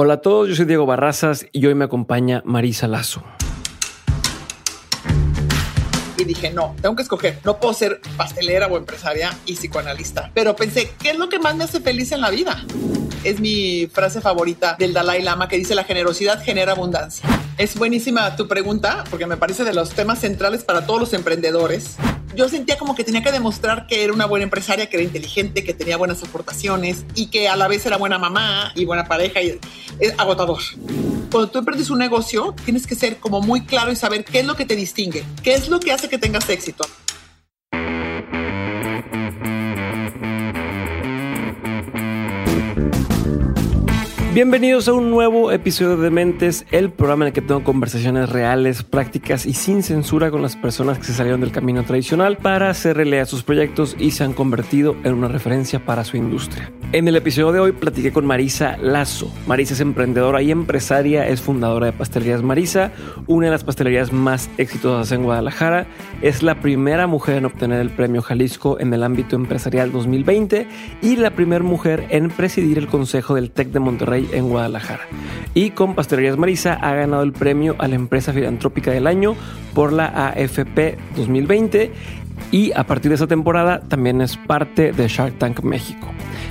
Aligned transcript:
Hola 0.00 0.14
a 0.14 0.16
todos, 0.18 0.48
yo 0.48 0.54
soy 0.54 0.64
Diego 0.64 0.86
Barrazas 0.86 1.46
y 1.50 1.66
hoy 1.66 1.74
me 1.74 1.86
acompaña 1.86 2.40
Marisa 2.44 2.86
Lazo. 2.86 3.24
Y 6.16 6.22
dije, 6.22 6.52
no, 6.52 6.76
tengo 6.80 6.94
que 6.94 7.02
escoger. 7.02 7.40
No 7.44 7.58
puedo 7.58 7.74
ser 7.74 8.00
pastelera 8.16 8.68
o 8.68 8.76
empresaria 8.76 9.36
y 9.44 9.56
psicoanalista. 9.56 10.30
Pero 10.34 10.54
pensé, 10.54 10.92
¿qué 11.02 11.10
es 11.10 11.18
lo 11.18 11.28
que 11.28 11.40
más 11.40 11.56
me 11.56 11.64
hace 11.64 11.80
feliz 11.80 12.12
en 12.12 12.20
la 12.20 12.30
vida? 12.30 12.64
Es 13.24 13.40
mi 13.40 13.88
frase 13.92 14.20
favorita 14.20 14.76
del 14.78 14.92
Dalai 14.92 15.20
Lama 15.20 15.48
que 15.48 15.56
dice, 15.56 15.74
la 15.74 15.82
generosidad 15.82 16.44
genera 16.44 16.74
abundancia. 16.74 17.28
Es 17.56 17.76
buenísima 17.76 18.36
tu 18.36 18.46
pregunta 18.46 19.02
porque 19.10 19.26
me 19.26 19.36
parece 19.36 19.64
de 19.64 19.74
los 19.74 19.90
temas 19.90 20.20
centrales 20.20 20.62
para 20.62 20.86
todos 20.86 21.00
los 21.00 21.12
emprendedores 21.12 21.96
yo 22.34 22.48
sentía 22.48 22.76
como 22.78 22.94
que 22.94 23.04
tenía 23.04 23.22
que 23.22 23.32
demostrar 23.32 23.86
que 23.86 24.04
era 24.04 24.12
una 24.12 24.26
buena 24.26 24.44
empresaria, 24.44 24.88
que 24.88 24.96
era 24.96 25.04
inteligente, 25.04 25.64
que 25.64 25.74
tenía 25.74 25.96
buenas 25.96 26.22
aportaciones 26.22 27.04
y 27.14 27.26
que 27.26 27.48
a 27.48 27.56
la 27.56 27.68
vez 27.68 27.84
era 27.86 27.96
buena 27.96 28.18
mamá 28.18 28.72
y 28.74 28.84
buena 28.84 29.04
pareja 29.04 29.42
y 29.42 29.58
es 29.98 30.14
agotador. 30.18 30.60
Cuando 31.30 31.50
tú 31.50 31.58
emprendes 31.58 31.90
un 31.90 31.98
negocio, 31.98 32.54
tienes 32.64 32.86
que 32.86 32.94
ser 32.94 33.18
como 33.18 33.40
muy 33.40 33.62
claro 33.64 33.92
y 33.92 33.96
saber 33.96 34.24
qué 34.24 34.40
es 34.40 34.46
lo 34.46 34.56
que 34.56 34.64
te 34.64 34.76
distingue, 34.76 35.24
qué 35.42 35.54
es 35.54 35.68
lo 35.68 35.80
que 35.80 35.92
hace 35.92 36.08
que 36.08 36.18
tengas 36.18 36.48
éxito. 36.48 36.86
Bienvenidos 44.38 44.86
a 44.86 44.92
un 44.92 45.10
nuevo 45.10 45.50
episodio 45.50 45.96
de 45.96 46.10
Mentes, 46.10 46.64
el 46.70 46.92
programa 46.92 47.24
en 47.24 47.26
el 47.30 47.32
que 47.32 47.42
tengo 47.42 47.64
conversaciones 47.64 48.28
reales, 48.28 48.84
prácticas 48.84 49.46
y 49.46 49.52
sin 49.52 49.82
censura 49.82 50.30
con 50.30 50.42
las 50.42 50.54
personas 50.54 50.96
que 50.96 51.06
se 51.06 51.14
salieron 51.14 51.40
del 51.40 51.50
camino 51.50 51.82
tradicional 51.82 52.36
para 52.36 52.70
hacer 52.70 52.98
realidad 52.98 53.26
sus 53.26 53.42
proyectos 53.42 53.96
y 53.98 54.12
se 54.12 54.22
han 54.22 54.34
convertido 54.34 54.94
en 55.02 55.14
una 55.14 55.26
referencia 55.26 55.84
para 55.84 56.04
su 56.04 56.16
industria. 56.16 56.70
En 56.92 57.08
el 57.08 57.16
episodio 57.16 57.50
de 57.50 57.58
hoy 57.58 57.72
platiqué 57.72 58.12
con 58.12 58.26
Marisa 58.26 58.76
Lazo. 58.76 59.28
Marisa 59.48 59.74
es 59.74 59.80
emprendedora 59.80 60.40
y 60.40 60.52
empresaria, 60.52 61.26
es 61.26 61.42
fundadora 61.42 61.86
de 61.86 61.92
Pastelerías 61.92 62.42
Marisa, 62.42 62.92
una 63.26 63.46
de 63.46 63.50
las 63.50 63.64
pastelerías 63.64 64.12
más 64.12 64.48
exitosas 64.56 65.10
en 65.10 65.24
Guadalajara. 65.24 65.88
Es 66.22 66.44
la 66.44 66.60
primera 66.60 67.08
mujer 67.08 67.38
en 67.38 67.44
obtener 67.44 67.80
el 67.80 67.90
premio 67.90 68.22
Jalisco 68.22 68.78
en 68.78 68.94
el 68.94 69.02
ámbito 69.02 69.34
empresarial 69.34 69.90
2020 69.90 70.68
y 71.02 71.16
la 71.16 71.32
primera 71.32 71.64
mujer 71.64 72.06
en 72.08 72.30
presidir 72.30 72.78
el 72.78 72.86
Consejo 72.86 73.34
del 73.34 73.50
TEC 73.50 73.68
de 73.72 73.80
Monterrey 73.80 74.27
en 74.32 74.48
Guadalajara. 74.48 75.02
Y 75.54 75.70
con 75.70 75.94
Pastelerías 75.94 76.36
Marisa 76.36 76.74
ha 76.74 76.94
ganado 76.94 77.22
el 77.22 77.32
premio 77.32 77.76
a 77.78 77.88
la 77.88 77.94
empresa 77.94 78.32
filantrópica 78.32 78.90
del 78.90 79.06
año 79.06 79.34
por 79.74 79.92
la 79.92 80.06
AFP 80.06 80.98
2020 81.16 81.92
y 82.50 82.72
a 82.72 82.84
partir 82.84 83.10
de 83.10 83.16
esa 83.16 83.26
temporada 83.26 83.80
también 83.80 84.20
es 84.20 84.36
parte 84.36 84.92
de 84.92 85.08
Shark 85.08 85.38
Tank 85.38 85.62
México. 85.62 86.08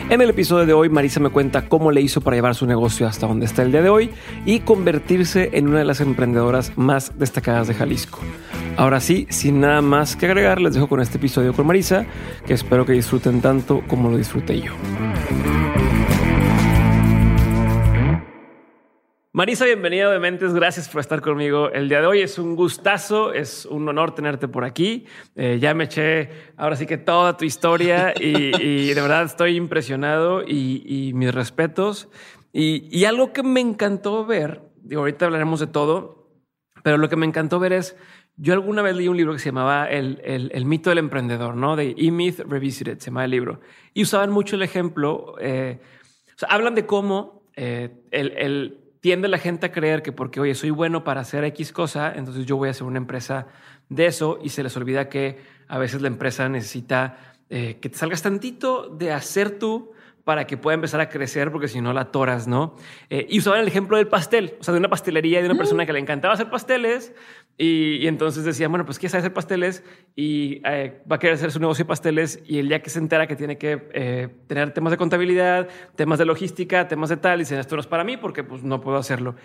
En 0.10 0.22
el 0.22 0.30
episodio 0.30 0.66
de 0.66 0.74
hoy, 0.74 0.90
Marisa 0.90 1.20
me 1.20 1.30
cuenta 1.30 1.68
cómo 1.68 1.92
le 1.92 2.02
hizo 2.02 2.22
para 2.22 2.38
llevar 2.38 2.56
su 2.56 2.66
negocio 2.66 3.08
hasta 3.08 3.28
donde 3.28 3.46
está 3.46 3.64
el 3.64 3.72
día 3.72 3.82
de 3.82 3.90
hoy 3.90 4.10
y 4.46 4.62
convertirse 4.62 5.50
en 5.54 5.68
una 5.68 5.80
de 5.80 5.86
las 5.86 6.00
emprendedoras 6.00 6.78
más 6.78 7.12
destacadas 7.18 7.68
de 7.68 7.74
Jalisco. 7.74 8.20
Ahora 8.78 9.00
sí, 9.00 9.28
sin 9.30 9.60
nada 9.60 9.82
más 9.82 10.16
que 10.16 10.28
agregar, 10.28 10.62
les 10.62 10.76
dejo 10.76 10.88
con 10.88 11.02
este 11.02 11.18
episodio 11.18 11.54
con 11.54 11.68
Marisa, 11.68 12.06
que 12.46 12.54
espero 12.54 12.86
que 12.86 12.94
disfruten 12.94 13.42
tanto 13.42 13.82
como 13.88 14.10
lo 14.10 14.18
disfruté 14.18 14.62
yo. 14.62 14.72
Marisa, 19.38 19.66
bienvenida 19.66 20.12
de 20.12 20.18
Mentes. 20.18 20.52
Gracias 20.52 20.90
por 20.90 21.00
estar 21.00 21.22
conmigo 21.22 21.70
el 21.70 21.90
día 21.90 22.02
de 22.02 22.08
hoy. 22.08 22.22
Es 22.22 22.40
un 22.40 22.56
gustazo, 22.56 23.34
es 23.34 23.68
un 23.68 23.88
honor 23.88 24.16
tenerte 24.16 24.48
por 24.48 24.64
aquí. 24.64 25.06
Eh, 25.36 25.60
ya 25.62 25.76
me 25.76 25.84
eché 25.84 26.32
ahora 26.58 26.76
sí 26.76 26.88
que 26.88 26.98
toda 26.98 27.38
tu 27.38 27.46
historia 27.46 28.16
y, 28.20 28.88
de 28.88 29.00
verdad 29.00 29.26
estoy 29.26 29.56
impresionado 29.56 30.42
y, 30.42 31.12
mis 31.14 31.32
respetos. 31.32 32.10
Y, 32.52 33.06
algo 33.06 33.32
que 33.32 33.44
me 33.44 33.60
encantó 33.60 34.26
ver, 34.26 34.64
digo, 34.78 35.02
ahorita 35.02 35.26
hablaremos 35.26 35.60
de 35.60 35.68
todo, 35.68 36.32
pero 36.82 36.98
lo 36.98 37.08
que 37.08 37.16
me 37.16 37.28
encantó 37.28 37.60
ver 37.60 37.74
es, 37.74 37.96
yo 38.38 38.54
alguna 38.54 38.82
vez 38.82 38.96
leí 38.96 39.08
un 39.08 39.18
libro 39.18 39.34
que 39.34 39.40
se 39.40 39.50
llamaba 39.50 39.88
El, 39.88 40.66
mito 40.66 40.90
del 40.90 40.98
emprendedor, 40.98 41.56
¿no? 41.56 41.76
De 41.76 41.94
E-Myth 41.96 42.40
Revisited, 42.40 42.98
se 42.98 43.12
llama 43.12 43.26
el 43.26 43.30
libro. 43.30 43.60
Y 43.94 44.02
usaban 44.02 44.32
mucho 44.32 44.56
el 44.56 44.64
ejemplo, 44.64 45.36
eh, 45.40 45.78
o 46.36 46.40
sea, 46.40 46.50
hablan 46.50 46.74
de 46.74 46.88
cómo 46.88 47.44
eh, 47.56 47.92
el 48.10 48.87
tiende 49.08 49.30
la 49.30 49.38
gente 49.38 49.68
a 49.68 49.72
creer 49.72 50.04
que 50.04 50.12
porque, 50.12 50.42
oye, 50.42 50.54
soy 50.54 50.70
bueno 50.70 51.06
para 51.06 51.22
hacer 51.22 51.46
X 51.46 51.72
cosa, 51.72 52.12
entonces 52.14 52.46
yo 52.46 52.58
voy 52.58 52.68
a 52.68 52.72
hacer 52.72 52.84
una 52.84 52.98
empresa 52.98 53.48
de 53.88 54.06
eso 54.06 54.38
y 54.44 54.50
se 54.50 54.64
les 54.64 54.76
olvida 54.76 55.08
que 55.08 55.40
a 55.70 55.78
veces 55.78 56.02
la 56.02 56.10
empresa 56.10 56.50
necesita 56.50 57.18
eh, 57.50 57.78
que 57.80 57.88
te 57.88 57.98
salgas 57.98 58.22
tantito 58.22 58.90
de 58.90 59.14
hacer 59.14 59.60
tú 59.60 59.94
para 60.28 60.46
que 60.46 60.58
pueda 60.58 60.76
empezar 60.76 61.00
a 61.00 61.08
crecer, 61.08 61.54
porque 61.54 61.70
si 61.70 61.80
no 61.80 61.94
la 61.94 62.12
toras, 62.12 62.50
¿no? 62.50 62.76
Eh, 63.10 63.26
y 63.30 63.40
usaban 63.40 63.62
el 63.62 63.68
ejemplo 63.70 63.96
del 63.96 64.10
pastel, 64.10 64.56
o 64.60 64.64
sea, 64.66 64.74
de 64.74 64.80
una 64.82 64.90
pastelería 64.90 65.40
de 65.40 65.46
una 65.46 65.58
persona 65.58 65.86
que 65.86 65.94
le 65.94 66.00
encantaba 66.00 66.34
hacer 66.34 66.50
pasteles 66.50 67.16
y, 67.58 68.06
entonces 68.08 68.44
decía, 68.44 68.68
bueno, 68.68 68.84
pues 68.84 69.00
quiere 69.00 69.18
hacer 69.18 69.32
pasteles 69.32 69.86
y 70.18 70.60
eh, 70.66 71.02
va 71.10 71.16
a 71.16 71.20
querer 71.20 71.36
hacer 71.36 71.50
su 71.50 71.62
negocio 71.62 71.86
de 71.86 71.88
pasteles 71.88 72.44
y 72.46 72.60
el 72.60 72.68
día 72.68 72.82
que 72.82 72.90
se 72.90 73.00
entera 73.00 73.26
que 73.26 73.38
tiene 73.38 73.58
que 73.58 73.88
eh, 73.94 74.28
tener 74.48 74.74
temas 74.74 74.92
de 74.92 74.98
contabilidad, 74.98 75.70
temas 75.96 76.20
de 76.20 76.26
logística, 76.26 76.90
temas 76.90 77.08
de 77.08 77.16
tal, 77.16 77.40
dice, 77.40 77.58
esto 77.58 77.78
no 77.78 77.80
es 77.80 77.88
para 77.88 78.04
mí 78.04 78.18
porque 78.18 78.44
pues 78.44 78.64
no 78.64 78.82
puedo 78.82 78.98
hacerlo. 78.98 79.36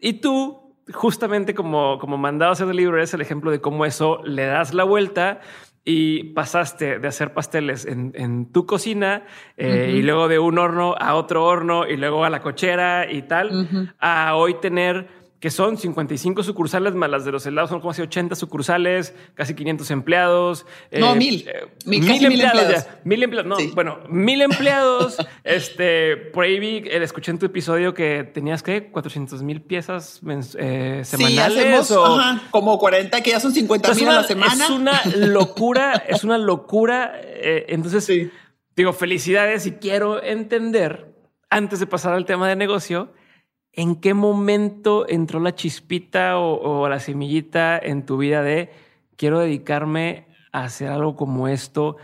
Y 0.00 0.14
tú, 0.14 0.74
justamente 0.92 1.54
como, 1.54 2.00
como 2.00 2.18
mandado 2.18 2.50
a 2.50 2.54
hacer 2.54 2.66
el 2.68 2.76
libro, 2.76 2.96
eres 2.96 3.14
el 3.14 3.20
ejemplo 3.20 3.52
de 3.52 3.60
cómo 3.60 3.84
eso 3.84 4.20
le 4.24 4.46
das 4.46 4.74
la 4.74 4.82
vuelta 4.82 5.42
y 5.84 6.24
pasaste 6.34 6.98
de 6.98 7.08
hacer 7.08 7.32
pasteles 7.32 7.86
en, 7.86 8.52
tu 8.52 8.66
cocina 8.66 9.24
eh, 9.56 9.94
y 9.96 10.02
luego 10.02 10.28
de 10.28 10.38
un 10.38 10.58
horno 10.58 10.94
a 10.98 11.14
otro 11.14 11.44
horno 11.44 11.86
y 11.86 11.96
luego 11.96 12.24
a 12.24 12.30
la 12.30 12.40
cochera 12.40 13.10
y 13.10 13.22
tal, 13.22 13.92
a 13.98 14.34
hoy 14.36 14.54
tener 14.60 15.08
que 15.40 15.50
son 15.50 15.78
55 15.78 16.42
sucursales 16.42 16.94
más 16.94 17.08
las 17.08 17.24
de 17.24 17.30
los 17.30 17.46
helados, 17.46 17.70
son 17.70 17.78
como 17.80 17.92
así 17.92 18.02
80 18.02 18.34
sucursales, 18.34 19.14
casi 19.34 19.54
500 19.54 19.90
empleados. 19.92 20.66
No, 20.90 21.12
eh, 21.12 21.16
mil. 21.16 21.48
Eh, 21.48 21.68
mil, 21.84 22.24
empleados. 22.24 22.86
mil 23.04 23.22
empleados. 23.22 23.48
No, 23.48 23.74
bueno, 23.74 24.00
mil 24.08 24.42
empleados. 24.42 25.16
este, 25.44 26.16
por 26.16 26.44
ahí 26.44 26.58
vi, 26.58 26.76
eh, 26.78 27.02
escuché 27.02 27.30
en 27.30 27.38
tu 27.38 27.46
episodio 27.46 27.94
que 27.94 28.24
tenías 28.24 28.64
que 28.64 28.90
400 28.90 29.42
mil 29.42 29.62
piezas 29.62 30.20
semanales. 30.22 31.08
Sí, 31.08 31.38
hacemos, 31.38 31.92
ajá, 31.92 32.42
como 32.50 32.76
40, 32.78 33.20
que 33.20 33.30
ya 33.30 33.38
son 33.38 33.52
50 33.52 33.94
mil 33.94 34.08
a 34.08 34.14
la 34.14 34.24
semana. 34.24 34.64
Es 34.64 34.70
una 34.70 35.00
locura, 35.14 35.92
es 36.08 36.24
una 36.24 36.36
locura. 36.36 37.12
entonces, 37.22 38.10
digo, 38.74 38.92
felicidades 38.92 39.66
y 39.66 39.72
quiero 39.72 40.20
entender, 40.20 41.14
antes 41.48 41.78
de 41.78 41.86
pasar 41.86 42.14
al 42.14 42.24
tema 42.24 42.48
de 42.48 42.56
negocio, 42.56 43.12
¿en 43.78 43.94
qué 43.94 44.12
momento 44.12 45.08
entró 45.08 45.38
la 45.38 45.54
chispita 45.54 46.36
o, 46.38 46.88
la 46.88 46.98
semillita 46.98 47.78
en 47.78 48.04
tu 48.04 48.16
vida 48.18 48.42
de 48.42 48.70
quiero 49.14 49.38
dedicarme 49.38 50.26
a 50.50 50.64
hacer 50.64 50.88
algo 50.88 51.14
como 51.14 51.46
esto? 51.46 51.96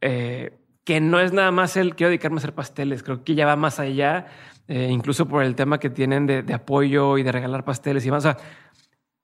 Eh, 0.00 0.56
que 0.84 1.00
no 1.00 1.18
es 1.18 1.32
nada 1.32 1.50
más 1.50 1.76
el 1.76 1.96
quiero 1.96 2.10
dedicarme 2.10 2.36
a 2.36 2.38
hacer 2.38 2.54
pasteles, 2.54 3.02
creo 3.02 3.24
que 3.24 3.34
ya 3.34 3.44
va 3.44 3.56
más 3.56 3.80
allá, 3.80 4.28
eh, 4.68 4.86
incluso 4.88 5.26
por 5.26 5.42
el 5.42 5.56
tema 5.56 5.80
que 5.80 5.90
tienen 5.90 6.28
de, 6.28 6.54
apoyo 6.54 7.18
y 7.18 7.24
de 7.24 7.32
regalar 7.32 7.64
pasteles 7.64 8.04
y 8.04 8.06
demás. 8.06 8.24
O 8.24 8.30
sea, 8.30 8.36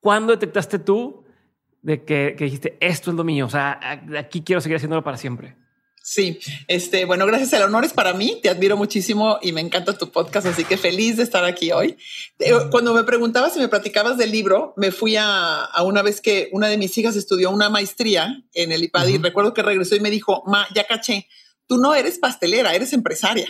¿cuándo 0.00 0.32
detectaste 0.32 0.80
tú 0.80 1.24
de 1.82 2.02
que, 2.02 2.34
que 2.36 2.44
dijiste 2.46 2.78
esto 2.80 3.12
es 3.12 3.16
lo 3.16 3.22
mío? 3.22 3.46
O 3.46 3.50
sea, 3.50 3.78
aquí 4.18 4.42
quiero 4.42 4.60
seguir 4.60 4.78
haciéndolo 4.78 5.04
para 5.04 5.16
siempre. 5.16 5.54
Sí, 6.04 6.40
este, 6.66 7.04
bueno, 7.04 7.26
gracias. 7.26 7.52
El 7.52 7.62
honor 7.62 7.84
es 7.84 7.92
para 7.92 8.12
mí. 8.12 8.40
Te 8.42 8.48
admiro 8.48 8.76
muchísimo 8.76 9.38
y 9.40 9.52
me 9.52 9.60
encanta 9.60 9.96
tu 9.96 10.10
podcast, 10.10 10.48
así 10.48 10.64
que 10.64 10.76
feliz 10.76 11.16
de 11.16 11.22
estar 11.22 11.44
aquí 11.44 11.70
hoy. 11.70 11.96
Eh, 12.40 12.52
cuando 12.72 12.92
me 12.92 13.04
preguntabas 13.04 13.56
y 13.56 13.60
me 13.60 13.68
platicabas 13.68 14.18
del 14.18 14.32
libro, 14.32 14.74
me 14.76 14.90
fui 14.90 15.14
a, 15.16 15.68
una 15.84 16.02
vez 16.02 16.20
que 16.20 16.48
una 16.52 16.68
de 16.68 16.76
mis 16.76 16.98
hijas 16.98 17.14
estudió 17.14 17.50
una 17.50 17.70
maestría 17.70 18.42
en 18.52 18.72
el 18.72 18.82
IPAD 18.82 19.06
y 19.06 19.18
recuerdo 19.18 19.54
que 19.54 19.62
regresó 19.62 19.94
y 19.94 20.00
me 20.00 20.10
dijo, 20.10 20.42
Ma, 20.44 20.66
ya 20.74 20.88
caché, 20.88 21.28
tú 21.68 21.78
no 21.78 21.94
eres 21.94 22.18
pastelera, 22.18 22.74
eres 22.74 22.92
empresaria. 22.92 23.48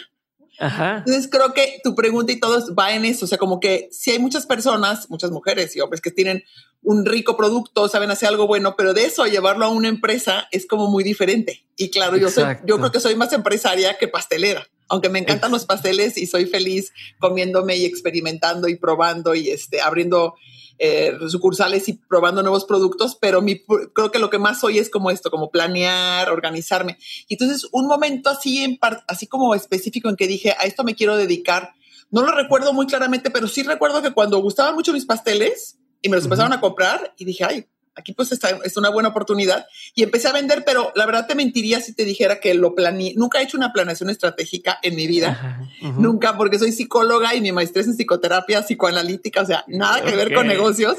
Entonces 0.63 1.29
creo 1.31 1.53
que 1.53 1.81
tu 1.83 1.95
pregunta 1.95 2.33
y 2.33 2.39
todo 2.39 2.75
va 2.75 2.95
en 2.95 3.05
eso, 3.05 3.25
o 3.25 3.29
sea, 3.29 3.39
como 3.39 3.59
que 3.59 3.89
si 3.91 4.13
hay 4.13 4.19
muchas 4.19 4.47
personas, 4.47 5.11
muchas 5.11 5.31
mujeres 5.31 5.75
y 5.75 5.81
hombres 5.81 6.01
que 6.01 6.11
tienen 6.11 6.45
un 6.83 7.05
rico 7.05 7.37
producto, 7.37 7.89
saben 7.89 8.11
hacer 8.11 8.29
algo 8.29 8.47
bueno, 8.47 8.75
pero 8.77 8.95
de 8.95 9.05
eso 9.05 9.25
llevarlo 9.27 9.65
a 9.65 9.69
una 9.69 9.89
empresa 9.89 10.49
es 10.51 10.67
como 10.67 10.89
muy 10.89 11.05
diferente. 11.05 11.65
Y 11.77 11.91
claro, 11.91 12.17
yo 12.17 12.31
soy, 12.31 12.45
yo 12.65 12.79
creo 12.79 12.93
que 12.93 13.01
soy 13.01 13.17
más 13.17 13.33
empresaria 13.33 13.97
que 13.99 14.09
pastelera. 14.09 14.67
aunque 14.89 15.09
me 15.09 15.19
encantan 15.19 15.51
los 15.51 15.65
pasteles 15.65 16.19
y 16.19 16.27
soy 16.27 16.45
feliz 16.45 16.93
comiéndome 17.19 17.77
y 17.77 17.87
experimentando 17.87 18.69
y 18.69 18.77
probando 18.77 19.35
y 19.35 19.49
este, 19.49 19.81
abriendo 19.81 20.35
eh, 20.79 21.17
sucursales 21.29 21.89
y 21.89 21.95
probando 21.95 22.43
nuevos 22.43 22.65
productos, 22.65 23.17
pero 23.21 23.41
mi, 23.43 23.63
creo 23.93 24.11
que 24.11 24.19
lo 24.19 24.31
que 24.31 24.39
más 24.39 24.61
soy 24.61 24.79
es 24.79 24.91
como 24.91 25.11
esto, 25.11 25.31
como 25.31 25.51
planear, 25.51 26.31
organizarme. 26.31 26.99
Y 27.29 27.35
entonces 27.35 27.69
un 27.73 27.87
momento 27.87 28.31
así, 28.31 28.65
en 28.65 28.79
así 29.07 29.27
como 29.27 29.55
específico 29.55 30.09
en 30.09 30.17
que 30.17 30.27
dije, 30.27 30.55
a 30.59 30.65
esto 30.65 30.85
me 30.85 30.95
quiero 30.95 31.17
dedicar, 31.17 31.73
no 32.11 32.23
lo 32.23 32.33
recuerdo 32.33 32.73
muy 32.73 32.87
claramente, 32.87 33.31
pero 33.31 33.49
sí 33.49 33.63
recuerdo 33.63 34.03
que 34.03 34.13
cuando 34.13 34.39
gustaban 34.39 34.75
mucho 34.75 34.93
mis 34.93 35.07
pasteles 35.07 35.79
y 36.03 36.09
me 36.09 36.17
los 36.17 36.25
empezaron 36.25 36.53
a 36.53 36.61
comprar 36.61 37.15
y 37.17 37.25
dije, 37.25 37.45
ay, 37.45 37.67
aquí 37.95 38.13
pues 38.13 38.33
está, 38.33 38.59
es 38.65 38.77
una 38.77 38.89
buena 38.89 39.11
oportunidad. 39.11 39.67
Y 39.95 40.03
empecé 40.03 40.29
a 40.29 40.33
vender, 40.33 40.65
pero 40.65 40.93
la 40.95 41.07
verdad 41.07 41.27
te 41.27 41.35
mentiría 41.35 41.81
si 41.81 41.95
te 41.95 42.05
dijera 42.05 42.41
que 42.41 42.55
lo 42.55 42.75
planeé. 42.75 43.15
Nunca 43.17 43.41
he 43.41 43.45
hecho 43.45 43.57
una 43.57 43.73
planeación 43.73 44.11
estratégica 44.11 44.79
en 44.83 44.97
mi 44.97 45.07
vida, 45.07 45.61
nunca, 45.81 46.37
porque 46.37 46.59
soy 46.59 46.73
psicóloga 46.73 47.35
y 47.35 47.41
mi 47.41 47.53
maestría 47.53 47.83
es 47.83 47.89
en 47.89 47.97
psicoterapia 47.97 48.63
psicoanalítica, 48.63 49.43
o 49.43 49.47
sea, 49.47 49.65
nada 49.67 50.03
que 50.03 50.17
ver 50.17 50.35
con 50.35 50.47
negocios. 50.47 50.99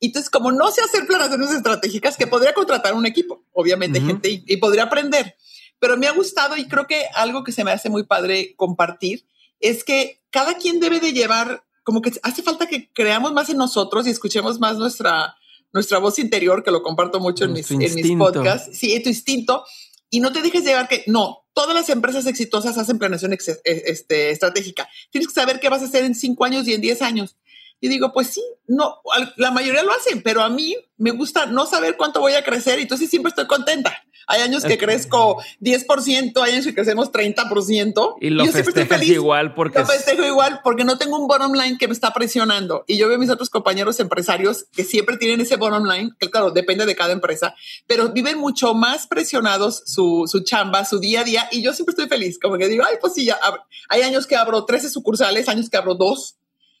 Y 0.00 0.06
entonces, 0.06 0.30
como 0.30 0.52
no 0.52 0.70
sé 0.70 0.80
hacer 0.80 1.06
planeaciones 1.06 1.50
estratégicas, 1.50 2.16
que 2.16 2.26
podría 2.26 2.54
contratar 2.54 2.94
un 2.94 3.06
equipo, 3.06 3.44
obviamente, 3.52 4.00
gente, 4.00 4.30
y, 4.30 4.44
y 4.46 4.56
podría 4.58 4.84
aprender, 4.84 5.36
pero 5.80 5.96
me 5.96 6.06
ha 6.06 6.12
gustado 6.12 6.56
y 6.56 6.66
creo 6.66 6.86
que 6.86 7.04
algo 7.14 7.44
que 7.44 7.52
se 7.52 7.64
me 7.64 7.72
hace 7.72 7.90
muy 7.90 8.04
padre 8.04 8.54
compartir 8.56 9.26
es 9.60 9.84
que 9.84 10.20
cada 10.30 10.54
quien 10.54 10.80
debe 10.80 11.00
de 11.00 11.12
llevar, 11.12 11.64
como 11.82 12.02
que 12.02 12.12
hace 12.22 12.42
falta 12.42 12.66
que 12.66 12.90
creamos 12.92 13.32
más 13.32 13.48
en 13.50 13.56
nosotros 13.56 14.06
y 14.06 14.10
escuchemos 14.10 14.60
más 14.60 14.76
nuestra, 14.76 15.36
nuestra 15.72 15.98
voz 15.98 16.18
interior, 16.18 16.62
que 16.62 16.70
lo 16.70 16.82
comparto 16.82 17.20
mucho 17.20 17.44
en 17.44 17.52
mis, 17.52 17.70
en 17.70 17.78
mis, 17.78 18.16
podcasts. 18.16 18.76
Sí, 18.76 18.98
tu 19.00 19.08
instinto. 19.08 19.64
Y 20.10 20.20
no 20.20 20.32
te 20.32 20.40
dejes 20.40 20.64
llevar 20.64 20.88
que 20.88 21.04
no, 21.06 21.44
todas 21.52 21.74
las 21.74 21.88
empresas 21.90 22.26
exitosas 22.26 22.78
hacen 22.78 22.98
planeación 22.98 23.32
e, 23.32 23.38
este, 23.64 24.30
estratégica. 24.30 24.88
Tienes 25.10 25.28
que 25.28 25.34
saber 25.34 25.60
qué 25.60 25.68
vas 25.68 25.82
a 25.82 25.86
hacer 25.86 26.04
en 26.04 26.14
cinco 26.14 26.44
años 26.44 26.66
y 26.66 26.74
en 26.74 26.80
diez 26.80 27.02
años. 27.02 27.36
Y 27.80 27.88
digo, 27.88 28.12
pues 28.12 28.28
sí, 28.28 28.42
no, 28.66 29.00
la 29.36 29.50
mayoría 29.50 29.82
lo 29.82 29.92
hacen, 29.92 30.22
pero 30.22 30.42
a 30.42 30.48
mí 30.48 30.74
me 30.96 31.12
gusta 31.12 31.46
no 31.46 31.66
saber 31.66 31.96
cuánto 31.96 32.20
voy 32.20 32.32
a 32.32 32.42
crecer, 32.42 32.78
y 32.78 32.82
entonces 32.82 33.08
siempre 33.08 33.30
estoy 33.30 33.46
contenta. 33.46 34.02
Hay 34.28 34.42
años 34.42 34.62
que 34.62 34.76
crezco 34.76 35.42
10%, 35.60 36.42
hay 36.42 36.52
años 36.52 36.66
que 36.66 36.74
crecemos 36.74 37.10
30%. 37.10 38.16
Y 38.20 38.30
lo 38.30 38.44
festejas 38.46 39.02
igual 39.02 39.54
porque... 39.54 39.78
Lo 39.78 39.86
festejo 39.86 40.22
igual 40.24 40.60
porque 40.62 40.84
no 40.84 40.98
tengo 40.98 41.18
un 41.18 41.26
bottom 41.26 41.54
line 41.54 41.78
que 41.78 41.88
me 41.88 41.94
está 41.94 42.12
presionando. 42.12 42.84
Y 42.86 42.98
yo 42.98 43.08
veo 43.08 43.16
a 43.16 43.18
mis 43.18 43.30
otros 43.30 43.48
compañeros 43.48 43.98
empresarios 44.00 44.66
que 44.72 44.84
siempre 44.84 45.16
tienen 45.16 45.40
ese 45.40 45.56
bottom 45.56 45.84
line, 45.84 46.10
que 46.18 46.30
claro, 46.30 46.50
depende 46.50 46.84
de 46.84 46.94
cada 46.94 47.12
empresa, 47.12 47.54
pero 47.86 48.10
viven 48.10 48.38
mucho 48.38 48.74
más 48.74 49.06
presionados 49.06 49.82
su, 49.86 50.24
su 50.26 50.40
chamba, 50.40 50.84
su 50.84 50.98
día 50.98 51.22
a 51.22 51.24
día. 51.24 51.48
Y 51.50 51.62
yo 51.62 51.72
siempre 51.72 51.92
estoy 51.92 52.06
feliz, 52.06 52.38
como 52.38 52.58
que 52.58 52.68
digo, 52.68 52.84
ay, 52.86 52.96
pues 53.00 53.14
sí, 53.14 53.24
ya, 53.24 53.38
hay 53.88 54.02
años 54.02 54.26
que 54.26 54.36
abro 54.36 54.64
13 54.64 54.90
sucursales, 54.90 55.48
años 55.48 55.70
que 55.70 55.76
abro 55.76 55.94
dos 55.94 56.37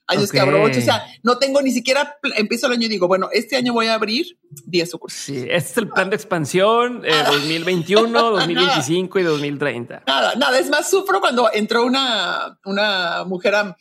años 0.08 0.32
que 0.32 0.40
abro 0.40 0.62
ocho. 0.62 0.80
O 0.80 0.82
sea, 0.82 1.06
no 1.22 1.38
tengo 1.38 1.62
ni 1.62 1.70
siquiera, 1.70 2.18
empiezo 2.36 2.66
el 2.66 2.72
año 2.72 2.86
y 2.86 2.88
digo, 2.88 3.06
bueno, 3.06 3.28
este 3.32 3.56
año 3.56 3.72
voy 3.72 3.86
a 3.86 3.94
abrir 3.94 4.38
10 4.66 4.90
sucursales. 4.90 5.24
Sí, 5.24 5.46
este 5.48 5.70
es 5.70 5.76
el 5.76 5.88
plan 5.88 6.10
de 6.10 6.16
expansión 6.16 7.02
2021, 7.02 8.30
2025 8.30 9.18
y 9.20 9.22
2030. 9.22 10.02
Nada, 10.06 10.34
nada. 10.34 10.58
Es 10.58 10.68
más, 10.68 10.90
sufro 10.90 11.20
cuando 11.20 11.50
entró 11.52 11.84
una, 11.84 12.58
una 12.64 13.24
mujer 13.24 13.54
a, 13.54 13.76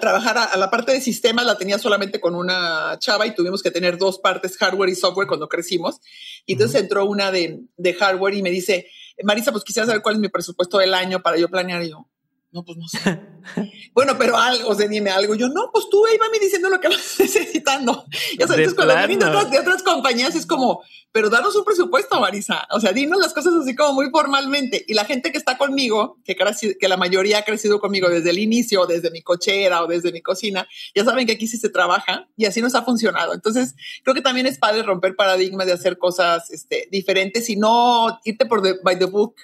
trabajar 0.00 0.38
a, 0.38 0.56
la 0.56 0.70
parte 0.70 0.92
de 0.92 1.00
sistemas, 1.00 1.46
la 1.46 1.56
tenía 1.56 1.78
solamente 1.78 2.20
con 2.20 2.34
una 2.34 2.96
chava 2.98 3.26
y 3.26 3.34
tuvimos 3.34 3.62
que 3.62 3.70
tener 3.70 3.98
dos 3.98 4.18
partes, 4.18 4.56
hardware 4.56 4.90
y 4.90 4.94
software, 4.94 5.26
cuando 5.26 5.48
crecimos. 5.48 6.00
Y 6.46 6.52
entonces 6.52 6.80
entró 6.80 7.04
una 7.06 7.32
de, 7.32 7.60
de 7.76 7.94
hardware 7.94 8.34
y 8.34 8.42
me 8.42 8.50
dice, 8.50 8.86
Marisa, 9.24 9.50
pues 9.50 9.64
quisiera 9.64 9.86
saber 9.86 10.02
cuál 10.02 10.16
es 10.16 10.20
mi 10.20 10.28
presupuesto 10.28 10.78
del 10.78 10.94
año 10.94 11.20
para 11.20 11.38
yo 11.38 11.48
planear. 11.48 11.82
Y 11.82 11.90
yo, 11.90 12.07
no, 12.50 12.64
pues 12.64 12.78
no 12.78 12.88
sé. 12.88 13.20
bueno, 13.94 14.16
pero 14.16 14.36
algo, 14.38 14.70
o 14.70 14.74
sea, 14.74 14.88
dime 14.88 15.10
algo. 15.10 15.34
Yo, 15.34 15.48
no, 15.48 15.70
pues 15.70 15.86
tú 15.90 16.02
me 16.02 16.38
diciendo 16.38 16.70
lo 16.70 16.80
que 16.80 16.88
vas 16.88 17.16
necesitando. 17.18 18.06
Ya 18.38 18.46
sabes, 18.46 18.72
cuando 18.72 18.96
vienen 18.96 19.18
de 19.18 19.26
otras, 19.26 19.50
de 19.50 19.58
otras 19.58 19.82
compañías 19.82 20.34
es 20.34 20.46
como, 20.46 20.82
pero 21.12 21.28
danos 21.28 21.54
un 21.56 21.64
presupuesto, 21.64 22.18
Marisa. 22.18 22.66
O 22.70 22.80
sea, 22.80 22.92
dinos 22.92 23.20
las 23.20 23.34
cosas 23.34 23.52
así 23.54 23.74
como 23.74 23.92
muy 23.92 24.08
formalmente. 24.10 24.82
Y 24.88 24.94
la 24.94 25.04
gente 25.04 25.30
que 25.30 25.36
está 25.36 25.58
conmigo, 25.58 26.20
que, 26.24 26.36
que 26.80 26.88
la 26.88 26.96
mayoría 26.96 27.38
ha 27.38 27.44
crecido 27.44 27.80
conmigo 27.80 28.08
desde 28.08 28.30
el 28.30 28.38
inicio, 28.38 28.86
desde 28.86 29.10
mi 29.10 29.20
cochera 29.20 29.82
o 29.82 29.86
desde 29.86 30.10
mi 30.10 30.22
cocina, 30.22 30.66
ya 30.94 31.04
saben 31.04 31.26
que 31.26 31.32
aquí 31.32 31.46
sí 31.46 31.58
se 31.58 31.68
trabaja 31.68 32.28
y 32.34 32.46
así 32.46 32.62
nos 32.62 32.74
ha 32.74 32.82
funcionado. 32.82 33.34
Entonces, 33.34 33.74
creo 34.02 34.14
que 34.14 34.22
también 34.22 34.46
es 34.46 34.58
padre 34.58 34.82
romper 34.82 35.16
paradigmas 35.16 35.66
de 35.66 35.74
hacer 35.74 35.98
cosas 35.98 36.50
este, 36.50 36.88
diferentes 36.90 37.50
y 37.50 37.56
no 37.56 38.18
irte 38.24 38.46
por 38.46 38.62
the, 38.62 38.76
by 38.82 38.98
the 38.98 39.04
book 39.04 39.34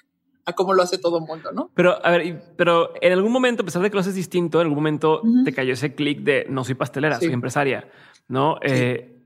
a 0.47 0.53
cómo 0.53 0.75
lo 0.75 0.83
hace 0.83 0.99
todo 0.99 1.19
el 1.19 1.25
mundo, 1.25 1.51
¿no? 1.53 1.71
Pero, 1.75 2.05
a 2.05 2.11
ver, 2.11 2.43
pero 2.57 2.93
en 3.01 3.13
algún 3.13 3.33
momento, 3.33 3.63
a 3.63 3.65
pesar 3.65 3.83
de 3.83 3.91
que 3.91 3.95
lo 3.95 4.01
haces 4.01 4.15
distinto, 4.15 4.61
en 4.61 4.67
algún 4.67 4.77
momento 4.77 5.23
te 5.45 5.53
cayó 5.53 5.73
ese 5.73 5.95
clic 5.95 6.21
de 6.21 6.47
no 6.49 6.65
soy 6.65 6.75
pastelera, 6.75 7.19
soy 7.19 7.33
empresaria, 7.33 7.89
¿no? 8.29 8.59
Eh, 8.63 9.23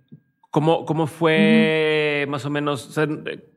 ¿cómo, 0.50 0.84
¿Cómo 0.84 1.06
fue 1.06 2.26
más 2.28 2.44
o 2.44 2.50
menos, 2.50 2.98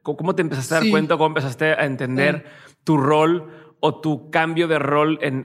cómo 0.02 0.36
te 0.36 0.42
empezaste 0.42 0.76
a 0.76 0.80
dar 0.80 0.90
cuenta, 0.90 1.16
cómo 1.16 1.28
empezaste 1.28 1.66
a 1.66 1.86
entender 1.86 2.46
tu 2.84 2.98
rol 2.98 3.48
o 3.84 4.00
tu 4.00 4.30
cambio 4.30 4.68
de 4.68 4.78
rol 4.78 5.18
en, 5.22 5.44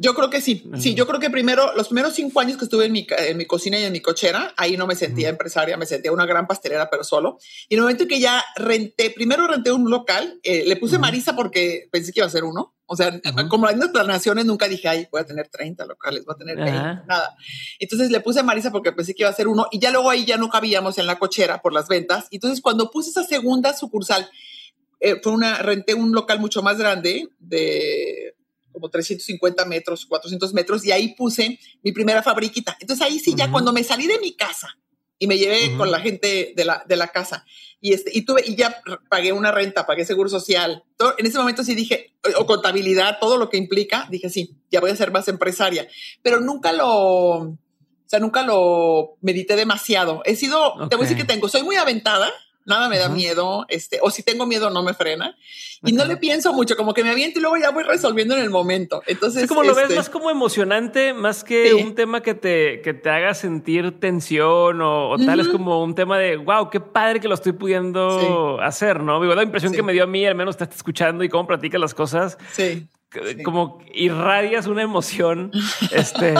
yo 0.00 0.14
creo 0.14 0.30
que 0.30 0.40
sí. 0.40 0.68
sí, 0.78 0.94
yo 0.94 1.06
creo 1.06 1.20
que 1.20 1.30
primero, 1.30 1.74
los 1.76 1.88
primeros 1.88 2.12
cinco 2.12 2.40
años 2.40 2.58
que 2.58 2.64
estuve 2.64 2.86
en 2.86 2.92
mi, 2.92 3.06
en 3.08 3.36
mi 3.36 3.46
cocina 3.46 3.78
y 3.78 3.84
en 3.84 3.92
mi 3.92 4.00
cochera, 4.00 4.52
ahí 4.56 4.76
no 4.76 4.86
me 4.86 4.96
sentía 4.96 5.28
empresaria, 5.28 5.76
me 5.76 5.86
sentía 5.86 6.10
una 6.10 6.26
gran 6.26 6.48
pastelera, 6.48 6.90
pero 6.90 7.04
solo. 7.04 7.38
Y 7.68 7.74
en 7.74 7.78
el 7.78 7.82
momento 7.82 8.08
que 8.08 8.18
ya 8.18 8.44
renté, 8.56 9.10
primero 9.10 9.46
renté 9.46 9.70
un 9.70 9.88
local, 9.88 10.40
eh, 10.42 10.64
le 10.66 10.76
puse 10.76 10.98
Marisa 10.98 11.36
porque 11.36 11.88
pensé 11.92 12.12
que 12.12 12.20
iba 12.20 12.26
a 12.26 12.30
ser 12.30 12.44
uno. 12.44 12.74
O 12.86 12.96
sea, 12.96 13.20
como 13.48 13.66
las 13.66 13.88
planeaciones, 13.88 14.44
nunca 14.44 14.68
dije, 14.68 14.88
ay, 14.88 15.06
voy 15.10 15.20
a 15.20 15.24
tener 15.24 15.48
30 15.48 15.86
locales, 15.86 16.24
voy 16.26 16.34
a 16.34 16.38
tener 16.38 16.56
20, 16.56 16.72
nada. 17.06 17.36
Entonces 17.78 18.10
le 18.10 18.20
puse 18.20 18.42
Marisa 18.42 18.72
porque 18.72 18.92
pensé 18.92 19.14
que 19.14 19.22
iba 19.22 19.30
a 19.30 19.34
ser 19.34 19.48
uno 19.48 19.66
y 19.70 19.78
ya 19.78 19.90
luego 19.90 20.10
ahí 20.10 20.26
ya 20.26 20.36
no 20.36 20.50
cabíamos 20.50 20.98
en 20.98 21.06
la 21.06 21.18
cochera 21.18 21.62
por 21.62 21.72
las 21.72 21.88
ventas. 21.88 22.26
Entonces 22.32 22.60
cuando 22.60 22.90
puse 22.90 23.10
esa 23.10 23.22
segunda 23.22 23.72
sucursal, 23.72 24.28
eh, 25.02 25.20
fue 25.20 25.32
una, 25.32 25.58
renté 25.58 25.94
un 25.94 26.12
local 26.12 26.38
mucho 26.38 26.62
más 26.62 26.78
grande 26.78 27.28
de 27.40 28.36
como 28.70 28.88
350 28.88 29.64
metros, 29.66 30.06
400 30.06 30.54
metros, 30.54 30.84
y 30.86 30.92
ahí 30.92 31.14
puse 31.14 31.58
mi 31.82 31.92
primera 31.92 32.22
fabriquita. 32.22 32.76
Entonces 32.80 33.04
ahí 33.04 33.18
sí, 33.18 33.34
ya 33.36 33.50
cuando 33.50 33.72
me 33.72 33.84
salí 33.84 34.06
de 34.06 34.18
mi 34.20 34.34
casa 34.34 34.78
y 35.18 35.26
me 35.26 35.36
llevé 35.36 35.76
con 35.76 35.90
la 35.90 36.00
gente 36.00 36.54
de 36.56 36.64
la, 36.64 36.84
de 36.88 36.96
la 36.96 37.08
casa 37.08 37.44
y, 37.80 37.92
este, 37.92 38.12
y 38.14 38.22
tuve, 38.22 38.44
y 38.46 38.54
ya 38.54 38.80
pagué 39.08 39.32
una 39.32 39.50
renta, 39.50 39.86
pagué 39.86 40.04
seguro 40.04 40.28
social. 40.28 40.84
en 41.18 41.26
ese 41.26 41.36
momento 41.36 41.64
sí 41.64 41.74
dije, 41.74 42.14
o, 42.38 42.46
contabilidad, 42.46 43.18
todo 43.20 43.38
lo 43.38 43.50
que 43.50 43.56
implica, 43.56 44.06
dije, 44.08 44.30
sí, 44.30 44.56
ya 44.70 44.78
voy 44.78 44.92
a 44.92 44.96
ser 44.96 45.10
más 45.10 45.26
empresaria, 45.26 45.88
pero 46.22 46.40
nunca 46.40 46.72
lo, 46.72 47.38
o 47.38 47.58
sea, 48.06 48.20
nunca 48.20 48.44
lo 48.44 49.16
medité 49.20 49.56
demasiado. 49.56 50.22
He 50.24 50.36
sido, 50.36 50.88
te 50.88 50.94
voy 50.94 51.06
a 51.06 51.08
decir 51.08 51.16
que 51.16 51.30
tengo, 51.30 51.48
soy 51.48 51.64
muy 51.64 51.74
aventada, 51.74 52.32
nada 52.64 52.88
me 52.88 52.98
da 52.98 53.08
miedo, 53.08 53.66
este, 53.68 53.98
o 54.02 54.10
si 54.10 54.22
tengo 54.22 54.46
miedo 54.46 54.70
no 54.70 54.82
me 54.82 54.94
frena. 54.94 55.36
Y 55.84 55.92
no 55.92 56.04
le 56.04 56.16
pienso 56.16 56.52
mucho, 56.52 56.76
como 56.76 56.94
que 56.94 57.02
me 57.02 57.10
aviento 57.10 57.40
y 57.40 57.42
luego 57.42 57.56
ya 57.56 57.70
voy 57.70 57.82
resolviendo 57.82 58.36
en 58.36 58.42
el 58.42 58.50
momento. 58.50 59.02
Entonces, 59.06 59.42
es 59.44 59.48
como 59.48 59.64
lo 59.64 59.74
ves 59.74 59.84
este 59.84 59.96
más 59.96 60.08
como 60.08 60.30
emocionante, 60.30 61.12
más 61.12 61.42
que 61.42 61.74
un 61.74 61.96
tema 61.96 62.20
que 62.22 62.34
te, 62.34 62.80
que 62.82 62.94
te 62.94 63.10
haga 63.10 63.34
sentir 63.34 63.98
tensión 63.98 64.80
o, 64.80 65.16
tal, 65.18 65.40
es 65.40 65.48
como 65.48 65.82
un 65.82 65.94
tema 65.94 66.18
de 66.18 66.36
wow, 66.36 66.70
qué 66.70 66.78
padre 66.78 67.18
que 67.18 67.26
lo 67.26 67.34
estoy 67.34 67.52
pudiendo 67.52 68.60
hacer, 68.60 69.02
¿no? 69.02 69.20
Digo, 69.20 69.34
la 69.34 69.42
impresión 69.42 69.72
que 69.72 69.82
me 69.82 69.92
dio 69.92 70.04
a 70.04 70.06
mí, 70.06 70.24
al 70.24 70.36
menos 70.36 70.56
te 70.56 70.64
está 70.64 70.76
escuchando 70.76 71.24
y 71.24 71.28
cómo 71.28 71.46
platicas 71.46 71.80
las 71.80 71.94
cosas. 71.94 72.38
Sí. 72.52 72.86
Como 73.44 73.80
irradias 73.92 74.66
una 74.66 74.82
emoción, 74.82 75.50
este, 75.92 76.34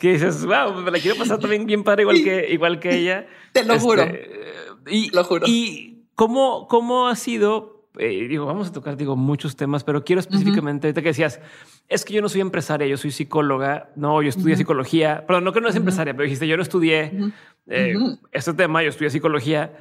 que 0.00 0.14
dices, 0.14 0.44
wow, 0.44 0.74
me 0.74 0.90
la 0.90 0.98
quiero 0.98 1.16
pasar 1.16 1.38
también 1.38 1.66
bien 1.66 1.84
padre, 1.84 2.02
igual 2.02 2.24
que, 2.24 2.48
igual 2.50 2.80
que 2.80 2.96
ella. 2.96 3.26
Te 3.52 3.62
lo 3.62 3.78
juro. 3.78 4.02
este, 4.02 4.46
y, 4.86 5.10
Lo 5.10 5.24
juro. 5.24 5.46
¿Y 5.46 6.06
cómo, 6.14 6.66
cómo 6.68 7.08
ha 7.08 7.16
sido? 7.16 7.90
Eh, 7.98 8.26
digo, 8.28 8.44
vamos 8.44 8.68
a 8.68 8.72
tocar, 8.72 8.96
digo, 8.96 9.16
muchos 9.16 9.56
temas, 9.56 9.82
pero 9.82 10.04
quiero 10.04 10.20
específicamente, 10.20 10.86
ahorita 10.86 11.00
que 11.00 11.08
decías, 11.08 11.40
es 11.88 12.04
que 12.04 12.12
yo 12.12 12.20
no 12.20 12.28
soy 12.28 12.42
empresaria, 12.42 12.86
yo 12.86 12.98
soy 12.98 13.10
psicóloga, 13.10 13.90
no, 13.96 14.20
yo 14.20 14.28
estudié 14.28 14.54
psicología, 14.56 15.24
perdón, 15.26 15.44
no 15.44 15.52
que 15.52 15.62
no 15.62 15.68
es 15.68 15.76
empresaria, 15.76 16.12
pero 16.12 16.24
dijiste, 16.24 16.46
yo 16.46 16.56
no 16.58 16.62
estudié 16.62 17.32
eh, 17.68 17.94
este 18.32 18.52
tema, 18.52 18.82
yo 18.82 18.90
estudié 18.90 19.08
psicología. 19.08 19.72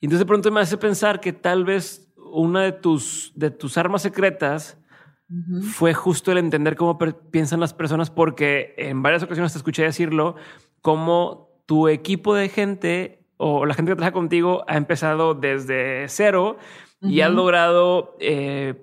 Y 0.00 0.06
entonces 0.06 0.20
de 0.20 0.26
pronto 0.26 0.52
me 0.52 0.60
hace 0.60 0.76
pensar 0.76 1.20
que 1.20 1.32
tal 1.32 1.64
vez 1.64 2.12
una 2.16 2.62
de 2.62 2.72
tus, 2.72 3.32
de 3.34 3.50
tus 3.50 3.78
armas 3.78 4.02
secretas 4.02 4.78
fue 5.72 5.94
justo 5.94 6.30
el 6.30 6.38
entender 6.38 6.76
cómo 6.76 6.98
piensan 7.30 7.58
las 7.58 7.74
personas, 7.74 8.10
porque 8.10 8.74
en 8.76 9.02
varias 9.02 9.22
ocasiones 9.22 9.52
te 9.52 9.58
escuché 9.58 9.82
decirlo, 9.82 10.36
como 10.82 11.48
tu 11.66 11.88
equipo 11.88 12.34
de 12.34 12.48
gente 12.48 13.23
o 13.36 13.66
la 13.66 13.74
gente 13.74 13.92
que 13.92 13.96
trabaja 13.96 14.12
contigo 14.12 14.64
ha 14.68 14.76
empezado 14.76 15.34
desde 15.34 16.08
cero 16.08 16.56
y 17.00 17.20
ha 17.20 17.28
logrado, 17.28 18.16
eh, 18.18 18.74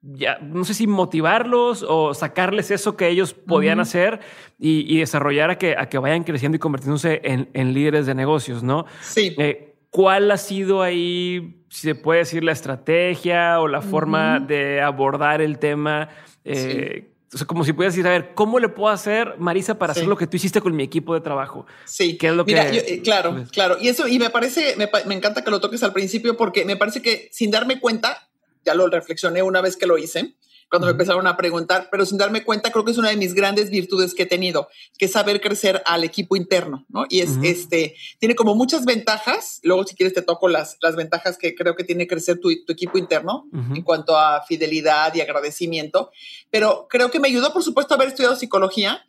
ya, 0.00 0.38
no 0.38 0.64
sé 0.64 0.72
si 0.72 0.86
motivarlos 0.86 1.84
o 1.86 2.14
sacarles 2.14 2.70
eso 2.70 2.96
que 2.96 3.08
ellos 3.08 3.34
podían 3.34 3.78
hacer 3.78 4.20
y, 4.58 4.98
desarrollar 4.98 5.50
a 5.50 5.58
que, 5.58 5.76
a 5.76 5.88
que 5.88 5.98
vayan 5.98 6.24
creciendo 6.24 6.56
y 6.56 6.58
convirtiéndose 6.58 7.20
en, 7.24 7.74
líderes 7.74 8.06
de 8.06 8.14
negocios, 8.14 8.62
¿no? 8.62 8.86
Sí. 9.02 9.34
Eh, 9.38 9.74
¿Cuál 9.90 10.30
ha 10.30 10.38
sido 10.38 10.80
ahí, 10.80 11.66
si 11.68 11.88
se 11.88 11.94
puede 11.94 12.20
decir, 12.20 12.42
la 12.42 12.52
estrategia 12.52 13.60
o 13.60 13.68
la 13.68 13.82
forma 13.82 14.40
de 14.40 14.80
abordar 14.80 15.42
el 15.42 15.58
tema 15.58 16.08
Eh, 16.44 17.11
o 17.34 17.38
sea, 17.38 17.46
como 17.46 17.64
si 17.64 17.72
pudieras 17.72 17.94
decir, 17.94 18.06
a 18.06 18.10
ver, 18.10 18.34
¿cómo 18.34 18.58
le 18.58 18.68
puedo 18.68 18.92
hacer, 18.92 19.36
Marisa, 19.38 19.78
para 19.78 19.92
hacer 19.92 20.06
lo 20.06 20.16
que 20.18 20.26
tú 20.26 20.36
hiciste 20.36 20.60
con 20.60 20.76
mi 20.76 20.82
equipo 20.82 21.14
de 21.14 21.22
trabajo? 21.22 21.66
Sí. 21.86 22.18
¿Qué 22.18 22.28
es 22.28 22.34
lo 22.34 22.44
Mira, 22.44 22.70
que...? 22.70 22.76
yo, 22.76 22.82
eh, 22.82 23.00
claro, 23.02 23.44
claro. 23.50 23.78
Y 23.80 23.88
eso, 23.88 24.06
y 24.06 24.18
me 24.18 24.28
parece, 24.28 24.76
me, 24.76 24.90
me, 25.06 25.14
encanta 25.14 25.42
que 25.42 25.50
lo 25.50 25.58
toques 25.58 25.82
al 25.82 25.94
principio 25.94 26.36
porque 26.36 26.66
me 26.66 26.76
parece 26.76 27.00
que 27.00 27.30
sin 27.32 27.50
darme 27.50 27.80
cuenta, 27.80 28.28
ya 28.66 28.74
lo 28.74 28.86
reflexioné 28.88 29.42
una 29.42 29.62
vez 29.62 29.76
que 29.76 29.86
lo 29.86 29.96
hice, 29.96 30.34
cuando 30.72 30.86
me 30.86 30.92
empezaron 30.92 31.26
a 31.26 31.36
preguntar, 31.36 31.88
pero 31.90 32.06
sin 32.06 32.16
darme 32.16 32.44
cuenta, 32.44 32.72
creo 32.72 32.82
que 32.82 32.92
es 32.92 32.96
una 32.96 33.10
de 33.10 33.18
mis 33.18 33.34
grandes 33.34 33.68
virtudes 33.68 34.14
que 34.14 34.22
he 34.22 34.26
tenido, 34.26 34.70
que 34.96 35.04
es 35.04 35.12
saber 35.12 35.42
crecer 35.42 35.82
al 35.84 36.02
equipo 36.02 36.34
interno, 36.34 36.86
¿no? 36.88 37.04
Y 37.10 37.20
es 37.20 37.32
este, 37.42 37.94
tiene 38.18 38.34
como 38.34 38.54
muchas 38.54 38.86
ventajas. 38.86 39.60
Luego, 39.64 39.84
si 39.84 39.94
quieres, 39.94 40.14
te 40.14 40.22
toco 40.22 40.48
las, 40.48 40.78
las 40.80 40.96
ventajas 40.96 41.36
que 41.36 41.54
creo 41.54 41.76
que 41.76 41.84
tiene 41.84 42.06
crecer 42.06 42.40
tu, 42.40 42.48
tu 42.64 42.72
equipo 42.72 42.96
interno 42.96 43.44
en 43.52 43.82
cuanto 43.82 44.16
a 44.16 44.44
fidelidad 44.48 45.14
y 45.14 45.20
agradecimiento. 45.20 46.10
Pero 46.50 46.86
creo 46.88 47.10
que 47.10 47.20
me 47.20 47.28
ayudó, 47.28 47.52
por 47.52 47.62
supuesto, 47.62 47.92
haber 47.92 48.08
estudiado 48.08 48.36
psicología, 48.36 49.04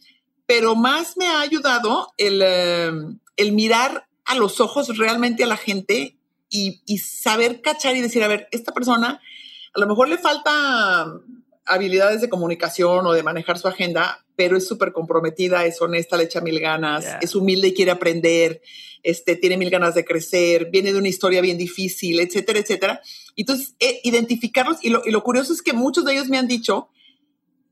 pero 0.45 0.75
más 0.75 1.15
me 1.15 1.27
ha 1.27 1.39
ayudado 1.39 2.11
el, 2.17 2.41
eh, 2.43 2.91
el 3.37 3.53
mirar 3.53 4.09
a 4.25 4.35
los 4.35 4.59
ojos 4.59 4.97
realmente 4.97 5.45
a 5.45 5.47
la 5.47 5.55
gente 5.55 6.17
y, 6.49 6.81
y 6.85 6.97
saber 6.97 7.61
cachar 7.61 7.95
y 7.95 8.01
decir, 8.01 8.21
a 8.21 8.27
ver, 8.27 8.49
esta 8.51 8.73
persona 8.73 9.21
a 9.73 9.79
lo 9.79 9.87
mejor 9.87 10.09
le 10.09 10.17
falta 10.17 11.07
habilidades 11.65 12.21
de 12.21 12.29
comunicación 12.29 13.05
o 13.05 13.13
de 13.13 13.23
manejar 13.23 13.57
su 13.57 13.67
agenda, 13.67 14.25
pero 14.35 14.57
es 14.57 14.67
súper 14.67 14.91
comprometida, 14.91 15.65
es 15.65 15.81
honesta, 15.81 16.17
le 16.17 16.23
echa 16.23 16.41
mil 16.41 16.59
ganas, 16.59 17.03
yeah. 17.03 17.19
es 17.21 17.35
humilde 17.35 17.69
y 17.69 17.73
quiere 17.73 17.91
aprender, 17.91 18.61
este, 19.03 19.35
tiene 19.35 19.57
mil 19.57 19.69
ganas 19.69 19.95
de 19.95 20.05
crecer, 20.05 20.69
viene 20.71 20.91
de 20.91 20.99
una 20.99 21.09
historia 21.09 21.41
bien 21.41 21.57
difícil, 21.57 22.19
etcétera, 22.19 22.59
etcétera. 22.59 23.01
Entonces, 23.35 23.75
eh, 23.79 23.99
identificarlos, 24.03 24.77
y 24.81 24.89
lo, 24.89 25.01
y 25.05 25.11
lo 25.11 25.23
curioso 25.23 25.53
es 25.53 25.61
que 25.61 25.73
muchos 25.73 26.05
de 26.05 26.13
ellos 26.13 26.29
me 26.29 26.37
han 26.37 26.47
dicho 26.47 26.89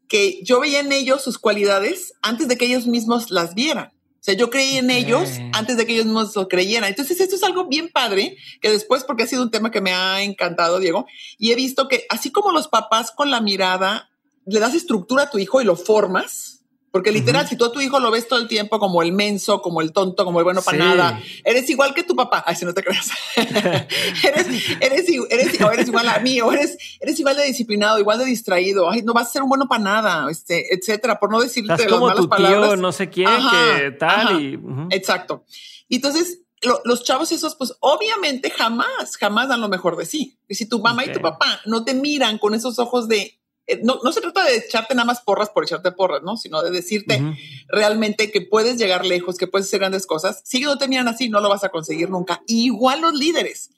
que 0.07 0.41
yo 0.43 0.59
veía 0.59 0.81
en 0.81 0.91
ellos 0.91 1.23
sus 1.23 1.37
cualidades 1.37 2.13
antes 2.21 2.47
de 2.47 2.57
que 2.57 2.65
ellos 2.65 2.85
mismos 2.85 3.31
las 3.31 3.55
vieran. 3.55 3.91
O 4.21 4.23
sea, 4.23 4.35
yo 4.35 4.51
creí 4.51 4.77
en 4.77 4.85
okay. 4.85 4.97
ellos 4.97 5.29
antes 5.51 5.77
de 5.77 5.87
que 5.87 5.93
ellos 5.93 6.05
mismos 6.05 6.35
lo 6.35 6.47
creyeran. 6.47 6.87
Entonces, 6.87 7.19
esto 7.19 7.35
es 7.35 7.41
algo 7.41 7.65
bien 7.65 7.89
padre, 7.89 8.37
que 8.61 8.69
después, 8.69 9.03
porque 9.03 9.23
ha 9.23 9.27
sido 9.27 9.41
un 9.41 9.49
tema 9.49 9.71
que 9.71 9.81
me 9.81 9.93
ha 9.93 10.21
encantado, 10.21 10.77
Diego, 10.77 11.07
y 11.39 11.51
he 11.51 11.55
visto 11.55 11.87
que 11.87 12.05
así 12.07 12.31
como 12.31 12.51
los 12.51 12.67
papás 12.67 13.09
con 13.09 13.31
la 13.31 13.41
mirada 13.41 14.11
le 14.45 14.59
das 14.59 14.75
estructura 14.75 15.23
a 15.23 15.29
tu 15.31 15.39
hijo 15.39 15.59
y 15.59 15.65
lo 15.65 15.75
formas, 15.75 16.60
porque 16.91 17.11
literal, 17.13 17.43
uh 17.43 17.45
-huh. 17.45 17.49
si 17.49 17.55
tú 17.55 17.65
a 17.65 17.71
tu 17.71 17.79
hijo 17.79 17.99
lo 18.01 18.11
ves 18.11 18.27
todo 18.27 18.37
el 18.39 18.49
tiempo 18.49 18.77
como 18.77 19.01
el 19.01 19.13
menso, 19.13 19.61
como 19.61 19.79
el 19.79 19.93
tonto, 19.93 20.25
como 20.25 20.39
el 20.39 20.43
bueno 20.43 20.61
para 20.61 20.77
sí. 20.77 20.83
nada, 20.83 21.21
eres 21.45 21.69
igual 21.69 21.93
que 21.93 22.03
tu 22.03 22.15
papá. 22.17 22.43
Ay, 22.45 22.55
si 22.55 22.65
no 22.65 22.73
te 22.73 22.83
creas. 22.83 23.09
eres, 23.35 24.47
eres, 24.81 25.05
eres, 25.29 25.61
o 25.61 25.71
eres 25.71 25.87
igual 25.87 26.09
a 26.09 26.19
mí, 26.19 26.41
o 26.41 26.51
eres, 26.51 26.77
eres 26.99 27.17
igual 27.17 27.37
de 27.37 27.45
disciplinado, 27.45 27.97
igual 27.97 28.19
de 28.19 28.25
distraído. 28.25 28.89
Ay, 28.89 29.03
no 29.03 29.13
vas 29.13 29.29
a 29.29 29.31
ser 29.31 29.41
un 29.41 29.49
bueno 29.49 29.69
para 29.69 29.81
nada, 29.81 30.29
este, 30.29 30.75
etcétera, 30.75 31.17
por 31.17 31.31
no 31.31 31.39
decirte 31.39 31.71
Estás 31.71 31.85
las 31.85 31.93
como 31.93 32.07
malas 32.07 32.21
tu 32.21 32.29
palabras. 32.29 32.69
tío, 32.71 32.75
no 32.75 32.91
sé 32.91 33.09
quién, 33.09 33.29
ajá, 33.29 33.77
que 33.77 33.91
tal 33.91 34.27
ajá, 34.27 34.33
y. 34.33 34.57
Uh 34.57 34.59
-huh. 34.59 34.87
Exacto. 34.91 35.45
Y 35.87 35.95
entonces, 35.95 36.41
lo, 36.61 36.81
los 36.83 37.03
chavos 37.05 37.31
esos, 37.31 37.55
pues 37.55 37.73
obviamente 37.79 38.49
jamás, 38.49 39.15
jamás 39.17 39.47
dan 39.47 39.61
lo 39.61 39.69
mejor 39.69 39.95
de 39.95 40.05
sí. 40.05 40.37
Y 40.49 40.55
si 40.55 40.67
tu 40.67 40.79
mamá 40.79 41.03
okay. 41.03 41.11
y 41.13 41.15
tu 41.15 41.21
papá 41.21 41.61
no 41.65 41.85
te 41.85 41.93
miran 41.93 42.37
con 42.37 42.53
esos 42.53 42.79
ojos 42.79 43.07
de 43.07 43.40
no, 43.83 43.99
no, 44.03 44.11
se 44.11 44.21
trata 44.21 44.43
de 44.45 44.57
echarte 44.57 44.95
nada 44.95 45.05
más 45.05 45.21
porras 45.21 45.49
por 45.49 45.63
echarte 45.63 45.91
porras, 45.91 46.21
¿no? 46.23 46.37
Sino 46.37 46.61
de 46.61 46.71
decirte 46.71 47.17
uh 47.17 47.25
-huh. 47.25 47.37
realmente 47.69 48.31
que 48.31 48.41
puedes 48.41 48.77
llegar 48.77 49.05
lejos, 49.05 49.37
que 49.37 49.47
puedes 49.47 49.67
hacer 49.67 49.79
grandes 49.79 50.05
cosas. 50.05 50.41
Si 50.45 50.59
no 50.61 50.77
te 50.77 50.87
miran 50.87 51.07
así, 51.07 51.29
no 51.29 51.41
lo 51.41 51.49
vas 51.49 51.63
a 51.63 51.69
conseguir 51.69 52.09
nunca. 52.09 52.41
igual 52.47 53.01
los 53.01 53.13
líderes. 53.13 53.71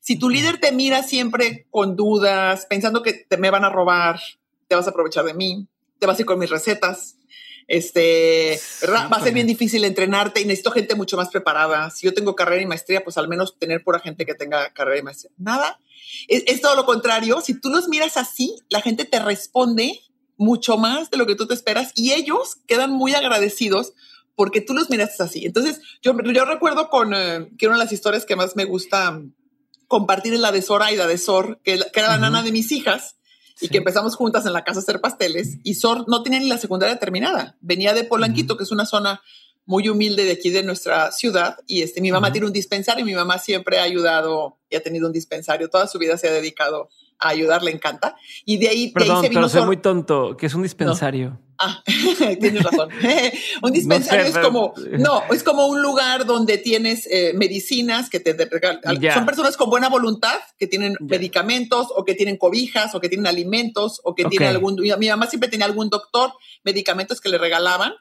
Si 0.00 0.18
tu 0.18 0.28
líder 0.28 0.58
te 0.58 0.70
mira 0.70 1.02
siempre 1.02 1.66
con 1.70 1.96
dudas, 1.96 2.66
pensando 2.66 3.02
que 3.02 3.12
te 3.12 3.36
me 3.36 3.50
van 3.50 3.64
a 3.64 3.70
robar, 3.70 4.20
te 4.68 4.76
vas 4.76 4.86
a 4.86 4.90
aprovechar 4.90 5.24
de 5.24 5.34
mí, 5.34 5.66
te 5.98 6.06
vas 6.06 6.18
a 6.18 6.22
ir 6.22 6.26
con 6.26 6.38
mis 6.38 6.50
recetas, 6.50 7.16
este, 7.68 8.60
¿verdad? 8.80 9.08
Va 9.12 9.16
a 9.16 9.22
ser 9.22 9.34
bien 9.34 9.46
difícil 9.46 9.84
entrenarte 9.84 10.40
y 10.40 10.44
necesito 10.44 10.70
gente 10.70 10.94
mucho 10.94 11.16
más 11.16 11.28
preparada. 11.28 11.90
Si 11.90 12.06
yo 12.06 12.14
tengo 12.14 12.36
carrera 12.36 12.62
y 12.62 12.66
maestría, 12.66 13.02
pues 13.02 13.18
al 13.18 13.28
menos 13.28 13.58
tener 13.58 13.82
pura 13.82 13.98
gente 13.98 14.24
que 14.24 14.34
tenga 14.34 14.72
carrera 14.72 15.00
y 15.00 15.02
maestría. 15.02 15.32
Nada. 15.36 15.80
Es, 16.28 16.44
es, 16.46 16.60
todo 16.60 16.76
lo 16.76 16.84
contrario. 16.84 17.40
Si 17.40 17.60
tú 17.60 17.70
los 17.70 17.88
miras 17.88 18.16
así, 18.16 18.56
la 18.68 18.80
gente 18.80 19.04
te 19.04 19.18
responde 19.18 20.00
mucho 20.36 20.76
más 20.76 21.10
de 21.10 21.16
lo 21.16 21.26
que 21.26 21.34
tú 21.34 21.46
te 21.46 21.54
esperas 21.54 21.92
y 21.94 22.12
ellos 22.12 22.56
quedan 22.66 22.90
muy 22.90 23.14
agradecidos 23.14 23.92
porque 24.34 24.60
tú 24.60 24.74
los 24.74 24.90
miras 24.90 25.20
así. 25.20 25.46
Entonces, 25.46 25.80
yo, 26.02 26.12
yo 26.22 26.44
recuerdo 26.44 26.90
con 26.90 27.14
eh, 27.14 27.50
que 27.58 27.66
una 27.66 27.76
de 27.76 27.84
las 27.84 27.92
historias 27.92 28.26
que 28.26 28.36
más 28.36 28.54
me 28.54 28.64
gusta 28.64 29.20
compartir 29.88 30.34
es 30.34 30.40
la 30.40 30.52
de 30.52 30.62
Zoraida 30.62 31.06
de 31.06 31.18
Sor, 31.18 31.60
que, 31.62 31.78
que 31.92 32.00
era 32.00 32.08
la 32.08 32.14
uh 32.14 32.18
-huh. 32.18 32.20
nana 32.20 32.42
de 32.42 32.52
mis 32.52 32.70
hijas 32.72 33.16
y 33.60 33.66
sí. 33.66 33.68
que 33.70 33.78
empezamos 33.78 34.16
juntas 34.16 34.44
en 34.44 34.52
la 34.52 34.64
casa 34.64 34.80
a 34.80 34.82
hacer 34.82 35.00
pasteles 35.00 35.58
y 35.62 35.74
Sor 35.74 36.04
no 36.08 36.22
tenía 36.22 36.40
ni 36.40 36.48
la 36.48 36.58
secundaria 36.58 36.98
terminada. 36.98 37.56
Venía 37.60 37.94
de 37.94 38.04
Polanquito, 38.04 38.52
uh 38.52 38.54
-huh. 38.54 38.58
que 38.58 38.64
es 38.64 38.72
una 38.72 38.84
zona 38.84 39.22
muy 39.66 39.88
humilde 39.88 40.24
de 40.24 40.32
aquí 40.32 40.50
de 40.50 40.62
nuestra 40.62 41.12
ciudad 41.12 41.56
y 41.66 41.82
este 41.82 42.00
mi 42.00 42.12
mamá 42.12 42.28
uh 42.28 42.30
-huh. 42.30 42.32
tiene 42.32 42.46
un 42.46 42.52
dispensario 42.52 43.02
y 43.02 43.06
mi 43.06 43.14
mamá 43.14 43.38
siempre 43.38 43.78
ha 43.78 43.82
ayudado 43.82 44.58
y 44.70 44.76
ha 44.76 44.82
tenido 44.82 45.06
un 45.06 45.12
dispensario 45.12 45.68
toda 45.68 45.86
su 45.88 45.98
vida 45.98 46.16
se 46.16 46.28
ha 46.28 46.32
dedicado 46.32 46.88
a 47.18 47.28
ayudar 47.30 47.62
le 47.62 47.72
encanta 47.72 48.14
y 48.44 48.58
de 48.58 48.68
ahí, 48.68 48.92
Perdón, 48.92 49.08
de 49.08 49.14
ahí 49.14 49.22
se 49.22 49.28
vino 49.30 49.40
pero 49.40 49.48
soy 49.48 49.64
muy 49.64 49.76
tonto 49.78 50.36
que 50.36 50.46
es 50.46 50.54
un 50.54 50.62
dispensario 50.62 51.30
no. 51.30 51.40
ah 51.58 51.82
tienes 52.40 52.62
razón 52.62 52.90
un 53.62 53.72
dispensario 53.72 54.24
no 54.24 54.24
sé, 54.24 54.28
es 54.28 54.34
pero... 54.34 54.46
como 54.46 54.74
no 54.98 55.22
es 55.32 55.42
como 55.42 55.66
un 55.66 55.82
lugar 55.82 56.26
donde 56.26 56.58
tienes 56.58 57.08
eh, 57.10 57.32
medicinas 57.34 58.08
que 58.08 58.20
te, 58.20 58.34
te 58.34 58.44
regalan 58.44 59.00
yeah. 59.00 59.14
son 59.14 59.26
personas 59.26 59.56
con 59.56 59.68
buena 59.68 59.88
voluntad 59.88 60.38
que 60.58 60.68
tienen 60.68 60.92
yeah. 60.92 61.08
medicamentos 61.08 61.88
o 61.96 62.04
que 62.04 62.14
tienen 62.14 62.36
cobijas 62.36 62.94
o 62.94 63.00
que 63.00 63.08
tienen 63.08 63.26
alimentos 63.26 64.00
o 64.04 64.14
que 64.14 64.24
okay. 64.24 64.38
tienen 64.38 64.54
algún 64.54 64.76
mi 64.76 65.08
mamá 65.08 65.26
siempre 65.26 65.48
tenía 65.48 65.66
algún 65.66 65.88
doctor 65.88 66.32
medicamentos 66.62 67.20
que 67.20 67.30
le 67.30 67.38
regalaban 67.38 67.94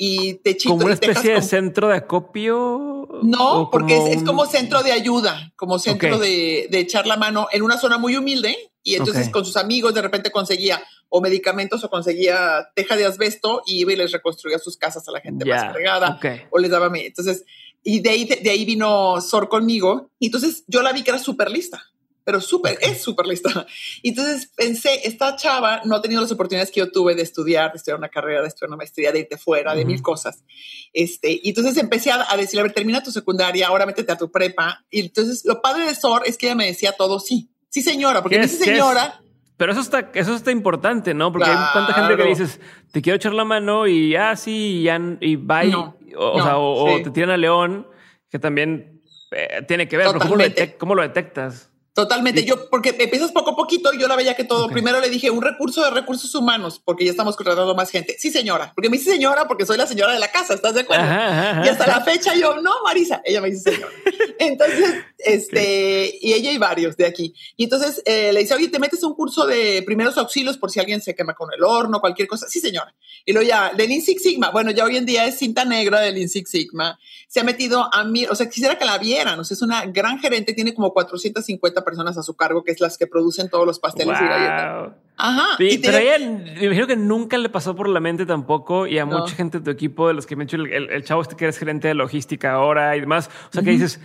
y 0.00 0.40
como 0.64 0.84
una 0.84 0.94
especie 0.94 1.34
de 1.34 1.42
centro 1.42 1.88
de 1.88 1.96
acopio 1.96 3.08
no 3.24 3.68
porque 3.70 3.96
es, 3.96 4.00
un... 4.00 4.08
es, 4.08 4.22
como 4.22 4.46
centro 4.46 4.84
de 4.84 4.92
ayuda 4.92 5.52
como 5.56 5.80
centro 5.80 6.16
okay. 6.16 6.30
de, 6.30 6.68
de, 6.70 6.78
echar 6.78 7.08
la 7.08 7.16
mano 7.16 7.48
en 7.50 7.62
una 7.62 7.76
zona 7.78 7.98
muy 7.98 8.16
humilde 8.16 8.56
y 8.84 8.94
entonces 8.94 9.22
okay. 9.22 9.32
con 9.32 9.44
sus 9.44 9.56
amigos 9.56 9.92
de 9.94 10.02
repente 10.02 10.30
conseguía 10.30 10.80
o 11.08 11.20
medicamentos 11.20 11.82
o 11.82 11.90
conseguía 11.90 12.68
teja 12.76 12.94
de 12.96 13.06
asbesto 13.06 13.62
y 13.66 13.80
iba 13.80 13.92
y 13.92 13.96
les 13.96 14.12
reconstruía 14.12 14.60
sus 14.60 14.76
casas 14.76 15.08
a 15.08 15.10
la 15.10 15.20
gente 15.20 15.44
yeah. 15.44 15.64
más 15.64 15.72
fregada 15.72 16.20
o 16.50 16.58
les 16.58 16.70
daba 16.70 16.88
entonces 16.94 17.44
y 17.82 17.98
de 17.98 18.10
ahí 18.10 18.24
de, 18.24 18.36
de 18.36 18.50
ahí 18.50 18.64
vino 18.64 19.20
Sor 19.20 19.48
conmigo 19.48 20.10
y 20.20 20.26
entonces 20.26 20.62
yo 20.68 20.82
la 20.82 20.92
vi 20.92 21.02
que 21.02 21.10
era 21.10 21.18
súper 21.18 21.50
lista 21.50 21.82
pero 22.28 22.42
súper, 22.42 22.76
es 22.82 23.00
súper 23.00 23.26
lista. 23.26 23.66
Y 24.02 24.10
entonces 24.10 24.52
pensé, 24.54 25.00
esta 25.04 25.34
chava 25.34 25.80
no 25.86 25.96
ha 25.96 26.02
tenido 26.02 26.20
las 26.20 26.30
oportunidades 26.30 26.70
que 26.70 26.80
yo 26.80 26.92
tuve 26.92 27.14
de 27.14 27.22
estudiar, 27.22 27.72
de 27.72 27.78
estudiar 27.78 27.96
una 27.96 28.10
carrera, 28.10 28.42
de 28.42 28.48
estudiar 28.48 28.68
una 28.68 28.76
maestría, 28.76 29.12
de 29.12 29.20
irte 29.20 29.38
fuera, 29.38 29.72
uh 29.72 29.74
-huh. 29.74 29.78
de 29.78 29.84
mil 29.86 30.02
cosas. 30.02 30.44
Este, 30.92 31.40
y 31.42 31.48
entonces 31.48 31.78
empecé 31.78 32.10
a, 32.10 32.30
a, 32.30 32.36
decirle, 32.36 32.60
a 32.60 32.62
ver, 32.64 32.74
termina 32.74 33.02
tu 33.02 33.10
secundaria, 33.10 33.66
ahora 33.66 33.86
métete 33.86 34.12
a 34.12 34.18
tu 34.18 34.30
prepa. 34.30 34.84
Y 34.90 35.00
entonces 35.00 35.42
lo 35.46 35.62
padre 35.62 35.86
de 35.86 35.94
Sor 35.94 36.20
es 36.26 36.36
que 36.36 36.48
ella 36.48 36.54
me 36.54 36.66
decía 36.66 36.92
todo 36.92 37.18
sí. 37.18 37.48
Sí, 37.70 37.80
señora, 37.80 38.20
porque 38.20 38.38
dice 38.40 38.62
señora... 38.62 39.22
Pero 39.56 39.72
eso 39.72 39.80
está, 39.80 40.10
eso 40.12 40.34
está 40.34 40.50
importante, 40.50 41.14
¿no? 41.14 41.32
Porque 41.32 41.48
claro. 41.48 41.60
hay 41.60 41.72
tanta 41.72 41.94
gente 41.94 42.22
que 42.22 42.28
dices, 42.28 42.60
te 42.92 43.00
quiero 43.00 43.16
echar 43.16 43.32
la 43.32 43.46
mano 43.46 43.86
y 43.86 44.16
ah, 44.16 44.36
sí, 44.36 44.80
y, 44.80 44.82
ya, 44.82 45.00
y 45.20 45.36
bye. 45.36 45.70
No, 45.70 45.96
o, 46.14 46.36
no, 46.36 46.44
sea, 46.44 46.58
o, 46.58 46.88
sí. 46.88 46.94
o, 47.00 47.02
te 47.04 47.10
tiran 47.10 47.30
a 47.30 47.38
León, 47.38 47.86
que 48.30 48.38
también 48.38 49.00
eh, 49.30 49.62
tiene 49.66 49.88
que 49.88 49.96
ver. 49.96 50.08
¿Cómo 50.18 50.36
lo, 50.36 50.44
¿Cómo 50.78 50.94
lo 50.94 51.02
detectas? 51.02 51.67
Totalmente. 51.98 52.44
Yo, 52.44 52.70
porque 52.70 52.94
empiezas 52.96 53.32
poco 53.32 53.50
a 53.50 53.56
poquito 53.56 53.92
y 53.92 53.98
yo 53.98 54.06
la 54.06 54.14
veía 54.14 54.36
que 54.36 54.44
todo. 54.44 54.66
Okay. 54.66 54.74
Primero 54.74 55.00
le 55.00 55.10
dije 55.10 55.32
un 55.32 55.42
recurso 55.42 55.82
de 55.82 55.90
recursos 55.90 56.32
humanos, 56.32 56.80
porque 56.84 57.04
ya 57.04 57.10
estamos 57.10 57.34
contratando 57.34 57.74
más 57.74 57.90
gente. 57.90 58.14
Sí, 58.20 58.30
señora. 58.30 58.70
Porque 58.72 58.88
me 58.88 58.98
dice 58.98 59.10
señora 59.10 59.48
porque 59.48 59.66
soy 59.66 59.78
la 59.78 59.84
señora 59.84 60.12
de 60.12 60.20
la 60.20 60.30
casa, 60.30 60.54
¿estás 60.54 60.74
de 60.74 60.82
acuerdo? 60.82 61.02
Ajá, 61.02 61.50
ajá, 61.50 61.66
y 61.66 61.68
hasta 61.68 61.88
la 61.88 62.00
fecha 62.02 62.36
yo, 62.36 62.60
no, 62.60 62.84
Marisa. 62.84 63.20
Ella 63.24 63.40
me 63.40 63.50
dice 63.50 63.72
señora. 63.72 63.92
Entonces, 64.38 64.94
este, 65.18 65.58
okay. 65.58 66.18
y 66.22 66.34
ella 66.34 66.52
y 66.52 66.58
varios 66.58 66.96
de 66.96 67.04
aquí. 67.04 67.34
Y 67.56 67.64
entonces 67.64 68.00
eh, 68.04 68.32
le 68.32 68.38
dice, 68.38 68.54
oye, 68.54 68.68
¿te 68.68 68.78
metes 68.78 69.02
un 69.02 69.14
curso 69.14 69.44
de 69.44 69.82
primeros 69.84 70.16
auxilios 70.16 70.56
por 70.56 70.70
si 70.70 70.78
alguien 70.78 71.00
se 71.00 71.16
quema 71.16 71.34
con 71.34 71.50
el 71.52 71.64
horno, 71.64 72.00
cualquier 72.00 72.28
cosa? 72.28 72.46
Sí, 72.48 72.60
señora. 72.60 72.94
Y 73.24 73.32
luego 73.32 73.48
ya, 73.48 73.72
del 73.76 73.88
Lean 73.88 74.02
Six 74.02 74.22
Sigma. 74.22 74.50
Bueno, 74.52 74.70
ya 74.70 74.84
hoy 74.84 74.96
en 74.96 75.04
día 75.04 75.26
es 75.26 75.36
cinta 75.38 75.64
negra 75.64 76.00
del 76.00 76.14
Lean 76.14 76.28
Six 76.28 76.48
Sigma. 76.48 76.96
Se 77.26 77.40
ha 77.40 77.44
metido 77.44 77.92
a 77.92 78.04
mí, 78.04 78.26
o 78.26 78.36
sea, 78.36 78.48
quisiera 78.48 78.78
que 78.78 78.84
la 78.84 78.98
vieran. 78.98 79.40
O 79.40 79.42
sea, 79.42 79.56
es 79.56 79.62
una 79.62 79.84
gran 79.86 80.20
gerente, 80.20 80.52
tiene 80.52 80.72
como 80.72 80.92
450 80.92 81.84
personas 81.84 81.87
a 81.96 82.22
su 82.22 82.36
cargo 82.36 82.64
que 82.64 82.72
es 82.72 82.80
las 82.80 82.98
que 82.98 83.06
producen 83.06 83.48
todos 83.48 83.66
los 83.66 83.78
pasteles 83.78 84.18
wow. 84.18 84.26
y 84.26 84.28
galletas. 84.28 84.92
Ajá. 85.16 85.56
Sí, 85.58 85.68
y 85.72 85.78
pero 85.78 85.98
a 85.98 86.00
ella 86.00 86.18
me 86.18 86.64
imagino 86.64 86.86
que 86.86 86.96
nunca 86.96 87.38
le 87.38 87.48
pasó 87.48 87.74
por 87.74 87.88
la 87.88 88.00
mente 88.00 88.24
tampoco 88.24 88.86
y 88.86 88.98
a 88.98 89.04
no. 89.04 89.18
mucha 89.18 89.34
gente 89.34 89.58
de 89.58 89.64
tu 89.64 89.70
equipo, 89.70 90.08
de 90.08 90.14
los 90.14 90.26
que 90.26 90.36
me 90.36 90.44
he 90.44 90.46
hecho 90.46 90.56
el, 90.56 90.72
el, 90.72 90.90
el, 90.90 91.04
chavo 91.04 91.22
este 91.22 91.34
que 91.34 91.44
eres 91.44 91.58
gerente 91.58 91.88
de 91.88 91.94
logística 91.94 92.52
ahora 92.52 92.96
y 92.96 93.00
demás. 93.00 93.28
O 93.28 93.52
sea, 93.52 93.60
uh 93.60 93.62
-huh. 93.62 93.64
que 93.64 93.70
dices, 93.72 94.00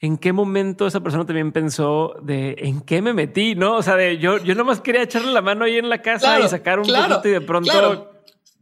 ¿en 0.00 0.18
qué 0.18 0.32
momento 0.32 0.86
esa 0.86 1.00
persona 1.00 1.24
también 1.24 1.50
pensó 1.50 2.14
de 2.22 2.56
en 2.58 2.82
qué 2.82 3.00
me 3.00 3.14
metí? 3.14 3.54
No, 3.54 3.76
o 3.76 3.82
sea, 3.82 3.96
de 3.96 4.18
yo, 4.18 4.38
yo 4.38 4.54
nomás 4.54 4.80
quería 4.80 5.02
echarle 5.02 5.32
la 5.32 5.40
mano 5.40 5.64
ahí 5.64 5.78
en 5.78 5.88
la 5.88 6.02
casa 6.02 6.26
claro, 6.26 6.44
y 6.44 6.48
sacar 6.48 6.78
un 6.78 6.84
claro, 6.84 7.20
y 7.24 7.28
de 7.28 7.40
pronto 7.40 7.70
claro. 7.70 8.12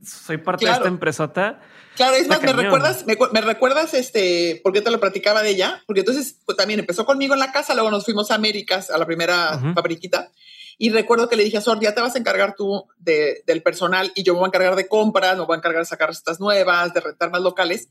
soy 0.05 0.37
parte 0.39 0.67
de 0.67 0.73
esta 0.73 0.89
empresota. 0.89 1.61
Claro, 1.97 2.17
es 2.17 2.27
más, 2.27 2.43
me 2.43 2.53
recuerdas, 2.53 3.05
me, 3.07 3.17
me, 3.33 3.41
recuerdas, 3.43 3.93
este, 3.95 4.61
porque 4.63 4.81
te 4.81 4.91
lo 4.91 4.99
platicaba 4.99 5.43
de 5.43 5.51
ella, 5.51 5.83
porque 5.87 6.01
entonces 6.01 6.37
pues, 6.47 6.57
también 6.57 6.81
empezó 6.81 7.05
conmigo 7.05 7.35
en 7.35 7.41
la 7.41 7.53
casa, 7.53 7.75
luego 7.75 7.91
nos 7.91 8.05
fuimos 8.05 8.31
a 8.31 8.37
Américas, 8.37 8.91
a 8.91 8.99
la 8.99 9.07
primera 9.07 9.57
uh 9.57 9.61
-huh. 9.61 9.75
fabriquita, 9.75 10.31
Y 10.79 10.91
recuerdo 10.91 11.29
que 11.29 11.37
le 11.37 11.45
dije 11.45 11.59
a 11.59 11.61
Sor, 11.61 11.81
ya 11.81 11.95
te 11.95 12.01
vas 12.01 12.15
a 12.15 12.19
encargar 12.19 12.55
tú 12.57 12.87
del 12.99 13.63
personal 13.63 14.13
y 14.15 14.23
yo 14.23 14.33
me 14.33 14.41
voy 14.41 14.47
a 14.47 14.49
encargar 14.49 14.77
de 14.77 14.89
compras, 14.89 15.37
me 15.37 15.45
voy 15.45 15.55
a 15.55 15.59
encargar 15.59 15.83
de 15.83 15.87
sacar 15.87 16.09
recetas 16.09 16.41
nuevas, 16.41 16.93
de 16.95 17.01
rentar 17.01 17.31
más 17.31 17.41
locales. 17.43 17.89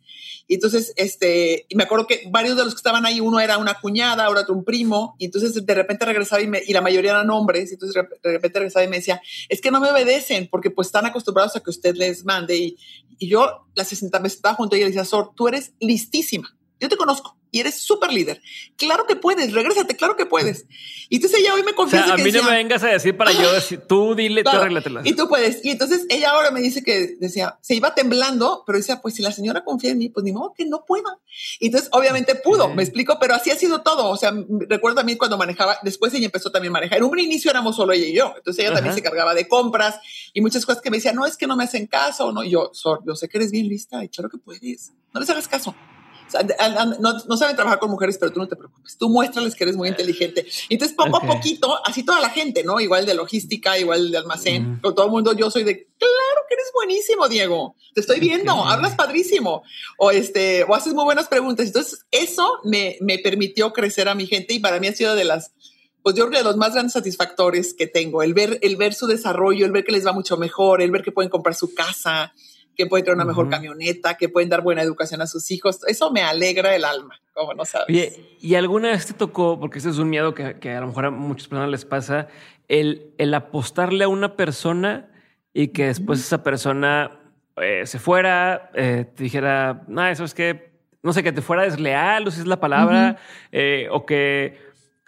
Y 0.48 0.56
entonces, 0.56 0.94
este, 0.96 1.66
y 1.70 1.76
me 1.76 1.84
acuerdo 1.84 2.08
que 2.08 2.24
varios 2.30 2.58
de 2.58 2.64
los 2.64 2.74
que 2.74 2.80
estaban 2.80 3.06
ahí, 3.06 3.20
uno 3.20 3.40
era 3.40 3.58
una 3.58 3.76
cuñada, 3.76 4.30
otro 4.30 4.54
un 4.54 4.64
primo, 4.64 5.16
y 5.20 5.26
entonces 5.26 5.66
de 5.66 5.74
repente 5.74 6.06
regresaba 6.06 6.42
y, 6.42 6.48
me, 6.48 6.62
y 6.66 6.74
la 6.74 6.82
mayoría 6.82 7.12
eran 7.12 7.30
hombres, 7.30 7.72
y 7.72 7.74
entonces 7.76 8.04
de 8.22 8.32
repente 8.32 8.60
regresaba 8.60 8.86
y 8.86 8.90
me 8.90 8.98
decía, 8.98 9.22
es 9.50 9.62
que 9.62 9.72
no 9.72 9.80
me 9.80 9.92
obedecen 9.92 10.48
porque 10.50 10.72
pues 10.72 10.88
están 10.88 11.06
acostumbrados 11.06 11.56
a 11.56 11.60
que 11.62 11.70
usted 11.70 11.96
les 11.96 12.26
mande. 12.26 12.58
Y, 12.58 12.78
y 13.20 13.30
yo 13.30 13.68
la 13.76 13.86
60 13.86 14.20
me 14.20 14.28
estaba 14.28 14.56
junto 14.56 14.76
y 14.76 14.80
le 14.80 14.88
decía, 14.88 15.06
Sor, 15.06 15.32
tú 15.36 15.48
eres 15.48 15.74
listísima 15.80 16.56
yo 16.82 16.90
te 16.90 16.98
conozco 16.98 17.38
y 17.52 17.60
eres 17.60 17.76
súper 17.76 18.12
líder. 18.12 18.42
Claro 18.78 19.06
que 19.06 19.18
puedes, 19.18 19.52
regrésate, 19.52 19.96
claro 19.96 20.16
que 20.16 20.26
puedes. 20.26 20.66
Y 21.10 21.18
entonces 21.18 21.42
ella 21.42 21.54
hoy 21.54 21.64
me 21.64 21.74
confiesa. 21.74 22.06
O 22.06 22.08
sea, 22.08 22.16
a 22.16 22.18
mí 22.18 22.32
no 22.32 22.44
me 22.44 22.52
vengas 22.52 22.82
a 22.84 22.88
decir 22.88 23.18
para 23.18 23.34
yo 23.34 23.52
decir, 23.52 23.82
tú 23.82 24.16
dile, 24.16 24.44
tú 24.44 24.50
arréglatela. 24.50 25.02
Y 25.04 25.14
tú 25.14 25.28
puedes. 25.28 25.64
Y 25.66 25.72
entonces 25.72 26.06
ella 26.10 26.32
ahora 26.32 26.52
me 26.52 26.62
dice 26.62 26.82
que 26.84 27.18
decía, 27.20 27.58
se 27.62 27.76
iba 27.76 27.94
temblando, 27.94 28.64
pero 28.66 28.78
decía, 28.78 29.02
pues 29.02 29.16
si 29.16 29.22
la 29.22 29.34
señora 29.34 29.66
confía 29.66 29.92
en 29.92 29.98
mí, 29.98 30.08
pues 30.08 30.24
ni 30.24 30.32
modo 30.32 30.54
que 30.54 30.66
no 30.66 30.86
pueda. 30.86 31.20
Y 31.60 31.66
entonces 31.66 31.90
obviamente 31.92 32.36
pudo, 32.36 32.70
me 32.70 32.84
explico, 32.84 33.18
pero 33.20 33.36
así 33.36 33.52
ha 33.52 33.58
sido 33.58 33.82
todo. 33.82 34.10
O 34.10 34.16
sea, 34.16 34.34
recuerdo 34.70 35.02
a 35.02 35.04
mí 35.04 35.18
cuando 35.18 35.38
manejaba, 35.38 35.78
después 35.84 36.14
ella 36.14 36.26
empezó 36.26 36.52
también 36.52 36.72
a 36.72 36.80
manejar. 36.80 37.00
En 37.00 37.04
un 37.04 37.20
inicio 37.20 37.52
éramos 37.52 37.76
solo 37.76 37.92
ella 37.92 38.08
y 38.08 38.14
yo. 38.14 38.34
Entonces 38.38 38.64
ella 38.64 38.74
también 38.74 38.96
se 38.96 39.02
cargaba 39.02 39.34
de 39.34 39.50
compras 39.50 40.00
y 40.34 40.40
muchas 40.40 40.66
cosas 40.66 40.82
que 40.82 40.90
me 40.90 40.98
decía, 40.98 41.12
no 41.12 41.26
es 41.26 41.36
que 41.36 41.48
no 41.48 41.58
me 41.58 41.66
hacen 41.66 41.88
caso, 41.88 42.32
no. 42.32 42.44
Y 42.44 42.52
yo, 42.52 42.72
yo 43.06 43.16
sé 43.16 43.28
que 43.28 43.38
eres 43.38 43.52
bien 43.52 43.68
lista 43.68 44.02
y 44.02 44.08
claro 44.08 44.30
que 44.30 44.38
puedes. 44.38 44.94
No 45.14 45.20
les 45.20 45.30
hagas 45.30 45.50
caso 45.50 45.76
no, 47.00 47.38
saben 47.38 47.56
trabajar 47.56 47.80
con 47.80 47.92
mujeres, 47.92 48.18
pero 48.18 48.32
tú 48.32 48.40
no 48.40 48.48
te 48.48 48.56
preocupes. 48.56 48.98
Tú 48.98 49.10
muéstrales 49.10 49.56
que 49.56 49.64
eres 49.64 49.76
muy 49.76 49.90
inteligente. 49.90 50.46
Y 50.70 50.76
entonces, 50.76 50.96
poco 50.96 51.18
a 51.18 51.22
poquito, 51.22 51.80
así 51.86 52.04
toda 52.04 52.20
la 52.20 52.30
gente, 52.30 52.64
¿no? 52.64 52.80
Igual 52.80 53.06
de 53.06 53.14
logística, 53.14 53.78
igual 53.78 54.12
de 54.12 54.18
almacén, 54.18 54.80
con 54.82 54.96
todo 54.96 55.06
el 55.06 55.12
mundo, 55.12 55.34
yo 55.34 55.50
soy 55.52 55.64
de, 55.64 55.88
claro 55.98 56.42
que 56.48 56.56
eres 56.56 56.72
buenísimo, 56.74 57.28
Diego. 57.28 57.76
Te 57.94 58.02
estoy 58.02 58.20
viendo, 58.20 58.54
hablas 58.66 58.96
padrísimo. 58.96 59.64
O 59.98 60.12
este, 60.12 60.64
o 60.64 60.76
haces 60.76 60.94
muy 60.94 61.04
buenas 61.04 61.28
preguntas. 61.28 61.68
Entonces, 61.68 62.06
eso 62.12 62.60
me, 62.64 62.98
me 63.02 63.20
permitió 63.20 63.74
crecer 63.74 64.10
a 64.10 64.16
mi 64.16 64.28
gente 64.28 64.54
y 64.54 64.60
para 64.60 64.80
mí 64.80 64.88
ha 64.88 64.94
sido 64.94 65.16
de 65.16 65.26
las 65.26 65.52
pues 66.04 66.16
yo 66.16 66.24
creo 66.24 66.32
que 66.32 66.38
de 66.40 66.44
los 66.44 66.58
más 66.58 66.74
grandes 66.74 66.94
satisfactores 66.94 67.74
que 67.74 67.88
tengo, 67.88 68.24
el 68.24 68.34
ver, 68.34 68.58
el 68.62 68.76
ver 68.76 68.94
su 68.94 69.08
desarrollo, 69.08 69.66
el 69.66 69.72
ver 69.72 69.84
que 69.84 69.92
les 69.92 70.06
va 70.06 70.14
mucho 70.14 70.38
mejor, 70.38 70.82
el 70.82 70.92
ver 70.92 71.04
que 71.04 71.12
pueden 71.12 71.30
comprar 71.30 71.56
su 71.56 71.74
casa, 71.74 72.34
que 72.76 72.86
pueden 72.86 73.06
tener 73.06 73.16
una 73.16 73.26
mejor 73.26 73.50
camioneta, 73.50 74.16
que 74.16 74.30
pueden 74.30 74.50
dar 74.50 74.62
buena 74.62 74.82
educación 74.82 75.22
a 75.22 75.28
sus 75.28 75.52
hijos. 75.52 75.80
Eso 75.88 76.12
me 76.12 76.22
alegra 76.22 76.76
el 76.76 76.86
alma, 76.86 77.20
como 77.34 77.54
no 77.54 77.66
sabes. 77.66 78.20
¿y 78.40 78.56
alguna 78.56 78.90
vez 78.90 79.06
te 79.06 79.14
tocó, 79.14 79.60
porque 79.60 79.80
ese 79.80 79.90
es 79.90 79.98
un 79.98 80.10
miedo 80.10 80.34
que, 80.34 80.60
que, 80.60 80.72
a 80.72 80.82
lo 80.82 80.88
mejor 80.88 81.06
a 81.06 81.12
muchas 81.12 81.48
personas 81.48 81.70
les 81.70 81.86
pasa, 81.86 82.28
el, 82.68 83.14
el 83.18 83.34
apostarle 83.34 84.06
a 84.06 84.08
una 84.08 84.36
persona 84.36 85.12
y 85.54 85.70
que 85.70 85.88
después 85.88 86.20
esa 86.20 86.44
persona 86.44 87.20
eh, 87.58 87.86
se 87.86 88.00
fuera, 88.00 88.72
eh, 88.74 89.06
te 89.16 89.24
dijera, 89.24 89.84
no, 89.88 90.06
eso 90.08 90.24
es 90.24 90.34
que, 90.34 90.72
no 91.04 91.14
sé, 91.14 91.24
que 91.24 91.32
te 91.32 91.42
fuera 91.42 91.64
desleal, 91.64 92.28
o 92.28 92.32
si 92.32 92.40
es 92.40 92.48
la 92.48 92.60
palabra, 92.60 93.18
eh, 93.52 93.88
o 93.92 94.06
que 94.06 94.58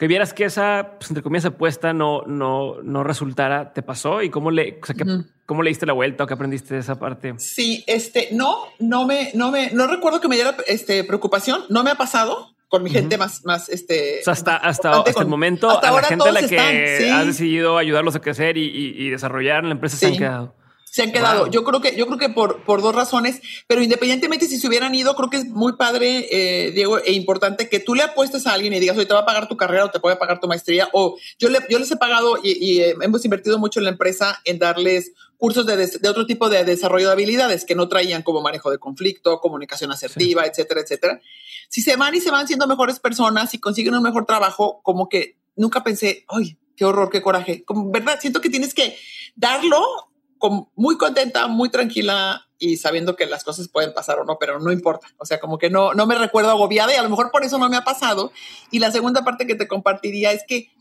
que 0.04 0.08
vieras 0.10 0.34
que 0.34 0.44
esa, 0.44 0.96
pues, 1.00 1.12
entre 1.12 1.24
comillas, 1.24 1.46
apuesta 1.46 1.94
no, 1.94 2.24
no, 2.24 2.82
no 2.84 3.06
resultara, 3.06 3.72
¿te 3.72 3.82
pasó? 3.84 4.22
¿Y 4.22 4.30
cómo 4.30 4.52
le, 4.52 4.78
o 4.84 4.86
sea, 4.86 4.96
que, 4.96 5.06
cómo 5.46 5.64
le 5.64 5.70
diste 5.70 5.86
la 5.86 5.94
vuelta 5.94 6.26
o 6.26 6.28
qué 6.28 6.34
aprendiste 6.34 6.74
de 6.74 6.82
esa 6.82 7.00
parte? 7.00 7.36
Sí, 7.38 7.86
este, 7.88 8.28
no, 8.34 8.66
no 8.80 9.08
me, 9.08 9.32
no 9.34 9.50
me, 9.50 9.72
no 9.72 9.88
recuerdo 9.88 10.20
que 10.20 10.28
me 10.28 10.36
diera 10.36 10.58
este, 10.68 11.06
preocupación, 11.06 11.62
no 11.70 11.86
me 11.86 11.92
ha 11.92 11.96
pasado 11.96 12.54
con 12.68 12.84
mi 12.84 12.90
gente 12.90 13.18
más, 13.18 13.46
más, 13.46 13.70
este. 13.70 14.20
O 14.20 14.24
sea, 14.26 14.34
hasta, 14.34 14.58
hasta, 14.58 14.92
hasta 15.00 15.22
el 15.22 15.30
momento, 15.30 15.70
a 15.70 15.90
la 15.90 16.04
gente 16.04 16.28
a 16.28 16.32
la 16.34 16.48
que 16.50 17.10
ha 17.10 17.24
decidido 17.24 17.78
ayudarlos 17.78 18.14
a 18.18 18.20
crecer 18.20 18.58
y, 18.58 18.66
y, 18.76 19.10
desarrollar 19.10 19.64
la 19.64 19.72
empresa 19.72 19.96
se 19.96 20.08
han 20.08 20.18
quedado 20.18 20.54
se 20.94 21.02
han 21.02 21.12
quedado. 21.12 21.48
Yo 21.48 21.64
creo 21.64 21.82
que, 21.82 21.96
yo 21.96 22.06
creo 22.06 22.20
que 22.20 22.30
por, 22.30 22.64
por 22.66 22.84
dos 22.84 22.94
razones, 22.94 23.42
pero 23.66 23.82
independientemente 23.82 24.46
si 24.46 24.60
se 24.60 24.68
hubieran 24.68 24.94
ido, 24.94 25.16
creo 25.16 25.28
que 25.28 25.38
es 25.38 25.48
muy 25.48 25.76
padre, 25.76 26.28
eh, 26.30 26.70
Diego, 26.70 27.00
e 27.00 27.14
importante 27.14 27.68
que 27.68 27.80
tú 27.80 27.96
le 27.96 28.04
apuestes 28.04 28.46
a 28.46 28.54
alguien 28.54 28.74
y 28.74 28.80
digas, 28.80 28.96
hoy 28.96 29.08
te 29.08 29.14
va 29.16 29.22
a 29.22 29.26
pagar 29.26 29.48
tu 29.48 29.58
carrera 29.58 29.86
o 29.86 29.90
te 29.90 30.00
puede 30.00 30.18
pagar 30.18 30.40
tu 30.40 30.48
maestría. 30.48 30.90
O 30.94 31.18
yo, 31.40 31.50
le, 31.50 31.62
yo 31.68 31.80
les 31.80 31.90
he 31.90 31.98
pagado 31.98 32.38
y, 32.44 32.82
eh, 32.82 32.94
hemos 33.02 33.26
invertido 33.26 33.58
mucho 33.58 33.80
en 33.80 33.86
la 33.86 33.90
empresa 33.90 34.40
en 34.46 34.60
darles 34.60 35.14
cursos 35.36 35.66
de, 35.66 35.78
de, 35.78 36.10
otro 36.10 36.28
tipo 36.28 36.48
de 36.48 36.64
desarrollo 36.64 37.08
de 37.08 37.14
habilidades 37.14 37.66
que 37.66 37.74
no 37.74 37.90
traían 37.90 38.22
como 38.22 38.42
manejo 38.42 38.70
de 38.70 38.78
conflicto, 38.78 39.40
comunicación 39.40 39.92
asertiva, 39.92 40.46
etcétera, 40.46 40.82
etcétera. 40.82 41.22
Si 41.70 41.82
se 41.82 41.96
van 41.96 42.14
y 42.14 42.20
se 42.20 42.30
van 42.30 42.46
siendo 42.46 42.68
mejores 42.68 43.00
personas 43.00 43.52
y 43.56 43.58
consiguen 43.58 43.96
un 43.96 44.04
mejor 44.04 44.28
trabajo, 44.28 44.80
como 44.84 45.10
que 45.10 45.40
nunca 45.56 45.84
pensé, 45.84 46.24
ay, 46.28 46.56
qué 46.76 46.86
horror, 46.86 47.10
qué 47.10 47.24
coraje. 47.24 47.66
Como, 47.66 47.90
¿verdad? 47.90 48.20
Siento 48.22 48.42
que 48.42 48.52
tienes 48.52 48.76
que 48.76 48.96
darlo 49.36 50.13
muy 50.50 50.98
contenta, 50.98 51.48
muy 51.48 51.70
tranquila 51.70 52.48
y 52.58 52.78
sabiendo 52.78 53.16
que 53.16 53.26
las 53.26 53.44
cosas 53.44 53.68
pueden 53.68 53.94
pasar 53.94 54.20
o 54.20 54.26
no, 54.26 54.38
pero 54.40 54.60
no 54.60 54.72
importa. 54.72 55.08
O 55.18 55.26
sea, 55.26 55.40
como 55.40 55.58
que 55.58 55.70
no, 55.70 55.94
no 55.94 56.06
me 56.06 56.16
recuerdo 56.16 56.50
agobiada 56.50 56.94
y 56.94 56.98
a 56.98 57.04
lo 57.04 57.10
mejor 57.10 57.30
por 57.32 57.44
eso 57.44 57.58
no 57.58 57.70
me 57.70 57.78
ha 57.78 57.84
pasado. 57.84 58.32
Y 58.72 58.80
la 58.80 58.92
segunda 58.92 59.24
parte 59.24 59.46
que 59.46 59.56
te 59.56 59.68
compartiría 59.68 60.32
es 60.32 60.44
que 60.48 60.72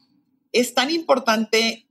es 0.52 0.74
tan 0.74 0.90
importante, 0.90 1.86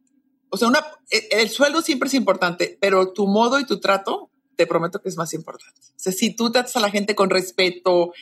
o 0.50 0.58
sea, 0.58 0.68
una, 0.68 0.84
el 1.10 1.50
sueldo 1.50 1.82
siempre 1.82 2.08
es 2.08 2.14
importante, 2.14 2.78
pero 2.80 3.14
tu 3.14 3.28
modo 3.28 3.60
y 3.60 3.66
tu 3.66 3.80
trato 3.80 4.31
te 4.56 4.68
prometo 4.68 5.02
que 5.02 5.10
es 5.10 5.18
más 5.18 5.34
importante. 5.34 5.80
O 5.82 6.00
sea, 6.04 6.12
si 6.12 6.36
tú 6.36 6.52
tratas 6.52 6.76
a 6.76 6.80
la 6.80 6.90
gente 6.90 7.16
con 7.16 7.30
respeto, 7.30 8.14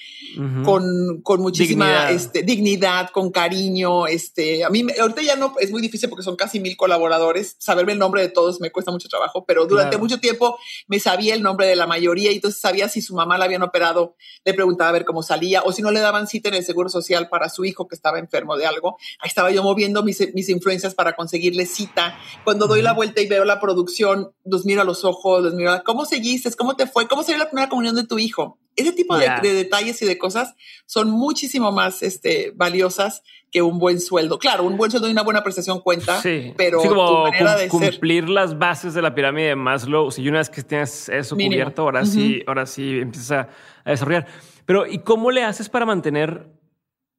con, 0.63 1.21
con, 1.21 1.41
muchísima 1.41 1.85
dignidad. 1.85 2.11
Este, 2.11 2.43
dignidad. 2.43 3.09
con 3.11 3.31
cariño, 3.31 4.07
este, 4.07 4.63
a 4.63 4.69
mí 4.69 4.85
ahorita 4.99 5.21
ya 5.21 5.35
no 5.35 5.53
es 5.59 5.71
muy 5.71 5.81
difícil 5.81 6.09
porque 6.09 6.23
son 6.23 6.35
casi 6.35 6.59
mil 6.59 6.77
colaboradores. 6.77 7.55
Saberme 7.59 7.93
el 7.93 7.99
nombre 7.99 8.21
de 8.21 8.29
todos 8.29 8.59
me 8.61 8.71
cuesta 8.71 8.91
mucho 8.91 9.07
trabajo, 9.07 9.45
pero 9.45 9.65
durante 9.65 9.97
mucho 9.97 10.19
tiempo 10.19 10.57
me 10.87 10.99
sabía 10.99 11.33
el 11.33 11.41
nombre 11.41 11.67
de 11.67 11.75
la 11.75 11.87
mayoría 11.87 12.31
y 12.31 12.35
entonces 12.35 12.59
sabía 12.59 12.89
si 12.89 13.01
su 13.01 13.15
mamá 13.15 13.37
la 13.37 13.45
habían 13.45 13.63
operado, 13.63 14.15
le 14.45 14.53
preguntaba 14.53 14.89
a 14.89 14.93
ver 14.93 15.05
cómo 15.05 15.23
salía 15.23 15.61
o 15.63 15.71
si 15.71 15.81
no 15.81 15.91
le 15.91 15.99
daban 15.99 16.27
cita 16.27 16.49
en 16.49 16.55
el 16.55 16.63
seguro 16.63 16.89
social 16.89 17.29
para 17.29 17.49
su 17.49 17.65
hijo 17.65 17.87
que 17.87 17.95
estaba 17.95 18.19
enfermo 18.19 18.57
de 18.57 18.65
algo. 18.65 18.97
Ahí 19.19 19.27
estaba 19.27 19.51
yo 19.51 19.63
moviendo 19.63 20.03
mis, 20.03 20.33
mis 20.33 20.49
influencias 20.49 20.95
para 20.95 21.15
conseguirle 21.15 21.65
cita. 21.65 22.17
Cuando 22.43 22.67
doy 22.67 22.81
la 22.81 22.93
vuelta 22.93 23.21
y 23.21 23.27
veo 23.27 23.45
la 23.45 23.59
producción, 23.59 24.31
los 24.45 24.65
miro 24.65 24.81
a 24.81 24.85
los 24.85 25.03
ojos, 25.05 25.43
los 25.43 25.53
miro 25.53 25.71
a 25.71 25.83
cómo 25.83 26.05
seguiste, 26.19 26.51
cómo 26.57 26.75
te 26.75 26.87
fue, 26.87 27.07
cómo 27.07 27.23
sería 27.23 27.39
la 27.39 27.49
primera 27.49 27.69
comunión 27.69 27.95
de 27.95 28.05
tu 28.05 28.19
hijo. 28.19 28.59
Ese 28.75 28.93
tipo 28.93 29.17
de, 29.17 29.27
detalles 29.41 30.01
y 30.01 30.05
de 30.05 30.17
cosas 30.17 30.55
son 30.85 31.09
muchísimo 31.09 31.71
más 31.71 32.01
este, 32.01 32.53
valiosas 32.55 33.23
que 33.51 33.61
un 33.61 33.79
buen 33.79 33.99
sueldo. 33.99 34.39
Claro, 34.39 34.63
un 34.63 34.77
buen 34.77 34.89
sueldo 34.91 35.07
y 35.07 35.11
una 35.11 35.23
buena 35.23 35.43
prestación 35.43 35.81
cuenta, 35.81 36.21
pero 36.55 36.79
como 36.81 37.25
cumplir 37.67 38.29
las 38.29 38.57
bases 38.57 38.93
de 38.93 39.01
la 39.01 39.13
pirámide 39.13 39.47
de 39.47 39.55
Maslow, 39.55 40.11
si 40.11 40.27
una 40.27 40.37
vez 40.37 40.49
que 40.49 40.61
tienes 40.61 41.09
eso 41.09 41.35
cubierto, 41.35 41.81
ahora 41.81 42.05
sí, 42.05 42.43
ahora 42.47 42.65
sí 42.65 42.99
empiezas 42.99 43.47
a, 43.85 43.89
desarrollar. 43.89 44.27
Pero 44.65 44.85
¿y 44.85 44.99
cómo 44.99 45.31
le 45.31 45.43
haces 45.43 45.67
para 45.67 45.85
mantener 45.85 46.47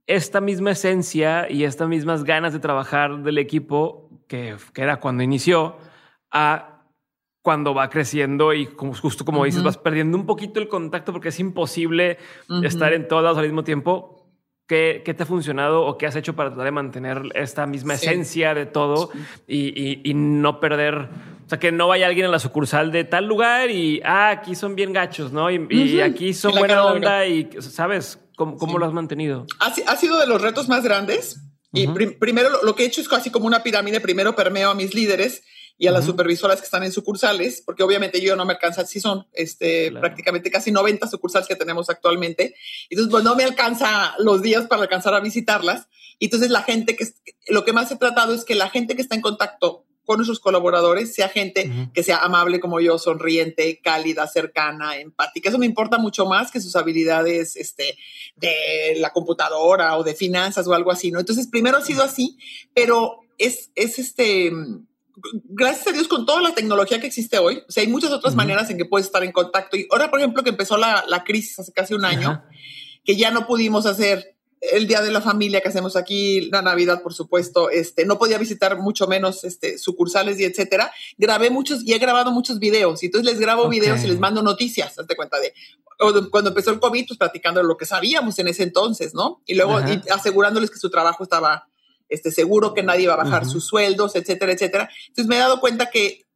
esta 0.07 0.41
misma 0.41 0.71
esencia 0.71 1.51
y 1.51 1.65
estas 1.65 1.89
mismas 1.89 2.25
ganas 2.25 2.53
de 2.53 2.61
trabajar 2.61 3.23
del 3.23 3.39
equipo 3.39 4.09
que, 4.29 4.57
que 4.73 4.83
era 4.83 4.99
cuando 4.99 5.23
inició 5.23 5.77
a 6.31 6.70
cuando 7.43 7.73
va 7.73 7.89
creciendo 7.89 8.53
y 8.53 8.67
justo 8.67 9.25
como 9.25 9.45
dices, 9.45 9.63
vas 9.63 9.79
perdiendo 9.79 10.19
un 10.19 10.27
poquito 10.27 10.61
el 10.61 10.69
contacto 10.69 11.13
porque 11.13 11.31
es 11.31 11.41
imposible 11.41 12.19
estar 12.63 12.93
en 12.93 13.09
todos 13.09 13.37
al 13.37 13.45
mismo 13.45 13.65
tiempo. 13.65 14.17
¿Qué, 14.67 15.03
¿Qué, 15.05 15.15
te 15.15 15.25
ha 15.25 15.27
funcionado 15.27 15.85
o 15.85 15.99
qué 15.99 16.07
has 16.07 16.15
hecho 16.15 16.37
para 16.37 16.51
tratar 16.51 16.67
de 16.67 16.71
mantener 16.71 17.23
esta 17.35 17.67
misma 17.67 17.95
esencia 17.95 18.55
de 18.55 18.67
todo 18.67 19.11
y, 19.49 20.09
y, 20.09 20.15
no 20.15 20.61
perder? 20.61 21.09
O 21.45 21.49
sea, 21.49 21.59
que 21.59 21.73
no 21.73 21.89
vaya 21.89 22.07
alguien 22.07 22.27
a 22.27 22.29
la 22.29 22.39
sucursal 22.39 22.93
de 22.93 23.03
tal 23.03 23.27
lugar 23.27 23.73
y, 23.73 24.01
ah, 24.05 24.31
aquí 24.31 24.55
son 24.55 24.77
bien 24.77 24.93
gachos, 24.93 25.33
¿no? 25.33 25.51
Y, 25.51 26.01
aquí 26.01 26.33
son 26.35 26.55
buena 26.55 26.85
onda 26.85 27.27
y, 27.27 27.51
¿sabes? 27.59 28.21
¿Cómo, 28.37 28.57
cómo 28.59 28.79
lo 28.79 28.87
has 28.87 28.93
mantenido? 28.93 29.45
Ha, 29.59 29.75
ha, 29.89 29.97
sido 29.97 30.21
de 30.21 30.29
los 30.29 30.41
retos 30.41 30.69
más 30.69 30.85
grandes. 30.85 31.41
Y 31.73 31.89
primero 31.89 32.51
lo, 32.51 32.63
lo, 32.63 32.77
que 32.77 32.85
he 32.85 32.87
hecho 32.87 33.01
es 33.01 33.09
casi 33.09 33.31
como 33.31 33.49
una 33.49 33.65
pirámide. 33.65 34.01
Primero 34.01 34.37
permeo 34.37 34.71
a 34.71 34.75
mis 34.75 34.95
líderes 34.95 35.43
y 35.81 35.87
a 35.87 35.93
las 35.93 36.05
supervisoras 36.05 36.61
que 36.61 36.67
están 36.67 36.83
en 36.83 36.93
sucursales, 36.93 37.63
porque 37.65 37.83
obviamente 37.83 38.21
yo 38.21 38.37
no 38.37 38.45
me 38.45 38.53
alcanza, 38.53 38.85
si 38.85 39.01
son 39.01 39.27
este, 39.33 39.91
prácticamente 39.91 40.51
casi 40.51 40.71
90 40.71 41.09
sucursales 41.09 41.49
que 41.49 41.57
tenemos 41.57 41.89
actualmente, 41.89 42.55
entonces 42.91 43.11
pues 43.11 43.25
no 43.25 43.35
me 43.35 43.45
alcanza 43.45 44.15
los 44.19 44.43
días 44.43 44.67
para 44.67 44.83
alcanzar 44.83 45.15
a 45.15 45.21
visitarlas. 45.21 45.89
Y 46.19 46.27
entonces 46.27 46.51
la 46.51 46.65
gente 46.65 46.97
que, 46.97 47.09
lo 47.49 47.65
que 47.65 47.73
más 47.73 47.91
he 47.91 47.97
tratado 47.97 48.35
es 48.35 48.45
que 48.45 48.55
la 48.55 48.69
gente 48.69 48.95
que 48.95 49.01
está 49.01 49.15
en 49.15 49.23
contacto 49.23 49.87
con 50.05 50.19
nuestros 50.19 50.39
colaboradores 50.39 51.15
sea 51.15 51.31
gente 51.31 51.73
que 51.95 52.03
sea 52.03 52.19
amable 52.19 52.61
como 52.61 52.79
yo, 52.81 52.99
sonriente, 52.99 53.81
cálida, 53.83 54.27
cercana, 54.27 54.99
empática. 54.99 55.49
Eso 55.49 55.57
me 55.57 55.65
importa 55.65 55.97
mucho 55.97 56.27
más 56.27 56.51
que 56.51 56.61
sus 56.61 56.77
habilidades 56.77 57.57
este, 57.57 57.97
de 58.37 58.97
la 58.99 59.15
computadora 59.15 59.97
o 59.97 60.05
de 60.05 60.15
finanzas 60.15 60.67
o 60.67 60.75
algo 60.75 60.91
así, 60.91 61.11
¿no? 61.11 61.21
Entonces, 61.21 61.47
primero 61.47 61.79
ha 61.79 61.83
sido 61.83 62.03
así, 62.03 62.37
pero 62.75 63.21
es, 63.39 63.71
es 63.75 63.99
este, 63.99 64.53
gracias 65.45 65.87
a 65.89 65.93
Dios 65.93 66.09
con 66.09 66.27
toda 66.27 66.41
la 66.41 66.55
tecnología 66.55 67.01
que 67.01 67.07
existe 67.07 67.39
hoy, 67.39 67.63
o 67.69 67.71
sea, 67.71 67.83
hay 67.83 67.89
muchas 67.89 68.11
otras 68.11 68.35
maneras 68.35 68.71
en 68.71 68.79
que 68.79 68.85
puedes 68.85 69.07
estar 69.07 69.23
en 69.25 69.33
contacto. 69.33 69.77
Y 69.77 69.87
ahora, 69.91 70.11
por 70.11 70.21
ejemplo, 70.21 70.43
que 70.43 70.51
empezó 70.51 70.77
la, 70.77 71.25
crisis 71.25 71.59
hace 71.59 71.73
casi 71.73 71.95
un 71.95 72.05
año, 72.05 72.43
que 73.05 73.17
ya 73.17 73.31
no 73.31 73.47
pudimos 73.47 73.87
hacer 73.87 74.37
el 74.61 74.87
día 74.87 75.01
de 75.01 75.11
la 75.11 75.23
familia 75.23 75.61
que 75.61 75.69
hacemos 75.69 75.97
aquí, 75.97 76.51
la 76.51 76.61
Navidad, 76.61 77.03
por 77.03 77.15
supuesto, 77.15 77.71
este, 77.71 78.05
no 78.05 78.19
podía 78.19 78.37
visitar 78.37 78.79
mucho 78.79 79.07
menos 79.07 79.43
este, 79.45 79.79
sucursales 79.79 80.39
y 80.39 80.45
etcétera. 80.45 80.93
Grabé 81.17 81.49
muchos 81.49 81.83
y 81.85 81.95
he 81.95 81.99
grabado 81.99 82.31
muchos 82.31 82.59
videos. 82.59 83.03
Y 83.03 83.07
entonces 83.07 83.33
les 83.33 83.41
grabo 83.41 83.69
videos 83.69 84.05
y 84.05 84.09
les 84.09 84.19
mando 84.19 84.43
noticias, 84.43 84.99
hazte 84.99 85.17
cuenta 85.17 85.41
de 85.41 85.55
cuando 86.31 86.49
empezó 86.49 86.71
el 86.71 86.81
COVID, 86.81 87.09
pues 87.09 87.19
platicando 87.19 87.63
lo 87.63 87.77
que 87.77 87.85
sabíamos 87.85 88.39
en 88.39 88.49
ese 88.49 88.63
entonces, 88.63 89.15
¿no? 89.15 89.43
Y 89.47 89.55
luego 89.55 89.81
asegurándoles 90.11 90.71
que 90.71 90.79
su 90.79 90.91
trabajo 90.91 91.23
estaba 91.23 91.69
este, 92.11 92.31
seguro, 92.31 92.75
que 92.75 92.83
nadie 92.83 93.05
iba 93.05 93.15
a 93.15 93.25
bajar 93.25 93.47
sus 93.47 93.65
sueldos, 93.65 94.17
etcétera, 94.17 94.53
etcétera. 94.53 94.91
Entonces 95.09 95.27
me 95.27 95.37
he 95.37 95.39
dado 95.39 95.61
cuenta 95.61 95.91
que 95.91 96.27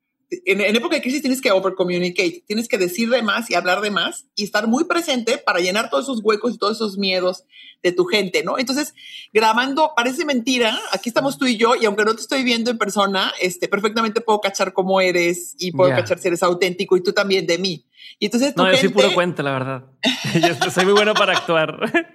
en, 0.45 0.77
época 0.77 0.97
de 0.97 1.03
crisis 1.03 1.21
tienes 1.21 1.41
que 1.41 1.51
overcommunicate, 1.51 2.45
tienes 2.47 2.69
que 2.69 2.79
decir 2.79 3.11
de 3.11 3.23
más 3.23 3.51
y 3.51 3.55
hablar 3.55 3.81
de 3.81 3.91
más 3.91 4.27
y 4.35 4.45
estar 4.45 4.67
muy 4.67 4.85
presente 4.85 5.39
para 5.39 5.61
llenar 5.61 5.91
todos 5.91 6.05
esos 6.05 6.21
huecos 6.23 6.55
y 6.55 6.59
todos 6.59 6.77
esos 6.77 6.99
miedos 6.99 7.45
de 7.83 7.93
tu 7.93 8.05
gente, 8.07 8.43
¿no? 8.43 8.59
Entonces, 8.59 8.95
grabando, 9.33 9.93
parece 9.95 10.25
mentira, 10.25 10.79
aquí 10.93 11.11
estamos 11.11 11.39
tú 11.39 11.47
y 11.47 11.57
yo, 11.57 11.75
y 11.77 11.85
aunque 11.85 12.05
no 12.05 12.15
te 12.15 12.23
estoy 12.23 12.43
viendo 12.43 12.71
en 12.71 12.79
persona, 12.79 13.33
este, 13.41 13.69
perfectamente 13.69 14.21
puedo 14.21 14.41
cachar 14.41 14.73
cómo 14.73 15.01
eres 15.01 15.55
y 15.59 15.73
puedo 15.73 15.91
cachar 15.91 16.19
si 16.19 16.29
eres 16.29 16.43
auténtico 16.43 16.97
y 16.97 17.03
tú 17.03 17.13
también 17.13 17.47
de 17.47 17.59
mí. 17.59 17.85
Y 18.19 18.27
entonces, 18.27 18.57
no, 18.57 18.71
yo 18.71 18.79
soy 18.79 18.89
puro 18.89 19.13
cuento, 19.13 19.43
la 19.43 19.53
verdad. 19.53 19.85
yo 20.65 20.71
soy 20.71 20.85
muy 20.85 20.95
bueno 20.95 21.15
para 21.15 21.35
actuar. 21.35 21.93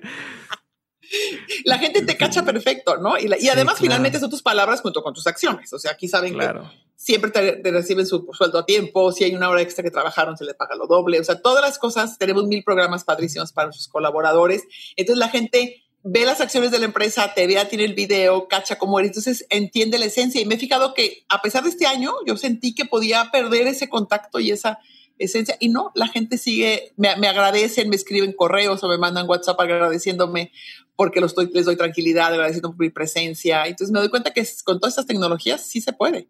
la 1.65 1.77
gente 1.77 2.03
te 2.03 2.17
cacha 2.17 2.43
perfecto, 2.43 2.97
¿no? 2.97 3.17
Y, 3.17 3.49
además, 3.49 3.79
finalmente 3.79 4.19
son 4.19 4.29
tus 4.29 4.41
palabras 4.41 4.81
junto 4.81 5.01
con 5.03 5.13
tus 5.13 5.27
acciones. 5.27 5.71
O 5.73 5.79
sea, 5.79 5.91
aquí 5.91 6.07
saben 6.07 6.37
que 6.37 6.47
siempre 6.95 7.31
te, 7.31 7.71
reciben 7.71 8.05
su 8.05 8.27
sueldo 8.33 8.59
a 8.59 8.65
tiempo. 8.65 9.11
Si 9.11 9.23
hay 9.23 9.33
una 9.33 9.49
hora 9.49 9.61
extra 9.61 9.83
que 9.83 9.91
trabajaron, 9.91 10.37
se 10.37 10.45
les 10.45 10.55
paga 10.55 10.75
lo 10.75 10.87
doble. 10.87 11.19
O 11.19 11.23
sea, 11.23 11.41
todas 11.41 11.63
las 11.63 11.79
cosas. 11.79 12.17
Tenemos 12.17 12.45
mil 12.45 12.63
programas 12.63 13.03
padrísimos 13.03 13.51
para 13.51 13.71
sus 13.71 13.87
colaboradores. 13.87 14.63
Entonces, 14.95 15.19
la 15.19 15.29
gente 15.29 15.83
ve 16.03 16.25
las 16.25 16.41
acciones 16.41 16.71
de 16.71 16.79
la 16.79 16.85
empresa, 16.85 17.33
te 17.33 17.45
ve, 17.47 17.63
tiene 17.65 17.85
el 17.85 17.93
video, 17.93 18.47
cacha 18.47 18.77
cómo 18.77 18.99
eres. 18.99 19.09
Entonces, 19.09 19.45
entiende 19.49 19.97
la 19.97 20.05
esencia. 20.05 20.41
Y 20.41 20.45
me 20.45 20.55
he 20.55 20.59
fijado 20.59 20.93
que, 20.93 21.23
a 21.29 21.41
pesar 21.41 21.63
de 21.63 21.69
este 21.69 21.85
año, 21.85 22.13
yo 22.25 22.37
sentí 22.37 22.75
que 22.75 22.85
podía 22.85 23.29
perder 23.31 23.67
ese 23.67 23.89
contacto 23.89 24.39
y 24.39 24.51
esa 24.51 24.79
esencia. 25.19 25.57
Y 25.59 25.69
no, 25.69 25.91
la 25.95 26.07
gente 26.07 26.37
sigue, 26.37 26.93
me, 26.97 27.15
me, 27.17 27.27
agradecen, 27.27 27.89
me 27.89 27.95
escriben 27.95 28.33
correos 28.33 28.83
o 28.83 28.87
me 28.87 28.97
mandan 28.97 29.29
WhatsApp 29.29 29.59
agradeciéndome 29.59 30.51
porque 30.99 31.21
los 31.21 31.33
les 31.53 31.65
doy 31.65 31.77
tranquilidad, 31.77 32.33
agradeciendo 32.33 32.71
por 32.71 32.79
mi 32.81 32.89
presencia. 32.89 33.65
Entonces 33.65 33.89
me 33.89 33.99
doy 33.99 34.09
cuenta 34.09 34.33
que 34.33 34.45
con 34.65 34.81
todas 34.81 34.91
estas 34.91 35.05
tecnologías 35.05 35.65
sí 35.65 35.79
se 35.79 35.93
puede. 35.93 36.27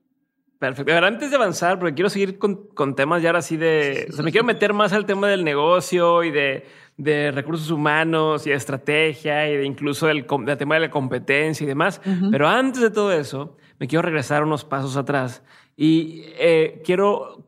Perfecto. 0.60 0.93
Ahora, 0.93 1.08
antes 1.08 1.32
de 1.32 1.38
avanzar, 1.38 1.79
porque 1.79 1.95
quiero 1.95 2.08
seguir 2.08 2.38
con, 2.38 2.67
con 2.67 2.95
temas 2.95 3.23
ya 3.23 3.29
ahora 3.29 3.39
así 3.39 3.58
de... 3.58 4.05
O 4.12 4.13
sea, 4.13 4.23
me 4.23 4.29
quiero 4.29 4.45
meter 4.45 4.73
más 4.73 4.93
al 4.93 5.08
tema 5.08 5.27
del 5.27 5.43
negocio 5.43 6.23
y 6.23 6.29
de, 6.29 6.67
de 6.97 7.32
recursos 7.32 7.71
humanos 7.71 8.45
y 8.45 8.51
de 8.51 8.58
estrategia 8.58 9.49
y 9.49 9.58
de 9.58 9.65
incluso 9.65 10.05
del, 10.05 10.27
del 10.45 10.58
tema 10.58 10.75
de 10.75 10.82
la 10.82 10.91
competencia 10.91 11.63
y 11.63 11.67
demás. 11.67 11.99
Pero 12.29 12.47
antes 12.47 12.84
de 12.84 12.91
todo 12.91 13.12
eso, 13.12 13.58
me 13.79 13.88
quiero 13.88 14.03
regresar 14.03 14.43
unos 14.43 14.65
pasos 14.65 14.95
atrás 14.97 15.41
y 15.75 16.25
eh, 16.38 16.84
quiero 16.86 17.43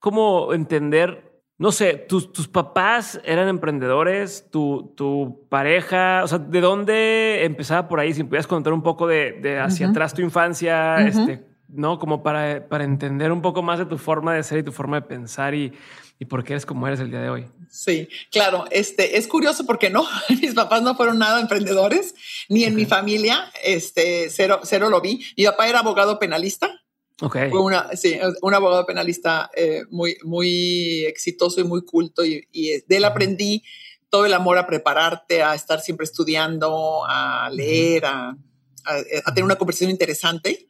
como 0.00 0.52
entender 0.52 1.25
no 1.58 1.72
sé, 1.72 1.94
tus, 1.94 2.32
tus 2.32 2.48
papás 2.48 3.20
eran 3.24 3.48
emprendedores, 3.48 4.46
tu, 4.50 4.92
tu, 4.94 5.46
pareja, 5.48 6.22
o 6.22 6.28
sea, 6.28 6.38
¿de 6.38 6.60
dónde 6.60 7.44
empezaba 7.44 7.88
por 7.88 7.98
ahí? 7.98 8.12
Si 8.12 8.22
me 8.22 8.28
pudieras 8.28 8.46
contar 8.46 8.72
un 8.74 8.82
poco 8.82 9.06
de, 9.06 9.32
de 9.32 9.58
hacia 9.58 9.88
atrás 9.88 10.12
tu 10.12 10.20
infancia, 10.20 11.00
este, 11.06 11.46
¿no? 11.68 11.98
Como 11.98 12.22
para, 12.22 12.68
para 12.68 12.84
entender 12.84 13.32
un 13.32 13.40
poco 13.40 13.62
más 13.62 13.78
de 13.78 13.86
tu 13.86 13.96
forma 13.96 14.34
de 14.34 14.42
ser 14.42 14.58
y 14.58 14.62
tu 14.64 14.72
forma 14.72 15.00
de 15.00 15.06
pensar 15.06 15.54
y, 15.54 15.72
y 16.18 16.26
por 16.26 16.44
qué 16.44 16.52
eres 16.52 16.66
como 16.66 16.86
eres 16.86 17.00
el 17.00 17.10
día 17.10 17.20
de 17.20 17.30
hoy. 17.30 17.46
Sí, 17.70 18.08
claro, 18.30 18.66
este, 18.70 19.16
es 19.16 19.26
curioso 19.26 19.64
porque 19.64 19.88
no, 19.88 20.06
mis 20.28 20.52
papás 20.52 20.82
no 20.82 20.94
fueron 20.94 21.18
nada 21.18 21.40
emprendedores, 21.40 22.14
ni 22.50 22.64
en 22.64 22.74
mi 22.74 22.84
familia, 22.84 23.50
este, 23.64 24.28
cero, 24.30 24.60
cero 24.62 24.90
lo 24.90 25.00
vi. 25.00 25.24
Mi 25.36 25.44
papá 25.44 25.68
era 25.68 25.78
abogado 25.78 26.18
penalista, 26.18 26.82
Okay. 27.20 27.50
Fue 27.50 27.62
una, 27.62 27.96
sí, 27.96 28.18
un 28.42 28.54
abogado 28.54 28.84
penalista 28.84 29.50
eh, 29.56 29.84
muy, 29.90 30.18
muy 30.22 31.04
exitoso 31.06 31.60
y 31.60 31.64
muy 31.64 31.82
culto 31.82 32.22
y, 32.24 32.46
de 32.52 32.96
él 32.96 33.04
aprendí 33.04 33.64
todo 34.10 34.26
el 34.26 34.34
amor 34.34 34.58
a 34.58 34.66
prepararte, 34.66 35.42
a 35.42 35.54
estar 35.54 35.80
siempre 35.80 36.04
estudiando, 36.04 37.04
a 37.06 37.48
leer, 37.50 38.04
a, 38.04 38.36
a, 38.84 39.34
tener 39.34 39.44
una 39.44 39.56
conversación 39.56 39.90
interesante. 39.90 40.68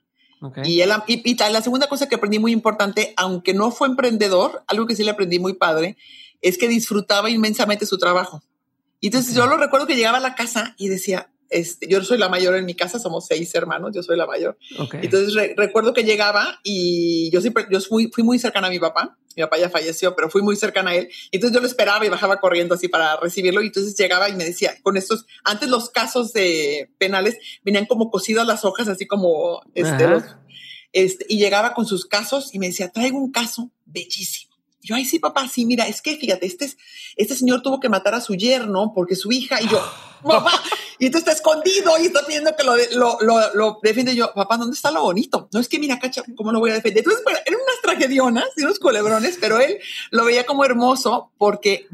Y, 0.64 0.80
él, 0.82 0.92
y, 1.06 1.34
la 1.34 1.62
segunda 1.62 1.88
cosa 1.88 2.08
que 2.08 2.14
aprendí 2.14 2.38
muy 2.38 2.52
importante, 2.52 3.14
aunque 3.16 3.52
no 3.54 3.70
fue 3.70 3.88
emprendedor, 3.88 4.62
algo 4.68 4.86
que 4.86 4.94
sí 4.94 5.02
le 5.02 5.10
aprendí 5.10 5.38
muy 5.38 5.54
padre, 5.54 5.96
es 6.42 6.58
que 6.58 6.68
disfrutaba 6.68 7.30
inmensamente 7.30 7.86
su 7.86 7.98
trabajo. 7.98 8.42
Y 9.00 9.08
entonces 9.08 9.34
yo 9.34 9.46
lo 9.46 9.56
recuerdo 9.56 9.86
que 9.86 9.96
llegaba 9.96 10.18
a 10.18 10.20
la 10.20 10.34
casa 10.34 10.74
y 10.78 10.88
decía, 10.88 11.30
este, 11.56 11.88
yo 11.88 12.02
soy 12.04 12.18
la 12.18 12.28
mayor 12.28 12.54
en 12.54 12.66
mi 12.66 12.74
casa, 12.74 12.98
somos 12.98 13.26
seis 13.26 13.54
hermanos, 13.54 13.92
yo 13.94 14.02
soy 14.02 14.16
la 14.16 14.26
mayor. 14.26 14.58
Entonces 15.00 15.34
recuerdo 15.56 15.94
que 15.94 16.04
llegaba 16.04 16.60
y 16.62 17.30
yo 17.30 17.40
siempre, 17.40 17.66
yo 17.70 17.80
fui, 17.80 18.10
fui 18.12 18.22
muy 18.22 18.38
cercana 18.38 18.66
a 18.66 18.70
mi 18.70 18.78
papá, 18.78 19.16
mi 19.34 19.42
papá 19.42 19.58
ya 19.58 19.70
falleció, 19.70 20.14
pero 20.14 20.28
fui 20.28 20.42
muy 20.42 20.56
cercana 20.56 20.90
a 20.90 20.96
él. 20.96 21.08
Entonces 21.32 21.54
yo 21.54 21.60
lo 21.62 21.66
esperaba 21.66 22.04
y 22.04 22.10
bajaba 22.10 22.40
corriendo 22.40 22.74
así 22.74 22.88
para 22.88 23.16
recibirlo 23.16 23.62
y 23.62 23.68
entonces 23.68 23.96
llegaba 23.96 24.28
y 24.28 24.36
me 24.36 24.44
decía, 24.44 24.74
con 24.82 24.98
estos, 24.98 25.24
antes 25.44 25.70
los 25.70 25.88
casos 25.88 26.34
de 26.34 26.90
penales 26.98 27.38
venían 27.64 27.86
como 27.86 28.10
cosidas 28.10 28.46
las 28.46 28.66
hojas, 28.66 28.88
así 28.88 29.06
como 29.06 29.62
este, 29.74 30.06
este, 30.92 31.24
y 31.26 31.38
llegaba 31.38 31.72
con 31.72 31.86
sus 31.86 32.04
casos 32.04 32.54
y 32.54 32.58
me 32.58 32.66
decía, 32.66 32.90
traigo 32.90 33.18
un 33.18 33.32
caso 33.32 33.70
bellísimo. 33.86 34.54
yo, 34.82 34.94
ay, 34.94 35.06
sí, 35.06 35.18
papá, 35.18 35.48
sí, 35.48 35.64
mira, 35.64 35.88
es 35.88 36.02
que 36.02 36.16
fíjate, 36.16 36.44
este, 36.44 36.70
este 37.16 37.34
señor 37.34 37.62
tuvo 37.62 37.80
que 37.80 37.88
matar 37.88 38.14
a 38.14 38.20
su 38.20 38.34
yerno 38.34 38.92
porque 38.94 39.16
su 39.16 39.32
hija, 39.32 39.60
y 39.62 39.68
yo, 39.68 39.82
papá, 40.26 40.62
y 40.98 41.10
tú 41.10 41.18
está 41.18 41.32
escondido 41.32 41.92
y 42.00 42.06
está 42.06 42.24
pidiendo 42.26 42.54
que 42.56 42.64
lo, 42.64 42.76
lo, 42.94 43.18
lo, 43.20 43.54
lo, 43.54 43.78
defiende 43.82 44.14
yo, 44.14 44.32
papá, 44.34 44.56
¿dónde 44.56 44.74
está 44.74 44.90
lo 44.90 45.02
bonito? 45.02 45.48
No 45.52 45.60
es 45.60 45.68
que 45.68 45.78
mira, 45.78 45.98
cacha, 45.98 46.22
¿cómo 46.36 46.52
lo 46.52 46.60
voy 46.60 46.70
a 46.70 46.74
defender? 46.74 46.98
Entonces, 46.98 47.22
bueno, 47.24 47.38
eran 47.44 47.60
unas 47.60 47.80
tragedionas 47.82 48.46
y 48.56 48.62
unos 48.62 48.78
culebrones, 48.78 49.38
pero 49.40 49.60
él 49.60 49.78
lo 50.10 50.24
veía 50.24 50.44
como 50.44 50.64
hermoso 50.64 51.32
porque 51.38 51.86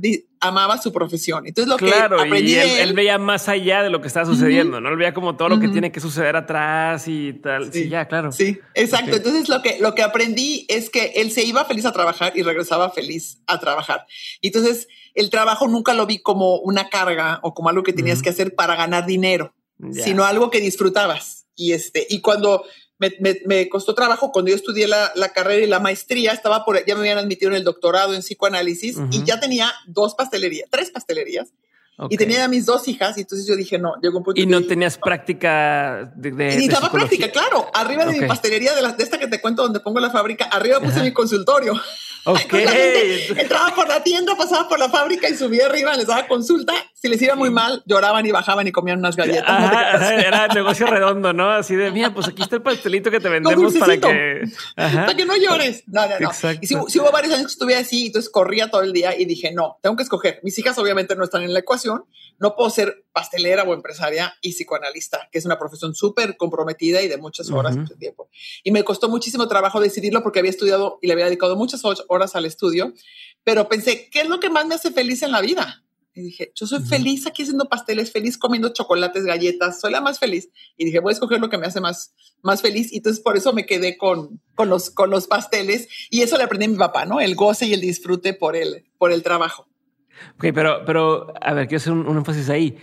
amaba 0.42 0.76
su 0.76 0.92
profesión. 0.92 1.46
Entonces, 1.46 1.68
lo 1.68 1.76
que 1.76 1.94
aprendí 1.94 2.54
y 2.54 2.56
él, 2.56 2.92
veía 2.94 3.16
más 3.16 3.48
allá 3.48 3.82
de 3.82 3.90
lo 3.90 4.00
que 4.00 4.08
estaba 4.08 4.26
sucediendo, 4.26 4.80
¿no? 4.80 4.88
Él 4.88 4.96
veía 4.96 5.14
como 5.14 5.36
todo 5.36 5.48
lo 5.48 5.60
que 5.60 5.68
tiene 5.68 5.92
que 5.92 6.00
suceder 6.00 6.34
atrás 6.34 7.04
y 7.06 7.34
tal. 7.34 7.72
Sí, 7.72 7.88
ya, 7.88 8.06
claro. 8.06 8.32
Sí, 8.32 8.58
exacto. 8.74 9.16
Entonces, 9.16 9.48
lo 9.48 9.62
que, 9.62 9.78
lo 9.80 9.94
que 9.94 10.02
aprendí 10.02 10.66
es 10.68 10.90
que 10.90 11.12
él 11.16 11.30
se 11.30 11.44
iba 11.44 11.64
feliz 11.64 11.86
a 11.86 11.92
trabajar 11.92 12.32
y 12.34 12.42
regresaba 12.42 12.90
feliz 12.90 13.38
a 13.46 13.60
trabajar. 13.60 14.04
Entonces, 14.42 14.88
el 15.14 15.30
trabajo 15.30 15.68
nunca 15.68 15.94
lo 15.94 16.06
vi 16.06 16.18
como 16.18 16.56
una 16.56 16.88
carga 16.88 17.40
o 17.42 17.54
como 17.54 17.68
algo 17.68 17.82
que 17.82 17.92
tenías 17.92 18.22
que 18.22 18.30
hacer 18.30 18.54
para 18.54 18.76
ganar 18.76 19.06
dinero, 19.06 19.54
sino 19.92 20.24
algo 20.24 20.50
que 20.50 20.60
disfrutabas. 20.60 21.46
Y 21.54 21.72
este, 21.72 22.06
y 22.08 22.20
cuando 22.20 22.64
me, 22.98 23.40
me, 23.46 23.68
costó 23.68 23.94
trabajo, 23.94 24.32
cuando 24.32 24.50
yo 24.50 24.56
estudié 24.56 24.86
la, 24.86 25.12
la, 25.16 25.30
carrera 25.30 25.64
y 25.64 25.68
la 25.68 25.80
maestría, 25.80 26.32
estaba 26.32 26.64
por, 26.64 26.84
ya 26.86 26.94
me 26.94 27.00
habían 27.00 27.18
admitido 27.18 27.50
en 27.50 27.56
el 27.56 27.64
doctorado 27.64 28.14
en 28.14 28.20
psicoanálisis 28.20 28.96
y 29.10 29.24
ya 29.24 29.40
tenía 29.40 29.72
dos 29.86 30.14
pastelerías, 30.14 30.68
tres 30.70 30.90
pastelerías. 30.90 31.48
Y 32.08 32.16
tenía 32.16 32.44
a 32.44 32.48
mis 32.48 32.66
dos 32.66 32.88
hijas, 32.88 33.16
y 33.18 33.20
entonces 33.20 33.46
yo 33.46 33.54
dije, 33.54 33.78
no, 33.78 33.94
llegó 34.02 34.18
un 34.18 34.24
punto. 34.24 34.40
Y 34.40 34.46
no 34.46 34.62
tenías 34.62 34.98
práctica 34.98 36.12
de. 36.16 36.32
de 36.32 36.54
y 36.62 36.68
daba 36.68 36.90
práctica, 36.90 37.30
claro. 37.30 37.70
Arriba 37.74 38.04
de 38.06 38.18
mi 38.18 38.26
pastelería, 38.26 38.74
de, 38.74 38.82
la, 38.82 38.92
de 38.92 39.04
esta 39.04 39.18
que 39.18 39.28
te 39.28 39.40
cuento 39.40 39.62
donde 39.62 39.80
pongo 39.80 40.00
la 40.00 40.10
fábrica, 40.10 40.46
arriba 40.46 40.80
puse 40.80 41.02
mi 41.02 41.12
consultorio. 41.12 41.74
Ok. 42.24 42.54
entraba 43.36 43.74
por 43.74 43.88
la 43.88 44.00
tienda, 44.02 44.36
pasaba 44.36 44.68
por 44.68 44.78
la 44.78 44.88
fábrica 44.88 45.28
y 45.28 45.34
subía 45.34 45.66
arriba, 45.66 45.96
les 45.96 46.06
daba 46.06 46.28
consulta. 46.28 46.72
Si 46.94 47.08
les 47.08 47.20
iba 47.20 47.34
muy 47.34 47.50
mal, 47.50 47.82
lloraban 47.84 48.24
y 48.24 48.30
bajaban 48.30 48.64
y 48.64 48.70
comían 48.70 49.00
unas 49.00 49.16
galletas. 49.16 49.44
Ajá, 49.48 50.14
era 50.14 50.46
negocio 50.46 50.86
redondo, 50.86 51.32
¿no? 51.32 51.50
Así 51.50 51.74
de, 51.74 51.90
mira, 51.90 52.14
pues 52.14 52.28
aquí 52.28 52.42
está 52.42 52.54
el 52.54 52.62
pastelito 52.62 53.10
que 53.10 53.18
te 53.18 53.28
vendemos 53.28 53.74
para 53.74 53.96
que... 53.98 54.44
Para 54.76 55.16
que 55.16 55.24
no 55.24 55.36
llores. 55.36 55.82
No, 55.88 56.06
no, 56.06 56.20
no. 56.20 56.30
Y 56.60 56.66
si, 56.68 56.76
hubo 56.76 57.10
varios 57.10 57.34
años 57.34 57.46
que 57.46 57.52
estuve 57.52 57.74
así, 57.74 58.06
entonces 58.06 58.30
corría 58.30 58.70
todo 58.70 58.82
el 58.82 58.92
día 58.92 59.18
y 59.18 59.24
dije, 59.24 59.50
no, 59.52 59.78
tengo 59.82 59.96
que 59.96 60.04
escoger. 60.04 60.38
Mis 60.44 60.56
hijas 60.60 60.78
obviamente 60.78 61.16
no 61.16 61.24
están 61.24 61.42
en 61.42 61.52
la 61.52 61.58
ecuación. 61.58 61.81
No 62.38 62.56
puedo 62.56 62.70
ser 62.70 63.04
pastelera 63.12 63.62
o 63.62 63.74
empresaria 63.74 64.34
y 64.40 64.52
psicoanalista, 64.52 65.28
que 65.30 65.38
es 65.38 65.44
una 65.44 65.58
profesión 65.58 65.94
súper 65.94 66.36
comprometida 66.36 67.02
y 67.02 67.08
de 67.08 67.16
muchas 67.16 67.50
horas, 67.50 67.76
mucho 67.76 67.94
tiempo. 67.94 68.28
Y 68.64 68.72
me 68.72 68.82
costó 68.82 69.08
muchísimo 69.08 69.46
trabajo 69.48 69.80
decidirlo 69.80 70.22
porque 70.22 70.40
había 70.40 70.50
estudiado 70.50 70.98
y 71.00 71.06
le 71.06 71.12
había 71.12 71.26
dedicado 71.26 71.56
muchas 71.56 71.82
horas 72.08 72.34
al 72.34 72.46
estudio, 72.46 72.92
pero 73.44 73.68
pensé, 73.68 74.08
¿qué 74.10 74.22
es 74.22 74.28
lo 74.28 74.40
que 74.40 74.50
más 74.50 74.66
me 74.66 74.74
hace 74.74 74.90
feliz 74.90 75.22
en 75.22 75.30
la 75.32 75.40
vida? 75.40 75.84
Y 76.14 76.22
dije, 76.22 76.52
yo 76.54 76.66
soy 76.66 76.80
feliz 76.80 77.26
aquí 77.26 77.42
haciendo 77.42 77.68
pasteles, 77.70 78.12
feliz 78.12 78.36
comiendo 78.36 78.68
chocolates, 78.68 79.24
galletas, 79.24 79.80
soy 79.80 79.92
la 79.92 80.02
más 80.02 80.18
feliz. 80.18 80.50
Y 80.76 80.84
dije, 80.84 81.00
voy 81.00 81.12
a 81.12 81.14
escoger 81.14 81.40
lo 81.40 81.48
que 81.48 81.56
me 81.56 81.66
hace 81.66 81.80
más, 81.80 82.14
más 82.42 82.60
feliz. 82.60 82.92
Y 82.92 82.98
entonces 82.98 83.22
por 83.22 83.36
eso 83.38 83.54
me 83.54 83.64
quedé 83.64 83.96
con, 83.96 84.40
con, 84.54 84.68
los, 84.68 84.90
con 84.90 85.08
los 85.08 85.26
pasteles. 85.26 85.88
Y 86.10 86.20
eso 86.20 86.36
le 86.36 86.44
aprendí 86.44 86.66
a 86.66 86.68
mi 86.68 86.76
papá, 86.76 87.06
¿no? 87.06 87.20
El 87.20 87.34
goce 87.34 87.66
y 87.66 87.72
el 87.72 87.80
disfrute 87.80 88.34
por 88.34 88.56
el, 88.56 88.84
por 88.98 89.10
el 89.10 89.22
trabajo. 89.22 89.68
Ok, 90.36 90.46
pero, 90.54 90.84
pero 90.84 91.32
a 91.40 91.52
ver, 91.54 91.66
quiero 91.66 91.78
hacer 91.78 91.92
un, 91.92 92.16
énfasis 92.16 92.48
ahí. 92.50 92.76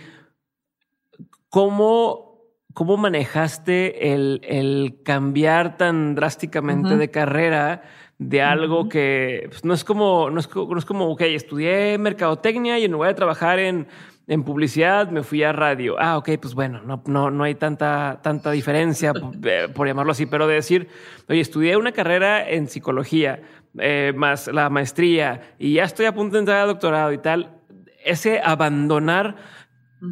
¿Cómo, 1.48 2.42
cómo 2.74 2.96
manejaste 2.96 4.12
el, 4.12 4.40
el 4.44 5.02
cambiar 5.04 5.76
tan 5.76 6.14
drásticamente 6.14 6.96
de 6.96 7.10
carrera? 7.10 7.82
de 8.20 8.42
algo 8.42 8.86
que 8.90 9.46
pues, 9.48 9.64
no 9.64 9.72
es 9.72 9.82
como, 9.82 10.28
no 10.28 10.40
es, 10.40 10.48
no 10.54 10.78
es 10.78 10.84
como, 10.84 11.08
ok, 11.08 11.22
estudié 11.22 11.96
mercadotecnia 11.96 12.78
y 12.78 12.84
en 12.84 12.92
lugar 12.92 13.08
de 13.08 13.14
trabajar 13.14 13.58
en, 13.58 13.88
en 14.30 14.44
publicidad, 14.44 15.10
me 15.10 15.24
fui 15.24 15.42
a 15.42 15.50
radio. 15.50 15.96
Ah, 15.98 16.16
ok, 16.16 16.30
pues 16.40 16.54
bueno, 16.54 16.80
no, 16.84 17.02
no, 17.06 17.32
no 17.32 17.42
hay 17.42 17.56
tanta, 17.56 18.20
tanta 18.22 18.52
diferencia, 18.52 19.12
eh, 19.44 19.66
por 19.74 19.88
llamarlo 19.88 20.12
así, 20.12 20.24
pero 20.24 20.46
de 20.46 20.54
decir, 20.54 20.86
oye, 21.28 21.40
estudié 21.40 21.76
una 21.76 21.90
carrera 21.90 22.48
en 22.48 22.68
psicología, 22.68 23.42
eh, 23.76 24.12
más 24.14 24.46
la 24.46 24.70
maestría, 24.70 25.54
y 25.58 25.74
ya 25.74 25.84
estoy 25.84 26.06
a 26.06 26.14
punto 26.14 26.34
de 26.34 26.40
entrar 26.40 26.58
al 26.58 26.68
doctorado 26.68 27.12
y 27.12 27.18
tal, 27.18 27.58
ese 28.04 28.40
abandonar 28.40 29.34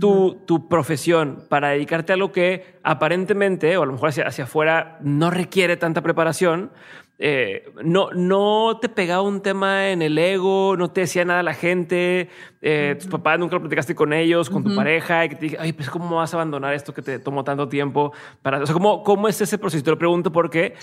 tu, 0.01 0.43
tu, 0.47 0.69
profesión 0.69 1.45
para 1.49 1.69
dedicarte 1.69 2.13
a 2.13 2.17
lo 2.17 2.33
que 2.33 2.81
aparentemente, 2.83 3.77
o 3.77 3.85
a 3.85 3.87
lo 3.87 3.93
mejor 3.93 4.09
hacia, 4.09 4.27
hacia 4.27 4.45
afuera, 4.45 4.99
no 5.01 5.31
requiere 5.31 5.77
tanta 5.77 6.03
preparación, 6.03 6.73
eh, 7.21 7.69
no, 7.83 8.11
no 8.13 8.79
te 8.81 8.89
pegaba 8.89 9.23
un 9.23 9.43
tema 9.43 9.91
en 9.91 10.03
el 10.03 10.17
ego, 10.17 10.77
no 10.77 10.91
te 10.91 11.03
decía 11.03 11.25
nada 11.25 11.43
la 11.43 11.55
gente, 11.55 12.29
eh, 12.63 12.95
tus 12.99 13.09
papás 13.09 13.39
nunca 13.41 13.57
lo 13.57 13.63
platicaste 13.63 13.95
con 13.97 14.13
ellos, 14.13 14.49
con 14.49 14.63
tu 14.63 14.75
pareja, 14.75 15.25
y 15.25 15.29
que 15.31 15.35
te 15.35 15.45
dije, 15.47 15.57
ay, 15.59 15.73
pues 15.73 15.91
cómo 15.91 16.17
vas 16.17 16.33
a 16.33 16.37
abandonar 16.37 16.75
esto 16.75 16.95
que 16.95 17.03
te 17.03 17.19
tomó 17.19 17.43
tanto 17.43 17.69
tiempo 17.69 18.13
para, 18.41 18.63
o 18.63 18.67
sea, 18.67 18.73
cómo, 18.73 19.03
cómo 19.03 19.27
es 19.27 19.41
ese 19.41 19.59
proceso. 19.59 19.83
Te 19.83 19.91
lo 19.91 19.99
pregunto 19.99 20.31
porque 20.31 20.75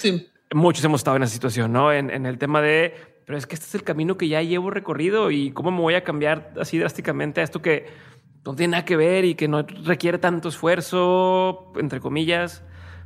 muchos 0.53 0.83
hemos 0.83 0.99
estado 0.99 1.15
en 1.17 1.23
esa 1.23 1.33
situación, 1.33 1.71
¿no? 1.71 1.93
En, 1.93 2.09
en 2.09 2.25
el 2.25 2.37
tema 2.37 2.61
de, 2.61 2.93
pero 3.25 3.37
es 3.37 3.47
que 3.47 3.55
este 3.55 3.67
es 3.67 3.75
el 3.75 3.83
camino 3.83 4.17
que 4.17 4.27
ya 4.27 4.41
llevo 4.41 4.71
recorrido 4.71 5.31
y 5.31 5.51
cómo 5.51 5.71
me 5.71 5.79
voy 5.79 5.93
a 5.93 6.03
cambiar 6.03 6.53
así 6.59 6.77
drásticamente 6.77 7.39
a 7.39 7.45
esto 7.45 7.61
que 7.61 7.85
no 8.45 8.55
tiene 8.55 8.71
nada 8.71 8.85
que 8.85 8.97
ver 8.97 9.25
y 9.25 9.35
que 9.35 9.47
no 9.47 9.63
requiere 9.85 10.19
tanto 10.19 10.49
esfuerzo, 10.49 11.71
entre 11.77 11.99
comillas. 11.99 12.61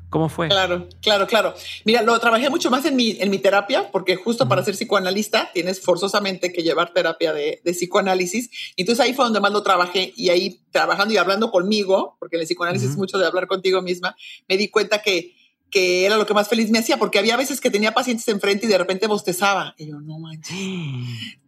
¿Cómo 0.09 0.27
fue? 0.27 0.47
Claro, 0.47 0.87
claro, 1.01 1.27
claro. 1.27 1.53
Mira, 1.85 2.01
lo 2.01 2.19
trabajé 2.19 2.49
mucho 2.49 2.71
más 2.71 2.83
en 2.85 2.95
mi, 2.95 3.17
en 3.19 3.29
mi 3.29 3.37
terapia, 3.37 3.91
porque 3.91 4.15
justo 4.15 4.47
para 4.47 4.63
ser 4.63 4.73
psicoanalista 4.73 5.51
tienes 5.53 5.81
forzosamente 5.81 6.51
que 6.51 6.63
llevar 6.63 6.93
terapia 6.93 7.31
de, 7.31 7.61
de, 7.63 7.71
psicoanálisis. 7.73 8.49
Entonces 8.75 9.05
ahí 9.05 9.13
fue 9.13 9.25
donde 9.25 9.39
más 9.39 9.51
lo 9.51 9.61
trabajé 9.61 10.11
y 10.15 10.29
ahí 10.29 10.61
trabajando 10.71 11.13
y 11.13 11.17
hablando 11.17 11.51
conmigo, 11.51 12.17
porque 12.19 12.37
en 12.37 12.41
el 12.41 12.47
psicoanálisis 12.47 12.91
es 12.91 12.97
mucho 12.97 13.19
de 13.19 13.27
hablar 13.27 13.45
contigo 13.45 13.83
misma, 13.83 14.15
me 14.47 14.57
di 14.57 14.69
cuenta 14.69 15.01
que 15.03 15.35
que 15.69 16.05
era 16.05 16.17
lo 16.17 16.25
que 16.25 16.33
más 16.33 16.47
feliz 16.47 16.69
me 16.69 16.79
hacía, 16.79 16.97
porque 16.97 17.19
había 17.19 17.37
veces 17.37 17.61
que 17.61 17.69
tenía 17.71 17.93
pacientes 17.93 18.27
enfrente 18.27 18.65
y 18.65 18.69
de 18.69 18.77
repente 18.77 19.07
bostezaba. 19.07 19.75
Y 19.77 19.87
yo, 19.87 19.99
no 19.99 20.19
manches, 20.19 20.57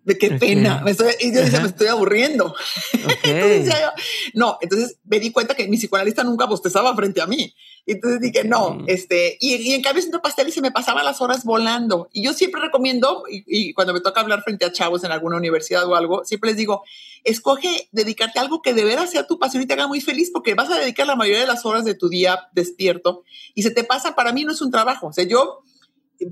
de 0.03 0.17
qué 0.17 0.31
pena. 0.31 0.81
Me 0.83 0.91
estoy, 0.91 1.13
y 1.19 1.33
yo 1.33 1.41
decía, 1.41 1.61
me 1.61 1.67
estoy 1.67 1.87
aburriendo. 1.87 2.55
entonces 3.23 3.67
yo, 3.67 3.89
no, 4.33 4.57
entonces 4.61 4.97
me 5.03 5.19
di 5.19 5.31
cuenta 5.31 5.55
que 5.55 5.67
mi 5.67 5.77
psicoanalista 5.77 6.23
nunca 6.23 6.45
bostezaba 6.45 6.95
frente 6.95 7.21
a 7.21 7.27
mí. 7.27 7.53
Entonces 7.85 8.21
dije, 8.21 8.43
no, 8.43 8.83
este, 8.87 9.37
y, 9.39 9.55
y, 9.55 9.73
en 9.73 9.81
cambio 9.81 10.01
siendo 10.01 10.21
pastel 10.21 10.47
y 10.47 10.51
se 10.51 10.61
me 10.61 10.71
pasaban 10.71 11.03
las 11.03 11.19
horas 11.19 11.43
volando. 11.43 12.09
Y 12.13 12.23
yo 12.23 12.33
siempre 12.33 12.61
recomiendo, 12.61 13.23
y, 13.29 13.43
y, 13.47 13.73
cuando 13.73 13.93
me 13.93 14.01
toca 14.01 14.21
hablar 14.21 14.43
frente 14.43 14.65
a 14.65 14.71
chavos 14.71 15.03
en 15.03 15.11
alguna 15.11 15.37
universidad 15.37 15.85
o 15.87 15.95
algo, 15.95 16.23
siempre 16.23 16.51
les 16.51 16.57
digo, 16.57 16.83
escoge 17.23 17.89
dedicarte 17.91 18.39
a 18.39 18.41
algo 18.41 18.61
que 18.61 18.73
de 18.73 18.83
veras 18.83 19.11
sea 19.11 19.27
tu 19.27 19.39
pasión 19.39 19.63
y 19.63 19.65
te 19.65 19.73
haga 19.73 19.87
muy 19.87 20.01
feliz, 20.01 20.31
porque 20.31 20.53
vas 20.53 20.69
a 20.71 20.77
dedicar 20.77 21.07
la 21.07 21.15
mayoría 21.15 21.41
de 21.41 21.47
las 21.47 21.65
horas 21.65 21.85
de 21.85 21.93
tu 21.93 22.09
día 22.09 22.49
despierto 22.53 23.23
y 23.53 23.63
se 23.63 23.71
te 23.71 23.83
pasa, 23.83 24.15
para 24.15 24.33
mí 24.33 24.43
no 24.43 24.51
es 24.51 24.61
un 24.61 24.71
trabajo. 24.71 25.07
O 25.07 25.13
sea, 25.13 25.23
yo 25.23 25.61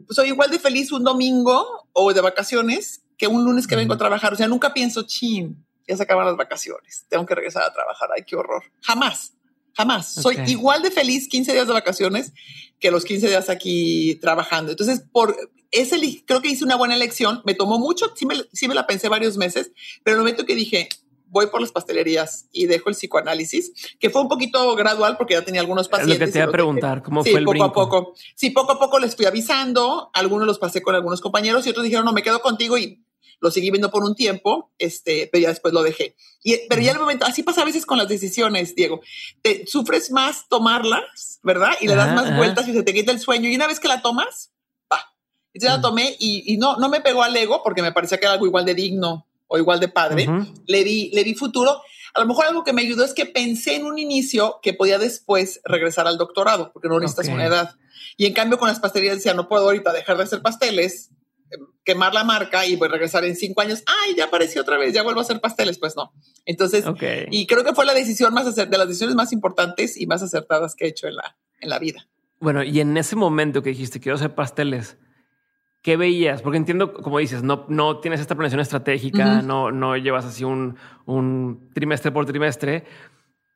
soy 0.09 0.29
igual 0.29 0.49
de 0.49 0.59
feliz 0.59 0.91
un 0.91 1.03
domingo 1.03 1.87
o 1.93 2.13
de 2.13 2.21
vacaciones 2.21 3.01
que 3.17 3.27
un 3.27 3.43
lunes 3.43 3.67
que 3.67 3.75
vengo 3.75 3.93
a 3.93 3.97
trabajar. 3.97 4.33
O 4.33 4.35
sea, 4.35 4.47
nunca 4.47 4.73
pienso, 4.73 5.03
chin, 5.03 5.65
ya 5.87 5.97
se 5.97 6.03
acaban 6.03 6.25
las 6.25 6.37
vacaciones, 6.37 7.05
tengo 7.09 7.25
que 7.25 7.35
regresar 7.35 7.63
a 7.63 7.73
trabajar, 7.73 8.09
ay, 8.15 8.23
qué 8.25 8.35
horror. 8.35 8.63
Jamás. 8.81 9.33
Jamás. 9.75 10.13
Soy 10.13 10.37
igual 10.47 10.81
de 10.81 10.91
feliz 10.91 11.29
15 11.29 11.53
días 11.53 11.67
de 11.67 11.73
vacaciones 11.73 12.33
que 12.79 12.91
los 12.91 13.05
15 13.05 13.29
días 13.29 13.49
aquí 13.49 14.15
trabajando. 14.15 14.71
Entonces, 14.71 15.03
por 15.11 15.35
ese, 15.71 16.23
creo 16.25 16.41
que 16.41 16.49
hice 16.49 16.63
una 16.63 16.75
buena 16.75 16.95
elección. 16.95 17.41
Me 17.45 17.53
tomó 17.53 17.79
mucho, 17.79 18.11
sí 18.15 18.25
me, 18.25 18.35
sí 18.53 18.67
me 18.67 18.75
la 18.75 18.87
pensé 18.87 19.09
varios 19.09 19.37
meses, 19.37 19.71
pero 20.03 20.15
en 20.15 20.19
el 20.19 20.23
momento 20.23 20.45
que 20.45 20.55
dije, 20.55 20.89
voy 21.29 21.47
por 21.47 21.61
las 21.61 21.71
pastelerías 21.71 22.47
y 22.51 22.65
dejo 22.65 22.89
el 22.89 22.95
psicoanálisis, 22.95 23.71
que 23.99 24.09
fue 24.09 24.21
un 24.21 24.27
poquito 24.27 24.75
gradual 24.75 25.17
porque 25.17 25.35
ya 25.35 25.43
tenía 25.43 25.61
algunos 25.61 25.87
pacientes. 25.87 26.15
Es 26.15 26.19
lo 26.19 26.25
que 26.25 26.31
te 26.31 26.39
iba 26.39 26.47
a 26.47 26.51
preguntar, 26.51 27.03
¿cómo 27.03 27.23
sí, 27.23 27.31
fue 27.31 27.39
el 27.39 27.45
poco 27.45 27.51
brinco? 27.51 27.65
a 27.65 27.73
poco. 27.73 28.13
Sí, 28.35 28.49
poco 28.49 28.71
a 28.73 28.79
poco 28.79 28.99
les 28.99 29.15
fui 29.15 29.25
avisando, 29.25 30.09
algunos 30.13 30.47
los 30.47 30.59
pasé 30.59 30.81
con 30.81 30.95
algunos 30.95 31.21
compañeros 31.21 31.65
y 31.65 31.69
otros 31.69 31.83
dijeron, 31.83 32.05
no, 32.05 32.13
me 32.13 32.23
quedo 32.23 32.41
contigo 32.41 32.77
y 32.77 33.03
lo 33.41 33.51
seguí 33.51 33.71
viendo 33.71 33.89
por 33.89 34.03
un 34.03 34.15
tiempo, 34.15 34.71
este, 34.77 35.29
pero 35.31 35.43
ya 35.43 35.49
después 35.49 35.73
lo 35.73 35.81
dejé. 35.81 36.15
Y, 36.43 36.57
pero 36.67 36.81
ya 36.81 36.91
el 36.91 36.99
momento, 36.99 37.25
así 37.25 37.43
pasa 37.43 37.61
a 37.61 37.65
veces 37.65 37.85
con 37.85 37.97
las 37.97 38.07
decisiones, 38.07 38.75
Diego. 38.75 39.01
Te 39.41 39.65
sufres 39.65 40.11
más 40.11 40.49
tomarlas, 40.49 41.39
¿verdad? 41.43 41.71
Y 41.79 41.87
le 41.87 41.95
das 41.95 42.07
Ajá, 42.07 42.15
más 42.15 42.25
ajá. 42.25 42.37
vueltas 42.37 42.67
y 42.67 42.73
se 42.73 42.83
te 42.83 42.93
quita 42.93 43.11
el 43.11 43.19
sueño. 43.19 43.49
Y 43.49 43.55
una 43.55 43.67
vez 43.67 43.79
que 43.79 43.87
la 43.87 44.01
tomas, 44.01 44.51
Entonces 45.53 45.77
la 45.77 45.81
tomé 45.81 46.15
y, 46.19 46.53
y 46.53 46.57
no, 46.57 46.77
no 46.77 46.89
me 46.89 47.01
pegó 47.01 47.23
al 47.23 47.35
ego 47.35 47.61
porque 47.63 47.81
me 47.81 47.91
parecía 47.91 48.17
que 48.19 48.25
era 48.25 48.33
algo 48.33 48.45
igual 48.45 48.65
de 48.65 48.75
digno 48.75 49.25
o 49.47 49.57
igual 49.57 49.79
de 49.79 49.87
padre. 49.87 50.27
Ujú. 50.29 50.53
Le 50.67 50.83
di, 50.83 51.09
le 51.13 51.23
di 51.23 51.33
futuro. 51.33 51.81
A 52.13 52.19
lo 52.21 52.27
mejor 52.27 52.45
algo 52.45 52.63
que 52.63 52.73
me 52.73 52.81
ayudó 52.81 53.03
es 53.05 53.13
que 53.13 53.25
pensé 53.25 53.75
en 53.75 53.85
un 53.85 53.97
inicio 53.99 54.59
que 54.61 54.73
podía 54.73 54.97
después 54.99 55.61
regresar 55.63 56.07
al 56.07 56.17
doctorado, 56.17 56.71
porque 56.71 56.87
no 56.87 56.99
necesitas 56.99 57.27
Ok. 57.27 57.33
una 57.33 57.45
edad. 57.45 57.75
Y 58.17 58.25
en 58.25 58.33
cambio 58.33 58.57
con 58.57 58.67
las 58.67 58.79
pastelerías 58.79 59.17
decía, 59.17 59.33
no 59.33 59.47
puedo 59.47 59.63
ahorita 59.65 59.93
dejar 59.93 60.17
de 60.17 60.23
hacer 60.23 60.41
pasteles, 60.41 61.09
eh, 61.51 61.55
quemar 61.83 62.13
la 62.13 62.23
marca 62.23 62.65
y 62.65 62.75
a 62.75 62.87
regresar 62.87 63.25
en 63.25 63.35
cinco 63.35 63.61
años. 63.61 63.83
Ay, 63.85 64.15
ya 64.15 64.25
apareció 64.25 64.61
otra 64.61 64.77
vez, 64.77 64.93
ya 64.93 65.03
vuelvo 65.03 65.19
a 65.19 65.23
hacer 65.23 65.39
pasteles. 65.39 65.77
Pues 65.77 65.95
no. 65.95 66.11
Entonces, 66.45 66.85
Ok. 66.85 67.03
y 67.31 67.45
creo 67.47 67.63
que 67.63 67.73
fue 67.73 67.85
la 67.85 67.93
decisión 67.93 68.33
más 68.33 68.55
de 68.55 68.77
las 68.77 68.87
decisiones 68.87 69.15
más 69.15 69.31
importantes 69.31 69.95
y 69.99 70.05
más 70.07 70.21
acertadas 70.21 70.75
que 70.75 70.85
he 70.85 70.89
hecho 70.89 71.07
en 71.07 71.15
la, 71.15 71.37
en 71.61 71.69
la 71.69 71.79
vida. 71.79 72.07
Bueno, 72.39 72.63
y 72.63 72.79
en 72.79 72.95
ese 72.97 73.15
momento 73.15 73.61
que 73.61 73.69
dijiste 73.69 73.99
quiero 73.99 74.15
hacer 74.15 74.33
pasteles, 74.33 74.97
¿qué 75.81 75.97
veías? 75.97 76.41
Porque 76.41 76.57
entiendo, 76.57 76.93
como 76.93 77.19
dices, 77.19 77.43
no, 77.43 77.65
no 77.69 77.99
tienes 77.99 78.19
esta 78.19 78.35
planeación 78.35 78.59
estratégica, 78.61 79.37
Ujú. 79.39 79.47
no, 79.47 79.71
no 79.71 79.95
llevas 79.97 80.25
así 80.25 80.43
un, 80.43 80.75
un 81.05 81.69
trimestre 81.73 82.11
por 82.11 82.25
trimestre, 82.25 82.83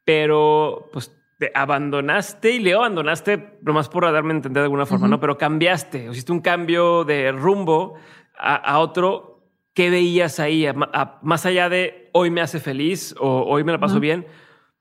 pero 0.06 0.90
pues 0.92 1.12
te 1.40 1.52
abandonaste 1.54 2.52
y 2.52 2.60
le 2.60 2.74
abandonaste, 2.74 3.58
nomás 3.62 3.90
por 3.90 4.10
darme 4.12 4.34
a 4.34 4.36
entender 4.38 4.62
de 4.62 4.66
alguna 4.66 4.86
forma, 4.86 5.06
Ujú. 5.08 5.12
¿no? 5.12 5.20
Pero 5.20 5.38
cambiaste, 5.38 6.08
hiciste 6.12 6.32
un 6.32 6.42
cambio 6.42 7.04
de 7.04 7.32
rumbo 7.32 7.96
a, 8.38 8.56
a 8.56 8.80
otro. 8.80 9.30
¿Qué 9.74 9.90
veías 9.90 10.40
ahí? 10.40 10.66
A- 10.68 10.76
a- 10.94 11.20
más 11.24 11.46
allá 11.46 11.68
de 11.70 12.10
hoy 12.14 12.30
me 12.30 12.42
hace 12.42 12.60
feliz 12.60 13.16
o 13.20 13.44
hoy 13.44 13.64
me 13.64 13.72
la 13.72 13.80
paso 13.80 13.96
Ujú. 13.96 14.02
bien, 14.02 14.28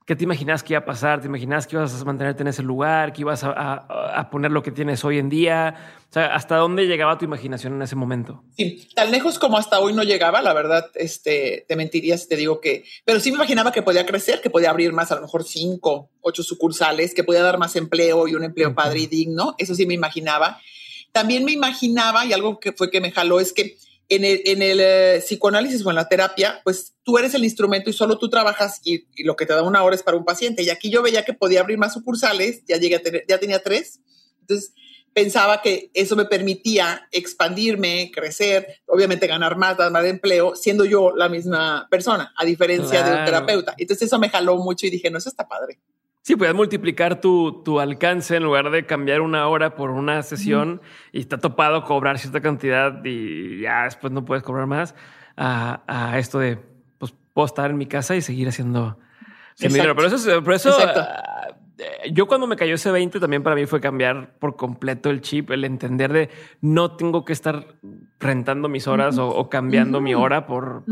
¿Qué 0.05 0.17
te 0.17 0.25
imaginas 0.25 0.63
que 0.63 0.73
iba 0.73 0.79
a 0.79 0.85
pasar? 0.85 1.21
¿Te 1.21 1.27
imaginas 1.27 1.65
que 1.65 1.77
ibas 1.77 2.01
a 2.01 2.03
mantenerte 2.03 2.41
en 2.43 2.49
ese 2.49 2.61
lugar? 2.61 3.13
¿Que 3.13 3.21
ibas 3.21 3.43
a, 3.45 3.51
a- 3.51 4.19
a 4.19 4.29
poner 4.29 4.51
lo 4.51 4.61
que 4.61 4.71
tienes 4.71 5.03
hoy 5.05 5.17
en 5.17 5.29
día? 5.29 5.75
O 6.09 6.13
sea, 6.13 6.35
¿hasta 6.35 6.57
dónde 6.57 6.85
llegaba 6.87 7.17
tu 7.17 7.23
imaginación 7.23 7.73
en 7.75 7.81
ese 7.83 7.95
momento? 7.95 8.43
Sí, 8.57 8.87
tan 8.95 9.11
lejos 9.11 9.39
como 9.39 9.57
hasta 9.57 9.79
hoy 9.79 9.93
no 9.93 10.03
llegaba, 10.03 10.41
la 10.41 10.53
verdad, 10.53 10.85
este, 10.95 11.65
te 11.67 11.75
mentiría 11.77 12.17
si 12.17 12.27
te 12.27 12.35
digo 12.35 12.59
que, 12.59 12.83
pero 13.05 13.19
sí 13.21 13.31
me 13.31 13.35
imaginaba 13.37 13.71
que 13.71 13.81
podía 13.81 14.05
crecer, 14.05 14.41
que 14.41 14.49
podía 14.49 14.69
abrir 14.71 14.91
más, 14.91 15.11
a 15.11 15.15
lo 15.15 15.21
mejor 15.21 15.43
cinco, 15.45 16.09
ocho 16.21 16.43
sucursales, 16.43 17.13
que 17.13 17.23
podía 17.23 17.41
dar 17.41 17.57
más 17.57 17.75
empleo 17.77 18.27
y 18.27 18.35
un 18.35 18.43
empleo 18.43 18.75
padre 18.75 18.99
y 18.99 19.07
digno, 19.07 19.55
eso 19.57 19.73
sí 19.73 19.85
me 19.85 19.93
imaginaba. 19.93 20.59
También 21.13 21.45
me 21.45 21.51
imaginaba, 21.53 22.25
y 22.25 22.33
algo 22.33 22.59
que 22.59 22.73
fue 22.73 22.91
que 22.91 22.99
me 22.99 23.11
jaló, 23.11 23.39
es 23.39 23.53
que 23.53 23.77
en 24.09 24.25
el, 24.25 24.41
en 24.45 24.61
el 24.61 24.79
eh, 24.81 25.21
psicoanálisis 25.25 25.85
o 25.85 25.89
en 25.89 25.95
la 25.95 26.07
terapia, 26.09 26.61
pues 26.63 26.93
tú 27.03 27.17
eres 27.17 27.33
el 27.33 27.43
instrumento 27.43 27.89
y 27.89 27.93
solo 27.93 28.17
tú 28.17 28.29
trabajas 28.29 28.79
y, 28.83 29.07
y 29.15 29.23
lo 29.23 29.35
que 29.35 29.45
te 29.45 29.53
da 29.53 29.63
una 29.63 29.83
hora 29.83 29.95
es 29.95 30.03
para 30.03 30.17
un 30.17 30.25
paciente. 30.25 30.63
Y 30.63 30.69
aquí 30.69 30.89
yo 30.89 31.01
veía 31.01 31.23
que 31.25 31.33
podía 31.33 31.61
abrir 31.61 31.77
más 31.77 31.93
sucursales, 31.93 32.63
ya 32.67 32.77
llegué 32.77 32.97
a 32.97 33.01
tener, 33.01 33.25
ya 33.27 33.39
tenía 33.39 33.63
tres. 33.63 33.99
Entonces 34.41 34.73
pensaba 35.13 35.61
que 35.61 35.91
eso 35.93 36.15
me 36.15 36.25
permitía 36.25 37.07
expandirme, 37.11 38.11
crecer, 38.13 38.81
obviamente 38.87 39.27
ganar 39.27 39.57
más, 39.57 39.77
dar 39.77 39.91
más 39.91 40.03
de 40.03 40.09
empleo, 40.09 40.55
siendo 40.55 40.85
yo 40.85 41.15
la 41.15 41.29
misma 41.29 41.87
persona, 41.89 42.33
a 42.35 42.45
diferencia 42.45 43.03
de 43.03 43.09
un 43.09 43.15
Claro. 43.17 43.25
terapeuta. 43.25 43.75
Entonces 43.77 44.07
eso 44.07 44.17
me 44.19 44.29
jaló 44.29 44.57
mucho 44.57 44.87
y 44.87 44.89
dije, 44.89 45.09
no, 45.11 45.19
eso 45.19 45.29
está 45.29 45.47
padre. 45.47 45.79
Sí, 46.23 46.37
puedes 46.37 46.55
multiplicar 46.55 47.19
tu, 47.19 47.63
tu 47.65 47.81
alcance 47.81 48.37
en 48.37 48.43
lugar 48.43 48.71
de 48.71 48.85
cambiar 48.85 49.19
una 49.19 49.45
hora 49.49 49.75
por 49.75 49.89
una 49.89 50.23
sesión 50.23 50.81
y 51.11 51.19
está 51.19 51.37
topado 51.37 51.83
cobrar 51.83 52.17
cierta 52.17 52.39
cantidad 52.39 53.03
y 53.03 53.59
ya 53.59 53.83
después 53.83 54.13
no 54.13 54.23
puedes 54.23 54.41
cobrar 54.41 54.65
más 54.65 54.95
a, 55.35 55.81
a 55.85 56.17
esto 56.19 56.39
de, 56.39 56.59
pues 56.97 57.13
puedo 57.33 57.45
estar 57.45 57.69
en 57.69 57.77
mi 57.77 57.87
casa 57.87 58.15
y 58.15 58.21
seguir 58.21 58.47
haciendo, 58.47 58.97
haciendo 59.53 59.75
dinero. 59.75 59.95
Pero 59.97 60.07
eso, 60.07 60.31
eh, 60.31 60.41
yo 62.11 62.27
cuando 62.27 62.45
me 62.47 62.55
cayó 62.55 62.75
ese 62.75 62.91
20 62.91 63.19
también 63.19 63.41
para 63.41 63.55
mí 63.55 63.65
fue 63.65 63.81
cambiar 63.81 64.37
por 64.37 64.55
completo 64.55 65.09
el 65.09 65.21
chip, 65.21 65.49
el 65.51 65.65
entender 65.65 66.13
de 66.13 66.29
no 66.61 66.95
tengo 66.95 67.25
que 67.25 67.33
estar 67.33 67.75
rentando 68.19 68.69
mis 68.69 68.87
horas 68.87 69.17
o, 69.17 69.27
o 69.29 69.49
cambiando 69.49 69.99
mi 69.99 70.13
hora 70.13 70.45
por, 70.45 70.83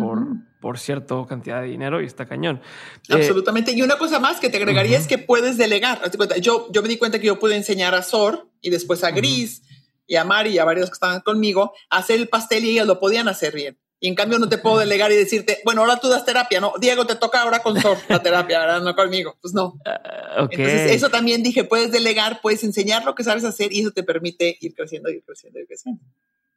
por, 0.59 0.79
cierta 0.79 1.15
cantidad 1.27 1.61
de 1.61 1.67
dinero 1.67 2.01
y 2.01 2.05
está 2.05 2.25
cañón. 2.25 2.61
Eh, 3.09 3.13
Absolutamente. 3.13 3.71
Y 3.73 3.81
una 3.81 3.97
cosa 3.97 4.19
más 4.19 4.39
que 4.39 4.49
te 4.49 4.57
agregaría 4.57 4.97
es 4.97 5.07
que 5.07 5.17
puedes 5.17 5.57
delegar. 5.57 6.01
Yo, 6.39 6.67
yo 6.71 6.81
me 6.81 6.89
di 6.89 6.97
cuenta 6.97 7.19
que 7.19 7.27
yo 7.27 7.39
pude 7.39 7.55
enseñar 7.55 7.93
a 7.93 8.01
Sor 8.01 8.49
y 8.61 8.69
después 8.69 9.03
a. 9.03 9.11
Gris 9.11 9.63
y 10.07 10.15
a 10.15 10.23
Mari 10.23 10.51
y 10.51 10.57
a 10.59 10.65
varios 10.65 10.89
que 10.89 10.93
estaban 10.93 11.21
conmigo 11.21 11.73
a 11.89 11.97
hacer 11.97 12.19
el 12.19 12.27
pastel 12.27 12.65
y 12.65 12.71
ellas 12.71 12.87
lo 12.87 12.99
podían 12.99 13.27
hacer 13.27 13.53
bien. 13.53 13.77
Y 14.03 14.07
en 14.07 14.15
cambio 14.15 14.39
no 14.39 14.49
te 14.49 14.57
puedo 14.57 14.79
delegar 14.79 15.11
y 15.11 15.15
decirte, 15.15 15.59
bueno, 15.63 15.81
ahora 15.81 15.97
tú 15.97 16.09
das 16.09 16.25
terapia, 16.25 16.59
¿no? 16.59 16.73
Diego, 16.81 17.05
te 17.05 17.15
toca 17.15 17.43
ahora 17.43 17.59
con 17.59 17.79
Sor 17.79 17.97
la 18.09 18.19
terapia, 18.19 18.59
¿verdad? 18.59 18.81
No 18.81 18.95
conmigo. 18.95 19.37
Pues 19.39 19.53
no. 19.53 19.79
ah, 19.85 20.43
ok. 20.43 20.53
Entonces, 20.53 20.91
eso 20.93 21.09
también 21.09 21.43
dije, 21.43 21.65
puedes 21.65 21.91
delegar, 21.91 22.41
puedes 22.41 22.63
enseñar 22.63 23.05
lo 23.05 23.13
que 23.13 23.23
sabes 23.23 23.43
hacer 23.43 23.71
y 23.71 23.81
eso 23.81 23.91
te 23.91 24.01
permite 24.01 24.57
ir 24.59 24.73
creciendo, 24.73 25.11
ir 25.11 25.23
creciendo, 25.23 25.59
ir 25.59 25.67
creciendo. 25.67 26.01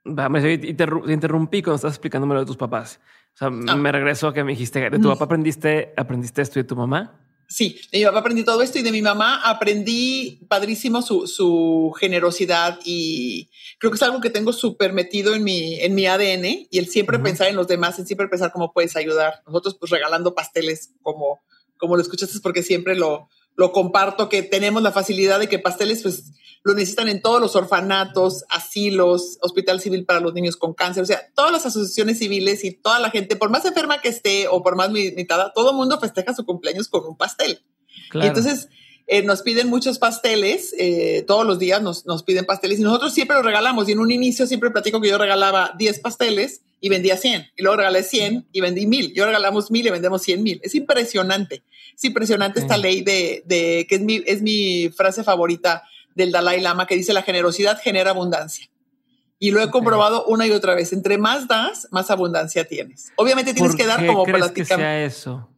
Vamos, 0.04 0.42
y 0.42 0.59
te, 0.59 0.87
te 0.87 1.12
interrumpí 1.12 1.61
cuando 1.61 1.76
estás 1.76 1.92
explicándome 1.92 2.33
lo 2.33 2.40
de 2.40 2.46
tus 2.46 2.57
papás. 2.57 2.98
O 3.35 3.37
sea, 3.37 3.50
me 3.50 3.92
regreso 3.92 4.28
a 4.28 4.33
que 4.33 4.42
me 4.42 4.52
dijiste, 4.52 4.88
de 4.88 4.98
tu 4.98 5.11
papá 5.11 5.26
aprendiste, 5.26 5.92
aprendiste 5.98 6.40
esto 6.40 6.59
y 6.59 6.62
de 6.62 6.68
tu 6.68 6.76
mamá. 6.76 7.23
Sí, 7.48 7.80
de 7.92 7.98
mi 7.98 8.04
papá 8.04 8.20
aprendí 8.20 8.44
todo 8.44 8.62
esto 8.62 8.78
y 8.78 8.83
de 8.83 8.92
mi 8.92 9.02
mamá 9.02 9.40
aprendí 9.44 10.40
padrísimo 10.48 11.02
su, 11.02 11.26
su 11.26 11.94
generosidad 11.98 12.78
y 12.85 13.50
creo 13.78 13.90
que 13.90 13.96
es 13.96 14.02
algo 14.02 14.20
que 14.20 14.30
tengo 14.30 14.52
súper 14.52 14.92
metido 14.92 15.35
en 15.35 15.44
mi, 15.44 15.80
en 15.80 15.94
mi 15.94 16.07
ADN 16.07 16.66
y 16.70 16.78
el 16.78 16.88
siempre 16.88 17.18
pensar 17.18 17.48
en 17.48 17.57
los 17.57 17.68
demás, 17.68 17.98
el 17.98 18.07
siempre 18.07 18.28
pensar 18.28 18.52
cómo 18.52 18.72
puedes 18.72 18.96
ayudar. 18.96 19.42
Nosotros 19.46 19.76
pues 19.78 19.90
regalando 19.90 20.35
pasteles 20.35 20.90
como, 21.02 21.42
como 21.76 21.96
lo 21.96 22.02
escuchaste 22.02 22.38
porque 22.40 22.62
siempre 22.62 22.96
lo, 22.96 23.28
lo 23.57 23.72
comparto, 23.72 24.28
que 24.28 24.42
tenemos 24.42 24.83
la 24.83 24.92
facilidad 24.92 25.38
de 25.38 25.48
que 25.48 25.59
pasteles 25.59 26.02
pues 26.02 26.33
lo 26.64 26.72
necesitan 26.72 27.09
en 27.09 27.20
todos 27.20 27.40
los 27.40 27.55
orfanatos, 27.57 28.44
asilos, 28.48 29.38
hospital 29.42 29.81
civil 29.81 30.07
para 30.07 30.20
los 30.20 30.33
niños 30.33 30.57
con 30.57 30.72
cáncer, 30.72 31.03
o 31.03 31.07
sea, 31.07 31.31
todas 31.35 31.53
las 31.53 31.66
asociaciones 31.66 32.18
civiles 32.18 32.64
y 32.64 32.72
toda 32.72 32.98
la 33.00 33.11
gente, 33.11 33.37
por 33.37 33.50
más 33.50 33.66
enferma 33.66 34.00
que 34.00 34.09
esté 34.09 34.48
o 34.48 34.62
por 34.62 34.74
más 34.74 34.90
limitada, 34.90 35.53
todo 35.55 35.70
el 35.70 35.77
mundo 35.77 36.00
festeja 36.00 36.35
su 36.35 36.46
cumpleaños 36.46 36.88
con 36.88 37.05
un 37.05 37.16
pastel. 37.16 37.61
Y 38.14 38.27
entonces 38.27 38.68
eh, 39.07 39.22
nos 39.22 39.42
piden 39.42 39.68
muchos 39.68 39.98
pasteles, 39.98 40.74
eh, 40.79 41.22
todos 41.27 41.46
los 41.46 41.59
días 41.59 41.83
nos, 41.83 42.07
nos 42.07 42.22
piden 42.22 42.46
pasteles 42.46 42.79
y 42.79 42.83
nosotros 42.83 43.12
siempre 43.12 43.37
los 43.37 43.44
regalamos. 43.44 43.87
Y 43.88 43.92
en 43.92 43.98
un 43.98 44.11
inicio 44.11 44.46
siempre 44.46 44.70
platico 44.70 45.03
que 45.03 45.09
yo 45.11 45.18
regalaba 45.18 45.74
10 45.77 46.00
pasteles 46.00 46.62
y 46.81 46.88
vendía 46.88 47.18
100. 47.18 47.50
Y 47.57 47.62
luego 47.62 47.77
regalé 47.77 48.03
100 48.03 48.48
y 48.53 48.61
vendí 48.62 48.87
1000. 48.87 49.12
Yo 49.12 49.27
regalamos 49.27 49.70
1000 49.70 49.87
y 49.87 49.90
vendemos 49.90 50.22
100 50.22 50.42
mil. 50.42 50.61
Es 50.62 50.74
impresionante. 50.74 51.62
Es 51.94 52.05
impresionante 52.05 52.61
esta 52.61 52.79
ley 52.79 53.03
de, 53.03 53.42
de, 53.44 53.87
que 53.87 53.96
es 53.96 54.00
mi, 54.00 54.22
es 54.27 54.40
mi 54.40 54.88
frase 54.88 55.22
favorita 55.22 55.83
del 56.14 56.33
Dalai 56.33 56.61
Lama 56.61 56.87
que 56.87 56.96
dice 56.96 57.12
la 57.12 57.22
generosidad 57.22 57.81
genera 57.81 58.11
abundancia. 58.11 58.68
Y 59.38 59.50
lo 59.50 59.61
he 59.61 59.70
comprobado 59.70 60.24
una 60.27 60.46
y 60.46 60.53
otra 60.53 60.74
vez. 60.74 60.92
Entre 60.92 61.18
más 61.18 61.48
das, 61.48 61.88
más 61.90 62.11
abundancia 62.11 62.64
tienes. 62.64 63.12
Obviamente 63.16 63.53
tienes 63.53 63.74
que 63.74 63.87
dar 63.87 64.07
como 64.07 64.24
crees 64.24 64.53
que 64.53 64.64
sea 64.64 65.05
eso? 65.05 65.50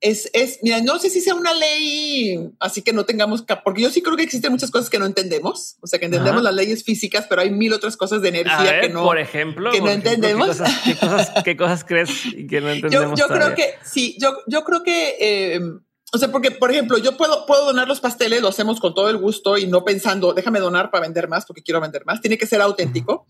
Es, 0.00 0.30
es, 0.32 0.60
mira, 0.62 0.80
no 0.80 1.00
sé 1.00 1.10
si 1.10 1.20
sea 1.20 1.34
una 1.34 1.52
ley 1.52 2.52
así 2.60 2.82
que 2.82 2.92
no 2.92 3.04
tengamos, 3.04 3.44
porque 3.64 3.82
yo 3.82 3.90
sí 3.90 4.00
creo 4.00 4.16
que 4.16 4.22
existen 4.22 4.52
muchas 4.52 4.70
cosas 4.70 4.88
que 4.88 5.00
no 5.00 5.06
entendemos. 5.06 5.76
O 5.80 5.88
sea, 5.88 5.98
que 5.98 6.04
entendemos 6.04 6.40
las 6.40 6.54
leyes 6.54 6.84
físicas, 6.84 7.26
pero 7.28 7.42
hay 7.42 7.50
mil 7.50 7.72
otras 7.72 7.96
cosas 7.96 8.22
de 8.22 8.28
energía 8.28 8.80
que 8.80 8.90
no, 8.90 9.02
por 9.02 9.18
ejemplo, 9.18 9.72
que 9.72 9.80
no 9.80 9.90
entendemos. 9.90 10.46
¿qué 10.84 10.94
cosas, 10.94 11.32
qué, 11.44 11.56
cosas, 11.56 11.84
crees 11.84 12.10
que 12.48 12.60
no 12.60 12.70
entendemos? 12.70 13.18
Yo, 13.18 13.26
yo 13.26 13.34
creo 13.34 13.54
que 13.56 13.74
sí, 13.82 14.16
yo, 14.20 14.38
yo 14.46 14.62
creo 14.62 14.84
que 14.84 15.16
eh, 15.18 15.60
o 16.10 16.18
sea, 16.18 16.32
porque, 16.32 16.50
por 16.50 16.70
ejemplo, 16.70 16.96
yo 16.96 17.16
puedo, 17.16 17.44
puedo 17.44 17.66
donar 17.66 17.86
los 17.86 18.00
pasteles, 18.00 18.40
lo 18.40 18.48
hacemos 18.48 18.80
con 18.80 18.94
todo 18.94 19.10
el 19.10 19.18
gusto 19.18 19.58
y 19.58 19.66
no 19.66 19.84
pensando, 19.84 20.32
déjame 20.32 20.58
donar 20.58 20.90
para 20.90 21.02
vender 21.02 21.28
más 21.28 21.44
porque 21.44 21.62
quiero 21.62 21.80
vender 21.80 22.06
más. 22.06 22.20
Tiene 22.20 22.38
que 22.38 22.46
ser 22.46 22.62
auténtico. 22.62 23.26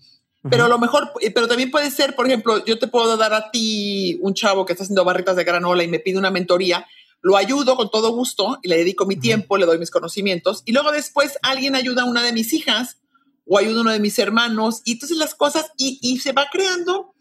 Pero 0.48 0.66
a 0.66 0.68
lo 0.68 0.78
mejor, 0.78 1.10
pero 1.34 1.48
también 1.48 1.70
puede 1.70 1.90
ser, 1.90 2.14
por 2.14 2.26
ejemplo, 2.26 2.64
yo 2.64 2.78
te 2.78 2.86
puedo 2.86 3.16
dar 3.16 3.34
a 3.34 3.50
ti 3.50 4.18
un 4.22 4.34
chavo 4.34 4.64
que 4.64 4.72
está 4.72 4.84
haciendo 4.84 5.04
barritas 5.04 5.34
de 5.34 5.42
granola 5.42 5.82
y 5.82 5.88
me 5.88 5.98
pide 5.98 6.16
una 6.16 6.30
mentoría, 6.30 6.86
lo 7.20 7.36
ayudo 7.36 7.76
con 7.76 7.90
todo 7.90 8.12
gusto 8.12 8.60
y 8.62 8.68
le 8.68 8.76
dedico 8.76 9.04
mi 9.04 9.16
tiempo, 9.16 9.56
le 9.58 9.66
doy 9.66 9.78
mis 9.78 9.90
conocimientos 9.90 10.62
y 10.64 10.72
luego 10.72 10.92
después 10.92 11.36
alguien 11.42 11.74
ayuda 11.74 12.02
a 12.02 12.04
una 12.04 12.22
de 12.22 12.32
mis 12.32 12.52
hijas 12.52 12.98
o 13.46 13.58
ayuda 13.58 13.78
a 13.78 13.80
uno 13.80 13.90
de 13.90 13.98
mis 13.98 14.16
hermanos 14.20 14.80
y 14.84 14.92
entonces 14.92 15.18
las 15.18 15.34
cosas 15.34 15.72
y, 15.76 15.98
y 16.00 16.18
se 16.20 16.32
va 16.32 16.46
creando. 16.50 17.12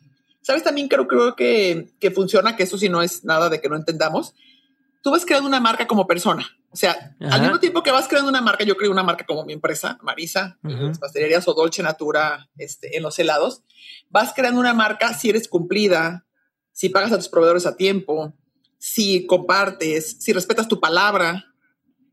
¿Sabes? 0.41 0.63
También 0.63 0.87
creo, 0.87 1.07
creo 1.07 1.35
que, 1.35 1.89
que 1.99 2.11
funciona, 2.11 2.55
que 2.55 2.63
eso 2.63 2.77
sí 2.77 2.87
no 2.87 3.01
es 3.01 3.25
nada 3.25 3.49
de 3.49 3.59
que 3.59 3.67
no 3.67 3.75
entendamos 3.75 4.33
tú 5.07 5.11
vas 5.11 5.25
creando 5.25 5.47
una 5.47 5.61
marca 5.61 5.87
como 5.87 6.05
persona. 6.05 6.45
O 6.69 6.75
sea, 6.75 7.15
al 7.31 7.41
mismo 7.41 7.61
tiempo 7.61 7.81
que 7.81 7.91
vas 7.91 8.09
creando 8.09 8.27
una 8.27 8.41
marca, 8.41 8.65
yo 8.65 8.75
creo 8.75 8.91
una 8.91 9.03
marca 9.03 9.25
como 9.25 9.45
mi 9.45 9.53
empresa, 9.53 9.97
Marisa, 10.01 10.59
en 10.65 10.89
las 10.89 10.99
pastelerías 10.99 11.47
o 11.47 11.53
Dolce 11.53 11.81
Natura 11.81 12.49
este, 12.57 12.97
en 12.97 13.03
los 13.03 13.17
helados. 13.17 13.63
Vas 14.09 14.33
creando 14.35 14.59
una 14.59 14.73
marca 14.73 15.13
si 15.13 15.29
eres 15.29 15.47
cumplida, 15.47 16.25
si 16.73 16.89
pagas 16.89 17.13
a 17.13 17.17
tus 17.17 17.29
proveedores 17.29 17.65
a 17.65 17.77
tiempo, 17.77 18.33
si 18.79 19.25
compartes, 19.27 20.17
si 20.19 20.33
respetas 20.33 20.67
tu 20.67 20.81
palabra. 20.81 21.53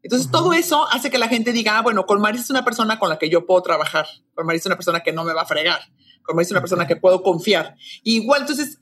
Entonces, 0.00 0.30
todo 0.30 0.52
eso 0.52 0.87
hace 0.92 1.11
que 1.11 1.18
la 1.18 1.26
gente 1.26 1.50
diga, 1.50 1.78
ah, 1.78 1.83
bueno, 1.83 2.07
con 2.07 2.20
Marisa 2.20 2.44
es 2.44 2.50
una 2.50 2.64
persona 2.64 3.00
con 3.00 3.09
la 3.09 3.18
que 3.18 3.28
yo 3.28 3.44
puedo 3.44 3.61
trabajar. 3.61 4.07
Con 4.35 4.46
Marisa 4.46 4.62
es 4.62 4.66
una 4.66 4.76
persona 4.76 5.00
que 5.00 5.12
no 5.12 5.24
me 5.24 5.33
va 5.33 5.42
a 5.42 5.46
fregar. 5.46 5.80
Con 6.22 6.37
Marisa 6.37 6.50
es 6.50 6.52
una 6.52 6.61
persona 6.61 6.87
que 6.87 6.94
puedo 6.94 7.24
confiar. 7.24 7.74
igual, 8.04 8.42
entonces, 8.42 8.78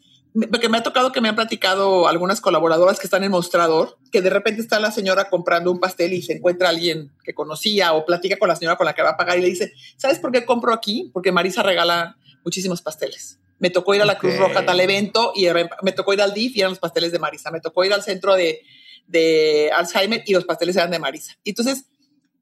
porque 0.50 0.68
me 0.68 0.78
ha 0.78 0.82
tocado 0.82 1.12
que 1.12 1.20
me 1.20 1.28
han 1.28 1.34
platicado 1.34 2.08
algunas 2.08 2.40
colaboradoras 2.40 2.98
que 2.98 3.06
están 3.06 3.22
en 3.22 3.30
mostrador, 3.30 3.98
que 4.10 4.22
de 4.22 4.30
repente 4.30 4.62
está 4.62 4.80
la 4.80 4.90
señora 4.90 5.28
comprando 5.28 5.70
un 5.70 5.78
pastel 5.78 6.14
y 6.14 6.22
se 6.22 6.34
encuentra 6.34 6.70
alguien 6.70 7.12
que 7.22 7.34
conocía 7.34 7.92
o 7.92 8.06
platica 8.06 8.38
con 8.38 8.48
la 8.48 8.56
señora 8.56 8.76
con 8.76 8.86
la 8.86 8.94
que 8.94 9.02
va 9.02 9.10
a 9.10 9.16
pagar 9.16 9.38
y 9.38 9.42
le 9.42 9.48
dice, 9.48 9.72
¿sabes 9.96 10.18
por 10.18 10.32
qué 10.32 10.46
compro 10.46 10.72
aquí? 10.72 11.10
Porque 11.12 11.32
Marisa 11.32 11.62
regala 11.62 12.16
muchísimos 12.44 12.80
pasteles. 12.80 13.38
Me 13.58 13.70
tocó 13.70 13.94
ir 13.94 14.02
a 14.02 14.06
la 14.06 14.18
Cruz 14.18 14.36
Roja 14.38 14.60
a 14.60 14.66
tal 14.66 14.80
evento 14.80 15.32
y 15.36 15.46
me 15.82 15.92
tocó 15.92 16.14
ir 16.14 16.22
al 16.22 16.32
DIF 16.32 16.56
y 16.56 16.60
eran 16.60 16.72
los 16.72 16.80
pasteles 16.80 17.12
de 17.12 17.18
Marisa. 17.18 17.50
Me 17.50 17.60
tocó 17.60 17.84
ir 17.84 17.92
al 17.92 18.02
centro 18.02 18.34
de, 18.34 18.62
de 19.06 19.70
Alzheimer 19.72 20.24
y 20.26 20.32
los 20.32 20.44
pasteles 20.44 20.76
eran 20.76 20.90
de 20.90 20.98
Marisa. 20.98 21.36
Entonces, 21.44 21.84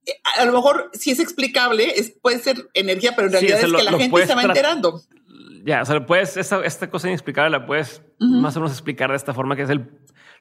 eh, 0.07 0.13
a 0.39 0.45
lo 0.47 0.53
mejor 0.53 0.91
si 0.95 1.11
es 1.11 1.19
explicable, 1.19 1.93
es, 1.97 2.13
puede 2.23 2.39
ser 2.39 2.71
energía, 2.73 3.15
pero 3.15 3.27
en 3.27 3.33
realidad 3.33 3.59
es 3.59 3.65
que 3.65 3.83
la 3.83 3.99
gente 3.99 4.27
se 4.27 4.35
va 4.35 4.45
enterando 4.45 5.03
ya, 5.65 5.83
o 5.83 5.85
sea, 5.85 6.05
puedes, 6.07 6.37
esta, 6.37 6.65
esta 6.65 6.91
cosa 6.91 7.09
inexplicable 7.09 7.51
la 7.51 7.67
puedes 7.67 8.03
más 8.19 8.57
o 8.57 8.61
menos 8.61 8.73
explicar 8.73 9.11
de 9.11 9.17
esta 9.17 9.35
forma, 9.35 9.57
que 9.57 9.63
es 9.63 9.71
el, 9.71 9.91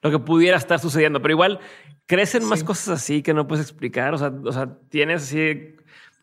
lo 0.02 0.10
que 0.10 0.18
pudiera 0.18 0.56
estar 0.56 0.78
sucediendo, 0.78 1.20
pero 1.20 1.32
igual 1.32 1.60
crecen 2.06 2.44
más 2.44 2.64
cosas 2.64 2.88
así 2.88 3.22
que 3.22 3.34
no 3.34 3.46
puedes 3.46 3.64
explicar. 3.64 4.14
O 4.14 4.18
sea, 4.18 4.32
o 4.44 4.52
sea 4.52 4.78
tienes 4.88 5.22
así 5.22 5.76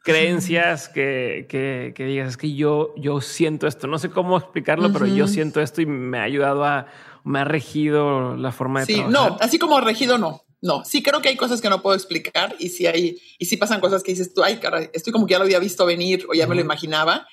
creencias 0.03 0.89
que, 0.89 1.45
que, 1.49 1.93
que, 1.95 2.05
digas, 2.05 2.29
es 2.29 2.37
que 2.37 2.53
yo, 2.55 2.93
yo 2.95 3.21
siento 3.21 3.67
esto. 3.67 3.87
No 3.87 3.99
sé 3.99 4.09
cómo 4.09 4.37
explicarlo, 4.37 4.91
pero 4.91 5.05
yo 5.05 5.27
siento 5.27 5.61
esto 5.61 5.81
y 5.81 5.85
me 5.85 6.19
ha 6.19 6.23
ayudado 6.23 6.65
a, 6.65 6.87
me 7.23 7.39
ha 7.39 7.43
regido 7.43 8.35
la 8.37 8.51
forma 8.51 8.81
de 8.81 8.85
sí, 8.85 9.03
no, 9.07 9.37
así 9.41 9.59
como 9.59 9.79
regido, 9.81 10.17
no. 10.17 10.41
No, 10.61 10.83
sí 10.83 11.03
creo 11.03 11.21
que 11.21 11.29
hay 11.29 11.35
cosas 11.35 11.61
que 11.61 11.69
no 11.69 11.81
puedo 11.81 11.95
explicar 11.95 12.55
y 12.57 12.69
si 12.69 12.87
hay, 12.87 13.17
y 13.37 13.45
si 13.45 13.57
pasan 13.57 13.79
cosas 13.79 14.01
que 14.01 14.11
dices 14.11 14.33
tú, 14.33 14.43
ay, 14.43 14.57
cara, 14.57 14.89
estoy 14.91 15.13
como 15.13 15.27
que 15.27 15.33
ya 15.33 15.37
lo 15.37 15.45
había 15.45 15.59
visto 15.59 15.85
venir 15.85 16.25
o 16.29 16.33
ya 16.33 16.47
me 16.47 16.55
lo 16.55 16.61
imaginaba 16.61 17.27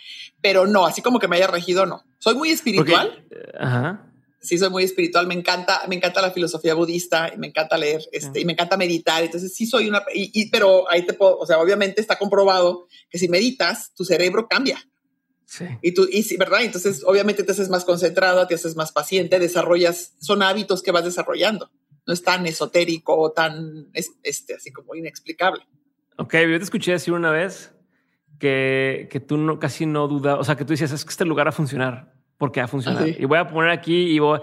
pero 0.44 0.66
no, 0.66 0.84
así 0.84 1.00
como 1.00 1.18
que 1.18 1.26
me 1.26 1.36
haya 1.36 1.46
regido, 1.46 1.86
no. 1.86 2.04
Soy 2.18 2.34
muy 2.34 2.50
espiritual. 2.50 3.26
ajá. 3.58 4.10
Sí, 4.42 4.58
soy 4.58 4.68
muy 4.68 4.84
espiritual. 4.84 5.26
Me 5.26 5.32
encanta, 5.32 5.80
me 5.88 5.96
encanta 5.96 6.20
la 6.20 6.32
filosofía 6.32 6.74
budista 6.74 7.32
y 7.34 7.38
me 7.38 7.46
encanta 7.46 7.78
leer, 7.78 8.02
este, 8.12 8.40
y 8.40 8.44
me 8.44 8.52
encanta 8.52 8.76
meditar. 8.76 9.24
Entonces 9.24 9.54
sí 9.54 9.64
soy 9.64 9.88
una, 9.88 10.02
y, 10.12 10.50
pero 10.50 10.84
ahí 10.90 11.06
te 11.06 11.14
puedo, 11.14 11.38
o 11.38 11.46
sea, 11.46 11.58
obviamente 11.60 12.02
está 12.02 12.18
comprobado 12.18 12.88
que 13.08 13.18
si 13.18 13.26
meditas, 13.28 13.94
tu 13.94 14.04
cerebro 14.04 14.46
cambia. 14.46 14.86
Sí. 15.46 15.64
Y 15.80 15.94
tú, 15.94 16.06
y 16.12 16.22
sí, 16.24 16.36
¿verdad? 16.36 16.60
Entonces, 16.60 17.02
obviamente 17.06 17.42
te 17.42 17.52
haces 17.52 17.70
más 17.70 17.86
concentrado, 17.86 18.46
te 18.46 18.54
haces 18.54 18.76
más 18.76 18.92
paciente, 18.92 19.38
desarrollas, 19.38 20.12
son 20.20 20.42
hábitos 20.42 20.82
que 20.82 20.90
vas 20.90 21.04
desarrollando. 21.04 21.70
No 22.06 22.12
es 22.12 22.22
tan 22.22 22.46
esotérico 22.46 23.16
o 23.16 23.32
tan, 23.32 23.88
este, 23.92 24.54
así 24.54 24.72
como 24.72 24.94
inexplicable. 24.94 25.62
Ok, 26.16 26.34
yo 26.34 26.58
te 26.58 26.64
escuché 26.64 26.92
decir 26.92 27.14
una 27.14 27.30
vez 27.30 27.72
que, 28.38 29.08
que 29.10 29.20
tú 29.20 29.36
no, 29.36 29.58
casi 29.58 29.86
no 29.86 30.06
dudas, 30.06 30.38
o 30.38 30.44
sea, 30.44 30.56
que 30.56 30.64
tú 30.64 30.72
dices, 30.72 30.92
es 30.92 31.04
que 31.04 31.10
este 31.10 31.24
lugar 31.24 31.46
va 31.46 31.50
a 31.50 31.52
funcionar, 31.52 32.12
porque 32.36 32.60
va 32.60 32.66
a 32.66 32.68
funcionar. 32.68 33.04
Ah, 33.04 33.08
y 33.08 33.24
voy 33.24 33.38
a 33.38 33.48
poner 33.48 33.70
aquí 33.70 34.10
y 34.10 34.18
voy, 34.18 34.40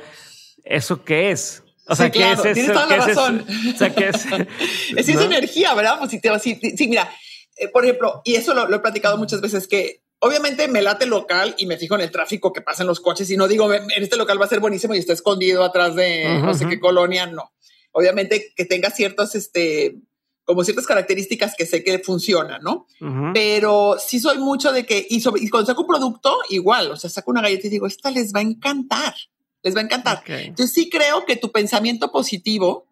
¿eso 0.64 1.04
qué 1.04 1.32
es? 1.32 1.64
O 1.88 1.96
sea, 1.96 2.10
¿qué 2.10 2.32
es 2.32 2.40
eso? 2.40 2.54
Tienes 2.54 2.74
toda 2.74 2.86
la 2.86 3.06
razón. 3.06 3.46
O 3.74 3.78
sea, 3.78 3.94
¿qué 3.94 4.10
es? 4.10 4.26
es 4.96 5.10
esa 5.10 5.24
energía, 5.24 5.74
¿verdad? 5.74 5.98
Pues 6.00 6.12
si 6.12 6.22
te 6.22 6.40
sí, 6.40 6.60
sí, 6.78 6.88
mira, 6.88 7.10
eh, 7.58 7.68
por 7.68 7.84
ejemplo, 7.84 8.22
y 8.24 8.36
eso 8.36 8.54
lo, 8.54 8.68
lo, 8.68 8.78
he 8.78 8.80
platicado 8.80 9.18
muchas 9.18 9.42
veces, 9.42 9.68
que 9.68 10.01
obviamente 10.22 10.68
me 10.68 10.82
late 10.82 11.06
local 11.06 11.56
y 11.58 11.66
me 11.66 11.78
fijo 11.78 11.96
en 11.96 12.02
el 12.02 12.12
tráfico 12.12 12.54
que 12.54 12.62
pasa 12.62 12.84
en 12.84 12.88
los 12.88 13.00
coches 13.00 13.30
y 13.30 13.38
no 13.38 13.48
digo, 13.48 13.74
en 13.74 13.90
este 13.92 14.18
local 14.18 14.40
va 14.40 14.46
a 14.46 14.50
ser 14.50 14.60
buenísimo 14.60 14.94
y 14.94 15.00
está 15.00 15.14
escondido 15.14 15.64
atrás 15.64 15.96
de 15.96 16.40
no 16.42 16.54
sé 16.54 16.68
qué 16.68 16.80
colonia, 16.80 17.26
no. 17.26 17.52
Obviamente 17.92 18.54
que 18.56 18.66
tenga 18.66 18.92
ciertos, 18.92 19.36
este, 19.36 19.98
como 20.44 20.64
ciertas 20.64 20.86
características 20.86 21.56
que 21.58 21.66
sé 21.66 21.84
que 21.84 21.98
funcionan, 22.00 22.62
¿no? 22.62 22.88
Pero 23.34 23.98
sí 24.00 24.20
soy 24.20 24.38
mucho 24.38 24.72
de 24.72 24.86
que, 24.86 25.06
y, 25.10 25.22
cuando 25.50 25.66
saco 25.66 25.82
un 25.82 25.88
producto, 25.88 26.38
igual, 26.50 26.92
o 26.92 26.96
sea, 26.96 27.10
saco 27.10 27.32
una 27.32 27.42
galleta 27.42 27.68
y 27.68 27.72
digo, 27.72 27.88
esta 27.88 28.12
les 28.12 28.32
va 28.32 28.40
a 28.40 28.44
encantar, 28.44 29.16
les 29.64 29.76
va 29.76 29.82
a 29.82 29.84
encantar. 29.84 30.24
Entonces 30.28 30.72
sí 30.72 30.90
creo 30.90 31.26
que 31.26 31.36
tu 31.36 31.52
pensamiento 31.52 32.12
positivo 32.12 32.86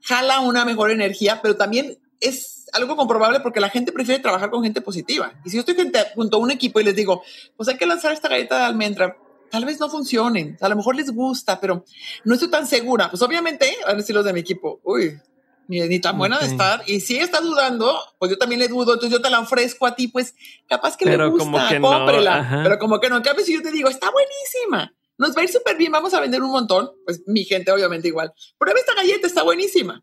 jala 0.00 0.40
una 0.40 0.64
mejor 0.64 0.90
energía, 0.90 1.40
pero 1.42 1.56
también 1.56 1.98
es 2.18 2.61
algo 2.72 2.96
comprobable 2.96 3.40
porque 3.40 3.60
la 3.60 3.68
gente 3.68 3.92
prefiere 3.92 4.22
trabajar 4.22 4.50
con 4.50 4.62
gente 4.62 4.80
positiva. 4.80 5.32
Y 5.44 5.50
si 5.50 5.56
yo 5.56 5.60
estoy 5.60 5.76
junto 6.14 6.36
a 6.36 6.40
un 6.40 6.50
equipo 6.50 6.80
y 6.80 6.84
les 6.84 6.96
digo, 6.96 7.22
pues 7.56 7.68
hay 7.68 7.76
que 7.76 7.86
lanzar 7.86 8.12
esta 8.12 8.28
galleta 8.28 8.58
de 8.58 8.64
almendra, 8.64 9.16
tal 9.50 9.64
vez 9.64 9.78
no 9.78 9.90
funcionen, 9.90 10.56
a 10.60 10.68
lo 10.68 10.76
mejor 10.76 10.96
les 10.96 11.10
gusta, 11.10 11.60
pero 11.60 11.84
no 12.24 12.34
estoy 12.34 12.50
tan 12.50 12.66
segura. 12.66 13.10
Pues 13.10 13.22
obviamente, 13.22 13.70
van 13.84 13.94
a 13.94 13.98
decir 13.98 14.14
los 14.14 14.24
de 14.24 14.32
mi 14.32 14.40
equipo, 14.40 14.80
uy, 14.82 15.20
ni, 15.68 16.00
tan 16.00 16.18
buena 16.18 16.38
de 16.38 16.46
estar. 16.46 16.82
Y 16.86 17.00
si 17.00 17.18
está 17.18 17.40
dudando, 17.40 17.94
pues 18.18 18.30
yo 18.30 18.38
también 18.38 18.60
le 18.60 18.68
dudo, 18.68 18.94
entonces 18.94 19.10
yo 19.10 19.22
te 19.22 19.30
la 19.30 19.40
ofrezco 19.40 19.86
a 19.86 19.94
ti, 19.94 20.08
pues 20.08 20.34
capaz 20.66 20.96
que 20.96 21.04
le 21.04 21.26
gusta, 21.28 21.78
cómprela. 21.80 22.60
pero 22.62 22.78
como 22.78 23.00
que 23.00 23.08
no, 23.08 23.18
en 23.18 23.22
cambio 23.22 23.44
si 23.44 23.54
yo 23.54 23.62
te 23.62 23.70
digo, 23.70 23.88
está 23.88 24.10
buenísima, 24.10 24.94
nos 25.18 25.36
va 25.36 25.42
a 25.42 25.44
ir 25.44 25.50
súper 25.50 25.76
bien, 25.76 25.92
vamos 25.92 26.14
a 26.14 26.20
vender 26.20 26.42
un 26.42 26.50
montón, 26.50 26.90
pues 27.04 27.22
mi 27.26 27.44
gente 27.44 27.70
obviamente 27.70 28.08
igual. 28.08 28.32
Prueba 28.58 28.80
esta 28.80 28.94
galleta, 28.94 29.26
está 29.26 29.42
buenísima. 29.42 30.02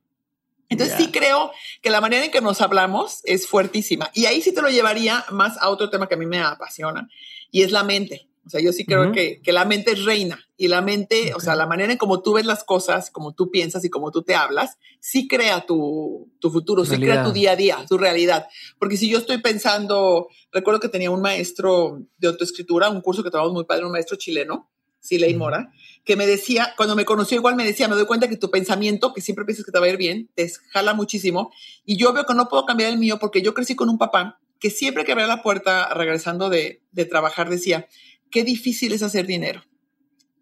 Entonces 0.69 0.95
sí 0.97 1.11
creo 1.11 1.51
que 1.81 1.89
la 1.89 1.99
manera 1.99 2.23
en 2.23 2.31
que 2.31 2.41
nos 2.41 2.61
hablamos 2.61 3.21
es 3.23 3.47
fuertísima. 3.47 4.11
Y 4.13 4.25
ahí 4.25 4.41
sí 4.41 4.53
te 4.53 4.61
lo 4.61 4.69
llevaría 4.69 5.25
más 5.31 5.57
a 5.57 5.69
otro 5.69 5.89
tema 5.89 6.07
que 6.07 6.13
a 6.13 6.17
mí 6.17 6.25
me 6.25 6.39
apasiona, 6.39 7.09
y 7.51 7.63
es 7.63 7.71
la 7.71 7.83
mente. 7.83 8.29
O 8.45 8.49
sea, 8.49 8.61
yo 8.61 8.71
sí 8.71 8.83
creo 8.83 9.11
que, 9.11 9.41
que, 9.43 9.51
la 9.51 9.63
mente 9.63 9.91
es 9.91 10.05
reina 10.05 10.39
y 10.57 10.69
la 10.69 10.81
mente, 10.81 11.33
o 11.35 11.39
sea, 11.39 11.55
la 11.55 11.67
manera 11.67 11.91
en 11.91 11.99
como 11.99 12.23
tú 12.23 12.33
ves 12.33 12.47
las 12.47 12.63
cosas, 12.63 13.11
como 13.11 13.35
tú 13.35 13.51
piensas 13.51 13.85
y 13.85 13.91
como 13.91 14.09
tú 14.09 14.23
te 14.23 14.33
hablas, 14.33 14.79
sí 14.99 15.27
crea 15.27 15.67
tu, 15.67 16.31
tu 16.39 16.49
futuro, 16.49 16.83
sí 16.83 16.97
crea 16.97 17.23
tu 17.23 17.31
día 17.31 17.51
a 17.51 17.55
día, 17.55 17.85
tu 17.87 17.99
realidad. 17.99 18.47
Porque 18.79 18.97
si 18.97 19.07
yo 19.07 19.19
estoy 19.19 19.37
pensando, 19.37 20.29
recuerdo 20.51 20.79
que 20.79 20.89
tenía 20.89 21.11
un 21.11 21.21
maestro 21.21 22.01
de 22.17 22.27
autoescritura, 22.27 22.89
un 22.89 23.01
curso 23.01 23.23
que 23.23 23.29
tomamos 23.29 23.53
muy 23.53 23.65
padre, 23.65 23.85
un 23.85 23.91
maestro 23.91 24.17
chileno, 24.17 24.71
Siley 24.99 25.35
Mora, 25.35 25.71
que 26.09 26.15
me 26.15 26.25
decía, 26.25 26.73
cuando 26.75 26.95
me 26.95 27.05
conoció 27.05 27.37
igual 27.37 27.55
me 27.55 27.63
decía, 27.63 27.87
me 27.87 27.93
doy 27.93 28.07
cuenta 28.07 28.27
que 28.27 28.35
tu 28.35 28.49
pensamiento, 28.49 29.13
que 29.13 29.21
siempre 29.21 29.45
piensas 29.45 29.63
que 29.63 29.71
te 29.71 29.77
va 29.77 29.85
a 29.85 29.89
ir 29.89 29.97
bien, 29.97 30.27
te 30.33 30.51
jala 30.71 30.95
muchísimo. 30.95 31.51
Y 31.85 31.97
yo 31.97 32.13
veo 32.13 32.25
que 32.25 32.33
no 32.33 32.49
puedo 32.49 32.65
cambiar 32.65 32.91
el 32.91 32.97
mío 32.97 33.19
porque 33.19 33.43
yo 33.43 33.53
crecí 33.53 33.75
con 33.75 33.89
un 33.89 33.99
papá 33.99 34.39
que 34.59 34.71
siempre 34.71 35.05
que 35.05 35.11
abría 35.11 35.27
la 35.27 35.43
puerta 35.43 35.93
regresando 35.93 36.49
de, 36.49 36.81
de 36.91 37.05
trabajar 37.05 37.47
decía, 37.47 37.87
qué 38.31 38.43
difícil 38.43 38.91
es 38.91 39.03
hacer 39.03 39.27
dinero. 39.27 39.61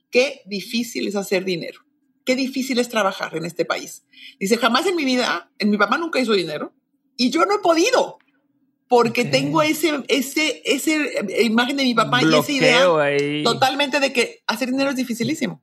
Qué 0.10 0.42
difícil 0.46 1.06
es 1.06 1.18
hacer 1.18 1.44
dinero. 1.44 1.82
Qué 2.24 2.38
difícil 2.38 2.80
es 2.80 2.88
trabajar 2.88 3.36
en 3.36 3.44
este 3.44 3.66
país. 3.66 4.06
Dice, 4.40 4.56
jamás 4.56 4.86
en 4.86 4.96
mi 4.96 5.04
vida, 5.04 5.52
en 5.60 5.70
mi 5.70 5.78
papá 5.78 5.98
nunca 5.98 6.22
hizo 6.22 6.32
dinero 6.32 6.74
y 7.18 7.30
yo 7.30 7.46
no 7.46 7.56
he 7.56 7.60
podido 7.60 8.20
porque 8.88 9.26
tengo 9.26 9.62
ese, 9.62 10.04
ese, 10.08 10.62
ese 10.66 11.44
imagen 11.44 11.78
de 11.78 11.84
mi 11.84 11.94
papá 11.94 12.22
y 12.22 12.34
esa 12.34 12.52
idea 12.52 12.86
totalmente 13.44 14.00
de 14.00 14.14
que 14.14 14.44
hacer 14.48 14.70
dinero 14.70 14.90
es 14.90 14.96
dificilísimo. 14.96 15.62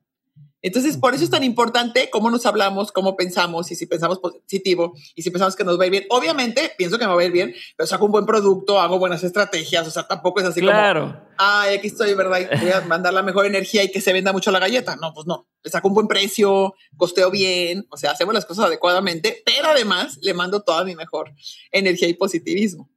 Entonces, 0.65 0.97
por 0.97 1.13
eso 1.13 1.23
es 1.23 1.29
tan 1.29 1.43
importante 1.43 2.09
cómo 2.09 2.31
nos 2.31 2.43
hablamos, 2.47 2.91
cómo 2.91 3.15
pensamos 3.15 3.69
y 3.69 3.75
si 3.75 3.85
pensamos 3.85 4.17
positivo 4.17 4.95
y 5.13 5.21
si 5.21 5.29
pensamos 5.29 5.55
que 5.55 5.63
nos 5.63 5.77
va 5.79 5.83
a 5.83 5.85
ir 5.85 5.91
bien. 5.91 6.05
Obviamente, 6.09 6.71
pienso 6.75 6.97
que 6.97 7.05
me 7.05 7.13
va 7.13 7.21
a 7.21 7.23
ir 7.23 7.31
bien, 7.31 7.53
pero 7.77 7.85
saco 7.85 8.05
un 8.05 8.11
buen 8.11 8.25
producto, 8.25 8.79
hago 8.79 8.97
buenas 8.97 9.23
estrategias, 9.23 9.87
o 9.87 9.91
sea, 9.91 10.07
tampoco 10.07 10.39
es 10.39 10.47
así 10.47 10.61
claro. 10.61 11.01
como, 11.01 11.35
ay, 11.37 11.75
aquí 11.75 11.85
estoy, 11.85 12.15
¿verdad? 12.15 12.39
Y 12.39 12.59
voy 12.59 12.71
a 12.71 12.81
mandar 12.87 13.13
la 13.13 13.21
mejor 13.21 13.45
energía 13.45 13.83
y 13.83 13.91
que 13.91 14.01
se 14.01 14.11
venda 14.11 14.33
mucho 14.33 14.49
la 14.49 14.57
galleta. 14.57 14.95
No, 14.95 15.13
pues 15.13 15.27
no. 15.27 15.47
Le 15.63 15.69
saco 15.69 15.87
un 15.87 15.93
buen 15.93 16.07
precio, 16.07 16.73
costeo 16.97 17.29
bien, 17.29 17.85
o 17.91 17.97
sea, 17.97 18.13
hacemos 18.13 18.33
las 18.33 18.47
cosas 18.47 18.65
adecuadamente, 18.65 19.43
pero 19.45 19.67
además 19.67 20.17
le 20.23 20.33
mando 20.33 20.63
toda 20.63 20.83
mi 20.83 20.95
mejor 20.95 21.31
energía 21.71 22.07
y 22.07 22.15
positivismo. 22.15 22.89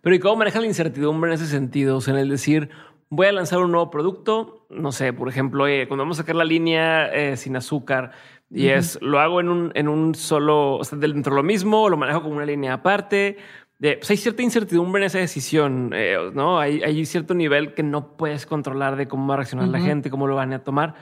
Pero 0.00 0.16
¿y 0.16 0.18
cómo 0.18 0.36
maneja 0.36 0.60
la 0.60 0.66
incertidumbre 0.66 1.30
en 1.30 1.34
ese 1.34 1.46
sentido? 1.46 1.96
O 1.96 2.00
sea, 2.00 2.14
en 2.14 2.20
el 2.20 2.28
decir, 2.28 2.70
voy 3.10 3.26
a 3.26 3.32
lanzar 3.32 3.60
un 3.60 3.72
nuevo 3.72 3.90
producto, 3.90 4.66
no 4.70 4.92
sé, 4.92 5.12
por 5.12 5.28
ejemplo, 5.28 5.64
cuando 5.88 6.04
vamos 6.04 6.18
a 6.18 6.22
sacar 6.22 6.36
la 6.36 6.44
línea 6.44 7.06
eh, 7.12 7.36
sin 7.36 7.56
azúcar 7.56 8.12
y 8.50 8.68
es, 8.68 8.98
lo 9.02 9.18
hago 9.18 9.40
en 9.40 9.48
un, 9.48 9.72
en 9.74 9.88
un 9.88 10.14
solo, 10.14 10.76
o 10.76 10.84
sea, 10.84 10.98
dentro 10.98 11.34
de 11.34 11.36
lo 11.36 11.42
mismo, 11.42 11.88
lo 11.88 11.96
manejo 11.96 12.22
como 12.22 12.36
una 12.36 12.46
línea 12.46 12.74
aparte. 12.74 13.36
De, 13.78 13.96
pues 13.96 14.08
hay 14.10 14.16
cierta 14.16 14.42
incertidumbre 14.42 15.02
en 15.02 15.06
esa 15.06 15.18
decisión, 15.18 15.90
eh, 15.92 16.16
¿no? 16.32 16.60
Hay, 16.60 16.80
hay, 16.82 17.04
cierto 17.04 17.34
nivel 17.34 17.74
que 17.74 17.82
no 17.82 18.16
puedes 18.16 18.46
controlar 18.46 18.94
de 18.94 19.08
cómo 19.08 19.26
va 19.26 19.34
a 19.34 19.36
reaccionar 19.38 19.66
la 19.68 19.80
gente, 19.80 20.10
cómo 20.10 20.28
lo 20.28 20.36
van 20.36 20.52
a 20.52 20.60
tomar. 20.60 20.94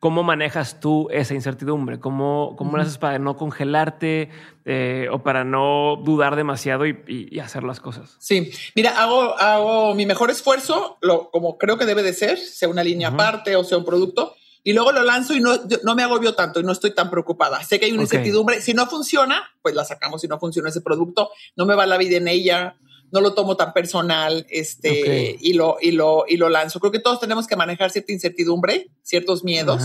¿Cómo 0.00 0.22
manejas 0.22 0.80
tú 0.80 1.08
esa 1.10 1.34
incertidumbre? 1.34 2.00
¿Cómo, 2.00 2.54
cómo 2.56 2.78
lo 2.78 2.82
haces 2.82 2.96
para 2.96 3.18
no 3.18 3.36
congelarte 3.36 4.30
eh, 4.64 5.08
o 5.12 5.22
para 5.22 5.44
no 5.44 6.00
dudar 6.02 6.36
demasiado 6.36 6.86
y, 6.86 7.38
hacer 7.38 7.64
las 7.64 7.80
cosas? 7.80 8.16
Sí, 8.18 8.50
mira, 8.74 8.98
hago, 8.98 9.38
hago 9.38 9.94
mi 9.94 10.06
mejor 10.06 10.30
esfuerzo, 10.30 10.96
lo, 11.02 11.30
como 11.30 11.58
creo 11.58 11.76
que 11.76 11.84
debe 11.84 12.02
de 12.02 12.14
ser, 12.14 12.38
sea 12.38 12.70
una 12.70 12.82
línea 12.82 13.08
aparte 13.08 13.56
o 13.56 13.62
sea 13.62 13.76
un 13.76 13.84
producto, 13.84 14.34
y 14.64 14.72
luego 14.72 14.90
lo 14.92 15.02
lanzo 15.02 15.34
y 15.34 15.40
no, 15.40 15.52
no 15.84 15.94
me 15.94 16.02
agobio 16.02 16.34
tanto 16.34 16.60
y 16.60 16.64
no 16.64 16.72
estoy 16.72 16.94
tan 16.94 17.10
preocupada. 17.10 17.62
Sé 17.62 17.78
que 17.78 17.86
hay 17.86 17.92
una 17.92 18.02
incertidumbre. 18.02 18.62
Si 18.62 18.72
no 18.72 18.86
funciona, 18.86 19.50
pues 19.62 19.74
la 19.74 19.84
sacamos. 19.84 20.20
Si 20.20 20.28
no 20.28 20.38
funciona 20.38 20.68
ese 20.68 20.82
producto, 20.82 21.30
no 21.56 21.64
me 21.64 21.74
va 21.74 21.86
la 21.86 21.96
vida 21.96 22.16
en 22.16 22.28
ella 22.28 22.76
no 23.12 23.20
lo 23.20 23.34
tomo 23.34 23.56
tan 23.56 23.72
personal 23.72 24.46
este, 24.50 25.36
y, 25.40 25.52
lo, 25.54 25.78
y, 25.80 25.92
lo, 25.92 26.24
y 26.28 26.36
lo 26.36 26.48
lanzo. 26.48 26.80
Creo 26.80 26.92
que 26.92 26.98
todos 26.98 27.20
tenemos 27.20 27.46
que 27.46 27.56
manejar 27.56 27.90
cierta 27.90 28.12
incertidumbre, 28.12 28.90
ciertos 29.02 29.44
miedos, 29.44 29.82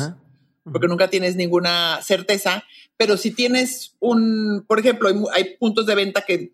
porque 0.63 0.87
nunca 0.87 1.09
tienes 1.09 1.35
ninguna 1.35 2.01
certeza, 2.01 2.63
pero 2.97 3.17
si 3.17 3.31
tienes 3.31 3.95
un, 3.99 4.63
por 4.67 4.79
ejemplo, 4.79 5.09
hay, 5.33 5.55
puntos 5.57 5.85
de 5.85 5.95
venta 5.95 6.21
que, 6.21 6.53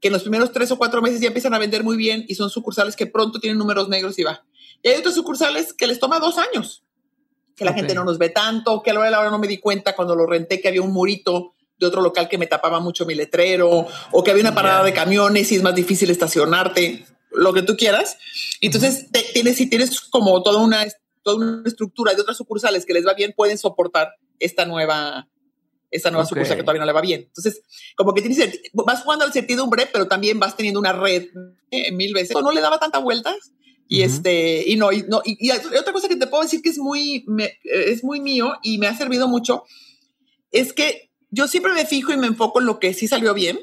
que 0.00 0.08
en 0.08 0.12
los 0.12 0.22
primeros 0.22 0.52
tres 0.52 0.70
o 0.70 0.78
cuatro 0.78 1.02
meses 1.02 1.20
ya 1.20 1.28
empiezan 1.28 1.54
a 1.54 1.58
vender 1.58 1.84
muy 1.84 1.96
bien 1.96 2.24
y 2.28 2.34
son 2.34 2.50
sucursales 2.50 2.96
que 2.96 3.06
pronto 3.06 3.40
tienen 3.40 3.58
números 3.58 3.88
negros 3.88 4.18
y 4.18 4.22
va. 4.22 4.44
Y 4.82 4.88
hay 4.88 4.98
otras 4.98 5.14
sucursales 5.14 5.72
que 5.72 5.86
les 5.86 6.00
toma 6.00 6.18
dos 6.18 6.38
años, 6.38 6.84
que 7.54 7.64
la 7.64 7.72
gente 7.72 7.94
no 7.94 8.04
nos 8.04 8.18
ve 8.18 8.30
tanto, 8.30 8.82
que 8.82 8.90
a 8.90 8.94
la 8.94 9.00
hora 9.00 9.08
de 9.08 9.12
la 9.12 9.20
hora 9.20 9.30
no 9.30 9.38
me 9.38 9.46
di 9.46 9.58
cuenta 9.58 9.94
cuando 9.94 10.16
lo 10.16 10.26
renté 10.26 10.60
que 10.60 10.68
había 10.68 10.82
un 10.82 10.92
murito 10.92 11.54
de 11.82 11.88
otro 11.88 12.02
local 12.02 12.28
que 12.28 12.38
me 12.38 12.46
tapaba 12.46 12.80
mucho 12.80 13.04
mi 13.04 13.14
letrero 13.14 13.86
o 14.10 14.24
que 14.24 14.30
había 14.30 14.42
una 14.42 14.54
parada 14.54 14.84
de 14.84 14.92
camiones 14.92 15.52
y 15.52 15.56
es 15.56 15.62
más 15.62 15.74
difícil 15.74 16.10
estacionarte, 16.10 17.04
lo 17.30 17.52
que 17.52 17.62
tú 17.62 17.76
quieras. 17.76 18.16
Entonces, 18.60 19.06
tienes, 19.32 19.56
si 19.56 19.68
tienes 19.68 20.00
como 20.00 20.42
toda 20.42 20.62
una, 20.62 20.86
toda 21.22 21.36
una 21.36 21.62
estructura 21.68 22.14
de 22.14 22.20
otras 22.20 22.36
sucursales 22.36 22.86
que 22.86 22.94
les 22.94 23.06
va 23.06 23.14
bien, 23.14 23.34
pueden 23.36 23.58
soportar 23.58 24.14
esta 24.38 24.64
nueva, 24.64 25.28
esta 25.90 26.10
nueva 26.10 26.26
sucursal 26.26 26.56
que 26.56 26.62
todavía 26.62 26.80
no 26.80 26.86
le 26.86 26.92
va 26.92 27.00
bien. 27.00 27.22
Entonces, 27.22 27.62
como 27.96 28.14
que 28.14 28.22
tienes, 28.22 28.60
vas 28.72 29.02
jugando 29.02 29.24
al 29.24 29.32
certidumbre, 29.32 29.88
pero 29.92 30.06
también 30.08 30.38
vas 30.38 30.56
teniendo 30.56 30.80
una 30.80 30.92
red 30.92 31.28
eh, 31.70 31.92
mil 31.92 32.12
veces. 32.14 32.36
No 32.42 32.52
le 32.52 32.60
daba 32.60 32.78
tantas 32.78 33.02
vueltas. 33.02 33.52
Y 33.88 34.02
este, 34.02 34.64
y 34.66 34.76
no, 34.76 34.90
y 34.90 35.02
no, 35.02 35.20
y, 35.22 35.50
otra 35.50 35.92
cosa 35.92 36.08
que 36.08 36.16
te 36.16 36.26
puedo 36.26 36.42
decir 36.42 36.62
que 36.62 36.70
es 36.70 36.78
muy, 36.78 37.26
es 37.62 38.02
muy 38.02 38.20
mío 38.20 38.54
y 38.62 38.78
me 38.78 38.86
ha 38.86 38.96
servido 38.96 39.28
mucho, 39.28 39.64
es 40.50 40.72
que 40.72 41.11
yo 41.32 41.48
siempre 41.48 41.72
me 41.72 41.86
fijo 41.86 42.12
y 42.12 42.16
me 42.16 42.28
enfoco 42.28 42.60
en 42.60 42.66
lo 42.66 42.78
que 42.78 42.94
sí 42.94 43.08
salió 43.08 43.34
bien 43.34 43.58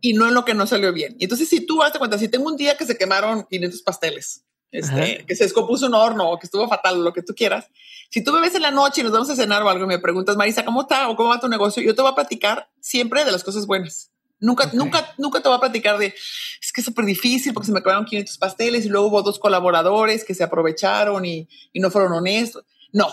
y 0.00 0.14
no 0.14 0.26
en 0.26 0.34
lo 0.34 0.44
que 0.44 0.54
no 0.54 0.66
salió 0.66 0.92
bien. 0.92 1.14
Y 1.18 1.24
entonces, 1.24 1.48
si 1.48 1.64
tú 1.64 1.82
a 1.82 1.92
cuenta, 1.92 2.18
si 2.18 2.28
tengo 2.28 2.46
un 2.46 2.56
día 2.56 2.76
que 2.76 2.86
se 2.86 2.96
quemaron 2.96 3.44
500 3.44 3.82
pasteles, 3.82 4.44
este, 4.72 5.24
que 5.26 5.36
se 5.36 5.44
descompuso 5.44 5.86
un 5.86 5.94
horno 5.94 6.30
o 6.30 6.38
que 6.38 6.46
estuvo 6.46 6.66
fatal, 6.66 7.04
lo 7.04 7.12
que 7.12 7.22
tú 7.22 7.34
quieras, 7.34 7.66
si 8.08 8.24
tú 8.24 8.32
me 8.32 8.40
ves 8.40 8.54
en 8.54 8.62
la 8.62 8.70
noche 8.70 9.02
y 9.02 9.04
nos 9.04 9.12
vamos 9.12 9.28
a 9.28 9.36
cenar 9.36 9.62
o 9.62 9.68
algo 9.68 9.84
y 9.84 9.88
me 9.88 9.98
preguntas, 9.98 10.36
Marisa, 10.36 10.64
¿cómo 10.64 10.82
está 10.82 11.08
o 11.08 11.16
cómo 11.16 11.28
va 11.28 11.38
tu 11.38 11.48
negocio? 11.48 11.82
Yo 11.82 11.94
te 11.94 12.00
voy 12.00 12.10
a 12.10 12.14
platicar 12.14 12.70
siempre 12.80 13.24
de 13.24 13.32
las 13.32 13.44
cosas 13.44 13.66
buenas. 13.66 14.10
Nunca, 14.38 14.70
nunca, 14.72 15.14
nunca 15.18 15.42
te 15.42 15.48
voy 15.48 15.58
a 15.58 15.60
platicar 15.60 15.98
de, 15.98 16.14
es 16.62 16.72
que 16.72 16.80
es 16.80 16.84
súper 16.86 17.04
difícil 17.04 17.52
porque 17.52 17.66
se 17.66 17.72
me 17.72 17.82
quemaron 17.82 18.06
500 18.06 18.38
pasteles 18.38 18.86
y 18.86 18.88
luego 18.88 19.08
hubo 19.08 19.22
dos 19.22 19.38
colaboradores 19.38 20.24
que 20.24 20.34
se 20.34 20.42
aprovecharon 20.42 21.26
y, 21.26 21.46
y 21.74 21.80
no 21.80 21.90
fueron 21.90 22.12
honestos. 22.12 22.64
No, 22.92 23.12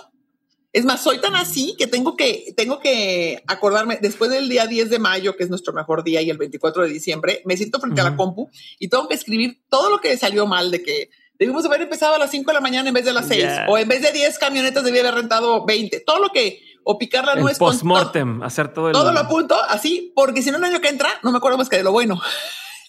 es 0.73 0.85
más, 0.85 1.01
soy 1.01 1.19
tan 1.19 1.35
así 1.35 1.75
que 1.77 1.87
tengo 1.87 2.15
que, 2.15 2.53
tengo 2.55 2.79
que 2.79 3.43
acordarme, 3.47 3.97
después 4.01 4.29
del 4.29 4.49
día 4.49 4.67
10 4.67 4.89
de 4.89 4.99
mayo, 4.99 5.35
que 5.35 5.43
es 5.43 5.49
nuestro 5.49 5.73
mejor 5.73 6.03
día, 6.03 6.21
y 6.21 6.29
el 6.29 6.37
24 6.37 6.83
de 6.83 6.89
diciembre, 6.89 7.41
me 7.45 7.57
siento 7.57 7.79
frente 7.79 8.01
a 8.01 8.03
la 8.03 8.15
compu 8.15 8.49
y 8.79 8.89
tengo 8.89 9.07
que 9.07 9.15
escribir 9.15 9.61
todo 9.69 9.89
lo 9.89 9.99
que 9.99 10.17
salió 10.17 10.45
mal 10.45 10.69
de 10.69 10.83
que 10.83 11.09
debimos 11.39 11.65
haber 11.65 11.81
empezado 11.81 12.15
a 12.15 12.17
las 12.17 12.31
5 12.31 12.49
de 12.49 12.53
la 12.53 12.61
mañana 12.61 12.89
en 12.89 12.93
vez 12.93 13.05
de 13.05 13.13
las 13.13 13.27
6, 13.27 13.45
o 13.67 13.77
en 13.77 13.87
vez 13.87 14.01
de 14.01 14.11
10 14.11 14.37
camionetas 14.39 14.83
debía 14.83 15.01
haber 15.01 15.15
rentado 15.15 15.65
20, 15.65 16.01
todo 16.01 16.19
lo 16.19 16.29
que, 16.29 16.61
o 16.83 16.97
picar 16.97 17.25
la 17.25 17.35
nuez. 17.35 17.57
Postmortem, 17.57 18.43
hacer 18.43 18.73
todo 18.73 18.87
el... 18.87 18.93
Todo 18.93 19.11
lo 19.11 19.19
apunto 19.19 19.55
así, 19.69 20.11
porque 20.15 20.41
si 20.41 20.51
no 20.51 20.57
el 20.57 20.63
año 20.63 20.81
que 20.81 20.89
entra, 20.89 21.09
no 21.23 21.31
me 21.31 21.37
acuerdo 21.37 21.57
más 21.57 21.69
que 21.69 21.77
de 21.77 21.83
lo 21.83 21.91
bueno. 21.91 22.19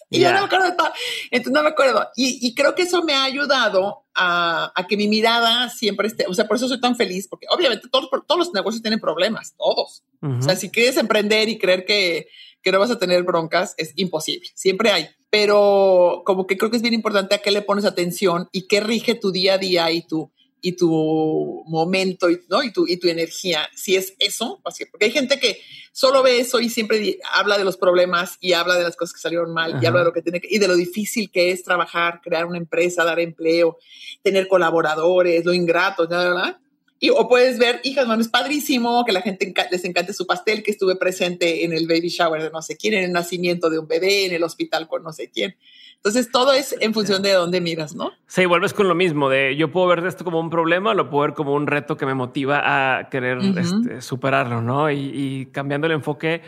Y 0.09 0.19
yo 0.19 0.31
no 0.31 0.39
me 0.39 0.45
acuerdo 0.45 0.65
de 0.65 0.75
todo. 0.75 0.89
Entonces 1.31 1.53
no 1.53 1.63
me 1.63 1.69
acuerdo. 1.69 2.09
Y, 2.15 2.39
y 2.45 2.55
creo 2.55 2.73
que 2.73 2.83
eso 2.83 3.03
me 3.03 3.13
ha 3.13 3.23
ayudado 3.23 4.05
a, 4.15 4.71
a, 4.75 4.87
que 4.87 4.97
mi 4.97 5.07
mirada 5.07 5.69
siempre 5.69 6.07
esté, 6.07 6.25
o 6.27 6.33
sea, 6.33 6.47
por 6.47 6.57
eso 6.57 6.67
soy 6.67 6.81
tan 6.81 6.95
feliz, 6.95 7.27
porque 7.27 7.45
obviamente 7.49 7.87
todos, 7.89 8.09
todos 8.27 8.39
los 8.39 8.53
negocios 8.53 8.81
tienen 8.81 8.99
problemas, 8.99 9.55
todos. 9.55 10.03
O 10.21 10.41
sea, 10.41 10.55
si 10.55 10.69
quieres 10.69 10.97
emprender 10.97 11.47
y 11.47 11.57
creer 11.57 11.85
que, 11.85 12.27
que 12.61 12.71
no 12.71 12.79
vas 12.79 12.91
a 12.91 12.99
tener 12.99 13.23
broncas, 13.23 13.75
es 13.77 13.93
imposible. 13.95 14.49
Siempre 14.53 14.91
hay. 14.91 15.09
Pero 15.29 16.23
como 16.25 16.47
que 16.47 16.57
creo 16.57 16.71
que 16.71 16.77
es 16.77 16.81
bien 16.81 16.93
importante 16.95 17.35
a 17.35 17.37
qué 17.37 17.51
le 17.51 17.61
pones 17.61 17.85
atención 17.85 18.49
y 18.51 18.67
qué 18.67 18.81
rige 18.81 19.15
tu 19.15 19.31
día 19.31 19.53
a 19.53 19.57
día 19.59 19.91
y 19.91 20.01
tu, 20.01 20.31
y 20.61 20.73
tu 20.73 21.63
momento 21.67 22.29
y, 22.29 22.39
¿no? 22.49 22.63
y, 22.63 22.71
tu, 22.71 22.87
y 22.87 22.97
tu 22.97 23.07
energía. 23.07 23.69
Si 23.75 23.95
es 23.95 24.13
eso, 24.19 24.61
porque 24.91 25.05
hay 25.05 25.11
gente 25.11 25.39
que 25.39 25.59
solo 25.91 26.23
ve 26.23 26.39
eso 26.39 26.59
y 26.59 26.69
siempre 26.69 27.19
habla 27.33 27.57
de 27.57 27.63
los 27.63 27.77
problemas 27.77 28.37
y 28.39 28.53
habla 28.53 28.75
de 28.75 28.83
las 28.83 28.95
cosas 28.95 29.13
que 29.13 29.21
salieron 29.21 29.53
mal 29.53 29.79
y 29.81 29.85
habla 29.85 29.99
de 29.99 30.05
lo 30.05 30.13
que 30.13 30.21
tiene 30.21 30.39
que, 30.39 30.47
y 30.49 30.57
de 30.57 30.67
lo 30.67 30.75
difícil 30.75 31.29
que 31.31 31.51
es 31.51 31.63
trabajar, 31.63 32.21
crear 32.23 32.45
una 32.45 32.57
empresa, 32.57 33.03
dar 33.03 33.19
empleo, 33.19 33.77
tener 34.21 34.47
colaboradores, 34.47 35.45
lo 35.45 35.53
ingrato, 35.53 36.07
¿verdad? 36.07 36.57
Y, 37.01 37.09
o 37.11 37.27
puedes 37.29 37.57
ver, 37.57 37.79
hijas, 37.83 38.05
bueno, 38.07 38.21
es 38.21 38.27
padrísimo 38.27 39.05
que 39.05 39.13
la 39.13 39.21
gente 39.21 39.53
les 39.71 39.85
encante 39.85 40.13
su 40.13 40.27
pastel, 40.27 40.63
que 40.63 40.71
estuve 40.71 40.97
presente 40.97 41.63
en 41.63 41.71
el 41.71 41.87
baby 41.87 42.09
shower 42.09 42.43
de 42.43 42.49
no 42.49 42.61
sé 42.61 42.75
quién, 42.75 42.93
en 42.93 43.05
el 43.05 43.13
nacimiento 43.13 43.69
de 43.69 43.79
un 43.79 43.87
bebé, 43.87 44.25
en 44.25 44.33
el 44.33 44.43
hospital 44.43 44.87
con 44.87 45.03
no 45.03 45.13
sé 45.13 45.29
quién. 45.29 45.55
Entonces 45.99 46.31
todo 46.31 46.53
es 46.53 46.73
en 46.79 46.93
función 46.93 47.21
de 47.21 47.33
dónde 47.33 47.59
miras, 47.59 47.93
¿no? 47.93 48.11
Sí, 48.25 48.45
vuelves 48.45 48.73
con 48.73 48.87
lo 48.87 48.95
mismo 48.95 49.27
de 49.29 49.57
yo 49.57 49.69
puedo 49.69 49.87
ver 49.87 50.05
esto 50.05 50.23
como 50.23 50.39
un 50.39 50.49
problema, 50.49 50.93
lo 50.93 51.09
puedo 51.09 51.23
ver 51.23 51.33
como 51.33 51.53
un 51.53 51.67
reto 51.67 51.97
que 51.97 52.05
me 52.05 52.13
motiva 52.13 52.61
a 52.99 53.09
querer 53.09 53.39
este, 53.57 54.01
superarlo, 54.01 54.61
¿no? 54.61 54.89
Y, 54.89 55.49
cambiando 55.51 55.87
el 55.87 55.93
enfoque 55.93 56.41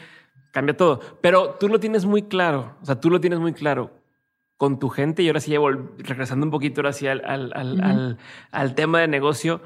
cambia 0.51 0.77
todo. 0.77 1.01
Pero 1.19 1.57
tú 1.59 1.67
lo 1.67 1.81
tienes 1.81 2.05
muy 2.05 2.23
claro, 2.23 2.77
o 2.81 2.85
sea, 2.85 3.01
tú 3.01 3.09
lo 3.09 3.19
tienes 3.19 3.39
muy 3.39 3.51
claro 3.51 3.91
con 4.55 4.79
tu 4.79 4.87
gente 4.87 5.21
y 5.21 5.27
ahora 5.27 5.41
sí 5.41 5.53
regresando 5.97 6.45
un 6.45 6.51
poquito 6.51 6.79
ahora 6.79 6.93
sí 6.93 7.07
al, 7.07 7.21
al, 7.25 8.17
al 8.51 8.75
tema 8.75 9.01
de 9.01 9.09
negocio. 9.09 9.61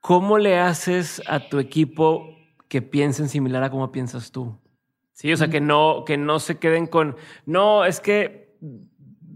¿Cómo 0.00 0.38
le 0.38 0.58
haces 0.58 1.20
a 1.26 1.48
tu 1.50 1.58
equipo 1.58 2.38
que 2.68 2.80
piensen 2.80 3.28
similar 3.28 3.64
a 3.64 3.70
cómo 3.70 3.92
piensas 3.92 4.32
tú? 4.32 4.58
Sí, 5.12 5.32
o 5.32 5.36
sea, 5.36 5.48
que 5.48 5.60
no, 5.60 6.04
que 6.06 6.16
no 6.16 6.38
se 6.38 6.58
queden 6.58 6.86
con, 6.86 7.16
no, 7.44 7.84
es 7.84 7.98
que 7.98 8.47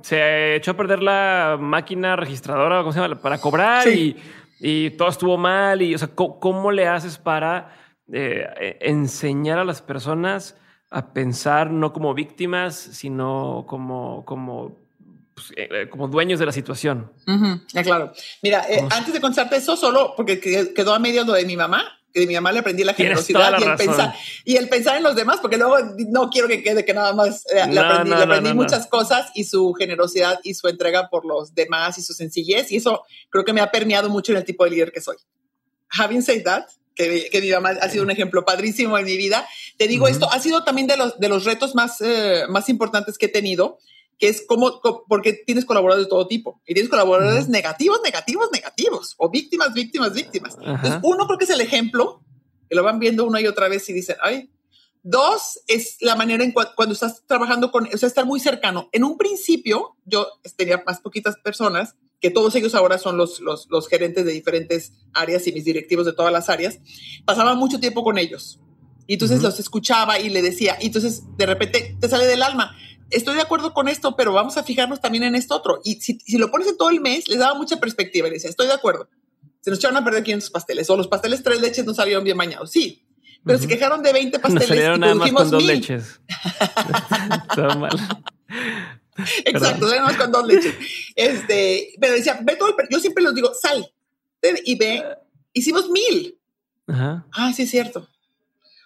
se 0.02 0.56
echó 0.56 0.72
a 0.72 0.76
perder 0.76 1.02
la 1.02 1.56
máquina 1.60 2.16
registradora, 2.16 2.80
¿cómo 2.80 2.92
se 2.92 3.00
llama? 3.00 3.20
Para 3.20 3.38
cobrar 3.38 3.88
y, 3.88 4.16
y, 4.58 4.90
todo 4.90 5.08
estuvo 5.08 5.36
mal. 5.36 5.82
Y, 5.82 5.94
o 5.94 5.98
sea, 5.98 6.08
¿cómo, 6.14 6.72
le 6.72 6.88
haces 6.88 7.18
para 7.18 7.76
eh, 8.12 8.78
enseñar 8.80 9.58
a 9.58 9.64
las 9.64 9.82
personas 9.82 10.56
a 10.90 11.12
pensar 11.12 11.70
no 11.70 11.92
como 11.92 12.12
víctimas, 12.14 12.76
sino 12.76 13.64
como, 13.66 14.24
como 14.24 14.76
pues, 15.34 15.50
eh, 15.56 15.68
eh, 15.70 15.88
como 15.88 16.08
dueños 16.08 16.38
de 16.38 16.46
la 16.46 16.52
situación. 16.52 17.10
claro. 17.82 18.12
Mira, 18.42 18.64
antes 18.90 19.14
de 19.14 19.20
contarte 19.20 19.56
eso, 19.56 19.76
solo 19.76 20.14
porque 20.16 20.40
quedó 20.74 20.94
a 20.94 20.98
medio 20.98 21.24
lo 21.24 21.32
de 21.32 21.46
mi 21.46 21.56
mamá, 21.56 21.84
que 22.12 22.20
de 22.20 22.26
mi 22.26 22.34
mamá 22.34 22.52
le 22.52 22.60
aprendí 22.60 22.84
la 22.84 22.94
generosidad 22.94 23.58
y, 23.58 23.64
el 23.64 23.76
pensar, 23.76 24.14
y 24.44 24.56
el 24.56 24.68
pensar 24.68 24.96
en 24.96 25.02
los 25.02 25.16
demás, 25.16 25.38
porque 25.40 25.56
luego 25.56 25.76
no 26.08 26.30
quiero 26.30 26.48
que 26.48 26.62
quede 26.62 26.84
que 26.84 26.94
nada 26.94 27.12
más 27.12 27.44
le 27.52 27.80
aprendí, 27.80 28.10
le 28.10 28.22
aprendí 28.22 28.54
muchas 28.54 28.86
cosas 28.86 29.30
y 29.34 29.44
su 29.44 29.72
generosidad 29.74 30.40
y 30.42 30.54
su 30.54 30.68
entrega 30.68 31.08
por 31.08 31.24
los 31.24 31.54
demás 31.54 31.98
y 31.98 32.02
su 32.02 32.12
sencillez, 32.12 32.70
y 32.70 32.76
eso 32.76 33.02
creo 33.30 33.44
que 33.44 33.52
me 33.52 33.60
ha 33.60 33.70
permeado 33.70 34.08
mucho 34.08 34.32
en 34.32 34.38
el 34.38 34.44
tipo 34.44 34.64
de 34.64 34.70
líder 34.70 34.92
que 34.92 35.00
soy. 35.00 35.16
Having 35.88 36.22
said 36.22 36.42
that, 36.44 36.64
que, 36.94 37.28
que 37.30 37.40
mi 37.40 37.50
mamá 37.50 37.70
ha 37.80 37.88
sido 37.88 38.04
un 38.04 38.10
ejemplo 38.10 38.44
padrísimo 38.44 38.98
en 38.98 39.04
mi 39.04 39.16
vida, 39.16 39.46
te 39.78 39.88
digo 39.88 40.08
esto, 40.08 40.30
ha 40.30 40.38
sido 40.38 40.64
también 40.64 40.86
de 40.86 40.96
los, 40.96 41.18
de 41.18 41.28
los 41.28 41.44
retos 41.44 41.74
más, 41.74 42.00
eh, 42.00 42.44
más 42.48 42.68
importantes 42.68 43.18
que 43.18 43.26
he 43.26 43.30
tenido, 43.30 43.78
que 44.22 44.28
es 44.28 44.46
como, 44.46 44.80
porque 45.08 45.32
tienes 45.32 45.64
colaboradores 45.64 46.06
de 46.06 46.08
todo 46.08 46.28
tipo 46.28 46.62
y 46.64 46.74
tienes 46.74 46.88
colaboradores 46.88 47.48
negativos, 47.48 48.00
negativos, 48.04 48.50
negativos 48.52 49.16
o 49.18 49.28
víctimas, 49.28 49.74
víctimas, 49.74 50.14
víctimas. 50.14 50.56
Entonces, 50.64 51.00
uno 51.02 51.26
creo 51.26 51.38
que 51.38 51.44
es 51.44 51.50
el 51.50 51.60
ejemplo, 51.60 52.22
que 52.70 52.76
lo 52.76 52.84
van 52.84 53.00
viendo 53.00 53.24
una 53.24 53.40
y 53.40 53.48
otra 53.48 53.66
vez 53.66 53.88
y 53.88 53.92
dicen, 53.92 54.14
ay, 54.22 54.48
Dos 55.02 55.60
es 55.66 55.96
la 56.00 56.14
manera 56.14 56.44
en 56.44 56.52
cuando 56.52 56.92
estás 56.92 57.24
trabajando 57.26 57.72
con, 57.72 57.88
o 57.92 57.98
sea, 57.98 58.06
estar 58.06 58.24
muy 58.24 58.38
cercano. 58.38 58.88
En 58.92 59.02
un 59.02 59.18
principio, 59.18 59.96
yo 60.04 60.28
tenía 60.54 60.80
más 60.86 61.00
poquitas 61.00 61.34
personas, 61.42 61.96
que 62.20 62.30
todos 62.30 62.54
ellos 62.54 62.76
ahora 62.76 62.98
son 62.98 63.16
los, 63.16 63.40
los, 63.40 63.66
los 63.70 63.88
gerentes 63.88 64.24
de 64.24 64.30
diferentes 64.30 64.92
áreas 65.12 65.44
y 65.48 65.52
mis 65.52 65.64
directivos 65.64 66.06
de 66.06 66.12
todas 66.12 66.32
las 66.32 66.48
áreas. 66.48 66.78
Pasaba 67.24 67.56
mucho 67.56 67.80
tiempo 67.80 68.04
con 68.04 68.18
ellos. 68.18 68.60
Y 69.08 69.14
entonces 69.14 69.42
los 69.42 69.58
escuchaba 69.58 70.20
y 70.20 70.28
le 70.28 70.42
decía, 70.42 70.78
y 70.80 70.86
entonces 70.86 71.24
de 71.36 71.46
repente 71.46 71.96
te 72.00 72.08
sale 72.08 72.26
del 72.26 72.44
alma 72.44 72.76
estoy 73.12 73.36
de 73.36 73.42
acuerdo 73.42 73.72
con 73.72 73.88
esto, 73.88 74.16
pero 74.16 74.32
vamos 74.32 74.56
a 74.56 74.64
fijarnos 74.64 75.00
también 75.00 75.24
en 75.24 75.34
esto 75.34 75.54
otro. 75.54 75.80
Y 75.84 76.00
si, 76.00 76.18
lo 76.38 76.50
pones 76.50 76.68
en 76.68 76.76
todo 76.76 76.90
el 76.90 77.00
mes, 77.00 77.28
les 77.28 77.38
daba 77.38 77.54
mucha 77.54 77.78
perspectiva 77.78 78.28
y 78.28 78.32
decía, 78.32 78.50
estoy 78.50 78.66
de 78.66 78.74
acuerdo. 78.74 79.08
Se 79.60 79.70
nos 79.70 79.78
echaron 79.78 79.96
a 79.96 80.04
perder 80.04 80.24
500 80.24 80.50
pasteles 80.50 80.90
o 80.90 80.96
los 80.96 81.08
pasteles 81.08 81.42
tres 81.42 81.60
leches 81.60 81.84
no 81.84 81.94
salieron 81.94 82.24
bien 82.24 82.36
bañados. 82.36 82.70
Sí, 82.70 83.04
pero 83.44 83.58
se 83.58 83.68
quejaron 83.68 84.02
de 84.02 84.12
20 84.12 84.38
pasteles. 84.38 84.68
Nos 84.68 84.68
salieron 84.68 85.00
nada 85.00 85.14
más 85.14 85.32
con 85.32 85.50
dos 85.50 85.62
leches. 85.62 86.20
Todo 87.54 87.78
mal. 87.78 87.96
Exacto, 89.44 89.86
nada 89.86 90.02
más 90.02 90.16
con 90.16 90.32
dos 90.32 90.46
leches. 90.46 90.74
Este, 91.14 91.94
pero 92.00 92.14
decía, 92.14 92.40
ve 92.42 92.56
todo 92.56 92.70
el, 92.70 92.74
yo 92.90 92.98
siempre 92.98 93.22
les 93.22 93.34
digo, 93.34 93.52
sal 93.54 93.86
y 94.64 94.76
ve, 94.76 95.04
hicimos 95.52 95.88
mil. 95.90 96.38
Ajá. 96.86 97.26
Ah, 97.32 97.52
sí, 97.52 97.62
es 97.62 97.70
cierto. 97.70 98.08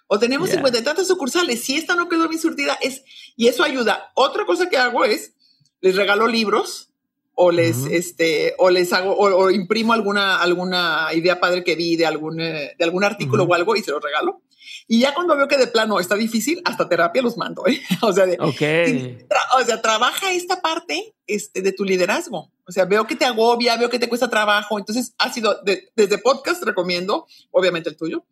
O 0.07 0.19
tenemos 0.19 0.49
cincuenta 0.49 0.79
y 0.79 0.83
tantas 0.83 1.07
sucursales. 1.07 1.63
Si 1.63 1.75
esta 1.75 1.95
no 1.95 2.07
quedó 2.07 2.27
bien 2.29 2.41
surtida, 2.41 2.77
es, 2.81 3.03
y 3.35 3.47
eso 3.47 3.63
ayuda. 3.63 4.11
Otra 4.15 4.45
cosa 4.45 4.69
que 4.69 4.77
hago 4.77 5.03
es, 5.03 5.33
les 5.81 5.95
regalo 5.95 6.27
libros 6.27 6.89
o 7.35 7.51
les, 7.51 7.85
este, 7.85 8.55
o 8.57 8.69
les 8.69 8.91
hago, 8.93 9.15
o, 9.15 9.51
imprimo 9.51 9.93
alguna, 9.93 10.41
alguna 10.41 11.09
idea 11.13 11.39
padre 11.39 11.63
que 11.63 11.75
vi 11.75 11.95
de 11.95 12.05
algún, 12.05 12.39
eh, 12.39 12.73
de 12.77 12.83
algún 12.83 13.03
artículo 13.03 13.43
o 13.43 13.53
algo 13.53 13.75
y 13.75 13.81
se 13.81 13.91
los 13.91 14.01
regalo. 14.01 14.41
Y 14.87 15.01
ya 15.01 15.13
cuando 15.13 15.35
veo 15.35 15.47
que 15.47 15.57
de 15.57 15.67
plano 15.67 15.99
está 15.99 16.15
difícil, 16.15 16.61
hasta 16.63 16.87
terapia 16.87 17.21
los 17.21 17.37
mando, 17.37 17.67
¿eh? 17.67 17.81
O 18.01 18.13
sea, 18.13 18.25
de, 18.25 18.37
o 18.39 19.65
sea, 19.65 19.81
trabaja 19.81 20.31
esta 20.31 20.61
parte 20.61 21.13
este, 21.27 21.61
de 21.61 21.73
tu 21.73 21.83
liderazgo. 21.83 22.51
O 22.65 22.71
sea, 22.71 22.85
veo 22.85 23.05
que 23.05 23.15
te 23.15 23.25
agobia, 23.25 23.75
veo 23.77 23.89
que 23.89 23.99
te 23.99 24.09
cuesta 24.09 24.29
trabajo. 24.29 24.79
Entonces, 24.79 25.13
ha 25.17 25.31
sido 25.31 25.61
desde 25.95 26.17
podcast, 26.17 26.63
recomiendo, 26.63 27.27
obviamente 27.51 27.89
el 27.89 27.97
tuyo, 27.97 28.25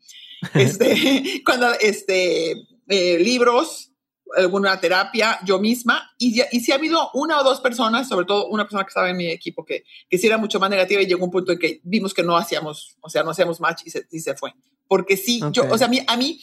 este, 0.54 1.42
cuando, 1.46 1.72
este, 1.80 2.68
eh, 2.88 3.20
libros, 3.20 3.92
alguna 4.36 4.80
terapia, 4.80 5.40
yo 5.46 5.60
misma, 5.60 6.12
y, 6.18 6.42
y 6.52 6.60
si 6.60 6.72
ha 6.72 6.76
habido 6.76 7.10
una 7.14 7.40
o 7.40 7.44
dos 7.44 7.62
personas, 7.62 8.08
sobre 8.08 8.26
todo 8.26 8.48
una 8.48 8.64
persona 8.64 8.84
que 8.84 8.90
estaba 8.90 9.10
en 9.10 9.18
mi 9.18 9.28
equipo, 9.28 9.66
que, 9.66 9.84
que 10.10 10.18
sí 10.18 10.28
era 10.28 10.38
mucho 10.38 10.60
más 10.60 10.70
negativa 10.70 11.02
y 11.02 11.06
llegó 11.06 11.26
un 11.26 11.32
punto 11.32 11.52
en 11.52 11.60
que 11.60 11.80
vimos 11.84 12.14
que 12.14 12.24
no 12.24 12.36
hacíamos, 12.36 12.98
o 13.02 13.10
sea, 13.10 13.24
no 13.24 13.32
hacíamos 13.32 13.60
match 13.60 13.84
y 13.86 13.90
se, 13.90 14.08
y 14.12 14.20
se 14.20 14.36
fue. 14.36 14.54
Porque 14.88 15.18
sí, 15.18 15.42
yo, 15.52 15.66
o 15.70 15.78
sea, 15.78 15.88
a 15.88 15.90
mí, 15.90 16.00
a 16.06 16.18
mí, 16.18 16.42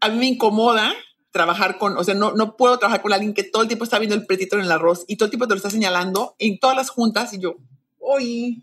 a 0.00 0.08
mí 0.08 0.18
me 0.18 0.26
incomoda 0.26 0.92
trabajar 1.32 1.78
con, 1.78 1.96
o 1.96 2.04
sea, 2.04 2.14
no, 2.14 2.32
no 2.32 2.56
puedo 2.56 2.78
trabajar 2.78 3.02
con 3.02 3.12
alguien 3.12 3.34
que 3.34 3.42
todo 3.42 3.62
el 3.62 3.68
tiempo 3.68 3.84
está 3.84 3.98
viendo 3.98 4.14
el 4.14 4.26
pretito 4.26 4.56
en 4.56 4.62
el 4.62 4.70
arroz 4.70 5.04
y 5.08 5.16
todo 5.16 5.26
el 5.26 5.30
tiempo 5.30 5.48
te 5.48 5.54
lo 5.54 5.56
está 5.56 5.70
señalando 5.70 6.36
en 6.38 6.58
todas 6.58 6.76
las 6.76 6.90
juntas 6.90 7.32
y 7.32 7.40
yo, 7.40 7.56
oye, 7.98 8.62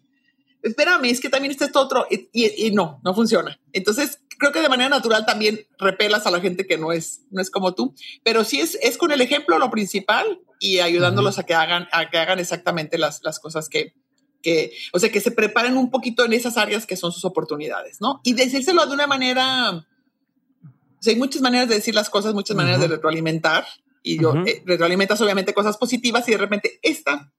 espérame, 0.63 1.05
es 1.05 1.19
que 1.19 1.29
también 1.29 1.51
está 1.51 1.65
esto 1.65 1.79
otro 1.79 2.05
y, 2.09 2.29
y, 2.33 2.71
no, 2.71 2.99
no 3.03 3.13
funciona. 3.13 3.59
Entonces, 3.73 4.21
creo 4.37 4.51
que 4.51 4.61
de 4.61 4.69
manera 4.69 4.89
natural 4.89 5.25
también 5.25 5.67
repelas 5.77 6.25
a 6.25 6.31
la 6.31 6.39
gente 6.39 6.65
que 6.65 6.77
no 6.77 6.91
es, 6.91 7.21
no 7.31 7.41
es 7.41 7.49
como 7.49 7.73
tú, 7.73 7.93
pero 8.23 8.43
sí 8.43 8.59
es, 8.59 8.77
es 8.81 8.97
con 8.97 9.11
el 9.11 9.21
ejemplo 9.21 9.59
lo 9.59 9.69
principal 9.69 10.41
y 10.59 10.79
ayudándolos 10.79 11.39
a 11.39 11.45
que 11.45 11.53
hagan, 11.53 11.87
a 11.91 12.09
que 12.09 12.17
hagan 12.17 12.39
exactamente 12.39 12.97
las, 12.97 13.21
las 13.23 13.39
cosas 13.39 13.69
que, 13.69 13.93
que, 14.41 14.71
o 14.93 14.99
sea, 14.99 15.11
que 15.11 15.21
se 15.21 15.31
preparen 15.31 15.77
un 15.77 15.89
poquito 15.89 16.25
en 16.25 16.33
esas 16.33 16.57
áreas 16.57 16.85
que 16.85 16.95
son 16.95 17.11
sus 17.11 17.25
oportunidades, 17.25 17.99
¿no? 18.01 18.21
Y 18.23 18.33
decírselo 18.33 18.85
de 18.85 18.93
una 18.93 19.07
manera, 19.07 19.71
o 19.71 21.01
sea, 21.01 21.13
hay 21.13 21.19
muchas 21.19 21.41
maneras 21.41 21.69
de 21.69 21.75
decir 21.75 21.95
las 21.95 22.09
cosas, 22.09 22.33
muchas 22.33 22.55
maneras 22.55 22.79
de 22.79 22.87
retroalimentar, 22.87 23.65
y 24.01 24.21
yo 24.21 24.33
eh, 24.45 24.63
retroalimentas 24.65 25.19
obviamente 25.21 25.53
cosas 25.53 25.77
positivas 25.77 26.27
y 26.27 26.31
de 26.31 26.37
repente 26.37 26.79
esta 26.81 27.31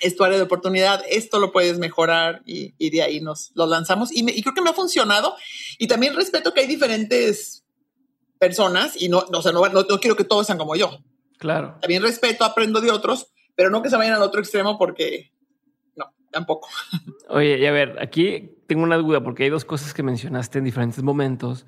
es 0.00 0.16
tu 0.16 0.24
área 0.24 0.36
de 0.36 0.44
oportunidad, 0.44 1.02
esto 1.08 1.38
lo 1.38 1.52
puedes 1.52 1.78
mejorar 1.78 2.42
y, 2.44 2.72
de 2.90 3.02
ahí 3.02 3.20
nos 3.20 3.52
lo 3.54 3.66
lanzamos. 3.66 4.10
Y, 4.12 4.42
creo 4.42 4.54
que 4.54 4.62
me 4.62 4.70
ha 4.70 4.74
funcionado. 4.74 5.34
Y 5.78 5.86
también 5.86 6.14
respeto 6.14 6.52
que 6.52 6.60
hay 6.60 6.66
diferentes 6.66 7.64
personas 8.38 9.00
y 9.00 9.08
no, 9.08 9.24
no, 9.30 9.40
no, 9.42 9.68
no, 9.68 10.00
quiero 10.00 10.16
que 10.16 10.24
todos 10.24 10.46
sean 10.46 10.58
como 10.58 10.76
yo. 10.76 10.98
Claro. 11.38 11.76
También 11.80 12.02
respeto, 12.02 12.44
aprendo 12.44 12.80
de 12.80 12.90
otros, 12.90 13.28
pero 13.54 13.70
no 13.70 13.82
que 13.82 13.90
se 13.90 13.96
vayan 13.96 14.14
al 14.14 14.22
otro 14.22 14.40
extremo 14.40 14.78
porque 14.78 15.32
no, 15.96 16.12
tampoco. 16.30 16.68
Oye, 17.28 17.58
y 17.58 17.66
a 17.66 17.72
ver, 17.72 17.98
aquí 18.00 18.58
tengo 18.66 18.82
una 18.82 18.96
duda 18.96 19.22
porque 19.22 19.44
hay 19.44 19.50
dos 19.50 19.64
cosas 19.64 19.94
que 19.94 20.02
mencionaste 20.02 20.58
en 20.58 20.64
diferentes 20.64 21.02
momentos 21.02 21.66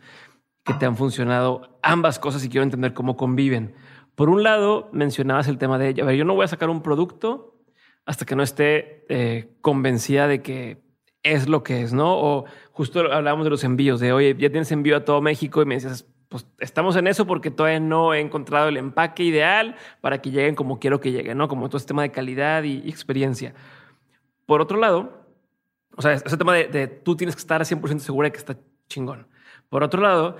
que 0.64 0.74
te 0.74 0.84
han 0.84 0.96
funcionado, 0.96 1.78
ambas 1.82 2.18
cosas 2.18 2.44
y 2.44 2.50
quiero 2.50 2.64
entender 2.64 2.92
cómo 2.92 3.16
conviven. 3.16 3.74
Por 4.14 4.28
un 4.28 4.42
lado, 4.42 4.90
mencionabas 4.92 5.48
el 5.48 5.58
tema 5.58 5.78
de, 5.78 6.00
a 6.02 6.04
ver, 6.04 6.16
yo 6.16 6.24
no 6.24 6.34
voy 6.34 6.44
a 6.44 6.48
sacar 6.48 6.68
un 6.68 6.82
producto 6.82 7.57
hasta 8.08 8.24
que 8.24 8.34
no 8.34 8.42
esté 8.42 9.04
eh, 9.10 9.50
convencida 9.60 10.26
de 10.28 10.40
que 10.40 10.78
es 11.22 11.46
lo 11.46 11.62
que 11.62 11.82
es, 11.82 11.92
¿no? 11.92 12.18
O 12.18 12.46
justo 12.72 13.00
hablábamos 13.00 13.44
de 13.44 13.50
los 13.50 13.64
envíos, 13.64 14.00
de, 14.00 14.14
oye, 14.14 14.34
ya 14.38 14.48
tienes 14.48 14.72
envío 14.72 14.96
a 14.96 15.04
todo 15.04 15.20
México 15.20 15.60
y 15.60 15.66
me 15.66 15.74
decías, 15.74 16.06
pues 16.30 16.46
estamos 16.58 16.96
en 16.96 17.06
eso 17.06 17.26
porque 17.26 17.50
todavía 17.50 17.80
no 17.80 18.14
he 18.14 18.20
encontrado 18.20 18.68
el 18.68 18.78
empaque 18.78 19.24
ideal 19.24 19.76
para 20.00 20.22
que 20.22 20.30
lleguen 20.30 20.54
como 20.54 20.78
quiero 20.78 21.00
que 21.00 21.12
lleguen, 21.12 21.36
¿no? 21.36 21.48
Como 21.48 21.68
todo 21.68 21.76
este 21.76 21.88
tema 21.88 22.00
de 22.00 22.10
calidad 22.10 22.62
y, 22.62 22.88
experiencia. 22.88 23.52
Por 24.46 24.62
otro 24.62 24.78
lado, 24.78 25.26
o 25.94 26.00
sea, 26.00 26.14
ese 26.14 26.36
tema 26.38 26.54
de, 26.54 26.66
de 26.68 26.86
tú 26.86 27.14
tienes 27.14 27.36
que 27.36 27.40
estar 27.40 27.60
100% 27.60 27.98
segura 27.98 28.28
de 28.28 28.32
que 28.32 28.38
está 28.38 28.56
chingón. 28.88 29.26
Por 29.68 29.82
otro 29.82 30.00
lado, 30.00 30.38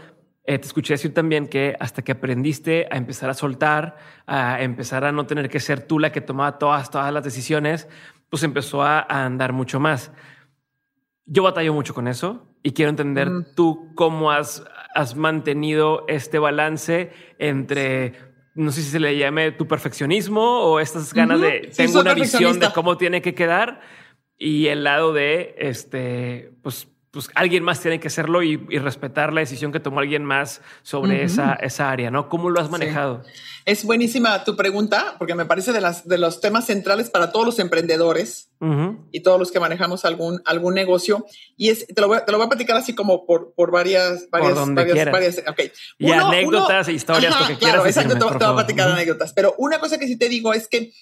eh, 0.48 0.58
te 0.58 0.66
escuché 0.66 0.94
decir 0.94 1.12
también 1.12 1.46
que 1.46 1.76
hasta 1.78 2.00
que 2.00 2.12
aprendiste 2.12 2.88
a 2.90 2.96
empezar 2.96 3.28
a 3.28 3.34
soltar, 3.34 3.98
a 4.26 4.62
empezar 4.62 5.04
a 5.04 5.12
no 5.12 5.26
tener 5.26 5.50
que 5.50 5.60
ser 5.60 5.82
tú 5.82 5.98
la 5.98 6.10
que 6.10 6.22
tomaba 6.22 6.58
todas, 6.58 6.90
todas 6.90 7.12
las 7.12 7.22
decisiones, 7.22 7.86
pues 8.30 8.42
empezó 8.44 8.82
a, 8.82 9.00
andar 9.02 9.52
mucho 9.52 9.78
más. 9.78 10.10
Yo 11.26 11.42
batallo 11.42 11.74
mucho 11.74 11.92
con 11.92 12.08
eso 12.08 12.48
y 12.62 12.72
quiero 12.72 12.88
entender 12.88 13.28
tú 13.54 13.92
cómo 13.94 14.32
has, 14.32 14.64
has 14.94 15.16
mantenido 15.16 16.06
este 16.08 16.38
balance 16.38 17.12
entre 17.38 18.14
no 18.54 18.72
sé 18.72 18.80
si 18.80 18.88
se 18.88 19.00
le 19.00 19.18
llame 19.18 19.52
tu 19.52 19.68
perfeccionismo 19.68 20.62
o 20.62 20.80
estas 20.80 21.12
ganas 21.12 21.42
de 21.42 21.70
tengo 21.76 22.00
una 22.00 22.14
visión 22.14 22.58
de 22.58 22.72
cómo 22.72 22.96
tiene 22.96 23.20
que 23.20 23.34
quedar 23.34 23.82
y 24.38 24.68
el 24.68 24.82
lado 24.82 25.12
de 25.12 25.54
este, 25.58 26.52
pues 26.62 26.88
pues 27.18 27.30
alguien 27.34 27.64
más 27.64 27.80
tiene 27.80 27.98
que 27.98 28.06
hacerlo 28.06 28.44
y, 28.44 28.56
respetar 28.78 29.32
la 29.32 29.40
decisión 29.40 29.72
que 29.72 29.80
tomó 29.80 29.98
alguien 29.98 30.24
más 30.24 30.60
sobre 30.82 31.24
esa, 31.24 31.54
esa 31.54 31.90
área, 31.90 32.12
¿no? 32.12 32.28
¿Cómo 32.28 32.48
lo 32.48 32.60
has 32.60 32.70
manejado? 32.70 33.24
Es 33.64 33.82
buenísima 33.82 34.44
tu 34.44 34.54
pregunta, 34.54 35.16
porque 35.18 35.34
me 35.34 35.44
parece 35.44 35.72
de, 35.72 35.80
las, 35.80 36.06
de 36.06 36.16
los 36.16 36.40
temas 36.40 36.66
centrales 36.66 37.10
para 37.10 37.32
todos 37.32 37.44
los 37.44 37.58
emprendedores 37.58 38.50
y 39.10 39.20
todos 39.24 39.36
los 39.40 39.50
que 39.50 39.58
manejamos 39.58 40.04
algún, 40.04 40.40
algún 40.44 40.74
negocio. 40.74 41.26
Y 41.56 41.70
es, 41.70 41.88
te 41.88 42.00
lo, 42.00 42.06
voy, 42.06 42.18
te 42.24 42.30
lo 42.30 42.38
voy 42.38 42.46
a 42.46 42.50
platicar 42.50 42.76
así 42.76 42.94
como 42.94 43.26
por, 43.26 43.52
por 43.52 43.72
varias, 43.72 44.30
varias, 44.30 44.54
varias, 44.72 45.10
varias, 45.10 45.42
okay. 45.44 45.72
Y 45.98 46.12
anécdotas 46.12 46.86
e 46.86 46.92
historias, 46.92 47.34
lo 47.40 47.48
que 47.48 47.56
claro, 47.56 47.84
Exacto, 47.84 48.16
te, 48.16 48.24
voy 48.24 48.32
a 48.32 48.54
platicar 48.54 48.92
anécdotas. 48.92 49.32
Pero 49.32 49.56
una 49.58 49.80
cosa 49.80 49.98
que 49.98 50.06
sí 50.06 50.16
te 50.16 50.28
digo 50.28 50.54
es 50.54 50.68
que 50.68 50.92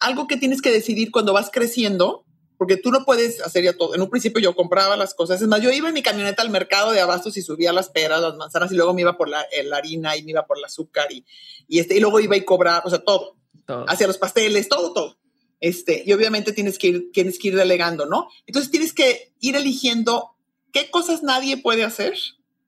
algo 0.00 0.26
que 0.26 0.36
tienes 0.36 0.62
que 0.62 0.72
decidir 0.72 1.12
cuando 1.12 1.32
vas 1.32 1.48
creciendo 1.52 2.24
porque 2.60 2.76
tú 2.76 2.90
no 2.90 3.06
puedes 3.06 3.40
hacer 3.40 3.64
ya 3.64 3.72
todo. 3.72 3.94
En 3.94 4.02
un 4.02 4.10
principio 4.10 4.38
yo 4.38 4.54
compraba 4.54 4.94
las 4.94 5.14
cosas, 5.14 5.40
es 5.40 5.48
más, 5.48 5.62
yo 5.62 5.70
iba 5.70 5.88
en 5.88 5.94
mi 5.94 6.02
camioneta 6.02 6.42
al 6.42 6.50
mercado 6.50 6.92
de 6.92 7.00
abastos 7.00 7.38
y 7.38 7.42
subía 7.42 7.72
las 7.72 7.88
peras, 7.88 8.20
las 8.20 8.36
manzanas 8.36 8.70
y 8.70 8.74
luego 8.74 8.92
me 8.92 9.00
iba 9.00 9.16
por 9.16 9.30
la, 9.30 9.46
harina 9.74 10.14
y 10.14 10.22
me 10.24 10.32
iba 10.32 10.44
por 10.44 10.58
el 10.58 10.64
azúcar 10.66 11.10
y, 11.10 11.24
y, 11.68 11.78
este, 11.78 11.96
y 11.96 12.00
luego 12.00 12.20
iba 12.20 12.36
y 12.36 12.44
cobraba, 12.44 12.82
o 12.84 12.90
sea, 12.90 12.98
todo. 12.98 13.38
todo. 13.64 13.86
Hacia 13.88 14.06
los 14.06 14.18
pasteles, 14.18 14.68
todo, 14.68 14.92
todo. 14.92 15.16
Este, 15.58 16.02
y 16.04 16.12
obviamente 16.12 16.52
tienes 16.52 16.78
que 16.78 16.88
ir, 16.88 17.10
tienes 17.14 17.38
que 17.38 17.48
ir 17.48 17.56
delegando, 17.56 18.04
¿no? 18.04 18.28
Entonces 18.44 18.70
tienes 18.70 18.92
que 18.92 19.32
ir 19.40 19.56
eligiendo 19.56 20.36
qué 20.70 20.90
cosas 20.90 21.22
nadie 21.22 21.56
puede 21.56 21.82
hacer 21.82 22.12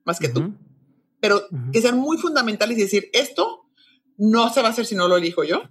más 0.05 0.19
que 0.19 0.31
tú, 0.31 0.55
pero 1.21 1.43
que 1.71 1.83
sean 1.83 1.99
muy 1.99 2.17
fundamentales 2.17 2.79
y 2.79 2.81
decir, 2.81 3.11
esto 3.13 3.67
no 4.17 4.51
se 4.55 4.63
va 4.63 4.69
a 4.69 4.71
hacer 4.71 4.87
si 4.87 4.95
no 4.95 5.07
lo 5.07 5.19
elijo 5.19 5.45
yo. 5.45 5.65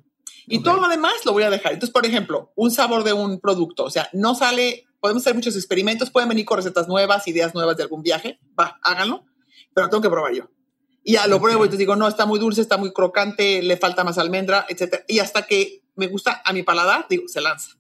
Y 0.48 0.64
todo 0.64 0.78
lo 0.82 0.88
demás 0.88 1.14
lo 1.26 1.34
voy 1.34 1.44
a 1.44 1.50
dejar. 1.50 1.74
Entonces, 1.74 1.94
por 1.94 2.06
ejemplo, 2.06 2.52
un 2.56 2.72
sabor 2.72 3.04
de 3.04 3.14
un 3.14 3.40
producto, 3.40 3.84
o 3.84 3.90
sea, 3.90 4.10
no 4.14 4.36
sale, 4.36 4.86
podemos 5.00 5.24
hacer 5.24 5.36
muchos 5.36 5.56
experimentos, 5.56 6.10
pueden 6.10 6.30
venir 6.30 6.46
con 6.46 6.58
recetas 6.58 6.88
nuevas, 6.88 7.28
ideas 7.28 7.54
nuevas 7.54 7.78
de 7.78 7.84
algún 7.84 8.02
viaje, 8.02 8.40
va, 8.60 8.80
háganlo, 8.84 9.26
pero 9.74 9.90
tengo 9.90 10.02
que 10.02 10.10
probar 10.10 10.34
yo. 10.34 10.50
Y 11.04 11.14
ya 11.14 11.28
lo 11.28 11.42
pruebo 11.42 11.66
y 11.66 11.70
te 11.70 11.78
digo, 11.78 11.96
no, 11.96 12.08
está 12.08 12.26
muy 12.26 12.40
dulce, 12.40 12.62
está 12.62 12.78
muy 12.78 12.94
crocante, 12.94 13.62
le 13.64 13.78
falta 13.78 14.04
más 14.04 14.18
almendra, 14.18 14.66
etcétera. 14.70 15.04
Y 15.08 15.20
hasta 15.20 15.48
que 15.48 15.84
me 15.96 16.08
gusta 16.08 16.42
a 16.46 16.54
mi 16.54 16.64
paladar, 16.64 17.08
digo, 17.10 17.28
se 17.28 17.42
lanza. 17.42 17.78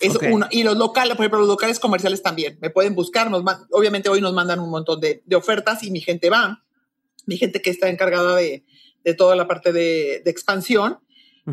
Es 0.00 0.16
uno. 0.16 0.46
Y 0.50 0.62
los 0.62 0.76
locales, 0.76 1.16
por 1.16 1.24
ejemplo, 1.24 1.38
los 1.40 1.48
locales 1.48 1.78
comerciales 1.78 2.22
también. 2.22 2.58
Me 2.60 2.70
pueden 2.70 2.94
buscar. 2.94 3.30
Nos 3.30 3.42
obviamente 3.70 4.08
hoy 4.08 4.20
nos 4.20 4.34
mandan 4.34 4.60
un 4.60 4.70
montón 4.70 5.00
de, 5.00 5.22
de, 5.24 5.36
ofertas 5.36 5.82
y 5.82 5.90
mi 5.90 6.00
gente 6.00 6.28
va. 6.28 6.64
Mi 7.24 7.36
gente 7.38 7.62
que 7.62 7.70
está 7.70 7.88
encargada 7.88 8.36
de, 8.36 8.64
de 9.04 9.14
toda 9.14 9.36
la 9.36 9.46
parte 9.46 9.72
de, 9.72 10.22
de 10.24 10.30
expansión. 10.30 10.98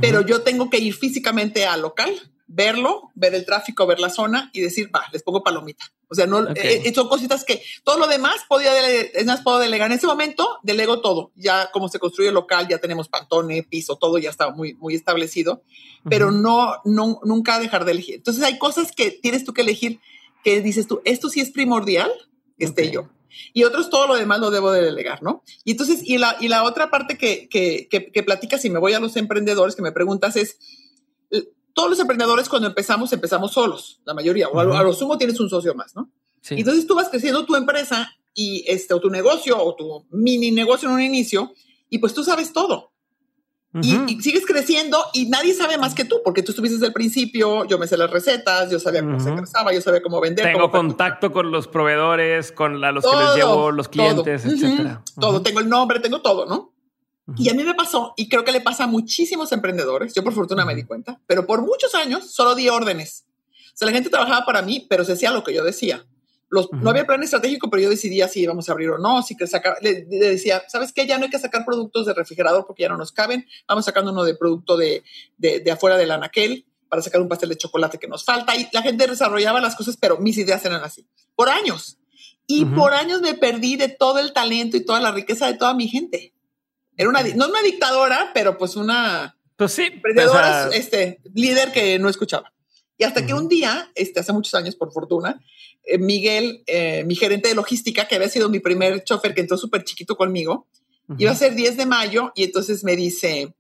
Pero 0.02 0.22
yo 0.22 0.42
tengo 0.42 0.70
que 0.70 0.80
ir 0.80 0.96
físicamente 0.96 1.66
al 1.66 1.82
local, 1.82 2.20
verlo, 2.48 3.12
ver 3.16 3.36
el 3.36 3.46
tráfico, 3.46 3.86
ver 3.86 4.00
la 4.00 4.10
zona 4.10 4.50
y 4.54 4.62
decir, 4.62 4.90
va, 4.94 5.06
les 5.12 5.24
pongo 5.24 5.44
palomita. 5.44 5.86
O 6.10 6.16
sea, 6.16 6.28
no, 6.28 6.40
okay. 6.40 6.82
Eh, 6.86 6.94
son 6.94 7.08
cositas 7.08 7.44
que 7.44 7.62
todo 7.84 7.98
lo 7.98 8.08
demás 8.08 8.42
podía 8.48 8.72
es 8.90 9.26
más, 9.26 9.42
puedo 9.42 9.60
delegar. 9.60 9.92
En 9.92 9.98
ese 9.98 10.06
momento 10.06 10.60
delego 10.62 11.02
todo. 11.02 11.32
Ya 11.36 11.72
como 11.72 11.90
se 11.90 12.00
construye 12.00 12.30
el 12.30 12.36
local, 12.36 12.68
ya 12.68 12.78
tenemos 12.78 13.10
pantone, 13.10 13.64
piso, 13.64 13.96
todo 13.96 14.18
ya 14.20 14.30
está 14.30 14.52
muy, 14.52 14.76
muy 14.76 14.94
establecido, 14.94 15.64
pero 16.10 16.32
no, 16.32 16.76
no, 16.86 17.20
nunca 17.24 17.60
dejar 17.60 17.86
de 17.86 17.94
elegir. 17.94 18.16
Entonces 18.16 18.44
hay 18.44 18.60
cosas 18.60 18.92
que 18.92 19.12
tienes 19.12 19.44
tú 19.44 19.54
que 19.54 19.62
elegir 19.62 20.00
que 20.44 20.62
dices 20.62 20.88
tú, 20.88 21.02
esto 21.06 21.30
sí 21.30 21.40
es 21.40 21.52
primordial, 21.52 22.12
que 22.58 22.66
esté 22.66 22.82
okay. 22.82 22.94
yo. 22.94 23.10
Y 23.54 23.64
otros, 23.64 23.90
todo 23.90 24.08
lo 24.08 24.16
demás 24.16 24.40
lo 24.40 24.52
debo 24.52 24.72
de 24.72 24.82
delegar, 24.82 25.24
¿no? 25.24 25.44
Y 25.64 25.72
entonces, 25.72 26.02
y 26.04 26.18
la, 26.18 26.38
y 26.40 26.48
la 26.48 26.64
otra 26.64 26.90
parte 26.90 27.18
que, 27.18 27.48
que, 27.50 27.88
que, 27.90 28.12
que 28.12 28.24
platicas, 28.24 28.64
y 28.66 28.70
me 28.70 28.80
voy 28.80 28.94
a 28.94 29.00
los 29.00 29.16
emprendedores 29.18 29.76
que 29.76 29.82
me 29.82 29.92
preguntas 29.92 30.36
es, 30.36 30.58
todos 31.74 31.90
los 31.90 32.00
emprendedores 32.00 32.50
cuando 32.50 32.68
empezamos, 32.68 33.12
empezamos 33.14 33.52
solos, 33.52 34.00
la 34.06 34.14
mayoría, 34.14 34.48
o 34.48 34.60
a, 34.60 34.64
lo, 34.64 34.76
a 34.78 34.84
lo 34.84 34.94
sumo 34.94 35.18
tienes 35.18 35.40
un 35.40 35.50
socio 35.50 35.74
más, 35.74 35.96
¿no? 35.96 36.10
Sí. 36.42 36.56
Entonces 36.58 36.86
tú 36.86 36.96
vas 36.96 37.10
creciendo 37.10 37.46
tu 37.46 37.56
empresa 37.56 38.16
y 38.34 38.64
este, 38.68 38.94
o 38.94 39.00
tu 39.00 39.10
negocio 39.10 39.58
o 39.58 39.76
tu 39.76 40.06
mini 40.12 40.52
negocio 40.52 40.90
en 40.90 40.96
un 40.96 41.02
inicio 41.02 41.54
y 41.90 42.00
pues 42.00 42.14
tú 42.14 42.24
sabes 42.24 42.54
todo. 42.54 42.93
Uh 43.74 43.80
-huh. 43.80 44.06
y, 44.08 44.14
y, 44.14 44.22
sigues 44.22 44.46
creciendo 44.46 45.04
y 45.14 45.26
nadie 45.30 45.54
sabe 45.54 45.80
más 45.80 45.96
que 45.96 46.06
tú, 46.06 46.22
porque 46.24 46.44
tú 46.44 46.52
estuviste 46.52 46.76
desde 46.76 46.88
el 46.88 46.94
principio, 46.94 47.66
yo 47.66 47.80
me 47.80 47.88
sé 47.88 47.98
las 47.98 48.12
recetas, 48.12 48.70
yo 48.70 48.80
sabía 48.80 49.02
cómo 49.02 49.18
uh 49.18 49.20
-huh. 49.20 49.24
se 49.24 49.36
crezaba, 49.36 49.74
yo 49.74 49.82
sabía 49.82 50.02
cómo 50.02 50.22
vender. 50.22 50.46
Tengo 50.46 50.70
cómo 50.70 50.72
contacto 50.72 51.32
con 51.32 51.52
los 51.52 51.68
proveedores, 51.68 52.52
con 52.52 52.80
la, 52.80 52.92
los 52.92 53.04
todo, 53.04 53.20
que 53.20 53.26
les 53.26 53.36
llevo, 53.36 53.72
los 53.72 53.88
clientes, 53.90 54.44
todo. 54.44 54.54
etcétera. 54.54 55.02
Uh 55.04 55.10
-huh. 55.10 55.20
Todo, 55.20 55.42
tengo 55.42 55.60
el 55.60 55.70
nombre, 55.70 56.00
tengo 56.00 56.22
todo, 56.22 56.46
¿no? 56.46 56.72
Y 57.38 57.50
a 57.50 57.54
mí 57.54 57.64
me 57.64 57.74
pasó, 57.74 58.14
y 58.18 58.28
creo 58.28 58.44
que 58.44 58.52
le 58.52 58.60
pasa 58.60 58.84
a 58.84 58.88
muchísimos 58.88 59.52
emprendedores, 59.54 60.14
yo 60.14 60.24
por 60.24 60.34
fortuna 60.34 60.66
me 60.66 60.76
di 60.76 60.84
cuenta, 60.84 61.22
pero 61.26 61.46
por 61.48 61.62
muchos 61.62 61.96
años 61.96 62.32
solo 62.32 62.54
di 62.54 62.68
órdenes. 62.68 63.26
O 63.74 63.78
sea, 63.78 63.88
la 63.88 63.94
gente 63.94 64.10
trabajaba 64.10 64.46
para 64.46 64.62
mí, 64.62 64.86
pero 64.90 65.06
se 65.06 65.14
hacía 65.14 65.32
lo 65.32 65.44
que 65.44 65.54
yo 65.54 65.64
decía. 65.64 66.06
Los, 66.54 66.68
uh 66.68 66.70
-huh. 66.70 66.82
No 66.82 66.92
había 66.92 67.08
plan 67.08 67.24
estratégico, 67.24 67.68
pero 67.68 67.82
yo 67.82 67.90
decidía 67.90 68.28
si 68.28 68.42
íbamos 68.42 68.70
a 68.70 68.74
abrir 68.74 68.92
o 68.92 69.00
no, 69.00 69.24
si 69.24 69.36
que 69.36 69.48
sacar, 69.48 69.78
le, 69.82 70.06
le, 70.08 70.30
decía, 70.30 70.62
¿sabes 70.68 70.94
qué? 70.94 71.08
Ya 71.08 71.18
no 71.18 71.24
hay 71.24 71.32
que 71.32 71.40
sacar 71.40 71.66
productos 71.66 72.06
de 72.06 72.14
refrigerador 72.14 72.68
porque 72.68 72.84
ya 72.84 72.90
no 72.90 72.98
nos 72.98 73.12
caben, 73.12 73.48
vamos 73.68 73.86
sacando 73.86 74.12
uno 74.12 74.24
de 74.24 74.36
producto 74.36 74.78
de, 74.78 75.04
de, 75.36 75.62
de 75.62 75.72
afuera 75.72 75.98
del 75.98 76.12
anaquel 76.12 76.68
para 76.90 77.02
sacar 77.02 77.22
un 77.22 77.28
pastel 77.28 77.50
de 77.50 77.58
chocolate 77.58 77.98
que 77.98 78.08
nos 78.08 78.24
falta. 78.24 78.56
Y 78.56 78.70
la 78.72 78.84
gente 78.84 79.08
desarrollaba 79.08 79.60
las 79.62 79.76
cosas, 79.76 79.98
pero 80.00 80.20
mis 80.20 80.38
ideas 80.38 80.64
eran 80.64 80.84
así, 80.84 81.08
por 81.36 81.50
años. 81.50 81.98
Y 82.46 82.66
uh 82.66 82.68
-huh. 82.68 82.76
por 82.76 82.94
años 82.94 83.20
me 83.22 83.34
perdí 83.34 83.76
de 83.76 83.90
todo 83.90 84.20
el 84.20 84.32
talento 84.32 84.78
y 84.78 84.86
toda 84.86 85.00
la 85.00 85.12
riqueza 85.12 85.48
de 85.48 85.56
toda 85.56 85.74
mi 85.74 85.88
gente. 85.88 86.36
Era 86.96 87.10
una, 87.10 87.24
no 87.24 87.48
una 87.48 87.64
dictadora, 87.64 88.30
pero 88.32 88.60
pues 88.60 88.76
una 88.76 89.36
pues 89.56 89.72
sí, 89.72 89.86
emprendedora, 89.86 90.70
este, 90.72 91.20
líder 91.34 91.72
que 91.72 91.98
no 91.98 92.10
escuchaba. 92.10 92.54
Y 92.96 93.06
hasta 93.06 93.22
uh 93.22 93.24
-huh. 93.24 93.28
que 93.28 93.34
un 93.34 93.48
día, 93.48 93.92
este, 93.96 94.20
hace 94.20 94.32
muchos 94.32 94.54
años, 94.54 94.76
por 94.76 94.94
fortuna, 94.94 95.42
Miguel, 96.00 96.64
eh, 96.66 97.04
mi 97.06 97.16
gerente 97.16 97.50
de 97.50 97.56
logística, 97.56 98.08
que 98.08 98.16
había 98.16 98.30
sido 98.30 98.50
mi 98.50 98.60
primer 98.60 99.04
chofer, 99.04 99.34
que 99.34 99.42
entró 99.42 99.58
súper 99.58 99.84
chiquito 99.84 100.16
conmigo, 100.16 100.68
uh 101.08 101.14
-huh. 101.14 101.16
iba 101.20 101.32
a 101.32 101.36
ser 101.36 101.56
10 101.56 101.78
de 101.78 101.86
mayo 101.86 102.32
y 102.36 102.44
entonces 102.44 102.84
me 102.84 102.96
dice, 102.96 103.54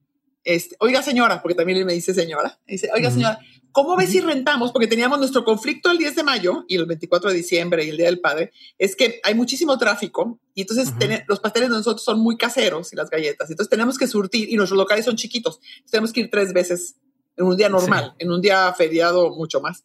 este, 0.43 0.75
oiga 0.79 1.01
señora, 1.01 1.41
porque 1.41 1.55
también 1.55 1.79
él 1.79 1.85
me 1.85 1.93
dice 1.93 2.13
señora, 2.13 2.59
dice, 2.67 2.89
oiga 2.93 3.09
uh 3.09 3.11
-huh. 3.11 3.15
señora, 3.15 3.39
¿cómo 3.71 3.95
ves 3.97 4.09
si 4.09 4.21
rentamos? 4.21 4.71
Porque 4.71 4.87
teníamos 4.87 5.19
nuestro 5.19 5.43
conflicto 5.43 5.91
el 5.91 5.97
10 5.97 6.15
de 6.15 6.23
mayo 6.23 6.65
y 6.67 6.75
el 6.75 6.85
24 6.85 7.29
de 7.29 7.35
diciembre 7.35 7.85
y 7.85 7.89
el 7.89 7.97
Día 7.97 8.05
del 8.05 8.19
Padre, 8.19 8.51
es 8.77 8.95
que 8.95 9.19
hay 9.23 9.35
muchísimo 9.35 9.77
tráfico 9.77 10.39
y 10.55 10.61
entonces 10.61 10.89
uh 10.89 10.99
-huh. 10.99 11.23
los 11.27 11.39
pasteles 11.39 11.69
de 11.69 11.75
nosotros 11.75 12.03
son 12.03 12.19
muy 12.19 12.37
caseros 12.37 12.93
y 12.93 12.95
las 12.95 13.09
galletas, 13.09 13.49
entonces 13.49 13.69
tenemos 13.69 13.97
que 13.97 14.07
surtir 14.07 14.49
y 14.49 14.55
nuestros 14.55 14.77
locales 14.77 15.05
son 15.05 15.17
chiquitos, 15.17 15.59
tenemos 15.91 16.13
que 16.13 16.21
ir 16.21 16.29
tres 16.29 16.53
veces 16.53 16.95
en 17.35 17.45
un 17.45 17.57
día 17.57 17.69
normal, 17.69 18.13
sí. 18.17 18.25
en 18.25 18.31
un 18.31 18.41
día 18.41 18.73
feriado 18.73 19.31
mucho 19.31 19.59
más. 19.59 19.83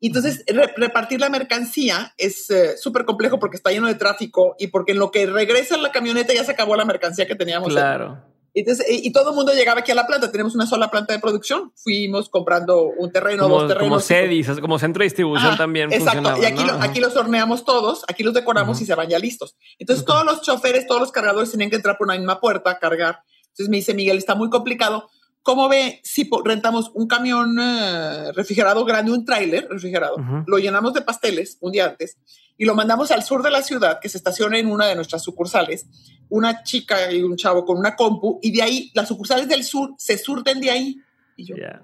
Y 0.00 0.08
entonces 0.08 0.44
re 0.46 0.72
repartir 0.76 1.20
la 1.20 1.28
mercancía 1.28 2.14
es 2.16 2.50
eh, 2.50 2.76
súper 2.76 3.04
complejo 3.04 3.38
porque 3.38 3.56
está 3.56 3.70
lleno 3.70 3.88
de 3.88 3.96
tráfico 3.96 4.54
y 4.58 4.68
porque 4.68 4.92
en 4.92 4.98
lo 4.98 5.10
que 5.10 5.26
regresa 5.26 5.76
la 5.76 5.90
camioneta 5.90 6.32
ya 6.32 6.44
se 6.44 6.52
acabó 6.52 6.76
la 6.76 6.84
mercancía 6.84 7.26
que 7.26 7.34
teníamos. 7.34 7.70
Claro. 7.70 8.22
Entonces, 8.54 8.86
y, 8.88 9.06
y, 9.06 9.12
todo 9.12 9.30
el 9.30 9.36
mundo 9.36 9.52
llegaba 9.52 9.80
aquí 9.80 9.92
a 9.92 9.94
la 9.94 10.06
planta. 10.06 10.32
Tenemos 10.32 10.54
una 10.54 10.66
sola 10.66 10.90
planta 10.90 11.12
de 11.12 11.20
producción. 11.20 11.72
Fuimos 11.76 12.28
comprando 12.28 12.84
un 12.96 13.12
terreno, 13.12 13.44
como, 13.44 13.60
dos 13.60 13.68
terrenos. 13.68 13.88
Como 13.88 14.00
CEDIS, 14.00 14.60
como 14.60 14.78
centro 14.78 15.00
de 15.00 15.04
distribución 15.04 15.50
Ajá, 15.50 15.58
también. 15.58 15.92
Exacto. 15.92 16.34
Y 16.40 16.44
aquí, 16.44 16.64
¿no? 16.64 16.72
lo, 16.72 16.82
aquí, 16.82 17.00
los 17.00 17.14
horneamos 17.14 17.64
todos, 17.64 18.04
aquí 18.08 18.22
los 18.22 18.34
decoramos 18.34 18.78
-huh. 18.78 18.82
y 18.82 18.86
se 18.86 18.94
van 18.94 19.08
ya 19.08 19.18
listos. 19.18 19.56
Entonces, 19.78 20.04
-huh. 20.04 20.08
todos 20.08 20.24
los 20.24 20.42
choferes, 20.42 20.86
todos 20.86 21.00
los 21.00 21.12
cargadores 21.12 21.50
tenían 21.50 21.70
que 21.70 21.76
entrar 21.76 21.96
por 21.98 22.06
una 22.06 22.16
misma 22.16 22.40
puerta 22.40 22.70
a 22.70 22.78
cargar. 22.78 23.20
Entonces 23.48 23.68
me 23.68 23.76
dice 23.76 23.94
Miguel, 23.94 24.18
está 24.18 24.34
muy 24.34 24.50
complicado. 24.50 25.08
¿Cómo 25.42 25.68
ve 25.68 26.00
si 26.04 26.28
rentamos 26.44 26.90
un 26.94 27.06
camión 27.06 27.58
uh, 27.58 28.32
refrigerado 28.32 28.84
grande, 28.84 29.12
un 29.12 29.24
tráiler 29.24 29.66
refrigerado, 29.70 30.16
uh 30.16 30.20
-huh. 30.20 30.44
lo 30.46 30.58
llenamos 30.58 30.92
de 30.92 31.02
pasteles 31.02 31.56
un 31.60 31.72
día 31.72 31.86
antes 31.86 32.18
y 32.58 32.64
lo 32.64 32.74
mandamos 32.74 33.10
al 33.12 33.22
sur 33.22 33.42
de 33.42 33.50
la 33.50 33.62
ciudad, 33.62 34.00
que 34.00 34.08
se 34.08 34.18
estacione 34.18 34.58
en 34.58 34.70
una 34.70 34.86
de 34.86 34.96
nuestras 34.96 35.22
sucursales, 35.22 35.86
una 36.28 36.64
chica 36.64 37.10
y 37.12 37.22
un 37.22 37.36
chavo 37.36 37.64
con 37.64 37.78
una 37.78 37.94
compu, 37.94 38.40
y 38.42 38.50
de 38.50 38.62
ahí 38.62 38.90
las 38.94 39.08
sucursales 39.08 39.48
del 39.48 39.62
sur 39.62 39.94
se 39.96 40.18
surten 40.18 40.60
de 40.60 40.70
ahí. 40.70 40.96
Y 41.36 41.46
yo, 41.46 41.54
yeah. 41.54 41.80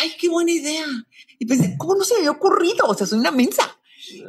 ¡ay, 0.00 0.12
qué 0.18 0.28
buena 0.28 0.50
idea! 0.50 0.84
Y 1.38 1.46
pensé, 1.46 1.76
¿cómo 1.78 1.94
no 1.94 2.04
se 2.04 2.14
me 2.14 2.18
había 2.18 2.32
ocurrido? 2.32 2.84
O 2.86 2.94
sea, 2.94 3.06
soy 3.06 3.20
una 3.20 3.30
mensa. 3.30 3.62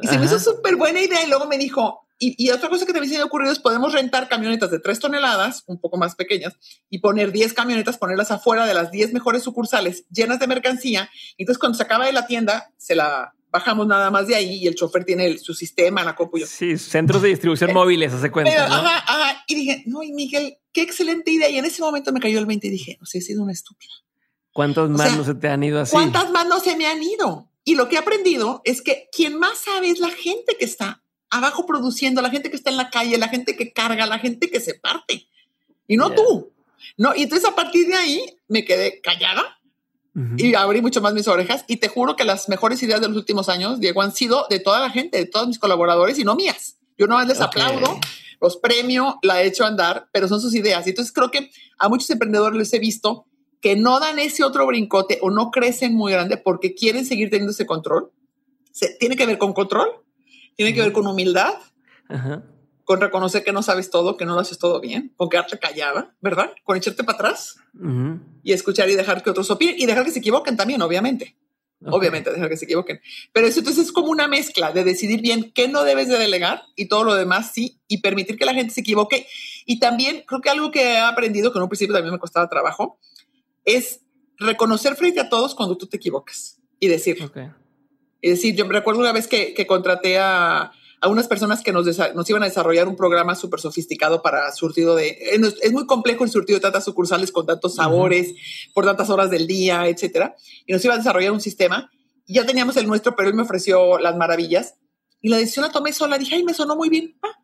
Y 0.00 0.06
se 0.06 0.16
me 0.16 0.26
hizo 0.26 0.38
súper 0.38 0.76
buena 0.76 1.00
idea 1.00 1.24
y 1.24 1.28
luego 1.28 1.46
me 1.46 1.58
dijo, 1.58 2.01
y, 2.24 2.36
y, 2.38 2.50
otra 2.50 2.68
cosa 2.68 2.86
que 2.86 2.92
también 2.92 3.10
se 3.10 3.18
me 3.18 3.22
ha 3.22 3.26
ocurrido 3.26 3.52
es 3.52 3.58
podemos 3.58 3.92
rentar 3.92 4.28
camionetas 4.28 4.70
de 4.70 4.78
tres 4.78 5.00
toneladas, 5.00 5.64
un 5.66 5.80
poco 5.80 5.96
más 5.96 6.14
pequeñas, 6.14 6.54
y 6.88 7.00
poner 7.00 7.32
10 7.32 7.52
camionetas, 7.52 7.98
ponerlas 7.98 8.30
afuera 8.30 8.64
de 8.64 8.74
las 8.74 8.92
10 8.92 9.12
mejores 9.12 9.42
sucursales 9.42 10.04
llenas 10.08 10.38
de 10.38 10.46
mercancía. 10.46 11.10
Entonces, 11.36 11.58
cuando 11.58 11.76
se 11.76 11.82
acaba 11.82 12.06
de 12.06 12.12
la 12.12 12.28
tienda, 12.28 12.72
se 12.76 12.94
la 12.94 13.34
bajamos 13.50 13.88
nada 13.88 14.12
más 14.12 14.28
de 14.28 14.36
ahí 14.36 14.54
y 14.62 14.68
el 14.68 14.76
chofer 14.76 15.04
tiene 15.04 15.26
el, 15.26 15.40
su 15.40 15.52
sistema, 15.52 16.04
la 16.04 16.14
copo. 16.14 16.38
Sí, 16.46 16.78
centros 16.78 17.22
de 17.22 17.30
distribución 17.30 17.70
eh, 17.70 17.74
móviles, 17.74 18.12
hace 18.12 18.30
cuenta. 18.30 18.52
Pero, 18.52 18.68
¿no? 18.68 18.74
ajá, 18.76 18.98
ajá. 18.98 19.44
Y 19.48 19.56
dije, 19.56 19.82
no, 19.86 20.04
y 20.04 20.12
Miguel, 20.12 20.58
qué 20.72 20.82
excelente 20.82 21.32
idea. 21.32 21.50
Y 21.50 21.58
en 21.58 21.64
ese 21.64 21.82
momento 21.82 22.12
me 22.12 22.20
cayó 22.20 22.38
el 22.38 22.46
20 22.46 22.68
y 22.68 22.70
dije, 22.70 22.98
o 23.02 23.06
sea, 23.06 23.18
he 23.18 23.22
sido 23.22 23.42
una 23.42 23.52
estúpida. 23.52 23.92
¿Cuántas 24.52 24.88
o 24.88 24.96
sea, 24.96 25.24
se 25.24 25.34
te 25.34 25.48
han 25.48 25.64
ido 25.64 25.80
así? 25.80 25.92
¿Cuántas 25.92 26.30
manos 26.30 26.62
se 26.62 26.76
me 26.76 26.86
han 26.86 27.02
ido? 27.02 27.50
Y 27.64 27.74
lo 27.74 27.88
que 27.88 27.96
he 27.96 27.98
aprendido 27.98 28.60
es 28.64 28.80
que 28.80 29.08
quien 29.12 29.38
más 29.38 29.58
sabe 29.58 29.90
es 29.90 29.98
la 29.98 30.10
gente 30.10 30.56
que 30.58 30.64
está 30.64 31.01
abajo 31.32 31.66
produciendo, 31.66 32.20
la 32.20 32.30
gente 32.30 32.50
que 32.50 32.56
está 32.56 32.70
en 32.70 32.76
la 32.76 32.90
calle, 32.90 33.16
la 33.16 33.28
gente 33.28 33.56
que 33.56 33.72
carga, 33.72 34.06
la 34.06 34.18
gente 34.18 34.50
que 34.50 34.60
se 34.60 34.74
parte. 34.74 35.26
Y 35.88 35.96
no 35.96 36.08
yeah. 36.08 36.16
tú. 36.16 36.52
No, 36.98 37.14
y 37.16 37.22
entonces 37.22 37.48
a 37.48 37.54
partir 37.54 37.88
de 37.88 37.94
ahí 37.94 38.22
me 38.48 38.64
quedé 38.64 39.00
callada 39.00 39.58
uh 40.14 40.20
-huh. 40.20 40.40
y 40.40 40.54
abrí 40.54 40.82
mucho 40.82 41.00
más 41.00 41.14
mis 41.14 41.26
orejas. 41.26 41.64
Y 41.68 41.78
te 41.78 41.88
juro 41.88 42.16
que 42.16 42.24
las 42.24 42.50
mejores 42.50 42.82
ideas 42.82 43.00
de 43.00 43.08
los 43.08 43.16
últimos 43.16 43.48
años, 43.48 43.80
Diego, 43.80 44.02
han 44.02 44.14
sido 44.14 44.46
de 44.50 44.60
toda 44.60 44.80
la 44.80 44.90
gente, 44.90 45.16
de 45.16 45.26
todos 45.26 45.48
mis 45.48 45.58
colaboradores 45.58 46.18
y 46.18 46.24
no 46.24 46.34
mías. 46.34 46.76
Yo 46.98 47.06
no 47.06 47.18
les 47.24 47.40
okay. 47.40 47.62
aplaudo, 47.62 47.98
los 48.38 48.58
premio, 48.58 49.18
la 49.22 49.42
he 49.42 49.46
hecho 49.46 49.64
andar, 49.64 50.08
pero 50.12 50.28
son 50.28 50.40
sus 50.40 50.54
ideas. 50.54 50.86
Y 50.86 50.90
entonces 50.90 51.14
creo 51.14 51.30
que 51.30 51.50
a 51.78 51.88
muchos 51.88 52.10
emprendedores 52.10 52.58
les 52.58 52.72
he 52.74 52.78
visto 52.78 53.24
que 53.62 53.74
no 53.74 54.00
dan 54.00 54.18
ese 54.18 54.44
otro 54.44 54.66
brincote 54.66 55.18
o 55.22 55.30
no 55.30 55.50
crecen 55.50 55.94
muy 55.94 56.12
grande 56.12 56.36
porque 56.36 56.74
quieren 56.74 57.06
seguir 57.06 57.30
teniendo 57.30 57.52
ese 57.52 57.64
control. 57.64 58.10
Se, 58.70 58.96
tiene 58.98 59.16
que 59.16 59.24
ver 59.24 59.38
con 59.38 59.54
control 59.54 60.02
tiene 60.56 60.74
que 60.74 60.80
ver 60.80 60.92
con 60.92 61.06
humildad, 61.06 61.54
Ajá. 62.08 62.42
con 62.84 63.00
reconocer 63.00 63.44
que 63.44 63.52
no 63.52 63.62
sabes 63.62 63.90
todo, 63.90 64.16
que 64.16 64.24
no 64.24 64.34
lo 64.34 64.40
haces 64.40 64.58
todo 64.58 64.80
bien, 64.80 65.12
con 65.16 65.28
quedarte 65.28 65.58
callada, 65.58 66.14
¿verdad? 66.20 66.52
Con 66.64 66.76
echarte 66.76 67.04
para 67.04 67.16
atrás 67.16 67.56
-huh. 67.74 68.20
y 68.42 68.52
escuchar 68.52 68.90
y 68.90 68.94
dejar 68.96 69.22
que 69.22 69.30
otros 69.30 69.50
opinen 69.50 69.76
y 69.78 69.86
dejar 69.86 70.04
que 70.04 70.10
se 70.10 70.18
equivoquen 70.18 70.56
también, 70.56 70.82
obviamente. 70.82 71.36
Okay. 71.84 71.98
Obviamente, 71.98 72.30
dejar 72.30 72.48
que 72.48 72.56
se 72.56 72.64
equivoquen. 72.66 73.00
Pero 73.32 73.48
eso 73.48 73.58
entonces 73.58 73.86
es 73.86 73.92
como 73.92 74.08
una 74.12 74.28
mezcla 74.28 74.70
de 74.70 74.84
decidir 74.84 75.20
bien 75.20 75.50
qué 75.52 75.66
no 75.66 75.82
debes 75.82 76.06
de 76.06 76.16
delegar 76.16 76.62
y 76.76 76.86
todo 76.86 77.02
lo 77.02 77.16
demás 77.16 77.50
sí, 77.52 77.80
y 77.88 77.98
permitir 77.98 78.38
que 78.38 78.44
la 78.44 78.54
gente 78.54 78.72
se 78.72 78.82
equivoque. 78.82 79.26
Y 79.66 79.80
también 79.80 80.22
creo 80.24 80.40
que 80.40 80.48
algo 80.48 80.70
que 80.70 80.80
he 80.80 80.98
aprendido, 81.00 81.50
que 81.50 81.58
en 81.58 81.64
un 81.64 81.68
principio 81.68 81.92
también 81.92 82.12
me 82.12 82.20
costaba 82.20 82.48
trabajo, 82.48 83.00
es 83.64 84.00
reconocer 84.38 84.94
frente 84.94 85.18
a 85.18 85.28
todos 85.28 85.56
cuando 85.56 85.76
tú 85.76 85.88
te 85.88 85.96
equivocas 85.96 86.60
y 86.78 86.86
decir. 86.86 87.20
Okay. 87.22 87.50
Y 88.22 88.30
decir, 88.30 88.54
yo 88.54 88.64
me 88.64 88.72
recuerdo 88.72 89.00
una 89.00 89.12
vez 89.12 89.26
que, 89.26 89.52
que 89.52 89.66
contraté 89.66 90.18
a, 90.18 90.72
a, 91.00 91.08
unas 91.08 91.26
personas 91.26 91.60
que 91.60 91.72
nos, 91.72 91.84
nos, 92.14 92.30
iban 92.30 92.42
a 92.42 92.46
desarrollar 92.46 92.86
un 92.86 92.94
programa 92.94 93.34
súper 93.34 93.60
sofisticado 93.60 94.22
para 94.22 94.52
surtido 94.52 94.94
de... 94.94 95.08
Eh, 95.08 95.40
es 95.60 95.72
muy 95.72 95.86
complejo 95.86 96.22
el 96.22 96.30
surtido 96.30 96.58
de 96.58 96.62
tantas 96.62 96.84
sucursales 96.84 97.32
con 97.32 97.44
tantos 97.44 97.74
sabores, 97.74 98.32
por 98.72 98.84
tantas 98.86 99.10
horas 99.10 99.28
del 99.28 99.48
día, 99.48 99.88
etcétera. 99.88 100.36
Y 100.64 100.72
nos 100.72 100.84
iba 100.84 100.94
a 100.94 100.98
desarrollar 100.98 101.32
un 101.32 101.40
sistema. 101.40 101.90
Ya 102.28 102.46
teníamos 102.46 102.76
el 102.76 102.86
nuestro, 102.86 103.16
pero 103.16 103.28
él 103.28 103.34
me 103.34 103.42
ofreció 103.42 103.98
las 103.98 104.16
maravillas. 104.16 104.76
Y 105.20 105.28
la 105.28 105.38
decisión 105.38 105.66
la 105.66 105.72
tomé 105.72 105.92
sola. 105.92 106.16
Dije, 106.16 106.36
ay, 106.36 106.44
me 106.44 106.54
sonó 106.54 106.76
muy 106.76 106.88
bien. 106.88 107.18
Ah. 107.22 107.42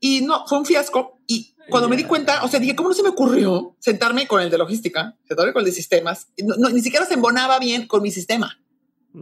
Y 0.00 0.20
no, 0.20 0.46
fue 0.46 0.58
un 0.58 0.66
fiasco. 0.66 1.18
Y 1.26 1.54
cuando 1.70 1.88
me 1.88 1.96
di 1.96 2.04
cuenta, 2.04 2.44
o 2.44 2.48
sea, 2.48 2.60
dije, 2.60 2.76
¿cómo 2.76 2.90
no 2.90 2.94
se 2.94 3.02
me 3.02 3.08
ocurrió 3.10 3.76
sentarme 3.78 4.26
con 4.26 4.42
el 4.42 4.50
de 4.50 4.58
logística, 4.58 5.16
sentarme 5.26 5.54
con 5.54 5.60
el 5.60 5.66
de 5.66 5.72
sistemas? 5.72 6.28
No, 6.38 6.68
ni 6.68 6.82
siquiera 6.82 7.06
se 7.06 7.14
embonaba 7.14 7.58
bien 7.58 7.86
con 7.86 8.02
mi 8.02 8.10
sistema. 8.10 8.59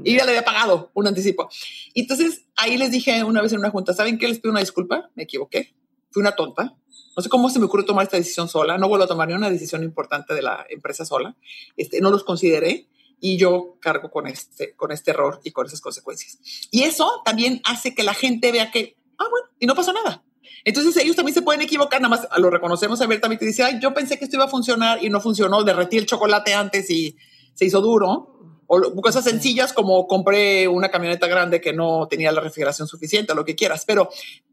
Y 0.04 0.16
ya 0.16 0.24
le 0.24 0.30
había 0.32 0.44
pagado 0.44 0.90
un 0.94 1.06
anticipo. 1.06 1.48
Y 1.94 2.02
entonces 2.02 2.44
ahí 2.56 2.76
les 2.76 2.90
dije 2.90 3.24
una 3.24 3.40
vez 3.40 3.52
en 3.52 3.60
una 3.60 3.70
junta, 3.70 3.94
¿saben 3.94 4.18
qué? 4.18 4.28
Les 4.28 4.38
pido 4.38 4.50
una 4.50 4.60
disculpa, 4.60 5.10
me 5.14 5.22
equivoqué, 5.22 5.74
fui 6.10 6.20
una 6.20 6.32
tonta. 6.32 6.76
No 7.16 7.22
sé 7.22 7.28
cómo 7.28 7.50
se 7.50 7.58
me 7.58 7.64
ocurrió 7.64 7.84
tomar 7.84 8.04
esta 8.04 8.16
decisión 8.16 8.48
sola, 8.48 8.78
no 8.78 8.88
vuelvo 8.88 9.04
a 9.04 9.08
tomar 9.08 9.28
ni 9.28 9.34
una 9.34 9.50
decisión 9.50 9.82
importante 9.82 10.34
de 10.34 10.42
la 10.42 10.66
empresa 10.68 11.04
sola. 11.04 11.36
Este, 11.76 12.00
no 12.00 12.10
los 12.10 12.22
consideré 12.22 12.88
y 13.20 13.36
yo 13.36 13.76
cargo 13.80 14.10
con 14.10 14.26
este, 14.26 14.74
con 14.76 14.92
este 14.92 15.10
error 15.10 15.40
y 15.42 15.50
con 15.50 15.66
esas 15.66 15.80
consecuencias. 15.80 16.38
Y 16.70 16.82
eso 16.82 17.22
también 17.24 17.60
hace 17.64 17.94
que 17.94 18.02
la 18.02 18.14
gente 18.14 18.52
vea 18.52 18.70
que, 18.70 18.96
ah, 19.18 19.26
bueno, 19.30 19.48
y 19.58 19.66
no 19.66 19.74
pasó 19.74 19.92
nada. 19.92 20.22
Entonces 20.64 20.96
ellos 20.96 21.16
también 21.16 21.34
se 21.34 21.42
pueden 21.42 21.62
equivocar, 21.62 22.00
nada 22.00 22.16
más 22.16 22.28
lo 22.38 22.50
reconocemos 22.50 23.00
abiertamente 23.00 23.44
y 23.44 23.48
dice, 23.48 23.64
ay, 23.64 23.78
yo 23.80 23.94
pensé 23.94 24.18
que 24.18 24.24
esto 24.24 24.36
iba 24.36 24.44
a 24.44 24.48
funcionar 24.48 25.02
y 25.02 25.08
no 25.08 25.20
funcionó, 25.20 25.64
derretí 25.64 25.96
el 25.96 26.06
chocolate 26.06 26.54
antes 26.54 26.90
y 26.90 27.16
se 27.54 27.64
hizo 27.64 27.80
duro. 27.80 28.37
O 28.70 29.00
cosas 29.00 29.24
sencillas 29.24 29.72
como 29.72 30.06
compré 30.06 30.68
una 30.68 30.90
camioneta 30.90 31.26
grande 31.26 31.60
que 31.60 31.72
no 31.72 32.06
tenía 32.06 32.30
la 32.32 32.42
refrigeración 32.42 32.86
suficiente, 32.86 33.34
lo 33.34 33.44
que 33.44 33.56
quieras, 33.56 33.84
pero 33.86 34.10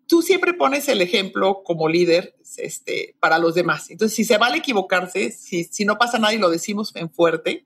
tú 0.07 0.21
siempre 0.21 0.53
pones 0.53 0.87
el 0.87 1.01
ejemplo 1.01 1.63
como 1.63 1.89
líder 1.89 2.33
este, 2.57 3.15
para 3.19 3.37
los 3.37 3.55
demás. 3.55 3.89
Entonces, 3.91 4.15
si 4.15 4.23
se 4.23 4.37
vale 4.37 4.57
equivocarse, 4.57 5.31
si, 5.31 5.65
si 5.65 5.83
no 5.83 5.97
pasa 5.97 6.17
nada 6.17 6.33
y 6.33 6.37
lo 6.37 6.49
decimos 6.49 6.95
en 6.95 7.09
fuerte, 7.09 7.65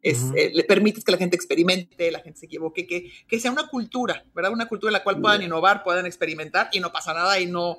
es, 0.00 0.30
eh, 0.36 0.52
le 0.54 0.62
permites 0.62 1.02
que 1.02 1.10
la 1.10 1.18
gente 1.18 1.34
experimente, 1.34 2.12
la 2.12 2.20
gente 2.20 2.38
se 2.38 2.46
equivoque, 2.46 2.86
que, 2.86 3.10
que 3.26 3.40
sea 3.40 3.50
una 3.50 3.66
cultura, 3.66 4.24
¿verdad? 4.34 4.52
Una 4.52 4.68
cultura 4.68 4.90
en 4.90 4.94
la 4.94 5.02
cual 5.02 5.20
puedan 5.20 5.42
innovar, 5.42 5.82
puedan 5.82 6.06
experimentar 6.06 6.68
y 6.72 6.78
no 6.80 6.92
pasa 6.92 7.12
nada 7.12 7.40
y 7.40 7.46
no, 7.46 7.78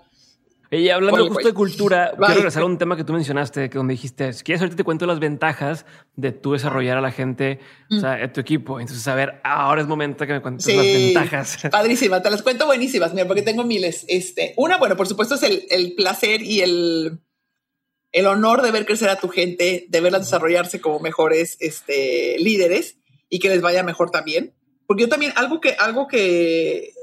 y 0.71 0.89
hablando 0.89 1.27
justo 1.27 1.47
de 1.47 1.53
cultura, 1.53 2.11
quiero 2.15 2.33
regresar 2.35 2.61
a 2.61 2.65
un 2.65 2.77
tema 2.77 2.95
que 2.95 3.03
tú 3.03 3.11
mencionaste, 3.13 3.69
que 3.69 3.77
donde 3.77 3.93
dijiste, 3.93 4.33
si 4.33 4.43
quieres 4.43 4.61
ahorita 4.61 4.77
te 4.77 4.83
cuento 4.83 5.07
las 5.07 5.19
ventajas 5.19 5.85
de 6.15 6.31
tú 6.31 6.53
desarrollar 6.53 6.97
a 6.97 7.01
la 7.01 7.11
gente, 7.11 7.59
o 7.89 7.99
sea, 7.99 8.23
a 8.23 8.31
tu 8.31 8.39
equipo. 8.39 8.79
Entonces, 8.79 9.07
a 9.07 9.15
ver, 9.15 9.41
ahora 9.43 9.81
es 9.81 9.87
momento 9.87 10.27
que 10.27 10.33
me 10.33 10.41
cuentes 10.41 10.67
las 10.67 10.85
ventajas. 10.85 11.57
Padrísima, 11.71 12.21
te 12.21 12.29
las 12.29 12.43
cuento 12.43 12.67
buenísimas, 12.67 13.13
mira, 13.13 13.25
porque 13.25 13.41
tengo 13.41 13.63
miles. 13.63 14.05
Este, 14.07 14.53
una, 14.57 14.77
bueno, 14.77 14.95
por 14.95 15.07
supuesto 15.07 15.35
es 15.35 15.43
el, 15.43 15.65
el 15.71 15.93
placer 15.93 16.43
y 16.43 16.61
el, 16.61 17.19
el 18.11 18.27
honor 18.27 18.61
de 18.61 18.71
ver 18.71 18.85
crecer 18.85 19.09
a 19.09 19.19
tu 19.19 19.29
gente, 19.29 19.87
de 19.89 20.01
verlas 20.01 20.21
desarrollarse 20.21 20.79
como 20.79 20.99
mejores 20.99 21.57
este, 21.61 22.37
líderes 22.37 22.97
y 23.27 23.39
que 23.39 23.49
les 23.49 23.61
vaya 23.61 23.81
mejor 23.81 24.11
también. 24.11 24.53
Porque 24.85 25.03
yo 25.03 25.09
también, 25.09 25.33
algo 25.35 25.61
que, 25.61 25.75
algo 25.79 26.07
que 26.07 26.93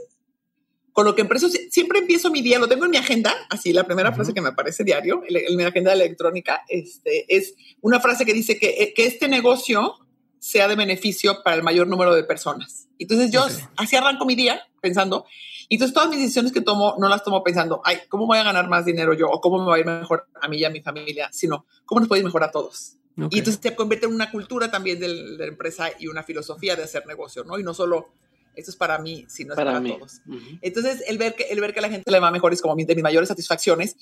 con 0.96 1.04
lo 1.04 1.14
que 1.14 1.20
empiezo, 1.20 1.50
siempre 1.50 1.98
empiezo 1.98 2.30
mi 2.30 2.40
día, 2.40 2.58
lo 2.58 2.68
tengo 2.68 2.86
en 2.86 2.90
mi 2.90 2.96
agenda, 2.96 3.30
así 3.50 3.74
la 3.74 3.84
primera 3.84 4.14
frase 4.14 4.32
que 4.32 4.40
me 4.40 4.48
aparece 4.48 4.82
diario, 4.82 5.22
en, 5.28 5.54
mi 5.54 5.62
agenda 5.62 5.92
electrónica, 5.92 6.62
este, 6.70 7.26
es 7.28 7.54
una 7.82 8.00
frase 8.00 8.24
que 8.24 8.32
dice 8.32 8.58
que, 8.58 8.82
eh, 8.82 8.94
que, 8.96 9.04
este 9.04 9.28
negocio 9.28 9.96
sea 10.38 10.68
de 10.68 10.74
beneficio 10.74 11.42
para 11.44 11.54
el 11.54 11.62
mayor 11.62 11.86
número 11.86 12.14
de 12.14 12.24
personas. 12.24 12.88
Entonces 12.98 13.30
yo 13.30 13.44
así 13.76 13.94
arranco 13.94 14.24
mi 14.24 14.36
día 14.36 14.62
pensando, 14.80 15.26
y 15.68 15.74
entonces 15.74 15.92
todas 15.92 16.08
mis 16.08 16.18
decisiones 16.18 16.50
que 16.50 16.62
tomo 16.62 16.94
no 16.98 17.10
las 17.10 17.22
tomo 17.22 17.44
pensando, 17.44 17.82
ay, 17.84 17.98
¿cómo 18.08 18.26
voy 18.26 18.38
a 18.38 18.44
ganar 18.44 18.66
más 18.66 18.86
dinero 18.86 19.12
yo? 19.12 19.28
O 19.28 19.42
cómo 19.42 19.58
me 19.58 19.66
va 19.66 19.76
a 19.76 19.80
ir 19.80 19.84
mejor 19.84 20.28
a 20.40 20.48
mí 20.48 20.56
y 20.56 20.64
a 20.64 20.70
mi 20.70 20.80
familia, 20.80 21.28
sino 21.30 21.66
cómo 21.84 22.00
nos 22.00 22.08
puede 22.08 22.20
ir 22.20 22.24
mejor 22.24 22.42
a 22.42 22.50
todos. 22.50 22.96
Y 23.18 23.38
entonces 23.38 23.60
se 23.62 23.74
convierte 23.74 24.06
en 24.06 24.14
una 24.14 24.30
cultura 24.30 24.70
también 24.70 24.98
de 24.98 25.08
la 25.08 25.44
empresa 25.44 25.90
y 25.98 26.06
una 26.06 26.22
filosofía 26.22 26.74
de 26.74 26.84
hacer 26.84 27.06
negocio, 27.06 27.44
¿no? 27.44 27.58
Y 27.58 27.62
no 27.62 27.74
solo 27.74 28.14
esto 28.56 28.70
es 28.70 28.76
para 28.76 28.98
mí, 28.98 29.26
si 29.28 29.44
no 29.44 29.52
es 29.52 29.56
para, 29.56 29.82
todos. 29.82 30.20
Entonces, 30.62 31.04
el 31.06 31.18
ver, 31.18 31.34
que, 31.34 31.44
el 31.44 31.60
ver 31.60 31.74
que 31.74 31.80
la 31.80 31.90
gente 31.90 32.10
le 32.10 32.18
va 32.18 32.30
mejor 32.30 32.52
es 32.52 32.60
como 32.60 32.74
de 32.74 32.94
mis 32.94 33.02
mayores 33.02 33.28
satisfacciones. 33.28 33.96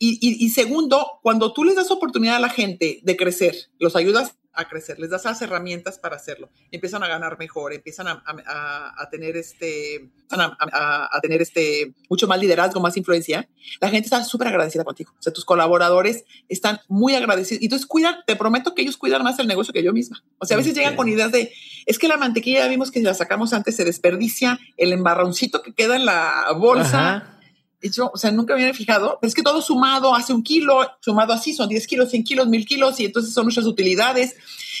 Y, 0.00 0.18
y, 0.20 0.48
segundo, 0.50 1.18
cuando 1.22 1.52
tú 1.52 1.64
les 1.64 1.74
das 1.74 1.90
oportunidad 1.90 2.36
a 2.36 2.40
la 2.40 2.48
gente 2.48 3.00
de 3.02 3.16
crecer, 3.16 3.54
los 3.78 3.96
ayudas 3.96 4.36
a 4.58 4.68
crecer, 4.68 4.98
les 4.98 5.10
das 5.10 5.24
las 5.24 5.40
herramientas 5.40 5.98
para 5.98 6.16
hacerlo, 6.16 6.50
empiezan 6.72 7.02
a 7.02 7.08
ganar 7.08 7.38
mejor, 7.38 7.72
empiezan 7.72 8.08
a, 8.08 8.22
a, 8.26 9.08
tener 9.10 9.36
este, 9.36 10.08
a, 10.30 11.08
a, 11.10 11.20
tener 11.20 11.40
este 11.40 11.94
mucho 12.10 12.26
más 12.26 12.40
liderazgo, 12.40 12.80
más 12.80 12.96
influencia, 12.96 13.48
la 13.80 13.88
gente 13.88 14.06
está 14.06 14.24
súper 14.24 14.48
agradecida 14.48 14.84
contigo. 14.84 15.12
O 15.18 15.22
sea, 15.22 15.32
tus 15.32 15.44
colaboradores 15.44 16.24
están 16.48 16.80
muy 16.88 17.14
agradecidos. 17.14 17.62
Y 17.62 17.66
entonces 17.66 17.86
cuidan, 17.86 18.16
te 18.26 18.36
prometo 18.36 18.74
que 18.74 18.82
ellos 18.82 18.96
cuidan 18.96 19.22
más 19.22 19.38
el 19.38 19.46
negocio 19.46 19.72
que 19.72 19.82
yo 19.82 19.92
misma. 19.92 20.22
O 20.38 20.46
sea, 20.46 20.56
a 20.56 20.58
veces 20.58 20.74
llegan 20.74 20.96
con 20.96 21.08
ideas 21.08 21.30
de, 21.30 21.52
es 21.86 21.98
que 21.98 22.08
la 22.08 22.16
mantequilla 22.16 22.60
ya 22.60 22.68
vimos 22.68 22.90
que 22.90 22.98
si 22.98 23.04
la 23.04 23.14
sacamos 23.14 23.52
antes 23.52 23.76
se 23.76 23.84
desperdicia, 23.84 24.58
el 24.76 24.92
embarroncito 24.92 25.62
que 25.62 25.72
queda 25.72 25.96
en 25.96 26.04
la 26.04 26.52
bolsa. 26.56 27.34
Y 27.34 27.37
yo, 27.82 28.10
o 28.12 28.16
sea, 28.16 28.30
nunca 28.30 28.54
me 28.54 28.62
había 28.62 28.74
fijado, 28.74 29.18
pero 29.20 29.28
es 29.28 29.34
que 29.34 29.42
todo 29.42 29.62
sumado 29.62 30.14
hace 30.14 30.32
un 30.32 30.42
kilo, 30.42 30.80
sumado 31.00 31.32
así 31.32 31.52
son 31.52 31.68
10 31.68 31.86
kilos, 31.86 32.10
100 32.10 32.24
kilos, 32.24 32.48
1000 32.48 32.66
kilos, 32.66 33.00
y 33.00 33.04
entonces 33.04 33.32
son 33.32 33.44
muchas 33.44 33.64
utilidades. 33.64 34.36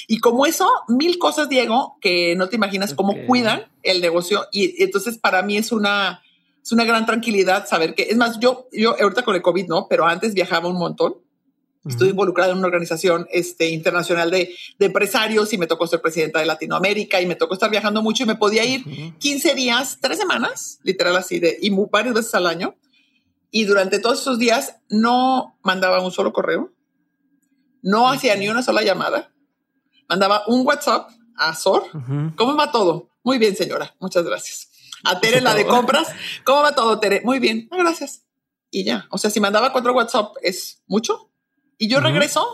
Y 0.06 0.18
como 0.18 0.46
eso, 0.46 0.68
mil 0.88 1.18
cosas, 1.18 1.48
Diego, 1.48 1.96
que 2.00 2.34
no 2.36 2.48
te 2.48 2.56
imaginas 2.56 2.94
cómo 2.94 3.14
cuidan 3.26 3.64
el 3.82 4.00
negocio. 4.00 4.46
Y 4.52 4.82
entonces 4.82 5.18
para 5.18 5.42
mí 5.42 5.56
es 5.56 5.70
una, 5.70 6.22
es 6.62 6.72
una 6.72 6.84
gran 6.84 7.06
tranquilidad 7.06 7.68
saber 7.68 7.94
que, 7.94 8.04
es 8.04 8.16
más, 8.16 8.38
yo, 8.40 8.68
yo 8.72 8.96
ahorita 9.00 9.22
con 9.22 9.34
el 9.34 9.42
COVID, 9.42 9.66
¿no? 9.66 9.86
Pero 9.88 10.06
antes 10.06 10.34
viajaba 10.34 10.68
un 10.68 10.78
montón 10.78 11.16
Estoy 11.88 12.10
involucrada 12.10 12.52
en 12.52 12.58
una 12.58 12.66
organización 12.66 13.26
este, 13.30 13.70
internacional 13.70 14.30
de, 14.30 14.54
de, 14.78 14.86
empresarios 14.86 15.52
y 15.52 15.58
me 15.58 15.66
tocó 15.66 15.86
ser 15.86 16.02
presidenta 16.02 16.40
de 16.40 16.46
Latinoamérica 16.46 17.20
y 17.20 17.26
me 17.26 17.34
tocó 17.34 17.54
estar 17.54 17.70
viajando 17.70 18.02
mucho 18.02 18.24
y 18.24 18.26
me 18.26 18.34
podía 18.34 18.64
ir 18.64 18.84
15 19.18 19.54
días, 19.54 19.98
tres 20.00 20.18
semanas, 20.18 20.80
literal 20.82 21.16
así, 21.16 21.38
de, 21.38 21.56
y 21.60 21.70
varias 21.70 22.14
veces 22.14 22.34
al 22.34 22.46
año. 22.46 22.74
Y 23.50 23.64
durante 23.64 23.98
todos 23.98 24.20
esos 24.20 24.38
días 24.38 24.76
no 24.88 25.58
mandaba 25.62 26.04
un 26.04 26.12
solo 26.12 26.32
correo, 26.32 26.72
no 27.82 28.08
hacía 28.08 28.36
ni 28.36 28.48
una 28.48 28.62
sola 28.62 28.82
llamada, 28.82 29.32
mandaba 30.08 30.42
un 30.46 30.66
WhatsApp 30.66 31.10
a 31.36 31.54
Sor. 31.54 31.84
¿Cómo 32.36 32.56
va 32.56 32.72
todo? 32.72 33.10
Muy 33.22 33.38
bien, 33.38 33.56
señora. 33.56 33.94
Muchas 34.00 34.24
gracias. 34.24 34.68
A 35.04 35.20
Tere, 35.20 35.40
la 35.40 35.54
de 35.54 35.66
compras. 35.66 36.08
¿Cómo 36.44 36.62
va 36.62 36.74
todo, 36.74 36.98
Tere? 36.98 37.22
Muy 37.24 37.38
bien. 37.38 37.68
Ah, 37.70 37.76
gracias. 37.78 38.24
Y 38.70 38.84
ya. 38.84 39.06
O 39.10 39.18
sea, 39.18 39.30
si 39.30 39.40
mandaba 39.40 39.72
cuatro 39.72 39.92
WhatsApp 39.92 40.34
es 40.42 40.82
mucho. 40.86 41.30
Y 41.78 41.88
yo 41.88 42.00
regreso, 42.00 42.44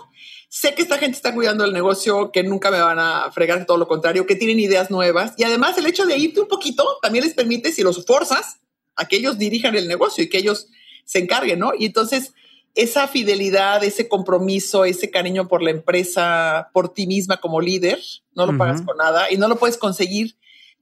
sé 0.50 0.74
que 0.74 0.82
esta 0.82 0.98
gente 0.98 1.16
está 1.16 1.34
cuidando 1.34 1.64
el 1.64 1.72
negocio, 1.72 2.30
que 2.30 2.42
nunca 2.42 2.70
me 2.70 2.80
van 2.80 2.98
a 2.98 3.32
fregar, 3.32 3.64
todo 3.64 3.78
lo 3.78 3.88
contrario, 3.88 4.26
que 4.26 4.36
tienen 4.36 4.60
ideas 4.60 4.90
nuevas. 4.90 5.32
Y 5.38 5.44
además 5.44 5.78
el 5.78 5.86
hecho 5.86 6.04
de 6.04 6.18
irte 6.18 6.40
un 6.40 6.48
poquito 6.48 6.84
también 7.00 7.24
les 7.24 7.32
permite, 7.32 7.72
si 7.72 7.82
los 7.82 8.04
forzas, 8.04 8.60
a 8.96 9.08
que 9.08 9.16
ellos 9.16 9.38
dirijan 9.38 9.74
el 9.74 9.88
negocio 9.88 10.22
y 10.22 10.28
que 10.28 10.38
ellos 10.38 10.68
se 11.04 11.20
encarguen, 11.20 11.58
¿no? 11.58 11.72
Y 11.78 11.86
entonces 11.86 12.32
esa 12.74 13.06
fidelidad, 13.06 13.84
ese 13.84 14.08
compromiso, 14.08 14.84
ese 14.84 15.10
cariño 15.10 15.46
por 15.46 15.62
la 15.62 15.70
empresa, 15.70 16.70
por 16.72 16.92
ti 16.92 17.06
misma 17.06 17.36
como 17.36 17.60
líder, 17.60 18.00
no 18.34 18.46
lo 18.46 18.58
pagas 18.58 18.82
con 18.82 18.96
nada 18.96 19.30
y 19.30 19.36
no 19.36 19.46
lo 19.46 19.56
puedes 19.56 19.78
conseguir 19.78 20.36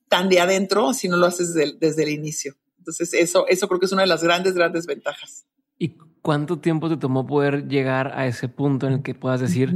tan 0.08 0.28
de 0.28 0.40
adentro 0.40 0.94
si 0.94 1.08
no 1.08 1.16
lo 1.16 1.26
haces 1.26 1.54
desde 1.54 1.70
el, 1.70 1.78
desde 1.78 2.02
el 2.04 2.10
inicio. 2.10 2.54
Entonces 2.78 3.12
eso, 3.14 3.46
eso 3.48 3.68
creo 3.68 3.78
que 3.78 3.86
es 3.86 3.92
una 3.92 4.02
de 4.02 4.08
las 4.08 4.22
grandes, 4.22 4.54
grandes 4.54 4.86
ventajas. 4.86 5.46
¿Y 5.78 5.96
cuánto 6.22 6.58
tiempo 6.58 6.88
te 6.88 6.96
tomó 6.96 7.26
poder 7.26 7.68
llegar 7.68 8.12
a 8.14 8.26
ese 8.26 8.48
punto 8.48 8.86
en 8.86 8.94
el 8.94 9.02
que 9.02 9.14
puedas 9.14 9.40
decir, 9.40 9.74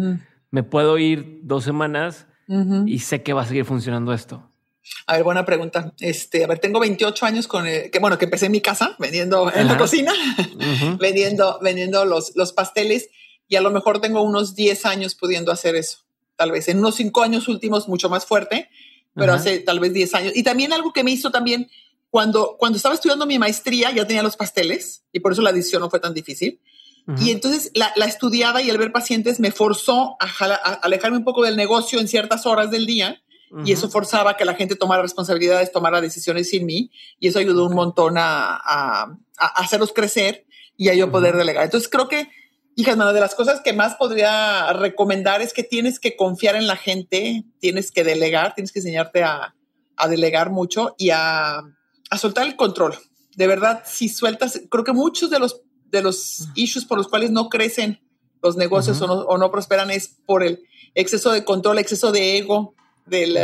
me 0.50 0.62
puedo 0.62 0.96
ir 0.98 1.40
dos 1.42 1.64
semanas 1.64 2.26
y 2.86 3.00
sé 3.00 3.22
que 3.22 3.32
va 3.34 3.42
a 3.42 3.46
seguir 3.46 3.64
funcionando 3.64 4.12
esto? 4.12 4.48
A 5.06 5.14
ver, 5.14 5.24
buena 5.24 5.44
pregunta. 5.44 5.92
Este, 6.00 6.44
a 6.44 6.46
ver, 6.46 6.58
tengo 6.58 6.80
28 6.80 7.26
años 7.26 7.46
con 7.46 7.66
el, 7.66 7.90
que 7.90 7.98
bueno, 7.98 8.18
que 8.18 8.24
empecé 8.24 8.46
en 8.46 8.52
mi 8.52 8.60
casa 8.60 8.96
vendiendo 8.98 9.52
en 9.54 9.66
la 9.66 9.78
cocina, 9.78 10.12
vendiendo, 10.98 11.58
vendiendo 11.62 12.04
los, 12.04 12.32
los 12.34 12.52
pasteles 12.52 13.10
y 13.48 13.56
a 13.56 13.60
lo 13.60 13.70
mejor 13.70 14.00
tengo 14.00 14.22
unos 14.22 14.54
10 14.54 14.86
años 14.86 15.14
pudiendo 15.14 15.52
hacer 15.52 15.76
eso. 15.76 15.98
Tal 16.36 16.50
vez 16.52 16.68
en 16.68 16.78
unos 16.78 16.96
5 16.96 17.22
años 17.22 17.48
últimos 17.48 17.88
mucho 17.88 18.08
más 18.08 18.26
fuerte, 18.26 18.68
pero 19.14 19.32
hace 19.32 19.60
tal 19.60 19.80
vez 19.80 19.92
10 19.92 20.14
años. 20.14 20.32
Y 20.36 20.42
también 20.42 20.72
algo 20.72 20.92
que 20.92 21.02
me 21.02 21.10
hizo 21.10 21.30
también 21.30 21.70
cuando, 22.10 22.56
cuando 22.58 22.76
estaba 22.76 22.94
estudiando 22.94 23.26
mi 23.26 23.38
maestría 23.38 23.90
ya 23.90 24.06
tenía 24.06 24.22
los 24.22 24.36
pasteles 24.36 25.04
y 25.12 25.20
por 25.20 25.32
eso 25.32 25.42
la 25.42 25.52
decisión 25.52 25.80
no 25.80 25.90
fue 25.90 26.00
tan 26.00 26.14
difícil. 26.14 26.60
Y 27.20 27.30
entonces 27.30 27.70
la, 27.74 27.92
la, 27.94 28.06
estudiaba 28.06 28.62
y 28.62 28.68
el 28.68 28.78
ver 28.78 28.90
pacientes 28.90 29.38
me 29.38 29.52
forzó 29.52 30.16
a, 30.18 30.26
alejarme 30.82 31.18
un 31.18 31.24
poco 31.24 31.44
del 31.44 31.56
negocio 31.56 32.00
en 32.00 32.08
ciertas 32.08 32.46
horas 32.46 32.72
del 32.72 32.84
día 32.84 33.22
y 33.64 33.72
eso 33.72 33.88
forzaba 33.88 34.36
que 34.36 34.44
la 34.44 34.54
gente 34.54 34.76
tomara 34.76 35.02
responsabilidades, 35.02 35.72
tomara 35.72 36.00
decisiones 36.00 36.50
sin 36.50 36.66
mí 36.66 36.90
y 37.20 37.28
eso 37.28 37.38
ayudó 37.38 37.66
un 37.66 37.74
montón 37.74 38.18
a, 38.18 38.56
a, 38.56 39.16
a 39.38 39.46
hacerlos 39.56 39.92
crecer 39.92 40.46
y 40.76 40.88
a 40.88 40.94
yo 40.94 41.10
poder 41.10 41.36
delegar. 41.36 41.64
Entonces 41.64 41.88
creo 41.88 42.08
que 42.08 42.28
Hija, 42.78 42.92
una 42.92 43.10
de 43.14 43.20
las 43.20 43.34
cosas 43.34 43.62
que 43.62 43.72
más 43.72 43.94
podría 43.94 44.70
recomendar 44.74 45.40
es 45.40 45.54
que 45.54 45.62
tienes 45.62 45.98
que 45.98 46.14
confiar 46.14 46.56
en 46.56 46.66
la 46.66 46.76
gente, 46.76 47.46
tienes 47.58 47.90
que 47.90 48.04
delegar, 48.04 48.54
tienes 48.54 48.70
que 48.70 48.80
enseñarte 48.80 49.22
a, 49.24 49.54
delegar 50.10 50.50
mucho 50.50 50.94
y 50.98 51.08
a, 51.08 51.62
soltar 52.18 52.46
el 52.46 52.54
control. 52.54 52.94
De 53.34 53.46
verdad, 53.46 53.82
si 53.86 54.10
sueltas, 54.10 54.60
creo 54.70 54.84
que 54.84 54.92
muchos 54.92 55.30
de 55.30 55.38
los, 55.38 55.62
de 55.86 56.02
los 56.02 56.48
issues 56.54 56.84
por 56.84 56.98
los 56.98 57.08
cuales 57.08 57.30
no 57.30 57.48
crecen 57.48 57.98
los 58.42 58.58
negocios 58.58 59.00
o, 59.00 59.38
no, 59.38 59.50
prosperan 59.50 59.90
es 59.90 60.08
por 60.26 60.42
el 60.42 60.62
exceso 60.94 61.32
de 61.32 61.44
control, 61.44 61.78
exceso 61.78 62.12
de 62.12 62.36
ego 62.36 62.74
del, 63.06 63.38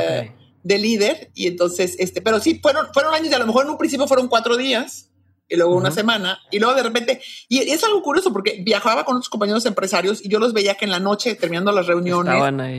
del 0.63 0.83
líder. 0.83 1.31
Y 1.35 1.47
entonces, 1.47 1.97
este, 1.99 2.21
pero 2.21 2.41
sí, 2.41 2.59
fueron, 2.61 2.87
fueron 2.93 3.15
años 3.15 3.31
y 3.31 3.35
a 3.35 3.39
lo 3.39 3.47
mejor 3.47 3.65
en 3.65 3.71
un 3.71 3.79
principio 3.79 4.07
fueron 4.07 4.29
cuatro 4.29 4.57
días 4.57 5.09
y 5.49 5.57
luego 5.57 5.77
una 5.77 5.91
semana, 5.91 6.41
y 6.51 6.59
luego 6.59 6.75
de 6.75 6.83
repente, 6.83 7.21
y 7.47 7.59
es 7.59 7.85
algo 7.85 8.01
curioso 8.03 8.33
porque 8.33 8.63
viajaba 8.65 9.05
con 9.05 9.17
otros 9.17 9.29
compañeros 9.29 9.67
empresarios 9.67 10.25
y 10.25 10.31
yo 10.31 10.39
los 10.39 10.55
veía 10.55 10.77
que 10.77 10.87
en 10.87 10.91
la 10.91 10.99
noche, 10.99 11.35
terminando 11.35 11.73
las 11.73 11.87
reuniones, 11.87 12.35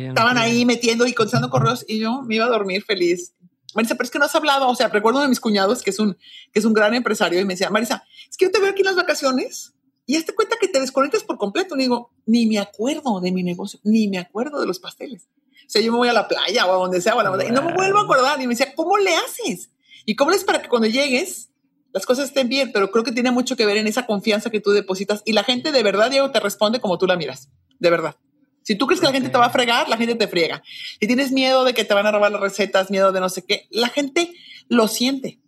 estaban 0.07 0.39
ahí, 0.39 0.65
metiendo 0.65 1.05
y 1.05 1.13
contestando 1.13 1.51
correos 1.51 1.85
y 1.87 1.99
yo 1.99 2.23
me 2.23 2.35
iba 2.35 2.45
a 2.45 2.49
dormir 2.49 2.83
feliz. 2.83 3.35
Marisa, 3.75 3.93
pero 3.93 4.05
es 4.05 4.11
que 4.11 4.17
no 4.17 4.25
has 4.25 4.33
hablado, 4.33 4.67
o 4.67 4.75
sea, 4.75 4.87
recuerdo 4.87 5.21
de 5.21 5.27
mis 5.27 5.39
cuñados, 5.39 5.83
que 5.83 5.91
es 5.91 5.99
un, 5.99 6.17
que 6.51 6.59
es 6.59 6.65
un 6.65 6.73
gran 6.73 6.95
empresario, 6.95 7.39
y 7.39 7.45
me 7.45 7.53
decía, 7.53 7.69
Marisa, 7.69 8.03
es 8.27 8.37
que 8.37 8.45
yo 8.45 8.51
te 8.51 8.59
veo 8.59 8.71
aquí 8.71 8.81
en 8.81 8.87
las 8.87 8.95
vacaciones 8.95 9.73
y 10.05 10.15
hazte 10.15 10.33
cuenta 10.33 10.57
que 10.59 10.67
te 10.67 10.79
desconectas 10.79 11.23
por 11.23 11.37
completo. 11.37 11.75
Y 11.75 11.79
digo, 11.79 12.11
ni 12.25 12.45
me 12.45 12.59
acuerdo 12.59 13.19
de 13.19 13.31
mi 13.31 13.43
negocio, 13.43 13.79
ni 13.83 14.07
me 14.07 14.17
acuerdo 14.17 14.59
de 14.59 14.67
los 14.67 14.79
pasteles. 14.79 15.27
O 15.73 15.77
sea, 15.79 15.81
yo 15.81 15.91
me 15.91 15.97
voy 15.97 16.07
a 16.07 16.13
la 16.13 16.27
playa 16.27 16.67
o 16.67 16.71
a 16.71 16.75
donde 16.75 17.01
sea, 17.01 17.15
y 17.15 17.51
no 17.51 17.63
me 17.63 17.73
vuelvo 17.73 17.97
a 17.97 18.03
acordar. 18.03 18.39
Y 18.39 18.43
me 18.45 18.53
decía, 18.53 18.75
¿cómo 18.75 18.97
le 18.97 19.15
haces? 19.15 19.71
¿Y 20.05 20.15
cómo 20.15 20.29
le 20.29 20.35
haces 20.35 20.45
para 20.45 20.61
que 20.61 20.69
cuando 20.69 20.87
llegues 20.87 21.49
las 21.93 22.05
cosas 22.05 22.25
estén 22.25 22.49
bien, 22.49 22.71
pero 22.71 22.91
creo 22.91 23.03
que 23.03 23.11
tiene 23.11 23.31
mucho 23.31 23.55
que 23.55 23.65
ver 23.65 23.77
en 23.77 23.87
esa 23.87 24.05
confianza 24.05 24.49
que 24.49 24.59
tú 24.59 24.71
depositas 24.71 25.21
y 25.25 25.33
la 25.33 25.43
gente 25.43 25.71
de 25.71 25.83
verdad, 25.83 26.09
Diego, 26.09 26.31
te 26.31 26.39
responde 26.39 26.79
como 26.79 26.97
tú 26.97 27.05
la 27.05 27.15
miras, 27.15 27.49
de 27.79 27.89
verdad. 27.89 28.15
Si 28.63 28.75
tú 28.75 28.87
crees 28.87 28.99
que 28.99 29.07
la 29.07 29.13
gente 29.13 29.29
te 29.29 29.37
va 29.37 29.45
a 29.45 29.49
fregar, 29.49 29.89
la 29.89 29.97
gente 29.97 30.15
te 30.15 30.27
friega. 30.27 30.63
Si 30.99 31.07
tienes 31.07 31.31
miedo 31.31 31.63
de 31.63 31.73
que 31.73 31.83
te 31.85 31.93
van 31.93 32.05
a 32.05 32.11
robar 32.11 32.31
las 32.31 32.41
recetas, 32.41 32.89
miedo 32.89 33.11
de 33.11 33.19
no 33.19 33.29
sé 33.29 33.43
qué, 33.43 33.67
la 33.71 33.89
gente 33.89 34.31
lo 34.69 34.87
siente. 34.87 35.39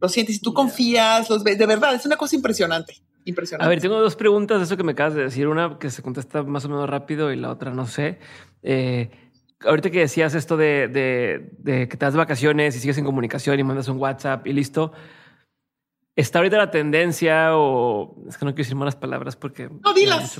Lo 0.00 0.08
siente. 0.08 0.32
Si 0.32 0.40
tú 0.40 0.54
confías, 0.54 1.28
los 1.28 1.44
ves, 1.44 1.58
de 1.58 1.66
verdad, 1.66 1.94
es 1.94 2.06
una 2.06 2.16
cosa 2.16 2.34
impresionante. 2.34 2.96
Impresionante. 3.24 3.66
A 3.66 3.68
ver, 3.68 3.80
tengo 3.80 4.00
dos 4.00 4.16
preguntas 4.16 4.58
de 4.58 4.64
eso 4.64 4.76
que 4.76 4.84
me 4.84 4.92
acabas 4.92 5.14
de 5.14 5.24
decir. 5.24 5.48
Una 5.48 5.78
que 5.78 5.90
se 5.90 6.02
contesta 6.02 6.42
más 6.42 6.64
o 6.64 6.68
menos 6.68 6.88
rápido 6.88 7.32
y 7.32 7.36
la 7.36 7.50
otra 7.50 7.72
no 7.72 7.86
sé. 7.86 8.18
Eh, 8.62 9.10
ahorita 9.64 9.90
que 9.90 10.00
decías 10.00 10.34
esto 10.34 10.56
de, 10.56 10.88
de, 10.88 11.50
de, 11.58 11.88
que 11.88 11.96
te 11.96 12.04
das 12.04 12.16
vacaciones 12.16 12.76
y 12.76 12.80
sigues 12.80 12.98
en 12.98 13.04
comunicación 13.04 13.58
y 13.58 13.64
mandas 13.64 13.88
un 13.88 13.98
WhatsApp 13.98 14.46
y 14.46 14.52
listo. 14.52 14.92
Está 16.14 16.38
ahorita 16.38 16.56
la 16.56 16.70
tendencia, 16.70 17.56
o 17.56 18.16
es 18.26 18.38
que 18.38 18.44
no 18.46 18.52
quiero 18.52 18.64
decir 18.64 18.76
malas 18.76 18.96
palabras 18.96 19.36
porque. 19.36 19.68
No 19.68 19.92
dilas. 19.92 20.38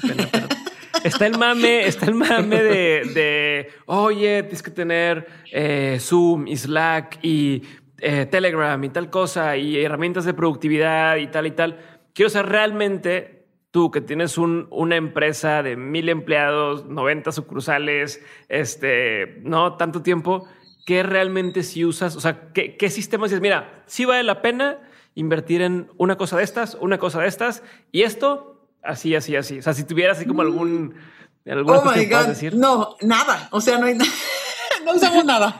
está 1.04 1.26
el 1.26 1.38
mame, 1.38 1.86
está 1.86 2.06
el 2.06 2.14
mame 2.14 2.62
de, 2.62 3.10
de 3.14 3.68
oye, 3.84 4.42
tienes 4.42 4.62
que 4.62 4.70
tener 4.70 5.26
eh, 5.52 5.98
Zoom 6.00 6.46
y 6.46 6.56
Slack 6.56 7.18
y 7.22 7.62
eh, 7.98 8.26
Telegram 8.26 8.82
y 8.82 8.88
tal 8.88 9.10
cosa 9.10 9.56
y 9.56 9.82
herramientas 9.82 10.24
de 10.24 10.34
productividad 10.34 11.16
y 11.16 11.26
tal 11.26 11.46
y 11.46 11.50
tal. 11.50 11.78
Quiero 12.14 12.30
saber 12.30 12.52
realmente 12.52 13.35
tú 13.76 13.90
que 13.90 14.00
tienes 14.00 14.38
un, 14.38 14.68
una 14.70 14.96
empresa 14.96 15.62
de 15.62 15.76
mil 15.76 16.08
empleados, 16.08 16.86
90 16.86 17.30
sucursales, 17.30 18.22
este, 18.48 19.38
no 19.42 19.76
tanto 19.76 20.00
tiempo, 20.00 20.48
¿qué 20.86 21.02
realmente 21.02 21.62
si 21.62 21.84
usas? 21.84 22.16
O 22.16 22.20
sea, 22.22 22.54
¿qué, 22.54 22.78
qué 22.78 22.88
sistemas 22.88 23.28
dices? 23.28 23.42
Mira, 23.42 23.82
sí 23.84 24.06
vale 24.06 24.22
la 24.22 24.40
pena 24.40 24.78
invertir 25.14 25.60
en 25.60 25.90
una 25.98 26.16
cosa 26.16 26.38
de 26.38 26.44
estas, 26.44 26.78
una 26.80 26.96
cosa 26.96 27.20
de 27.20 27.28
estas, 27.28 27.62
y 27.92 28.04
esto, 28.04 28.66
así, 28.82 29.14
así, 29.14 29.36
así. 29.36 29.58
O 29.58 29.62
sea, 29.62 29.74
si 29.74 29.84
tuvieras 29.84 30.16
así 30.16 30.26
como 30.26 30.40
algún... 30.40 30.94
Oh 31.46 31.92
my 31.94 32.06
God. 32.06 32.28
Decir. 32.28 32.56
No, 32.56 32.96
nada. 33.02 33.50
O 33.52 33.60
sea, 33.60 33.76
no 33.76 33.84
hay 33.84 33.94
nada. 33.94 34.10
no 34.86 34.94
usamos 34.94 35.22
nada. 35.22 35.54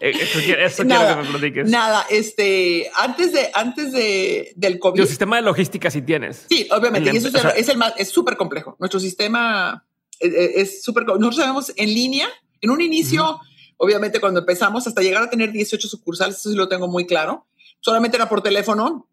Eh, 0.00 0.12
eso, 0.60 0.84
quiero 0.84 1.08
que 1.08 1.22
me 1.22 1.28
platiques. 1.28 1.70
Nada, 1.70 2.06
este, 2.10 2.90
antes 2.96 3.32
de, 3.32 3.50
antes 3.54 3.92
de, 3.92 4.52
del 4.56 4.78
COVID. 4.78 5.00
El 5.00 5.08
sistema 5.08 5.36
de 5.36 5.42
logística 5.42 5.90
sí 5.90 6.02
tienes. 6.02 6.46
Sí, 6.48 6.68
obviamente. 6.70 7.10
Y 7.12 7.16
eso 7.16 7.28
es, 7.28 7.68
el, 7.68 7.76
más, 7.78 7.94
es 7.96 8.08
súper 8.08 8.36
complejo. 8.36 8.76
Nuestro 8.78 9.00
sistema 9.00 9.84
eh, 10.20 10.28
eh, 10.28 10.52
es 10.56 10.82
súper, 10.82 11.04
nosotros 11.04 11.36
sabemos 11.36 11.72
en 11.76 11.88
línea, 11.88 12.28
en 12.60 12.70
un 12.70 12.80
inicio, 12.80 13.40
obviamente 13.76 14.20
cuando 14.20 14.40
empezamos 14.40 14.86
hasta 14.86 15.02
llegar 15.02 15.22
a 15.22 15.30
tener 15.30 15.52
18 15.52 15.88
sucursales, 15.88 16.36
eso 16.36 16.50
sí 16.50 16.56
lo 16.56 16.68
tengo 16.68 16.88
muy 16.88 17.06
claro 17.06 17.46
solamente 17.80 18.16
era 18.16 18.28
por 18.28 18.42
teléfono. 18.42 19.08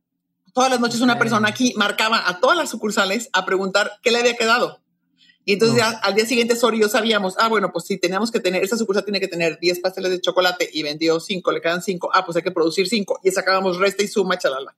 Todas 0.54 0.70
las 0.70 0.80
noches 0.80 1.02
una 1.02 1.20
persona 1.20 1.50
aquí 1.50 1.74
marcaba 1.76 2.28
a 2.28 2.40
todas 2.40 2.58
las 2.58 2.70
sucursales 2.70 3.30
a 3.34 3.46
preguntar 3.46 3.92
qué 4.02 4.12
le 4.12 4.20
había 4.20 4.36
quedado. 4.36 4.82
Y 5.46 5.54
entonces 5.54 5.78
ya, 5.78 5.90
al 5.90 6.16
día 6.16 6.26
siguiente 6.26 6.56
Sori 6.56 6.78
y 6.78 6.82
yo 6.82 6.90
sabíamos, 6.90 7.36
ah, 7.38 7.48
bueno, 7.48 7.72
pues 7.72 7.86
si 7.86 7.98
teníamos 7.98 8.32
que 8.32 8.40
tener, 8.40 8.64
esa 8.64 8.78
sucursal 8.78 9.06
tiene 9.06 9.20
que 9.20 9.28
tener 9.28 9.60
10 9.60 9.80
pasteles 9.80 10.12
de 10.12 10.20
chocolate 10.20 10.68
y 10.74 10.82
vendió 10.82 11.20
5, 11.20 11.52
le 11.52 11.62
quedan 11.62 11.84
5, 11.84 12.10
ah, 12.14 12.26
pues 12.26 12.36
hay 12.36 12.44
que 12.44 12.52
producir 12.52 12.88
5 12.88 13.20
y 13.24 13.30
sacábamos 13.30 13.78
resta 13.78 14.02
y 14.02 14.08
suma, 14.08 14.40
chalala 14.40 14.76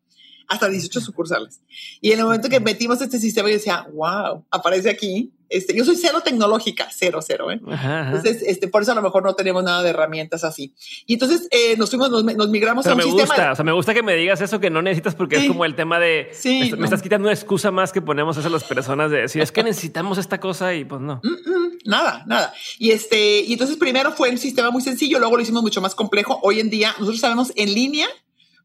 hasta 0.48 0.70
18 0.70 1.02
sucursales. 1.02 1.62
Y 2.02 2.12
en 2.12 2.20
el 2.20 2.26
momento 2.26 2.50
que 2.50 2.60
metimos 2.60 3.02
este 3.02 3.20
sistema, 3.20 3.50
yo 3.50 3.56
decía, 3.56 3.86
wow, 3.94 4.46
aparece 4.50 4.90
aquí. 4.90 5.32
Este, 5.50 5.74
yo 5.74 5.86
soy 5.86 5.96
cero 5.96 6.20
tecnológica, 6.24 6.90
cero, 6.92 7.20
cero. 7.26 7.52
¿eh? 7.52 7.60
Entonces, 7.62 8.44
este, 8.46 8.68
por 8.68 8.82
eso 8.82 8.92
a 8.92 8.96
lo 8.96 9.02
mejor 9.02 9.24
no 9.24 9.34
tenemos 9.34 9.64
nada 9.64 9.82
de 9.82 9.92
herramientas 9.92 10.44
así. 10.44 10.74
Y 11.06 11.14
entonces 11.14 11.48
eh, 11.52 11.78
nos 11.78 11.90
fuimos, 11.90 12.10
nos, 12.10 12.50
migramos 12.50 12.86
a 12.86 12.92
un 12.92 12.98
me 12.98 13.06
Gusta, 13.06 13.54
o 13.54 13.56
sea, 13.56 13.64
me 13.64 13.72
gusta 13.72 13.94
que 13.94 14.04
me 14.04 14.16
digas 14.16 14.42
eso 14.42 14.60
que 14.60 14.70
no 14.70 14.82
necesitas 14.82 15.16
porque 15.16 15.38
es 15.38 15.48
como 15.48 15.64
el 15.64 15.76
tema 15.76 16.00
de 16.00 16.30
sí, 16.34 16.74
me, 16.78 16.84
estás 16.84 17.02
quitando 17.02 17.28
una 17.28 17.34
excusa 17.34 17.72
más 17.72 17.94
que 17.94 18.02
ponemos 18.02 18.38
a 18.38 18.50
las 18.50 18.66
personas 18.66 19.10
de 19.10 19.22
decir 19.22 19.42
es 19.42 19.54
que 19.54 19.64
necesitamos 19.64 20.18
esta 20.18 20.40
cosa 20.40 20.76
y 20.76 20.84
pues 20.84 21.00
no. 21.00 21.22
nada, 21.86 22.26
nada. 22.28 22.54
Y 22.78 22.92
este, 22.92 23.40
y 23.40 23.54
entonces 23.54 23.78
primero 23.78 24.12
fue 24.12 24.30
un 24.30 24.38
sistema 24.38 24.70
muy 24.70 24.82
sencillo, 24.82 25.18
luego 25.18 25.38
lo 25.38 25.44
hicimos 25.44 25.64
mucho 25.64 25.82
más 25.82 25.96
complejo. 25.96 26.40
Hoy 26.44 26.60
en 26.60 26.70
día 26.70 26.94
nosotros 27.00 27.22
sabemos 27.22 27.54
en 27.56 27.74
línea 27.74 28.08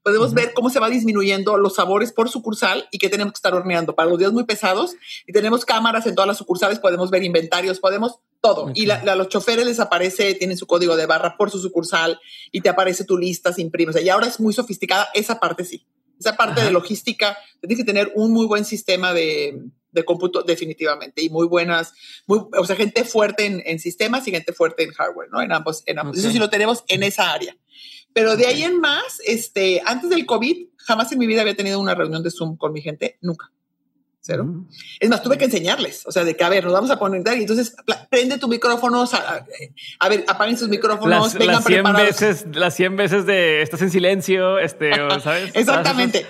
podemos 0.03 0.35
ver 0.35 0.53
cómo 0.53 0.71
se 0.71 0.81
va 0.81 0.91
disminuyendo 0.91 1.57
los 1.57 1.77
sabores 1.77 2.13
por 2.13 2.29
sucursal 2.29 2.89
y 2.91 2.99
que 2.99 3.09
tenemos 3.09 3.33
que 3.33 3.39
estar 3.39 3.55
horneando 3.55 3.95
para 3.95 4.09
los 4.09 4.19
días 4.19 4.33
muy 4.33 4.45
pesados. 4.45 4.95
Y 5.27 5.33
tenemos 5.33 5.65
cámaras 5.65 6.07
en 6.07 6.15
todas 6.15 6.29
las 6.29 6.39
sucursales, 6.39 6.79
podemos 6.79 7.11
ver 7.11 7.23
inventarios, 7.23 7.79
podemos 7.81 8.19
todo. 8.41 8.73
Y 8.75 8.91
a 8.91 9.15
los 9.15 9.29
choferes 9.29 9.65
les 9.65 9.81
aparece, 9.81 10.35
tienen 10.35 10.57
su 10.57 10.67
código 10.67 10.97
de 10.97 11.07
barra 11.07 11.37
por 11.37 11.51
su 11.51 11.61
sucursal 11.61 12.21
y 12.51 12.61
te 12.61 12.69
aparece 12.69 13.05
tu 13.05 13.17
lista, 13.17 13.53
se 13.53 13.63
imprime. 13.63 13.91
O 13.91 13.93
sea, 13.93 14.03
y 14.03 14.09
ahora 14.09 14.27
es 14.27 14.41
muy 14.41 14.53
sofisticada, 14.53 15.09
esa 15.15 15.39
parte 15.39 15.65
sí. 15.65 15.87
Esa 16.19 16.37
parte 16.37 16.63
de 16.63 16.71
logística, 16.71 17.37
tienes 17.61 17.79
que 17.79 17.85
tener 17.85 18.13
un 18.15 18.33
muy 18.33 18.47
buen 18.47 18.65
sistema 18.65 19.13
de, 19.13 19.61
de 19.91 20.05
cómputo 20.05 20.43
definitivamente 20.43 21.21
y 21.21 21.31
muy 21.31 21.49
buenas, 21.49 21.95
muy, 22.27 22.41
o 22.57 22.65
sea, 22.65 22.77
gente 22.77 23.05
fuerte 23.05 23.45
en, 23.45 23.61
en, 23.65 23.81
sistemas 23.81 24.29
y 24.29 24.31
gente 24.31 24.53
fuerte 24.53 24.85
en 24.85 24.93
hardware, 24.93 25.29
¿no? 25.33 25.43
En 25.43 25.51
ambos, 25.51 25.83
en 25.87 25.99
ambos. 25.99 26.19
Eso 26.19 26.31
sí 26.31 26.39
lo 26.39 26.49
tenemos 26.49 26.85
en 26.87 27.03
esa 27.03 27.33
área. 27.33 27.57
Pero 28.15 28.37
de 28.37 28.47
ahí 28.47 28.63
en 28.63 28.81
más, 28.81 29.21
este, 29.25 29.83
antes 29.85 30.11
del 30.11 30.27
COVID, 30.27 30.69
jamás 30.77 31.11
en 31.13 31.19
mi 31.19 31.27
vida 31.27 31.41
había 31.41 31.57
tenido 31.57 31.81
una 31.81 31.95
reunión 31.95 32.23
de 32.23 32.31
Zoom 32.31 32.57
con 32.57 32.73
mi 32.73 32.83
gente, 32.83 33.19
nunca. 33.21 33.51
Cero. 34.21 34.45
Mm. 34.45 34.69
Es 35.01 35.11
más, 35.11 35.23
tuve 35.23 35.37
que 35.37 35.47
enseñarles, 35.47 36.07
o 36.07 36.13
sea, 36.13 36.23
de 36.23 36.37
que, 36.37 36.45
a 36.45 36.49
ver, 36.49 36.63
nos 36.65 36.73
vamos 36.73 36.91
a 36.91 36.99
poner 36.99 37.23
y 37.37 37.41
entonces 37.41 37.75
prende 38.09 38.39
tu 38.39 38.47
micrófono, 38.47 39.05
a, 39.99 40.09
ver, 40.09 40.25
apaguen 40.29 40.57
sus 40.57 40.69
micrófonos, 40.69 41.35
las, 41.35 41.35
vengan 41.35 41.55
las 41.57 41.65
100 41.65 41.93
veces, 41.93 42.47
las 42.53 42.75
100 42.77 42.97
veces 42.97 43.27
de 43.27 43.63
estás 43.63 43.83
en 43.83 43.91
silencio, 43.91 44.61
este, 44.61 44.93
¿sabes? 45.23 45.51
Exactamente. 45.55 46.25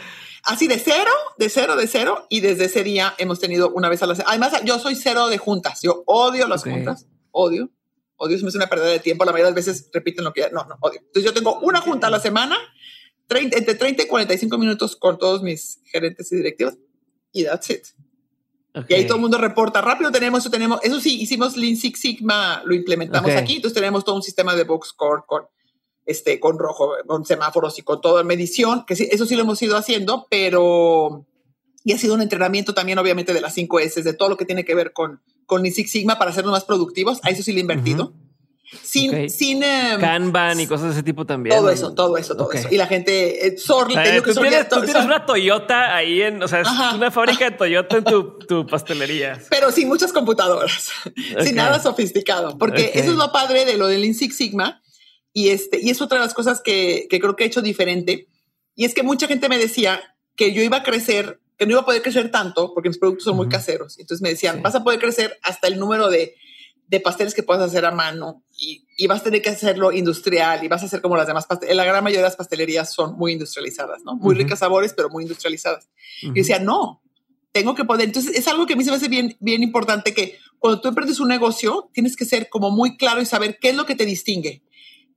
Así 0.45 0.67
de 0.67 0.79
cero, 0.79 1.13
de 1.39 1.49
cero, 1.49 1.77
de 1.77 1.87
cero. 1.87 2.27
Y 2.29 2.41
desde 2.41 2.65
ese 2.65 2.83
día 2.83 3.15
hemos 3.19 3.39
tenido 3.39 3.71
una 3.71 3.89
vez 3.89 4.03
a 4.03 4.07
la 4.07 4.17
semana. 4.17 4.31
Además, 4.31 4.65
yo 4.65 4.79
soy 4.81 4.97
cero 4.97 5.29
de 5.29 5.39
juntas. 5.39 5.83
Yo 5.83 6.03
odio 6.07 6.49
las 6.49 6.65
juntas. 6.65 7.07
Odio 7.31 7.71
odio, 8.23 8.39
se 8.39 8.45
me 8.45 8.49
hace 8.49 8.59
una 8.59 8.69
pérdida 8.69 8.89
de 8.89 9.01
tiempo. 9.01 9.25
La 9.25 9.33
mayoría 9.33 9.53
de 9.53 9.57
las 9.57 9.67
veces 9.67 9.91
repiten 9.93 10.25
lo 10.25 10.33
que 10.33 10.43
ya, 10.43 10.51
no, 10.51 10.65
no, 10.65 10.77
odio. 10.81 11.01
Entonces 11.01 11.25
yo 11.25 11.35
tengo 11.35 11.59
una 11.61 11.81
junta 11.81 12.07
a 12.07 12.11
la 12.11 12.21
semana, 12.21 12.57
entre 13.29 13.75
30 13.75 14.03
y 14.03 14.07
45 14.07 14.59
minutos 14.59 14.97
con 14.97 15.19
todos 15.19 15.43
mis 15.43 15.81
gerentes 15.85 16.31
y 16.33 16.37
directivos 16.37 16.75
y 17.33 17.45
that's 17.45 17.71
it. 17.71 17.87
Y 18.89 18.95
ahí 18.95 19.07
todo 19.07 19.17
el 19.17 19.23
mundo 19.23 19.39
reporta 19.39 19.81
rápido. 19.81 20.11
Tenemos 20.11 20.41
eso, 20.41 20.51
tenemos 20.51 20.81
eso 20.83 21.01
sí, 21.01 21.21
hicimos 21.21 21.57
Lean 21.57 21.77
Six 21.77 22.01
Sigma, 22.01 22.63
lo 22.65 22.75
implementamos 22.75 23.31
aquí. 23.33 23.57
Entonces 23.57 23.75
tenemos 23.75 24.05
todo 24.05 24.15
un 24.17 24.23
sistema 24.23 24.55
de 24.55 24.65
box 24.65 24.89
score 24.89 25.25
con 25.27 25.47
este, 26.07 26.41
con 26.41 26.59
rojo, 26.59 26.95
con 27.07 27.25
semáforos 27.25 27.79
y 27.79 27.83
con 27.83 28.01
toda 28.01 28.25
medición, 28.25 28.85
que 28.87 28.97
sí, 28.97 29.09
eso 29.11 29.27
sí 29.27 29.37
lo 29.37 29.43
hemos 29.43 29.63
ido 29.63 29.77
haciendo, 29.77 30.27
pero 30.31 31.27
y 31.85 31.93
ha 31.93 31.99
sido 31.99 32.15
un 32.15 32.23
entrenamiento 32.23 32.75
también, 32.75 32.99
obviamente, 32.99 33.33
de 33.33 33.41
las 33.41 33.55
5 33.55 33.81
S, 33.81 34.03
de 34.03 34.13
todo 34.15 34.29
lo 34.29 34.37
que 34.37 34.45
tiene 34.45 34.65
que 34.65 34.75
ver 34.75 34.93
con, 34.93 35.21
con 35.53 35.71
Six 35.71 35.91
Sigma 35.91 36.19
para 36.19 36.31
hacernos 36.31 36.53
más 36.53 36.65
productivos. 36.65 37.21
A 37.23 37.29
eso 37.29 37.43
sí 37.43 37.53
le 37.53 37.59
he 37.59 37.61
invertido. 37.61 38.15
Sin, 38.83 39.29
sin 39.29 39.63
em, 39.63 40.01
Kanban 40.01 40.59
y 40.59 40.67
cosas 40.67 40.87
de 40.87 40.93
ese 40.93 41.03
tipo 41.03 41.27
también. 41.27 41.55
Todo 41.55 41.69
eso, 41.69 41.93
todo 41.93 42.17
eso, 42.17 42.35
todo 42.35 42.51
eso. 42.53 42.69
Y 42.71 42.79
la 42.79 42.87
gente, 42.87 43.47
eh, 43.47 43.59
sorry, 43.59 43.95
que 43.95 44.23
tú, 44.23 44.33
tienes, 44.41 44.67
tú 44.67 44.81
tienes 44.81 45.05
una 45.05 45.27
Toyota 45.27 45.95
ahí 45.95 46.23
en, 46.23 46.43
o 46.43 46.49
sea, 46.49 46.63
es 46.63 46.69
una 46.95 47.11
fábrica 47.11 47.51
de 47.51 47.57
Toyota 47.59 47.99
en 47.99 48.05
tu, 48.05 48.39
tu, 48.39 48.67
pastelería. 48.67 49.39
Pero 49.51 49.71
sin 49.71 49.89
muchas 49.89 50.11
computadoras, 50.11 50.91
sin 51.45 51.55
nada 51.55 51.81
sofisticado, 51.81 52.57
porque 52.57 52.93
eso 52.95 53.11
es 53.11 53.17
lo 53.19 53.31
padre 53.31 53.67
de 53.67 53.77
lo 53.77 53.89
del 53.89 54.01
Lean 54.01 54.15
Six 54.15 54.35
Sigma. 54.35 54.81
Y 55.35 55.51
este, 55.51 55.79
y 55.79 55.91
es 55.91 56.01
otra 56.01 56.19
de 56.19 56.25
las 56.25 56.33
cosas 56.33 56.63
que, 56.63 57.07
que 57.11 57.21
creo 57.21 57.37
que 57.37 57.45
he 57.45 57.49
hecho 57.49 57.61
diferente. 57.61 58.29
Y 58.75 58.87
es 58.87 58.95
que 58.95 59.03
mucha 59.03 59.27
gente 59.27 59.51
me 59.51 59.59
decía 59.59 60.01
que 60.35 60.55
yo 60.55 60.63
iba 60.63 60.79
a 60.79 60.83
crecer 60.83 61.42
que 61.59 61.67
no 61.67 61.73
iba 61.73 61.81
a 61.83 61.85
poder 61.85 62.03
crecer 62.03 62.31
tanto 62.31 62.73
porque 62.75 62.89
mis 62.89 62.99
productos 62.99 63.25
son 63.25 63.37
muy 63.37 63.49
caseros. 63.49 63.99
Entonces 63.99 64.23
me 64.23 64.31
decían, 64.31 64.63
vas 64.63 64.75
a 64.75 64.83
poder 64.83 64.99
crecer 64.99 65.39
hasta 65.43 65.69
el 65.69 65.79
número 65.79 66.09
de, 66.09 66.35
de 66.89 67.01
pasteles 67.01 67.35
que 67.35 67.43
puedas 67.43 67.63
hacer 67.63 67.85
a 67.85 67.91
mano 67.91 68.43
y, 68.59 68.85
y, 68.97 69.07
vas 69.07 69.21
a 69.21 69.25
tener 69.25 69.43
que 69.43 69.51
hacerlo 69.51 69.93
industrial 69.93 70.63
y 70.65 70.69
vas 70.69 70.83
a 70.83 70.87
hacer 70.87 71.01
como 71.01 71.17
las 71.17 71.27
demás 71.27 71.47
pastelerías. 71.47 71.77
La 71.77 71.85
gran 71.85 72.05
mayoría 72.05 72.21
de 72.21 72.29
las 72.29 72.37
pastelerías 72.37 72.93
son 72.93 73.17
muy 73.17 73.33
industrializadas, 73.33 74.03
¿no? 74.05 74.15
Muy 74.17 74.35
ricas 74.35 74.59
sabores, 74.59 74.93
pero 74.95 75.09
muy 75.09 75.23
industrializadas. 75.23 75.89
Y 76.23 76.33
decía, 76.33 76.59
no, 76.59 77.03
tengo 77.53 77.75
que 77.75 77.85
poder. 77.85 78.07
Entonces 78.07 78.37
es 78.37 78.49
algo 78.49 78.67
que 78.67 78.75
a 78.75 78.77
mí 78.77 78.85
se 78.85 78.91
me 78.91 78.97
hace 78.97 79.09
bien, 79.09 79.37
bien 79.41 79.63
importante 79.63 80.13
que 80.13 80.39
cuando 80.59 80.81
tú 80.81 80.89
emprendes 80.89 81.21
un 81.21 81.29
negocio, 81.29 81.91
tienes 81.93 82.17
que 82.17 82.25
ser 82.25 82.49
como 82.49 82.71
muy 82.71 82.97
claro 82.97 83.21
y 83.21 83.27
saber 83.27 83.59
qué 83.61 83.71
es 83.71 83.77
lo 83.77 83.87
que 83.87 83.95
te 83.95 84.05
distingue. 84.05 84.63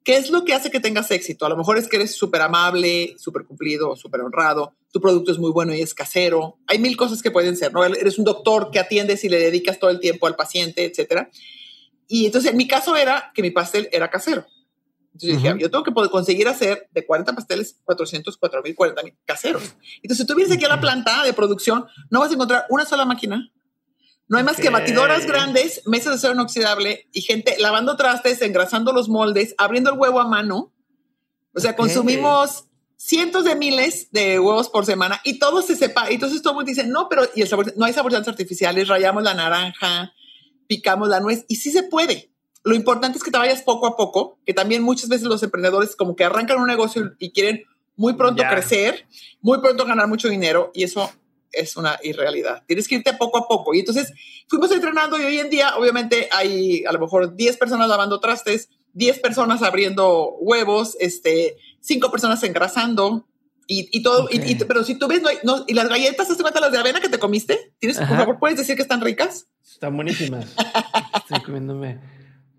¿Qué 0.05 0.17
es 0.17 0.29
lo 0.29 0.45
que 0.45 0.53
hace 0.53 0.69
que 0.69 0.79
tengas 0.79 1.09
éxito? 1.09 1.47
A 1.47 1.49
lo 1.49 1.57
mejor 1.57 1.79
es 1.79 1.87
que 1.87 1.95
eres 1.95 2.15
súper 2.15 2.41
amable, 2.43 3.15
súper 3.17 3.43
cumplido, 3.43 3.95
súper 3.95 4.21
honrado, 4.21 4.75
tu 4.93 5.01
producto 5.01 5.31
es 5.31 5.39
muy 5.39 5.51
bueno 5.51 5.73
y 5.73 5.81
es 5.81 5.95
casero. 5.95 6.59
Hay 6.67 6.77
mil 6.77 6.95
cosas 6.95 7.23
que 7.23 7.31
pueden 7.31 7.57
ser, 7.57 7.73
¿no? 7.73 7.83
Eres 7.83 8.19
un 8.19 8.23
doctor 8.23 8.69
que 8.71 8.77
atiendes 8.77 9.23
y 9.23 9.29
le 9.29 9.39
dedicas 9.39 9.79
todo 9.79 9.89
el 9.89 9.99
tiempo 9.99 10.27
al 10.27 10.35
paciente, 10.35 10.85
etcétera. 10.85 11.31
Y 12.07 12.27
entonces 12.27 12.51
en 12.51 12.57
mi 12.57 12.67
caso 12.67 12.95
era 12.95 13.31
que 13.33 13.41
mi 13.41 13.49
pastel 13.49 13.89
era 13.91 14.11
casero. 14.11 14.45
Entonces 15.15 15.41
dije, 15.41 15.55
yo 15.59 15.71
tengo 15.71 15.83
que 15.83 15.91
poder 15.91 16.11
conseguir 16.11 16.47
hacer 16.47 16.87
de 16.91 17.05
40 17.05 17.33
pasteles 17.33 17.79
400, 17.85 18.37
4000, 18.37 18.75
40 18.75 19.03
mil 19.03 19.13
caseros. 19.25 19.63
Entonces, 20.03 20.17
si 20.17 20.25
tú 20.25 20.35
vienes 20.35 20.53
aquí 20.53 20.65
a 20.65 20.69
la 20.69 20.81
planta 20.81 21.23
de 21.23 21.33
producción, 21.33 21.85
no 22.09 22.19
vas 22.19 22.31
a 22.31 22.33
encontrar 22.33 22.65
una 22.69 22.85
sola 22.85 23.05
máquina. 23.05 23.49
No 24.27 24.37
hay 24.37 24.43
más 24.43 24.57
que 24.57 24.69
batidoras 24.69 25.27
grandes, 25.27 25.83
mesas 25.85 26.13
de 26.13 26.15
acero 26.15 26.33
inoxidable 26.33 27.07
y 27.11 27.21
gente 27.21 27.55
lavando 27.59 27.95
trastes, 27.95 28.41
engrasando 28.41 28.91
los 28.91 29.07
moldes, 29.07 29.53
abriendo 29.57 29.91
el 29.91 29.99
huevo 29.99 30.19
a 30.19 30.27
mano. 30.27 30.73
O 31.53 31.59
sea, 31.59 31.75
consumimos 31.75 32.65
cientos 32.97 33.43
de 33.45 33.55
miles 33.55 34.09
de 34.11 34.39
huevos 34.39 34.69
por 34.69 34.85
semana 34.85 35.21
y 35.23 35.37
todo 35.37 35.61
se 35.61 35.75
sepa. 35.75 36.09
Y 36.09 36.15
entonces 36.15 36.41
todo 36.41 36.53
el 36.53 36.55
mundo 36.55 36.69
dice, 36.69 36.87
no, 36.87 37.07
pero 37.07 37.23
y 37.35 37.41
el 37.41 37.47
sabor, 37.47 37.71
no 37.77 37.85
hay 37.85 37.93
saborizantes 37.93 38.29
artificiales, 38.29 38.87
rayamos 38.87 39.21
la 39.23 39.35
naranja, 39.35 40.13
picamos 40.67 41.09
la 41.09 41.19
nuez 41.19 41.45
y 41.47 41.57
sí 41.57 41.71
se 41.71 41.83
puede. 41.83 42.31
Lo 42.63 42.73
importante 42.73 43.19
es 43.19 43.23
que 43.23 43.29
te 43.29 43.37
vayas 43.37 43.61
poco 43.61 43.85
a 43.85 43.95
poco, 43.95 44.39
que 44.43 44.55
también 44.55 44.81
muchas 44.81 45.07
veces 45.07 45.27
los 45.27 45.43
emprendedores 45.43 45.95
como 45.95 46.15
que 46.15 46.23
arrancan 46.23 46.59
un 46.59 46.67
negocio 46.67 47.13
y 47.19 47.31
quieren 47.31 47.63
muy 47.95 48.13
pronto 48.13 48.43
crecer, 48.49 49.05
muy 49.39 49.59
pronto 49.59 49.85
ganar 49.85 50.07
mucho 50.07 50.27
dinero 50.27 50.71
y 50.73 50.83
eso 50.83 51.11
es 51.51 51.77
una 51.77 51.99
irrealidad. 52.03 52.63
Tienes 52.65 52.87
que 52.87 52.95
irte 52.95 53.13
poco 53.13 53.37
a 53.37 53.47
poco. 53.47 53.73
Y 53.73 53.79
entonces 53.79 54.13
fuimos 54.47 54.71
entrenando 54.71 55.17
y 55.19 55.23
hoy 55.23 55.39
en 55.39 55.49
día 55.49 55.75
obviamente 55.77 56.29
hay 56.31 56.83
a 56.85 56.91
lo 56.91 56.99
mejor 56.99 57.35
10 57.35 57.57
personas 57.57 57.87
lavando 57.87 58.19
trastes, 58.19 58.69
10 58.93 59.19
personas 59.19 59.61
abriendo 59.61 60.35
huevos, 60.39 60.95
este, 60.99 61.57
5 61.81 62.11
personas 62.11 62.43
engrasando, 62.43 63.27
y, 63.67 63.89
y, 63.91 64.03
todo, 64.03 64.27
y, 64.29 64.55
pero 64.65 64.83
si 64.83 64.95
tú 64.95 65.07
ves, 65.07 65.23
no, 65.23 65.29
hay, 65.29 65.37
no 65.43 65.63
y 65.67 65.73
las 65.73 65.89
galletas, 65.89 66.27
¿te 66.27 66.41
cuenta 66.41 66.59
las 66.59 66.71
de 66.71 66.77
avena 66.77 67.01
que 67.01 67.09
te 67.09 67.17
comiste? 67.17 67.73
¿Tienes, 67.79 67.97
por 67.97 68.07
favor, 68.07 68.37
puedes 68.39 68.57
decir 68.57 68.75
que 68.75 68.83
están 68.83 69.01
ricas? 69.01 69.47
Están 69.63 69.95
buenísimas. 69.95 70.53
Estoy 71.15 71.41
comiéndome. 71.41 71.99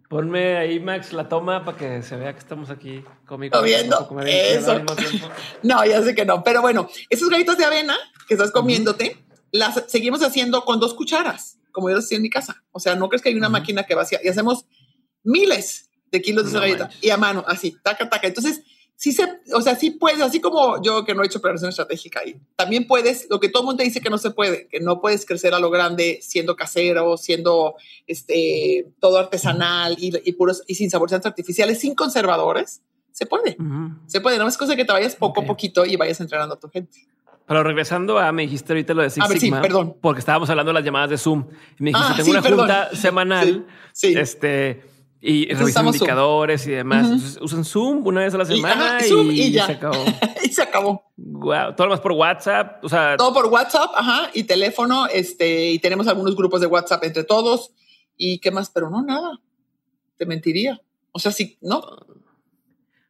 Ponme 0.08 0.56
ahí, 0.56 0.80
Max, 0.80 1.12
la 1.12 1.28
toma 1.28 1.64
para 1.64 1.76
que 1.76 2.02
se 2.02 2.16
vea 2.16 2.32
que 2.32 2.38
estamos 2.38 2.70
aquí 2.70 3.04
comiendo. 3.24 3.58
Eso. 4.24 4.82
No, 5.62 5.84
ya 5.84 6.02
sé 6.02 6.14
que 6.14 6.24
no. 6.24 6.42
Pero 6.42 6.60
bueno, 6.60 6.88
esas 7.08 7.28
galletas 7.28 7.58
de 7.58 7.64
avena 7.64 7.96
que 8.26 8.34
estás 8.34 8.50
comiéndote, 8.50 9.24
las 9.52 9.84
seguimos 9.88 10.22
haciendo 10.22 10.64
con 10.64 10.80
dos 10.80 10.94
cucharas, 10.94 11.58
como 11.72 11.90
yo 11.90 11.98
hacía 11.98 12.16
en 12.16 12.22
mi 12.22 12.30
casa. 12.30 12.64
O 12.72 12.80
sea, 12.80 12.94
no 12.94 13.08
crees 13.08 13.22
que 13.22 13.28
hay 13.28 13.34
una 13.36 13.48
máquina 13.48 13.84
que 13.84 13.94
vacía. 13.94 14.20
Y 14.22 14.28
hacemos 14.28 14.66
miles 15.22 15.90
de 16.10 16.22
kilos 16.22 16.44
de 16.44 16.50
esa 16.50 16.60
galleta. 16.60 16.90
Y 17.00 17.10
a 17.10 17.16
mano, 17.16 17.44
así, 17.46 17.76
taca, 17.82 18.08
taca. 18.08 18.26
Entonces, 18.26 18.62
sí 18.96 19.12
se, 19.12 19.24
o 19.52 19.60
sea, 19.60 19.76
sí 19.76 19.90
puedes, 19.90 20.20
así 20.20 20.40
como 20.40 20.82
yo 20.82 21.04
que 21.04 21.14
no 21.14 21.22
he 21.22 21.26
hecho 21.26 21.40
planeación 21.40 21.68
estratégica 21.70 22.24
y 22.24 22.40
también 22.56 22.86
puedes, 22.86 23.26
lo 23.28 23.38
que 23.40 23.48
todo 23.48 23.62
el 23.62 23.66
mundo 23.66 23.84
dice 23.84 24.00
que 24.00 24.10
no 24.10 24.18
se 24.18 24.30
puede, 24.30 24.68
que 24.68 24.80
no 24.80 25.00
puedes 25.00 25.26
crecer 25.26 25.54
a 25.54 25.58
lo 25.58 25.70
grande 25.70 26.20
siendo 26.22 26.56
casero, 26.56 27.16
siendo 27.16 27.76
este, 28.06 28.88
todo 28.98 29.18
artesanal 29.18 29.96
y, 29.98 30.12
y 30.24 30.32
puros 30.32 30.62
y 30.66 30.74
sin 30.74 30.90
saborizantes 30.90 31.26
artificiales, 31.26 31.78
sin 31.78 31.94
conservadores, 31.94 32.82
se 33.12 33.24
puede. 33.24 33.56
Se 34.06 34.20
puede, 34.20 34.38
no 34.38 34.46
es 34.46 34.58
cosa 34.58 34.76
que 34.76 34.84
te 34.84 34.92
vayas 34.92 35.16
poco 35.16 35.40
a 35.40 35.46
poquito 35.46 35.86
y 35.86 35.96
vayas 35.96 36.20
entrenando 36.20 36.54
a 36.54 36.60
tu 36.60 36.68
gente. 36.68 37.06
Pero 37.46 37.62
regresando 37.62 38.18
a, 38.18 38.32
me 38.32 38.42
dijiste 38.42 38.72
ahorita 38.72 38.94
lo 38.94 39.02
de 39.02 39.10
Six 39.10 39.26
Sigma, 39.38 39.62
perdón. 39.62 39.96
porque 40.00 40.18
estábamos 40.18 40.50
hablando 40.50 40.70
de 40.70 40.74
las 40.74 40.84
llamadas 40.84 41.10
de 41.10 41.18
Zoom. 41.18 41.46
Y 41.78 41.82
me 41.82 41.90
dijiste, 41.90 42.12
ah, 42.12 42.16
tengo 42.16 42.30
una 42.30 42.42
junta 42.42 42.96
semanal. 42.96 43.66
Sí, 43.92 44.14
este, 44.16 44.82
y 45.20 45.52
revisan 45.54 45.86
indicadores 45.86 46.66
y 46.66 46.72
demás. 46.72 47.38
usan 47.40 47.64
Zoom 47.64 48.06
una 48.06 48.20
vez 48.20 48.34
a 48.34 48.38
la 48.38 48.44
semana 48.44 48.98
y, 49.04 49.50
ya. 49.50 49.66
se 49.66 49.72
acabó. 49.72 50.04
y 50.44 50.48
se 50.48 50.62
acabó. 50.62 51.12
Wow. 51.16 51.74
Todo 51.74 51.86
lo 51.86 51.92
más 51.92 52.00
por 52.00 52.12
WhatsApp. 52.12 52.84
O 52.84 52.88
sea, 52.88 53.16
todo 53.16 53.32
por 53.32 53.46
WhatsApp, 53.46 53.90
ajá, 53.94 54.30
y 54.34 54.44
teléfono. 54.44 55.06
Este, 55.06 55.70
y 55.70 55.78
tenemos 55.78 56.06
algunos 56.08 56.36
grupos 56.36 56.60
de 56.60 56.66
WhatsApp 56.66 57.04
entre 57.04 57.24
todos. 57.24 57.72
Y 58.16 58.38
qué 58.38 58.50
más, 58.50 58.70
pero 58.70 58.90
no 58.90 59.02
nada. 59.02 59.40
Te 60.16 60.26
mentiría. 60.26 60.80
O 61.12 61.18
sea, 61.18 61.32
sí, 61.32 61.58
no. 61.60 61.82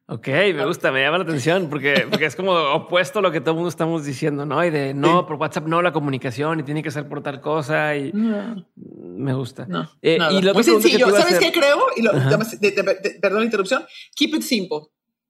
Ok, 0.09 0.27
me 0.27 0.65
gusta, 0.65 0.89
me 0.89 1.01
llama 1.01 1.17
la 1.17 1.25
atención 1.25 1.67
porque, 1.69 2.07
porque 2.09 2.27
es 2.27 2.35
como 2.37 2.53
opuesto 2.53 3.19
a 3.19 3.21
lo 3.21 3.29
que 3.29 3.41
todo 3.41 3.51
el 3.51 3.55
mundo 3.55 3.69
estamos 3.69 4.05
diciendo, 4.05 4.45
¿no? 4.45 4.63
Y 4.63 4.69
de 4.69 4.93
no, 4.93 5.27
por 5.27 5.35
WhatsApp 5.35 5.67
no, 5.67 5.81
la 5.81 5.91
comunicación 5.91 6.61
y 6.61 6.63
tiene 6.63 6.81
que 6.81 6.91
ser 6.91 7.09
por 7.09 7.21
tal 7.21 7.41
cosa 7.41 7.93
y 7.93 8.13
me 8.13 9.33
gusta. 9.33 9.65
No, 9.65 9.91
eh, 10.01 10.17
y 10.31 10.41
lo 10.41 10.53
Muy 10.53 10.63
sencillo, 10.63 11.09
¿sabes 11.11 11.39
qué 11.39 11.51
creo? 11.51 11.87
Y 11.97 12.03
lo, 12.03 12.11
perdón 13.21 13.39
la 13.39 13.45
interrupción, 13.45 13.85
keep 14.15 14.33
it 14.33 14.43
simple. 14.43 14.83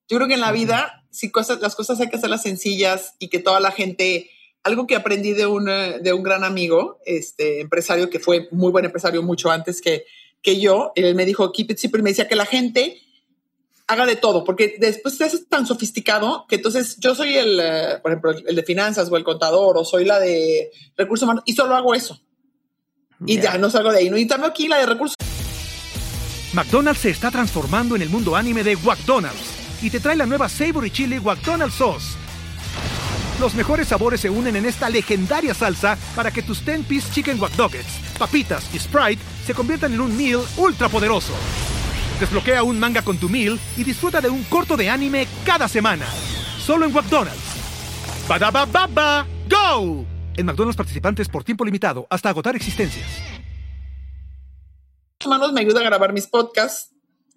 Yo 0.07 0.17
creo 0.17 0.27
que 0.27 0.35
en 0.35 0.41
la 0.41 0.51
vida, 0.51 1.03
si 1.09 1.31
cosas, 1.31 1.59
las 1.59 1.75
cosas 1.75 1.99
hay 1.99 2.09
que 2.09 2.17
hacerlas 2.17 2.43
sencillas 2.43 3.15
y 3.17 3.29
que 3.29 3.39
toda 3.39 3.59
la 3.59 3.71
gente, 3.71 4.29
algo 4.61 4.85
que 4.85 4.95
aprendí 4.95 5.33
de 5.33 5.47
un, 5.47 5.65
de 5.65 6.13
un 6.13 6.21
gran 6.21 6.43
amigo, 6.43 6.99
este 7.03 7.61
empresario 7.61 8.11
que 8.11 8.19
fue 8.19 8.47
muy 8.51 8.71
buen 8.71 8.85
empresario 8.85 9.23
mucho 9.23 9.49
antes 9.49 9.81
que, 9.81 10.05
que 10.43 10.59
yo, 10.59 10.91
él 10.93 11.15
me 11.15 11.25
dijo, 11.25 11.51
keep 11.51 11.71
it 11.71 11.79
simple, 11.79 11.99
y 11.99 12.03
me 12.03 12.11
decía 12.11 12.27
que 12.27 12.35
la 12.35 12.45
gente 12.45 13.01
haga 13.87 14.05
de 14.05 14.17
todo, 14.17 14.43
porque 14.43 14.75
después 14.79 15.17
te 15.17 15.23
haces 15.23 15.47
tan 15.47 15.65
sofisticado 15.65 16.45
que 16.47 16.57
entonces 16.57 16.97
yo 16.99 17.15
soy 17.15 17.37
el, 17.37 17.59
eh, 17.59 17.99
por 18.01 18.11
ejemplo, 18.11 18.31
el 18.31 18.55
de 18.55 18.63
finanzas 18.63 19.09
o 19.09 19.15
el 19.15 19.23
contador 19.23 19.77
o 19.77 19.85
soy 19.85 20.03
la 20.05 20.19
de 20.19 20.71
recursos 20.97 21.23
humanos 21.23 21.43
y 21.45 21.53
solo 21.53 21.75
hago 21.75 21.95
eso. 21.95 22.19
Y 23.25 23.39
ya 23.39 23.57
no 23.57 23.69
salgo 23.69 23.91
de 23.91 23.99
ahí. 23.99 24.09
No, 24.09 24.17
y 24.17 24.27
también 24.27 24.51
aquí 24.51 24.67
la 24.67 24.77
de 24.77 24.85
recursos. 24.85 25.15
McDonald's 26.53 27.01
se 27.01 27.09
está 27.09 27.31
transformando 27.31 27.95
en 27.95 28.01
el 28.01 28.09
mundo 28.09 28.35
anime 28.35 28.63
de 28.63 28.75
McDonald's 28.75 29.57
y 29.81 29.89
te 29.89 29.99
trae 29.99 30.15
la 30.15 30.25
nueva 30.25 30.49
Savory 30.49 30.91
Chili 30.91 31.19
McDonald's 31.19 31.75
Sauce. 31.75 32.15
Los 33.39 33.53
mejores 33.53 33.87
sabores 33.87 34.19
se 34.19 34.29
unen 34.29 34.55
en 34.55 34.65
esta 34.65 34.89
legendaria 34.89 35.53
salsa 35.53 35.97
para 36.15 36.31
que 36.31 36.41
tus 36.41 36.65
10-piece 36.65 37.11
chicken 37.13 37.39
wack 37.39 37.53
papitas 38.17 38.67
y 38.73 38.79
Sprite 38.79 39.21
se 39.45 39.53
conviertan 39.53 39.93
en 39.93 40.01
un 40.01 40.17
meal 40.17 40.41
ultra 40.57 40.89
poderoso. 40.89 41.33
Desbloquea 42.19 42.63
un 42.63 42.79
manga 42.79 43.03
con 43.03 43.17
tu 43.19 43.29
meal 43.29 43.59
y 43.77 43.83
disfruta 43.83 44.21
de 44.21 44.29
un 44.29 44.43
corto 44.45 44.75
de 44.75 44.89
anime 44.89 45.27
cada 45.45 45.67
semana. 45.67 46.07
Solo 46.59 46.85
en 46.85 46.93
McDonald's. 46.93 47.37
ba 48.27 48.39
baba 48.39 49.27
go! 49.47 50.03
En 50.35 50.45
McDonald's 50.45 50.75
participantes 50.75 51.29
por 51.29 51.43
tiempo 51.43 51.63
limitado 51.63 52.07
hasta 52.09 52.29
agotar 52.29 52.55
existencias. 52.55 53.05
Manos 55.27 55.53
me 55.53 55.61
ayuda 55.61 55.81
a 55.81 55.83
grabar 55.83 56.13
mis 56.13 56.25
podcasts 56.25 56.91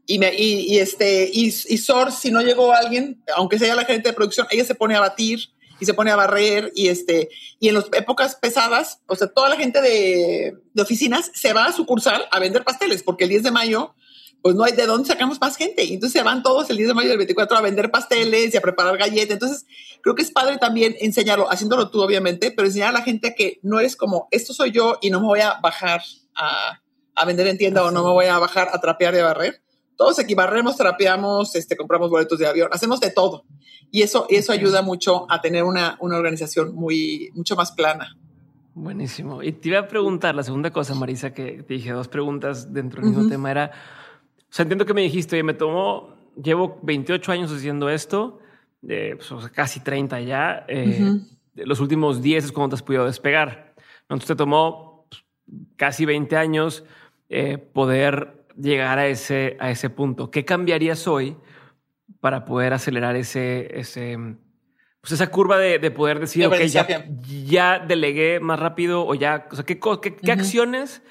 y, 0.07 0.19
me, 0.19 0.33
este 0.81 1.31
y 1.33 1.51
Sor, 1.51 2.11
si 2.11 2.31
no 2.31 2.41
llegó 2.41 2.73
alguien, 2.73 3.23
aunque 3.37 3.59
sea 3.59 3.75
la 3.75 3.85
gente 3.85 4.09
de 4.09 4.15
producción, 4.15 4.47
ella 4.51 4.65
se 4.65 4.75
pone 4.75 4.97
a 4.97 5.01
batir 5.01 5.41
y 5.79 5.85
se 5.87 5.95
pone 5.95 6.11
a 6.11 6.17
barrer 6.17 6.73
y 6.75 6.89
este 6.89 7.29
y 7.59 7.69
en 7.69 7.75
las 7.75 7.87
épocas 7.93 8.37
pesadas, 8.37 9.01
o 9.07 9.17
sea, 9.17 9.29
toda 9.29 9.49
la 9.49 9.57
gente 9.57 9.81
de, 9.81 10.57
de 10.73 10.83
oficinas 10.83 11.31
se 11.35 11.53
va 11.53 11.67
a 11.67 11.73
sucursal 11.73 12.27
a 12.31 12.39
vender 12.39 12.65
pasteles 12.65 13.03
porque 13.03 13.25
el 13.25 13.31
10 13.31 13.43
de 13.45 13.51
mayo 13.51 13.95
pues 14.43 14.55
no 14.55 14.65
hay 14.65 14.73
de 14.73 14.87
dónde 14.87 15.09
sacamos 15.09 15.41
más 15.41 15.57
gente. 15.57 15.83
Entonces 15.83 16.13
se 16.13 16.23
van 16.23 16.43
todos 16.43 16.71
el 16.71 16.77
10 16.77 16.89
de 16.89 16.95
mayo 16.95 17.09
del 17.09 17.19
24 17.19 17.57
a 17.57 17.61
vender 17.61 17.91
pasteles 17.91 18.55
y 18.55 18.57
a 18.57 18.61
preparar 18.61 18.97
galletas. 18.97 19.35
Entonces 19.35 19.67
creo 20.03 20.15
que 20.15 20.23
es 20.23 20.31
padre 20.31 20.59
también 20.59 20.97
enseñarlo, 21.01 21.51
haciéndolo 21.51 21.91
tú 21.91 22.03
obviamente, 22.03 22.51
pero 22.51 22.67
enseñar 22.67 22.91
a 22.91 22.93
la 22.99 23.03
gente 23.03 23.35
que 23.35 23.61
no 23.63 23.79
eres 23.81 23.97
como, 23.97 24.29
esto 24.31 24.55
soy 24.55 24.71
yo 24.71 24.99
y 25.01 25.11
no 25.11 25.21
me 25.21 25.27
voy 25.27 25.41
a 25.41 25.61
bajar 25.61 26.03
a, 26.35 26.81
a 27.15 27.25
vender 27.25 27.47
en 27.47 27.59
tienda 27.59 27.85
o 27.85 27.91
no 27.91 28.03
me 28.03 28.11
voy 28.11 28.27
a 28.27 28.39
bajar 28.39 28.71
a 28.73 28.81
trapear 28.81 29.15
y 29.15 29.19
a 29.19 29.25
barrer. 29.25 29.63
Todos 29.97 30.19
aquí 30.19 30.35
barremos, 30.35 30.77
trapeamos, 30.77 31.55
este, 31.55 31.77
compramos 31.77 32.09
boletos 32.09 32.39
de 32.39 32.47
avión, 32.47 32.71
hacemos 32.73 33.01
de 33.01 33.11
todo. 33.11 33.45
Y 33.91 34.01
eso, 34.03 34.27
eso 34.31 34.53
ayuda 34.53 34.81
mucho 34.81 35.31
a 35.31 35.43
tener 35.43 35.65
una, 35.65 35.99
una 36.01 36.17
organización 36.17 36.75
muy, 36.75 37.31
mucho 37.35 37.55
más 37.57 37.73
plana. 37.73 38.17
Buenísimo. 38.75 39.43
Y 39.43 39.53
te 39.53 39.69
iba 39.69 39.81
a 39.81 39.89
preguntar, 39.89 40.35
la 40.35 40.43
segunda 40.43 40.71
cosa, 40.71 40.95
Marisa, 40.95 41.35
que 41.35 41.63
te 41.65 41.75
dije 41.75 41.91
dos 41.91 42.09
preguntas 42.09 42.73
dentro 42.73 43.03
del 43.03 43.11
mismo 43.11 43.29
tema 43.29 43.51
era, 43.51 43.73
sea, 44.51 44.65
entiendo 44.65 44.85
que 44.85 44.95
me 44.95 45.03
dijiste, 45.03 45.37
oye, 45.37 45.43
me 45.43 45.55
tomó, 45.55 46.15
llevo 46.43 46.79
28 46.83 47.33
años 47.33 47.53
haciendo 47.53 47.89
esto, 47.89 48.41
de, 48.83 49.17
pues, 49.17 49.51
casi 49.51 49.81
30 49.81 50.21
ya. 50.21 50.65
Eh, 50.69 51.19
Los 51.55 51.81
últimos 51.81 52.23
10 52.23 52.47
es 52.47 52.53
cuando 52.53 52.71
te 52.71 52.75
has 52.77 52.83
podido 52.83 53.05
despegar. 53.05 53.75
Entonces 54.03 54.27
te 54.27 54.37
tomó 54.37 55.07
pues, 55.09 55.25
casi 55.77 56.05
20 56.05 56.37
años 56.37 56.85
eh, 57.29 57.59
poder 57.59 58.45
llegar 58.57 58.99
a 58.99 59.07
ese, 59.07 59.57
a 59.61 59.71
ese 59.71 59.91
punto. 59.91 60.31
¿Qué 60.31 60.45
cambiarías 60.45 61.07
hoy 61.07 61.37
para 62.21 62.45
poder 62.45 62.73
acelerar 62.73 63.17
ese, 63.17 63.69
ese, 63.79 64.19
pues 65.01 65.13
esa 65.13 65.31
curva 65.31 65.59
de, 65.59 65.91
poder 65.91 66.21
decir, 66.21 66.47
ok, 66.47 66.57
ya, 66.65 67.07
ya, 67.45 67.79
delegué 67.79 68.41
más 68.41 68.59
rápido 68.59 69.07
o 69.07 69.15
ya, 69.15 69.47
o 69.51 69.55
sea, 69.55 69.65
¿qué, 69.65 69.79
qué, 69.79 70.33
acciones 70.33 71.03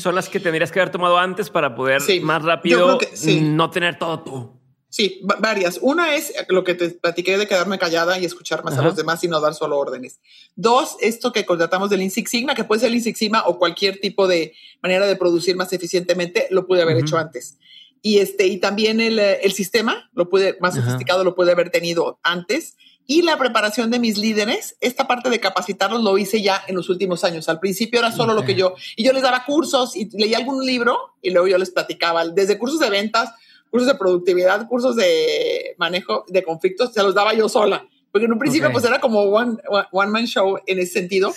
son 0.00 0.14
las 0.14 0.28
que 0.28 0.40
tendrías 0.40 0.72
que 0.72 0.80
haber 0.80 0.92
tomado 0.92 1.18
antes 1.18 1.50
para 1.50 1.74
poder 1.74 2.02
más 2.22 2.42
rápido 2.42 2.98
no 3.42 3.70
tener 3.70 3.98
todo 3.98 4.20
tú? 4.22 4.60
Sí, 4.90 5.20
varias. 5.22 5.78
Una 5.80 6.16
es 6.16 6.32
lo 6.48 6.64
que 6.64 6.74
te 6.74 6.90
platiqué 6.90 7.38
de 7.38 7.46
quedarme 7.46 7.78
callada 7.78 8.18
y 8.18 8.24
escuchar 8.24 8.64
más 8.64 8.76
a 8.76 8.82
los 8.82 8.96
demás 8.96 9.22
y 9.22 9.28
no 9.28 9.40
dar 9.40 9.54
solo 9.54 9.78
órdenes. 9.78 10.20
Dos, 10.56 10.96
esto 11.00 11.32
que 11.32 11.46
contratamos 11.46 11.90
del 11.90 12.10
Sigma, 12.10 12.56
que 12.56 12.64
puede 12.64 12.80
ser 12.80 13.00
Six 13.00 13.16
Sigma 13.16 13.44
o 13.46 13.56
cualquier 13.56 14.00
tipo 14.00 14.26
de 14.26 14.52
manera 14.82 15.06
de 15.06 15.14
producir 15.14 15.54
más 15.54 15.72
eficientemente, 15.72 16.48
lo 16.50 16.66
pude 16.66 16.82
haber 16.82 16.98
hecho 16.98 17.16
antes. 17.18 17.56
Y 18.02 18.18
este, 18.18 18.48
y 18.48 18.58
también 18.58 19.00
el, 19.00 19.20
el 19.20 19.52
sistema, 19.52 20.10
lo 20.12 20.28
pude, 20.28 20.56
más 20.60 20.74
sofisticado, 20.74 21.22
lo 21.22 21.36
pude 21.36 21.52
haber 21.52 21.70
tenido 21.70 22.18
antes. 22.24 22.76
Y 23.10 23.22
la 23.22 23.36
preparación 23.36 23.90
de 23.90 23.98
mis 23.98 24.18
líderes, 24.18 24.76
esta 24.80 25.08
parte 25.08 25.30
de 25.30 25.40
capacitarlos 25.40 26.04
lo 26.04 26.16
hice 26.16 26.42
ya 26.42 26.62
en 26.68 26.76
los 26.76 26.88
últimos 26.90 27.24
años. 27.24 27.48
Al 27.48 27.58
principio 27.58 27.98
era 27.98 28.12
solo 28.12 28.34
lo 28.34 28.44
que 28.44 28.54
yo, 28.54 28.76
y 28.94 29.02
yo 29.02 29.12
les 29.12 29.24
daba 29.24 29.44
cursos 29.44 29.96
y 29.96 30.08
leía 30.16 30.38
algún 30.38 30.64
libro 30.64 30.96
y 31.20 31.30
luego 31.30 31.48
yo 31.48 31.58
les 31.58 31.70
platicaba, 31.70 32.24
desde 32.28 32.56
cursos 32.56 32.78
de 32.78 32.88
ventas, 32.88 33.32
cursos 33.68 33.88
de 33.88 33.96
productividad, 33.96 34.68
cursos 34.68 34.94
de 34.94 35.74
manejo 35.76 36.24
de 36.28 36.44
conflictos, 36.44 36.92
se 36.92 37.02
los 37.02 37.12
daba 37.12 37.34
yo 37.34 37.48
sola. 37.48 37.84
Porque 38.12 38.26
en 38.26 38.32
un 38.32 38.38
principio 38.38 38.70
pues 38.70 38.84
era 38.84 39.00
como 39.00 39.22
one, 39.22 39.56
one 39.90 40.10
man 40.12 40.26
show 40.26 40.60
en 40.64 40.78
ese 40.78 40.92
sentido. 40.92 41.34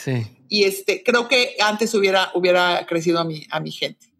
Y 0.49 0.65
este, 0.65 1.01
creo 1.01 1.27
que 1.27 1.55
antes 1.59 1.91
hubiera, 1.95 2.29
hubiera 2.35 2.85
crecido 2.85 3.17
a 3.17 3.23
mi, 3.23 3.47
a 3.49 3.59
mi 3.59 3.71
gente. 3.71 4.13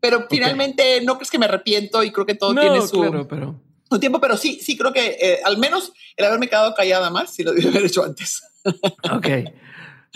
Pero 0.00 0.26
finalmente 0.28 1.00
no 1.02 1.14
crees 1.14 1.30
que 1.30 1.38
me 1.38 1.46
arrepiento 1.46 2.02
y 2.02 2.10
creo 2.10 2.26
que 2.26 2.34
todo 2.34 2.56
tiene 2.56 2.82
su, 2.82 3.26
pero... 3.30 3.67
tiempo, 3.98 4.20
pero 4.20 4.36
sí, 4.36 4.58
sí 4.60 4.76
creo 4.76 4.92
que 4.92 5.16
eh, 5.20 5.38
al 5.44 5.58
menos 5.58 5.92
el 6.16 6.26
haberme 6.26 6.48
quedado 6.48 6.74
callada 6.74 7.10
más, 7.10 7.34
si 7.34 7.42
lo 7.42 7.52
debía 7.52 7.70
haber 7.70 7.86
hecho 7.86 8.04
antes. 8.04 8.42
ok. 9.12 9.26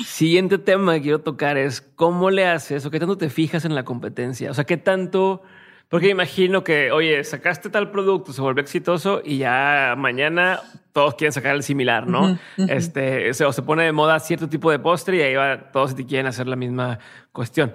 Siguiente 0.05 0.59
tema 0.59 0.95
que 0.95 1.03
quiero 1.03 1.21
tocar 1.21 1.57
es 1.59 1.81
cómo 1.81 2.31
le 2.31 2.47
haces 2.47 2.85
o 2.85 2.91
qué 2.91 2.99
tanto 2.99 3.19
te 3.19 3.31
fijas 3.31 3.65
en 3.65 3.75
la 3.75 3.85
competencia. 3.85 4.51
O 4.51 4.55
sea, 4.55 4.65
qué 4.65 4.77
tanto 4.77 5.43
porque 5.93 6.09
imagino 6.09 6.65
que, 6.65 6.91
oye, 6.91 7.23
sacaste 7.23 7.69
tal 7.69 7.91
producto, 7.91 8.33
se 8.33 8.41
volvió 8.41 8.63
exitoso 8.63 9.21
y 9.23 9.37
ya 9.37 9.95
mañana 9.99 10.59
todos 10.93 11.17
quieren 11.17 11.35
sacar 11.35 11.55
el 11.55 11.63
similar, 11.63 12.07
¿no? 12.07 12.39
Este, 12.57 13.29
o 13.45 13.53
se 13.53 13.61
pone 13.61 13.85
de 13.85 13.93
moda 13.93 14.19
cierto 14.19 14.49
tipo 14.49 14.71
de 14.71 14.79
postre 14.79 15.19
y 15.19 15.21
ahí 15.21 15.35
va, 15.35 15.71
todos 15.71 15.95
te 15.95 16.07
quieren 16.07 16.27
hacer 16.27 16.47
la 16.47 16.57
misma 16.57 16.99
cuestión. 17.31 17.75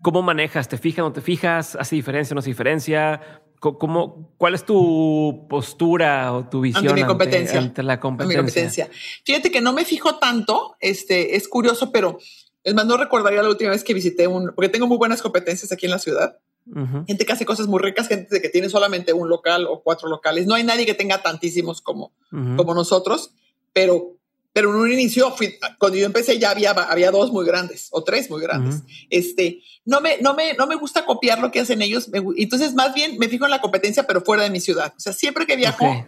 ¿Cómo 0.00 0.22
manejas? 0.22 0.68
¿Te 0.68 0.78
fijas 0.78 1.00
o 1.00 1.08
no 1.08 1.12
te 1.12 1.22
fijas? 1.22 1.74
¿Hace 1.74 1.96
diferencia 1.96 2.34
o 2.34 2.36
no 2.36 2.38
hace 2.38 2.50
diferencia? 2.50 3.20
¿Cómo, 3.60 4.32
¿Cuál 4.38 4.54
es 4.54 4.64
tu 4.64 5.46
postura 5.48 6.32
o 6.32 6.48
tu 6.48 6.62
visión 6.62 6.88
ante, 6.88 7.06
competencia. 7.06 7.58
ante, 7.58 7.82
la 7.82 8.00
competencia? 8.00 8.88
Fíjate 9.24 9.50
que 9.50 9.60
no 9.60 9.72
me 9.72 9.84
fijo 9.84 10.16
tanto, 10.16 10.76
este, 10.80 11.36
es 11.36 11.46
curioso, 11.46 11.92
pero 11.92 12.18
es 12.64 12.74
más, 12.74 12.86
no 12.86 12.96
recordaría 12.96 13.42
la 13.42 13.50
última 13.50 13.70
vez 13.70 13.84
que 13.84 13.94
visité 13.94 14.26
un, 14.26 14.52
porque 14.54 14.70
tengo 14.70 14.86
muy 14.86 14.96
buenas 14.96 15.20
competencias 15.20 15.70
aquí 15.72 15.86
en 15.86 15.92
la 15.92 15.98
ciudad 15.98 16.38
Gente 17.06 17.26
que 17.26 17.32
hace 17.32 17.46
cosas 17.46 17.66
muy 17.66 17.80
ricas, 17.80 18.06
gente 18.06 18.40
que 18.40 18.48
tiene 18.48 18.68
solamente 18.68 19.12
un 19.12 19.28
local 19.28 19.66
o 19.68 19.82
cuatro 19.82 20.08
locales. 20.08 20.46
No 20.46 20.54
hay 20.54 20.62
nadie 20.62 20.86
que 20.86 20.94
tenga 20.94 21.22
tantísimos 21.22 21.80
como, 21.80 22.12
como 22.30 22.74
nosotros, 22.74 23.32
pero, 23.72 24.16
pero 24.52 24.70
en 24.70 24.76
un 24.76 24.92
inicio, 24.92 25.34
cuando 25.78 25.96
yo 25.96 26.06
empecé 26.06 26.38
ya 26.38 26.50
había, 26.50 26.72
había 26.72 27.10
dos 27.10 27.30
muy 27.30 27.46
grandes 27.46 27.88
o 27.92 28.02
tres 28.02 28.28
muy 28.30 28.42
grandes. 28.42 28.82
Este, 29.08 29.62
no 29.84 30.00
me, 30.00 30.18
no 30.18 30.34
me, 30.34 30.54
no 30.54 30.66
me 30.66 30.74
gusta 30.74 31.04
copiar 31.04 31.38
lo 31.38 31.50
que 31.50 31.60
hacen 31.60 31.82
ellos. 31.82 32.08
entonces, 32.36 32.74
más 32.74 32.92
bien 32.92 33.16
me 33.18 33.28
fijo 33.28 33.44
en 33.44 33.52
la 33.52 33.60
competencia, 33.60 34.06
pero 34.06 34.22
fuera 34.22 34.42
de 34.42 34.50
mi 34.50 34.60
ciudad. 34.60 34.92
O 34.96 35.00
sea, 35.00 35.12
siempre 35.12 35.46
que 35.46 35.56
viajo, 35.56 36.06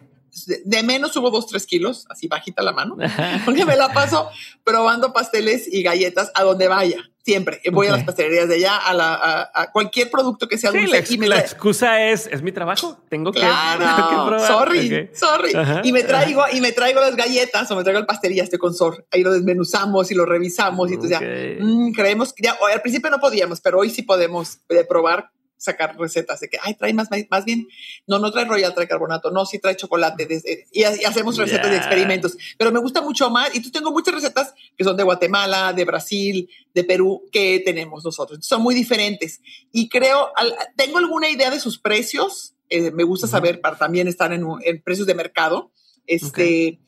de, 0.65 0.83
menos 0.83 1.13
subo 1.13 1.31
dos, 1.31 1.47
tres 1.47 1.67
kilos, 1.67 2.07
así 2.09 2.27
bajita 2.27 2.63
la 2.63 2.73
mano, 2.73 2.97
porque 3.45 3.65
me 3.65 3.77
la 3.77 3.93
paso 3.93 4.29
probando 4.65 5.13
pasteles 5.13 5.73
y 5.73 5.83
galletas 5.83 6.33
a 6.35 6.43
donde 6.43 6.69
vaya. 6.69 7.12
Siempre 7.25 7.61
voy 7.71 7.87
a 7.87 7.93
las 7.93 8.05
pastelerías 8.05 8.49
de 8.49 8.57
allá, 8.57 8.77
a, 8.79 8.93
la, 8.95 9.51
a, 9.55 9.71
cualquier 9.71 10.11
producto 10.11 10.49
que 10.49 10.59
sea 10.59 10.73
dulce. 10.73 11.19
La, 11.19 11.27
la 11.29 11.39
excusa 11.39 12.03
es, 12.11 12.27
es 12.27 12.43
mi 12.43 12.51
trabajo. 12.51 12.99
Tengo 13.09 13.31
que, 13.31 13.41
probar. 13.41 14.41
Sorry, 14.47 15.11
sorry. 15.13 15.53
y 15.85 15.93
me 15.93 16.03
traigo, 16.03 16.43
y 16.53 16.61
me 16.61 16.73
traigo 16.73 17.01
las 17.01 17.15
galletas 17.15 17.71
o 17.71 17.77
me 17.77 17.85
traigo 17.85 18.01
el 18.01 18.07
pastel 18.07 18.33
y 18.33 18.37
ya 18.37 18.43
estoy 18.43 18.59
con 18.59 18.75
Sor. 18.75 19.07
Ahí 19.13 19.23
lo 19.23 19.31
desmenuzamos 19.33 20.11
y 20.11 20.15
lo 20.15 20.27
revisamos. 20.27 20.91
Y 20.91 20.95
entonces 20.95 21.21
ya 21.21 21.65
mm, 21.65 21.93
creemos 21.93 22.33
que 22.33 22.43
ya, 22.43 22.57
al 22.73 22.83
principio 22.83 23.09
no 23.09 23.21
podíamos, 23.21 23.61
pero 23.61 23.79
hoy 23.79 23.91
sí 23.91 24.03
podemos 24.03 24.59
eh, 24.69 24.85
probar 24.89 25.31
sacar 25.63 25.97
recetas 25.97 26.41
de 26.41 26.49
que, 26.49 26.59
ay, 26.61 26.75
trae 26.75 26.93
más, 26.93 27.09
más 27.31 27.45
bien, 27.45 27.69
no, 28.07 28.19
no 28.19 28.33
trae 28.33 28.45
royal, 28.45 28.75
trae 28.75 28.89
carbonato, 28.89 29.31
no, 29.31 29.47
sí 29.47 29.61
trae 29.61 29.77
chocolate, 29.77 30.27
desde, 30.27 30.67
y, 30.73 30.83
hacemos 30.83 31.37
recetas 31.37 31.71
de 31.71 31.77
experimentos, 31.77 32.37
pero 32.59 32.73
me 32.73 32.81
gusta 32.81 33.01
mucho 33.01 33.31
más, 33.31 33.55
y 33.55 33.61
tú 33.61 33.71
tengo 33.71 33.93
muchas 33.93 34.15
recetas 34.15 34.55
que 34.77 34.83
son 34.83 34.97
de 34.97 35.05
Guatemala, 35.05 35.73
de 35.73 35.85
Brasil, 35.85 36.49
de 36.75 36.85
Perú, 36.85 37.29
que 37.31 37.63
tenemos 37.65 38.05
nosotros, 38.05 38.45
son 38.45 38.63
muy 38.63 38.75
diferentes, 38.75 39.41
y 39.71 39.89
creo, 39.89 40.33
tengo 40.77 40.99
alguna 40.99 41.31
idea 41.31 41.51
de 41.51 41.61
sus 41.61 41.79
precios, 41.79 42.55
eh, 42.69 42.91
me 42.91 43.05
gusta 43.05 43.27
saber 43.27 43.61
para 43.61 43.77
también 43.77 44.09
estar 44.09 44.33
en, 44.33 44.45
en 44.63 44.83
precios 44.83 45.07
de 45.07 45.15
mercado, 45.15 45.71
este, 46.07 46.81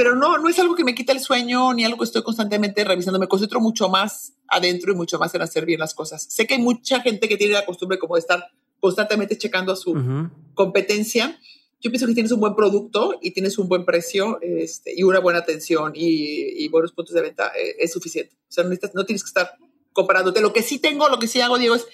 pero 0.00 0.16
no, 0.16 0.38
no 0.38 0.48
es 0.48 0.58
algo 0.58 0.74
que 0.74 0.82
me 0.82 0.94
quita 0.94 1.12
el 1.12 1.20
sueño 1.20 1.74
ni 1.74 1.84
algo 1.84 1.98
que 1.98 2.04
estoy 2.04 2.22
constantemente 2.22 2.82
revisando. 2.84 3.18
Me 3.18 3.28
concentro 3.28 3.60
mucho 3.60 3.90
más 3.90 4.32
adentro 4.48 4.94
y 4.94 4.96
mucho 4.96 5.18
más 5.18 5.34
en 5.34 5.42
hacer 5.42 5.66
bien 5.66 5.78
las 5.78 5.92
cosas. 5.92 6.22
Sé 6.22 6.46
que 6.46 6.54
hay 6.54 6.62
mucha 6.62 7.00
gente 7.00 7.28
que 7.28 7.36
tiene 7.36 7.52
la 7.52 7.66
costumbre 7.66 7.98
como 7.98 8.14
de 8.14 8.20
estar 8.20 8.46
constantemente 8.80 9.36
checando 9.36 9.72
a 9.72 9.76
su 9.76 9.92
competencia. 10.54 11.38
Yo 11.82 11.90
pienso 11.90 12.06
que 12.06 12.14
tienes 12.14 12.32
un 12.32 12.40
buen 12.40 12.56
producto 12.56 13.18
y 13.20 13.32
tienes 13.32 13.58
un 13.58 13.68
buen 13.68 13.84
precio 13.84 14.38
este, 14.40 14.94
y 14.96 15.02
una 15.02 15.18
buena 15.18 15.40
atención 15.40 15.92
y, 15.94 16.66
buenos 16.68 16.92
puntos 16.92 17.14
de 17.14 17.20
venta 17.20 17.52
eh, 17.54 17.76
es 17.78 17.92
suficiente. 17.92 18.34
O 18.48 18.52
sea, 18.52 18.64
no, 18.64 18.70
no 18.94 19.04
tienes 19.04 19.22
que 19.22 19.28
estar 19.28 19.50
comparándote. 19.92 20.40
Lo 20.40 20.54
que 20.54 20.62
sí 20.62 20.78
tengo, 20.78 21.10
lo 21.10 21.18
que 21.18 21.28
sí 21.28 21.42
hago, 21.42 21.58
Diego, 21.58 21.74
es 21.74 21.86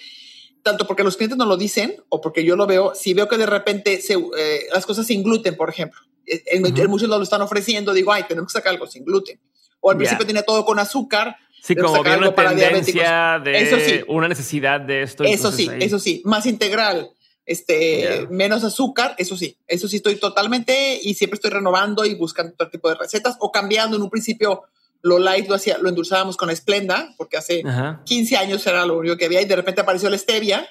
tanto 0.63 0.87
porque 0.87 1.03
los 1.03 1.17
clientes 1.17 1.37
no 1.37 1.45
lo 1.45 1.57
dicen 1.57 2.01
o 2.07 2.21
porque 2.21 2.45
yo 2.45 2.55
lo 2.55 2.67
veo, 2.67 2.95
si 2.95 3.13
veo 3.13 3.27
que 3.27 3.37
de 3.37 3.47
repente 3.47 3.99
se, 3.99 4.13
eh, 4.13 4.67
las 4.73 4.85
cosas 4.85 5.05
sin 5.07 5.23
gluten, 5.23 5.57
por 5.57 5.69
ejemplo, 5.69 5.99
en, 6.27 6.89
muchos 6.89 7.09
lo 7.09 7.21
están 7.21 7.41
ofreciendo, 7.41 7.93
digo, 7.93 8.11
ay, 8.11 8.23
tenemos 8.27 8.51
que 8.51 8.59
sacar 8.59 8.73
algo 8.73 8.87
sin 8.87 9.05
gluten. 9.05 9.39
O 9.79 9.91
al 9.91 9.97
principio 9.97 10.25
tiene 10.25 10.43
todo 10.43 10.65
con 10.65 10.79
azúcar. 10.79 11.37
Sí, 11.61 11.75
como 11.75 12.03
viene 12.03 12.19
una 12.19 12.35
tendencia 12.35 13.39
de 13.43 13.61
eso 13.61 13.77
sí. 13.79 14.01
una 14.07 14.27
necesidad 14.27 14.79
de 14.81 15.03
esto. 15.03 15.23
Eso 15.23 15.51
sí, 15.51 15.69
eso 15.79 15.99
sí, 15.99 16.21
más 16.25 16.45
integral, 16.45 17.09
este, 17.45 18.27
menos 18.29 18.63
azúcar, 18.63 19.15
eso 19.17 19.35
sí, 19.35 19.57
eso 19.67 19.87
sí 19.87 19.97
estoy 19.97 20.17
totalmente 20.17 20.99
y 21.01 21.13
siempre 21.13 21.35
estoy 21.35 21.51
renovando 21.51 22.05
y 22.05 22.15
buscando 22.15 22.53
otro 22.53 22.69
tipo 22.69 22.89
de 22.89 22.95
recetas 22.95 23.37
o 23.39 23.51
cambiando 23.51 23.97
en 23.97 24.03
un 24.03 24.09
principio 24.09 24.63
lo 25.01 25.19
light 25.19 25.47
lo 25.47 25.55
hacía, 25.55 25.77
lo 25.77 25.89
endulzábamos 25.89 26.37
con 26.37 26.53
Splenda, 26.55 27.13
porque 27.17 27.37
hace 27.37 27.63
15 28.03 28.37
años 28.37 28.65
era 28.67 28.85
lo 28.85 28.97
único 28.97 29.17
que 29.17 29.25
había 29.25 29.41
y 29.41 29.45
de 29.45 29.55
repente 29.55 29.81
apareció 29.81 30.09
la 30.09 30.17
stevia 30.17 30.67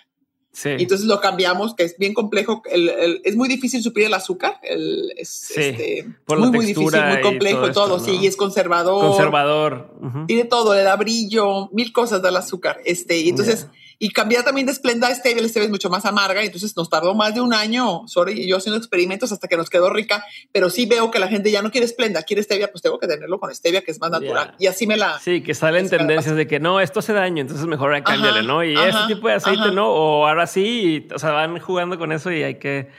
y 0.64 0.82
entonces 0.82 1.06
lo 1.06 1.20
cambiamos, 1.20 1.74
que 1.74 1.84
es 1.84 1.96
bien 1.98 2.14
complejo. 2.14 2.62
El, 2.70 3.20
es 3.24 3.36
muy 3.36 3.48
difícil 3.48 3.82
suplir 3.82 4.06
el 4.06 4.14
azúcar. 4.14 4.58
El, 4.62 5.12
es 5.16 5.50
este, 5.54 6.06
muy, 6.26 6.50
muy 6.50 6.66
difícil, 6.66 7.02
muy 7.04 7.20
complejo 7.20 7.68
y 7.68 7.72
todo. 7.72 7.98
sí, 7.98 8.18
y 8.20 8.26
es 8.26 8.36
conservador. 8.36 9.06
Conservador. 9.06 9.90
Tiene 10.26 10.44
todo, 10.44 10.74
le 10.74 10.82
da 10.82 10.96
brillo, 10.96 11.68
mil 11.72 11.92
cosas 11.92 12.22
del 12.22 12.36
azúcar. 12.36 12.80
Este, 12.84 13.18
y 13.18 13.28
entonces 13.28 13.68
y 13.98 14.10
cambiar 14.10 14.44
también 14.44 14.66
de 14.66 14.74
Splenda 14.74 15.08
a 15.08 15.14
Stevia, 15.14 15.46
Stevia 15.48 15.66
es 15.66 15.70
mucho 15.70 15.88
más 15.88 16.04
amarga, 16.04 16.42
entonces 16.42 16.76
nos 16.76 16.90
tardó 16.90 17.14
más 17.14 17.34
de 17.34 17.40
un 17.40 17.54
año, 17.54 18.02
sorry, 18.06 18.46
yo 18.46 18.58
haciendo 18.58 18.76
experimentos 18.78 19.32
hasta 19.32 19.48
que 19.48 19.56
nos 19.56 19.70
quedó 19.70 19.90
rica, 19.90 20.24
pero 20.52 20.70
sí 20.70 20.86
veo 20.86 21.10
que 21.10 21.18
la 21.18 21.28
gente 21.28 21.50
ya 21.50 21.62
no 21.62 21.70
quiere 21.70 21.88
Splenda, 21.88 22.22
quiere 22.22 22.42
Stevia, 22.42 22.70
pues 22.70 22.82
tengo 22.82 22.98
que 22.98 23.06
tenerlo 23.06 23.38
con 23.40 23.54
Stevia, 23.54 23.82
que 23.82 23.90
es 23.90 24.00
más 24.00 24.10
natural. 24.10 24.54
Y 24.58 24.66
así 24.66 24.86
me 24.86 24.96
la... 24.96 25.18
Sí, 25.18 25.42
que 25.42 25.54
salen 25.54 25.88
tendencias 25.88 26.36
de 26.36 26.46
que 26.46 26.60
no, 26.60 26.80
esto 26.80 27.00
hace 27.00 27.12
daño, 27.12 27.40
entonces 27.40 27.66
mejor 27.66 28.02
cámbiale, 28.02 28.42
¿no? 28.42 28.62
Y 28.62 28.74
ese 28.74 28.98
tipo 29.08 29.28
de 29.28 29.34
aceite, 29.34 29.72
¿no? 29.72 29.88
O 29.88 30.26
ahora 30.26 30.46
sí, 30.46 31.08
o 31.14 31.18
sea, 31.18 31.30
van 31.30 31.58
jugando 31.58 31.98
con 31.98 32.12
eso 32.12 32.30
y 32.30 32.42
hay 32.42 32.56
que 32.56 32.90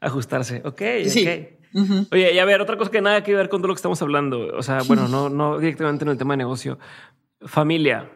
ajustarse. 0.00 0.62
Ok, 0.64 0.82
sí. 1.06 1.48
Oye, 2.10 2.32
y 2.32 2.38
a 2.38 2.44
ver, 2.44 2.62
otra 2.62 2.78
cosa 2.78 2.90
que 2.90 3.02
nada 3.02 3.22
que 3.22 3.34
ver 3.34 3.48
con 3.48 3.60
todo 3.60 3.68
lo 3.68 3.74
que 3.74 3.78
estamos 3.78 4.00
hablando, 4.00 4.56
o 4.56 4.62
sea, 4.62 4.80
bueno, 4.86 5.08
no, 5.08 5.28
no 5.28 5.58
directamente 5.58 6.04
en 6.04 6.10
el 6.10 6.18
tema 6.18 6.32
de 6.34 6.38
negocio, 6.38 6.78
familia 7.42 8.10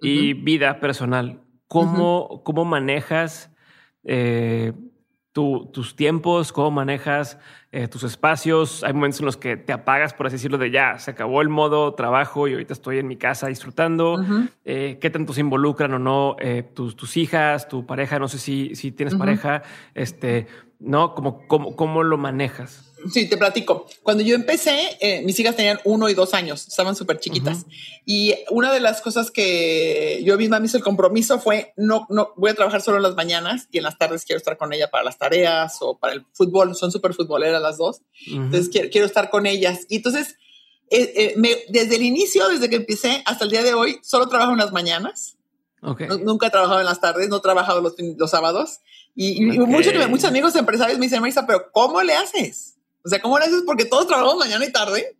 y 0.00 0.34
vida 0.34 0.80
personal. 0.80 1.43
¿Cómo, 1.74 2.42
cómo 2.44 2.64
manejas 2.64 3.50
eh, 4.04 4.72
tus 5.32 5.96
tiempos? 5.96 6.52
¿Cómo 6.52 6.70
manejas 6.70 7.36
eh, 7.72 7.88
tus 7.88 8.04
espacios? 8.04 8.84
Hay 8.84 8.92
momentos 8.92 9.18
en 9.18 9.26
los 9.26 9.36
que 9.36 9.56
te 9.56 9.72
apagas, 9.72 10.14
por 10.14 10.28
así 10.28 10.34
decirlo, 10.34 10.56
de 10.56 10.70
ya, 10.70 11.00
se 11.00 11.10
acabó 11.10 11.42
el 11.42 11.48
modo 11.48 11.92
trabajo 11.94 12.46
y 12.46 12.52
ahorita 12.52 12.74
estoy 12.74 13.00
en 13.00 13.08
mi 13.08 13.16
casa 13.16 13.48
disfrutando. 13.48 14.24
Eh, 14.64 14.98
¿Qué 15.00 15.10
tanto 15.10 15.32
se 15.32 15.40
involucran 15.40 15.92
o 15.94 15.98
no 15.98 16.36
tus, 16.74 16.94
tus, 16.94 17.16
hijas, 17.16 17.66
tu 17.66 17.84
pareja? 17.84 18.20
No 18.20 18.28
sé 18.28 18.38
si, 18.38 18.76
si 18.76 18.92
tienes 18.92 19.16
pareja, 19.16 19.64
este, 19.94 20.46
¿no? 20.78 21.16
¿Cómo, 21.16 21.44
cómo, 21.48 21.74
cómo 21.74 22.04
lo 22.04 22.18
manejas? 22.18 22.93
Sí, 23.12 23.28
te 23.28 23.36
platico. 23.36 23.86
Cuando 24.02 24.22
yo 24.22 24.34
empecé, 24.34 24.96
eh, 25.00 25.22
mis 25.22 25.38
hijas 25.38 25.56
tenían 25.56 25.80
uno 25.84 26.08
y 26.08 26.14
dos 26.14 26.34
años, 26.34 26.66
estaban 26.66 26.96
súper 26.96 27.18
chiquitas. 27.18 27.66
Y 28.04 28.34
una 28.50 28.72
de 28.72 28.80
las 28.80 29.00
cosas 29.00 29.30
que 29.30 30.22
yo 30.24 30.36
misma 30.36 30.60
me 30.60 30.66
hice 30.66 30.76
el 30.76 30.82
compromiso 30.82 31.38
fue, 31.38 31.72
no, 31.76 32.06
no, 32.10 32.32
voy 32.36 32.50
a 32.50 32.54
trabajar 32.54 32.82
solo 32.82 32.98
en 32.98 33.02
las 33.02 33.14
mañanas 33.14 33.68
y 33.70 33.78
en 33.78 33.84
las 33.84 33.98
tardes 33.98 34.24
quiero 34.24 34.38
estar 34.38 34.56
con 34.56 34.72
ella 34.72 34.90
para 34.90 35.04
las 35.04 35.18
tareas 35.18 35.76
o 35.80 35.98
para 35.98 36.14
el 36.14 36.24
fútbol. 36.32 36.74
Son 36.74 36.90
súper 36.92 37.14
futboleras 37.14 37.60
las 37.60 37.78
dos. 37.78 38.02
Entonces 38.26 38.68
quiero, 38.68 38.88
quiero 38.90 39.06
estar 39.06 39.30
con 39.30 39.46
ellas. 39.46 39.86
Y 39.88 39.96
entonces 39.96 40.36
eh, 40.90 41.34
eh, 41.36 41.64
desde 41.70 41.96
el 41.96 42.02
inicio, 42.02 42.48
desde 42.48 42.68
que 42.68 42.76
empecé 42.76 43.22
hasta 43.26 43.44
el 43.44 43.50
día 43.50 43.62
de 43.62 43.74
hoy, 43.74 43.98
solo 44.02 44.28
trabajo 44.28 44.52
en 44.52 44.58
las 44.58 44.72
mañanas. 44.72 45.36
nunca 46.22 46.46
he 46.46 46.50
trabajado 46.50 46.80
en 46.80 46.86
las 46.86 47.00
tardes, 47.00 47.28
no 47.28 47.38
he 47.38 47.40
trabajado 47.40 47.80
los, 47.80 47.94
los 47.98 48.30
sábados. 48.30 48.80
Y, 49.16 49.40
muchos, 49.42 49.92
muchos 50.08 50.24
amigos 50.24 50.56
empresarios 50.56 50.98
me 50.98 51.06
dicen, 51.06 51.20
Marisa, 51.20 51.46
pero 51.46 51.70
¿cómo 51.72 52.02
le 52.02 52.14
haces? 52.14 52.73
O 53.04 53.08
sea, 53.08 53.20
¿cómo 53.20 53.38
le 53.38 53.44
haces? 53.44 53.62
Porque 53.66 53.84
todos 53.84 54.06
trabajamos 54.06 54.38
mañana 54.38 54.64
y 54.64 54.72
tarde. 54.72 55.16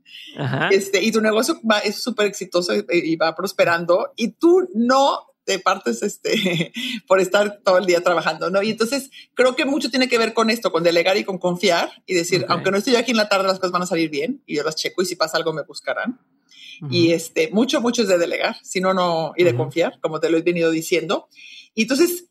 Este, 0.70 1.02
y 1.02 1.12
tu 1.12 1.20
negocio 1.20 1.60
va, 1.70 1.78
es 1.80 1.96
súper 1.96 2.26
exitoso 2.26 2.72
y, 2.74 3.16
va 3.16 3.34
prosperando. 3.34 4.12
Y 4.16 4.28
tú 4.28 4.68
no 4.74 5.26
te 5.44 5.58
partes 5.58 6.02
este, 6.02 6.72
por 7.06 7.20
estar 7.20 7.60
todo 7.62 7.76
el 7.76 7.84
día 7.84 8.02
trabajando, 8.02 8.48
¿no? 8.48 8.62
Y 8.62 8.70
entonces 8.70 9.10
creo 9.34 9.54
que 9.54 9.66
mucho 9.66 9.90
tiene 9.90 10.08
que 10.08 10.16
ver 10.16 10.32
con 10.32 10.48
esto, 10.48 10.72
con 10.72 10.82
delegar 10.82 11.18
y 11.18 11.24
con 11.24 11.36
confiar 11.36 12.02
y 12.06 12.14
decir, 12.14 12.46
aunque 12.48 12.70
no 12.70 12.78
estoy 12.78 12.96
aquí 12.96 13.10
en 13.10 13.18
la 13.18 13.28
tarde, 13.28 13.46
las 13.46 13.58
cosas 13.58 13.72
van 13.72 13.82
a 13.82 13.86
salir 13.86 14.08
bien 14.08 14.42
y 14.46 14.56
yo 14.56 14.62
las 14.62 14.76
checo 14.76 15.02
y 15.02 15.06
si 15.06 15.16
pasa 15.16 15.36
algo 15.36 15.52
me 15.52 15.62
buscarán. 15.62 16.18
Y 16.90 17.12
este, 17.12 17.50
mucho, 17.52 17.80
mucho 17.80 18.02
es 18.02 18.08
de 18.08 18.18
delegar, 18.18 18.56
si 18.62 18.80
no, 18.80 18.94
no, 18.94 19.32
y 19.36 19.44
de 19.44 19.54
confiar, 19.54 20.00
como 20.00 20.18
te 20.20 20.28
lo 20.28 20.38
he 20.38 20.42
venido 20.42 20.70
diciendo. 20.70 21.28
Y 21.74 21.82
entonces 21.82 22.26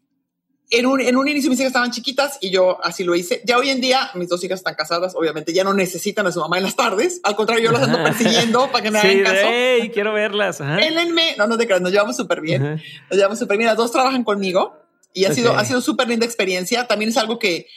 en 0.74 0.88
un, 0.88 1.00
en 1.02 1.16
un 1.16 1.28
inicio 1.28 1.50
mis 1.50 1.60
hijas 1.60 1.70
estaban 1.70 1.91
chiquitas 1.91 2.38
y 2.41 2.50
yo 2.50 2.84
así 2.84 3.04
lo 3.04 3.16
hice. 3.16 3.41
Ya 3.45 3.58
hoy 3.58 3.70
en 3.70 3.80
día 3.80 4.10
mis 4.16 4.28
dos 4.28 4.44
hijas 4.44 4.60
están 4.60 4.76
casadas, 4.76 5.14
obviamente 5.16 5.54
ya 5.54 5.64
no 5.64 5.74
necesitan 5.74 6.26
a 6.26 6.32
su 6.32 6.40
mamá 6.40 6.58
en 6.58 6.64
las 6.64 6.76
tardes. 6.76 7.20
Al 7.24 7.36
contrario, 7.36 7.66
yo 7.66 7.72
las 7.72 7.84
ando 7.84 8.04
persiguiendo 8.04 8.72
para 8.72 8.84
que 8.84 8.91
me 8.91 9.00
hagan 9.00 9.24
caso. 9.24 9.36
Hey, 9.44 9.91
quiero 9.94 10.14
verlas. 10.14 10.60
Élenme. 10.60 11.36
No, 11.38 11.48
no 11.48 11.58
te 11.58 11.66
creas, 11.66 11.82
nos 11.82 11.91
llevamos 11.91 12.18
súper 12.18 12.41
bien. 12.41 12.82
Nos 13.10 13.18
llevamos 13.18 13.40
súper 13.40 13.58
bien. 13.58 13.68
Las 13.68 13.78
dos 13.78 13.91
trabajan 13.91 14.24
conmigo 14.24 14.76
y 15.14 15.26
ha 15.26 15.34
sido, 15.34 15.56
ha 15.56 15.64
sido 15.64 15.80
súper 15.82 16.08
linda 16.08 16.26
experiencia. 16.26 16.88
También 16.88 17.10
es 17.10 17.18
algo 17.18 17.38
que, 17.38 17.68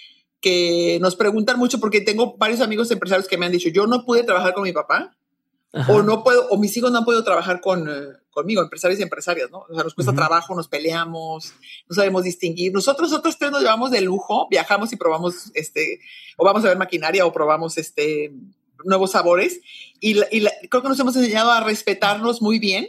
que 0.40 0.98
nos 1.02 1.16
preguntan 1.16 1.58
mucho 1.58 1.78
porque 1.80 2.00
tengo 2.00 2.36
varios 2.38 2.60
amigos 2.60 2.90
empresarios 2.90 3.28
que 3.28 3.36
me 3.36 3.46
han 3.46 3.52
dicho, 3.52 3.68
yo 3.68 3.86
no 3.86 4.04
pude 4.04 4.22
trabajar 4.22 4.54
con 4.54 4.62
mi 4.62 4.72
papá 4.72 5.16
o 5.88 6.02
no 6.02 6.22
puedo, 6.22 6.48
o 6.48 6.58
mis 6.58 6.76
hijos 6.76 6.90
no 6.90 6.98
han 6.98 7.04
podido 7.04 7.24
trabajar 7.24 7.60
con, 7.60 7.88
eh, 7.88 8.16
conmigo, 8.30 8.62
empresarios 8.62 9.00
y 9.00 9.02
empresarias, 9.02 9.50
¿no? 9.50 9.66
O 9.68 9.74
sea, 9.74 9.84
nos 9.84 9.94
cuesta 9.94 10.12
trabajo, 10.12 10.54
nos 10.54 10.68
peleamos, 10.68 11.52
no 11.88 11.94
sabemos 11.94 12.24
distinguir. 12.24 12.72
Nosotros, 12.72 13.12
otros 13.12 13.38
tres 13.38 13.50
nos 13.50 13.62
llevamos 13.62 13.90
de 13.90 14.00
lujo, 14.00 14.46
viajamos 14.50 14.92
y 14.92 14.96
probamos, 14.96 15.50
este, 15.54 16.00
o 16.36 16.44
vamos 16.44 16.64
a 16.64 16.68
ver 16.68 16.78
maquinaria 16.78 17.26
o 17.26 17.32
probamos, 17.32 17.78
este, 17.78 18.32
nuevos 18.84 19.12
sabores. 19.12 19.60
Y, 20.00 20.14
creo 20.68 20.82
que 20.82 20.88
nos 20.88 21.00
hemos 21.00 21.16
enseñado 21.16 21.50
a 21.50 21.60
respetarnos 21.60 22.42
muy 22.42 22.58
bien 22.58 22.88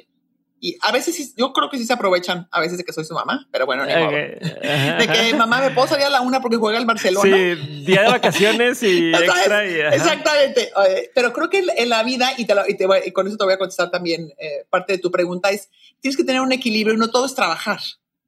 y 0.59 0.77
a 0.81 0.91
veces 0.91 1.35
yo 1.35 1.53
creo 1.53 1.69
que 1.69 1.77
sí 1.77 1.85
se 1.85 1.93
aprovechan 1.93 2.47
a 2.51 2.59
veces 2.59 2.77
de 2.77 2.83
que 2.83 2.91
soy 2.91 3.05
su 3.05 3.13
mamá, 3.13 3.47
pero 3.51 3.65
bueno, 3.65 3.85
ni 3.85 3.93
modo. 3.93 4.11
De 4.11 5.09
que 5.11 5.33
mamá 5.35 5.61
me 5.61 5.71
puedo 5.71 5.87
salir 5.87 6.05
a 6.05 6.09
la 6.09 6.21
una 6.21 6.41
porque 6.41 6.57
juega 6.57 6.79
el 6.79 6.85
Barcelona. 6.85 7.37
Sí, 7.37 7.83
día 7.85 8.01
de 8.01 8.07
vacaciones 8.07 8.81
y 8.81 9.13
extra. 9.13 9.63
Exactamente. 9.93 10.71
Pero 11.13 11.31
creo 11.31 11.49
que 11.49 11.63
en 11.77 11.89
la 11.89 12.03
vida, 12.03 12.31
y, 12.37 12.45
te 12.45 12.55
y, 13.05 13.11
con 13.11 13.27
eso 13.27 13.37
te 13.37 13.43
voy 13.43 13.53
a 13.53 13.57
contestar 13.59 13.91
también 13.91 14.33
eh, 14.39 14.65
parte 14.69 14.93
de 14.93 14.99
tu 14.99 15.11
pregunta, 15.11 15.51
es 15.51 15.69
tienes 15.99 16.17
que 16.17 16.23
tener 16.23 16.41
un 16.41 16.51
equilibrio 16.51 16.95
y 16.95 16.97
no 16.97 17.09
todo 17.09 17.25
es 17.25 17.35
trabajar. 17.35 17.79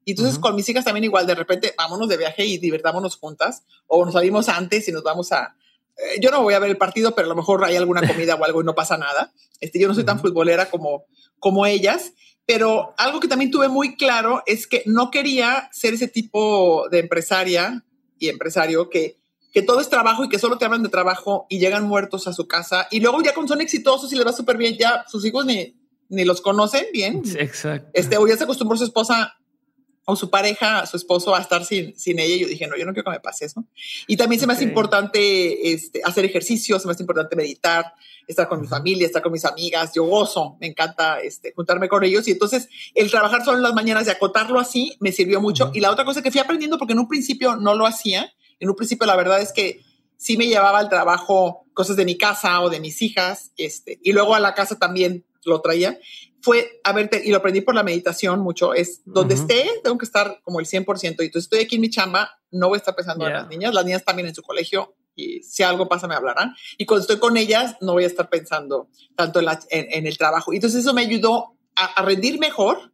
Y 0.04 0.12
entonces 0.12 0.38
con 0.38 0.54
mis 0.54 0.68
hijas 0.68 0.84
también 0.84 1.04
igual, 1.04 1.26
de 1.26 1.34
repente 1.34 1.74
vámonos 1.76 2.08
de 2.08 2.16
viaje 2.16 2.44
y 2.44 2.58
divertámonos 2.58 3.16
juntas 3.16 3.64
o 3.86 4.04
nos 4.04 4.14
salimos 4.14 4.48
antes 4.48 4.88
y 4.88 4.92
nos 4.92 5.02
vamos 5.02 5.32
a, 5.32 5.56
eh, 6.00 6.18
yo 6.20 6.30
no 6.30 6.42
voy 6.42 6.54
a 6.54 6.58
ver 6.58 6.70
el 6.70 6.76
partido, 6.76 7.14
pero 7.14 7.26
a 7.26 7.28
lo 7.28 7.36
mejor 7.36 7.64
hay 7.64 7.76
alguna 7.76 8.06
comida 8.06 8.34
o 8.34 8.44
algo 8.44 8.62
y 8.62 8.64
no 8.64 8.74
pasa 8.74 8.96
nada. 8.96 9.32
Este, 9.60 9.78
yo 9.78 9.88
no 9.88 9.94
soy 9.94 10.04
tan 10.04 10.20
futbolera 10.20 10.70
como, 10.70 11.04
como 11.38 11.66
ellas, 11.66 12.12
pero 12.46 12.94
algo 12.96 13.20
que 13.20 13.28
también 13.28 13.50
tuve 13.50 13.68
muy 13.68 13.96
claro 13.96 14.42
es 14.46 14.66
que 14.66 14.82
no 14.86 15.10
quería 15.10 15.68
ser 15.72 15.94
ese 15.94 16.08
tipo 16.08 16.88
de 16.90 17.00
empresaria 17.00 17.84
y 18.18 18.28
empresario 18.28 18.88
que, 18.90 19.18
que 19.52 19.62
todo 19.62 19.80
es 19.80 19.88
trabajo 19.88 20.24
y 20.24 20.28
que 20.28 20.38
solo 20.38 20.58
te 20.58 20.64
hablan 20.64 20.82
de 20.82 20.88
trabajo 20.88 21.46
y 21.48 21.58
llegan 21.58 21.86
muertos 21.86 22.26
a 22.26 22.32
su 22.32 22.46
casa 22.48 22.86
y 22.90 23.00
luego 23.00 23.22
ya 23.22 23.34
cuando 23.34 23.54
son 23.54 23.60
exitosos 23.60 24.12
y 24.12 24.16
les 24.16 24.26
va 24.26 24.32
súper 24.32 24.56
bien, 24.56 24.76
ya 24.78 25.04
sus 25.08 25.24
hijos 25.24 25.46
ni, 25.46 25.76
ni 26.08 26.24
los 26.24 26.40
conocen 26.40 26.86
bien. 26.92 27.22
Exacto. 27.38 27.90
Este, 27.94 28.18
o 28.18 28.26
ya 28.26 28.36
se 28.36 28.44
acostumbró 28.44 28.76
su 28.76 28.84
esposa 28.84 29.39
o 30.10 30.16
su 30.16 30.30
pareja, 30.30 30.84
su 30.86 30.96
esposo 30.96 31.34
a 31.34 31.40
estar 31.40 31.64
sin, 31.64 31.98
sin 31.98 32.18
ella. 32.18 32.34
Y 32.34 32.40
yo 32.40 32.48
dije, 32.48 32.66
no, 32.66 32.76
yo 32.76 32.84
no 32.84 32.92
quiero 32.92 33.04
que 33.04 33.16
me 33.16 33.20
pase 33.20 33.46
eso. 33.46 33.64
Y 34.06 34.16
también 34.16 34.40
se 34.40 34.46
me 34.46 34.52
hace 34.52 34.64
importante 34.64 35.72
este, 35.72 36.00
hacer 36.04 36.24
ejercicio, 36.24 36.78
se 36.78 36.86
me 36.86 36.92
hace 36.92 37.02
importante 37.02 37.36
meditar, 37.36 37.94
estar 38.26 38.48
con 38.48 38.60
mi 38.60 38.66
familia, 38.66 39.06
estar 39.06 39.22
con 39.22 39.32
mis 39.32 39.44
amigas. 39.44 39.92
Yo 39.94 40.04
gozo, 40.04 40.56
me 40.60 40.66
encanta 40.66 41.20
este, 41.20 41.52
juntarme 41.54 41.88
con 41.88 42.04
ellos. 42.04 42.26
Y 42.28 42.32
entonces 42.32 42.68
el 42.94 43.10
trabajar 43.10 43.44
solo 43.44 43.58
en 43.58 43.62
las 43.62 43.74
mañanas 43.74 44.06
y 44.06 44.10
acotarlo 44.10 44.58
así 44.58 44.96
me 45.00 45.12
sirvió 45.12 45.40
mucho. 45.40 45.70
Y 45.74 45.80
la 45.80 45.90
otra 45.90 46.04
cosa 46.04 46.22
que 46.22 46.30
fui 46.30 46.40
aprendiendo, 46.40 46.78
porque 46.78 46.92
en 46.92 46.98
un 46.98 47.08
principio 47.08 47.56
no 47.56 47.74
lo 47.74 47.86
hacía, 47.86 48.32
en 48.58 48.68
un 48.68 48.76
principio 48.76 49.06
la 49.06 49.16
verdad 49.16 49.40
es 49.40 49.52
que 49.52 49.80
sí 50.16 50.36
me 50.36 50.46
llevaba 50.46 50.78
al 50.78 50.88
trabajo 50.88 51.64
cosas 51.72 51.96
de 51.96 52.04
mi 52.04 52.18
casa 52.18 52.60
o 52.60 52.68
de 52.68 52.80
mis 52.80 53.00
hijas, 53.00 53.52
este, 53.56 53.98
y 54.02 54.12
luego 54.12 54.34
a 54.34 54.40
la 54.40 54.54
casa 54.54 54.78
también 54.78 55.24
lo 55.44 55.60
traía 55.62 55.98
fue, 56.42 56.80
a 56.84 56.92
ver, 56.92 57.10
y 57.22 57.30
lo 57.30 57.38
aprendí 57.38 57.60
por 57.60 57.74
la 57.74 57.82
meditación 57.82 58.40
mucho, 58.40 58.74
es 58.74 59.02
donde 59.04 59.34
esté, 59.34 59.68
tengo 59.82 59.98
que 59.98 60.04
estar 60.04 60.40
como 60.42 60.60
el 60.60 60.66
100%. 60.66 61.02
Y 61.02 61.26
entonces 61.26 61.44
estoy 61.44 61.60
aquí 61.60 61.76
en 61.76 61.82
mi 61.82 61.90
chamba, 61.90 62.30
no 62.50 62.68
voy 62.68 62.76
a 62.76 62.78
estar 62.78 62.94
pensando 62.94 63.26
en 63.26 63.32
las 63.32 63.48
niñas, 63.48 63.74
las 63.74 63.84
niñas 63.84 64.04
también 64.04 64.28
en 64.28 64.34
su 64.34 64.42
colegio 64.42 64.94
y 65.14 65.42
si 65.42 65.62
algo 65.62 65.88
pasa 65.88 66.08
me 66.08 66.14
hablarán. 66.14 66.54
Y 66.78 66.86
cuando 66.86 67.02
estoy 67.02 67.18
con 67.18 67.36
ellas, 67.36 67.76
no 67.80 67.92
voy 67.92 68.04
a 68.04 68.06
estar 68.06 68.28
pensando 68.28 68.88
tanto 69.16 69.40
en, 69.40 69.48
en, 69.70 70.06
el 70.06 70.16
trabajo. 70.16 70.52
Y 70.52 70.56
entonces 70.56 70.80
eso 70.80 70.94
me 70.94 71.02
ayudó 71.02 71.56
a, 71.74 72.02
rendir 72.02 72.38
mejor, 72.38 72.92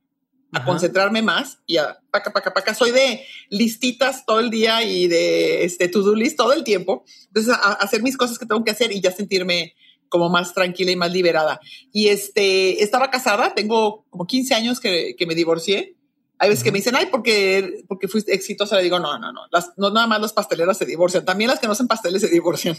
a 0.53 0.65
concentrarme 0.65 1.23
más 1.23 1.59
y 1.67 1.77
a 1.77 1.99
paca, 2.11 2.33
paca, 2.33 2.53
paca. 2.53 2.75
Soy 2.75 2.91
de 2.91 3.25
listitas 3.51 4.25
todo 4.25 4.41
el 4.41 4.51
día 4.51 4.83
y 4.83 5.07
de 5.09 5.65
este 5.65 5.89
to-do 5.89 6.15
list 6.15 6.37
todo 6.37 6.53
el 6.53 6.65
tiempo. 6.65 7.05
Entonces, 7.27 7.55
a 7.55 7.73
hacer 7.73 8.03
mis 8.03 8.17
cosas 8.17 8.39
que 8.39 8.47
tengo 8.47 8.65
que 8.65 8.71
hacer 8.71 8.93
y 8.93 9.01
ya 9.01 9.13
sentirme 9.13 9.75
como 10.09 10.29
más 10.29 10.55
tranquila 10.55 10.91
y 10.91 10.97
más 10.97 11.13
liberada. 11.13 11.61
Y 11.93 12.09
este, 12.09 12.83
estaba 12.83 13.11
casada, 13.11 13.55
tengo 13.55 14.05
como 14.11 14.27
15 14.27 14.55
años 14.55 14.81
que, 14.81 15.15
que 15.17 15.27
me 15.27 15.35
divorcié. 15.35 15.97
Hay 16.39 16.51
veces 16.51 16.63
que 16.63 16.71
me 16.71 16.79
dicen, 16.79 16.95
ay, 16.95 17.07
porque, 17.11 17.85
porque 17.89 18.09
fuiste 18.09 18.35
exitosa. 18.35 18.77
Le 18.77 18.83
digo, 18.83 18.99
no, 18.99 19.19
no, 19.19 19.33
no, 19.33 19.43
las, 19.51 19.73
no 19.79 19.91
nada 19.91 20.07
más 20.07 20.21
las 20.21 20.35
pasteleras 20.35 20.77
se 20.77 20.85
divorcian, 20.85 21.25
también 21.25 21.49
las 21.49 21.61
que 21.61 21.67
no 21.67 21.73
hacen 21.73 21.89
pasteles 21.89 22.21
se 22.21 22.29
divorcian. 22.29 22.77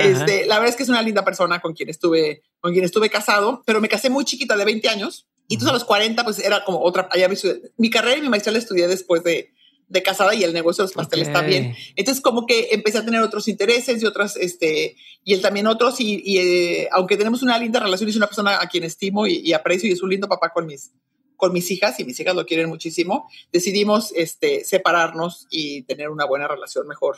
este, 0.00 0.46
La 0.46 0.56
verdad 0.56 0.70
es 0.70 0.76
que 0.76 0.82
es 0.82 0.88
una 0.88 1.02
linda 1.02 1.24
persona 1.24 1.60
con 1.60 1.74
quien 1.74 1.88
estuve, 1.88 2.42
con 2.60 2.72
quien 2.72 2.84
estuve 2.84 3.08
casado, 3.08 3.62
pero 3.66 3.80
me 3.80 3.88
casé 3.88 4.10
muy 4.10 4.24
chiquita 4.24 4.56
de 4.56 4.64
20 4.64 4.88
años. 4.88 5.26
Y 5.46 5.54
entonces 5.54 5.70
a 5.70 5.74
los 5.74 5.84
40, 5.84 6.24
pues 6.24 6.40
era 6.40 6.64
como 6.64 6.80
otra, 6.82 7.08
allá 7.10 7.28
mi 7.76 7.88
carrera 7.88 8.18
y 8.18 8.22
mi 8.22 8.28
maestría 8.28 8.52
la 8.52 8.58
estudié 8.58 8.86
después 8.88 9.22
de, 9.22 9.54
de 9.88 10.02
casada 10.02 10.34
y 10.34 10.44
el 10.44 10.52
negocio 10.52 10.82
de 10.82 10.88
los 10.88 10.94
pasteles 10.94 11.32
también. 11.32 11.74
Entonces 11.96 12.22
como 12.22 12.46
que 12.46 12.68
empecé 12.72 12.98
a 12.98 13.04
tener 13.04 13.20
otros 13.22 13.48
intereses 13.48 14.02
y 14.02 14.06
otras, 14.06 14.36
este, 14.36 14.96
y 15.24 15.32
él 15.32 15.40
también 15.40 15.66
otros 15.66 16.00
y, 16.00 16.38
eh, 16.38 16.88
aunque 16.92 17.16
tenemos 17.16 17.42
una 17.42 17.58
linda 17.58 17.80
relación, 17.80 18.08
es 18.08 18.16
una 18.16 18.26
persona 18.26 18.60
a 18.60 18.68
quien 18.68 18.84
estimo 18.84 19.26
y, 19.26 19.52
aprecio 19.52 19.88
y 19.88 19.92
es 19.92 20.02
un 20.02 20.10
lindo 20.10 20.28
papá 20.28 20.50
con 20.50 20.66
mis, 20.66 20.92
con 21.36 21.52
mis 21.52 21.70
hijas 21.70 21.98
y 22.00 22.04
mis 22.04 22.20
hijas 22.20 22.34
lo 22.34 22.44
quieren 22.44 22.68
muchísimo, 22.68 23.28
decidimos 23.50 24.12
este, 24.14 24.64
separarnos 24.64 25.46
y 25.50 25.82
tener 25.82 26.10
una 26.10 26.26
buena 26.26 26.46
relación 26.46 26.86
mejor 26.86 27.16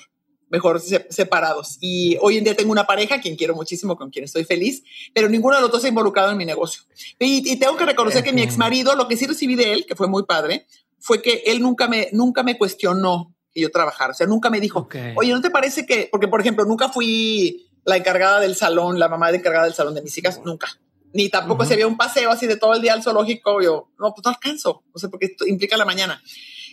mejor 0.51 0.80
separados. 0.80 1.78
Y 1.80 2.18
hoy 2.20 2.36
en 2.36 2.42
día 2.42 2.56
tengo 2.56 2.72
una 2.72 2.84
pareja, 2.84 3.20
quien 3.20 3.36
quiero 3.36 3.55
muchísimo, 3.55 3.97
con 3.97 4.10
quien 4.10 4.24
estoy 4.24 4.44
feliz, 4.44 4.82
pero 5.14 5.28
ninguno 5.28 5.55
de 5.55 5.62
los 5.62 5.70
dos 5.70 5.80
se 5.80 5.86
ha 5.86 5.90
involucrado 5.90 6.32
en 6.32 6.36
mi 6.36 6.44
negocio. 6.44 6.82
Y, 7.20 7.48
y 7.51 7.56
tengo 7.56 7.76
que 7.76 7.86
reconocer 7.86 8.24
que 8.24 8.32
mi 8.32 8.42
ex 8.42 8.59
marido, 8.59 8.97
lo 8.97 9.06
que 9.06 9.16
sí 9.16 9.26
recibí 9.26 9.55
de 9.55 9.72
él, 9.72 9.86
que 9.86 9.94
fue 9.94 10.09
muy 10.09 10.24
padre, 10.24 10.66
fue 11.01 11.22
que 11.22 11.43
él 11.47 11.60
nunca 11.60 11.89
me, 11.89 12.09
nunca 12.12 12.43
me 12.43 12.56
cuestionó 12.56 13.35
que 13.52 13.60
yo 13.60 13.70
trabajara. 13.70 14.12
O 14.12 14.14
sea, 14.14 14.27
nunca 14.27 14.51
me 14.51 14.60
dijo, 14.60 14.89
oye, 15.16 15.32
¿no 15.32 15.40
te 15.40 15.51
parece 15.51 15.86
que, 15.86 16.09
porque 16.10 16.28
por 16.28 16.40
ejemplo, 16.40 16.64
nunca 16.64 16.89
fui 16.89 17.68
la 17.85 17.97
encargada 17.97 18.40
del 18.40 18.55
salón, 18.55 18.98
la 18.98 19.09
mamá 19.09 19.32
de 19.32 19.39
encargada 19.39 19.64
del 19.64 19.74
salón 19.74 19.94
de 19.94 20.02
mis 20.02 20.16
hijas, 20.18 20.40
nunca. 20.44 20.68
Ni 21.12 21.28
tampoco 21.28 21.64
se 21.64 21.74
había 21.74 21.89
un 21.89 21.97
paseo 21.97 22.31
así 22.31 22.47
de 22.47 22.56
todo 22.56 22.74
el 22.74 22.82
día 22.82 22.93
al 22.93 23.02
zoológico. 23.02 23.60
Yo, 23.60 23.89
no, 23.98 24.14
pues 24.14 24.24
no 24.24 24.31
alcanzo. 24.31 24.85
O 24.93 24.98
sea, 24.98 25.10
porque 25.10 25.27
esto 25.27 25.44
implica 25.47 25.77
la 25.77 25.85
mañana. 25.85 26.22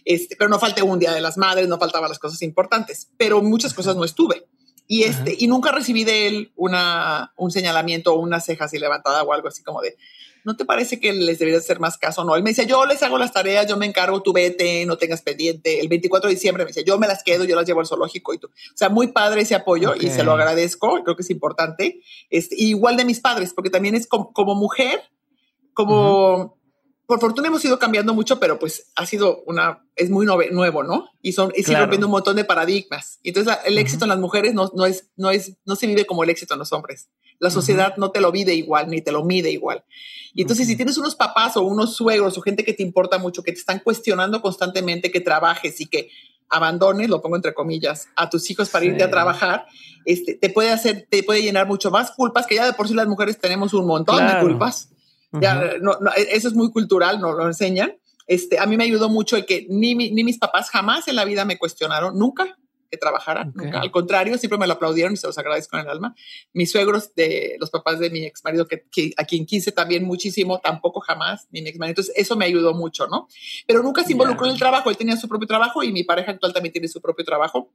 Este, 0.06 0.36
pero 0.36 0.49
no 0.49 0.60
falté 0.60 0.84
un 0.84 0.99
día 0.99 1.12
de 1.12 1.22
las 1.22 1.38
madres, 1.38 1.68
no 1.68 1.80
faltaban 1.80 2.10
las 2.10 2.20
cosas 2.20 2.41
importantes, 2.44 3.10
pero 3.18 3.41
muchas 3.41 3.74
cosas 3.74 3.95
no 3.95 4.04
estuve. 4.04 4.48
Y 4.88 5.04
este, 5.04 5.36
y 5.38 5.48
nunca 5.48 5.72
recibí 5.72 6.06
de 6.06 6.28
él 6.28 6.52
una, 6.56 7.34
un 7.36 7.52
señalamiento 7.52 8.14
o 8.14 8.20
una 8.20 8.40
ceja 8.40 8.66
así 8.66 8.78
levantada 8.78 9.24
o 9.24 9.34
algo 9.34 9.49
así 9.49 9.64
como 9.64 9.82
de, 9.82 9.98
¿no 10.48 10.56
te 10.56 10.64
parece 10.64 10.98
que 10.98 11.11
les 11.11 11.40
debería 11.40 11.60
hacer 11.60 11.82
más 11.82 11.98
caso? 11.98 12.24
No, 12.24 12.34
él 12.38 12.41
me 12.41 12.52
decía, 12.52 12.64
yo 12.64 12.86
les 12.86 13.03
hago 13.03 13.18
las 13.18 13.34
tareas, 13.34 13.68
yo 13.68 13.76
me 13.76 13.86
encargo, 13.86 14.22
tú 14.24 14.32
vete, 14.32 14.86
no 14.86 14.98
tengas 14.98 15.22
pendiente. 15.22 15.82
El 15.82 15.90
24 15.90 16.30
de 16.30 16.36
diciembre 16.36 16.64
me 16.64 16.69
decía, 16.69 16.86
yo 16.86 16.98
me 16.98 17.06
las 17.06 17.22
quedo, 17.22 17.44
yo 17.44 17.53
las 17.53 17.68
llevo 17.68 17.82
al 17.82 17.86
zoológico 17.86 18.34
y 18.34 18.38
tú. 18.38 18.48
O 18.48 18.78
sea, 18.78 18.88
muy 18.88 19.07
padre 19.07 19.41
ese 19.41 19.56
apoyo 19.56 19.94
y 19.99 20.10
se 20.10 20.24
lo 20.24 20.32
agradezco, 20.32 21.03
creo 21.03 21.18
que 21.18 21.24
es 21.24 21.30
importante. 21.32 21.99
Este, 22.30 22.56
igual 22.57 22.95
de 22.95 23.03
mis 23.03 23.19
padres, 23.19 23.53
porque 23.53 23.69
también 23.69 23.94
es 23.94 24.07
como, 24.07 24.56
mujer, 24.56 25.02
como 25.74 26.57
por 27.06 27.19
fortuna 27.19 27.49
hemos 27.49 27.65
ido 27.65 27.78
cambiando 27.78 28.14
mucho, 28.14 28.40
pero 28.40 28.57
pues 28.57 28.90
ha 28.95 29.06
sido 29.06 29.44
una, 29.48 29.86
es 29.98 30.10
muy 30.10 30.26
nuevo, 30.26 30.84
¿no? 30.84 31.10
Y 31.22 31.34
son, 31.34 31.52
y 31.57 31.64
claro. 31.64 31.82
rompiendo 31.82 32.07
un 32.07 32.11
montón 32.11 32.38
de 32.38 32.45
paradigmas. 32.45 33.19
Entonces 33.22 33.53
el 33.65 33.78
éxito 33.78 34.06
en 34.06 34.10
las 34.10 34.19
mujeres 34.19 34.53
no, 34.53 34.72
no 34.74 34.86
es, 34.86 35.10
no 35.18 35.30
es, 35.30 35.57
no 35.65 35.76
se 35.76 35.88
vive 35.88 36.06
como 36.06 36.24
el 36.24 36.30
éxito 36.30 36.53
en 36.53 36.60
los 36.60 36.72
hombres. 36.72 37.10
La 37.40 37.50
sociedad 37.50 37.96
no 37.98 38.12
te 38.12 38.22
lo 38.22 38.32
vive 38.32 38.54
igual, 38.54 38.88
ni 38.90 39.02
te 39.02 39.12
lo 39.12 39.24
mide 39.24 39.52
igual. 39.52 39.84
Y 40.34 40.42
entonces 40.42 40.68
si 40.68 40.76
tienes 40.76 40.98
unos 40.98 41.16
papás 41.16 41.58
o 41.58 41.62
unos 41.62 41.96
suegros 41.96 42.38
o 42.38 42.42
gente 42.42 42.64
que 42.64 42.74
te 42.74 42.84
importa 42.84 43.18
mucho, 43.18 43.44
que 43.44 43.52
te 43.52 43.60
están 43.60 43.80
cuestionando 43.80 44.42
constantemente 44.42 45.12
que 45.12 45.20
trabajes 45.20 45.80
y 45.82 45.88
que 45.88 46.10
abandones, 46.50 47.10
lo 47.10 47.22
pongo 47.22 47.36
entre 47.36 47.54
comillas, 47.54 48.08
a 48.16 48.30
tus 48.30 48.50
hijos 48.50 48.70
para 48.70 48.86
irte 48.86 49.04
a 49.04 49.10
trabajar, 49.10 49.66
este, 50.06 50.36
te 50.36 50.50
puede 50.50 50.72
hacer, 50.72 51.08
te 51.10 51.24
puede 51.24 51.42
llenar 51.42 51.68
mucho 51.68 51.92
más 51.92 52.12
culpas, 52.12 52.48
que 52.48 52.56
ya 52.56 52.66
de 52.66 52.74
por 52.74 52.88
sí 52.88 52.94
las 52.94 53.08
mujeres 53.08 53.40
tenemos 53.40 53.74
un 53.74 53.86
montón 53.86 54.26
de 54.26 54.40
culpas. 54.40 54.90
ya, 55.34 55.74
no, 55.82 55.98
eso 56.16 56.48
es 56.48 56.54
muy 56.54 56.72
cultural, 56.72 57.20
nos 57.20 57.36
lo 57.36 57.46
enseñan. 57.46 57.98
Este, 58.28 58.60
a 58.60 58.66
mí 58.66 58.78
me 58.78 58.84
ayudó 58.84 59.10
mucho 59.10 59.38
el 59.38 59.46
que 59.46 59.66
ni, 59.70 59.96
ni 59.96 60.24
mis 60.24 60.38
papás 60.38 60.70
jamás 60.70 61.08
en 61.08 61.16
la 61.16 61.26
vida 61.26 61.46
me 61.46 61.58
cuestionaron, 61.58 62.18
nunca 62.18 62.58
que 62.90 62.98
trabajara, 62.98 63.46
nunca. 63.54 63.80
Al 63.80 63.92
contrario, 63.92 64.38
siempre 64.38 64.58
me 64.58 64.68
lo 64.68 64.74
aplaudieron 64.74 65.14
y 65.14 65.18
se 65.18 65.28
los 65.28 65.38
agradezco 65.38 65.78
en 65.78 65.84
el 65.84 65.90
alma. 65.90 66.16
Mis 66.54 66.72
suegros, 66.72 67.14
de 67.16 67.58
los 67.60 67.70
papás 67.70 68.00
de 68.00 68.10
mi 68.10 68.26
ex 68.26 68.44
marido, 68.44 68.68
que, 68.68 68.86
a 69.18 69.24
quien 69.26 69.46
quise 69.46 69.72
también 69.72 70.04
muchísimo, 70.04 70.60
tampoco 70.60 71.00
jamás, 71.00 71.48
ni 71.52 71.62
mi 71.62 71.70
ex 71.70 71.80
marido. 71.80 71.92
Entonces, 71.92 72.14
eso 72.18 72.36
me 72.36 72.46
ayudó 72.46 72.74
mucho, 72.74 73.08
¿no? 73.08 73.28
Pero 73.66 73.84
nunca 73.84 74.04
se 74.04 74.14
involucró 74.14 74.46
en 74.46 74.54
el 74.54 74.60
trabajo. 74.60 74.90
Él 74.90 74.98
tenía 74.98 75.18
su 75.18 75.28
propio 75.28 75.48
trabajo 75.48 75.84
y 75.84 75.92
mi 75.92 76.04
pareja 76.04 76.32
actual 76.32 76.54
también 76.54 76.74
tiene 76.74 76.88
su 76.88 77.02
propio 77.02 77.26
trabajo. 77.26 77.72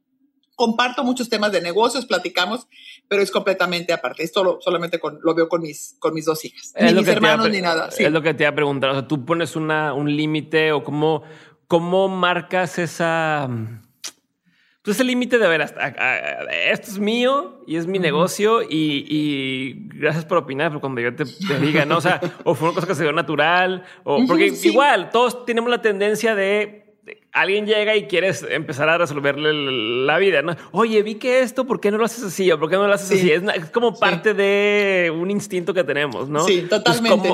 Comparto 0.55 1.03
muchos 1.03 1.29
temas 1.29 1.51
de 1.51 1.61
negocios, 1.61 2.05
platicamos, 2.05 2.67
pero 3.07 3.23
es 3.23 3.31
completamente 3.31 3.91
aparte. 3.91 4.23
Esto 4.23 4.59
solamente 4.61 4.99
con, 4.99 5.19
lo 5.23 5.33
veo 5.33 5.49
con 5.49 5.61
mis, 5.61 5.95
con 5.99 6.13
mis 6.13 6.25
dos 6.25 6.45
hijas. 6.45 6.73
ni 6.79 6.93
mis 6.93 7.07
hermanos 7.07 7.49
ni 7.49 7.61
nada. 7.61 7.89
Es 7.97 8.11
lo 8.11 8.21
que 8.21 8.33
te 8.35 8.43
iba 8.43 8.51
a 8.51 8.55
preguntar. 8.55 8.91
O 8.91 8.93
sea, 8.93 9.07
tú 9.07 9.25
pones 9.25 9.55
una, 9.55 9.93
un 9.93 10.15
límite 10.15 10.71
o 10.71 10.83
cómo, 10.83 11.23
cómo 11.67 12.07
marcas 12.07 12.77
esa 12.77 13.49
pues 14.83 14.99
el 14.99 15.07
límite 15.07 15.37
de 15.37 15.47
ver, 15.47 15.61
hasta, 15.61 15.87
esto 16.69 16.91
es 16.91 16.99
mío 16.99 17.63
y 17.65 17.77
es 17.77 17.87
mi 17.87 17.99
negocio 17.99 18.61
y, 18.61 19.87
gracias 19.95 20.25
por 20.25 20.39
opinar, 20.39 20.69
pero 20.69 20.81
cuando 20.81 20.99
yo 20.99 21.15
te, 21.15 21.23
diga, 21.61 21.85
¿no? 21.85 21.97
O 21.97 22.01
sea, 22.01 22.19
o 22.43 22.53
fue 22.53 22.67
una 22.67 22.75
cosa 22.75 22.87
que 22.87 22.95
se 22.95 23.03
dio 23.03 23.13
natural, 23.13 23.85
o 24.03 24.25
porque 24.27 24.53
igual 24.63 25.09
todos 25.09 25.45
tenemos 25.45 25.69
la 25.69 25.81
tendencia 25.81 26.35
de, 26.35 26.83
alguien 27.31 27.65
llega 27.65 27.95
y 27.95 28.07
quieres 28.07 28.45
empezar 28.49 28.89
a 28.89 28.97
resolverle 28.97 29.53
la 30.05 30.17
vida, 30.17 30.41
¿no? 30.41 30.55
Oye, 30.71 31.01
vi 31.01 31.15
que 31.15 31.39
esto, 31.39 31.65
¿por 31.65 31.79
qué 31.79 31.89
no 31.89 31.97
lo 31.97 32.03
haces 32.03 32.25
así? 32.25 32.51
¿O 32.51 32.59
por 32.59 32.69
qué 32.69 32.75
no 32.75 32.85
lo 32.85 32.93
haces 32.93 33.17
así? 33.17 33.31
Es, 33.31 33.69
como 33.71 33.97
parte 33.97 34.33
de 34.33 35.13
un 35.15 35.31
instinto 35.31 35.73
que 35.73 35.85
tenemos, 35.85 36.27
¿no? 36.27 36.43
Sí, 36.43 36.63
totalmente. 36.69 37.33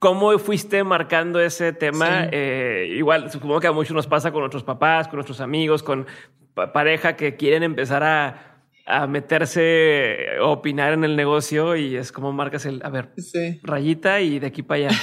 ¿Cómo 0.00 0.38
fuiste 0.38 0.82
marcando 0.82 1.42
ese 1.42 1.74
tema? 1.74 2.26
Eh, 2.32 2.94
igual, 2.96 3.30
supongo 3.30 3.60
que 3.60 3.66
a 3.66 3.72
muchos 3.72 3.94
nos 3.94 4.06
pasa 4.06 4.32
con 4.32 4.40
nuestros 4.40 4.64
papás, 4.64 5.08
con 5.08 5.16
nuestros 5.16 5.42
amigos, 5.42 5.82
con 5.82 6.06
pareja 6.54 7.16
que 7.16 7.36
quieren 7.36 7.62
empezar 7.62 8.02
a, 8.02 9.06
meterse, 9.06 10.38
a 10.40 10.46
opinar 10.46 10.94
en 10.94 11.04
el 11.04 11.16
negocio 11.16 11.76
y 11.76 11.96
es 11.96 12.12
como 12.12 12.32
marcas 12.32 12.64
el, 12.64 12.80
a 12.82 12.88
ver, 12.88 13.12
rayita 13.62 14.22
y 14.22 14.38
de 14.38 14.46
aquí 14.46 14.62
para 14.62 14.88
allá. 14.88 15.00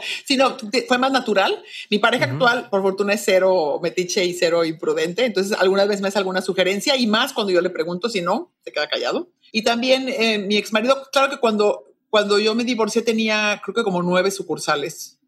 sí, 0.26 0.36
no, 0.36 0.56
fue 0.88 0.98
más 0.98 1.12
natural. 1.12 1.62
Mi 1.88 2.00
pareja 2.00 2.24
actual, 2.24 2.68
por 2.70 2.82
fortuna, 2.82 3.12
es 3.12 3.22
cero 3.24 3.78
metiche 3.80 4.24
y 4.24 4.34
cero 4.34 4.64
imprudente. 4.64 5.26
Entonces, 5.26 5.56
algunas 5.60 5.86
veces 5.86 6.02
me 6.02 6.08
hace 6.08 6.18
alguna 6.18 6.42
sugerencia 6.42 6.96
y 6.96 7.06
más 7.06 7.32
cuando 7.32 7.52
yo 7.52 7.60
le 7.60 7.70
pregunto, 7.70 8.08
si 8.08 8.20
no, 8.20 8.52
se 8.64 8.72
queda 8.72 8.88
callado. 8.88 9.30
Y 9.52 9.62
también 9.62 10.08
eh, 10.08 10.38
mi 10.38 10.56
ex 10.56 10.72
marido, 10.72 11.06
claro 11.12 11.30
que 11.30 11.38
cuando 11.38 11.89
cuando 12.10 12.38
yo 12.38 12.54
me 12.54 12.64
divorcié 12.64 13.02
tenía, 13.02 13.60
creo 13.64 13.74
que 13.74 13.84
como 13.84 14.02
nueve 14.02 14.30
sucursales, 14.30 15.18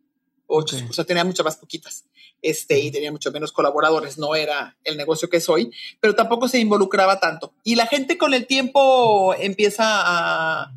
ocho, 0.46 0.76
o 0.90 0.92
sea, 0.92 1.04
tenía 1.04 1.24
muchas 1.24 1.44
más 1.44 1.56
poquitas, 1.56 2.04
este, 2.42 2.78
y 2.80 2.90
tenía 2.90 3.12
mucho 3.12 3.30
menos 3.30 3.52
colaboradores, 3.52 4.18
no 4.18 4.34
era 4.34 4.76
el 4.84 4.96
negocio 4.96 5.30
que 5.30 5.40
soy, 5.40 5.70
pero 6.00 6.14
tampoco 6.14 6.48
se 6.48 6.58
involucraba 6.58 7.20
tanto. 7.20 7.54
Y 7.62 7.76
la 7.76 7.86
gente 7.86 8.18
con 8.18 8.34
el 8.34 8.46
tiempo 8.46 9.32
empieza 9.38 9.84
a, 9.86 10.72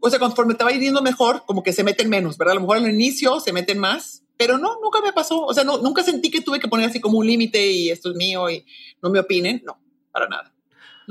o 0.00 0.10
sea, 0.10 0.18
conforme 0.18 0.54
te 0.54 0.64
va 0.64 0.72
yendo 0.72 1.02
mejor, 1.02 1.44
como 1.46 1.62
que 1.62 1.74
se 1.74 1.84
meten 1.84 2.08
menos, 2.08 2.38
¿verdad? 2.38 2.52
A 2.52 2.54
lo 2.56 2.62
mejor 2.62 2.78
al 2.78 2.90
inicio 2.90 3.38
se 3.40 3.52
meten 3.52 3.78
más, 3.78 4.24
pero 4.38 4.56
no, 4.56 4.80
nunca 4.80 5.02
me 5.02 5.12
pasó, 5.12 5.44
o 5.44 5.52
sea, 5.52 5.64
no, 5.64 5.78
nunca 5.78 6.02
sentí 6.02 6.30
que 6.30 6.40
tuve 6.40 6.58
que 6.58 6.68
poner 6.68 6.88
así 6.88 6.98
como 6.98 7.18
un 7.18 7.26
límite 7.26 7.70
y 7.70 7.90
esto 7.90 8.10
es 8.10 8.16
mío 8.16 8.48
y 8.48 8.64
no 9.02 9.10
me 9.10 9.20
opinen, 9.20 9.62
no, 9.66 9.78
para 10.10 10.28
nada. 10.28 10.52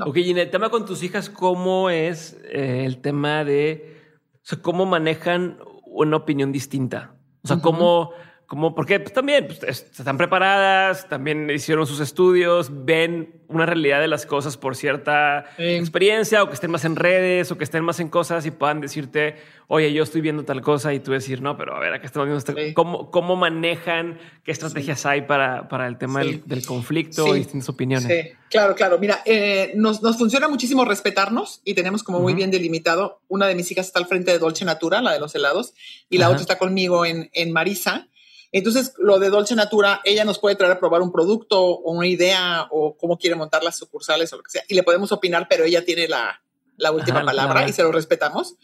Ok, 0.04 0.16
y 0.16 0.30
en 0.30 0.38
el 0.38 0.50
tema 0.50 0.70
con 0.70 0.86
tus 0.86 1.02
hijas, 1.02 1.30
¿cómo 1.30 1.90
es 1.90 2.36
eh, 2.44 2.84
el 2.86 3.00
tema 3.00 3.44
de 3.44 3.99
o 4.42 4.46
sea, 4.46 4.62
cómo 4.62 4.86
manejan 4.86 5.58
una 5.84 6.16
opinión 6.16 6.52
distinta. 6.52 7.14
O 7.42 7.48
sea, 7.48 7.60
cómo, 7.60 8.10
cómo, 8.50 8.74
porque 8.74 8.98
pues, 8.98 9.12
también 9.12 9.46
pues, 9.46 9.62
están 9.62 10.18
preparadas, 10.18 11.08
también 11.08 11.48
hicieron 11.50 11.86
sus 11.86 12.00
estudios, 12.00 12.84
ven 12.84 13.44
una 13.46 13.64
realidad 13.64 14.00
de 14.00 14.08
las 14.08 14.26
cosas 14.26 14.56
por 14.56 14.74
cierta 14.74 15.44
experiencia 15.56 16.42
o 16.42 16.48
que 16.48 16.54
estén 16.54 16.72
más 16.72 16.84
en 16.84 16.96
redes 16.96 17.52
o 17.52 17.58
que 17.58 17.62
estén 17.62 17.84
más 17.84 18.00
en 18.00 18.08
cosas 18.08 18.44
y 18.46 18.50
puedan 18.50 18.80
decirte, 18.80 19.36
oye, 19.68 19.92
yo 19.92 20.02
estoy 20.02 20.20
viendo 20.20 20.44
tal 20.44 20.62
cosa 20.62 20.92
y 20.92 20.98
tú 20.98 21.12
decir, 21.12 21.42
no, 21.42 21.56
pero 21.56 21.76
a 21.76 21.78
ver, 21.78 21.94
acá 21.94 22.06
estamos 22.06 22.26
viendo 22.28 22.74
¿Cómo, 22.74 23.12
¿Cómo, 23.12 23.36
manejan? 23.36 24.18
¿Qué 24.42 24.50
estrategias 24.50 25.06
hay 25.06 25.22
para, 25.22 25.68
para 25.68 25.86
el 25.86 25.96
tema 25.96 26.18
del, 26.18 26.66
conflicto 26.66 27.36
y 27.36 27.38
distintas 27.38 27.68
opiniones? 27.68 28.08
Sí, 28.08 28.32
claro, 28.48 28.74
claro. 28.74 28.98
Mira, 28.98 29.22
eh, 29.26 29.70
nos, 29.76 30.02
nos, 30.02 30.18
funciona 30.18 30.48
muchísimo 30.48 30.84
respetarnos 30.84 31.60
y 31.64 31.74
tenemos 31.74 32.02
como 32.02 32.18
muy 32.18 32.34
bien 32.34 32.50
delimitado. 32.50 33.20
Una 33.28 33.46
de 33.46 33.54
mis 33.54 33.70
hijas 33.70 33.86
está 33.86 34.00
al 34.00 34.06
frente 34.06 34.32
de 34.32 34.40
Dolce 34.40 34.64
Natura, 34.64 35.00
la 35.02 35.12
de 35.12 35.20
los 35.20 35.36
helados, 35.36 35.72
y 36.08 36.18
la 36.18 36.30
otra 36.30 36.40
está 36.40 36.58
conmigo 36.58 37.06
en, 37.06 37.30
en 37.32 37.52
Marisa. 37.52 38.08
Entonces, 38.52 38.94
lo 38.98 39.18
de 39.18 39.30
Dolce 39.30 39.54
Natura, 39.54 40.00
ella 40.04 40.24
nos 40.24 40.38
puede 40.38 40.56
traer 40.56 40.72
a 40.72 40.80
probar 40.80 41.02
un 41.02 41.12
producto 41.12 41.62
o 41.62 41.92
una 41.92 42.06
idea 42.06 42.66
o 42.70 42.96
cómo 42.96 43.16
quiere 43.16 43.36
montar 43.36 43.62
las 43.62 43.78
sucursales 43.78 44.32
o 44.32 44.36
lo 44.36 44.42
que 44.42 44.50
sea, 44.50 44.64
y 44.68 44.74
le 44.74 44.82
podemos 44.82 45.12
opinar, 45.12 45.46
pero 45.48 45.64
ella 45.64 45.84
tiene 45.84 46.08
la, 46.08 46.42
la 46.76 46.90
última 46.90 47.24
palabra 47.24 47.68
y 47.68 47.72
se 47.72 47.82
lo 47.82 47.92
respetamos, 47.92 48.56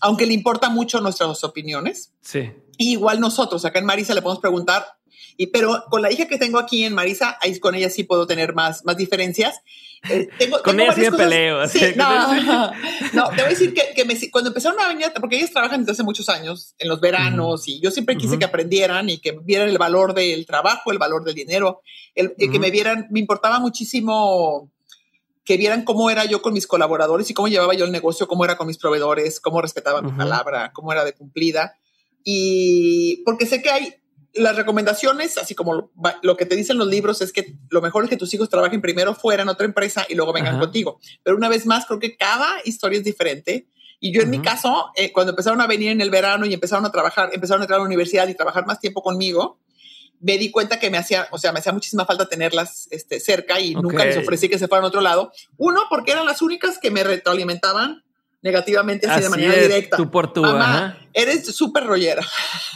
aunque 0.00 0.26
le 0.26 0.32
importa 0.32 0.70
mucho 0.70 1.00
nuestras 1.00 1.44
opiniones. 1.44 2.12
Sí. 2.22 2.52
igual 2.78 3.20
nosotros, 3.20 3.64
acá 3.64 3.78
en 3.78 3.86
Marisa 3.86 4.14
le 4.14 4.22
podemos 4.22 4.40
preguntar, 4.40 4.86
y, 5.36 5.48
pero 5.48 5.84
con 5.90 6.00
la 6.00 6.12
hija 6.12 6.26
que 6.26 6.38
tengo 6.38 6.58
aquí 6.58 6.84
en 6.84 6.94
Marisa, 6.94 7.36
ahí 7.40 7.58
con 7.58 7.74
ella 7.74 7.90
sí 7.90 8.04
puedo 8.04 8.26
tener 8.26 8.54
más, 8.54 8.84
más 8.84 8.96
diferencias. 8.96 9.60
Eh, 10.10 10.28
tengo, 10.38 10.60
con 10.62 10.78
ella 10.78 10.92
sí 10.92 11.00
me 11.00 11.12
peleo. 11.12 11.66
Sí, 11.68 11.80
no, 11.96 12.32
no, 13.12 13.28
te 13.30 13.36
voy 13.36 13.44
a 13.44 13.48
decir 13.48 13.72
que, 13.72 13.92
que 13.94 14.04
me, 14.04 14.14
cuando 14.30 14.50
empezaron 14.50 14.78
a 14.80 14.88
venir, 14.88 15.06
porque 15.18 15.36
ellas 15.36 15.50
trabajan 15.50 15.80
desde 15.80 15.92
hace 15.92 16.02
muchos 16.02 16.28
años, 16.28 16.74
en 16.78 16.88
los 16.88 17.00
veranos, 17.00 17.66
y 17.68 17.80
yo 17.80 17.90
siempre 17.90 18.16
quise 18.16 18.38
que 18.38 18.44
aprendieran 18.44 19.08
y 19.08 19.18
que 19.18 19.32
vieran 19.32 19.68
el 19.68 19.78
valor 19.78 20.14
del 20.14 20.46
trabajo, 20.46 20.92
el 20.92 20.98
valor 20.98 21.24
del 21.24 21.34
dinero, 21.34 21.82
el, 22.14 22.34
que 22.36 22.58
me 22.58 22.70
vieran, 22.70 23.06
me 23.10 23.20
importaba 23.20 23.58
muchísimo 23.60 24.70
que 25.44 25.56
vieran 25.56 25.84
cómo 25.84 26.08
era 26.10 26.24
yo 26.24 26.40
con 26.40 26.54
mis 26.54 26.66
colaboradores 26.66 27.28
y 27.30 27.34
cómo 27.34 27.48
llevaba 27.48 27.74
yo 27.74 27.84
el 27.84 27.92
negocio, 27.92 28.26
cómo 28.26 28.44
era 28.44 28.56
con 28.56 28.66
mis 28.66 28.78
proveedores, 28.78 29.40
cómo 29.40 29.60
respetaba 29.60 30.00
mi 30.00 30.12
palabra, 30.12 30.72
cómo 30.72 30.90
era 30.92 31.04
de 31.04 31.12
cumplida. 31.12 31.76
Y 32.24 33.22
porque 33.24 33.44
sé 33.44 33.60
que 33.60 33.68
hay 33.68 33.94
las 34.34 34.56
recomendaciones, 34.56 35.38
así 35.38 35.54
como 35.54 35.90
lo, 36.22 36.36
que 36.36 36.46
te 36.46 36.56
dicen 36.56 36.78
los 36.78 36.88
libros, 36.88 37.20
es 37.20 37.32
que 37.32 37.56
lo 37.70 37.80
mejor 37.80 38.04
es 38.04 38.10
que 38.10 38.16
tus 38.16 38.32
hijos 38.34 38.48
trabajen 38.48 38.80
primero 38.80 39.14
fuera 39.14 39.42
en 39.42 39.48
otra 39.48 39.66
empresa 39.66 40.06
y 40.08 40.14
luego 40.14 40.32
vengan 40.32 40.58
contigo. 40.58 40.98
Pero 41.22 41.36
una 41.36 41.48
vez 41.48 41.66
más, 41.66 41.86
creo 41.86 42.00
que 42.00 42.16
cada 42.16 42.56
historia 42.64 42.98
es 42.98 43.04
diferente. 43.04 43.68
Y 44.00 44.12
yo 44.12 44.22
en 44.22 44.30
mi 44.30 44.40
caso, 44.40 44.90
eh, 44.96 45.12
cuando 45.12 45.30
empezaron 45.30 45.60
a 45.60 45.66
venir 45.66 45.90
en 45.90 46.00
el 46.00 46.10
verano 46.10 46.46
y 46.46 46.52
empezaron 46.52 46.84
a 46.84 46.92
trabajar, 46.92 47.30
empezaron 47.32 47.62
a 47.62 47.64
entrar 47.64 47.78
a 47.78 47.82
la 47.82 47.86
universidad 47.86 48.28
y 48.28 48.34
trabajar 48.34 48.66
más 48.66 48.80
tiempo 48.80 49.02
conmigo, 49.02 49.60
me 50.20 50.38
di 50.38 50.50
cuenta 50.50 50.78
que 50.78 50.90
me 50.90 50.98
hacía, 50.98 51.28
o 51.30 51.38
sea, 51.38 51.52
me 51.52 51.58
hacía 51.58 51.72
muchísima 51.72 52.04
falta 52.04 52.26
tenerlas 52.26 52.88
este, 52.90 53.20
cerca 53.20 53.60
y 53.60 53.74
nunca 53.74 54.04
les 54.04 54.16
ofrecí 54.16 54.48
que 54.48 54.58
se 54.58 54.68
fueran 54.68 54.84
a 54.84 54.88
otro 54.88 55.00
lado. 55.00 55.32
Uno, 55.56 55.82
porque 55.90 56.12
eran 56.12 56.26
las 56.26 56.42
únicas 56.42 56.78
que 56.78 56.90
me 56.90 57.04
retroalimentaban 57.04 58.03
negativamente 58.44 59.06
así, 59.08 59.22
de 59.22 59.30
manera 59.30 59.54
directa. 59.54 59.96
Tú 59.96 60.10
por 60.10 60.30
tú, 60.30 60.42
mamá, 60.42 60.98
eres 61.14 61.46
súper 61.46 61.84
rollera. 61.84 62.22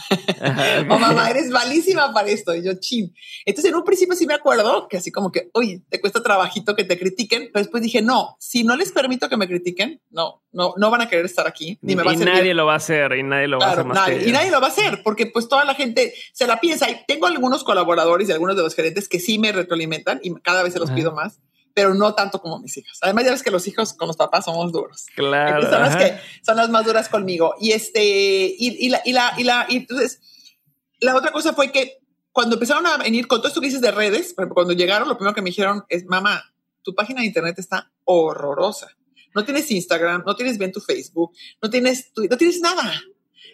o 0.89 0.99
mamá, 0.99 1.29
eres 1.29 1.49
malísima 1.49 2.11
para 2.11 2.27
esto. 2.27 2.55
Y 2.55 2.63
yo, 2.63 2.73
chin. 2.79 3.13
Entonces, 3.45 3.69
en 3.69 3.77
un 3.77 3.83
principio 3.83 4.15
sí 4.15 4.25
me 4.25 4.33
acuerdo 4.33 4.87
que 4.87 4.97
así 4.97 5.11
como 5.11 5.31
que, 5.31 5.51
oye, 5.53 5.83
te 5.87 6.01
cuesta 6.01 6.23
trabajito 6.23 6.75
que 6.75 6.85
te 6.85 6.97
critiquen, 6.97 7.51
pero 7.53 7.63
después 7.63 7.83
dije, 7.83 8.01
no, 8.01 8.35
si 8.39 8.63
no 8.63 8.75
les 8.75 8.91
permito 8.91 9.29
que 9.29 9.37
me 9.37 9.47
critiquen, 9.47 10.01
no, 10.09 10.41
no, 10.51 10.73
no 10.75 10.89
van 10.89 11.01
a 11.01 11.07
querer 11.07 11.25
estar 11.25 11.45
aquí. 11.45 11.77
Ni 11.83 11.95
me 11.95 12.01
va 12.01 12.15
y 12.15 12.19
a 12.19 12.25
nadie 12.25 12.55
lo 12.55 12.65
va 12.65 12.73
a 12.73 12.77
hacer 12.77 13.13
y 13.13 13.21
nadie 13.21 13.47
lo 13.47 13.59
va 13.59 13.67
a 13.67 13.71
hacer 13.73 13.85
más 13.85 14.09
Y 14.25 14.31
nadie 14.31 14.49
lo 14.49 14.59
va 14.59 14.67
a 14.67 14.71
hacer 14.71 15.01
porque 15.03 15.27
pues 15.27 15.47
toda 15.47 15.65
la 15.65 15.75
gente 15.75 16.15
se 16.33 16.47
la 16.47 16.59
piensa. 16.59 16.89
Y 16.89 16.97
tengo 17.07 17.27
algunos 17.27 17.63
colaboradores 17.63 18.27
y 18.27 18.31
algunos 18.31 18.55
de 18.55 18.63
los 18.63 18.73
gerentes 18.73 19.07
que 19.07 19.19
sí 19.19 19.37
me 19.37 19.51
retroalimentan 19.51 20.19
y 20.23 20.33
cada 20.41 20.63
vez 20.63 20.73
se 20.73 20.79
los 20.79 20.89
pido 20.89 21.11
más 21.11 21.39
pero 21.73 21.93
no 21.93 22.13
tanto 22.13 22.41
como 22.41 22.59
mis 22.59 22.75
hijas. 22.77 22.97
Además, 23.01 23.25
ya 23.25 23.31
ves 23.31 23.43
que 23.43 23.51
los 23.51 23.67
hijos 23.67 23.93
con 23.93 24.07
los 24.07 24.17
papás 24.17 24.45
somos 24.45 24.71
duros. 24.71 25.05
Claro. 25.15 25.69
son 25.69 25.81
las 25.81 25.95
que 25.95 26.17
son 26.45 26.57
las 26.57 26.69
más 26.69 26.85
duras 26.85 27.09
conmigo. 27.09 27.55
Y 27.59 27.71
este, 27.71 28.01
y, 28.57 28.89
la, 28.89 29.01
y 29.05 29.13
la, 29.13 29.33
y 29.37 29.43
la, 29.43 29.65
y 29.69 29.77
entonces, 29.77 30.19
la 30.99 31.15
otra 31.15 31.31
cosa 31.31 31.53
fue 31.53 31.71
que 31.71 31.99
cuando 32.31 32.55
empezaron 32.55 32.85
a 32.85 32.97
venir 32.97 33.27
con 33.27 33.39
todo 33.39 33.47
esto 33.47 33.61
que 33.61 33.67
dices 33.67 33.81
de 33.81 33.91
redes, 33.91 34.35
cuando 34.53 34.73
llegaron, 34.73 35.07
lo 35.07 35.17
primero 35.17 35.33
que 35.33 35.41
me 35.41 35.49
dijeron 35.49 35.83
es, 35.89 36.05
mamá, 36.05 36.43
tu 36.81 36.93
página 36.95 37.21
de 37.21 37.27
internet 37.27 37.57
está 37.59 37.91
horrorosa. 38.05 38.87
No 39.35 39.45
tienes 39.45 39.69
Instagram, 39.69 40.23
no 40.25 40.35
tienes 40.35 40.57
bien 40.57 40.71
tu 40.71 40.81
Facebook, 40.81 41.31
no 41.61 41.69
tienes, 41.69 42.11
no 42.15 42.37
tienes 42.37 42.59
nada. 42.61 42.91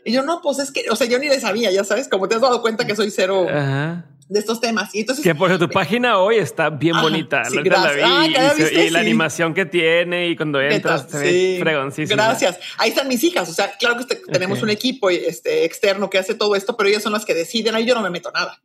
Y 0.05 0.11
yo, 0.11 0.23
no, 0.23 0.41
pues 0.41 0.59
es 0.59 0.71
que, 0.71 0.89
o 0.89 0.95
sea, 0.95 1.07
yo 1.07 1.19
ni 1.19 1.27
le 1.27 1.39
sabía, 1.39 1.71
ya 1.71 1.83
sabes, 1.83 2.07
como 2.07 2.27
te 2.27 2.35
has 2.35 2.41
dado 2.41 2.61
cuenta 2.61 2.85
que 2.85 2.95
soy 2.95 3.11
cero. 3.11 3.47
Ajá 3.49 4.05
de 4.27 4.39
estos 4.39 4.59
temas. 4.59 4.93
Y 4.95 5.01
entonces, 5.01 5.23
que 5.23 5.35
por 5.35 5.57
tu 5.57 5.69
página 5.69 6.17
hoy 6.17 6.37
está 6.37 6.69
bien 6.69 6.99
bonita. 6.99 7.45
Sí, 7.45 7.57
gracias. 7.63 8.71
y, 8.71 8.89
la 8.89 8.99
animación 8.99 9.53
que 9.53 9.65
tiene 9.65 10.29
y 10.29 10.35
cuando 10.35 10.61
entras 10.61 11.07
se 11.09 11.17
ve 11.19 11.57
fregoncísimo. 11.59 12.15
Gracias. 12.15 12.59
Ahí 12.77 12.89
están 12.89 13.07
mis 13.07 13.23
hijas. 13.23 13.49
O 13.49 13.53
sea, 13.53 13.75
claro 13.77 13.97
que 14.05 14.15
tenemos 14.15 14.61
un 14.61 14.69
equipo 14.69 15.09
este, 15.09 15.65
externo 15.65 16.09
que 16.09 16.17
hace 16.17 16.35
todo 16.35 16.55
esto, 16.55 16.75
pero 16.75 16.89
ellas 16.89 17.03
son 17.03 17.13
las 17.13 17.25
que 17.25 17.33
deciden. 17.33 17.75
Ahí 17.75 17.85
yo 17.85 17.95
no 17.95 18.01
me 18.01 18.09
meto 18.09 18.31
nada. 18.31 18.61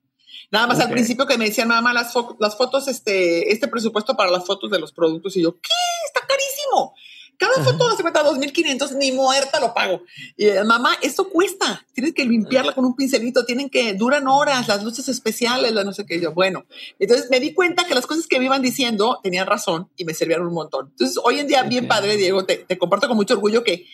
Nada 0.51 0.67
más 0.67 0.81
al 0.81 0.91
principio 0.91 1.27
que 1.27 1.39
me 1.39 1.45
decían, 1.45 1.69
mamá, 1.69 1.93
las, 1.93 2.13
las 2.41 2.57
fotos, 2.57 2.89
este, 2.89 3.53
este 3.53 3.69
presupuesto 3.69 4.17
para 4.17 4.33
las 4.33 4.45
fotos 4.45 4.71
de 4.71 4.81
los 4.81 4.93
productos. 4.93 5.37
Y 5.37 5.43
yo, 5.43 5.53
¿qué? 5.61 5.69
Está 6.07 6.27
carísimo. 6.27 6.95
Cada 7.41 7.65
foto 7.65 7.97
se 7.97 8.03
cuesta 8.03 8.23
2.500, 8.23 8.99
ni 8.99 9.13
muerta 9.13 9.61
lo 9.61 9.73
pago. 9.73 10.03
Y 10.37 10.45
eh, 10.47 10.63
mamá, 10.63 10.99
esto 11.01 11.31
cuesta. 11.31 11.87
Tienes 11.95 12.13
que 12.13 12.27
limpiarla 12.27 12.75
con 12.75 12.85
un 12.85 12.95
pincelito, 12.95 13.47
tienen 13.47 13.71
que, 13.71 13.95
duran 13.95 14.29
horas, 14.29 14.69
las 14.69 14.85
luces 14.85 15.09
especiales, 15.09 15.73
la 15.73 15.83
no 15.83 15.95
sé 15.95 16.05
qué. 16.05 16.21
Yo, 16.21 16.33
bueno, 16.35 16.67
entonces 16.99 17.31
me 17.31 17.41
di 17.41 17.55
cuenta 17.55 17.87
que 17.87 17.95
las 17.95 18.07
cosas 18.07 18.27
que 18.27 18.39
me 18.39 18.45
iban 18.45 18.61
diciendo 18.61 19.21
tenían 19.23 19.47
razón 19.47 19.89
y 19.97 20.05
me 20.05 20.13
servían 20.13 20.43
un 20.43 20.53
montón. 20.53 20.89
Entonces, 20.91 21.19
hoy 21.25 21.39
en 21.39 21.47
día, 21.47 21.63
bien 21.63 21.89
padre, 21.89 22.19
Diego, 22.19 22.45
te, 22.45 22.57
te 22.57 22.77
comparto 22.77 23.09
con 23.09 23.17
mucho 23.17 23.33
orgullo 23.33 23.65
que 23.65 23.87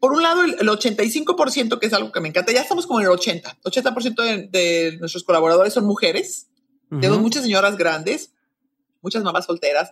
por 0.00 0.12
un 0.12 0.22
lado, 0.22 0.42
el, 0.42 0.56
85%, 0.56 1.78
que 1.78 1.86
es 1.86 1.92
algo 1.92 2.10
que 2.10 2.20
me 2.20 2.28
encanta, 2.28 2.52
ya 2.52 2.62
estamos 2.62 2.86
como 2.86 2.98
en 2.98 3.06
el 3.06 3.12
80. 3.12 3.58
80% 3.62 4.50
de, 4.50 4.96
nuestros 4.98 5.24
colaboradores 5.24 5.72
son 5.72 5.84
mujeres. 5.86 6.48
Tengo 7.00 7.18
muchas 7.18 7.42
señoras 7.42 7.76
grandes, 7.76 8.32
muchas 9.02 9.22
mamás 9.22 9.44
solteras. 9.44 9.90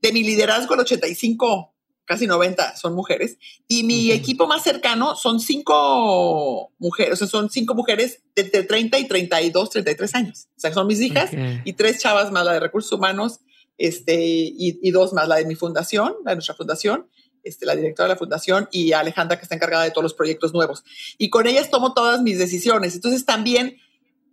De 0.00 0.12
mi 0.12 0.24
liderazgo, 0.24 0.74
el 0.74 0.80
85, 0.80 1.72
casi 2.04 2.26
90 2.26 2.76
son 2.76 2.94
mujeres. 2.94 3.38
Y 3.68 3.84
mi 3.84 4.10
equipo 4.10 4.46
más 4.46 4.62
cercano 4.62 5.16
son 5.16 5.40
cinco 5.40 6.72
mujeres, 6.78 7.14
o 7.14 7.16
sea, 7.16 7.26
son 7.26 7.50
cinco 7.50 7.74
mujeres 7.74 8.22
de, 8.34 8.44
30 8.44 8.98
y 8.98 9.08
32, 9.08 9.70
33 9.70 10.14
años. 10.14 10.48
O 10.56 10.60
sea, 10.60 10.72
son 10.72 10.86
mis 10.86 11.00
hijas 11.00 11.30
y 11.64 11.72
tres 11.74 12.00
chavas 12.00 12.32
más 12.32 12.44
la 12.44 12.52
de 12.52 12.60
recursos 12.60 12.92
humanos 12.92 13.40
este, 13.78 14.22
y, 14.22 14.78
y 14.82 14.90
dos 14.90 15.12
más 15.12 15.28
la 15.28 15.36
de 15.36 15.46
mi 15.46 15.54
fundación, 15.54 16.14
la 16.24 16.32
de 16.32 16.36
nuestra 16.36 16.54
fundación 16.54 17.06
este, 17.44 17.66
la 17.66 17.74
directora 17.74 18.08
de 18.08 18.14
la 18.14 18.18
fundación, 18.18 18.68
y 18.70 18.92
Alejandra, 18.92 19.36
que 19.36 19.42
está 19.42 19.54
encargada 19.56 19.84
de 19.84 19.90
todos 19.90 20.04
los 20.04 20.14
proyectos 20.14 20.52
nuevos. 20.52 20.84
Y 21.18 21.28
con 21.28 21.46
ellas 21.46 21.70
tomo 21.70 21.92
todas 21.92 22.22
mis 22.22 22.38
decisiones. 22.38 22.94
Entonces 22.94 23.24
también 23.24 23.78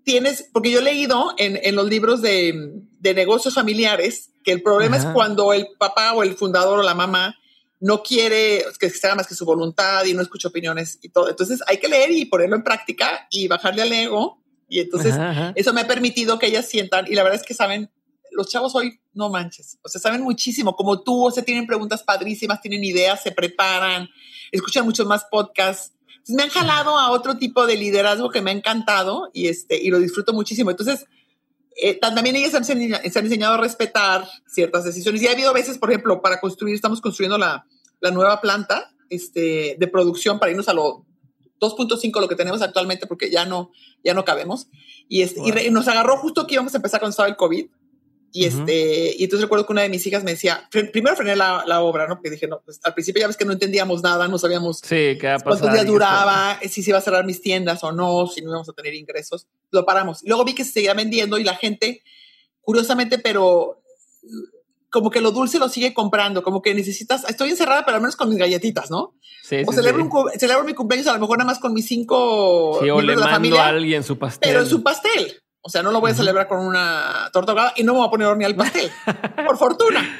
tienes, 0.04 0.48
porque 0.54 0.72
yo 0.72 0.80
he 0.80 0.84
leído 0.84 1.34
en, 1.38 1.76
los 1.76 1.90
libros 1.90 2.22
de, 2.22 2.84
negocios 3.02 3.56
familiares 3.56 4.30
que 4.44 4.52
el 4.52 4.62
problema 4.62 4.98
es 4.98 5.06
cuando 5.06 5.54
el 5.54 5.70
papá 5.78 6.14
o 6.14 6.24
el 6.24 6.36
fundador 6.36 6.80
o 6.80 6.84
la 6.84 6.94
mamá 6.94 7.36
no 7.80 8.04
quiere 8.04 8.64
que 8.80 8.90
se 8.90 9.08
haga 9.08 9.16
más 9.16 9.28
que 9.28 9.36
su 9.36 9.46
voluntad 9.46 10.04
y 10.06 10.14
no 10.14 10.22
escucha 10.22 10.50
opiniones 10.50 11.00
y 11.02 11.10
todo. 11.10 11.30
Entonces 11.30 11.62
hay 11.68 11.78
que 11.78 11.88
leer 11.88 12.12
y 12.12 12.26
ponerlo 12.26 12.56
en 12.56 12.64
práctica 12.64 13.28
y 13.30 13.48
bajarle 13.48 13.82
al 13.82 13.92
ego. 13.92 14.44
Y 14.68 14.80
entonces 14.80 15.16
eso 15.56 15.74
me 15.74 15.82
ha 15.82 15.88
permitido 15.88 16.38
que 16.38 16.46
ellas 16.46 16.68
sientan, 16.68 17.06
y 17.08 17.16
la 17.16 17.24
verdad 17.24 17.40
es 17.40 17.46
que 17.46 17.56
saben 17.56 17.90
los 18.32 18.50
chavos 18.50 18.76
hoy 18.76 19.00
no 19.14 19.30
manches, 19.30 19.80
o 19.82 19.90
sea, 19.90 20.00
saben 20.00 20.22
muchísimo, 20.22 20.76
como 20.76 21.02
tú, 21.02 21.26
o 21.26 21.32
sea, 21.32 21.44
tienen 21.44 21.66
preguntas 21.66 22.04
padrísimas, 22.04 22.62
tienen 22.62 22.84
ideas, 22.84 23.24
se 23.24 23.32
preparan, 23.32 24.08
escuchan 24.52 24.86
muchos 24.86 25.08
más 25.08 25.26
podcasts. 25.30 25.94
me 26.28 26.44
han 26.44 26.50
jalado 26.50 26.98
a 26.98 27.10
otro 27.12 27.38
tipo 27.38 27.66
de 27.66 27.76
liderazgo 27.76 28.30
que 28.30 28.42
me 28.42 28.52
ha 28.52 28.54
encantado 28.54 29.32
y, 29.34 29.48
este, 29.48 29.82
y 29.82 29.90
lo 29.90 30.00
disfruto 30.00 30.32
muchísimo. 30.34 30.70
Entonces, 30.70 31.08
eh, 31.82 31.96
también 31.96 32.36
ellas 32.36 32.54
han, 32.54 32.64
han, 32.64 33.02
enseñado 33.04 33.54
a 33.56 33.58
respetar 33.58 34.28
ciertas 34.48 34.84
decisiones. 34.84 35.22
Y 35.22 35.28
ha 35.28 35.32
habido 35.32 35.54
veces, 35.54 35.78
por 35.78 35.90
ejemplo, 35.90 36.22
para 36.22 36.40
construir, 36.40 36.76
estamos 36.76 37.02
construyendo 37.02 37.38
la, 37.38 37.66
la 38.00 38.12
nueva 38.12 38.42
planta 38.42 38.92
este, 39.10 39.76
de 39.80 39.88
producción 39.88 40.40
para 40.40 40.52
irnos 40.52 40.70
a 40.70 40.74
lo 40.74 41.06
2.5, 41.60 42.22
lo 42.22 42.28
que 42.28 42.36
tenemos 42.36 42.62
actualmente, 42.62 43.08
porque 43.08 43.30
ya 43.30 43.46
no, 43.46 43.72
ya 44.04 44.14
no 44.14 44.26
cabemos. 44.26 44.68
Y, 45.08 45.22
este, 45.22 45.42
y, 45.42 45.72
nos 45.72 45.88
agarró 45.88 46.18
justo 46.18 46.48
que 46.48 46.54
íbamos 46.56 46.74
a 46.74 46.78
empezar 46.78 47.00
cuando 47.00 47.12
estaba 47.12 47.30
el 47.30 47.36
COVID. 47.36 47.68
Y 48.32 48.46
este, 48.46 49.16
y 49.18 49.24
entonces 49.24 49.44
recuerdo 49.44 49.66
que 49.66 49.74
una 49.74 49.82
de 49.82 49.90
mis 49.90 50.06
hijas 50.06 50.24
me 50.24 50.32
decía, 50.32 50.68
primero 50.70 51.16
frené 51.16 51.36
la, 51.36 51.64
la, 51.66 51.82
obra, 51.82 52.08
¿no? 52.08 52.16
Porque 52.16 52.30
dije, 52.30 52.48
no, 52.48 52.62
pues 52.64 52.80
al 52.84 52.94
principio 52.94 53.22
ya 53.22 53.28
ves 53.28 53.38
que 53.38 53.46
no 53.46 53.54
entendíamos 53.54 54.04
nada, 54.04 54.28
no 54.28 54.38
sabíamos 54.38 54.78
sí, 54.78 55.18
qué 55.20 55.38
cuántos 55.44 55.72
días 55.72 55.86
duraba, 55.86 56.60
si 56.70 56.84
se 56.84 56.92
iba 56.92 57.00
a 57.00 57.02
cerrar 57.02 57.26
mis 57.26 57.42
tiendas 57.42 57.84
o 57.84 57.92
no, 57.92 58.28
si 58.28 58.42
no 58.42 58.50
íbamos 58.50 58.70
a 58.70 58.74
tener 58.74 58.94
ingresos. 58.94 59.48
Lo 59.72 59.86
paramos. 59.86 60.22
Luego 60.24 60.46
vi 60.46 60.54
que 60.54 60.64
se 60.64 60.72
seguía 60.72 60.94
vendiendo 60.94 61.40
y 61.40 61.44
la 61.44 61.56
gente, 61.56 62.04
curiosamente, 62.62 63.18
pero 63.18 63.82
como 64.90 65.10
que 65.10 65.22
lo 65.22 65.32
dulce 65.32 65.60
lo 65.60 65.70
sigue 65.70 65.94
comprando, 65.94 66.44
como 66.44 66.62
que 66.62 66.74
necesitas, 66.74 67.28
estoy 67.30 67.50
encerrada, 67.50 67.86
pero 67.86 67.98
al 67.98 68.02
menos 68.02 68.16
con 68.16 68.30
mis 68.30 68.38
galletitas, 68.38 68.90
¿no? 68.90 69.16
Sí, 69.44 69.64
o 69.66 69.72
celebro, 69.72 70.08
celebro 70.38 70.64
mi 70.64 70.74
cumpleaños 70.74 71.08
a 71.08 71.14
lo 71.14 71.20
mejor 71.20 71.38
nada 71.38 71.48
más 71.48 71.60
con 71.60 71.74
mis 71.74 71.88
cinco 71.88 72.80
sí, 72.82 72.90
o 72.90 73.02
le 73.02 73.18
familia, 73.18 73.66
a 73.66 73.68
alguien 73.70 74.04
su 74.04 74.18
pastel. 74.18 74.50
Pero 74.52 74.66
su 74.66 74.84
pastel. 74.84 75.42
O 75.62 75.70
sea, 75.70 75.84
no 75.84 75.92
lo 75.92 76.00
voy 76.00 76.12
a 76.12 76.16
celebrar 76.16 76.48
con 76.48 76.60
una 76.60 77.30
torta 77.34 77.52
ahogada 77.52 77.74
y 77.76 77.84
no 77.84 77.94
me 77.94 78.00
voy 78.00 78.08
a 78.08 78.12
poner 78.12 78.28
hornear 78.28 78.52
el 78.52 78.58
pastel, 78.58 78.90
por 79.46 79.58
fortuna. 79.58 80.20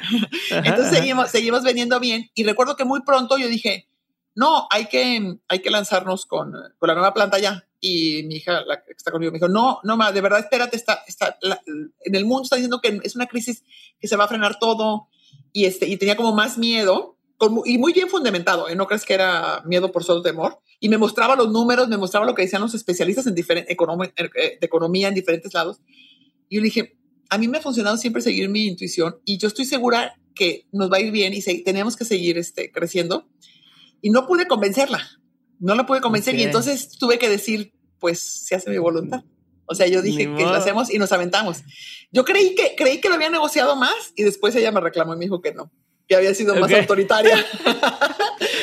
Entonces 0.50 0.90
seguimos, 0.90 1.30
seguimos 1.30 1.62
vendiendo 1.62 1.98
bien. 1.98 2.30
Y 2.34 2.44
recuerdo 2.44 2.76
que 2.76 2.84
muy 2.84 3.02
pronto 3.02 3.38
yo 3.38 3.48
dije, 3.48 3.88
no, 4.34 4.66
hay 4.70 4.86
que, 4.86 5.38
hay 5.48 5.58
que 5.60 5.70
lanzarnos 5.70 6.26
con, 6.26 6.52
con 6.78 6.86
la 6.86 6.94
nueva 6.94 7.14
planta 7.14 7.38
ya. 7.38 7.66
Y 7.80 8.24
mi 8.24 8.36
hija, 8.36 8.60
la 8.66 8.84
que 8.84 8.92
está 8.92 9.10
conmigo, 9.10 9.32
me 9.32 9.38
dijo, 9.38 9.48
no, 9.48 9.80
no, 9.82 9.96
ma, 9.96 10.12
de 10.12 10.20
verdad, 10.20 10.40
espérate, 10.40 10.76
está, 10.76 11.02
está, 11.06 11.38
en 11.42 12.14
el 12.14 12.26
mundo 12.26 12.42
está 12.44 12.56
diciendo 12.56 12.80
que 12.82 13.00
es 13.02 13.16
una 13.16 13.26
crisis 13.26 13.64
que 13.98 14.08
se 14.08 14.16
va 14.16 14.24
a 14.24 14.28
frenar 14.28 14.58
todo. 14.58 15.08
Y, 15.52 15.64
este, 15.64 15.86
y 15.86 15.96
tenía 15.96 16.16
como 16.16 16.34
más 16.34 16.58
miedo 16.58 17.16
y 17.64 17.78
muy 17.78 17.92
bien 17.92 18.08
fundamentado, 18.08 18.68
¿eh? 18.68 18.74
no 18.74 18.86
crees 18.86 19.04
que 19.04 19.14
era 19.14 19.62
miedo 19.64 19.90
por 19.92 20.04
solo 20.04 20.22
temor. 20.22 20.60
Y 20.80 20.88
me 20.88 20.98
mostraba 20.98 21.36
los 21.36 21.50
números, 21.50 21.88
me 21.88 21.98
mostraba 21.98 22.26
lo 22.26 22.34
que 22.34 22.42
decían 22.42 22.62
los 22.62 22.74
especialistas 22.74 23.26
en 23.26 23.34
diferente 23.34 23.72
eh, 23.72 24.58
de 24.60 24.66
economía 24.66 25.08
en 25.08 25.14
diferentes 25.14 25.52
lados. 25.52 25.80
Y 26.48 26.56
yo 26.56 26.62
le 26.62 26.64
dije, 26.64 26.96
a 27.28 27.38
mí 27.38 27.46
me 27.48 27.58
ha 27.58 27.60
funcionado 27.60 27.96
siempre 27.96 28.22
seguir 28.22 28.48
mi 28.48 28.66
intuición 28.66 29.16
y 29.24 29.38
yo 29.38 29.48
estoy 29.48 29.66
segura 29.66 30.18
que 30.34 30.66
nos 30.72 30.90
va 30.90 30.96
a 30.96 31.00
ir 31.00 31.12
bien 31.12 31.34
y 31.34 31.42
tenemos 31.62 31.96
que 31.96 32.04
seguir 32.04 32.38
este, 32.38 32.72
creciendo. 32.72 33.28
Y 34.02 34.10
no 34.10 34.26
pude 34.26 34.48
convencerla, 34.48 35.06
no 35.58 35.74
la 35.74 35.86
pude 35.86 36.00
convencer 36.00 36.34
y 36.34 36.42
entonces 36.42 36.88
tuve 36.98 37.18
que 37.18 37.28
decir, 37.28 37.72
pues 37.98 38.18
se 38.20 38.54
hace 38.54 38.70
mi 38.70 38.78
voluntad. 38.78 39.22
O 39.66 39.74
sea, 39.74 39.86
yo 39.86 40.02
dije 40.02 40.24
que 40.34 40.42
lo 40.42 40.54
hacemos 40.54 40.92
y 40.92 40.98
nos 40.98 41.12
aventamos. 41.12 41.58
Yo 42.10 42.24
creí 42.24 42.54
que, 42.54 42.74
creí 42.76 43.00
que 43.00 43.08
lo 43.08 43.14
había 43.14 43.30
negociado 43.30 43.76
más 43.76 44.12
y 44.16 44.24
después 44.24 44.56
ella 44.56 44.72
me 44.72 44.80
reclamó 44.80 45.14
y 45.14 45.18
me 45.18 45.26
dijo 45.26 45.40
que 45.42 45.52
no 45.52 45.70
que 46.10 46.16
había 46.16 46.34
sido 46.34 46.56
más 46.56 46.72
autoritaria. 46.72 47.36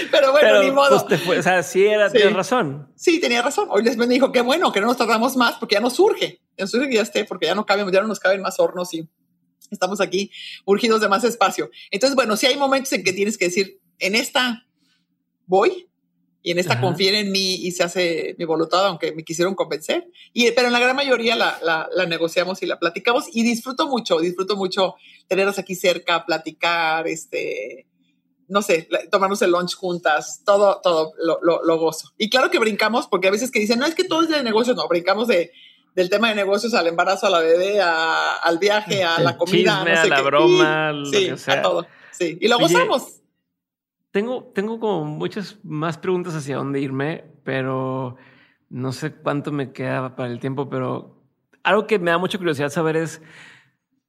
Pero 0.12 0.32
bueno, 0.32 0.64
ni 0.64 0.72
modo. 0.72 1.06
Pues 1.08 1.40
o 1.40 1.44
sea, 1.44 1.64
sí 1.64 1.86
era, 1.86 2.10
sí. 2.10 2.18
razón. 2.20 2.92
Sí, 2.96 3.20
tenía 3.20 3.42
razón. 3.42 3.68
Hoy 3.72 3.84
les 3.84 3.98
me 3.98 4.08
dijo 4.08 4.32
qué 4.32 4.42
bueno 4.42 4.72
que 4.72 4.82
no 4.82 4.88
nos 4.88 4.98
tardamos 4.98 5.36
más 5.36 5.56
porque 5.56 5.76
ya 5.76 5.82
no 5.82 5.90
surge. 5.90 6.42
Ya 6.58 6.68
surge 6.68 6.90
que 6.90 6.96
ya 6.96 7.02
esté, 7.02 7.26
porque 7.26 7.46
ya 7.46 7.56
no 7.56 7.66
caben, 7.66 7.90
ya 7.92 8.02
no 8.02 8.08
nos 8.08 8.20
caben 8.20 8.42
más 8.42 8.60
hornos 8.60 8.94
y 8.94 9.08
estamos 9.72 10.02
aquí 10.02 10.32
urgidos 10.66 11.02
de 11.02 11.10
más 11.10 11.24
espacio. 11.24 11.70
Entonces, 11.92 12.16
bueno, 12.16 12.38
sí 12.38 12.46
hay 12.46 12.58
momentos 12.58 12.92
en 12.94 13.04
que 13.04 13.14
tienes 13.14 13.38
que 13.38 13.46
decir, 13.46 13.80
en 14.00 14.16
esta 14.16 14.66
voy 15.46 15.88
y 16.44 16.52
en 16.52 16.60
esta 16.60 16.80
confíen 16.80 17.16
en 17.16 17.32
mí 17.32 17.56
y 17.56 17.72
se 17.72 17.84
hace 17.84 18.36
mi 18.38 18.46
voluntad, 18.46 18.86
aunque 18.86 19.12
me 19.12 19.24
quisieron 19.24 19.54
convencer. 19.54 20.08
Y, 20.32 20.50
pero 20.52 20.68
en 20.68 20.74
la 20.74 20.80
gran 20.80 20.96
mayoría 20.96 21.36
la, 21.36 21.60
la, 21.62 21.90
la, 21.94 22.06
negociamos 22.06 22.64
y 22.64 22.68
la 22.68 22.80
platicamos 22.80 23.26
y 23.34 23.44
disfruto 23.44 23.88
mucho, 23.88 24.20
disfruto 24.20 24.56
mucho 24.56 24.96
tenerlas 25.28 25.60
aquí 25.60 25.76
cerca, 25.76 26.26
platicar, 26.26 27.08
este, 27.08 27.86
no 28.48 28.62
sé, 28.62 28.88
tomarnos 29.12 29.42
el 29.42 29.52
lunch 29.52 29.76
juntas, 29.76 30.42
todo, 30.46 30.80
todo 30.82 31.14
lo, 31.18 31.40
lo, 31.42 31.64
lo, 31.64 31.78
gozo. 31.78 32.14
Y 32.18 32.30
claro 32.30 32.50
que 32.50 32.60
brincamos, 32.60 33.08
porque 33.08 33.28
a 33.28 33.32
veces 33.32 33.52
que 33.52 33.60
dicen, 33.60 33.80
no, 33.80 33.86
es 33.86 33.96
que 33.96 34.06
todo 34.06 34.22
es 34.22 34.30
de 34.30 34.44
negocios, 34.44 34.78
no, 34.78 34.88
brincamos 34.88 35.28
de, 35.28 35.52
del 35.96 36.10
tema 36.10 36.30
de 36.30 36.36
negocios 36.36 36.74
al 36.74 36.88
embarazo, 36.88 37.28
a 37.28 37.30
la 37.30 37.40
bebé, 37.40 37.82
a, 37.82 38.36
al 38.36 38.58
viaje, 38.60 39.04
a 39.04 39.20
la 39.20 39.38
comida, 39.38 39.80
no 39.80 39.86
sé 39.86 39.92
a 39.92 40.06
la 40.06 40.22
broma, 40.22 40.94
sí, 41.12 41.30
a 41.48 41.62
todo. 41.62 41.88
Sí, 42.12 42.38
y 42.40 42.48
lo 42.48 42.58
gozamos. 42.58 43.22
Tengo, 44.12 44.52
tengo 44.56 44.80
como 44.80 45.06
muchas 45.06 45.58
más 45.64 45.98
preguntas 45.98 46.34
hacia 46.34 46.56
dónde 46.56 46.80
irme, 46.80 47.26
pero 47.44 48.16
no 48.70 48.92
sé 48.92 49.14
cuánto 49.14 49.52
me 49.52 49.74
queda 49.74 50.16
para 50.16 50.32
el 50.32 50.40
tiempo, 50.40 50.70
pero 50.70 51.22
algo 51.64 51.86
que 51.86 52.00
me 52.00 52.12
da 52.12 52.18
mucha 52.18 52.38
curiosidad 52.38 52.70
saber 52.70 52.96
es, 52.96 53.22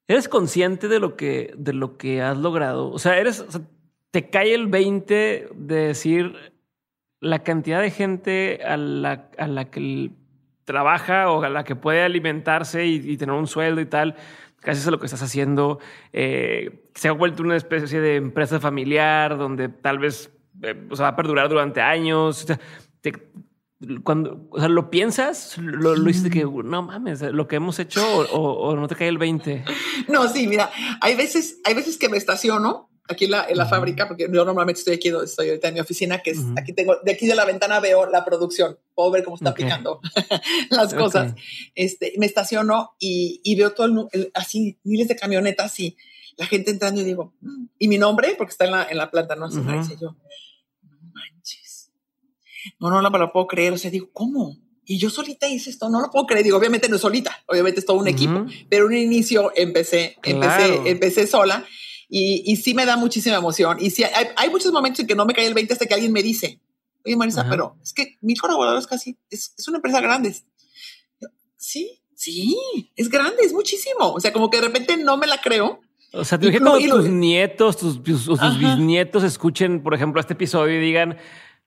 ¿eres 0.06 0.28
consciente 0.28 0.88
de 0.88 1.00
lo 1.00 1.16
que, 1.16 1.52
de 1.56 1.72
lo 1.72 1.96
que 1.96 2.22
has 2.22 2.38
logrado? 2.38 2.90
O 2.90 2.98
sea, 2.98 3.18
eres, 3.18 3.44
te 4.10 4.30
cae 4.30 4.54
el 4.54 4.68
20 4.68 5.48
de 5.54 5.76
decir 5.76 6.34
la 7.20 7.42
cantidad 7.42 7.80
de 7.80 7.90
gente 7.90 8.60
a 8.64 8.76
la, 8.76 9.28
a 9.38 9.46
la 9.48 9.70
que 9.70 10.10
trabaja 10.64 11.30
o 11.30 11.42
a 11.42 11.48
la 11.48 11.64
que 11.64 11.76
puede 11.76 12.02
alimentarse 12.02 12.86
y, 12.86 13.16
tener 13.16 13.34
un 13.34 13.46
sueldo 13.46 13.80
y 13.80 13.86
tal, 13.86 14.16
eso 14.62 14.70
es 14.70 14.86
lo 14.86 14.98
que 14.98 15.06
estás 15.06 15.22
haciendo. 15.22 15.78
Eh, 16.12 16.84
se 16.94 17.08
ha 17.08 17.12
vuelto 17.12 17.42
una 17.42 17.56
especie 17.56 18.00
de 18.00 18.16
empresa 18.16 18.60
familiar 18.60 19.38
donde 19.38 19.68
tal 19.68 19.98
vez 19.98 20.30
eh, 20.62 20.74
va 21.00 21.08
a 21.08 21.16
perdurar 21.16 21.48
durante 21.48 21.80
años. 21.80 22.46
cuando 24.04 24.46
o 24.50 24.58
sea, 24.58 24.68
lo 24.68 24.90
piensas, 24.90 25.56
lo, 25.58 25.96
lo 25.96 26.04
dices 26.04 26.30
que 26.30 26.44
no 26.44 26.82
mames, 26.82 27.22
lo 27.22 27.48
que 27.48 27.56
hemos 27.56 27.78
hecho 27.78 28.04
o, 28.06 28.52
o, 28.52 28.76
no 28.76 28.88
te 28.88 28.94
cae 28.94 29.08
el 29.08 29.18
20. 29.18 29.64
No, 30.08 30.26
sí, 30.28 30.46
mira, 30.46 30.70
hay 31.00 31.16
veces, 31.16 31.60
hay 31.64 31.74
veces 31.74 31.98
que 31.98 32.08
me 32.08 32.16
estaciono 32.16 32.87
aquí 33.08 33.24
en 33.24 33.32
la, 33.32 33.46
en 33.48 33.56
la 33.56 33.66
fábrica, 33.66 34.06
porque 34.06 34.28
yo 34.30 34.44
normalmente 34.44 34.80
estoy 34.80 34.94
aquí 34.94 35.08
estoy 35.08 35.48
ahorita 35.48 35.68
en 35.68 35.74
mi 35.74 35.80
oficina, 35.80 36.18
que 36.18 36.30
es 36.32 36.38
aquí 36.56 36.72
tengo, 36.72 36.96
de 37.02 37.12
aquí 37.12 37.26
de 37.26 37.34
la 37.34 37.44
ventana 37.44 37.80
veo 37.80 38.06
la 38.06 38.24
producción, 38.24 38.78
puedo 38.94 39.10
ver 39.10 39.24
cómo 39.24 39.36
está 39.36 39.54
picando 39.54 40.00
las 40.70 40.94
cosas. 40.94 41.34
Este, 41.74 42.12
me 42.18 42.26
estaciono 42.26 42.94
y, 42.98 43.40
y 43.42 43.56
veo 43.56 43.72
todo 43.72 44.08
el, 44.12 44.30
así 44.34 44.78
miles 44.84 45.08
de 45.08 45.16
camionetas 45.16 45.80
y 45.80 45.96
la 46.36 46.46
gente 46.46 46.70
entrando 46.70 47.00
y 47.00 47.04
digo, 47.04 47.32
mm", 47.40 47.64
y 47.78 47.88
mi 47.88 47.98
nombre, 47.98 48.34
porque 48.36 48.52
está 48.52 48.66
en 48.66 48.72
la, 48.72 48.86
en 48.88 48.98
la 48.98 49.10
planta, 49.10 49.34
no 49.34 49.50
sé, 49.50 49.60
yo, 50.00 50.16
no 50.82 50.98
manches. 51.12 51.90
No, 52.78 52.90
no, 52.90 53.00
no 53.00 53.10
me 53.10 53.18
lo 53.18 53.32
puedo 53.32 53.46
creer. 53.46 53.72
O 53.72 53.78
sea, 53.78 53.90
digo, 53.90 54.10
¿cómo? 54.12 54.56
y 54.90 54.96
yo 54.96 55.10
solita 55.10 55.46
hice 55.46 55.68
esto, 55.68 55.90
no 55.90 56.00
lo 56.00 56.10
puedo 56.10 56.24
creer. 56.24 56.44
Digo, 56.44 56.56
obviamente 56.56 56.88
no 56.88 56.96
es 56.96 57.02
solita, 57.02 57.42
obviamente 57.46 57.80
es 57.80 57.86
todo 57.86 57.98
un 57.98 58.08
equipo, 58.08 58.46
pero 58.70 58.86
en 58.86 58.92
un 58.92 58.96
inicio 58.96 59.52
empecé, 59.54 60.16
empecé, 60.22 60.80
empecé 60.86 61.26
sola 61.26 61.62
y, 62.08 62.42
y, 62.50 62.56
sí 62.56 62.74
me 62.74 62.86
da 62.86 62.96
muchísima 62.96 63.36
emoción. 63.36 63.78
Y 63.80 63.90
sí, 63.90 64.02
hay, 64.02 64.28
hay, 64.36 64.50
muchos 64.50 64.72
momentos 64.72 65.00
en 65.00 65.06
que 65.06 65.14
no 65.14 65.26
me 65.26 65.34
cae 65.34 65.46
el 65.46 65.54
20 65.54 65.72
hasta 65.72 65.86
que 65.86 65.94
alguien 65.94 66.12
me 66.12 66.22
dice, 66.22 66.60
oye 67.04 67.16
Marisa, 67.16 67.46
pero 67.48 67.76
es 67.82 67.92
que 67.92 68.16
mil 68.20 68.40
colaboradores 68.40 68.86
casi, 68.86 69.18
es, 69.30 69.54
es 69.58 69.68
una 69.68 69.78
empresa 69.78 70.00
grande. 70.00 70.34
Sí, 71.56 72.00
sí, 72.14 72.56
es 72.96 73.08
grande, 73.08 73.42
es 73.42 73.52
muchísimo. 73.52 74.12
O 74.12 74.20
sea, 74.20 74.32
como 74.32 74.48
que 74.48 74.58
de 74.58 74.66
repente 74.66 74.96
no 74.96 75.16
me 75.16 75.26
la 75.26 75.40
creo. 75.40 75.80
O 76.12 76.24
sea, 76.24 76.38
te 76.38 76.46
dije 76.46 76.60
como 76.60 76.78
tus 76.78 77.08
nietos, 77.08 77.76
tus, 77.76 78.02
tus, 78.02 78.24
tus 78.24 78.58
bisnietos 78.58 79.22
escuchen, 79.24 79.82
por 79.82 79.94
ejemplo, 79.94 80.20
este 80.20 80.32
episodio 80.32 80.78
y 80.78 80.80
digan, 80.80 81.18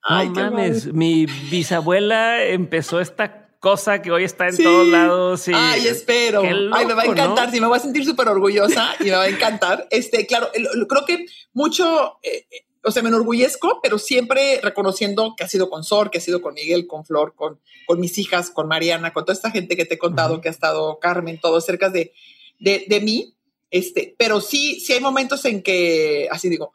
Ay, 0.03 0.29
no 0.29 0.51
mames, 0.51 0.91
mi 0.93 1.25
bisabuela 1.25 2.43
empezó 2.43 2.99
esta 2.99 3.40
cosa 3.61 4.01
que 4.01 4.11
hoy 4.11 4.25
está 4.25 4.49
en 4.49 4.57
todos 4.57 4.87
lados. 4.87 5.47
Y 5.47 5.53
Ay, 5.55 5.87
espero. 5.87 6.41
Ay, 6.41 6.85
me 6.85 6.93
va 6.93 7.03
a 7.03 7.05
encantar. 7.05 7.51
Sí, 7.51 7.61
me 7.61 7.67
voy 7.67 7.77
a 7.77 7.79
sentir 7.79 8.03
súper 8.03 8.27
orgullosa 8.27 8.95
y 8.99 9.05
me 9.05 9.11
va 9.11 9.23
a 9.23 9.29
encantar. 9.29 9.87
Este, 9.91 10.25
claro, 10.25 10.49
creo 10.89 11.05
que 11.05 11.25
mucho, 11.53 12.17
eh, 12.23 12.47
eh, 12.49 12.65
o 12.83 12.91
sea, 12.91 13.03
me 13.03 13.09
enorgullezco, 13.09 13.79
pero 13.83 13.99
siempre 13.99 14.59
reconociendo 14.63 15.35
que 15.37 15.43
ha 15.43 15.47
sido 15.47 15.69
con 15.69 15.83
Sor, 15.83 16.09
que 16.09 16.17
ha 16.17 16.21
sido 16.21 16.41
con 16.41 16.55
Miguel, 16.55 16.87
con 16.87 17.05
Flor, 17.05 17.35
con, 17.35 17.59
con 17.85 17.99
mis 17.99 18.17
hijas, 18.17 18.49
con 18.49 18.67
Mariana, 18.67 19.13
con 19.13 19.25
toda 19.25 19.33
esta 19.33 19.51
gente 19.51 19.77
que 19.77 19.85
te 19.85 19.95
he 19.95 19.99
contado, 19.99 20.41
que 20.41 20.47
ha 20.47 20.51
estado 20.51 20.97
Carmen, 20.99 21.39
todos 21.39 21.63
cerca 21.63 21.89
de, 21.89 22.13
de, 22.59 22.85
de 22.87 22.99
mí. 22.99 23.35
Este, 23.69 24.15
pero 24.17 24.41
sí, 24.41 24.79
sí 24.79 24.93
hay 24.93 25.01
momentos 25.01 25.45
en 25.45 25.61
que 25.61 26.27
así 26.31 26.49
digo, 26.49 26.71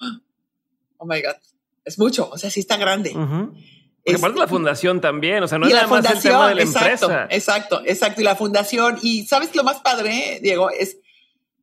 oh 0.99 1.05
my 1.05 1.21
God, 1.21 1.37
es 1.85 1.99
mucho, 1.99 2.31
o 2.31 2.39
sea, 2.39 2.51
sí 2.51 2.61
está 2.61 2.77
grande. 2.77 3.13
Porque 4.07 4.21
aparte 4.21 4.39
la 4.39 4.47
fundación 4.47 5.01
también, 5.01 5.43
o 5.43 5.49
sea, 5.49 5.59
no 5.59 5.67
es 5.67 5.75
nada 5.75 5.89
más 5.89 6.09
el 6.09 6.23
tema 6.23 6.49
de 6.49 6.55
la 6.55 6.63
exacto, 6.63 7.07
empresa. 7.07 7.27
Exacto, 7.29 7.83
exacto. 7.85 8.21
Y 8.21 8.25
la 8.25 8.37
fundación, 8.37 8.99
y 9.03 9.27
sabes 9.27 9.55
lo 9.57 9.65
más 9.65 9.81
padre, 9.81 10.39
Diego, 10.41 10.71
es 10.71 10.99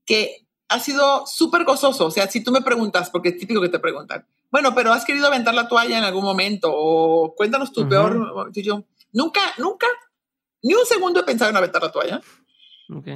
que 0.05 0.45
ha 0.67 0.79
sido 0.79 1.25
súper 1.25 1.63
gozoso. 1.63 2.07
O 2.07 2.11
sea, 2.11 2.29
si 2.29 2.43
tú 2.43 2.51
me 2.51 2.61
preguntas, 2.61 3.09
porque 3.09 3.29
es 3.29 3.37
típico 3.37 3.61
que 3.61 3.69
te 3.69 3.79
preguntan, 3.79 4.25
bueno, 4.51 4.75
pero 4.75 4.91
has 4.91 5.05
querido 5.05 5.27
aventar 5.27 5.53
la 5.53 5.69
toalla 5.69 5.97
en 5.97 6.03
algún 6.03 6.25
momento, 6.25 6.69
o 6.69 7.33
cuéntanos 7.33 7.71
tu 7.71 7.87
peor. 7.87 8.51
yo, 8.51 8.83
nunca, 9.13 9.41
nunca, 9.57 9.87
ni 10.61 10.73
un 10.73 10.85
segundo 10.85 11.21
he 11.21 11.23
pensado 11.23 11.49
en 11.49 11.55
aventar 11.55 11.81
la 11.81 11.93
toalla. 11.93 12.21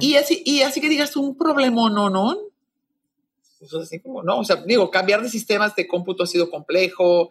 Y, 0.00 0.16
así, 0.16 0.42
y 0.46 0.62
así 0.62 0.80
que 0.80 0.88
digas 0.88 1.14
un 1.16 1.36
problema, 1.36 1.90
no, 1.90 2.08
no, 2.08 2.34
pues 3.58 3.74
así 3.74 4.00
como, 4.00 4.22
no, 4.22 4.38
o 4.38 4.44
sea, 4.44 4.56
digo, 4.56 4.90
cambiar 4.90 5.22
de 5.22 5.28
sistemas 5.28 5.76
de 5.76 5.86
cómputo 5.86 6.22
ha 6.22 6.26
sido 6.26 6.50
complejo, 6.50 7.30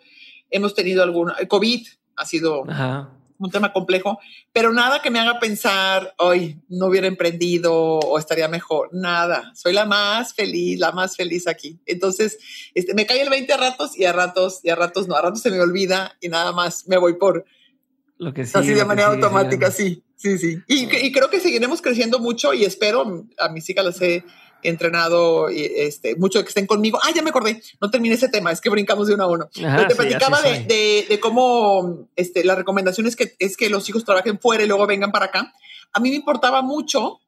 hemos 0.51 0.73
tenido 0.73 1.03
algún, 1.03 1.31
el 1.39 1.47
COVID 1.47 1.87
ha 2.15 2.25
sido 2.25 2.65
un 3.39 3.51
tema 3.51 3.71
complejo, 3.71 4.19
pero 4.51 4.73
nada 4.73 5.01
que 5.01 5.11
me 5.11 5.19
haga 5.19 5.39
pensar, 5.39 6.13
hoy 6.17 6.59
no 6.69 6.87
hubiera 6.87 7.07
emprendido 7.07 7.73
o 7.75 8.17
estaría 8.17 8.47
mejor, 8.47 8.89
nada, 8.91 9.51
soy 9.55 9.73
la 9.73 9.85
más 9.85 10.33
feliz, 10.33 10.79
la 10.79 10.91
más 10.91 11.15
feliz 11.15 11.47
aquí. 11.47 11.79
Entonces, 11.85 12.39
este, 12.73 12.93
me 12.93 13.05
cae 13.05 13.21
el 13.21 13.29
20 13.29 13.53
a 13.53 13.57
ratos 13.57 13.97
y 13.97 14.05
a 14.05 14.13
ratos, 14.13 14.59
y 14.63 14.69
a 14.69 14.75
ratos 14.75 15.07
no, 15.07 15.15
a 15.15 15.21
ratos 15.21 15.41
se 15.41 15.51
me 15.51 15.59
olvida 15.59 16.17
y 16.19 16.29
nada 16.29 16.51
más 16.51 16.87
me 16.87 16.97
voy 16.97 17.13
por... 17.13 17.45
Lo 18.17 18.33
que 18.33 18.45
sí, 18.45 18.53
así 18.55 18.73
de 18.73 18.83
manera 18.83 19.09
automática, 19.09 19.69
sí, 19.69 20.03
sí, 20.15 20.39
sí. 20.39 20.57
Y, 20.67 20.85
y 21.05 21.11
creo 21.11 21.29
que 21.29 21.39
seguiremos 21.39 21.83
creciendo 21.83 22.17
mucho 22.17 22.51
y 22.55 22.65
espero, 22.65 23.27
a 23.37 23.49
mis 23.49 23.69
hijas 23.69 23.85
las 23.85 24.01
he 24.01 24.23
entrenado 24.69 25.49
y 25.49 25.63
este, 25.63 26.15
mucho 26.15 26.39
de 26.39 26.45
que 26.45 26.49
estén 26.49 26.67
conmigo. 26.67 26.99
Ah, 27.01 27.11
ya 27.15 27.21
me 27.21 27.29
acordé, 27.29 27.61
no 27.81 27.89
terminé 27.89 28.15
ese 28.15 28.29
tema, 28.29 28.51
es 28.51 28.61
que 28.61 28.69
brincamos 28.69 29.07
de 29.07 29.13
uno 29.13 29.23
a 29.23 29.27
uno. 29.27 29.49
te 29.53 29.95
platicaba 29.95 30.41
de, 30.41 31.05
de, 31.07 31.19
cómo 31.19 32.09
este, 32.15 32.43
la 32.43 32.55
recomendación 32.55 33.07
es 33.07 33.15
que, 33.15 33.35
es 33.39 33.57
que 33.57 33.69
los 33.69 33.87
hijos 33.89 34.05
trabajen 34.05 34.39
fuera 34.39 34.63
y 34.63 34.67
luego 34.67 34.85
vengan 34.87 35.11
para 35.11 35.25
acá. 35.25 35.53
A 35.93 35.99
mí 35.99 36.09
me 36.09 36.15
importaba 36.15 36.61
mucho, 36.61 37.19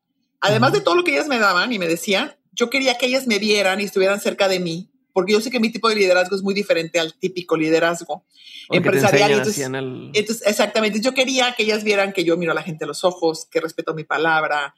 además 0.41 0.73
de 0.73 0.81
todo 0.81 0.95
lo 0.95 1.03
que 1.03 1.11
ellas 1.11 1.27
me 1.27 1.39
daban 1.39 1.71
y 1.71 1.79
me 1.79 1.87
decían, 1.87 2.35
yo 2.51 2.69
quería 2.69 2.97
que 2.97 3.05
ellas 3.05 3.25
me 3.25 3.39
vieran 3.39 3.79
y 3.79 3.85
estuvieran 3.85 4.19
cerca 4.19 4.47
de 4.47 4.59
mí, 4.59 4.89
porque 5.13 5.33
yo 5.33 5.41
sé 5.41 5.49
que 5.49 5.59
mi 5.59 5.71
tipo 5.71 5.87
de 5.89 5.95
liderazgo 5.95 6.35
es 6.35 6.43
muy 6.43 6.53
diferente 6.53 6.99
al 6.99 7.13
típico 7.13 7.55
liderazgo 7.55 8.25
empresarial. 8.69 9.31
Entonces, 9.31 10.45
exactamente, 10.45 11.01
yo 11.01 11.13
quería 11.13 11.53
que 11.53 11.63
ellas 11.63 11.83
vieran 11.83 12.11
que 12.11 12.23
yo 12.23 12.37
miro 12.37 12.51
a 12.51 12.55
la 12.55 12.63
gente 12.63 12.83
a 12.83 12.87
los 12.87 13.03
ojos, 13.03 13.47
que 13.49 13.61
respeto 13.61 13.93
mi 13.93 14.03
palabra, 14.03 14.75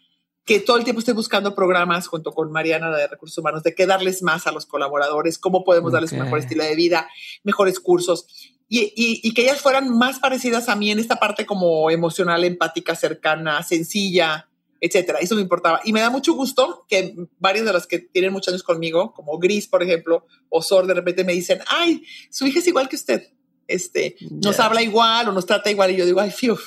que 0.51 0.59
todo 0.59 0.75
el 0.75 0.83
tiempo 0.83 0.99
estoy 0.99 1.13
buscando 1.13 1.55
programas 1.55 2.07
junto 2.07 2.33
con 2.33 2.51
Mariana 2.51 2.93
de 2.93 3.07
Recursos 3.07 3.37
Humanos 3.37 3.63
de 3.63 3.73
qué 3.73 3.85
darles 3.85 4.21
más 4.21 4.47
a 4.47 4.51
los 4.51 4.65
colaboradores, 4.65 5.37
cómo 5.37 5.63
podemos 5.63 5.93
darles 5.93 6.11
un 6.11 6.19
mejor 6.19 6.39
estilo 6.39 6.61
de 6.61 6.75
vida, 6.75 7.09
mejores 7.45 7.79
cursos 7.79 8.25
y, 8.67 8.91
y, 9.23 9.33
que 9.33 9.43
ellas 9.43 9.61
fueran 9.61 9.97
más 9.97 10.19
parecidas 10.19 10.67
a 10.67 10.75
mí 10.75 10.91
en 10.91 10.99
esta 10.99 11.15
parte 11.15 11.45
como 11.45 11.89
emocional, 11.89 12.43
empática, 12.43 12.95
cercana, 12.95 13.63
sencilla, 13.63 14.49
etcétera. 14.81 15.19
Eso 15.19 15.35
me 15.35 15.41
importaba. 15.41 15.79
Y 15.85 15.93
me 15.93 16.01
da 16.01 16.09
mucho 16.09 16.33
gusto 16.33 16.85
que 16.89 17.15
varios 17.39 17.65
de 17.65 17.71
los 17.71 17.87
que 17.87 17.99
tienen 17.99 18.33
muchos 18.33 18.49
años 18.49 18.63
conmigo, 18.63 19.13
como 19.13 19.39
Gris, 19.39 19.69
por 19.69 19.81
ejemplo, 19.81 20.25
o 20.49 20.61
Sor, 20.61 20.85
de 20.85 20.95
repente 20.95 21.23
me 21.23 21.31
dicen, 21.31 21.59
ay, 21.67 22.03
su 22.29 22.45
hija 22.45 22.59
es 22.59 22.67
igual 22.67 22.89
que 22.89 22.97
usted. 22.97 23.29
Este, 23.67 24.17
nos 24.29 24.59
habla 24.59 24.83
igual 24.83 25.29
o 25.29 25.31
nos 25.31 25.45
trata 25.45 25.71
igual. 25.71 25.91
Y 25.91 25.95
yo 25.95 26.05
digo, 26.05 26.19
ay, 26.19 26.31
fiu, 26.31 26.57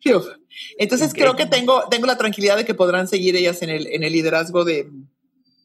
fiu. 0.00 0.22
Entonces 0.78 1.12
creo 1.14 1.36
que 1.36 1.46
tengo, 1.46 1.84
tengo 1.90 2.06
la 2.06 2.18
tranquilidad 2.18 2.56
de 2.56 2.64
que 2.64 2.74
podrán 2.74 3.08
seguir 3.08 3.36
ellas 3.36 3.62
en 3.62 3.70
el, 3.70 3.86
en 3.86 4.02
el 4.02 4.12
liderazgo 4.12 4.64
de, 4.64 4.88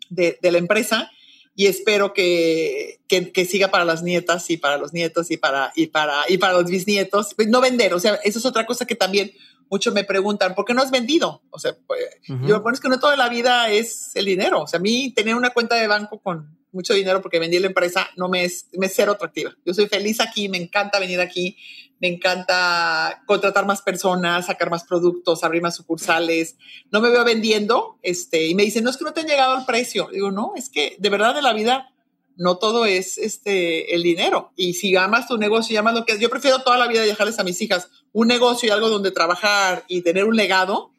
de, 0.09 0.51
la 0.51 0.57
empresa 0.57 1.11
y 1.55 1.67
espero 1.67 2.13
que, 2.13 2.99
que, 3.07 3.45
siga 3.45 3.69
para 3.69 3.85
las 3.85 4.01
nietas 4.01 4.49
y 4.49 4.57
para 4.57 4.77
los 4.77 4.93
nietos 4.93 5.29
y 5.31 5.37
para, 5.37 5.71
y 5.75 5.87
para, 5.87 6.23
y 6.27 6.37
para 6.37 6.53
los 6.53 6.65
bisnietos. 6.65 7.33
Pues, 7.35 7.47
no 7.47 7.61
vender, 7.61 7.93
o 7.93 7.99
sea, 7.99 8.15
eso 8.23 8.39
es 8.39 8.45
otra 8.45 8.65
cosa 8.65 8.85
que 8.85 8.95
también 8.95 9.31
muchos 9.69 9.93
me 9.93 10.03
preguntan, 10.03 10.55
¿por 10.55 10.65
qué 10.65 10.73
no 10.73 10.81
has 10.81 10.91
vendido? 10.91 11.41
O 11.49 11.59
sea, 11.59 11.75
pues, 11.87 12.01
yo, 12.27 12.61
bueno, 12.61 12.73
es 12.73 12.79
que 12.79 12.89
no 12.89 12.99
toda 12.99 13.15
la 13.15 13.29
vida 13.29 13.69
es 13.69 14.11
el 14.15 14.25
dinero. 14.25 14.61
O 14.61 14.67
sea, 14.67 14.79
a 14.79 14.81
mí 14.81 15.11
tener 15.15 15.35
una 15.35 15.51
cuenta 15.51 15.75
de 15.75 15.87
banco 15.87 16.19
con 16.19 16.57
mucho 16.71 16.93
dinero 16.93 17.21
porque 17.21 17.39
vendí 17.39 17.59
la 17.59 17.67
empresa 17.67 18.09
no 18.17 18.27
me 18.29 18.43
es, 18.45 18.67
me 18.73 18.87
es 18.87 18.93
cero 18.95 19.13
atractiva. 19.13 19.55
Yo 19.65 19.73
soy 19.73 19.87
feliz 19.87 20.19
aquí, 20.19 20.49
me 20.49 20.57
encanta 20.57 20.99
venir 20.99 21.21
aquí, 21.21 21.57
me 22.03 22.09
encanta 22.09 23.23
contratar 23.25 23.65
más 23.65 23.81
personas, 23.81 24.47
sacar 24.47 24.69
más 24.69 24.83
productos, 24.83 25.41
abrir 25.41 25.61
más 25.61 25.77
sucursales. 25.77 26.57
No 26.91 26.99
me 26.99 27.09
veo 27.09 27.23
vendiendo, 27.23 27.97
este, 28.01 28.45
y 28.45 28.55
me 28.55 28.63
dicen, 28.63 28.83
no 28.83 28.89
es 28.89 28.97
que 28.97 29.05
no 29.05 29.13
te 29.13 29.21
han 29.21 29.27
llegado 29.27 29.55
al 29.55 29.65
precio. 29.65 30.09
Digo, 30.11 30.29
no, 30.29 30.51
es 30.57 30.69
que 30.69 30.97
de 30.99 31.09
verdad 31.09 31.33
de 31.33 31.41
la 31.41 31.53
vida 31.53 31.93
no 32.35 32.57
todo 32.57 32.85
es 32.85 33.17
este 33.17 33.95
el 33.95 34.03
dinero. 34.03 34.51
Y 34.57 34.73
si 34.73 34.93
amas 34.97 35.29
tu 35.29 35.37
negocio 35.37 35.73
y 35.73 35.77
amas 35.77 35.93
lo 35.93 36.03
que 36.03 36.11
es, 36.11 36.19
yo 36.19 36.29
prefiero 36.29 36.59
toda 36.59 36.77
la 36.77 36.87
vida 36.87 37.03
dejarles 37.03 37.39
a 37.39 37.45
mis 37.45 37.61
hijas 37.61 37.89
un 38.11 38.27
negocio 38.27 38.67
y 38.67 38.71
algo 38.73 38.89
donde 38.89 39.11
trabajar 39.11 39.85
y 39.87 40.01
tener 40.01 40.25
un 40.25 40.35
legado 40.35 40.91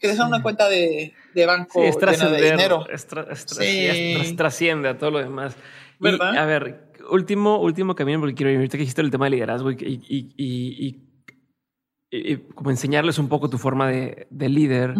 que 0.00 0.08
dejar 0.08 0.28
una 0.28 0.42
cuenta 0.42 0.70
de, 0.70 1.12
de 1.34 1.44
banco 1.44 1.82
sí, 1.82 1.90
de 1.98 2.52
dinero. 2.52 2.86
trasciende 4.34 4.88
a 4.88 4.96
todo 4.96 5.10
lo 5.10 5.18
demás. 5.18 5.56
A 6.02 6.46
ver, 6.46 6.87
último, 7.10 7.58
último 7.60 7.94
camino, 7.94 8.20
porque 8.20 8.34
quiero 8.34 8.56
ahorita 8.56 8.76
que 8.76 8.82
dijiste 8.82 9.00
el 9.00 9.10
tema 9.10 9.26
de 9.26 9.30
liderazgo 9.30 9.70
y, 9.70 9.76
y, 9.80 10.34
y, 10.36 11.02
y, 12.10 12.36
como 12.54 12.70
enseñarles 12.70 13.18
un 13.18 13.28
poco 13.28 13.50
tu 13.50 13.58
forma 13.58 13.88
de, 13.88 14.26
de 14.30 14.48
líder. 14.48 14.94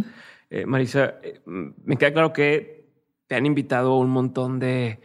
Eh, 0.50 0.66
Marisa, 0.66 1.16
eh, 1.22 1.40
me 1.46 1.96
queda 1.96 2.12
claro 2.12 2.32
que 2.32 2.86
te 3.26 3.34
han 3.34 3.46
invitado 3.46 3.92
a 3.92 3.98
un 3.98 4.10
montón 4.10 4.58
de, 4.58 5.00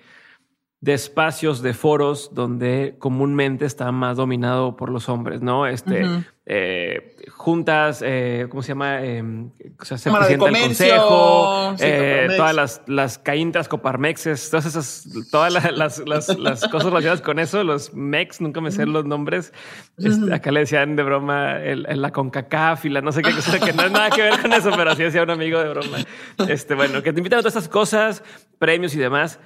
de 0.83 0.93
espacios, 0.93 1.61
de 1.61 1.73
foros 1.73 2.31
donde 2.33 2.97
comúnmente 2.99 3.63
está 3.63 3.89
más 3.93 4.17
dominado 4.17 4.75
por 4.75 4.89
los 4.89 5.07
hombres, 5.07 5.41
¿no? 5.41 5.65
Este, 5.65 6.05
eh, 6.45 7.15
juntas, 7.29 8.03
eh, 8.05 8.47
¿cómo 8.49 8.61
se 8.61 8.67
llama? 8.67 9.01
Eh, 9.01 9.23
o 9.79 9.85
sea, 9.85 9.97
se 9.97 10.11
presenta 10.11 10.49
el 10.49 10.59
consejo, 10.59 11.73
eh, 11.79 12.27
todas 12.35 12.53
las, 12.53 12.81
las 12.87 13.17
caíntas 13.17 13.69
coparmexes, 13.69 14.49
todas 14.49 14.65
esas, 14.65 15.07
todas 15.31 15.53
las, 15.53 15.99
las, 16.05 16.37
las, 16.37 16.67
cosas 16.67 16.87
relacionadas 16.87 17.21
con 17.21 17.39
eso, 17.39 17.63
los 17.63 17.93
mex, 17.93 18.41
nunca 18.41 18.59
me 18.59 18.69
sé 18.69 18.85
los 18.85 19.05
nombres. 19.05 19.53
Este, 19.97 20.33
acá 20.33 20.51
le 20.51 20.59
decían 20.59 20.97
de 20.97 21.03
broma 21.03 21.61
el, 21.61 21.87
la 21.89 22.11
CONCACAF 22.11 22.83
y 22.83 22.89
la 22.89 22.99
no 22.99 23.13
sé 23.13 23.21
qué 23.21 23.31
cosa, 23.31 23.57
que 23.57 23.71
no 23.71 23.83
es 23.83 23.91
nada 23.91 24.09
que 24.09 24.21
ver 24.21 24.37
con 24.41 24.51
eso, 24.51 24.69
pero 24.75 24.91
así 24.91 25.03
decía 25.03 25.23
un 25.23 25.29
amigo 25.29 25.59
de 25.59 25.69
broma. 25.69 25.99
Este, 26.49 26.75
bueno, 26.75 27.01
que 27.01 27.13
te 27.13 27.21
invitan 27.21 27.39
a 27.39 27.41
todas 27.41 27.55
estas 27.55 27.69
cosas, 27.69 28.21
premios 28.59 28.93
y 28.95 28.99
demás. 28.99 29.39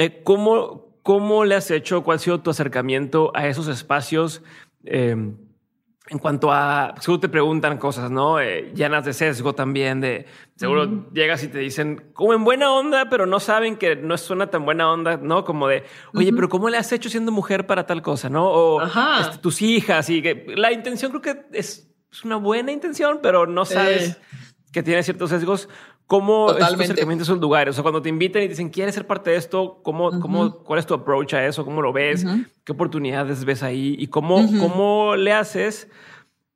Eh, 0.00 0.22
¿cómo, 0.24 0.96
¿Cómo 1.02 1.44
le 1.44 1.54
has 1.54 1.70
hecho? 1.70 2.02
¿Cuál 2.02 2.16
ha 2.16 2.18
sido 2.18 2.40
tu 2.40 2.48
acercamiento 2.48 3.32
a 3.34 3.46
esos 3.48 3.68
espacios? 3.68 4.42
Eh, 4.84 5.10
en 5.10 6.18
cuanto 6.18 6.50
a, 6.50 6.94
seguro 7.00 7.20
te 7.20 7.28
preguntan 7.28 7.76
cosas, 7.76 8.10
¿no? 8.10 8.40
Eh, 8.40 8.72
llenas 8.74 9.04
de 9.04 9.12
sesgo 9.12 9.54
también, 9.54 10.00
de 10.00 10.24
seguro 10.56 11.10
llegas 11.12 11.44
y 11.44 11.48
te 11.48 11.58
dicen, 11.58 12.12
como 12.14 12.32
en 12.32 12.44
buena 12.44 12.72
onda, 12.72 13.10
pero 13.10 13.26
no 13.26 13.40
saben 13.40 13.76
que 13.76 13.94
no 13.94 14.16
suena 14.16 14.46
tan 14.46 14.64
buena 14.64 14.90
onda, 14.90 15.18
¿no? 15.18 15.44
Como 15.44 15.68
de, 15.68 15.84
oye, 16.14 16.32
pero 16.32 16.48
¿cómo 16.48 16.70
le 16.70 16.78
has 16.78 16.90
hecho 16.92 17.10
siendo 17.10 17.30
mujer 17.30 17.66
para 17.66 17.84
tal 17.84 18.00
cosa, 18.00 18.30
¿no? 18.30 18.48
O 18.48 18.82
este, 18.82 19.36
tus 19.42 19.60
hijas 19.60 20.08
y 20.08 20.22
que 20.22 20.46
la 20.56 20.72
intención 20.72 21.10
creo 21.12 21.20
que 21.20 21.46
es, 21.52 21.92
una 22.24 22.36
buena 22.36 22.72
intención, 22.72 23.20
pero 23.22 23.46
no 23.46 23.66
sabes 23.66 24.18
que 24.72 24.82
tiene 24.82 25.02
ciertos 25.02 25.30
sesgos. 25.30 25.68
¿Cómo 26.10 26.50
es 26.50 26.56
tu 26.56 26.82
acercamiento 26.82 27.22
a 27.22 27.26
esos 27.26 27.38
lugares? 27.38 27.70
O 27.70 27.74
sea, 27.74 27.82
cuando 27.82 28.02
te 28.02 28.08
invitan 28.08 28.42
y 28.42 28.48
dicen, 28.48 28.68
¿quieres 28.68 28.96
ser 28.96 29.06
parte 29.06 29.30
de 29.30 29.36
esto? 29.36 29.78
¿Cómo, 29.84 30.18
cómo, 30.18 30.56
¿Cuál 30.64 30.80
es 30.80 30.86
tu 30.86 30.92
approach 30.92 31.34
a 31.34 31.46
eso? 31.46 31.64
¿Cómo 31.64 31.80
lo 31.82 31.92
ves? 31.92 32.26
¿Qué 32.64 32.72
oportunidades 32.72 33.44
ves 33.44 33.62
ahí? 33.62 33.94
¿Y 33.96 34.08
cómo, 34.08 34.44
cómo 34.58 35.14
le 35.14 35.32
haces 35.32 35.86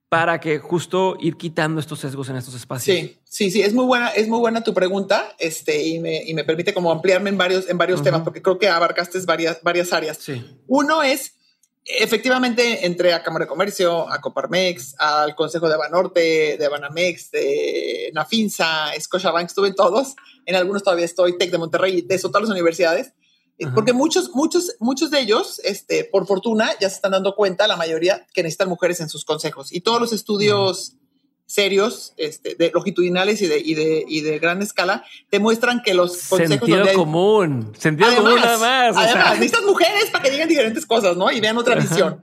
para 0.09 0.41
que 0.41 0.59
justo 0.59 1.17
ir 1.21 1.37
quitando 1.37 1.79
estos 1.79 2.01
sesgos 2.01 2.29
en 2.31 2.35
estos 2.35 2.57
espacios? 2.57 2.97
Sí, 2.97 3.17
sí, 3.23 3.53
sí, 3.53 3.63
es 3.63 3.73
muy 3.75 3.85
buena, 3.85 4.09
es 4.09 4.27
muy 4.27 4.41
buena 4.41 4.65
tu 4.65 4.75
pregunta, 4.75 5.37
este, 5.39 5.87
y 5.87 6.01
me, 6.01 6.25
y 6.25 6.35
me 6.35 6.43
permite 6.43 6.75
como 6.75 6.91
ampliarme 6.91 7.31
en 7.31 7.39
varios, 7.39 7.71
en 7.71 7.79
varios 7.79 8.03
temas, 8.03 8.23
porque 8.23 8.43
creo 8.43 8.59
que 8.59 8.67
abarcaste 8.67 9.21
varias, 9.21 9.63
varias 9.63 9.93
áreas. 9.93 10.19
Sí. 10.19 10.45
Uno 10.67 11.05
es, 11.05 11.37
efectivamente, 11.85 12.87
entré 12.87 13.13
a 13.13 13.23
Cámara 13.23 13.45
de 13.45 13.49
Comercio, 13.49 14.11
a 14.11 14.21
Coparmex, 14.21 14.95
al 14.99 15.35
Consejo 15.35 15.69
de 15.69 15.77
Banorte, 15.77 16.57
de 16.59 16.69
Banamex, 16.69 17.31
de 17.31 18.11
Nafinsa, 18.15 18.89
Scotiabank, 18.99 19.49
estuve 19.49 19.69
en 19.69 19.75
todos, 19.75 20.15
en 20.47 20.57
algunos 20.57 20.83
todavía 20.83 21.05
estoy, 21.05 21.37
Tec 21.37 21.51
de 21.51 21.59
Monterrey, 21.59 22.03
de 22.03 22.15
eso, 22.15 22.29
todas 22.29 22.43
las 22.43 22.51
universidades, 22.51 23.13
porque 23.75 23.93
muchos, 23.93 24.31
muchos, 24.35 24.75
muchos 24.81 25.11
de 25.11 25.21
ellos, 25.21 25.61
este, 25.63 26.05
por 26.05 26.27
fortuna, 26.27 26.71
ya 26.81 26.89
se 26.89 26.97
están 26.97 27.13
dando 27.13 27.37
cuenta, 27.37 27.69
la 27.69 27.77
mayoría, 27.77 28.27
que 28.35 28.43
necesitan 28.43 28.69
mujeres 28.69 29.01
en 29.01 29.09
sus 29.09 29.25
consejos. 29.25 29.73
Y 29.73 29.81
todos 29.81 30.01
los 30.01 30.13
estudios 30.13 30.97
serios, 31.47 32.15
este, 32.17 32.55
de 32.55 32.71
longitudinales 32.73 33.41
y 33.43 33.47
de, 33.47 33.59
y 33.59 33.75
de, 33.75 34.05
y 34.09 34.21
de 34.23 34.39
gran 34.39 34.63
escala, 34.63 35.05
demuestran 35.31 35.83
que 35.83 35.95
los 35.95 36.29
consejos... 36.29 36.69
Sentido 36.69 36.95
común, 36.95 37.73
sentido 37.79 38.15
común 38.17 38.37
nada 38.37 38.59
más. 38.59 38.97
Además, 38.97 39.35
necesitas 39.35 39.63
mujeres 39.65 40.11
para 40.11 40.25
que 40.25 40.31
digan 40.31 40.49
diferentes 40.49 40.87
cosas, 40.87 41.17
¿no? 41.17 41.31
Y 41.31 41.41
vean 41.41 41.57
otra 41.59 41.75
visión. 41.75 42.23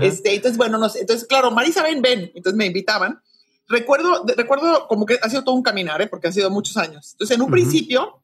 Este, 0.00 0.34
entonces, 0.34 0.56
bueno, 0.56 0.78
nos, 0.78 0.96
entonces, 0.96 1.26
claro, 1.26 1.50
Marisa, 1.50 1.82
ven, 1.82 2.00
ven. 2.02 2.30
Entonces 2.34 2.56
me 2.56 2.66
invitaban. 2.66 3.20
Recuerdo, 3.68 4.24
recuerdo 4.36 4.86
como 4.86 5.06
que 5.06 5.18
ha 5.20 5.28
sido 5.28 5.44
todo 5.44 5.54
un 5.54 5.62
caminar, 5.62 6.00
¿eh? 6.02 6.06
porque 6.06 6.28
ha 6.28 6.32
sido 6.32 6.50
muchos 6.50 6.76
años. 6.76 7.12
Entonces, 7.12 7.36
en 7.36 7.42
un 7.42 7.50
principio, 7.50 8.22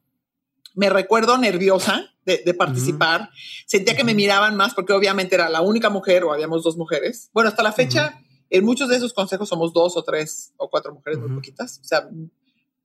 me 0.75 0.89
recuerdo 0.89 1.37
nerviosa 1.37 2.05
de, 2.25 2.53
participar. 2.53 3.29
Sentía 3.65 3.95
que 3.95 4.03
me 4.03 4.13
miraban 4.13 4.55
más 4.55 4.75
porque 4.75 4.93
obviamente 4.93 5.35
era 5.35 5.49
la 5.49 5.61
única 5.61 5.89
mujer 5.89 6.23
o 6.23 6.31
habíamos 6.31 6.63
dos 6.63 6.77
mujeres. 6.77 7.29
Bueno, 7.33 7.49
hasta 7.49 7.63
la 7.63 7.71
fecha, 7.71 8.21
en 8.49 8.65
muchos 8.65 8.89
de 8.89 8.95
esos 8.97 9.13
consejos 9.13 9.49
somos 9.49 9.73
dos 9.73 9.95
o 9.97 10.03
tres 10.03 10.53
o 10.57 10.69
cuatro 10.69 10.93
mujeres 10.93 11.19
muy 11.19 11.35
poquitas. 11.35 11.79
O 11.79 11.83
sea, 11.83 12.09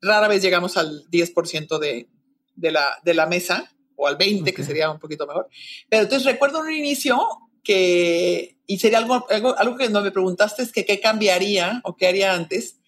rara 0.01 0.29
vez 0.29 0.43
llegamos 0.43 0.77
al 0.77 1.09
10% 1.11 1.79
de, 1.79 2.09
de, 2.55 2.71
la, 2.71 2.99
de 3.03 3.15
la 3.15 3.27
mesa 3.27 3.75
o 3.97 4.07
al 4.07 4.17
20, 4.17 4.53
que 4.53 4.65
sería 4.65 4.91
un 4.91 4.99
poquito 4.99 5.27
mejor. 5.27 5.49
Pero 5.89 6.03
entonces 6.03 6.31
recuerdo 6.31 6.61
un 6.61 6.73
inicio 6.73 7.19
que, 7.63 8.59
y 8.67 8.79
sería 8.79 8.99
algo, 8.99 9.27
algo, 9.31 9.57
algo 9.59 9.77
que 9.77 9.89
no 9.89 10.03
me 10.03 10.11
preguntaste, 10.11 10.63
es 10.63 10.73
que 10.73 10.85
qué 10.85 11.01
cambiaría 11.01 11.81
o 11.85 11.97
qué 11.97 12.07
haría 12.09 12.35
antes. 12.35 12.81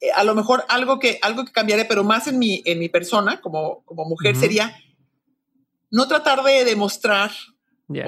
Eh, 0.00 0.10
a 0.14 0.24
lo 0.24 0.34
mejor 0.34 0.64
algo 0.68 0.98
que, 0.98 1.18
algo 1.22 1.44
que 1.44 1.52
cambiaré, 1.52 1.84
pero 1.84 2.04
más 2.04 2.26
en 2.26 2.38
mi, 2.38 2.62
en 2.66 2.78
mi 2.78 2.88
persona 2.88 3.40
como, 3.40 3.82
como 3.84 4.04
mujer, 4.04 4.36
sería 4.36 4.76
no 5.90 6.06
tratar 6.06 6.42
de 6.42 6.64
demostrar 6.64 7.32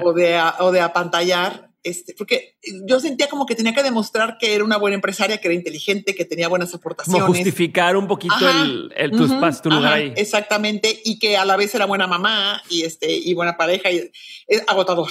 o, 0.03 0.13
de, 0.13 0.41
o 0.59 0.71
de 0.71 0.79
apantallar, 0.79 1.72
este, 1.83 2.13
porque 2.17 2.57
yo 2.85 2.99
sentía 2.99 3.27
como 3.27 3.45
que 3.45 3.55
tenía 3.55 3.73
que 3.73 3.83
demostrar 3.83 4.37
que 4.39 4.55
era 4.55 4.63
una 4.63 4.77
buena 4.77 4.95
empresaria, 4.95 5.37
que 5.39 5.47
era 5.47 5.55
inteligente, 5.55 6.15
que 6.15 6.25
tenía 6.25 6.47
buenas 6.47 6.73
aportaciones. 6.73 7.21
Como 7.21 7.33
justificar 7.33 7.97
un 7.97 8.07
poquito 8.07 8.49
el, 8.49 8.93
el, 8.95 9.11
tu, 9.11 9.27
tu 9.27 9.69
lugar 9.69 9.93
ahí. 9.93 10.13
Exactamente, 10.15 11.01
y 11.03 11.19
que 11.19 11.37
a 11.37 11.45
la 11.45 11.57
vez 11.57 11.73
era 11.75 11.85
buena 11.85 12.07
mamá 12.07 12.61
y, 12.69 12.83
este, 12.83 13.11
y 13.11 13.33
buena 13.33 13.57
pareja, 13.57 13.91
y 13.91 14.11
es 14.47 14.63
agotador. 14.67 15.09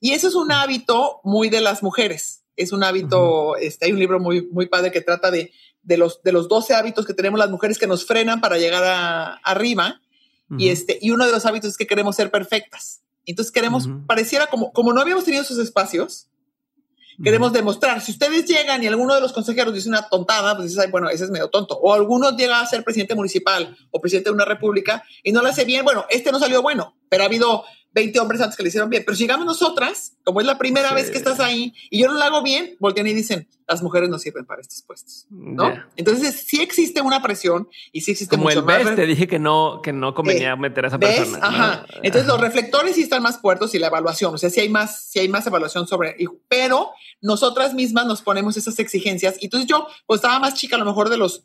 Y 0.00 0.12
eso 0.12 0.28
es 0.28 0.34
un 0.34 0.52
hábito 0.52 1.20
muy 1.24 1.48
de 1.48 1.60
las 1.60 1.82
mujeres. 1.82 2.42
Es 2.56 2.72
un 2.72 2.84
hábito, 2.84 3.56
este, 3.56 3.86
hay 3.86 3.92
un 3.92 3.98
libro 3.98 4.20
muy, 4.20 4.46
muy 4.50 4.66
padre 4.66 4.92
que 4.92 5.00
trata 5.00 5.30
de 5.30 5.52
de 5.82 5.96
los, 5.96 6.22
de 6.22 6.32
los 6.32 6.48
12 6.48 6.74
hábitos 6.74 7.06
que 7.06 7.14
tenemos 7.14 7.38
las 7.38 7.50
mujeres 7.50 7.78
que 7.78 7.86
nos 7.86 8.06
frenan 8.06 8.40
para 8.40 8.58
llegar 8.58 8.84
a, 8.84 9.34
arriba. 9.38 10.00
Y, 10.58 10.68
este, 10.68 10.98
y 11.00 11.12
uno 11.12 11.24
de 11.24 11.32
los 11.32 11.46
hábitos 11.46 11.70
es 11.70 11.76
que 11.78 11.86
queremos 11.86 12.14
ser 12.14 12.30
perfectas. 12.30 13.01
Entonces 13.26 13.52
queremos, 13.52 13.88
pareciera 14.06 14.46
como, 14.46 14.72
como 14.72 14.92
no 14.92 15.00
habíamos 15.00 15.24
tenido 15.24 15.42
esos 15.42 15.58
espacios, 15.58 16.28
queremos 17.22 17.52
demostrar. 17.52 18.00
Si 18.00 18.12
ustedes 18.12 18.46
llegan 18.46 18.82
y 18.82 18.86
alguno 18.86 19.14
de 19.14 19.20
los 19.20 19.32
consejeros 19.32 19.74
dice 19.74 19.88
una 19.88 20.08
tontada, 20.08 20.56
pues 20.56 20.70
dices, 20.70 20.90
bueno, 20.90 21.08
ese 21.08 21.24
es 21.24 21.30
medio 21.30 21.48
tonto. 21.48 21.78
O 21.78 21.92
alguno 21.92 22.36
llega 22.36 22.60
a 22.60 22.66
ser 22.66 22.82
presidente 22.84 23.14
municipal 23.14 23.76
o 23.90 24.00
presidente 24.00 24.30
de 24.30 24.34
una 24.34 24.44
república 24.44 25.04
y 25.22 25.32
no 25.32 25.42
lo 25.42 25.48
hace 25.48 25.64
bien, 25.64 25.84
bueno, 25.84 26.04
este 26.10 26.32
no 26.32 26.38
salió 26.38 26.62
bueno, 26.62 26.96
pero 27.08 27.22
ha 27.22 27.26
habido 27.26 27.64
20 27.94 28.20
hombres 28.20 28.40
antes 28.40 28.56
que 28.56 28.62
le 28.62 28.68
hicieron 28.68 28.90
bien. 28.90 29.02
Pero 29.04 29.16
si 29.16 29.24
llegamos 29.24 29.46
nosotras, 29.46 30.16
como 30.24 30.40
es 30.40 30.46
la 30.46 30.58
primera 30.58 30.92
vez 30.94 31.10
que 31.10 31.18
estás 31.18 31.40
ahí 31.40 31.74
y 31.90 32.00
yo 32.00 32.08
no 32.08 32.14
lo 32.14 32.22
hago 32.22 32.42
bien, 32.42 32.76
voltean 32.78 33.06
y 33.06 33.14
dicen, 33.14 33.48
las 33.68 33.82
mujeres 33.82 34.08
no 34.08 34.18
sirven 34.18 34.44
para 34.44 34.60
estos 34.60 34.82
puestos, 34.82 35.26
¿no? 35.30 35.72
Entonces 35.96 36.44
sí 36.46 36.60
existe 36.60 37.00
una 37.00 37.22
presión 37.22 37.68
y 37.92 38.02
sí 38.02 38.12
existe 38.12 38.36
como 38.36 38.44
mucho 38.44 38.60
el 38.60 38.64
ves, 38.64 38.94
te 38.96 39.06
dije 39.06 39.26
que 39.26 39.38
no, 39.38 39.80
que 39.82 39.92
no 39.92 40.14
convenía 40.14 40.56
meter 40.56 40.84
a 40.84 40.88
esa 40.88 40.98
persona. 40.98 41.38
Ajá. 41.40 41.86
Entonces 42.02 42.26
los 42.26 42.40
reflectores 42.40 42.96
sí 42.96 43.02
están 43.02 43.22
más 43.22 43.38
puertos 43.38 43.74
y 43.74 43.78
la 43.78 43.86
evaluación, 43.86 44.34
o 44.34 44.38
sea, 44.38 44.50
sí 44.50 44.60
hay 44.60 44.68
más, 44.68 45.04
sí 45.04 45.20
hay 45.20 45.28
más 45.28 45.46
evaluación 45.46 45.86
sobre, 45.86 46.16
pero 46.48 46.90
nosotras 47.20 47.74
mismas 47.74 48.06
nos 48.06 48.22
ponemos 48.22 48.56
esas 48.56 48.78
exigencias. 48.78 49.36
Y 49.40 49.46
entonces 49.46 49.68
yo, 49.68 49.86
pues 50.06 50.18
estaba 50.18 50.38
más 50.38 50.54
chica, 50.54 50.76
a 50.76 50.78
lo 50.78 50.84
mejor 50.84 51.08
de 51.08 51.16
los 51.16 51.44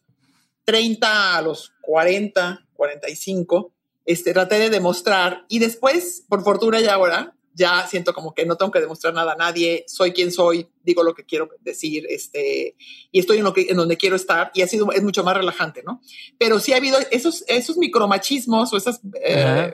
30 0.65 1.37
a 1.37 1.41
los 1.41 1.71
40, 1.81 2.65
45 2.73 3.73
este, 4.07 4.34
traté 4.34 4.57
de 4.57 4.69
demostrar 4.69 5.45
y 5.49 5.59
después, 5.59 6.25
por 6.29 6.41
fortuna 6.41 6.79
y 6.79 6.85
ahora, 6.85 7.35
ya 7.53 7.85
siento 7.88 8.13
como 8.13 8.34
que 8.34 8.45
no 8.45 8.55
tengo 8.55 8.71
que 8.71 8.79
demostrar 8.79 9.13
nada 9.13 9.34
a 9.34 9.35
nadie, 9.35 9.84
soy 9.88 10.13
quien 10.13 10.31
soy, 10.31 10.69
digo 10.81 11.03
lo 11.03 11.13
que 11.13 11.25
quiero 11.25 11.49
decir, 11.59 12.05
este, 12.07 12.75
y 13.11 13.19
estoy 13.19 13.39
en, 13.39 13.43
lo 13.43 13.51
que, 13.51 13.67
en 13.69 13.75
donde 13.75 13.97
quiero 13.97 14.15
estar 14.15 14.49
y 14.53 14.61
ha 14.61 14.67
sido, 14.67 14.91
es 14.93 15.03
mucho 15.03 15.25
más 15.25 15.35
relajante, 15.35 15.84
¿no? 15.84 16.01
Pero 16.38 16.59
sí 16.61 16.71
ha 16.71 16.77
habido 16.77 16.97
esos, 17.11 17.43
esos 17.47 17.77
micromachismos 17.77 18.71
o 18.71 18.77
esas 18.77 19.01
eh, 19.21 19.73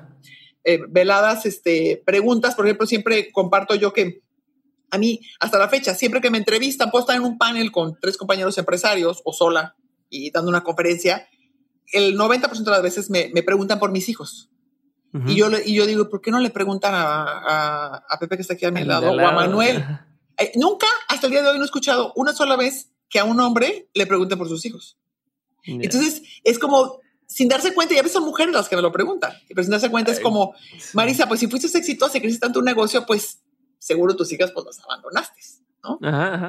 eh, 0.63 0.79
veladas 0.89 1.45
este, 1.45 2.01
preguntas, 2.03 2.55
por 2.55 2.65
ejemplo, 2.65 2.87
siempre 2.87 3.31
comparto 3.31 3.75
yo 3.75 3.93
que 3.93 4.23
a 4.89 4.97
mí, 4.97 5.21
hasta 5.39 5.59
la 5.59 5.69
fecha, 5.69 5.93
siempre 5.93 6.21
que 6.21 6.31
me 6.31 6.39
entrevistan, 6.39 6.89
puedo 6.89 7.03
estar 7.03 7.15
en 7.15 7.23
un 7.23 7.37
panel 7.37 7.71
con 7.71 7.99
tres 7.99 8.17
compañeros 8.17 8.57
empresarios 8.57 9.21
o 9.25 9.31
sola 9.31 9.75
y 10.09 10.31
dando 10.31 10.49
una 10.49 10.63
conferencia 10.63 11.27
el 11.93 12.17
90% 12.17 12.63
de 12.63 12.71
las 12.71 12.81
veces 12.81 13.09
me, 13.09 13.29
preguntan 13.43 13.79
por 13.79 13.91
mis 13.91 14.09
hijos. 14.09 14.49
y, 15.27 15.35
yo, 15.35 15.47
y 15.63 15.75
yo 15.75 15.85
digo, 15.85 16.09
¿por 16.09 16.21
qué 16.21 16.31
no 16.31 16.39
le 16.39 16.49
preguntan 16.49 16.93
a, 16.95 18.03
a, 18.09 18.19
Pepe 18.19 18.35
que 18.35 18.41
está 18.41 18.55
aquí 18.55 18.65
a 18.65 18.71
mi 18.71 18.83
lado, 18.83 19.11
o 19.11 19.19
a 19.19 19.31
Manuel? 19.31 19.83
Eh, 20.37 20.51
nunca, 20.55 20.87
hasta 21.07 21.27
el 21.27 21.31
día 21.31 21.43
de 21.43 21.49
hoy, 21.49 21.57
no 21.57 21.63
he 21.63 21.65
escuchado 21.65 22.11
una 22.15 22.33
sola 22.33 22.55
vez 22.55 22.91
que 23.09 23.19
a 23.19 23.23
un 23.23 23.39
hombre 23.39 23.89
le 23.93 24.07
pregunten 24.07 24.37
por 24.37 24.49
sus 24.49 24.65
hijos. 24.65 24.97
Entonces, 25.65 26.23
es 26.43 26.59
como 26.59 26.99
sin 27.27 27.47
darse 27.47 27.73
cuenta, 27.73 27.93
y 27.93 27.97
a 27.97 28.01
veces 28.01 28.13
son 28.13 28.25
mujeres 28.25 28.53
las 28.53 28.69
que 28.69 28.75
me 28.75 28.81
lo 28.81 28.91
preguntan, 28.91 29.31
pero 29.47 29.63
sin 29.63 29.71
darse 29.71 29.89
cuenta 29.89 30.11
es 30.11 30.19
como, 30.19 30.53
Marisa, 30.93 31.27
pues 31.27 31.39
si 31.39 31.47
fuiste 31.47 31.77
exitosa 31.77 32.17
y 32.17 32.21
creciste 32.21 32.45
tanto 32.45 32.59
un 32.59 32.65
negocio, 32.65 33.05
pues 33.05 33.39
seguro 33.79 34.15
tus 34.15 34.31
hijas 34.31 34.51
pues 34.51 34.65
las 34.65 34.79
abandonaste. 34.83 35.41
¿no? 35.83 35.99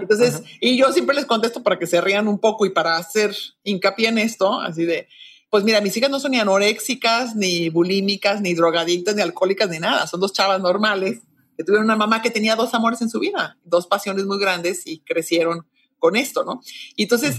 Entonces, 0.01 0.43
y 0.61 0.77
yo 0.77 0.93
siempre 0.93 1.17
les 1.17 1.25
contesto 1.25 1.63
para 1.63 1.79
que 1.79 1.87
se 1.87 2.01
rían 2.01 2.29
un 2.29 2.39
poco 2.39 2.67
y 2.67 2.71
para 2.71 2.97
hacer 2.97 3.35
hincapié 3.65 4.09
en 4.09 4.19
esto, 4.19 4.61
así 4.61 4.85
de, 4.85 5.09
pues 5.55 5.63
mira, 5.63 5.81
mis 5.81 5.97
hijas 5.97 6.11
no 6.11 6.19
son 6.19 6.33
ni 6.33 6.41
anoréxicas, 6.41 7.37
ni 7.37 7.69
bulímicas, 7.69 8.41
ni 8.41 8.55
drogadictas, 8.55 9.15
ni 9.15 9.23
alcohólicas, 9.23 9.71
ni 9.71 9.79
nada. 9.79 10.05
Son 10.09 10.19
dos 10.19 10.33
chavas 10.33 10.61
normales 10.61 11.21
que 11.57 11.63
tuvieron 11.63 11.85
una 11.85 11.95
mamá 11.95 12.23
que 12.23 12.33
tenía 12.33 12.57
dos 12.57 12.75
amores 12.75 13.01
en 13.03 13.09
su 13.09 13.21
vida, 13.21 13.57
dos 13.63 13.87
pasiones 13.87 14.25
muy 14.25 14.41
grandes 14.41 14.85
y 14.85 14.99
crecieron 14.99 15.65
con 16.01 16.17
esto, 16.17 16.43
¿no? 16.43 16.61
Y 16.97 17.05
entonces, 17.05 17.37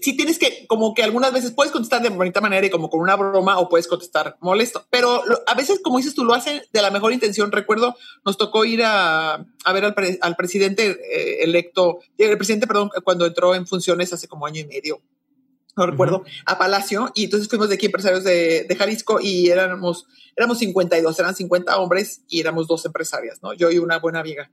si 0.00 0.16
tienes 0.16 0.40
que, 0.40 0.66
como 0.66 0.92
que 0.92 1.04
algunas 1.04 1.32
veces 1.32 1.52
puedes 1.52 1.70
contestar 1.70 2.02
de 2.02 2.08
bonita 2.08 2.40
manera 2.40 2.66
y 2.66 2.70
como 2.70 2.90
con 2.90 2.98
una 2.98 3.14
broma 3.14 3.60
o 3.60 3.68
puedes 3.68 3.86
contestar 3.86 4.36
molesto, 4.40 4.84
pero 4.90 5.22
a 5.46 5.54
veces, 5.54 5.78
como 5.84 5.98
dices 5.98 6.16
tú, 6.16 6.24
lo 6.24 6.34
hacen 6.34 6.62
de 6.72 6.82
la 6.82 6.90
mejor 6.90 7.12
intención. 7.12 7.52
Recuerdo, 7.52 7.94
nos 8.24 8.36
tocó 8.36 8.64
ir 8.64 8.82
a, 8.82 9.34
a 9.34 9.72
ver 9.72 9.84
al, 9.84 10.34
presidente 10.34 10.98
eh, 11.14 11.44
electo, 11.44 12.00
el 12.18 12.36
presidente, 12.36 12.66
perdón, 12.66 12.90
cuando 13.04 13.24
entró 13.24 13.54
en 13.54 13.68
funciones 13.68 14.12
hace 14.12 14.26
como 14.26 14.46
año 14.46 14.62
y 14.62 14.64
medio 14.64 15.00
no 15.76 15.86
recuerdo, 15.86 16.24
a 16.44 16.58
Palacio, 16.58 17.10
y 17.14 17.24
entonces 17.24 17.48
fuimos 17.48 17.68
de 17.68 17.76
aquí 17.76 17.86
empresarios 17.86 18.24
de, 18.24 18.64
de, 18.68 18.76
Jalisco 18.76 19.18
y 19.20 19.48
éramos, 19.48 20.06
éramos 20.36 20.58
52, 20.58 21.18
eran 21.18 21.34
50 21.34 21.78
hombres 21.78 22.22
y 22.28 22.40
éramos 22.40 22.66
dos 22.66 22.84
empresarias, 22.84 23.42
¿no? 23.42 23.54
Yo 23.54 23.70
y 23.70 23.78
una 23.78 23.98
buena 23.98 24.20
amiga, 24.20 24.50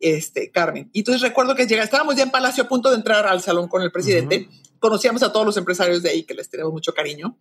este, 0.00 0.50
Carmen. 0.50 0.90
Y 0.92 1.00
entonces 1.00 1.22
recuerdo 1.22 1.54
que 1.54 1.66
llega, 1.66 1.82
estábamos 1.82 2.16
ya 2.16 2.22
en 2.22 2.30
Palacio 2.30 2.64
a 2.64 2.68
punto 2.68 2.90
de 2.90 2.96
entrar 2.96 3.26
al 3.26 3.42
salón 3.42 3.68
con 3.68 3.82
el 3.82 3.92
presidente, 3.92 4.48
conocíamos 4.78 5.22
a 5.22 5.32
todos 5.32 5.46
los 5.46 5.56
empresarios 5.56 6.02
de 6.02 6.10
ahí 6.10 6.24
que 6.24 6.34
les 6.34 6.48
tenemos 6.48 6.72
mucho 6.72 6.94
cariño. 6.94 7.36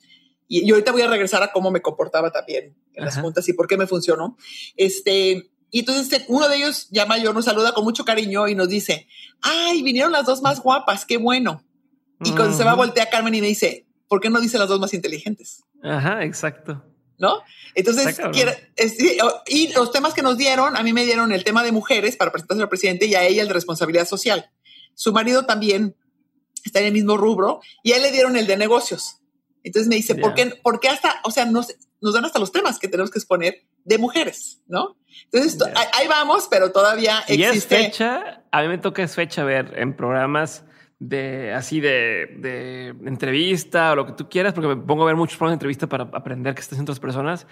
Y, 0.47 0.69
ahorita 0.69 0.91
voy 0.91 1.01
a 1.01 1.07
regresar 1.07 1.41
a 1.41 1.51
cómo 1.51 1.71
me 1.71 1.81
comportaba 1.81 2.31
también 2.31 2.75
en 2.93 3.05
las 3.05 3.17
juntas 3.17 3.47
y 3.47 3.53
por 3.53 3.67
qué 3.67 3.77
me 3.77 3.87
funcionó. 3.87 4.37
Este, 4.75 5.49
y 5.71 5.79
entonces 5.79 6.11
este, 6.11 6.25
uno 6.27 6.47
de 6.47 6.57
ellos, 6.57 6.87
ya 6.91 7.05
mayor, 7.05 7.33
nos 7.33 7.45
saluda 7.45 7.73
con 7.73 7.83
mucho 7.83 8.05
cariño 8.05 8.47
y 8.47 8.55
nos 8.55 8.69
dice, 8.69 9.07
ay, 9.41 9.81
vinieron 9.81 10.11
las 10.11 10.25
dos 10.25 10.41
más 10.41 10.61
guapas, 10.61 11.05
qué 11.05 11.17
bueno. 11.17 11.63
Y 12.25 12.31
cuando 12.31 12.55
se 12.55 12.63
va, 12.63 12.75
voltea 12.75 13.05
a 13.05 13.09
Carmen 13.09 13.33
y 13.35 13.41
me 13.41 13.47
dice, 13.47 13.85
¿por 14.07 14.19
qué 14.19 14.29
no 14.29 14.39
dice 14.39 14.57
las 14.57 14.67
dos 14.67 14.79
más 14.79 14.93
inteligentes? 14.93 15.63
Ajá, 15.81 16.23
exacto. 16.23 16.83
¿No? 17.17 17.41
Entonces, 17.75 18.19
y 19.47 19.73
los 19.73 19.91
temas 19.91 20.13
que 20.13 20.21
nos 20.21 20.37
dieron, 20.37 20.75
a 20.75 20.83
mí 20.83 20.93
me 20.93 21.05
dieron 21.05 21.31
el 21.31 21.43
tema 21.43 21.63
de 21.63 21.71
mujeres 21.71 22.15
para 22.15 22.31
presentarse 22.31 22.61
al 22.63 22.69
presidente 22.69 23.05
y 23.05 23.15
a 23.15 23.23
ella 23.23 23.41
el 23.41 23.47
de 23.47 23.53
responsabilidad 23.53 24.07
social. 24.07 24.49
Su 24.95 25.13
marido 25.13 25.45
también 25.45 25.95
está 26.63 26.79
en 26.79 26.85
el 26.85 26.93
mismo 26.93 27.17
rubro 27.17 27.61
y 27.83 27.93
a 27.93 27.97
él 27.97 28.03
le 28.03 28.11
dieron 28.11 28.37
el 28.37 28.47
de 28.47 28.57
negocios. 28.57 29.19
Entonces 29.63 29.87
me 29.87 29.95
dice, 29.95 30.15
¿por, 30.15 30.33
qué, 30.33 30.47
¿por 30.47 30.79
qué 30.79 30.89
hasta, 30.89 31.21
o 31.23 31.31
sea, 31.31 31.45
nos, 31.45 31.67
nos 32.01 32.13
dan 32.13 32.25
hasta 32.25 32.39
los 32.39 32.51
temas 32.51 32.79
que 32.79 32.87
tenemos 32.87 33.09
que 33.09 33.19
exponer 33.19 33.63
de 33.85 33.97
mujeres, 33.97 34.61
¿no? 34.67 34.97
Entonces, 35.31 35.57
ahí 35.93 36.07
vamos, 36.07 36.47
pero 36.49 36.71
todavía 36.71 37.19
existe. 37.27 37.35
Y 37.35 37.43
es 37.43 37.65
fecha, 37.65 38.43
a 38.51 38.61
mí 38.61 38.67
me 38.67 38.77
toca 38.77 39.03
es 39.03 39.15
fecha 39.15 39.43
ver 39.43 39.73
en 39.77 39.95
programas 39.95 40.63
de 41.07 41.53
así 41.53 41.81
de, 41.81 42.35
de, 42.37 42.95
entrevista 43.05 43.91
o 43.91 43.95
lo 43.95 44.05
que 44.05 44.13
tú 44.13 44.29
quieras, 44.29 44.53
porque 44.53 44.69
me 44.69 44.77
pongo 44.77 45.03
a 45.03 45.07
ver 45.07 45.15
muchos 45.15 45.37
programas 45.37 45.53
de 45.53 45.55
entrevista 45.55 45.87
para 45.87 46.03
aprender 46.05 46.55
qué 46.55 46.61
están 46.61 46.77
haciendo 46.77 46.91
otras 46.91 47.01
personas, 47.01 47.47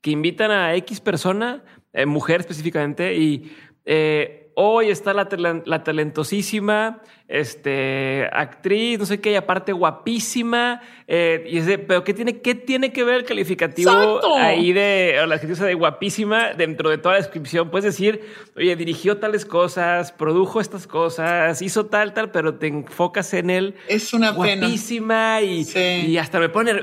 que 0.00 0.10
invitan 0.10 0.50
a 0.50 0.74
X 0.74 1.00
persona, 1.00 1.62
eh, 1.92 2.06
mujer 2.06 2.40
específicamente, 2.40 3.14
y 3.16 3.56
eh, 3.84 4.47
hoy 4.60 4.90
está 4.90 5.14
la, 5.14 5.28
la, 5.64 5.84
talentosísima 5.84 7.00
este, 7.28 8.28
actriz, 8.32 8.98
no 8.98 9.06
sé 9.06 9.20
qué, 9.20 9.30
y 9.30 9.34
aparte 9.36 9.72
guapísima. 9.72 10.82
Eh, 11.06 11.46
y 11.48 11.58
es 11.58 11.66
de, 11.66 11.78
pero 11.78 12.02
¿qué 12.02 12.12
tiene, 12.12 12.40
qué 12.40 12.56
tiene 12.56 12.92
que 12.92 13.04
ver 13.04 13.14
el 13.14 13.24
calificativo 13.24 14.20
ahí 14.36 14.72
de 14.72 15.22
la 15.28 15.36
adjetivo 15.36 15.64
de 15.64 15.74
guapísima 15.74 16.54
dentro 16.54 16.90
de 16.90 16.98
toda 16.98 17.14
la 17.14 17.20
descripción? 17.20 17.70
Puedes 17.70 17.84
decir, 17.84 18.20
oye, 18.56 18.74
dirigió 18.74 19.18
tales 19.18 19.46
cosas, 19.46 20.10
produjo 20.10 20.60
estas 20.60 20.88
cosas, 20.88 21.62
hizo 21.62 21.86
tal, 21.86 22.12
tal, 22.12 22.32
pero 22.32 22.54
te 22.56 22.66
enfocas 22.66 23.32
en 23.34 23.50
él. 23.50 23.76
Es 23.86 24.12
una 24.12 24.32
guapísima 24.32 25.40
y, 25.40 25.68
y 26.04 26.18
hasta 26.18 26.40
me 26.40 26.48
pone, 26.48 26.74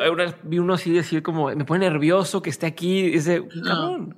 vi 0.44 0.60
uno 0.60 0.76
así 0.76 0.94
decir 0.94 1.22
como, 1.22 1.54
me 1.54 1.66
pone 1.66 1.90
nervioso 1.90 2.42
que 2.42 2.52
esté 2.52 2.68
aquí. 2.68 3.00
Y 3.00 3.10
dice, 3.10 3.44
cabrón. 3.66 4.16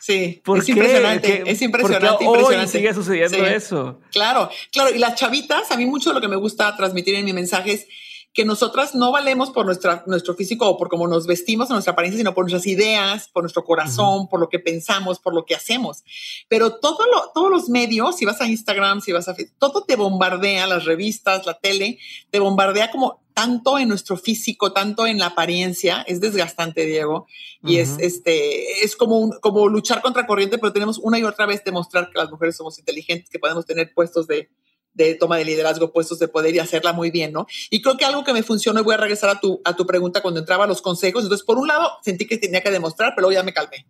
Sí, 0.00 0.40
es 0.56 0.68
impresionante, 0.68 1.42
es 1.46 1.62
impresionante. 1.62 2.26
hoy 2.26 2.68
sigue 2.68 2.94
sucediendo 2.94 3.44
eso. 3.44 3.98
Claro, 4.12 4.50
claro. 4.72 4.94
Y 4.94 4.98
las 4.98 5.14
chavitas, 5.16 5.70
a 5.70 5.76
mí 5.76 5.86
mucho 5.86 6.10
de 6.10 6.14
lo 6.14 6.20
que 6.20 6.28
me 6.28 6.36
gusta 6.36 6.76
transmitir 6.76 7.14
en 7.14 7.24
mi 7.24 7.32
mensaje 7.32 7.72
es 7.72 7.86
que 8.32 8.44
nosotras 8.44 8.94
no 8.94 9.10
valemos 9.10 9.50
por 9.50 9.66
nuestra, 9.66 10.04
nuestro 10.06 10.34
físico 10.34 10.68
o 10.68 10.76
por 10.76 10.88
cómo 10.88 11.08
nos 11.08 11.26
vestimos, 11.26 11.70
o 11.70 11.72
nuestra 11.72 11.92
apariencia, 11.92 12.18
sino 12.18 12.34
por 12.34 12.44
nuestras 12.44 12.66
ideas, 12.66 13.28
por 13.28 13.42
nuestro 13.42 13.64
corazón, 13.64 14.28
por 14.28 14.38
lo 14.38 14.48
que 14.48 14.58
pensamos, 14.58 15.18
por 15.18 15.34
lo 15.34 15.44
que 15.44 15.54
hacemos. 15.54 16.04
Pero 16.48 16.76
todo 16.76 17.06
lo, 17.06 17.30
todos 17.34 17.50
los 17.50 17.68
medios, 17.68 18.16
si 18.16 18.24
vas 18.24 18.40
a 18.40 18.46
Instagram, 18.46 19.00
si 19.00 19.12
vas 19.12 19.28
a 19.28 19.34
Facebook, 19.34 19.56
todo 19.58 19.84
te 19.84 19.96
bombardea, 19.96 20.66
las 20.66 20.84
revistas, 20.84 21.46
la 21.46 21.58
tele, 21.58 21.98
te 22.30 22.38
bombardea 22.38 22.90
como 22.90 23.20
tanto 23.34 23.78
en 23.78 23.88
nuestro 23.88 24.16
físico, 24.16 24.72
tanto 24.72 25.06
en 25.06 25.18
la 25.18 25.26
apariencia, 25.26 26.02
es 26.08 26.20
desgastante, 26.20 26.84
Diego, 26.86 27.26
y 27.62 27.78
es 27.78 27.96
este, 28.00 28.84
es 28.84 28.96
como 28.96 29.30
como 29.40 29.68
luchar 29.68 30.02
contra 30.02 30.26
corriente, 30.26 30.58
pero 30.58 30.72
tenemos 30.72 30.98
una 30.98 31.18
y 31.18 31.24
otra 31.24 31.46
vez 31.46 31.62
demostrar 31.62 32.10
que 32.10 32.18
las 32.18 32.30
mujeres 32.30 32.56
somos 32.56 32.78
inteligentes, 32.80 33.30
que 33.30 33.38
podemos 33.38 33.64
tener 33.64 33.94
puestos 33.94 34.26
de, 34.26 34.50
de 34.98 35.14
toma 35.14 35.38
de 35.38 35.44
liderazgo, 35.44 35.92
puestos 35.92 36.18
de 36.18 36.28
poder 36.28 36.54
y 36.54 36.58
hacerla 36.58 36.92
muy 36.92 37.10
bien, 37.10 37.32
¿no? 37.32 37.46
Y 37.70 37.80
creo 37.80 37.96
que 37.96 38.04
algo 38.04 38.24
que 38.24 38.32
me 38.32 38.42
funcionó, 38.42 38.80
y 38.80 38.82
voy 38.82 38.94
a 38.94 38.98
regresar 38.98 39.30
a 39.30 39.40
tu, 39.40 39.62
a 39.64 39.74
tu 39.74 39.86
pregunta 39.86 40.20
cuando 40.20 40.40
entraba 40.40 40.64
a 40.64 40.66
los 40.66 40.82
consejos, 40.82 41.22
entonces 41.22 41.46
por 41.46 41.56
un 41.56 41.68
lado 41.68 41.90
sentí 42.02 42.26
que 42.26 42.36
tenía 42.36 42.60
que 42.60 42.70
demostrar, 42.70 43.12
pero 43.14 43.28
luego 43.28 43.40
ya 43.40 43.44
me 43.44 43.54
calmé. 43.54 43.86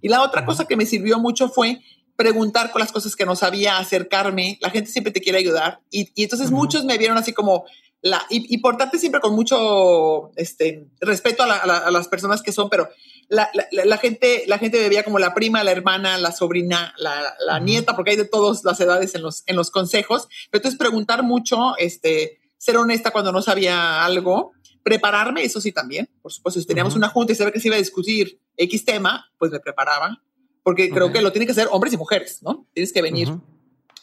Y 0.00 0.08
la 0.08 0.22
otra 0.22 0.44
cosa 0.44 0.66
que 0.66 0.76
me 0.76 0.86
sirvió 0.86 1.18
mucho 1.18 1.48
fue 1.48 1.80
preguntar 2.14 2.70
con 2.70 2.80
las 2.80 2.92
cosas 2.92 3.16
que 3.16 3.24
no 3.24 3.34
sabía, 3.34 3.78
acercarme, 3.78 4.58
la 4.60 4.68
gente 4.68 4.90
siempre 4.90 5.12
te 5.12 5.22
quiere 5.22 5.38
ayudar, 5.38 5.80
y, 5.90 6.10
y 6.14 6.24
entonces 6.24 6.50
muchos 6.50 6.84
me 6.84 6.98
vieron 6.98 7.16
así 7.16 7.32
como, 7.32 7.64
la, 8.02 8.24
y, 8.30 8.54
y 8.54 8.58
portarte 8.58 8.98
siempre 8.98 9.20
con 9.20 9.34
mucho 9.34 10.30
este, 10.36 10.86
respeto 11.00 11.42
a, 11.42 11.54
a, 11.54 11.90
las 11.90 12.08
personas 12.08 12.42
que 12.42 12.52
son, 12.52 12.70
pero 12.70 12.88
la, 13.28 13.48
la, 13.70 13.98
gente, 13.98 14.44
la 14.46 14.58
gente 14.58 14.88
veía 14.88 15.04
como 15.04 15.18
la 15.18 15.34
prima, 15.34 15.62
la 15.62 15.70
hermana, 15.70 16.18
la 16.18 16.32
sobrina, 16.32 16.94
la, 16.98 17.60
nieta, 17.60 17.94
porque 17.94 18.12
hay 18.12 18.16
de 18.16 18.24
todas 18.24 18.64
las 18.64 18.80
edades 18.80 19.14
en 19.14 19.22
los, 19.22 19.44
en 19.46 19.54
los 19.54 19.70
consejos. 19.70 20.28
Pero 20.50 20.58
entonces 20.58 20.78
preguntar 20.78 21.22
mucho, 21.22 21.76
este, 21.78 22.40
ser 22.58 22.76
honesta 22.76 23.12
cuando 23.12 23.30
no 23.30 23.40
sabía 23.40 24.04
algo, 24.04 24.52
prepararme, 24.82 25.44
eso 25.44 25.60
sí 25.60 25.70
también. 25.70 26.10
Por 26.22 26.32
supuesto, 26.32 26.60
si 26.60 26.66
teníamos 26.66 26.96
una 26.96 27.08
junta 27.08 27.32
y 27.32 27.36
sabía 27.36 27.52
que 27.52 27.60
se 27.60 27.68
iba 27.68 27.76
a 27.76 27.80
discutir 27.80 28.40
X 28.56 28.84
tema, 28.84 29.30
pues 29.38 29.52
me 29.52 29.60
preparaba, 29.60 30.20
porque 30.64 30.90
creo 30.90 31.12
que 31.12 31.22
lo 31.22 31.30
tienen 31.30 31.46
que 31.46 31.52
hacer 31.52 31.68
hombres 31.70 31.92
y 31.92 31.98
mujeres, 31.98 32.42
¿no? 32.42 32.66
Tienes 32.72 32.92
que 32.92 33.02
venir 33.02 33.28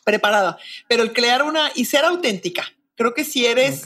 preparada. 0.05 0.57
Pero 0.87 1.03
el 1.03 1.11
crear 1.11 1.43
una 1.43 1.69
y 1.75 1.83
ser 1.83 2.05
auténtica. 2.05 2.63
Creo 2.97 3.13
que 3.13 3.23
si 3.23 3.45
eres 3.45 3.83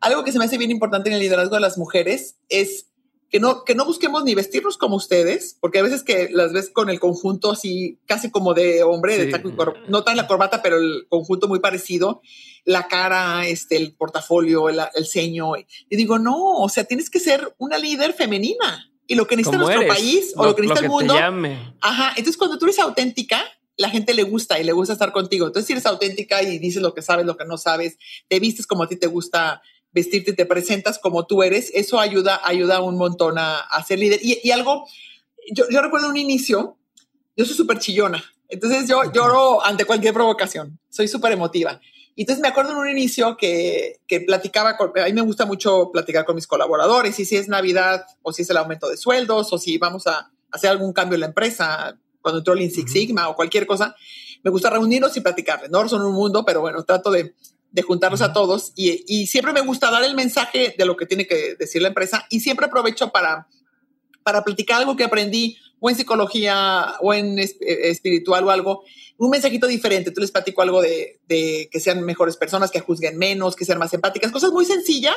algo 0.00 0.24
que 0.24 0.32
se 0.32 0.38
me 0.38 0.46
hace 0.46 0.56
bien 0.56 0.70
importante 0.70 1.10
en 1.10 1.14
el 1.14 1.20
liderazgo 1.20 1.56
de 1.56 1.60
las 1.60 1.76
mujeres 1.76 2.36
es 2.48 2.86
que 3.32 3.40
no, 3.40 3.64
que 3.64 3.74
no 3.74 3.86
busquemos 3.86 4.24
ni 4.24 4.34
vestirnos 4.34 4.76
como 4.76 4.96
ustedes, 4.96 5.56
porque 5.58 5.78
a 5.78 5.82
veces 5.82 6.02
que 6.02 6.28
las 6.30 6.52
ves 6.52 6.68
con 6.68 6.90
el 6.90 7.00
conjunto 7.00 7.52
así, 7.52 7.98
casi 8.04 8.30
como 8.30 8.52
de 8.52 8.82
hombre, 8.82 9.16
de 9.16 9.42
no 9.88 10.04
tan 10.04 10.18
la 10.18 10.26
corbata, 10.26 10.60
pero 10.60 10.76
el 10.76 11.06
conjunto 11.08 11.48
muy 11.48 11.58
parecido, 11.58 12.20
la 12.66 12.88
cara, 12.88 13.46
este, 13.46 13.76
el 13.76 13.94
portafolio, 13.94 14.68
el, 14.68 14.80
el 14.94 15.06
ceño. 15.06 15.56
Y 15.56 15.96
digo, 15.96 16.18
no, 16.18 16.56
o 16.56 16.68
sea, 16.68 16.84
tienes 16.84 17.08
que 17.08 17.20
ser 17.20 17.54
una 17.56 17.78
líder 17.78 18.12
femenina. 18.12 18.92
Y 19.06 19.14
lo 19.14 19.26
que 19.26 19.36
necesita 19.36 19.62
nuestro 19.62 19.88
país 19.88 20.32
o 20.36 20.44
lo, 20.44 20.54
que 20.54 20.62
necesita 20.62 20.84
el 20.84 20.90
mundo. 20.90 21.14
Ajá. 21.80 22.10
Entonces, 22.10 22.36
cuando 22.36 22.58
tú 22.58 22.66
eres 22.66 22.78
auténtica, 22.78 23.42
la 23.76 23.90
gente 23.90 24.14
le 24.14 24.22
gusta 24.22 24.58
y 24.58 24.64
le 24.64 24.72
gusta 24.72 24.92
estar 24.92 25.12
contigo. 25.12 25.46
Entonces, 25.46 25.66
si 25.66 25.72
eres 25.72 25.86
auténtica 25.86 26.42
y 26.42 26.58
dices 26.58 26.82
lo 26.82 26.94
que 26.94 27.02
sabes, 27.02 27.26
lo 27.26 27.36
que 27.36 27.44
no 27.44 27.56
sabes, 27.56 27.98
te 28.28 28.38
vistes 28.40 28.66
como 28.66 28.84
a 28.84 28.88
ti 28.88 28.96
te 28.96 29.06
gusta 29.06 29.62
vestirte, 29.92 30.32
te 30.32 30.46
presentas 30.46 30.98
como 30.98 31.26
tú 31.26 31.42
eres, 31.42 31.70
eso 31.74 32.00
ayuda, 32.00 32.40
ayuda 32.44 32.80
un 32.80 32.96
montón 32.96 33.36
a, 33.38 33.66
ser 33.86 33.98
líder. 33.98 34.20
Y, 34.22 34.50
algo, 34.50 34.86
yo, 35.52 35.64
yo, 35.70 35.82
recuerdo 35.82 36.08
un 36.08 36.16
inicio, 36.16 36.78
yo 37.36 37.44
soy 37.44 37.54
súper 37.54 37.78
chillona, 37.78 38.24
entonces 38.48 38.88
yo 38.88 39.12
lloro 39.12 39.64
ante 39.64 39.84
cualquier 39.84 40.14
provocación, 40.14 40.78
soy 40.88 41.08
súper 41.08 41.32
emotiva. 41.32 41.80
Y 42.14 42.22
entonces 42.22 42.42
me 42.42 42.48
acuerdo 42.48 42.72
en 42.72 42.78
un 42.78 42.88
inicio 42.90 43.36
que, 43.38 44.00
que 44.06 44.20
platicaba, 44.20 44.76
con, 44.76 44.92
a 44.98 45.04
mí 45.04 45.12
me 45.12 45.22
gusta 45.22 45.46
mucho 45.46 45.90
platicar 45.90 46.24
con 46.24 46.34
mis 46.34 46.46
colaboradores, 46.46 47.18
y 47.18 47.24
si 47.24 47.36
es 47.36 47.48
Navidad, 47.48 48.04
o 48.22 48.32
si 48.32 48.42
es 48.42 48.50
el 48.50 48.56
aumento 48.56 48.88
de 48.88 48.96
sueldos, 48.96 49.52
o 49.52 49.58
si 49.58 49.78
vamos 49.78 50.06
a 50.06 50.30
hacer 50.50 50.70
algún 50.70 50.92
cambio 50.92 51.14
en 51.14 51.20
la 51.20 51.26
empresa, 51.26 51.98
cuando 52.22 52.38
entró 52.38 52.54
el 52.54 52.70
Six 52.70 52.90
Sigma 52.90 53.28
o 53.28 53.36
cualquier 53.36 53.66
cosa, 53.66 53.94
me 54.42 54.50
gusta 54.50 54.70
reunirnos 54.70 55.16
y 55.16 55.20
platicarles, 55.20 55.70
¿no? 55.70 55.88
Son 55.88 56.02
un 56.02 56.14
mundo, 56.14 56.44
pero 56.44 56.60
bueno, 56.60 56.82
trato 56.84 57.10
de, 57.10 57.34
de 57.70 57.82
juntarlos 57.82 58.22
a 58.22 58.32
todos 58.32 58.72
y, 58.76 59.04
y, 59.06 59.26
siempre 59.26 59.52
me 59.52 59.60
gusta 59.60 59.90
dar 59.90 60.04
el 60.04 60.14
mensaje 60.14 60.74
de 60.76 60.84
lo 60.84 60.96
que 60.96 61.06
tiene 61.06 61.26
que 61.26 61.56
decir 61.58 61.82
la 61.82 61.88
empresa 61.88 62.26
y 62.30 62.40
siempre 62.40 62.66
aprovecho 62.66 63.10
para, 63.10 63.48
para 64.22 64.44
platicar 64.44 64.80
algo 64.80 64.96
que 64.96 65.04
aprendí 65.04 65.58
o 65.82 65.90
en 65.90 65.96
psicología 65.96 66.94
o 67.00 67.12
en 67.12 67.40
eh, 67.40 67.50
espiritual 67.60 68.44
o 68.44 68.50
algo, 68.50 68.84
un 69.18 69.30
mensajito 69.30 69.66
diferente. 69.66 70.12
Tú 70.12 70.20
les 70.20 70.30
platico 70.30 70.62
algo 70.62 70.80
de, 70.80 71.20
de, 71.26 71.68
que 71.72 71.80
sean 71.80 72.02
mejores 72.04 72.36
personas, 72.36 72.70
que 72.70 72.78
juzguen 72.78 73.18
menos, 73.18 73.56
que 73.56 73.64
sean 73.64 73.78
más 73.78 73.92
empáticas, 73.92 74.30
cosas 74.30 74.52
muy 74.52 74.64
sencillas, 74.64 75.16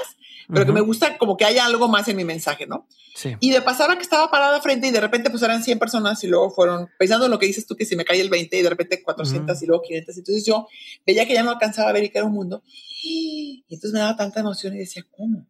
pero 0.51 0.65
que 0.65 0.71
me 0.71 0.81
gusta 0.81 1.19
como 1.19 1.37
que 1.37 1.45
haya 1.45 1.65
algo 1.65 1.87
más 1.87 2.07
en 2.07 2.17
mi 2.17 2.25
mensaje, 2.25 2.65
¿no? 2.65 2.87
Sí. 3.15 3.35
Y 3.39 3.51
de 3.51 3.61
pasar 3.61 3.95
que 3.95 4.03
estaba 4.03 4.29
parada 4.31 4.59
frente 4.59 4.87
y 4.87 4.91
de 4.91 4.99
repente 4.99 5.29
pues 5.29 5.43
eran 5.43 5.63
100 5.63 5.77
personas 5.77 6.23
y 6.23 6.27
luego 6.27 6.49
fueron, 6.49 6.89
pensando 6.97 7.25
en 7.25 7.31
lo 7.31 7.37
que 7.37 7.45
dices 7.45 7.67
tú, 7.67 7.75
que 7.75 7.85
si 7.85 7.95
me 7.95 8.03
cae 8.03 8.19
el 8.19 8.29
20 8.29 8.57
y 8.57 8.61
de 8.63 8.69
repente 8.69 9.03
400 9.03 9.61
y 9.61 9.65
luego 9.67 9.83
500. 9.83 10.17
Entonces 10.17 10.45
yo 10.45 10.67
veía 11.05 11.27
que 11.27 11.33
ya 11.33 11.43
no 11.43 11.51
alcanzaba 11.51 11.89
a 11.89 11.93
ver 11.93 12.05
y 12.05 12.09
que 12.09 12.17
era 12.17 12.27
un 12.27 12.33
mundo. 12.33 12.63
Y 13.03 13.65
entonces 13.69 13.93
me 13.93 13.99
daba 13.99 14.17
tanta 14.17 14.39
emoción 14.39 14.73
y 14.75 14.79
decía, 14.79 15.05
¿cómo? 15.15 15.45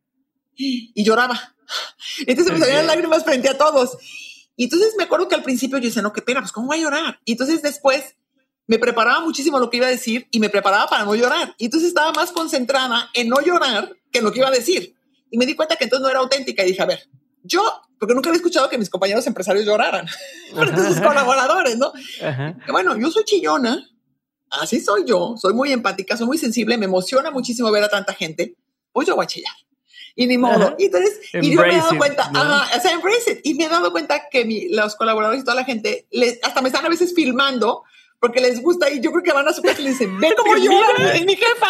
Y 0.57 1.03
lloraba. 1.03 1.55
Entonces 2.27 2.53
me 2.53 2.59
salían 2.59 2.87
lágrimas 2.87 3.23
frente 3.23 3.49
a 3.49 3.57
todos. 3.57 3.97
Y 4.55 4.65
entonces 4.65 4.93
me 4.97 5.03
acuerdo 5.03 5.27
que 5.27 5.35
al 5.35 5.43
principio 5.43 5.77
yo 5.77 5.85
decía, 5.85 6.01
no, 6.01 6.13
qué 6.13 6.21
pena, 6.21 6.39
pues 6.39 6.51
¿cómo 6.51 6.67
voy 6.67 6.77
a 6.79 6.81
llorar? 6.81 7.19
Y 7.25 7.33
entonces 7.33 7.61
después 7.61 8.15
me 8.67 8.79
preparaba 8.79 9.19
muchísimo 9.21 9.59
lo 9.59 9.69
que 9.69 9.77
iba 9.77 9.87
a 9.87 9.89
decir 9.89 10.27
y 10.31 10.39
me 10.39 10.49
preparaba 10.49 10.87
para 10.87 11.05
no 11.05 11.15
llorar. 11.15 11.53
Y 11.57 11.65
entonces 11.65 11.89
estaba 11.89 12.11
más 12.13 12.31
concentrada 12.31 13.09
en 13.13 13.29
no 13.29 13.41
llorar 13.41 13.95
que 14.11 14.19
en 14.19 14.25
lo 14.25 14.31
que 14.31 14.39
iba 14.39 14.47
a 14.47 14.51
decir. 14.51 14.95
Y 15.29 15.37
me 15.37 15.45
di 15.45 15.55
cuenta 15.55 15.75
que 15.75 15.83
entonces 15.83 16.03
no 16.03 16.09
era 16.09 16.19
auténtica 16.19 16.63
y 16.63 16.67
dije, 16.67 16.81
a 16.81 16.85
ver, 16.85 17.07
yo, 17.43 17.61
porque 17.99 18.15
nunca 18.15 18.29
había 18.29 18.37
escuchado 18.37 18.69
que 18.69 18.77
mis 18.77 18.89
compañeros 18.89 19.27
empresarios 19.27 19.65
lloraran, 19.65 20.07
sus 20.87 20.99
colaboradores, 21.01 21.77
¿no? 21.77 21.93
Bueno, 22.71 22.97
yo 22.97 23.11
soy 23.11 23.23
chillona, 23.23 23.87
así 24.49 24.79
soy 24.79 25.03
yo, 25.05 25.35
soy 25.37 25.53
muy 25.53 25.71
empática, 25.71 26.17
soy 26.17 26.27
muy 26.27 26.37
sensible, 26.37 26.77
me 26.77 26.85
emociona 26.85 27.31
muchísimo 27.31 27.71
ver 27.71 27.83
a 27.83 27.89
tanta 27.89 28.13
gente, 28.13 28.55
pues 28.91 29.07
yo 29.07 29.15
voy 29.15 29.25
a 29.25 29.27
chillar. 29.27 29.53
Y 30.15 30.27
ni 30.27 30.37
modo. 30.37 30.75
Y 30.79 30.85
entonces, 30.85 31.19
y 31.33 31.51
yo 31.51 31.61
me 31.61 31.73
he 31.73 31.77
dado 31.77 31.97
cuenta, 31.97 32.31
ajá, 32.33 32.77
o 32.77 32.81
sea, 32.81 32.91
embrace 32.91 33.31
it. 33.31 33.39
Y 33.43 33.53
me 33.55 33.65
he 33.65 33.69
dado 33.69 33.91
cuenta 33.91 34.29
que 34.29 34.45
mi, 34.45 34.69
los 34.69 34.95
colaboradores 34.95 35.41
y 35.41 35.43
toda 35.43 35.55
la 35.55 35.65
gente, 35.65 36.07
les, 36.11 36.39
hasta 36.41 36.61
me 36.61 36.69
están 36.69 36.85
a 36.85 36.89
veces 36.89 37.13
filmando 37.13 37.83
porque 38.19 38.39
les 38.39 38.61
gusta 38.61 38.89
y 38.89 39.01
yo 39.01 39.11
creo 39.11 39.23
que 39.23 39.33
van 39.33 39.47
a 39.47 39.53
su 39.53 39.61
casa 39.61 39.81
y 39.81 39.83
le 39.83 39.89
dicen, 39.91 40.17
ven 40.19 40.33
cómo 40.37 40.55
llora 40.57 41.13
mi 41.25 41.35
jefa, 41.35 41.67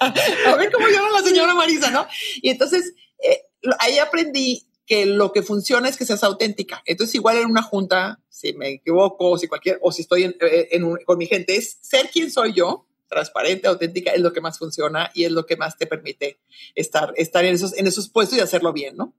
a 0.50 0.54
ver 0.56 0.70
cómo 0.70 0.86
llora 0.86 1.10
la 1.12 1.22
señora 1.22 1.54
Marisa, 1.54 1.90
¿no? 1.90 2.06
Y 2.40 2.50
entonces, 2.50 2.94
eh, 3.18 3.42
ahí 3.78 3.98
aprendí 3.98 4.66
que 4.86 5.06
lo 5.06 5.32
que 5.32 5.42
funciona 5.42 5.88
es 5.88 5.96
que 5.96 6.04
seas 6.04 6.22
auténtica. 6.24 6.82
Entonces, 6.84 7.14
igual 7.14 7.38
en 7.38 7.46
una 7.46 7.62
junta, 7.62 8.20
si 8.28 8.52
me 8.52 8.68
equivoco, 8.68 9.30
o 9.30 9.38
si 9.38 9.48
cualquier, 9.48 9.78
o 9.80 9.90
si 9.90 10.02
estoy 10.02 10.24
eh, 10.24 10.80
con 11.06 11.18
mi 11.18 11.26
gente, 11.26 11.56
es 11.56 11.78
ser 11.80 12.10
quien 12.10 12.30
soy 12.30 12.52
yo, 12.52 12.86
transparente, 13.12 13.68
auténtica, 13.68 14.10
es 14.10 14.20
lo 14.20 14.32
que 14.32 14.40
más 14.40 14.58
funciona 14.58 15.10
y 15.14 15.24
es 15.24 15.32
lo 15.32 15.44
que 15.46 15.56
más 15.56 15.76
te 15.76 15.86
permite 15.86 16.38
estar, 16.74 17.12
estar 17.16 17.44
en, 17.44 17.54
esos, 17.54 17.76
en 17.76 17.86
esos 17.86 18.08
puestos 18.08 18.38
y 18.38 18.40
hacerlo 18.40 18.72
bien, 18.72 18.96
¿no? 18.96 19.14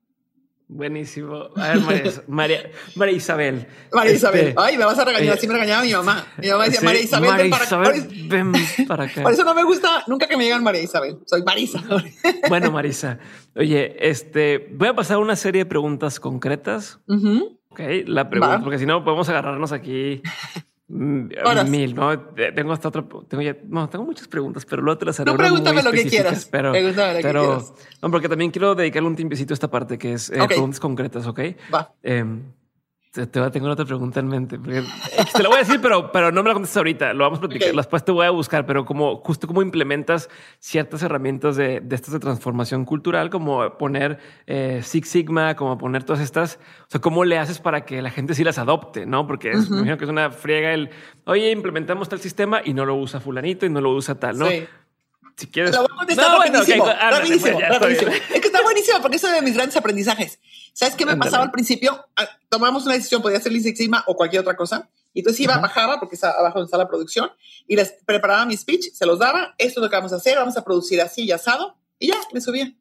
Buenísimo. 0.67 1.49
A 1.55 1.73
ver, 1.73 1.79
María, 2.27 2.71
María, 2.95 3.15
Isabel. 3.15 3.67
María 3.91 4.13
este, 4.13 4.27
Isabel. 4.27 4.55
Ay, 4.57 4.77
me 4.77 4.85
vas 4.85 4.97
a 4.97 5.05
regañar. 5.05 5.35
Así 5.35 5.47
me 5.47 5.53
regañaba 5.53 5.83
mi 5.83 5.93
mamá. 5.93 6.25
Mi 6.37 6.47
mamá 6.47 6.65
decía, 6.65 6.81
María 6.81 7.01
Isabel, 7.01 7.29
María 7.29 7.43
ven 7.43 7.51
para 7.51 7.65
Isabel, 7.65 8.27
ven 8.27 8.53
para 8.87 9.03
acá. 9.03 9.21
Por 9.21 9.33
eso 9.33 9.43
no 9.43 9.53
me 9.53 9.63
gusta 9.63 10.03
nunca 10.07 10.27
que 10.27 10.35
me 10.35 10.45
digan 10.45 10.63
María 10.63 10.81
Isabel. 10.81 11.19
Soy 11.25 11.43
Marisa. 11.43 11.83
Bueno, 12.49 12.71
Marisa. 12.71 13.19
Oye, 13.55 13.95
este, 13.99 14.69
voy 14.71 14.87
a 14.87 14.95
pasar 14.95 15.17
una 15.17 15.35
serie 15.35 15.63
de 15.63 15.65
preguntas 15.65 16.19
concretas. 16.19 16.99
Ok, 17.69 17.79
la 18.07 18.29
pregunta, 18.29 18.61
porque 18.61 18.79
si 18.79 18.85
no 18.85 19.03
podemos 19.03 19.29
agarrarnos 19.29 19.71
aquí 19.71 20.21
Mm, 20.95 21.29
mil, 21.69 21.95
¿no? 21.95 22.19
Tengo 22.19 22.71
hasta 22.71 22.89
otra, 22.89 23.03
tengo 23.27 23.41
ya, 23.41 23.57
no, 23.67 23.89
tengo 23.89 24.05
muchas 24.05 24.27
preguntas, 24.27 24.63
pero 24.63 24.83
luego 24.83 24.99
te 24.99 25.05
las 25.05 25.19
haré. 25.19 25.31
No, 25.31 25.37
pregúntame 25.37 25.81
lo 25.81 25.91
que 25.91 26.05
quieras. 26.05 26.47
Pero, 26.51 26.71
pero, 26.71 27.75
no, 27.99 28.11
porque 28.11 28.29
también 28.29 28.51
quiero 28.51 28.75
dedicarle 28.75 29.09
un 29.09 29.15
tiempecito 29.15 29.53
a 29.53 29.55
esta 29.55 29.71
parte 29.71 29.97
que 29.97 30.13
es 30.13 30.29
eh, 30.29 30.37
preguntas 30.47 30.79
concretas, 30.79 31.25
¿ok? 31.25 31.39
Va. 31.73 31.91
Eh, 32.03 32.23
te, 33.13 33.27
tengo 33.27 33.69
otra 33.69 33.85
pregunta 33.85 34.19
en 34.19 34.27
mente. 34.27 34.57
Te 35.33 35.43
la 35.43 35.49
voy 35.49 35.57
a 35.57 35.59
decir, 35.59 35.79
pero, 35.79 36.11
pero 36.11 36.31
no 36.31 36.41
me 36.41 36.49
la 36.49 36.55
contestes 36.55 36.77
ahorita. 36.77 37.13
Lo 37.13 37.25
vamos 37.25 37.37
a 37.37 37.41
platicar. 37.41 37.71
Después 37.75 38.03
te 38.03 38.11
voy 38.11 38.25
a 38.25 38.31
buscar, 38.31 38.65
pero 38.65 38.85
como 38.85 39.17
justo 39.17 39.45
cómo 39.45 39.61
implementas 39.61 40.29
ciertas 40.57 41.03
herramientas 41.03 41.55
de, 41.55 41.79
de 41.79 41.95
estas 41.95 42.11
de 42.13 42.19
transformación 42.19 42.85
cultural, 42.85 43.29
como 43.29 43.77
poner 43.77 44.17
eh, 44.47 44.81
Six 44.83 45.07
Sigma, 45.07 45.55
como 45.55 45.77
poner 45.77 46.03
todas 46.03 46.23
estas. 46.23 46.59
O 46.81 46.89
sea, 46.89 47.01
cómo 47.01 47.23
le 47.23 47.37
haces 47.37 47.59
para 47.59 47.85
que 47.85 48.01
la 48.01 48.09
gente 48.09 48.33
sí 48.33 48.43
las 48.43 48.57
adopte, 48.57 49.05
no? 49.05 49.27
Porque 49.27 49.51
es, 49.51 49.69
me 49.69 49.77
imagino 49.77 49.97
que 49.97 50.05
es 50.05 50.09
una 50.09 50.31
friega 50.31 50.73
el 50.73 50.89
oye, 51.25 51.51
implementamos 51.51 52.09
tal 52.09 52.19
sistema 52.19 52.61
y 52.65 52.73
no 52.73 52.83
lo 52.83 52.95
usa 52.95 53.19
Fulanito 53.19 53.67
y 53.67 53.69
no 53.69 53.79
lo 53.79 53.91
usa 53.91 54.15
tal, 54.15 54.39
no? 54.39 54.47
Sí. 54.47 54.65
Si 55.35 55.47
quieres. 55.47 55.71
Lo 55.71 55.79
voy 55.79 55.89
a 55.91 55.97
contestar 55.97 56.31
no, 56.31 56.37
rapidísimo, 56.37 56.83
bueno, 56.83 56.99
rapidísimo, 56.99 57.59
rapidísimo. 57.59 58.11
Es 58.11 58.41
que 58.41 58.47
está 58.47 58.61
buenísimo 58.61 59.01
porque 59.01 59.17
es 59.17 59.23
uno 59.23 59.33
de 59.33 59.41
mis 59.41 59.55
grandes 59.55 59.75
aprendizajes. 59.75 60.39
¿Sabes 60.73 60.95
qué 60.95 61.05
me 61.05 61.17
pasaba 61.17 61.43
al 61.43 61.51
principio? 61.51 62.05
Ah, 62.15 62.27
tomamos 62.49 62.85
una 62.85 62.95
decisión, 62.95 63.21
podía 63.21 63.39
ser 63.39 63.51
Lean 63.51 63.75
Sigma 63.75 64.03
o 64.07 64.15
cualquier 64.15 64.41
otra 64.41 64.55
cosa. 64.55 64.89
Y 65.13 65.19
entonces 65.19 65.41
iba, 65.41 65.57
bajaba, 65.57 65.99
porque 65.99 66.15
está 66.15 66.31
abajo 66.31 66.59
donde 66.59 66.65
está 66.65 66.77
la 66.77 66.87
producción, 66.87 67.29
y 67.67 67.75
les 67.75 67.93
preparaba 68.05 68.45
mi 68.47 68.57
speech, 68.57 68.91
se 68.93 69.05
los 69.05 69.19
daba, 69.19 69.53
esto 69.59 69.79
es 69.79 69.83
lo 69.83 69.89
que 69.89 69.95
vamos 69.95 70.11
a 70.11 70.15
hacer, 70.15 70.37
vamos 70.37 70.57
a 70.57 70.63
producir 70.63 70.99
así 71.01 71.23
y 71.23 71.31
asado, 71.31 71.77
y 71.99 72.07
ya, 72.07 72.15
me 72.33 72.41
subía. 72.41 72.73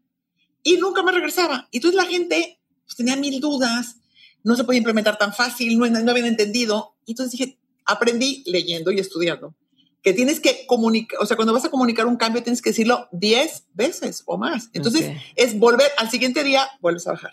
Y 0.62 0.79
nunca 0.79 1.03
me 1.03 1.12
regresaba. 1.12 1.69
Y 1.70 1.77
entonces 1.77 1.97
la 1.97 2.07
gente 2.07 2.59
pues, 2.85 2.97
tenía 2.97 3.16
mil 3.16 3.39
dudas, 3.39 3.97
no 4.43 4.57
se 4.57 4.65
podía 4.65 4.79
implementar 4.79 5.19
tan 5.19 5.35
fácil, 5.35 5.79
no, 5.79 5.87
no 5.87 6.11
habían 6.11 6.27
entendido. 6.27 6.97
Y 7.05 7.12
entonces 7.12 7.39
dije, 7.39 7.59
aprendí 7.85 8.43
leyendo 8.47 8.91
y 8.91 8.99
estudiando 8.99 9.55
que 10.03 10.12
tienes 10.12 10.41
que 10.41 10.66
comunicar, 10.66 11.20
o 11.20 11.27
sea, 11.27 11.37
cuando 11.37 11.53
vas 11.53 11.65
a 11.65 11.70
comunicar 11.70 12.07
un 12.07 12.16
cambio 12.16 12.43
tienes 12.43 12.61
que 12.61 12.70
decirlo 12.70 13.09
10 13.12 13.69
veces 13.73 14.23
o 14.27 14.37
más. 14.37 14.69
Entonces 14.73 15.16
es 15.37 15.59
volver 15.59 15.91
al 15.97 16.11
siguiente 16.11 16.43
día, 16.43 16.69
vuelves 16.81 17.07
a 17.07 17.12
bajar. 17.12 17.33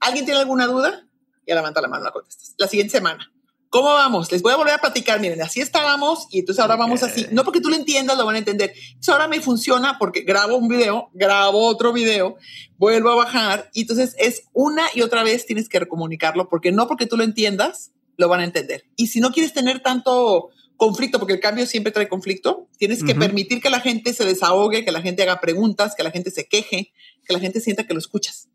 ¿Alguien 0.00 0.24
tiene 0.24 0.40
alguna 0.40 0.66
duda? 0.66 1.06
Ya 1.46 1.54
levanta 1.54 1.80
la 1.80 1.88
mano, 1.88 2.04
la 2.04 2.10
contestas. 2.10 2.54
La 2.58 2.68
siguiente 2.68 2.92
semana. 2.92 3.32
¿Cómo 3.70 3.86
vamos? 3.86 4.32
Les 4.32 4.42
voy 4.42 4.52
a 4.52 4.56
volver 4.56 4.74
a 4.74 4.78
platicar. 4.78 5.20
Miren, 5.20 5.40
así 5.42 5.60
estábamos 5.60 6.26
y 6.30 6.40
entonces 6.40 6.60
ahora 6.60 6.74
vamos 6.74 7.04
así. 7.04 7.26
No 7.30 7.44
porque 7.44 7.60
tú 7.60 7.70
lo 7.70 7.76
entiendas, 7.76 8.18
lo 8.18 8.26
van 8.26 8.34
a 8.34 8.38
entender. 8.38 8.74
Eso 9.00 9.12
ahora 9.12 9.28
me 9.28 9.40
funciona 9.40 9.96
porque 9.96 10.22
grabo 10.22 10.56
un 10.56 10.66
video, 10.66 11.08
grabo 11.14 11.66
otro 11.66 11.92
video, 11.92 12.36
vuelvo 12.78 13.10
a 13.10 13.14
bajar 13.14 13.70
y 13.72 13.82
entonces 13.82 14.16
es 14.18 14.42
una 14.52 14.82
y 14.92 15.02
otra 15.02 15.22
vez 15.22 15.46
tienes 15.46 15.68
que 15.68 15.86
comunicarlo 15.86 16.48
porque 16.48 16.72
no 16.72 16.88
porque 16.88 17.06
tú 17.06 17.16
lo 17.16 17.22
entiendas, 17.22 17.92
lo 18.16 18.28
van 18.28 18.40
a 18.40 18.44
entender. 18.44 18.84
Y 18.96 19.06
si 19.06 19.20
no 19.20 19.30
quieres 19.30 19.52
tener 19.52 19.80
tanto 19.80 20.50
conflicto, 20.80 21.18
porque 21.18 21.34
el 21.34 21.40
cambio 21.40 21.66
siempre 21.66 21.92
trae 21.92 22.08
conflicto, 22.08 22.66
tienes 22.78 23.04
que 23.04 23.14
permitir 23.14 23.60
que 23.60 23.68
la 23.68 23.80
gente 23.80 24.14
se 24.14 24.24
desahogue, 24.24 24.82
que 24.82 24.90
la 24.90 25.02
gente 25.02 25.22
haga 25.22 25.38
preguntas, 25.38 25.94
que 25.94 26.02
la 26.02 26.10
gente 26.10 26.30
se 26.30 26.48
queje, 26.48 26.90
que 27.26 27.34
la 27.34 27.38
gente 27.38 27.60
sienta 27.60 27.86
que 27.86 27.92
lo 27.92 27.98
escuchas 28.00 28.48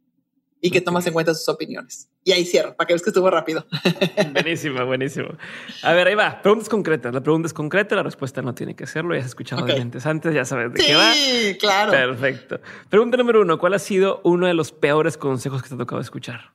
y 0.59 0.71
que 0.71 0.81
tomas 0.81 1.05
en 1.05 1.13
cuenta 1.13 1.35
sus 1.35 1.47
opiniones. 1.49 2.09
Y 2.23 2.31
ahí 2.31 2.43
cierro, 2.43 2.75
para 2.75 2.87
que 2.87 2.93
veas 2.93 3.03
que 3.03 3.11
estuvo 3.11 3.29
rápido. 3.29 3.67
Buenísimo, 4.33 4.83
buenísimo. 4.87 5.37
A 5.83 5.93
ver, 5.93 6.07
ahí 6.07 6.15
va. 6.15 6.41
Preguntas 6.41 6.67
concretas. 6.67 7.13
La 7.13 7.21
pregunta 7.21 7.45
es 7.45 7.53
concreta, 7.53 7.95
la 7.95 8.01
respuesta 8.01 8.41
no 8.41 8.55
tiene 8.55 8.75
que 8.75 8.87
serlo. 8.87 9.13
Ya 9.13 9.19
has 9.19 9.27
escuchado 9.27 9.61
okay. 9.61 9.79
antes, 9.79 10.33
ya 10.33 10.45
sabes 10.45 10.73
de 10.73 10.83
qué 10.83 10.95
va. 10.95 11.13
Sí, 11.13 11.57
claro. 11.59 11.91
Perfecto. 11.91 12.59
Pregunta 12.89 13.17
número 13.17 13.41
uno. 13.41 13.59
¿Cuál 13.59 13.75
ha 13.75 13.79
sido 13.79 14.21
uno 14.23 14.47
de 14.47 14.55
los 14.55 14.71
peores 14.71 15.15
consejos 15.17 15.61
que 15.61 15.69
te 15.69 15.75
ha 15.75 15.77
tocado 15.77 16.01
escuchar? 16.01 16.53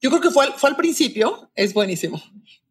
Yo 0.00 0.08
creo 0.08 0.22
que 0.22 0.30
fue 0.30 0.46
al, 0.46 0.54
fue 0.54 0.70
al 0.70 0.76
principio. 0.76 1.50
Es 1.54 1.74
buenísimo. 1.74 2.22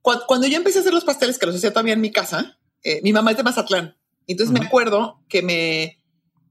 Cuando, 0.01 0.47
yo 0.47 0.57
empecé 0.57 0.79
a 0.79 0.81
hacer 0.81 0.93
los 0.93 1.05
pasteles, 1.05 1.37
que 1.37 1.45
los 1.45 1.55
hacía 1.55 1.71
todavía 1.71 1.93
en 1.93 2.01
mi 2.01 2.11
casa, 2.11 2.57
eh, 2.83 3.01
mi 3.03 3.13
mamá 3.13 3.31
es 3.31 3.37
de 3.37 3.43
Mazatlán. 3.43 3.95
Entonces 4.27 4.51
me 4.51 4.65
acuerdo 4.65 5.21
que 5.29 5.41
me, 5.41 6.01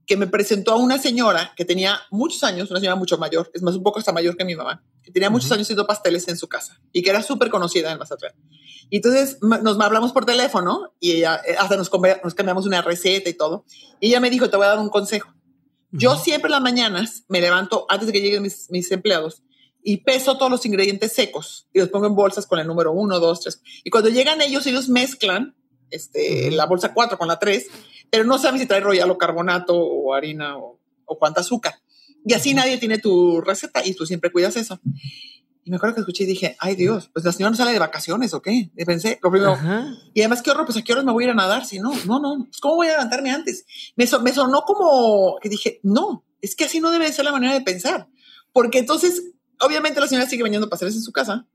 que 0.05 0.17
me 0.17 0.27
presentó 0.27 0.71
a 0.73 0.75
una 0.75 0.97
señora 0.97 1.53
que 1.55 1.65
tenía 1.65 1.99
muchos 2.11 2.43
años, 2.43 2.69
una 2.69 2.79
señora 2.79 2.95
mucho 2.95 3.17
mayor, 3.17 3.49
es 3.53 3.61
más, 3.61 3.75
un 3.75 3.83
poco 3.83 3.99
hasta 3.99 4.11
mayor 4.11 4.37
que 4.37 4.45
mi 4.45 4.55
mamá, 4.55 4.83
que 5.03 5.11
tenía 5.11 5.29
muchos 5.29 5.51
años 5.51 5.63
haciendo 5.63 5.87
pasteles 5.87 6.27
en 6.27 6.37
su 6.37 6.47
casa 6.47 6.81
y 6.91 7.01
que 7.01 7.09
era 7.09 7.23
súper 7.23 7.49
conocida 7.49 7.91
en 7.91 7.97
Mazatlán. 7.97 8.33
Y 8.89 8.97
entonces 8.97 9.37
nos 9.41 9.79
hablamos 9.79 10.11
por 10.11 10.25
teléfono 10.25 10.93
y 10.99 11.13
ella, 11.13 11.41
eh, 11.47 11.55
hasta 11.57 11.77
nos, 11.77 11.89
nos, 12.23 12.33
cambiamos 12.33 12.65
una 12.65 12.81
receta 12.81 13.29
y 13.29 13.33
todo. 13.33 13.65
Y 14.01 14.09
ella 14.09 14.19
me 14.19 14.29
dijo, 14.29 14.49
te 14.49 14.57
voy 14.57 14.65
a 14.65 14.69
dar 14.69 14.79
un 14.79 14.89
consejo. 14.89 15.33
Yo 15.91 16.17
siempre 16.17 16.47
en 16.47 16.51
las 16.51 16.61
mañanas 16.61 17.23
me 17.29 17.39
levanto 17.39 17.85
antes 17.89 18.07
de 18.07 18.13
que 18.13 18.21
lleguen 18.21 18.43
mis, 18.43 18.69
mis 18.69 18.91
empleados 18.91 19.43
y 19.83 19.97
peso 19.97 20.37
todos 20.37 20.51
los 20.51 20.65
ingredientes 20.65 21.13
secos 21.13 21.67
y 21.73 21.79
los 21.79 21.89
pongo 21.89 22.07
en 22.07 22.15
bolsas 22.15 22.45
con 22.45 22.59
el 22.59 22.67
número 22.67 22.91
uno, 22.91 23.19
dos, 23.19 23.41
tres. 23.41 23.61
Y 23.83 23.89
cuando 23.89 24.09
llegan 24.09 24.41
ellos, 24.41 24.65
ellos 24.67 24.89
mezclan 24.89 25.55
este, 25.89 26.51
la 26.51 26.65
bolsa 26.65 26.93
cuatro 26.93 27.17
con 27.17 27.27
la 27.27 27.39
tres, 27.39 27.67
pero 28.09 28.23
no 28.23 28.37
saben 28.37 28.59
si 28.59 28.65
trae 28.65 28.79
royal 28.79 29.09
o 29.11 29.17
carbonato 29.17 29.75
o 29.75 30.13
harina 30.13 30.57
o, 30.57 30.79
o 31.05 31.17
cuánta 31.17 31.41
azúcar. 31.41 31.75
Y 32.25 32.33
así 32.33 32.53
nadie 32.53 32.77
tiene 32.77 32.99
tu 32.99 33.41
receta 33.41 33.85
y 33.85 33.93
tú 33.93 34.05
siempre 34.05 34.31
cuidas 34.31 34.55
eso. 34.55 34.79
Y 35.63 35.69
me 35.69 35.77
acuerdo 35.77 35.95
que 35.95 36.01
escuché 36.01 36.23
y 36.23 36.27
dije, 36.27 36.55
ay 36.59 36.75
Dios, 36.75 37.09
pues 37.13 37.23
la 37.23 37.31
señora 37.31 37.51
no 37.51 37.57
sale 37.57 37.71
de 37.71 37.79
vacaciones 37.79 38.33
o 38.33 38.41
qué. 38.41 38.71
Y 38.75 38.85
pensé, 38.85 39.19
lo 39.21 39.29
primero. 39.29 39.57
Y 40.13 40.21
además, 40.21 40.41
qué 40.41 40.49
horror, 40.49 40.65
pues 40.65 40.77
a 40.77 40.81
qué 40.81 40.93
horas 40.93 41.05
me 41.05 41.11
voy 41.11 41.23
a 41.23 41.27
ir 41.27 41.31
a 41.31 41.35
nadar. 41.35 41.65
Si 41.65 41.79
no, 41.79 41.93
no, 42.05 42.19
no, 42.19 42.45
pues, 42.45 42.59
¿cómo 42.59 42.77
voy 42.77 42.87
a 42.87 42.91
levantarme 42.91 43.31
antes? 43.31 43.65
Me, 43.95 44.07
me 44.23 44.33
sonó 44.33 44.63
como 44.63 45.37
que 45.39 45.49
dije, 45.49 45.79
no, 45.83 46.25
es 46.41 46.55
que 46.55 46.65
así 46.65 46.79
no 46.79 46.89
debe 46.89 47.11
ser 47.13 47.25
la 47.25 47.31
manera 47.31 47.53
de 47.53 47.61
pensar. 47.61 48.07
Porque 48.51 48.79
entonces 48.79 49.33
obviamente 49.61 49.99
la 49.99 50.07
señora 50.07 50.27
sigue 50.27 50.43
vendiendo 50.43 50.69
pasteles 50.69 50.95
en 50.95 51.01
su 51.01 51.11
casa. 51.11 51.45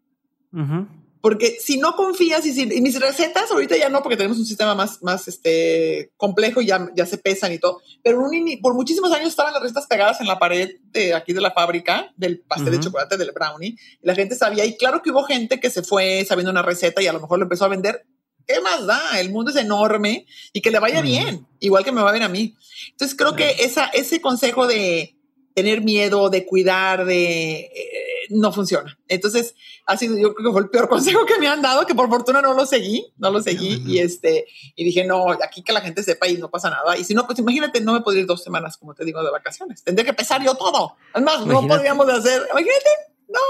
Porque 1.20 1.58
si 1.60 1.76
no 1.76 1.96
confías 1.96 2.46
y, 2.46 2.52
si, 2.52 2.66
mis 2.80 3.00
recetas 3.00 3.50
ahorita 3.50 3.76
ya 3.76 3.88
no, 3.88 4.02
porque 4.02 4.16
tenemos 4.16 4.38
un 4.38 4.46
sistema 4.46 4.74
más, 4.74 5.02
más 5.02 5.26
este, 5.26 6.12
complejo 6.16 6.60
y 6.60 6.66
ya, 6.66 6.88
ya 6.94 7.04
se 7.04 7.18
pesan 7.18 7.52
y 7.52 7.58
todo. 7.58 7.80
Pero 8.02 8.22
por 8.62 8.74
muchísimos 8.74 9.12
años 9.12 9.30
estaban 9.30 9.52
las 9.52 9.60
recetas 9.60 9.86
pegadas 9.86 10.20
en 10.20 10.28
la 10.28 10.38
pared 10.38 10.76
de 10.92 11.14
aquí 11.14 11.32
de 11.32 11.40
la 11.40 11.50
fábrica 11.50 12.12
del 12.16 12.40
pastel 12.40 12.72
de 12.72 12.80
chocolate, 12.80 13.16
del 13.16 13.32
brownie. 13.32 13.76
Y 14.00 14.06
la 14.06 14.14
gente 14.14 14.36
sabía. 14.36 14.64
Y 14.64 14.76
claro 14.76 15.02
que 15.02 15.10
hubo 15.10 15.24
gente 15.24 15.58
que 15.58 15.68
se 15.68 15.82
fue 15.82 16.24
sabiendo 16.24 16.52
una 16.52 16.62
receta 16.62 17.02
y 17.02 17.08
a 17.08 17.12
lo 17.12 17.20
mejor 17.20 17.38
lo 17.38 17.46
empezó 17.46 17.64
a 17.64 17.68
vender. 17.68 18.06
¿Qué 18.46 18.60
más 18.60 18.86
da? 18.86 19.18
El 19.18 19.32
mundo 19.32 19.50
es 19.50 19.56
enorme 19.56 20.26
y 20.52 20.60
que 20.60 20.70
le 20.70 20.78
vaya 20.78 21.00
bien, 21.02 21.44
igual 21.58 21.82
que 21.82 21.90
me 21.90 22.02
va 22.02 22.10
a 22.10 22.12
ver 22.12 22.22
a 22.22 22.28
mí. 22.28 22.54
Entonces 22.92 23.16
creo 23.16 23.34
que 23.34 23.56
esa, 23.64 23.86
ese 23.86 24.20
consejo 24.20 24.68
de 24.68 25.16
tener 25.56 25.80
miedo, 25.80 26.28
de 26.28 26.44
cuidar, 26.44 27.06
de 27.06 27.60
eh, 27.60 27.95
no 28.30 28.52
funciona. 28.52 28.98
Entonces, 29.08 29.54
ha 29.86 29.96
sido, 29.96 30.16
yo 30.18 30.34
creo 30.34 30.48
que 30.48 30.52
fue 30.52 30.62
el 30.62 30.70
peor 30.70 30.88
consejo 30.90 31.24
que 31.26 31.38
me 31.38 31.48
han 31.48 31.62
dado, 31.62 31.86
que 31.86 31.94
por 31.94 32.08
fortuna 32.08 32.42
no 32.42 32.54
lo 32.54 32.66
seguí, 32.66 33.12
no 33.18 33.30
lo 33.30 33.40
seguí 33.40 33.82
y 33.86 33.98
este, 33.98 34.46
y 34.74 34.84
dije, 34.84 35.04
no, 35.04 35.30
aquí 35.30 35.62
que 35.62 35.72
la 35.72 35.80
gente 35.80 36.02
sepa 36.02 36.28
y 36.28 36.36
no 36.36 36.50
pasa 36.50 36.70
nada. 36.70 36.96
Y 36.96 37.04
si 37.04 37.14
no, 37.14 37.26
pues 37.26 37.38
imagínate, 37.38 37.80
no 37.80 37.92
me 37.92 38.00
podría 38.00 38.22
ir 38.22 38.26
dos 38.26 38.42
semanas, 38.42 38.76
como 38.76 38.94
te 38.94 39.04
digo, 39.04 39.22
de 39.22 39.30
vacaciones. 39.30 39.82
Tendría 39.82 40.04
que 40.04 40.14
pesar 40.14 40.42
yo 40.42 40.54
todo. 40.54 40.96
Además, 41.12 41.46
no 41.46 41.66
podríamos 41.66 42.08
hacer, 42.08 42.42
imagínate, 42.50 42.90
no, 43.28 43.40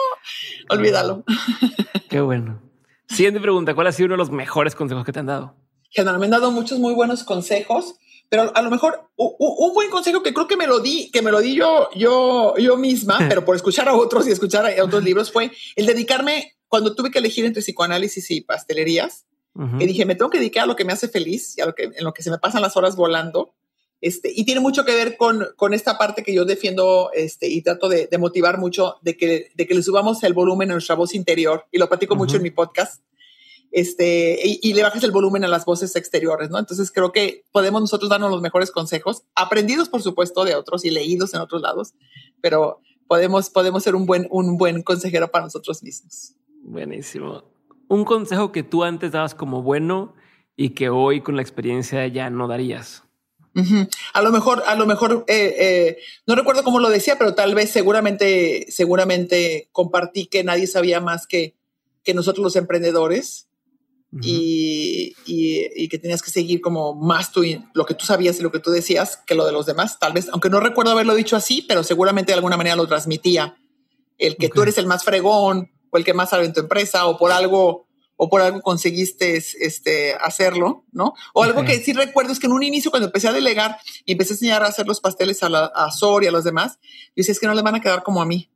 olvídalo. 0.71 1.25
Qué 2.09 2.21
bueno. 2.21 2.63
Siguiente 3.09 3.41
pregunta, 3.41 3.75
¿cuál 3.75 3.87
ha 3.87 3.93
sido 3.93 4.07
uno 4.07 4.15
de 4.15 4.19
los 4.19 4.31
mejores 4.31 4.75
consejos 4.75 5.05
que 5.05 5.13
te 5.13 5.21
han 5.21 5.27
dado? 5.27 5.55
Generalmente 5.91 6.31
me 6.31 6.37
han 6.37 6.43
dado 6.43 6.53
muchos 6.53 6.79
muy 6.79 6.93
buenos 6.95 7.25
consejos 7.25 7.95
pero 8.29 8.53
a 8.55 8.63
lo 8.63 8.71
mejor 8.71 9.09
un 9.17 9.75
buen 9.75 9.91
consejo 9.91 10.23
que 10.23 10.35
creo 10.35 10.47
que 10.47 10.57
me 10.57 10.67
lo 10.67 10.81
di, 10.81 11.11
que 11.11 11.23
me 11.23 11.31
lo 11.31 11.41
di 11.41 11.55
yo, 11.55 11.89
yo, 11.95 12.57
yo 12.57 12.77
misma, 12.77 13.19
pero 13.29 13.45
por 13.45 13.57
escuchar 13.57 13.89
a 13.89 13.95
otros 13.95 14.27
y 14.27 14.33
escuchar 14.33 14.67
a 14.67 14.85
otros 14.85 15.05
libros 15.05 15.31
fue 15.31 15.51
el 15.77 15.87
dedicarme 15.87 16.57
cuando 16.69 16.95
tuve 16.95 17.11
que 17.11 17.19
elegir 17.19 17.45
entre 17.45 17.63
psicoanálisis 17.63 18.31
y 18.31 18.41
pastelerías. 18.41 19.25
Y 19.79 19.87
dije, 19.87 20.05
me 20.05 20.15
tengo 20.15 20.29
que 20.29 20.37
dedicar 20.37 20.65
a 20.65 20.67
lo 20.67 20.77
que 20.77 20.85
me 20.85 20.93
hace 20.93 21.09
feliz 21.09 21.57
y 21.57 21.63
a 21.63 21.67
lo 21.67 21.75
que, 21.75 21.85
en 21.85 22.05
lo 22.05 22.13
que 22.13 22.23
se 22.23 22.31
me 22.31 22.37
pasan 22.37 22.61
las 22.61 22.77
horas 22.77 22.95
volando. 22.95 23.55
Este, 24.03 24.31
y 24.31 24.45
tiene 24.45 24.61
mucho 24.61 24.85
que 24.85 24.95
ver 24.95 25.17
con, 25.17 25.47
con 25.57 25.73
esta 25.73 25.97
parte 25.97 26.23
que 26.23 26.35
yo 26.35 26.45
defiendo 26.45 27.11
este, 27.15 27.49
y 27.49 27.63
trato 27.63 27.89
de, 27.89 28.07
de, 28.07 28.19
motivar 28.19 28.59
mucho 28.59 28.97
de 29.01 29.17
que, 29.17 29.51
de 29.55 29.67
que 29.67 29.75
le 29.75 29.83
subamos 29.83 30.23
el 30.25 30.35
volumen 30.35 30.71
a 30.71 30.75
nuestra 30.75 30.95
voz 30.95 31.15
interior. 31.15 31.65
Y 31.73 31.79
lo 31.79 31.89
platico 31.89 32.17
mucho 32.17 32.37
en 32.37 32.43
mi 32.43 32.51
podcast 32.51 33.01
este, 33.77 34.39
y, 34.43 34.73
le 34.73 34.83
bajes 34.83 35.05
el 35.05 35.11
volumen 35.11 35.45
a 35.45 35.49
las 35.49 35.67
voces 35.67 35.97
exteriores, 35.97 36.49
¿no? 36.49 36.59
Entonces 36.59 36.91
creo 36.91 37.13
que 37.13 37.45
podemos 37.53 37.83
nosotros 37.83 38.09
darnos 38.09 38.31
los 38.31 38.41
mejores 38.41 38.71
consejos, 38.71 39.25
aprendidos 39.35 39.91
por 39.91 40.01
supuesto 40.01 40.47
de 40.47 40.55
otros 40.55 40.87
y 40.87 40.91
leídos 40.91 41.35
en 41.35 41.43
otros 41.43 41.61
lados, 41.61 41.93
pero 42.41 42.81
podemos, 43.07 43.51
podemos 43.51 43.83
ser 43.83 43.95
un 43.95 44.07
buen, 44.07 44.29
un 44.31 44.57
buen 44.57 44.83
consejero 44.83 45.31
para 45.31 45.45
nosotros 45.45 45.83
mismos. 45.83 46.33
Buenísimo. 46.63 47.45
Un 47.87 48.07
consejo 48.07 48.51
que 48.51 48.63
tú 48.63 48.83
antes 48.83 49.13
dabas 49.13 49.35
como 49.35 49.61
bueno 49.61 50.15
y 50.57 50.71
que 50.71 50.89
hoy 50.89 51.21
con 51.21 51.37
la 51.37 51.43
experiencia 51.43 52.07
ya 52.07 52.31
no 52.31 52.49
darías. 52.49 53.03
A 54.15 54.23
lo 54.23 54.33
mejor, 54.33 54.63
a 54.67 54.75
lo 54.75 54.87
mejor, 54.87 55.27
eh, 55.29 55.55
eh, 55.59 55.99
no 56.27 56.35
recuerdo 56.35 56.65
cómo 56.65 56.79
lo 56.79 56.89
decía, 56.89 57.19
pero 57.19 57.35
tal 57.35 57.55
vez 57.55 57.73
seguramente, 57.73 58.65
seguramente 58.71 59.69
compartí 59.71 60.25
que 60.25 60.45
nadie 60.45 60.67
sabía 60.67 61.03
más 61.03 61.27
que, 61.27 61.55
que 62.05 62.15
nosotros 62.15 62.43
los 62.43 62.57
emprendedores 62.57 63.47
y, 64.23 65.15
y, 65.27 65.89
que 65.89 65.99
tenías 65.99 66.23
que 66.23 66.31
seguir 66.31 66.61
como 66.61 66.95
más 66.95 67.33
tú, 67.33 67.43
lo 67.75 67.87
que 67.87 67.95
tú 67.95 68.05
sabías 68.05 68.39
y 68.39 68.43
lo 68.43 68.51
que 68.51 68.61
tú 68.61 68.71
decías 68.71 69.19
que 69.27 69.35
lo 69.35 69.45
de 69.45 69.53
los 69.53 69.67
demás. 69.67 69.99
Tal 69.99 70.13
vez, 70.13 70.29
aunque 70.33 70.51
no 70.51 70.61
recuerdo 70.61 70.93
haberlo 70.93 71.15
dicho 71.15 71.37
así, 71.37 71.63
pero 71.63 71.83
seguramente 71.83 72.33
de 72.33 72.37
alguna 72.37 72.57
manera 72.57 72.77
lo 72.77 72.87
transmitía. 72.87 73.57
El 74.19 74.37
que 74.37 74.49
tú 74.49 74.63
eres 74.63 74.79
el 74.79 74.87
más 74.87 75.05
fregón 75.05 75.71
o 75.91 75.99
el 75.99 76.05
que 76.05 76.15
más 76.15 76.31
sabe 76.31 76.47
en 76.47 76.53
tu 76.53 76.61
empresa 76.61 77.07
o 77.07 77.19
por 77.19 77.33
algo 77.33 77.87
o 78.17 78.31
por 78.31 78.41
algo 78.41 78.63
conseguiste 78.63 79.37
este, 79.37 80.15
hacerlo, 80.15 80.85
¿no? 80.91 81.13
O 81.35 81.43
algo 81.43 81.65
que 81.65 81.79
sí 81.79 81.93
recuerdo 81.93 82.33
es 82.33 82.39
que 82.39 82.47
en 82.47 82.53
un 82.53 82.63
inicio 82.63 82.91
cuando 82.91 83.09
empecé 83.09 83.29
a 83.29 83.33
delegar 83.33 83.79
y 84.07 84.13
empecé 84.13 84.33
a 84.33 84.35
enseñar 84.35 84.63
a 84.63 84.69
hacer 84.69 84.87
los 84.87 85.01
pasteles 85.01 85.43
a, 85.43 85.51
la, 85.51 85.67
a 85.67 85.91
Sor 85.91 86.25
y 86.25 86.27
a 86.27 86.31
los 86.31 86.45
demás, 86.45 86.79
yo 86.81 87.13
decía, 87.17 87.33
es 87.33 87.41
que 87.41 87.47
no 87.47 87.55
les 87.55 87.63
van 87.63 87.75
a 87.75 87.81
quedar 87.81 88.03
como 88.03 88.23
a 88.23 88.27
mí. 88.27 88.51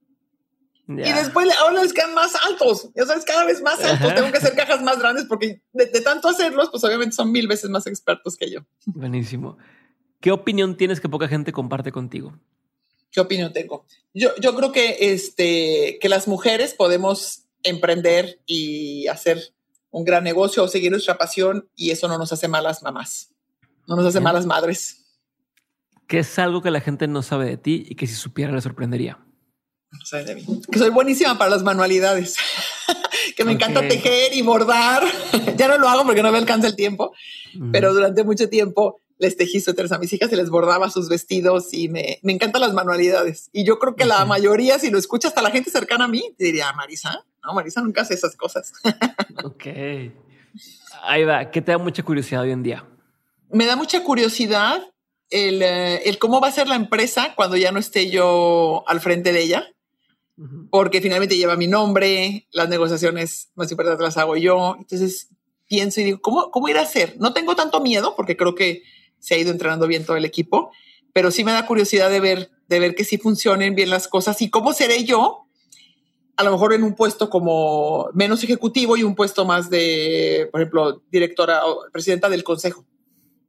Y 0.98 1.12
después 1.12 1.48
ahora 1.60 1.82
les 1.82 1.92
quedan 1.92 2.14
más 2.14 2.34
altos, 2.46 2.90
ya 2.96 3.06
sabes, 3.06 3.24
cada 3.24 3.44
vez 3.44 3.62
más 3.62 3.80
altos. 3.80 4.12
Tengo 4.12 4.32
que 4.32 4.38
hacer 4.38 4.56
cajas 4.56 4.82
más 4.82 4.98
grandes 4.98 5.24
porque 5.26 5.62
de, 5.72 5.86
tanto 5.86 6.28
hacerlos, 6.28 6.68
pues 6.70 6.82
obviamente 6.82 7.14
son 7.14 7.30
mil 7.30 7.46
veces 7.46 7.70
más 7.70 7.86
expertos 7.86 8.36
que 8.36 8.50
yo. 8.50 8.60
Buenísimo. 8.86 9.56
¿Qué 10.20 10.32
opinión 10.32 10.76
tienes 10.76 11.00
que 11.00 11.08
poca 11.08 11.28
gente 11.28 11.52
comparte 11.52 11.92
contigo? 11.92 12.36
¿Qué 13.12 13.20
opinión 13.20 13.52
tengo? 13.52 13.86
Yo, 14.14 14.30
yo 14.40 14.56
creo 14.56 14.72
que, 14.72 14.96
este, 15.12 15.98
que 16.00 16.08
las 16.08 16.26
mujeres 16.26 16.74
podemos 16.74 17.44
emprender 17.62 18.40
y 18.46 19.06
hacer 19.06 19.54
un 19.90 20.04
gran 20.04 20.24
negocio 20.24 20.64
o 20.64 20.68
seguir 20.68 20.90
nuestra 20.90 21.18
pasión 21.18 21.68
y 21.76 21.90
eso 21.90 22.08
no 22.08 22.18
nos 22.18 22.32
hace 22.32 22.48
malas 22.48 22.82
mamás, 22.82 23.32
no 23.86 23.94
nos 23.94 24.06
hace 24.06 24.20
malas 24.20 24.44
madres. 24.44 25.04
¿Qué 26.08 26.18
es 26.18 26.38
algo 26.40 26.62
que 26.62 26.72
la 26.72 26.80
gente 26.80 27.06
no 27.06 27.22
sabe 27.22 27.46
de 27.46 27.56
ti 27.56 27.86
y 27.88 27.94
que 27.94 28.08
si 28.08 28.14
supiera 28.14 28.52
le 28.52 28.60
sorprendería? 28.60 29.18
Que 30.70 30.78
soy 30.78 30.90
buenísima 30.90 31.36
para 31.36 31.50
las 31.50 31.62
manualidades, 31.62 32.36
que 33.36 33.44
me 33.44 33.52
encanta 33.52 33.86
tejer 33.86 34.34
y 34.34 34.42
bordar. 34.42 35.02
ya 35.56 35.68
no 35.68 35.78
lo 35.78 35.88
hago 35.88 36.04
porque 36.04 36.22
no 36.22 36.32
me 36.32 36.38
alcanza 36.38 36.68
el 36.68 36.76
tiempo, 36.76 37.12
pero 37.72 37.92
durante 37.92 38.24
mucho 38.24 38.48
tiempo 38.48 39.00
les 39.18 39.36
tejí 39.36 39.60
suéteres 39.60 39.92
a 39.92 39.98
mis 39.98 40.12
hijas 40.12 40.32
y 40.32 40.36
les 40.36 40.48
bordaba 40.48 40.90
sus 40.90 41.08
vestidos 41.08 41.74
y 41.74 41.88
me, 41.88 42.18
me 42.22 42.32
encantan 42.32 42.62
las 42.62 42.72
manualidades. 42.72 43.50
Y 43.52 43.64
yo 43.64 43.78
creo 43.78 43.94
que 43.94 44.06
la 44.06 44.24
mayoría, 44.24 44.78
si 44.78 44.90
lo 44.90 44.98
escucha 44.98 45.28
hasta 45.28 45.42
la 45.42 45.50
gente 45.50 45.70
cercana 45.70 46.06
a 46.06 46.08
mí, 46.08 46.34
te 46.38 46.46
diría, 46.46 46.72
Marisa, 46.72 47.24
no, 47.44 47.52
Marisa 47.52 47.82
nunca 47.82 48.02
hace 48.02 48.14
esas 48.14 48.34
cosas. 48.36 48.72
ok. 49.44 49.66
Ahí 51.02 51.24
va. 51.24 51.50
¿Qué 51.50 51.60
te 51.60 51.72
da 51.72 51.78
mucha 51.78 52.02
curiosidad 52.02 52.42
hoy 52.42 52.52
en 52.52 52.62
día? 52.62 52.86
Me 53.50 53.66
da 53.66 53.76
mucha 53.76 54.02
curiosidad 54.02 54.80
el, 55.28 55.62
eh, 55.62 56.08
el 56.08 56.18
cómo 56.18 56.40
va 56.40 56.48
a 56.48 56.52
ser 56.52 56.68
la 56.68 56.76
empresa 56.76 57.34
cuando 57.34 57.56
ya 57.56 57.72
no 57.72 57.78
esté 57.78 58.08
yo 58.08 58.84
al 58.86 59.00
frente 59.00 59.32
de 59.32 59.42
ella 59.42 59.74
porque 60.70 61.00
finalmente 61.00 61.36
lleva 61.36 61.56
mi 61.56 61.66
nombre, 61.66 62.46
las 62.52 62.68
negociaciones 62.68 63.50
más 63.54 63.70
importantes 63.70 64.02
las 64.02 64.16
hago 64.16 64.36
yo. 64.36 64.76
Entonces 64.78 65.28
pienso 65.66 66.00
y 66.00 66.04
digo, 66.04 66.20
¿cómo, 66.20 66.50
cómo 66.50 66.68
ir 66.68 66.78
a 66.78 66.82
hacer? 66.82 67.16
No 67.18 67.32
tengo 67.32 67.54
tanto 67.54 67.80
miedo 67.80 68.14
porque 68.16 68.36
creo 68.36 68.54
que 68.54 68.82
se 69.18 69.34
ha 69.34 69.38
ido 69.38 69.50
entrenando 69.50 69.86
bien 69.86 70.04
todo 70.04 70.16
el 70.16 70.24
equipo, 70.24 70.72
pero 71.12 71.30
sí 71.30 71.44
me 71.44 71.52
da 71.52 71.66
curiosidad 71.66 72.10
de 72.10 72.20
ver, 72.20 72.50
de 72.68 72.80
ver 72.80 72.94
que 72.94 73.04
sí 73.04 73.18
funcionen 73.18 73.74
bien 73.74 73.90
las 73.90 74.08
cosas 74.08 74.40
y 74.42 74.50
cómo 74.50 74.72
seré 74.72 75.04
yo, 75.04 75.46
a 76.36 76.42
lo 76.42 76.52
mejor 76.52 76.72
en 76.72 76.84
un 76.84 76.94
puesto 76.94 77.28
como 77.28 78.08
menos 78.14 78.42
ejecutivo 78.42 78.96
y 78.96 79.02
un 79.02 79.14
puesto 79.14 79.44
más 79.44 79.68
de, 79.68 80.48
por 80.50 80.60
ejemplo, 80.60 81.02
directora 81.10 81.66
o 81.66 81.84
presidenta 81.92 82.30
del 82.30 82.44
consejo, 82.44 82.86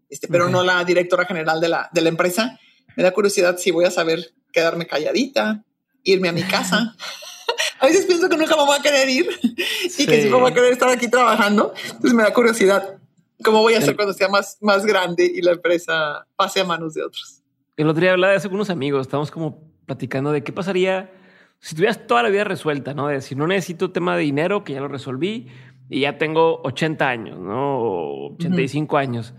este, 0.09 0.27
pero 0.27 0.49
no 0.49 0.61
la 0.63 0.83
directora 0.83 1.25
general 1.25 1.61
de 1.61 1.69
la, 1.69 1.89
de 1.93 2.01
la 2.01 2.09
empresa. 2.09 2.59
Me 2.97 3.03
da 3.03 3.13
curiosidad 3.13 3.57
si 3.57 3.71
voy 3.71 3.85
a 3.85 3.91
saber 3.91 4.33
quedarme 4.51 4.87
calladita, 4.87 5.63
irme 6.03 6.29
a 6.29 6.31
mi 6.31 6.43
casa. 6.43 6.95
a 7.79 7.85
veces 7.85 8.05
pienso 8.05 8.29
que 8.29 8.37
nunca 8.37 8.55
me 8.55 8.65
voy 8.65 8.77
a 8.77 8.81
querer 8.81 9.09
ir 9.09 9.27
y 9.43 10.05
que 10.05 10.21
sí 10.21 10.29
me 10.29 10.37
voy 10.37 10.51
a 10.51 10.53
querer 10.53 10.73
estar 10.73 10.89
aquí 10.89 11.07
trabajando. 11.07 11.73
Entonces 11.85 12.13
me 12.13 12.23
da 12.23 12.33
curiosidad 12.33 12.97
cómo 13.43 13.61
voy 13.61 13.73
a 13.73 13.79
hacer 13.79 13.95
cuando 13.95 14.13
sea 14.13 14.29
más, 14.29 14.57
más 14.61 14.85
grande 14.85 15.25
y 15.25 15.41
la 15.41 15.53
empresa 15.53 16.27
pase 16.35 16.61
a 16.61 16.63
manos 16.63 16.93
de 16.93 17.03
otros. 17.03 17.41
El 17.77 17.87
otro 17.87 18.01
día 18.01 18.11
hablaba 18.11 18.31
de 18.31 18.37
eso 18.37 18.49
con 18.49 18.55
unos 18.55 18.69
amigos. 18.69 19.01
Estamos 19.01 19.31
como 19.31 19.63
platicando 19.85 20.31
de 20.31 20.43
qué 20.43 20.51
pasaría 20.53 21.11
si 21.59 21.75
tuvieras 21.75 22.07
toda 22.07 22.23
la 22.23 22.29
vida 22.29 22.43
resuelta, 22.43 22.93
¿no? 22.93 23.07
De 23.07 23.15
decir, 23.15 23.37
no 23.37 23.47
necesito 23.47 23.91
tema 23.91 24.15
de 24.15 24.23
dinero, 24.23 24.63
que 24.63 24.73
ya 24.73 24.79
lo 24.79 24.87
resolví 24.87 25.47
y 25.89 26.01
ya 26.01 26.17
tengo 26.17 26.61
80 26.63 27.07
años, 27.07 27.39
¿no? 27.39 27.77
O 27.77 28.33
85 28.33 28.97
años. 28.97 29.33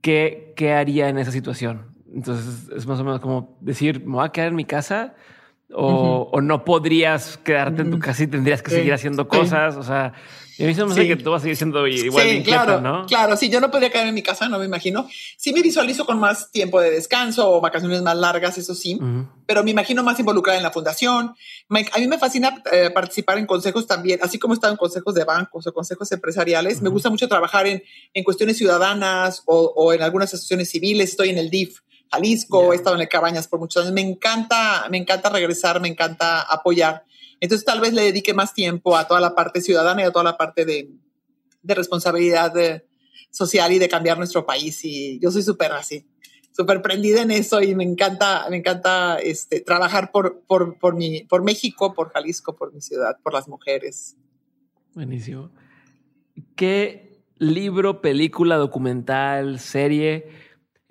¿Qué, 0.00 0.52
¿Qué 0.56 0.72
haría 0.72 1.08
en 1.08 1.18
esa 1.18 1.30
situación? 1.30 1.94
Entonces 2.12 2.68
es 2.74 2.86
más 2.86 2.98
o 2.98 3.04
menos 3.04 3.20
como 3.20 3.56
decir, 3.60 4.04
me 4.04 4.14
voy 4.14 4.26
a 4.26 4.30
quedar 4.30 4.48
en 4.48 4.56
mi 4.56 4.64
casa 4.64 5.14
o, 5.74 6.40
no 6.40 6.64
podrías 6.64 7.38
quedarte 7.38 7.82
en 7.82 7.90
tu 7.90 7.98
casa 7.98 8.22
y 8.22 8.26
tendrías 8.26 8.62
que 8.62 8.70
seguir 8.70 8.92
haciendo 8.92 9.28
cosas. 9.28 9.76
O 9.76 9.82
sea, 9.82 10.12
a 10.60 10.64
mí 10.64 10.74
se 10.74 10.84
me 10.84 11.08
que 11.08 11.16
tú 11.16 11.30
vas 11.30 11.40
a 11.40 11.42
seguir 11.42 11.56
siendo 11.56 11.86
igual 11.86 12.28
sí, 12.28 12.42
claro, 12.42 12.80
¿no? 12.80 13.06
Claro, 13.06 13.36
si 13.36 13.48
yo 13.48 13.60
no 13.60 13.70
podría 13.70 13.90
quedar 13.90 14.06
en 14.06 14.14
mi 14.14 14.22
casa, 14.22 14.48
no 14.48 14.58
me 14.58 14.66
imagino. 14.66 15.08
Sí 15.36 15.52
me 15.52 15.62
visualizo 15.62 16.04
con 16.04 16.20
más 16.20 16.50
tiempo 16.50 16.80
de 16.80 16.90
descanso 16.90 17.50
o 17.50 17.60
vacaciones 17.60 18.02
más 18.02 18.16
largas, 18.16 18.58
eso 18.58 18.74
sí, 18.74 19.00
pero 19.46 19.64
me 19.64 19.70
imagino 19.70 20.02
más 20.02 20.18
involucrada 20.20 20.58
en 20.58 20.62
la 20.62 20.70
fundación. 20.70 21.34
a 21.68 21.98
mí 21.98 22.06
me 22.06 22.18
fascina 22.18 22.62
eh, 22.70 22.90
participar 22.90 23.38
en 23.38 23.46
consejos 23.46 23.86
también, 23.86 24.20
así 24.22 24.38
como 24.38 24.54
he 24.54 24.56
estado 24.56 24.72
en 24.72 24.78
consejos 24.78 25.14
de 25.14 25.24
bancos 25.24 25.66
o 25.66 25.72
consejos 25.72 26.12
empresariales. 26.12 26.82
Me 26.82 26.90
gusta 26.90 27.08
mucho 27.08 27.28
trabajar 27.28 27.66
en, 27.66 27.82
en 28.12 28.24
cuestiones 28.24 28.58
ciudadanas 28.58 29.42
o, 29.46 29.72
o 29.74 29.92
en 29.92 30.02
algunas 30.02 30.28
asociaciones 30.28 30.70
civiles. 30.70 31.10
Estoy 31.10 31.30
en 31.30 31.38
el 31.38 31.50
DIF 31.50 31.80
Jalisco, 32.12 32.72
he 32.72 32.76
estado 32.76 33.00
en 33.00 33.06
Cabañas 33.08 33.48
por 33.48 33.58
muchos 33.58 33.82
años. 33.82 33.94
Me 33.94 34.02
encanta, 34.02 34.86
me 34.90 34.98
encanta 34.98 35.30
regresar, 35.30 35.80
me 35.80 35.88
encanta 35.88 36.42
apoyar. 36.42 37.04
Entonces 37.40 37.64
tal 37.64 37.80
vez 37.80 37.94
le 37.94 38.02
dedique 38.02 38.34
más 38.34 38.52
tiempo 38.52 38.96
a 38.96 39.08
toda 39.08 39.20
la 39.20 39.34
parte 39.34 39.62
ciudadana 39.62 40.02
y 40.02 40.04
a 40.04 40.10
toda 40.10 40.24
la 40.24 40.36
parte 40.36 40.64
de, 40.64 40.90
responsabilidad 41.64 42.52
social 43.30 43.72
y 43.72 43.78
de 43.78 43.88
cambiar 43.88 44.18
nuestro 44.18 44.44
país. 44.44 44.84
Y 44.84 45.18
yo 45.20 45.30
soy 45.30 45.42
súper 45.42 45.72
así, 45.72 46.06
súper 46.50 46.82
prendida 46.82 47.22
en 47.22 47.30
eso 47.30 47.62
y 47.62 47.74
me 47.74 47.84
encanta, 47.84 48.46
me 48.50 48.58
encanta 48.58 49.18
este, 49.18 49.60
trabajar 49.60 50.10
por, 50.10 50.42
por, 50.42 50.78
por, 50.78 50.94
mi, 50.94 51.22
por 51.22 51.42
México, 51.42 51.94
por 51.94 52.10
Jalisco, 52.10 52.54
por 52.56 52.74
mi 52.74 52.82
ciudad, 52.82 53.16
por 53.22 53.32
las 53.32 53.48
mujeres. 53.48 54.16
Buenísimo. 54.92 55.50
¿Qué 56.56 57.22
libro, 57.38 58.02
película, 58.02 58.56
documental, 58.56 59.60
serie 59.60 60.41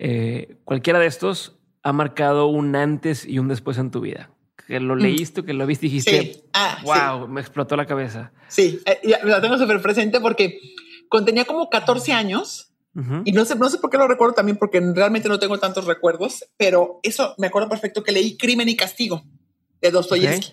eh, 0.04 0.56
cualquiera 0.64 0.98
de 0.98 1.06
estos 1.06 1.56
ha 1.84 1.92
marcado 1.92 2.48
un 2.48 2.74
antes 2.74 3.24
y 3.24 3.38
un 3.38 3.46
después 3.46 3.78
en 3.78 3.92
tu 3.92 4.00
vida. 4.00 4.32
Que 4.66 4.80
lo 4.80 4.96
mm. 4.96 4.98
leíste, 4.98 5.44
que 5.44 5.52
lo 5.52 5.64
viste 5.64 5.86
y 5.86 5.90
dijiste, 5.90 6.42
wow, 6.82 6.92
ah, 6.92 7.26
me 7.28 7.40
explotó 7.40 7.76
la 7.76 7.86
cabeza. 7.86 8.32
Sí, 8.48 8.80
eh, 8.84 9.00
la 9.22 9.40
tengo 9.40 9.56
súper 9.58 9.80
presente 9.80 10.20
porque 10.20 10.58
cuando 11.08 11.26
tenía 11.26 11.44
como 11.44 11.70
14 11.70 12.12
años, 12.12 12.72
y 13.24 13.30
no 13.30 13.44
sé, 13.44 13.54
no 13.54 13.70
sé 13.70 13.78
por 13.78 13.90
qué 13.90 13.96
lo 13.96 14.08
recuerdo 14.08 14.34
también, 14.34 14.58
porque 14.58 14.80
realmente 14.80 15.28
no 15.28 15.38
tengo 15.38 15.58
tantos 15.60 15.84
recuerdos, 15.84 16.44
pero 16.56 16.98
eso 17.04 17.36
me 17.38 17.46
acuerdo 17.46 17.68
perfecto 17.68 18.02
que 18.02 18.10
leí 18.10 18.36
Crimen 18.36 18.68
y 18.68 18.76
Castigo 18.76 19.22
de 19.80 19.92
Dostoyevsky. 19.92 20.52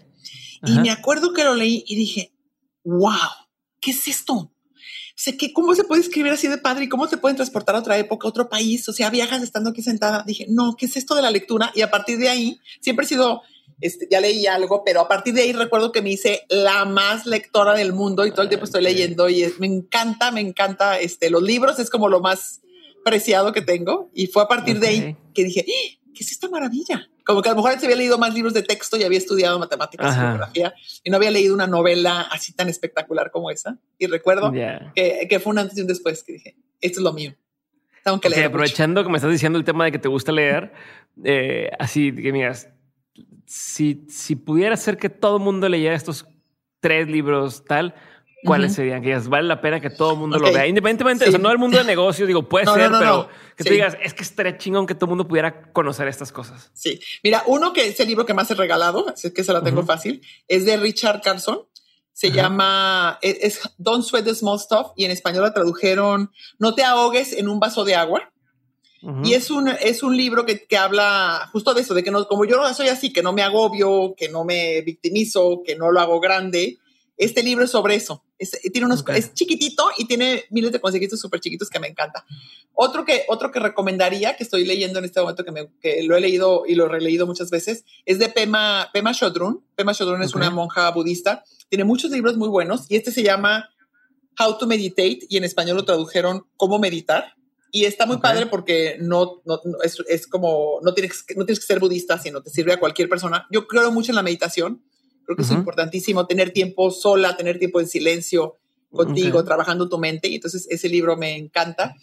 Y 0.63 0.77
me 0.79 0.91
acuerdo 0.91 1.33
que 1.33 1.43
lo 1.43 1.55
leí 1.55 1.83
y 1.87 1.95
dije, 1.95 2.33
wow, 2.83 3.13
¿qué 3.81 3.91
es 3.91 4.07
esto? 4.07 4.51
Sé 5.19 5.35
que 5.35 5.51
cómo 5.51 5.75
se 5.75 5.83
puede 5.83 6.01
escribir 6.01 6.31
así 6.31 6.47
de 6.47 6.57
padre 6.57 6.85
y 6.85 6.87
cómo 6.89 7.05
se 7.05 7.17
pueden 7.17 7.35
transportar 7.35 7.75
a 7.75 7.79
otra 7.79 7.97
época, 7.97 8.25
a 8.25 8.29
otro 8.29 8.47
país. 8.47 8.87
O 8.87 8.93
sea, 8.93 9.09
viajas 9.09 9.43
estando 9.43 9.71
aquí 9.71 9.81
sentada. 9.81 10.23
Dije, 10.25 10.45
no, 10.47 10.77
¿qué 10.77 10.85
es 10.85 10.95
esto 10.95 11.13
de 11.13 11.21
la 11.21 11.29
lectura? 11.29 11.73
Y 11.75 11.81
a 11.81 11.91
partir 11.91 12.17
de 12.19 12.29
ahí, 12.29 12.61
siempre 12.79 13.05
he 13.05 13.09
sido, 13.09 13.41
este, 13.81 14.07
ya 14.09 14.21
leí 14.21 14.47
algo, 14.47 14.81
pero 14.85 15.01
a 15.01 15.09
partir 15.09 15.33
de 15.33 15.41
ahí 15.41 15.51
recuerdo 15.51 15.91
que 15.91 16.01
me 16.01 16.11
hice 16.11 16.45
la 16.47 16.85
más 16.85 17.25
lectora 17.25 17.73
del 17.73 17.91
mundo 17.91 18.25
y 18.25 18.31
todo 18.31 18.43
el 18.43 18.47
tiempo 18.47 18.63
estoy 18.63 18.81
leyendo 18.81 19.27
y 19.27 19.45
me 19.59 19.67
encanta, 19.67 20.31
me 20.31 20.39
encanta, 20.39 20.97
este, 21.01 21.29
los 21.29 21.43
libros 21.43 21.79
es 21.79 21.89
como 21.89 22.07
lo 22.07 22.21
más 22.21 22.61
preciado 23.03 23.51
que 23.51 23.61
tengo. 23.61 24.09
Y 24.13 24.27
fue 24.27 24.43
a 24.43 24.47
partir 24.47 24.79
de 24.79 24.87
ahí 24.87 25.17
que 25.33 25.43
dije, 25.43 25.65
¡Ah! 25.67 25.99
¿qué 26.15 26.23
es 26.23 26.31
esta 26.31 26.47
maravilla? 26.47 27.09
Como 27.29 27.43
que 27.43 27.49
a 27.49 27.51
lo 27.51 27.57
mejor 27.57 27.79
se 27.79 27.85
había 27.85 27.95
leído 27.95 28.17
más 28.17 28.33
libros 28.33 28.55
de 28.55 28.63
texto 28.63 28.97
y 28.97 29.03
había 29.03 29.19
estudiado 29.19 29.59
matemáticas 29.59 30.15
y 30.15 30.19
geografía 30.19 30.73
y 31.03 31.11
no 31.11 31.17
había 31.17 31.29
leído 31.29 31.53
una 31.53 31.67
novela 31.67 32.21
así 32.21 32.53
tan 32.53 32.69
espectacular 32.69 33.29
como 33.29 33.51
esa. 33.51 33.77
Y 33.99 34.07
recuerdo 34.07 34.51
que, 34.51 35.27
que, 35.29 35.39
fue 35.39 35.51
un 35.51 35.59
antes 35.59 35.77
y 35.77 35.81
un 35.81 35.85
después 35.85 36.23
que 36.23 36.33
dije, 36.33 36.55
esto 36.81 37.01
es 37.01 37.03
lo 37.03 37.13
mío. 37.13 37.35
Tengo 38.03 38.19
que 38.19 38.31
leer. 38.31 38.45
aprovechando 38.45 39.03
que 39.03 39.11
me 39.11 39.17
estás 39.17 39.29
diciendo 39.29 39.59
el 39.59 39.63
tema 39.63 39.85
de 39.85 39.91
que 39.91 39.99
te 39.99 40.07
gusta 40.07 40.31
leer, 40.31 40.73
eh, 41.23 41.69
así 41.77 42.11
que 42.15 42.33
miras, 42.33 42.69
si, 43.45 44.07
si 44.09 44.35
pudiera 44.35 44.75
ser 44.75 44.97
que 44.97 45.09
todo 45.09 45.37
el 45.37 45.43
mundo 45.43 45.69
leyera 45.69 45.93
estos 45.93 46.25
tres 46.79 47.07
libros 47.07 47.63
tal, 47.63 47.93
¿Cuáles 48.43 48.73
serían? 48.73 49.01
Que 49.01 49.17
vale 49.17 49.47
la 49.47 49.61
pena 49.61 49.79
que 49.79 49.89
todo 49.89 50.13
el 50.13 50.19
mundo 50.19 50.39
lo 50.39 50.51
vea. 50.51 50.65
Independientemente, 50.67 51.27
o 51.27 51.31
sea, 51.31 51.39
no 51.39 51.51
el 51.51 51.57
mundo 51.57 51.77
de 51.77 51.83
negocios, 51.83 52.27
digo, 52.27 52.47
puede 52.47 52.65
ser, 52.65 52.91
pero 52.91 53.27
que 53.55 53.63
te 53.63 53.71
digas, 53.71 53.97
es 54.01 54.13
que 54.13 54.23
estaría 54.23 54.57
chingón 54.57 54.85
que 54.85 54.95
todo 54.95 55.05
el 55.05 55.09
mundo 55.09 55.27
pudiera 55.27 55.71
conocer 55.71 56.07
estas 56.07 56.31
cosas. 56.31 56.71
Sí. 56.73 56.99
Mira, 57.23 57.43
uno 57.47 57.73
que 57.73 57.87
es 57.87 57.99
el 57.99 58.07
libro 58.07 58.25
que 58.25 58.33
más 58.33 58.49
he 58.51 58.55
regalado, 58.55 59.09
así 59.09 59.31
que 59.33 59.43
se 59.43 59.53
la 59.53 59.61
tengo 59.61 59.83
fácil, 59.83 60.21
es 60.47 60.65
de 60.65 60.77
Richard 60.77 61.21
Carson. 61.21 61.65
Se 62.13 62.31
llama 62.31 63.17
e, 63.21 63.37
es, 63.41 63.61
Don't 63.77 64.03
Sweat 64.03 64.25
the 64.25 64.35
Small 64.35 64.59
Stuff 64.59 64.87
y 64.97 65.05
en 65.05 65.11
español 65.11 65.43
la 65.43 65.53
tradujeron 65.53 66.31
No 66.57 66.75
te 66.75 66.83
ahogues 66.83 67.31
en 67.31 67.47
un 67.47 67.61
vaso 67.61 67.85
de 67.85 67.95
agua. 67.95 68.31
Y 69.23 69.33
es 69.33 69.49
un, 69.49 69.69
es 69.69 70.03
un 70.03 70.17
libro 70.17 70.45
que, 70.45 70.65
que, 70.65 70.75
habla 70.75 71.47
justo 71.53 71.73
de 71.73 71.79
eso, 71.79 71.93
de 71.93 72.03
que 72.03 72.11
no, 72.11 72.27
como 72.27 72.43
yo 72.43 72.57
no 72.57 72.73
soy 72.73 72.89
así, 72.89 73.13
que 73.13 73.23
no 73.23 73.31
me 73.31 73.41
agobio, 73.41 74.13
que 74.17 74.27
no 74.27 74.43
me 74.43 74.81
victimizo, 74.81 75.61
que 75.65 75.77
no 75.77 75.89
lo 75.89 76.01
hago 76.01 76.19
grande, 76.19 76.79
este 77.19 77.43
libro 77.43 77.65
es 77.65 77.71
sobre 77.71 77.95
eso. 77.95 78.23
Es, 78.37 78.51
tiene 78.71 78.85
unos, 78.85 79.03
es 79.13 79.33
chiquitito 79.33 79.91
y 79.97 80.07
tiene 80.07 80.45
miles 80.51 80.71
de 80.71 80.79
consejitos 80.79 81.19
súper 81.19 81.41
chiquitos 81.41 81.69
que 81.69 81.77
me 81.77 81.87
encanta. 81.87 82.25
Otro 82.73 83.03
que, 83.03 83.25
otro 83.27 83.51
que 83.51 83.59
recomendaría, 83.59 84.37
que 84.37 84.43
estoy 84.43 84.65
leyendo 84.65 84.99
en 84.99 85.05
este 85.05 85.19
momento, 85.19 85.43
que, 85.43 85.51
me, 85.51 85.69
que 85.81 86.01
lo 86.03 86.15
he 86.15 86.21
leído 86.21 86.63
y 86.65 86.75
lo 86.75 86.85
he 86.85 86.89
releído 86.89 87.27
muchas 87.27 87.49
veces, 87.49 87.83
es 88.05 88.19
de 88.19 88.29
Pema, 88.29 88.89
Pema 88.93 89.13
Chodron. 89.13 89.61
Pema 89.75 89.93
Chodron 89.93 90.23
es 90.23 90.33
una 90.33 90.49
monja 90.49 90.89
budista. 90.91 91.43
Tiene 91.67 91.83
muchos 91.83 92.09
libros 92.09 92.37
muy 92.37 92.47
buenos 92.47 92.85
y 92.89 92.95
este 92.95 93.11
se 93.11 93.21
llama 93.21 93.69
How 94.39 94.57
to 94.57 94.65
Meditate 94.65 95.19
y 95.27 95.35
en 95.35 95.43
español 95.43 95.75
lo 95.75 95.83
tradujeron 95.83 96.47
Cómo 96.55 96.79
meditar. 96.79 97.35
Y 97.71 97.83
está 97.83 98.05
muy 98.05 98.17
padre 98.17 98.47
porque 98.47 98.97
no, 98.99 99.41
no, 99.45 99.59
es, 99.83 100.25
como, 100.25 100.79
no 100.81 100.93
tienes, 100.93 101.23
no 101.35 101.45
tienes 101.45 101.59
que 101.59 101.67
ser 101.67 101.79
budista, 101.79 102.17
sino 102.17 102.41
te 102.41 102.49
sirve 102.49 102.73
a 102.73 102.79
cualquier 102.79 103.09
persona. 103.09 103.45
Yo 103.51 103.67
creo 103.67 103.91
mucho 103.91 104.11
en 104.11 104.15
la 104.15 104.23
meditación. 104.23 104.81
Creo 105.29 105.37
que 105.37 105.43
es 105.43 105.51
importantísimo 105.51 106.25
tener 106.25 106.49
tiempo 106.53 106.89
sola, 106.89 107.37
tener 107.37 107.59
tiempo 107.59 107.79
en 107.79 107.87
silencio 107.87 108.57
contigo, 108.91 109.43
trabajando 109.43 109.87
tu 109.87 109.99
mente. 109.99 110.27
Y 110.27 110.33
entonces 110.33 110.65
ese 110.71 110.89
libro 110.89 111.17
me 111.17 111.37
encanta. 111.37 111.95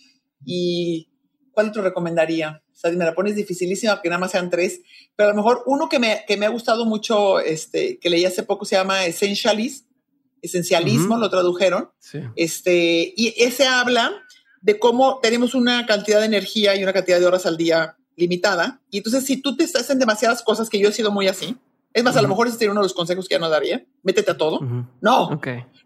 ¿Y 0.44 1.10
cuál 1.50 1.70
otro 1.70 1.82
recomendaría? 1.82 2.62
O 2.70 2.76
sea, 2.76 2.92
me 2.92 3.04
la 3.04 3.16
pones 3.16 3.34
dificilísima 3.34 4.00
que 4.00 4.10
nada 4.10 4.20
más 4.20 4.30
sean 4.30 4.48
tres. 4.48 4.80
Pero 5.16 5.30
a 5.30 5.32
lo 5.32 5.36
mejor 5.38 5.64
uno 5.66 5.88
que 5.88 5.98
me, 5.98 6.22
que 6.28 6.36
me 6.36 6.46
ha 6.46 6.50
gustado 6.50 6.86
mucho, 6.86 7.40
este, 7.40 7.98
que 7.98 8.10
leí 8.10 8.24
hace 8.24 8.44
poco, 8.44 8.64
se 8.64 8.76
llama 8.76 9.04
Essentialist. 9.06 9.88
Esencialismo, 10.40 11.18
lo 11.18 11.28
tradujeron. 11.28 11.90
Este, 12.36 13.12
y 13.16 13.34
ese 13.38 13.66
habla 13.66 14.12
de 14.62 14.78
cómo 14.78 15.18
tenemos 15.18 15.56
una 15.56 15.84
cantidad 15.84 16.20
de 16.20 16.26
energía 16.26 16.76
y 16.76 16.84
una 16.84 16.92
cantidad 16.92 17.18
de 17.18 17.26
horas 17.26 17.44
al 17.44 17.56
día 17.56 17.96
limitada. 18.14 18.80
Y 18.88 18.98
entonces, 18.98 19.24
si 19.24 19.38
tú 19.38 19.56
te 19.56 19.64
estás 19.64 19.90
en 19.90 19.98
demasiadas 19.98 20.44
cosas, 20.44 20.70
que 20.70 20.78
yo 20.78 20.90
he 20.90 20.92
sido 20.92 21.10
muy 21.10 21.26
así, 21.26 21.56
es 21.96 22.04
más, 22.04 22.14
a 22.14 22.20
lo 22.20 22.28
mejor 22.28 22.46
ese 22.46 22.58
sería 22.58 22.72
uno 22.72 22.82
de 22.82 22.84
los 22.84 22.92
consejos 22.92 23.26
que 23.26 23.36
ya 23.36 23.38
no 23.38 23.48
daría, 23.48 23.86
métete 24.02 24.30
a 24.32 24.36
todo. 24.36 24.60
No, 25.00 25.30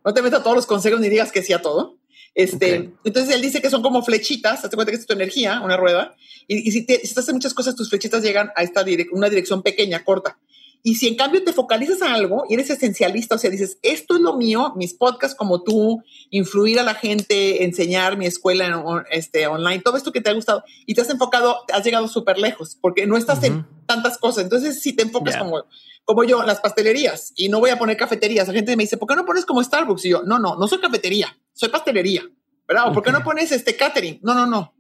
no 0.05 0.13
te 0.13 0.23
metas 0.23 0.41
a 0.41 0.43
todos 0.43 0.57
los 0.57 0.67
consejos 0.67 0.99
ni 0.99 1.09
digas 1.09 1.31
que 1.31 1.41
sí 1.41 1.53
a 1.53 1.63
todo. 1.63 1.99
Este, 2.35 2.91
Entonces 3.05 3.33
él 3.33 3.41
dice 3.41 3.63
que 3.63 3.71
son 3.71 3.81
como 3.81 4.03
flechitas, 4.03 4.65
hazte 4.65 4.75
cuenta 4.75 4.91
que 4.91 4.99
es 4.99 5.07
tu 5.07 5.13
energía, 5.13 5.61
una 5.61 5.77
rueda, 5.77 6.17
y, 6.49 6.69
si, 6.73 6.85
te, 6.85 6.97
si 6.97 7.07
estás 7.07 7.29
en 7.29 7.37
muchas 7.37 7.55
cosas, 7.55 7.77
tus 7.77 7.91
flechitas 7.91 8.25
llegan 8.25 8.51
a 8.57 8.65
esta 8.65 8.85
una 9.13 9.29
dirección 9.29 9.63
pequeña, 9.63 10.03
corta. 10.03 10.37
Y 10.83 10.97
si 10.97 11.07
en 11.07 11.15
cambio 11.15 11.45
te 11.45 11.53
focalizas 11.53 12.03
a 12.03 12.13
algo 12.13 12.43
y 12.49 12.55
eres 12.55 12.71
esencialista, 12.71 13.37
o 13.37 13.39
sea, 13.39 13.51
dices, 13.51 13.79
esto 13.83 14.17
es 14.17 14.21
lo 14.21 14.37
mío, 14.37 14.73
mis 14.75 14.95
podcasts 14.95 15.37
como 15.37 15.63
tú, 15.63 16.03
influir 16.31 16.81
a 16.81 16.83
la 16.83 16.95
gente, 16.95 17.63
enseñar 17.63 18.17
mi 18.17 18.27
escuela 18.27 19.05
este, 19.13 19.47
online, 19.47 19.81
todo 19.81 19.97
esto 19.97 20.11
que 20.11 20.21
te 20.21 20.31
ha 20.31 20.33
gustado 20.33 20.65
y 20.87 20.95
te 20.95 21.03
has 21.03 21.11
enfocado, 21.11 21.59
has 21.73 21.85
llegado 21.85 22.09
súper 22.09 22.39
lejos 22.39 22.77
porque 22.81 23.07
no 23.07 23.17
estás 23.17 23.45
en 23.45 23.65
tantas 23.87 24.19
cosas. 24.19 24.43
Entonces, 24.43 24.81
si 24.81 24.93
te 24.93 25.05
enfocas 25.05 25.37
como, 25.37 25.67
como 26.05 26.25
yo, 26.25 26.43
las 26.43 26.61
pastelerías 26.61 27.33
y 27.37 27.49
no 27.49 27.61
voy 27.61 27.71
a 27.71 27.79
poner 27.79 27.97
cafeterías, 27.97 28.49
la 28.49 28.55
gente 28.55 28.77
me 28.77 28.85
dice, 28.85 28.97
¿por 28.97 29.09
qué 29.09 29.15
no 29.15 29.25
pones 29.25 29.45
como 29.45 29.63
Starbucks? 29.63 30.05
Y 30.07 30.11
yo, 30.11 30.23
no, 30.23 30.39
no, 30.39 30.57
no 30.57 30.67
soy 30.67 30.81
cafetería, 30.81 31.39
soy 31.53 31.69
pastelería. 31.69 32.23
¿Verdad? 32.67 32.93
¿Por 32.93 33.03
qué 33.03 33.11
no 33.11 33.25
pones 33.25 33.51
este 33.51 33.77
catering? 33.77 34.21
No, 34.23 34.33
no, 34.33 34.47
no. 34.47 34.75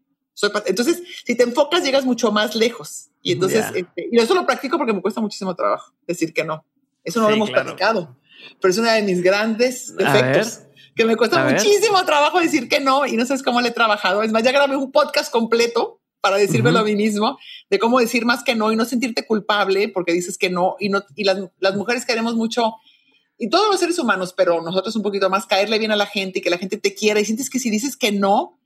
Entonces, 0.66 1.02
si 1.24 1.34
te 1.34 1.42
enfocas, 1.42 1.82
llegas 1.82 2.04
mucho 2.04 2.30
más 2.30 2.54
lejos. 2.54 3.10
Y 3.20 3.32
entonces, 3.32 3.66
este, 3.74 4.08
y 4.10 4.18
eso 4.18 4.34
lo 4.34 4.46
practico 4.46 4.78
porque 4.78 4.92
me 4.92 5.02
cuesta 5.02 5.20
muchísimo 5.20 5.54
trabajo 5.54 5.92
decir 6.06 6.32
que 6.32 6.44
no. 6.44 6.64
Eso 7.04 7.20
no 7.20 7.28
lo 7.28 7.34
hemos 7.34 7.50
practicado, 7.50 8.16
pero 8.60 8.70
es 8.70 8.78
uno 8.78 8.90
de 8.90 9.02
mis 9.02 9.22
grandes 9.22 9.94
defectos. 9.96 10.60
Que 10.94 11.04
me 11.04 11.16
cuesta 11.16 11.44
muchísimo 11.44 12.04
trabajo 12.04 12.40
decir 12.40 12.68
que 12.68 12.80
no 12.80 13.06
y 13.06 13.16
no 13.16 13.24
sabes 13.24 13.42
cómo 13.42 13.60
le 13.60 13.68
he 13.68 13.72
trabajado. 13.72 14.22
Es 14.22 14.32
más, 14.32 14.42
ya 14.42 14.52
grabé 14.52 14.76
un 14.76 14.92
podcast 14.92 15.32
completo 15.32 15.99
para 16.20 16.36
decírmelo 16.36 16.78
a 16.78 16.84
mí 16.84 16.96
mismo 16.96 17.38
de 17.70 17.78
cómo 17.78 17.98
decir 17.98 18.24
más 18.24 18.42
que 18.44 18.54
no 18.54 18.72
y 18.72 18.76
no 18.76 18.84
sentirte 18.84 19.26
culpable 19.26 19.88
porque 19.88 20.12
dices 20.12 20.36
que 20.36 20.50
no 20.50 20.76
y 20.78 20.88
no 20.88 21.02
y 21.16 21.24
las, 21.24 21.38
las 21.58 21.76
mujeres 21.76 22.04
queremos 22.04 22.34
mucho 22.34 22.74
y 23.38 23.48
todos 23.48 23.70
los 23.70 23.80
seres 23.80 23.98
humanos, 23.98 24.34
pero 24.36 24.60
nosotros 24.60 24.94
un 24.96 25.02
poquito 25.02 25.30
más 25.30 25.46
caerle 25.46 25.78
bien 25.78 25.90
a 25.92 25.96
la 25.96 26.04
gente 26.04 26.38
y 26.38 26.42
que 26.42 26.50
la 26.50 26.58
gente 26.58 26.76
te 26.76 26.94
quiera 26.94 27.20
y 27.20 27.24
sientes 27.24 27.48
que 27.48 27.58
si 27.58 27.70
dices 27.70 27.96
que 27.96 28.12
no, 28.12 28.58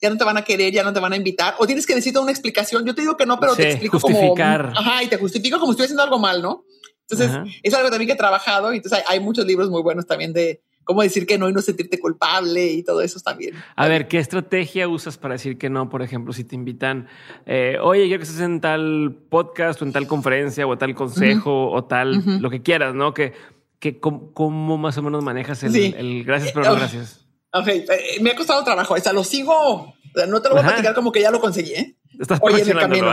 ya 0.00 0.08
no 0.08 0.16
te 0.16 0.24
van 0.24 0.38
a 0.38 0.42
querer, 0.42 0.72
ya 0.72 0.82
no 0.82 0.92
te 0.94 1.00
van 1.00 1.12
a 1.12 1.16
invitar, 1.16 1.54
o 1.58 1.66
tienes 1.66 1.86
que 1.86 1.94
decir 1.94 2.18
una 2.18 2.30
explicación. 2.30 2.84
Yo 2.86 2.94
te 2.94 3.02
digo 3.02 3.16
que 3.16 3.26
no, 3.26 3.38
pero 3.38 3.54
te 3.54 3.70
explico 3.70 4.00
justificar. 4.00 4.72
como. 4.72 4.78
Ajá, 4.78 5.02
y 5.02 5.08
te 5.08 5.18
justifico 5.18 5.60
como 5.60 5.72
si 5.72 5.74
estoy 5.74 5.84
haciendo 5.84 6.02
algo 6.02 6.18
mal, 6.18 6.40
¿no? 6.40 6.64
Entonces, 7.08 7.30
es 7.62 7.74
algo 7.74 7.90
también 7.90 8.06
que 8.06 8.14
he 8.14 8.16
trabajado. 8.16 8.72
Y 8.72 8.76
entonces, 8.76 9.04
hay, 9.06 9.20
muchos 9.20 9.44
libros 9.44 9.68
muy 9.68 9.82
buenos 9.82 10.06
también 10.06 10.32
de 10.32 10.62
cómo 10.84 11.02
decir 11.02 11.26
que 11.26 11.38
no 11.38 11.48
y 11.48 11.52
no 11.52 11.60
sentirte 11.60 11.98
culpable 11.98 12.64
y 12.66 12.82
todo 12.82 13.02
eso 13.02 13.20
también. 13.20 13.54
A 13.76 13.88
ver, 13.88 14.08
¿qué 14.08 14.18
estrategia 14.18 14.88
usas 14.88 15.18
para 15.18 15.34
decir 15.34 15.58
que 15.58 15.70
no? 15.70 15.88
Por 15.88 16.02
ejemplo, 16.02 16.32
si 16.32 16.44
te 16.44 16.54
invitan, 16.54 17.08
eh, 17.46 17.78
oye, 17.80 18.04
quiero 18.04 18.18
que 18.18 18.24
estés 18.24 18.40
en 18.40 18.60
tal 18.60 19.16
podcast 19.28 19.80
o 19.82 19.84
en 19.84 19.92
tal 19.92 20.06
conferencia 20.06 20.66
o 20.66 20.76
tal 20.78 20.94
consejo 20.94 21.70
o 21.70 21.84
tal, 21.84 22.40
lo 22.40 22.50
que 22.50 22.62
quieras, 22.62 22.94
¿no? 22.94 23.14
Que, 23.14 23.32
que 23.78 23.98
cómo, 23.98 24.78
más 24.78 24.96
o 24.98 25.02
menos 25.02 25.24
manejas 25.24 25.62
el, 25.62 26.24
gracias, 26.24 26.52
pero 26.52 26.66
no 26.66 26.76
gracias. 26.76 27.18
Ok, 27.54 27.68
eh, 27.68 27.86
me 28.22 28.30
ha 28.30 28.34
costado 28.34 28.64
trabajo. 28.64 28.94
O 28.94 28.98
sea, 28.98 29.12
lo 29.12 29.22
sigo. 29.22 29.94
no 30.26 30.40
te 30.40 30.48
lo 30.48 30.54
voy 30.54 30.64
a 30.64 30.68
platicar 30.68 30.94
como 30.94 31.12
que 31.12 31.20
ya 31.20 31.30
lo 31.30 31.38
conseguí. 31.38 31.74
¿eh? 31.74 31.96
Estás 32.18 32.38
Oye, 32.42 32.62
en 32.62 32.70
el 32.70 32.78
camino. 32.78 33.12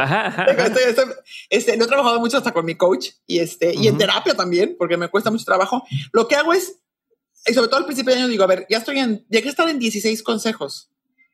este, 1.49 1.77
lo 1.77 1.83
he 1.83 1.87
trabajado 1.87 2.19
mucho 2.19 2.37
hasta 2.37 2.51
con 2.51 2.65
mi 2.65 2.75
coach 2.75 3.09
y 3.25 3.39
este 3.39 3.73
y 3.75 3.87
en 3.87 3.97
terapia 3.97 4.35
también, 4.35 4.75
porque 4.77 4.97
me 4.97 5.09
cuesta 5.09 5.31
mucho 5.31 5.45
trabajo. 5.45 5.83
Lo 6.11 6.27
que 6.27 6.35
hago 6.35 6.53
es, 6.53 6.79
y 7.45 7.53
sobre 7.53 7.67
todo 7.67 7.79
al 7.79 7.85
principio 7.85 8.13
de 8.13 8.19
año, 8.19 8.27
digo, 8.27 8.43
a 8.43 8.47
ver, 8.47 8.65
ya 8.69 8.77
estoy 8.77 8.99
en, 8.99 9.25
ya 9.29 9.41
que 9.41 9.49
estar 9.49 9.67
en 9.69 9.79
16 9.79 10.23
consejos. 10.23 10.89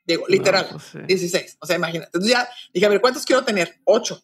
Digo, 0.05 0.25
literal, 0.27 0.67
16. 1.07 1.31
Pues 1.31 1.57
o 1.59 1.65
sea, 1.65 1.75
imagínate. 1.77 2.07
Entonces 2.07 2.31
ya 2.31 2.47
dije, 2.73 2.85
a 2.85 2.89
ver, 2.89 3.01
¿cuántos 3.01 3.25
quiero 3.25 3.43
tener? 3.43 3.79
Ocho 3.85 4.23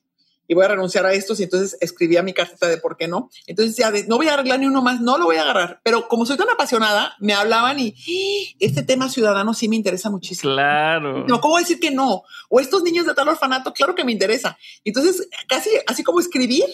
y 0.51 0.53
voy 0.53 0.65
a 0.65 0.67
renunciar 0.67 1.05
a 1.05 1.13
estos 1.13 1.39
y 1.39 1.43
entonces 1.43 1.77
escribí 1.79 2.21
mi 2.23 2.33
carta 2.33 2.67
de 2.67 2.77
por 2.77 2.97
qué 2.97 3.07
no. 3.07 3.29
Entonces 3.47 3.77
ya 3.77 3.89
no 4.09 4.17
voy 4.17 4.27
a 4.27 4.33
arreglar 4.33 4.59
ni 4.59 4.65
uno 4.65 4.81
más, 4.81 4.99
no 4.99 5.17
lo 5.17 5.23
voy 5.23 5.37
a 5.37 5.43
agarrar. 5.43 5.79
Pero 5.81 6.09
como 6.09 6.25
soy 6.25 6.35
tan 6.35 6.49
apasionada, 6.49 7.15
me 7.21 7.33
hablaban 7.33 7.79
y 7.79 7.95
¡Ah! 7.95 8.57
este 8.59 8.83
tema 8.83 9.07
ciudadano 9.07 9.53
sí 9.53 9.69
me 9.69 9.77
interesa 9.77 10.09
muchísimo. 10.09 10.51
Claro. 10.51 11.25
No, 11.25 11.39
¿cómo 11.39 11.57
decir 11.57 11.79
que 11.79 11.89
no? 11.89 12.23
O 12.49 12.59
estos 12.59 12.83
niños 12.83 13.05
de 13.05 13.13
tal 13.13 13.29
orfanato, 13.29 13.71
claro 13.71 13.95
que 13.95 14.03
me 14.03 14.11
interesa. 14.11 14.57
Entonces, 14.83 15.25
casi 15.47 15.69
así 15.87 16.03
como 16.03 16.19
escribir, 16.19 16.65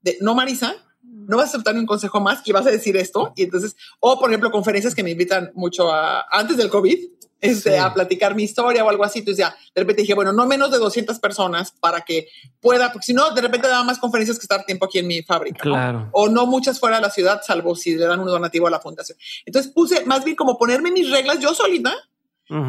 de, 0.00 0.18
no 0.20 0.34
Marisa, 0.34 0.74
no 1.26 1.36
vas 1.36 1.46
a 1.46 1.48
aceptar 1.50 1.74
ni 1.74 1.80
un 1.80 1.86
consejo 1.86 2.20
más 2.20 2.40
y 2.44 2.52
vas 2.52 2.66
a 2.66 2.70
decir 2.70 2.96
esto. 2.96 3.32
Y 3.36 3.44
entonces, 3.44 3.76
o 4.00 4.18
por 4.18 4.30
ejemplo, 4.30 4.50
conferencias 4.50 4.94
que 4.94 5.02
me 5.02 5.10
invitan 5.10 5.50
mucho 5.54 5.92
a, 5.92 6.24
antes 6.30 6.56
del 6.56 6.70
COVID, 6.70 6.98
este, 7.42 7.76
a 7.76 7.92
platicar 7.92 8.36
mi 8.36 8.44
historia 8.44 8.84
o 8.84 8.88
algo 8.88 9.04
así. 9.04 9.18
Entonces 9.18 9.44
ya, 9.44 9.56
de 9.74 9.80
repente 9.82 10.02
dije, 10.02 10.14
bueno, 10.14 10.32
no 10.32 10.46
menos 10.46 10.70
de 10.70 10.78
200 10.78 11.18
personas 11.18 11.72
para 11.72 12.02
que 12.02 12.28
pueda, 12.60 12.92
porque 12.92 13.06
si 13.06 13.14
no, 13.14 13.32
de 13.32 13.40
repente 13.40 13.68
daba 13.68 13.82
más 13.82 13.98
conferencias 13.98 14.38
que 14.38 14.44
estar 14.44 14.64
tiempo 14.64 14.86
aquí 14.86 15.00
en 15.00 15.08
mi 15.08 15.22
fábrica. 15.22 15.58
Claro. 15.60 16.08
O 16.12 16.28
no 16.28 16.46
muchas 16.46 16.78
fuera 16.78 16.96
de 16.96 17.02
la 17.02 17.10
ciudad, 17.10 17.42
salvo 17.44 17.74
si 17.74 17.96
le 17.96 18.06
dan 18.06 18.20
un 18.20 18.26
donativo 18.26 18.68
a 18.68 18.70
la 18.70 18.78
fundación. 18.78 19.18
Entonces 19.44 19.72
puse 19.72 20.04
más 20.06 20.24
bien 20.24 20.36
como 20.36 20.56
ponerme 20.56 20.92
mis 20.92 21.10
reglas 21.10 21.40
yo 21.40 21.52
solita. 21.52 21.92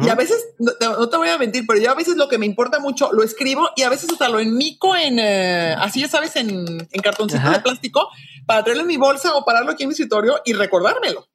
Y 0.02 0.08
a 0.08 0.14
veces, 0.14 0.42
no, 0.58 1.08
te 1.10 1.16
voy 1.18 1.28
a 1.28 1.36
mentir, 1.36 1.64
pero 1.66 1.78
yo 1.78 1.90
a 1.90 1.94
veces 1.94 2.16
lo 2.16 2.26
que 2.26 2.38
me 2.38 2.46
importa 2.46 2.78
mucho 2.78 3.12
lo 3.12 3.22
escribo 3.22 3.68
y 3.76 3.82
a 3.82 3.90
veces 3.90 4.10
hasta 4.10 4.30
lo 4.30 4.38
enmico 4.38 4.96
en, 4.96 5.18
eh, 5.18 5.74
así 5.78 6.00
ya 6.00 6.08
sabes, 6.08 6.36
en, 6.36 6.48
en 6.90 7.02
cartoncito 7.02 7.50
de 7.50 7.60
plástico 7.60 8.08
para 8.46 8.62
traerlo 8.62 8.82
en 8.82 8.88
mi 8.88 8.96
bolsa 8.96 9.34
o 9.34 9.44
pararlo 9.44 9.72
aquí 9.72 9.84
en 9.84 9.88
mi 9.88 9.92
escritorio 9.92 10.40
y 10.44 10.52
recordármelo. 10.52 11.28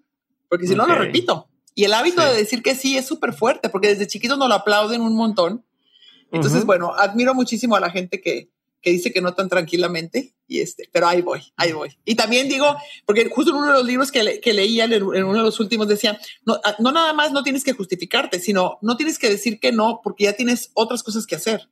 Porque 0.47 0.67
si 0.67 0.75
no, 0.75 0.87
lo 0.87 0.95
repito. 0.95 1.47
Y 1.75 1.83
el 1.85 1.93
hábito 1.93 2.21
de 2.21 2.35
decir 2.35 2.61
que 2.61 2.75
sí 2.75 2.97
es 2.97 3.05
súper 3.07 3.33
fuerte, 3.33 3.69
porque 3.69 3.87
desde 3.87 4.07
chiquitos 4.07 4.37
nos 4.37 4.49
lo 4.49 4.55
aplauden 4.55 5.01
un 5.01 5.15
montón. 5.15 5.63
Entonces, 6.31 6.65
bueno, 6.65 6.93
admiro 6.93 7.33
muchísimo 7.33 7.75
a 7.75 7.79
la 7.79 7.89
gente 7.89 8.19
que, 8.21 8.49
que 8.81 8.91
dice 8.91 9.11
que 9.11 9.21
no 9.21 9.33
tan 9.33 9.47
tranquilamente, 9.47 10.33
y 10.47 10.59
este, 10.59 10.89
pero 10.91 11.07
ahí 11.07 11.21
voy, 11.21 11.41
ahí 11.55 11.71
voy. 11.71 11.97
Y 12.05 12.15
también 12.15 12.49
digo, 12.49 12.75
porque 13.05 13.29
justo 13.29 13.51
en 13.51 13.57
uno 13.57 13.67
de 13.67 13.73
los 13.73 13.85
libros 13.85 14.11
que, 14.11 14.39
que 14.41 14.53
leía, 14.53 14.85
en 14.85 15.03
uno 15.03 15.37
de 15.37 15.43
los 15.43 15.59
últimos, 15.59 15.87
decía, 15.87 16.19
no, 16.45 16.59
ah, 16.63 16.75
no 16.79 16.91
nada 16.91 17.13
más 17.13 17.31
no 17.31 17.43
tienes 17.43 17.63
que 17.63 17.73
justificarte, 17.73 18.39
sino 18.39 18.77
no 18.81 18.97
tienes 18.97 19.17
que 19.17 19.29
decir 19.29 19.59
que 19.59 19.71
no 19.71 20.01
porque 20.03 20.25
ya 20.25 20.33
tienes 20.33 20.71
otras 20.73 21.03
cosas 21.03 21.25
que 21.25 21.35
hacer. 21.35 21.69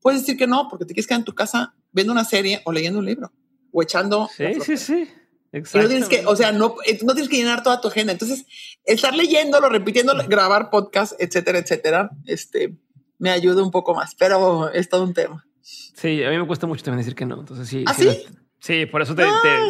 Puedes 0.00 0.20
decir 0.20 0.36
que 0.36 0.46
no 0.46 0.68
porque 0.68 0.84
te 0.84 0.94
quieres 0.94 1.06
quedar 1.06 1.20
en 1.20 1.24
tu 1.24 1.34
casa 1.34 1.74
viendo 1.92 2.12
una 2.12 2.24
serie 2.24 2.62
o 2.64 2.72
leyendo 2.72 2.98
un 2.98 3.06
libro 3.06 3.32
o 3.72 3.82
echando. 3.82 4.28
Sí, 4.36 4.60
sí, 4.64 4.76
sí 4.76 5.08
no 5.52 5.88
tienes 5.88 6.08
que, 6.08 6.24
o 6.26 6.34
sea, 6.34 6.52
no, 6.52 6.76
eh, 6.86 6.98
no 7.02 7.12
tienes 7.14 7.28
que 7.28 7.36
llenar 7.36 7.62
toda 7.62 7.80
tu 7.80 7.88
agenda. 7.88 8.12
Entonces, 8.12 8.46
estar 8.84 9.14
leyéndolo, 9.14 9.68
repitiéndolo, 9.68 10.26
grabar 10.26 10.70
podcast, 10.70 11.12
etcétera, 11.18 11.58
etcétera, 11.58 12.10
este, 12.26 12.74
me 13.18 13.30
ayuda 13.30 13.62
un 13.62 13.70
poco 13.70 13.94
más, 13.94 14.14
pero 14.14 14.70
es 14.70 14.88
todo 14.88 15.04
un 15.04 15.14
tema. 15.14 15.46
Sí, 15.60 16.24
a 16.24 16.30
mí 16.30 16.38
me 16.38 16.46
cuesta 16.46 16.66
mucho 16.66 16.82
también 16.82 17.04
decir 17.04 17.14
que 17.14 17.26
no. 17.26 17.40
Entonces, 17.40 17.68
sí. 17.68 17.84
¿Ah, 17.86 17.94
sí? 17.94 18.24
sí? 18.58 18.86
por 18.86 19.02
eso 19.02 19.14
te, 19.14 19.24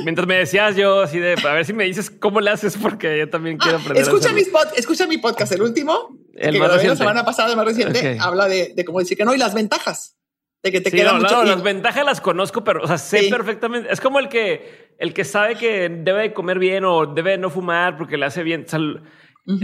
mientras 0.04 0.26
me 0.26 0.36
decías 0.36 0.76
yo 0.76 1.00
así 1.00 1.18
de, 1.18 1.34
a 1.34 1.52
ver 1.52 1.66
si 1.66 1.72
me 1.72 1.84
dices 1.84 2.10
cómo 2.10 2.40
le 2.40 2.50
haces, 2.50 2.76
porque 2.80 3.18
yo 3.18 3.28
también 3.28 3.58
quiero 3.58 3.78
ah, 3.78 3.80
aprender. 3.80 4.04
Escucha, 4.04 4.32
mis 4.32 4.48
pod, 4.48 4.68
escucha 4.76 5.06
mi 5.08 5.18
podcast, 5.18 5.50
el 5.52 5.62
último, 5.62 6.16
el 6.34 6.54
que 6.54 6.60
más 6.60 6.84
la 6.84 6.96
semana 6.96 7.24
pasada, 7.24 7.50
el 7.50 7.56
más 7.56 7.66
reciente, 7.66 8.18
habla 8.20 8.46
de, 8.46 8.72
de, 8.74 8.84
cómo 8.84 9.00
decir 9.00 9.18
que 9.18 9.24
no 9.24 9.34
y 9.34 9.38
las 9.38 9.52
ventajas 9.52 10.16
de 10.62 10.72
que 10.72 10.80
te 10.80 10.90
sí, 10.90 10.96
queda 10.96 11.14
mucho. 11.14 11.44
las 11.44 11.62
ventajas 11.62 12.04
las 12.04 12.20
conozco, 12.20 12.62
pero 12.62 12.82
o 12.82 12.86
sea, 12.86 12.98
sé 12.98 13.28
perfectamente. 13.30 13.92
Es 13.92 14.00
como 14.00 14.18
el 14.18 14.28
que, 14.28 14.94
el 14.98 15.12
que 15.12 15.24
sabe 15.24 15.56
que 15.56 15.88
debe 15.88 16.22
de 16.22 16.32
comer 16.32 16.58
bien 16.58 16.84
o 16.84 17.06
debe 17.06 17.36
no 17.38 17.50
fumar 17.50 17.96
porque 17.96 18.16
le 18.16 18.26
hace 18.26 18.42
bien. 18.42 18.66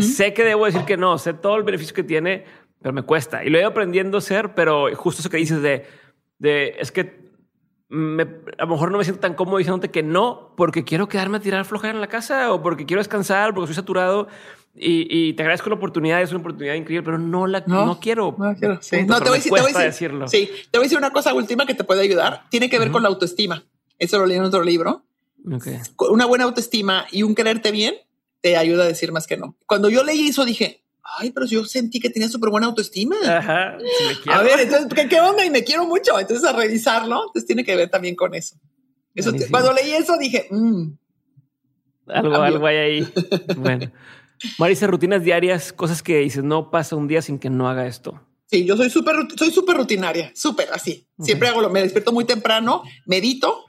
Sé 0.00 0.34
que 0.34 0.44
debo 0.44 0.66
decir 0.66 0.84
que 0.84 0.96
no, 0.96 1.18
sé 1.18 1.34
todo 1.34 1.56
el 1.56 1.62
beneficio 1.62 1.94
que 1.94 2.02
tiene, 2.02 2.44
pero 2.82 2.92
me 2.92 3.02
cuesta. 3.02 3.44
Y 3.44 3.50
lo 3.50 3.58
he 3.58 3.60
ido 3.60 3.70
aprendiendo 3.70 4.18
a 4.18 4.20
ser, 4.20 4.54
pero 4.54 4.94
justo 4.96 5.20
eso 5.20 5.30
que 5.30 5.36
dices 5.36 5.62
de, 5.62 5.86
de 6.38 6.74
es 6.78 6.90
que 6.90 7.28
me, 7.88 8.22
a 8.58 8.64
lo 8.64 8.72
mejor 8.72 8.90
no 8.90 8.98
me 8.98 9.04
siento 9.04 9.20
tan 9.20 9.34
cómodo 9.34 9.58
diciéndote 9.58 9.90
que 9.90 10.02
no, 10.02 10.52
porque 10.56 10.84
quiero 10.84 11.08
quedarme 11.08 11.38
a 11.38 11.40
tirar 11.40 11.64
flojera 11.64 11.94
en 11.94 12.00
la 12.00 12.08
casa 12.08 12.52
o 12.52 12.62
porque 12.62 12.86
quiero 12.86 13.00
descansar, 13.00 13.54
porque 13.54 13.68
soy 13.68 13.76
saturado. 13.76 14.28
Y, 14.80 15.32
te 15.34 15.42
agradezco 15.42 15.68
la 15.70 15.76
oportunidad, 15.76 16.22
es 16.22 16.30
una 16.30 16.40
oportunidad 16.40 16.74
increíble, 16.74 17.04
pero 17.04 17.18
no 17.18 17.46
la 17.46 17.64
no, 17.66 17.98
quiero. 18.00 18.34
No 18.38 18.54
quiero. 18.56 18.78
Sí. 18.80 19.02
no, 19.04 19.20
te 19.20 19.30
voy, 19.30 19.40
te 19.40 19.50
voy, 19.50 19.60
a 19.74 19.78
decir, 19.78 20.12
Sí, 20.26 20.50
te 20.70 20.78
voy 20.78 20.84
a 20.84 20.86
decir 20.86 20.98
una 20.98 21.10
cosa 21.10 21.34
última 21.34 21.66
que 21.66 21.74
te 21.74 21.84
puede 21.84 22.02
ayudar. 22.02 22.44
Tiene 22.50 22.70
que 22.70 22.78
ver 22.78 22.90
con 22.90 23.02
la 23.02 23.08
autoestima. 23.08 23.64
Eso 23.98 24.18
lo 24.18 24.26
leí 24.26 24.36
en 24.36 24.44
otro 24.44 24.62
libro. 24.62 25.04
Una 26.10 26.26
buena 26.26 26.44
autoestima 26.44 27.06
y 27.10 27.22
un 27.22 27.34
quererte 27.34 27.70
bien 27.70 27.94
te 28.40 28.56
ayuda 28.56 28.84
a 28.84 28.86
decir 28.88 29.12
más 29.12 29.26
que 29.26 29.36
no. 29.36 29.56
Cuando 29.66 29.88
yo 29.88 30.04
leí 30.04 30.28
eso 30.28 30.44
dije, 30.44 30.84
ay, 31.02 31.30
pero 31.32 31.46
yo 31.46 31.64
sentí 31.64 32.00
que 32.00 32.10
tenía 32.10 32.28
súper 32.28 32.50
buena 32.50 32.66
autoestima. 32.66 33.16
Ajá, 33.24 33.78
a 34.26 34.42
ver, 34.42 34.60
entonces, 34.60 34.88
¿qué, 34.94 35.08
¿qué, 35.08 35.20
onda? 35.20 35.44
Y 35.44 35.50
me 35.50 35.64
quiero 35.64 35.86
mucho. 35.86 36.18
Entonces, 36.18 36.44
a 36.44 36.52
revisarlo, 36.52 37.26
entonces 37.26 37.46
tiene 37.46 37.64
que 37.64 37.74
ver 37.76 37.88
también 37.88 38.14
con 38.14 38.34
eso. 38.34 38.56
eso 39.14 39.32
cuando 39.50 39.72
leí 39.72 39.92
eso 39.92 40.16
dije, 40.18 40.48
mmm. 40.50 40.90
Algo, 42.06 42.36
algo 42.36 42.66
hay 42.66 42.76
ahí. 42.76 43.12
bueno. 43.56 43.90
Marisa, 44.58 44.86
rutinas 44.86 45.22
diarias, 45.24 45.72
cosas 45.72 46.02
que 46.02 46.18
dices, 46.18 46.44
no 46.44 46.70
pasa 46.70 46.96
un 46.96 47.08
día 47.08 47.22
sin 47.22 47.38
que 47.38 47.50
no 47.50 47.68
haga 47.68 47.86
esto. 47.86 48.20
Sí, 48.46 48.64
yo 48.64 48.76
soy 48.76 48.88
súper 48.88 49.16
soy 49.36 49.50
súper 49.50 49.76
rutinaria, 49.76 50.32
súper 50.34 50.68
así. 50.72 51.06
Siempre 51.20 51.48
hago 51.48 51.60
lo, 51.60 51.68
me 51.68 51.82
despierto 51.82 52.12
muy 52.12 52.24
temprano, 52.24 52.82
medito, 53.04 53.66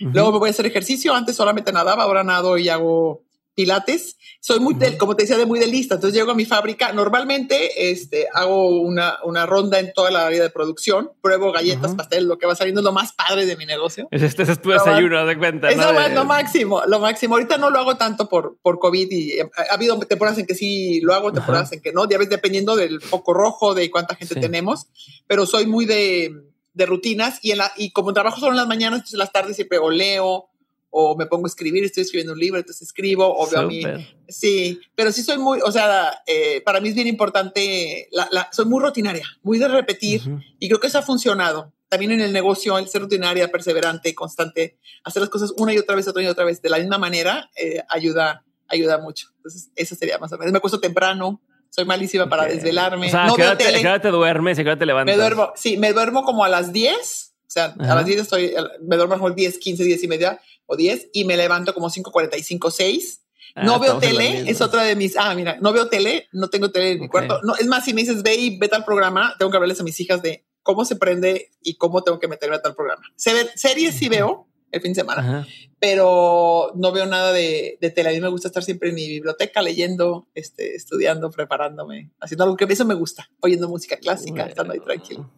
luego 0.00 0.32
me 0.32 0.38
voy 0.38 0.48
a 0.48 0.50
hacer 0.50 0.66
ejercicio. 0.66 1.14
Antes 1.14 1.36
solamente 1.36 1.72
nadaba, 1.72 2.04
ahora 2.04 2.22
nado 2.22 2.56
y 2.56 2.68
hago 2.68 3.24
pilates. 3.60 4.16
Soy 4.40 4.58
muy, 4.58 4.74
como 4.96 5.16
te 5.16 5.24
decía, 5.24 5.36
de 5.36 5.44
muy 5.44 5.58
de 5.58 5.66
lista. 5.66 5.96
Entonces 5.96 6.18
llego 6.18 6.30
a 6.30 6.34
mi 6.34 6.46
fábrica. 6.46 6.92
Normalmente 6.92 7.90
este, 7.90 8.26
hago 8.32 8.80
una, 8.80 9.18
una 9.24 9.44
ronda 9.44 9.78
en 9.78 9.92
toda 9.92 10.10
la 10.10 10.26
área 10.26 10.42
de 10.42 10.48
producción. 10.48 11.10
Pruebo 11.20 11.52
galletas, 11.52 11.94
pastel, 11.94 12.24
lo 12.24 12.38
que 12.38 12.46
va 12.46 12.54
saliendo 12.54 12.80
es 12.80 12.84
lo 12.84 12.92
más 12.92 13.12
padre 13.12 13.44
de 13.44 13.56
mi 13.56 13.66
negocio. 13.66 14.08
Este, 14.10 14.44
es 14.44 14.62
tu 14.62 14.70
desayuno, 14.70 15.26
de 15.26 15.36
cuenta. 15.36 15.68
Eso 15.68 15.90
es 15.90 16.14
lo 16.14 16.24
máximo, 16.24 16.82
lo 16.86 17.00
máximo. 17.00 17.34
Ahorita 17.34 17.58
no 17.58 17.68
lo 17.68 17.78
hago 17.80 17.96
tanto 17.96 18.28
por, 18.30 18.56
por 18.62 18.78
COVID 18.78 19.10
y 19.10 19.32
eh, 19.32 19.50
ha, 19.56 19.74
habido 19.74 19.98
temporadas 19.98 20.38
en 20.38 20.46
que 20.46 20.54
sí 20.54 21.00
lo 21.02 21.12
hago, 21.12 21.32
temporadas 21.32 21.72
en 21.72 21.82
que 21.82 21.92
no. 21.92 22.08
Ya 22.08 22.16
ves, 22.16 22.30
dependiendo 22.30 22.76
del 22.76 23.02
foco 23.02 23.34
rojo, 23.34 23.74
de 23.74 23.90
cuánta 23.90 24.14
gente 24.14 24.36
tenemos. 24.36 24.86
Pero 25.26 25.44
soy 25.44 25.66
muy 25.66 25.84
de, 25.84 26.34
de 26.72 26.86
rutinas 26.86 27.38
y, 27.42 27.50
en 27.50 27.58
la, 27.58 27.72
y 27.76 27.90
como 27.90 28.14
trabajo 28.14 28.40
solo 28.40 28.52
en 28.52 28.56
las 28.56 28.68
mañanas, 28.68 29.00
entonces 29.00 29.14
en 29.14 29.18
las 29.18 29.32
tardes 29.32 29.56
siempre 29.56 29.76
o 29.76 29.90
leo 29.90 30.49
o 30.90 31.16
me 31.16 31.26
pongo 31.26 31.46
a 31.46 31.48
escribir, 31.48 31.84
estoy 31.84 32.02
escribiendo 32.02 32.32
un 32.32 32.38
libro, 32.38 32.58
entonces 32.58 32.82
escribo, 32.82 33.26
o 33.36 33.48
veo 33.48 33.60
a 33.60 33.66
mí. 33.66 33.82
Sí, 34.28 34.80
pero 34.94 35.12
sí 35.12 35.22
soy 35.22 35.38
muy, 35.38 35.60
o 35.64 35.72
sea, 35.72 36.22
eh, 36.26 36.60
para 36.62 36.80
mí 36.80 36.88
es 36.88 36.94
bien 36.94 37.06
importante, 37.06 38.08
la, 38.10 38.48
soy 38.52 38.66
muy 38.66 38.82
rutinaria, 38.82 39.26
muy 39.42 39.58
de 39.58 39.68
repetir, 39.68 40.22
y 40.58 40.68
creo 40.68 40.80
que 40.80 40.88
eso 40.88 40.98
ha 40.98 41.02
funcionado. 41.02 41.72
También 41.88 42.12
en 42.12 42.20
el 42.20 42.32
negocio, 42.32 42.78
el 42.78 42.88
ser 42.88 43.02
rutinaria, 43.02 43.50
perseverante, 43.50 44.14
constante, 44.14 44.78
hacer 45.02 45.22
las 45.22 45.28
cosas 45.28 45.52
una 45.56 45.74
y 45.74 45.78
otra 45.78 45.96
vez, 45.96 46.06
otra 46.06 46.22
y 46.22 46.26
otra 46.26 46.44
vez, 46.44 46.62
de 46.62 46.70
la 46.70 46.78
misma 46.78 46.98
manera, 46.98 47.50
eh, 47.56 47.82
ayuda, 47.88 48.44
ayuda 48.68 48.98
mucho. 48.98 49.28
Entonces, 49.36 49.70
eso 49.74 49.96
sería 49.96 50.18
más 50.18 50.32
o 50.32 50.38
menos. 50.38 50.52
Me 50.52 50.58
acuesto 50.58 50.78
temprano, 50.78 51.42
soy 51.68 51.84
malísima 51.84 52.28
para 52.28 52.44
desvelarme. 52.46 53.08
O 53.08 53.10
sea, 53.10 53.26
no 53.26 53.34
¿qué 53.34 53.98
te 54.00 54.08
duermes 54.08 54.58
y 54.58 54.64
qué 54.64 54.76
te 54.76 54.86
levantas? 54.86 55.16
Me 55.16 55.20
duermo, 55.20 55.52
sí, 55.56 55.76
me 55.78 55.92
duermo 55.92 56.24
como 56.24 56.44
a 56.44 56.48
las 56.48 56.72
10, 56.72 57.29
o 57.50 57.52
sea, 57.52 57.74
a 57.80 57.94
las 57.96 58.06
10 58.06 58.20
estoy, 58.20 58.54
me 58.80 58.94
duermo 58.94 59.16
mejor 59.16 59.34
10, 59.34 59.58
15, 59.58 59.82
10 59.82 60.04
y 60.04 60.06
media 60.06 60.40
o 60.66 60.76
10 60.76 61.08
y 61.12 61.24
me 61.24 61.36
levanto 61.36 61.74
como 61.74 61.90
5.45, 61.90 62.70
6. 62.70 63.22
Ah, 63.56 63.64
no 63.64 63.80
veo 63.80 63.98
tele, 63.98 64.48
es 64.48 64.60
otra 64.60 64.84
de 64.84 64.94
mis. 64.94 65.16
Ah, 65.16 65.34
mira, 65.34 65.58
no 65.60 65.72
veo 65.72 65.88
tele, 65.88 66.28
no 66.30 66.48
tengo 66.48 66.70
tele 66.70 66.92
en 66.92 67.00
mi 67.00 67.08
cuarto. 67.08 67.40
No, 67.42 67.56
es 67.56 67.66
más, 67.66 67.84
si 67.84 67.92
me 67.92 68.02
dices 68.02 68.22
ve 68.22 68.36
y 68.36 68.56
vete 68.56 68.76
al 68.76 68.84
programa, 68.84 69.34
tengo 69.36 69.50
que 69.50 69.56
hablarles 69.56 69.80
a 69.80 69.82
mis 69.82 69.98
hijas 69.98 70.22
de 70.22 70.44
cómo 70.62 70.84
se 70.84 70.94
prende 70.94 71.50
y 71.60 71.74
cómo 71.74 72.04
tengo 72.04 72.20
que 72.20 72.28
meterme 72.28 72.54
a 72.54 72.62
tal 72.62 72.76
programa. 72.76 73.02
series 73.16 73.96
sí 73.96 74.08
veo 74.08 74.46
el 74.70 74.80
fin 74.80 74.92
de 74.92 75.00
semana, 75.00 75.48
pero 75.80 76.70
no 76.76 76.92
veo 76.92 77.06
nada 77.06 77.32
de, 77.32 77.78
de, 77.80 77.90
tele. 77.90 78.10
A 78.10 78.12
mí 78.12 78.20
me 78.20 78.28
gusta 78.28 78.46
estar 78.46 78.62
siempre 78.62 78.90
en 78.90 78.94
mi 78.94 79.08
biblioteca 79.08 79.60
leyendo, 79.60 80.28
este, 80.36 80.76
estudiando, 80.76 81.32
preparándome, 81.32 82.12
haciendo 82.20 82.44
algo 82.44 82.56
que 82.56 82.72
eso 82.72 82.84
me 82.84 82.94
gusta, 82.94 83.28
oyendo 83.40 83.68
música 83.68 83.96
clásica, 83.96 84.46
estando 84.46 84.72
ahí 84.72 84.78
tranquilo. 84.78 85.28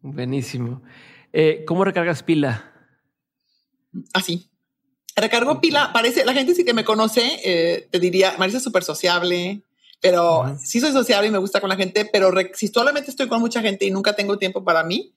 Buenísimo. 0.00 0.80
Eh, 1.32 1.64
¿Cómo 1.66 1.84
recargas 1.84 2.22
pila? 2.22 2.72
Así. 4.12 4.50
Recargo 5.14 5.60
pila, 5.60 5.92
parece, 5.94 6.24
la 6.24 6.34
gente 6.34 6.54
sí 6.54 6.64
que 6.64 6.74
me 6.74 6.84
conoce, 6.84 7.40
eh, 7.42 7.88
te 7.90 7.98
diría, 7.98 8.34
Marisa 8.38 8.58
es 8.58 8.64
súper 8.64 8.84
sociable, 8.84 9.62
pero 10.00 10.58
sí 10.62 10.78
soy 10.78 10.92
sociable 10.92 11.28
y 11.28 11.30
me 11.30 11.38
gusta 11.38 11.60
con 11.60 11.70
la 11.70 11.76
gente, 11.76 12.04
pero 12.04 12.30
si 12.52 12.68
solamente 12.68 13.10
estoy 13.10 13.26
con 13.26 13.40
mucha 13.40 13.62
gente 13.62 13.86
y 13.86 13.90
nunca 13.90 14.14
tengo 14.14 14.36
tiempo 14.36 14.62
para 14.62 14.84
mí, 14.84 15.14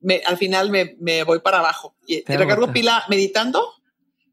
me, 0.00 0.22
al 0.24 0.38
final 0.38 0.70
me, 0.70 0.96
me 1.00 1.24
voy 1.24 1.40
para 1.40 1.58
abajo. 1.58 1.96
Y 2.06 2.22
recargo 2.24 2.72
pila 2.72 3.04
meditando, 3.08 3.74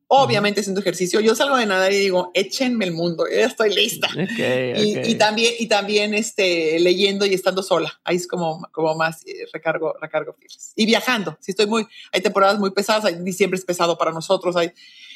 Obviamente 0.09 0.61
haciendo 0.61 0.79
ejercicio. 0.79 1.19
Yo 1.19 1.35
salgo 1.35 1.57
de 1.57 1.65
nadar 1.65 1.91
y 1.91 1.97
digo, 1.97 2.31
échenme 2.33 2.85
el 2.85 2.93
mundo, 2.93 3.25
ya 3.29 3.45
estoy 3.45 3.75
lista. 3.75 4.07
y, 4.15 5.15
también, 5.15 5.53
y 5.59 5.67
también 5.67 6.13
este, 6.13 6.79
leyendo 6.79 7.25
y 7.25 7.33
estando 7.33 7.61
sola. 7.61 7.99
Ahí 8.05 8.15
es 8.15 8.27
como, 8.27 8.61
como 8.71 8.95
más 8.95 9.25
eh, 9.25 9.45
recargo, 9.51 9.95
recargo 9.99 10.37
Y 10.75 10.85
viajando. 10.85 11.37
Si 11.41 11.51
estoy 11.51 11.67
muy, 11.67 11.85
hay 12.13 12.21
temporadas 12.21 12.57
muy 12.57 12.71
pesadas, 12.71 13.03
hay, 13.03 13.15
diciembre 13.15 13.57
es 13.57 13.65
pesado 13.65 13.97
para 13.97 14.11
nosotros. 14.11 14.55
Hay, 14.55 14.71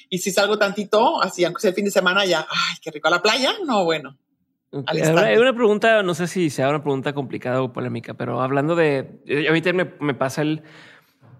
y 0.10 0.18
si 0.18 0.30
salgo 0.32 0.58
tantito, 0.58 1.22
así, 1.22 1.46
aunque 1.46 1.62
sea 1.62 1.70
el 1.70 1.76
fin 1.76 1.86
de 1.86 1.92
semana, 1.92 2.26
ya, 2.26 2.46
ay, 2.50 2.76
qué 2.82 2.92
rico. 2.92 3.08
A 3.08 3.12
la 3.12 3.22
playa, 3.22 3.54
no, 3.66 3.86
bueno. 3.86 4.18
Hay 4.88 5.38
una 5.38 5.54
pregunta, 5.54 6.04
no 6.04 6.14
sé 6.14 6.28
si 6.28 6.50
sea 6.50 6.70
una 6.70 6.82
pregunta 6.82 7.14
complicada 7.14 7.62
o 7.62 7.72
polémica, 7.72 8.14
pero 8.14 8.42
hablando 8.42 8.76
de, 8.76 9.22
a 9.50 9.52
mí 9.52 9.62
me, 9.74 9.94
me 10.00 10.14
pasa 10.14 10.42
el, 10.42 10.64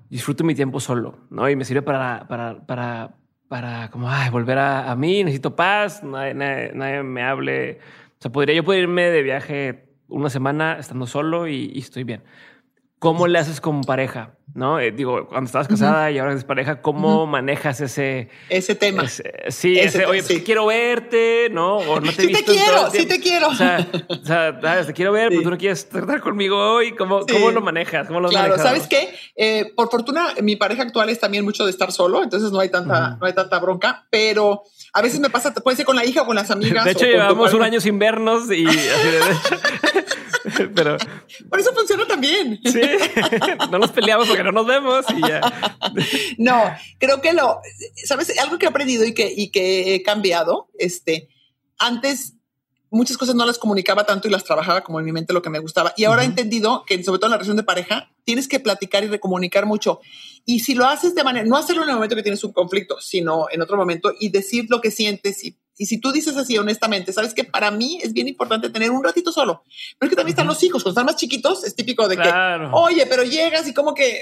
disfruto 0.10 0.44
mi 0.44 0.54
tiempo 0.56 0.82
solo, 0.82 1.18
¿no? 1.30 1.50
Y 1.50 1.56
me 1.56 1.64
sirve 1.64 1.82
para, 1.82 2.28
para, 2.28 2.66
para 2.66 3.16
para 3.52 3.90
como 3.90 4.10
ay, 4.10 4.30
volver 4.30 4.58
a, 4.60 4.96
mí, 4.96 5.26
necesito 5.26 5.58
paz, 5.58 6.04
nadie, 6.04 6.34
nadie, 6.34 7.04
me 7.04 7.22
hable. 7.22 7.80
O 8.18 8.22
sea, 8.22 8.32
podría 8.32 8.56
yo 8.56 8.64
poder 8.64 8.84
irme 8.84 9.10
de 9.10 9.22
viaje 9.24 9.90
una 10.08 10.30
semana 10.30 10.78
estando 10.80 11.06
solo 11.06 11.50
y, 11.50 11.78
estoy 11.78 12.06
bien. 12.06 12.24
¿Cómo 13.02 13.26
le 13.26 13.40
haces 13.40 13.60
como 13.60 13.82
pareja? 13.82 14.36
No 14.54 14.80
eh, 14.80 14.92
digo, 14.92 15.28
cuando 15.28 15.48
estabas 15.48 15.68
casada 15.68 16.12
y 16.12 16.20
ahora 16.20 16.34
eres 16.34 16.44
pareja, 16.44 16.84
¿cómo 16.84 17.26
manejas 17.26 17.82
ese 17.82 18.30
ese 18.48 18.76
tema? 18.76 19.08
sí, 19.48 19.80
ese, 19.80 20.06
oye, 20.06 20.22
pues, 20.22 20.44
quiero 20.44 20.68
verte, 20.68 21.50
no? 21.52 21.78
O 21.78 22.00
no 22.00 22.12
te 22.12 22.28
sí 22.28 22.32
te 22.32 22.44
quiero, 22.44 22.92
sí 22.92 23.08
te 23.08 23.20
quiero. 23.20 23.48
O 23.48 23.56
sea, 23.56 23.90
o 24.08 24.24
sea 24.24 24.86
te 24.86 24.94
quiero 24.94 25.14
ver, 25.14 25.30
pero 25.30 25.42
tú 25.42 25.50
no 25.50 25.58
quieres 25.58 25.80
estar 25.92 26.22
conmigo 26.22 26.76
hoy. 26.76 26.94
¿Cómo, 26.96 27.26
¿cómo 27.26 27.50
lo 27.50 27.62
manejas? 27.62 28.06
¿Cómo 28.06 28.20
lo 28.20 28.30
claro, 28.30 28.56
¿sabes 28.60 28.86
qué? 28.86 29.10
Eh, 29.36 29.74
por 29.76 29.90
fortuna, 29.90 30.36
mi 30.44 30.56
pareja 30.56 30.84
actual 30.84 31.10
es 31.10 31.20
también 31.20 31.44
mucho 31.44 31.66
de 31.66 31.72
estar 31.72 31.92
solo, 31.92 32.22
entonces 32.22 32.52
no 32.52 32.60
hay 32.60 32.70
tanta, 32.70 33.18
no 33.20 33.26
hay 33.26 33.34
tanta 33.34 33.58
bronca, 33.58 34.06
pero 34.12 34.62
a 34.94 35.02
veces 35.02 35.20
me 35.20 35.30
pasa, 35.30 35.54
puede 35.54 35.78
ser 35.78 35.86
con 35.86 35.96
la 35.96 36.06
hija 36.06 36.24
o 36.24 36.26
con 36.26 36.36
las 36.36 36.52
amigas. 36.52 36.84
De 36.86 36.92
hecho, 36.92 37.06
llevamos 37.06 37.54
un 37.54 37.64
año 37.64 37.80
sin 37.80 37.98
vernos 37.98 38.52
y 38.52 38.66
así 38.66 38.78
de 38.78 39.18
hecho. 39.18 39.62
Pero 40.76 40.98
por 41.50 41.60
eso 41.60 41.74
funciona 41.74 42.06
también. 42.06 42.60
Sí, 42.66 42.82
no 43.72 43.80
nos 43.80 43.92
peleamos 43.92 44.28
porque 44.28 44.44
no 44.44 44.52
nos 44.52 44.66
vemos 44.66 45.06
y 45.16 45.22
ya. 45.22 45.42
No, 46.38 46.76
creo 46.98 47.22
que 47.22 47.34
lo, 47.34 47.62
sabes, 48.04 48.38
algo 48.40 48.58
que 48.58 48.66
he 48.66 48.70
aprendido 48.70 49.06
y 49.06 49.14
que, 49.14 49.32
y 49.36 49.50
que 49.50 49.96
he 49.96 50.04
cambiado, 50.04 50.70
este, 50.78 51.30
antes 51.78 52.34
muchas 52.92 53.18
cosas 53.18 53.36
no 53.36 53.46
las 53.46 53.58
comunicaba 53.58 54.06
tanto 54.06 54.28
y 54.28 54.32
las 54.32 54.44
trabajaba 54.44 54.82
como 54.82 55.00
en 55.00 55.06
mi 55.06 55.14
mente 55.14 55.34
lo 55.34 55.42
que 55.42 55.50
me 55.50 55.60
gustaba. 55.60 55.94
Y 55.96 56.04
ahora 56.04 56.24
he 56.24 56.26
entendido 56.26 56.84
que, 56.86 57.02
sobre 57.04 57.20
todo 57.20 57.28
en 57.28 57.32
la 57.32 57.38
relación 57.38 57.58
de 57.58 57.64
pareja, 57.64 58.12
tienes 58.26 58.48
que 58.48 58.60
platicar 58.60 59.04
y 59.04 59.08
recomunicar 59.08 59.66
mucho. 59.66 60.02
Y 60.46 60.60
si 60.60 60.76
lo 60.76 60.86
haces 60.86 61.16
de 61.16 61.24
manera, 61.24 61.46
no 61.46 61.56
hacerlo 61.56 61.84
en 61.84 61.90
el 61.90 61.96
momento 61.96 62.16
que 62.16 62.22
tienes 62.22 62.44
un 62.44 62.52
conflicto, 62.52 63.00
sino 63.00 63.48
en 63.50 63.62
otro 63.62 63.78
momento 63.78 64.14
y 64.20 64.30
decir 64.30 64.66
lo 64.70 64.82
que 64.82 64.92
sientes. 64.92 65.44
Y, 65.44 65.58
y 65.78 65.86
si 65.86 66.00
tú 66.00 66.12
dices 66.12 66.36
así 66.36 66.58
honestamente, 66.58 67.14
sabes 67.14 67.34
que 67.34 67.46
para 67.46 67.72
mí 67.72 68.00
es 68.04 68.12
bien 68.12 68.28
importante 68.28 68.70
tener 68.70 68.92
un 68.92 69.04
ratito 69.04 69.32
solo. 69.32 69.64
Pero 69.98 70.08
es 70.08 70.10
que 70.10 70.16
también 70.18 70.34
están 70.34 70.48
los 70.48 70.62
hijos, 70.62 70.84
cuando 70.84 71.00
están 71.00 71.06
más 71.06 71.16
chiquitos, 71.16 71.64
es 71.64 71.74
típico 71.74 72.10
de 72.10 72.18
que, 72.18 72.30
oye, 72.74 73.06
pero 73.06 73.24
llegas 73.24 73.68
y 73.70 73.74
como 73.74 73.94
que 73.94 74.22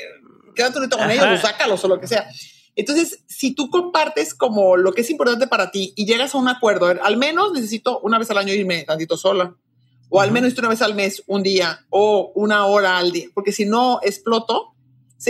quédate 0.55 0.77
un 0.77 0.83
ratito 0.83 0.97
con 0.97 1.09
ellos 1.09 1.25
o 1.25 1.37
sácalos 1.37 1.83
o 1.83 1.87
lo 1.87 1.99
que 1.99 2.07
sea. 2.07 2.29
Entonces, 2.79 3.25
si 3.27 3.53
tú 3.53 3.69
compartes 3.69 4.33
como 4.33 4.77
lo 4.77 4.93
que 4.93 5.01
es 5.01 5.09
importante 5.09 5.47
para 5.47 5.69
ti 5.69 5.91
y 5.97 6.05
llegas 6.05 6.33
a 6.33 6.37
un 6.37 6.47
acuerdo, 6.47 6.85
al 6.85 7.17
menos 7.17 7.51
necesito 7.51 7.99
una 7.99 8.17
vez 8.17 8.31
al 8.31 8.37
año 8.37 8.53
irme 8.53 8.85
tantito 8.85 9.17
sola, 9.17 9.53
o 10.07 10.21
al 10.21 10.31
menos 10.31 10.57
una 10.57 10.69
vez 10.69 10.81
al 10.81 10.95
mes, 10.95 11.21
un 11.27 11.43
día, 11.43 11.85
o 11.89 12.31
una 12.35 12.65
hora 12.67 12.97
al 12.97 13.11
día, 13.11 13.27
porque 13.33 13.51
si 13.51 13.65
no 13.65 13.99
exploto, 14.01 14.75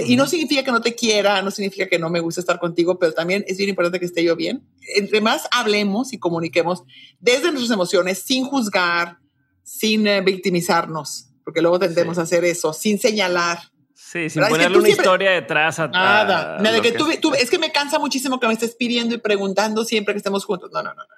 y 0.05 0.15
no 0.15 0.27
significa 0.27 0.63
que 0.63 0.71
no 0.71 0.81
te 0.81 0.93
quiera, 0.93 1.41
no 1.41 1.49
significa 1.49 1.87
que 1.87 1.97
no 1.97 2.11
me 2.11 2.19
guste 2.19 2.39
estar 2.39 2.59
contigo, 2.59 2.99
pero 2.99 3.13
también 3.13 3.43
es 3.47 3.57
bien 3.57 3.71
importante 3.71 3.99
que 3.99 4.05
esté 4.05 4.23
yo 4.23 4.35
bien. 4.35 4.63
Entre 4.95 5.19
más 5.19 5.47
hablemos 5.49 6.13
y 6.13 6.19
comuniquemos 6.19 6.83
desde 7.19 7.51
nuestras 7.51 7.71
emociones, 7.71 8.19
sin 8.19 8.45
juzgar, 8.45 9.17
sin 9.63 10.05
eh, 10.05 10.21
victimizarnos, 10.21 11.31
porque 11.43 11.61
luego 11.61 11.79
tendemos 11.79 12.19
a 12.19 12.21
hacer 12.21 12.45
eso, 12.45 12.73
sin 12.73 12.99
señalar, 12.99 13.71
Sí, 14.11 14.27
sin 14.27 14.43
ponerle 14.43 14.79
una 14.79 14.89
historia 14.89 15.29
detrás 15.29 15.77
a 15.77 15.87
nada. 15.87 16.57
nada 16.57 16.81
que, 16.81 16.93
tú, 16.93 17.31
es 17.35 17.47
que 17.47 17.59
me 17.59 17.71
cansa 17.71 17.99
muchísimo 17.99 18.39
que 18.39 18.47
me 18.47 18.53
estés 18.53 18.73
pidiendo 18.73 19.13
y 19.13 19.19
preguntando 19.19 19.85
siempre 19.85 20.15
que 20.15 20.17
estemos 20.17 20.45
juntos. 20.45 20.71
No, 20.73 20.81
no, 20.81 20.89
no, 20.95 21.03
no. 21.03 21.15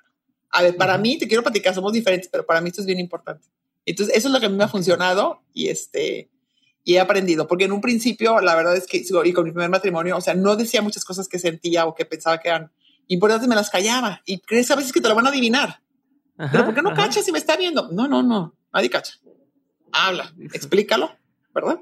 A 0.49 0.61
ver, 0.61 0.76
para 0.76 0.97
mí, 0.97 1.18
te 1.18 1.26
quiero 1.26 1.41
platicar, 1.41 1.73
somos 1.73 1.93
diferentes, 1.93 2.27
pero 2.30 2.45
para 2.45 2.59
mí 2.59 2.68
esto 2.68 2.81
es 2.81 2.88
bien 2.88 2.99
importante. 2.99 3.47
Entonces, 3.85 4.13
eso 4.13 4.27
es 4.27 4.34
lo 4.34 4.41
que 4.41 4.47
a 4.47 4.49
mí 4.49 4.57
me 4.57 4.65
ha 4.65 4.68
funcionado 4.68 5.41
y 5.53 5.69
este 5.69 6.30
y 6.84 6.95
he 6.95 6.99
aprendido, 6.99 7.47
porque 7.47 7.63
en 7.63 7.72
un 7.72 7.80
principio, 7.80 8.41
la 8.41 8.55
verdad 8.55 8.76
es 8.76 8.88
que, 8.88 9.05
y 9.23 9.31
con 9.31 9.45
mi 9.45 9.51
primer 9.51 9.69
matrimonio, 9.69 10.18
o 10.18 10.22
sea, 10.22 10.34
no 10.34 10.57
decía 10.57 10.81
muchas 10.81 11.05
cosas 11.05 11.30
que 11.30 11.39
sentía 11.39 11.85
o 11.85 11.95
que 11.95 12.03
pensaba 12.03 12.39
que 12.41 12.49
eran 12.49 12.73
importantes, 13.07 13.47
me 13.47 13.55
las 13.55 13.69
callaba. 13.69 14.22
Y 14.26 14.39
crees 14.39 14.69
a 14.69 14.76
veces 14.76 14.91
que 14.91 14.99
te 14.99 15.07
lo 15.07 15.15
van 15.15 15.27
a 15.27 15.30
adivinar. 15.30 15.81
pero 16.35 16.65
¿por 16.65 16.76
qué 16.76 16.81
no 16.81 16.93
cachas 16.93 17.23
si 17.23 17.31
me 17.31 17.39
está 17.39 17.55
viendo? 17.55 17.89
No, 17.93 18.09
no, 18.09 18.22
no, 18.22 18.53
nadie 18.73 18.89
cacha. 18.89 19.13
Habla, 19.93 20.34
explícalo, 20.51 21.15
¿verdad? 21.53 21.80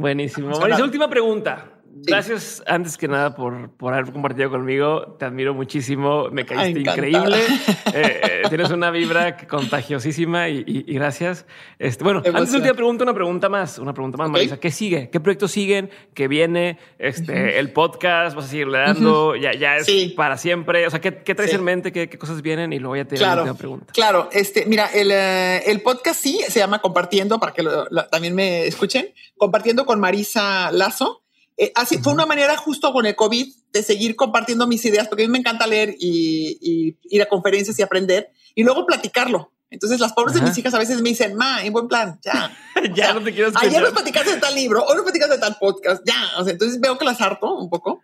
Buenísimo. 0.00 0.50
Marisa, 0.58 0.82
última 0.82 1.08
pregunta. 1.08 1.79
Gracias 2.06 2.62
antes 2.66 2.96
que 2.96 3.08
nada 3.08 3.34
por, 3.34 3.70
por 3.72 3.92
haber 3.92 4.12
compartido 4.12 4.50
conmigo. 4.50 5.16
Te 5.18 5.24
admiro 5.24 5.54
muchísimo. 5.54 6.28
Me 6.30 6.44
caíste 6.44 6.80
increíble. 6.80 7.38
Eh, 7.92 8.20
eh, 8.22 8.42
tienes 8.48 8.70
una 8.70 8.90
vibra 8.90 9.36
contagiosísima 9.36 10.48
y, 10.48 10.62
gracias. 10.94 11.44
Este, 11.78 12.04
bueno, 12.04 12.22
antes 12.24 12.52
de 12.52 12.60
te 12.60 12.72
pregunto 12.72 13.02
una 13.02 13.14
pregunta 13.14 13.48
más, 13.48 13.78
una 13.78 13.92
pregunta 13.92 14.16
más, 14.16 14.30
Marisa. 14.30 14.60
¿Qué 14.60 14.70
sigue? 14.70 15.10
¿Qué 15.10 15.18
proyectos 15.18 15.50
siguen? 15.50 15.90
¿Qué 16.14 16.28
viene? 16.28 16.78
Este, 16.98 17.58
el 17.58 17.72
podcast, 17.72 18.36
vas 18.36 18.44
a 18.44 18.48
seguirle 18.48 18.78
dando, 18.78 19.34
ya, 19.34 19.54
ya 19.54 19.76
es 19.76 20.12
para 20.12 20.36
siempre. 20.36 20.86
O 20.86 20.90
sea, 20.90 21.00
¿qué, 21.00 21.10
traes 21.10 21.52
en 21.52 21.64
mente? 21.64 21.90
¿Qué, 21.90 22.08
cosas 22.16 22.42
vienen? 22.42 22.72
Y 22.72 22.78
luego 22.78 22.96
ya 22.96 23.04
te 23.06 23.16
claro, 23.16 23.44
la 23.44 23.54
pregunta. 23.54 23.92
Claro, 23.92 24.28
este, 24.32 24.66
mira, 24.66 24.86
el, 24.94 25.10
eh, 25.10 25.62
el 25.66 25.80
podcast 25.82 26.20
sí 26.20 26.40
se 26.48 26.60
llama 26.60 26.80
Compartiendo 26.80 27.40
para 27.40 27.52
que 27.52 27.64
también 28.10 28.34
me 28.34 28.66
escuchen. 28.66 29.12
Compartiendo 29.36 29.84
con 29.84 29.98
Marisa 30.00 30.70
Lazo. 30.70 31.22
Eh, 31.62 31.72
así 31.74 31.98
fue 31.98 32.14
una 32.14 32.24
manera 32.24 32.56
justo 32.56 32.90
con 32.90 33.04
el 33.04 33.14
COVID 33.14 33.46
de 33.70 33.82
seguir 33.82 34.16
compartiendo 34.16 34.66
mis 34.66 34.82
ideas, 34.86 35.08
porque 35.08 35.24
a 35.24 35.26
mí 35.26 35.32
me 35.32 35.38
encanta 35.38 35.66
leer 35.66 35.94
y, 36.00 36.96
ir 37.02 37.22
a 37.22 37.26
conferencias 37.26 37.78
y 37.78 37.82
aprender 37.82 38.30
y 38.54 38.64
luego 38.64 38.86
platicarlo. 38.86 39.52
Entonces 39.68 40.00
las 40.00 40.14
pobres 40.14 40.34
de 40.34 40.40
mis 40.40 40.56
hijas 40.56 40.72
a 40.72 40.78
veces 40.78 41.02
me 41.02 41.10
dicen, 41.10 41.36
ma, 41.36 41.62
en 41.62 41.74
buen 41.74 41.86
plan, 41.86 42.18
ya. 42.24 42.50
ya 42.94 43.12
no 43.12 43.22
te 43.22 43.34
quiero 43.34 43.48
escuchar. 43.48 43.68
Ayer 43.68 43.82
nos 43.82 43.92
platicaste 43.92 44.36
de 44.36 44.40
tal 44.40 44.54
libro, 44.54 44.82
hoy 44.84 44.94
nos 44.94 45.04
platicaste 45.04 45.34
de 45.34 45.40
tal 45.40 45.58
podcast, 45.60 46.02
ya. 46.06 46.38
O 46.38 46.44
sea, 46.44 46.54
entonces 46.54 46.80
veo 46.80 46.96
que 46.96 47.04
las 47.04 47.20
harto 47.20 47.54
un 47.54 47.68
poco. 47.68 48.00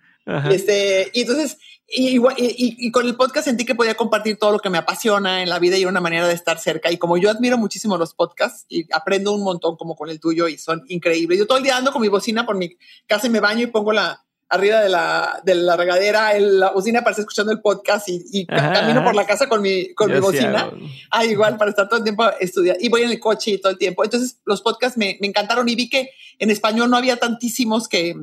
Este, 0.50 1.10
y 1.14 1.22
entonces, 1.22 1.56
y, 1.88 2.18
y, 2.36 2.90
con 2.90 3.06
el 3.06 3.14
podcast 3.14 3.44
sentí 3.44 3.64
que 3.64 3.76
podía 3.76 3.94
compartir 3.94 4.38
todo 4.38 4.50
lo 4.50 4.58
que 4.58 4.70
me 4.70 4.78
apasiona 4.78 5.42
en 5.42 5.48
la 5.48 5.60
vida 5.60 5.76
y 5.76 5.84
una 5.84 6.00
manera 6.00 6.26
de 6.26 6.34
estar 6.34 6.58
cerca. 6.58 6.90
Y 6.90 6.98
como 6.98 7.16
yo 7.16 7.30
admiro 7.30 7.58
muchísimo 7.58 7.96
los 7.96 8.12
podcasts 8.12 8.66
y 8.68 8.92
aprendo 8.92 9.32
un 9.32 9.44
montón 9.44 9.76
como 9.76 9.94
con 9.94 10.10
el 10.10 10.18
tuyo 10.18 10.48
y 10.48 10.58
son 10.58 10.84
increíbles. 10.88 11.38
Yo 11.38 11.46
todo 11.46 11.58
el 11.58 11.64
día 11.64 11.76
ando 11.76 11.92
con 11.92 12.02
mi 12.02 12.08
bocina 12.08 12.44
por 12.44 12.56
mi 12.56 12.76
casa 13.06 13.28
y 13.28 13.30
me 13.30 13.38
baño 13.38 13.62
y 13.62 13.66
pongo 13.68 13.92
la 13.92 14.24
arriba 14.48 14.80
de 14.80 14.88
la, 14.88 15.40
de 15.44 15.54
la 15.54 15.76
regadera, 15.76 16.38
la 16.38 16.70
bocina 16.70 17.00
para 17.00 17.10
estar 17.12 17.22
escuchando 17.22 17.52
el 17.52 17.60
podcast 17.60 18.08
y, 18.08 18.46
camino 18.46 19.04
por 19.04 19.14
la 19.14 19.26
casa 19.26 19.48
con 19.48 19.62
mi, 19.62 19.92
con 19.94 20.12
mi 20.12 20.18
bocina. 20.18 20.70
Ah, 21.10 21.24
igual 21.24 21.56
para 21.56 21.70
estar 21.70 21.88
todo 21.88 21.98
el 21.98 22.04
tiempo 22.04 22.24
estudiando 22.40 22.82
y 22.82 22.88
voy 22.88 23.02
en 23.02 23.10
el 23.10 23.20
coche 23.20 23.52
y 23.52 23.58
todo 23.58 23.70
el 23.70 23.78
tiempo. 23.78 24.04
Entonces 24.04 24.38
los 24.44 24.62
podcasts 24.62 24.98
me, 24.98 25.18
me 25.20 25.28
encantaron 25.28 25.68
y 25.68 25.74
vi 25.74 25.88
que 25.88 26.10
en 26.38 26.50
español 26.50 26.90
no 26.90 26.96
había 26.96 27.16
tantísimos 27.16 27.88
que 27.88 28.16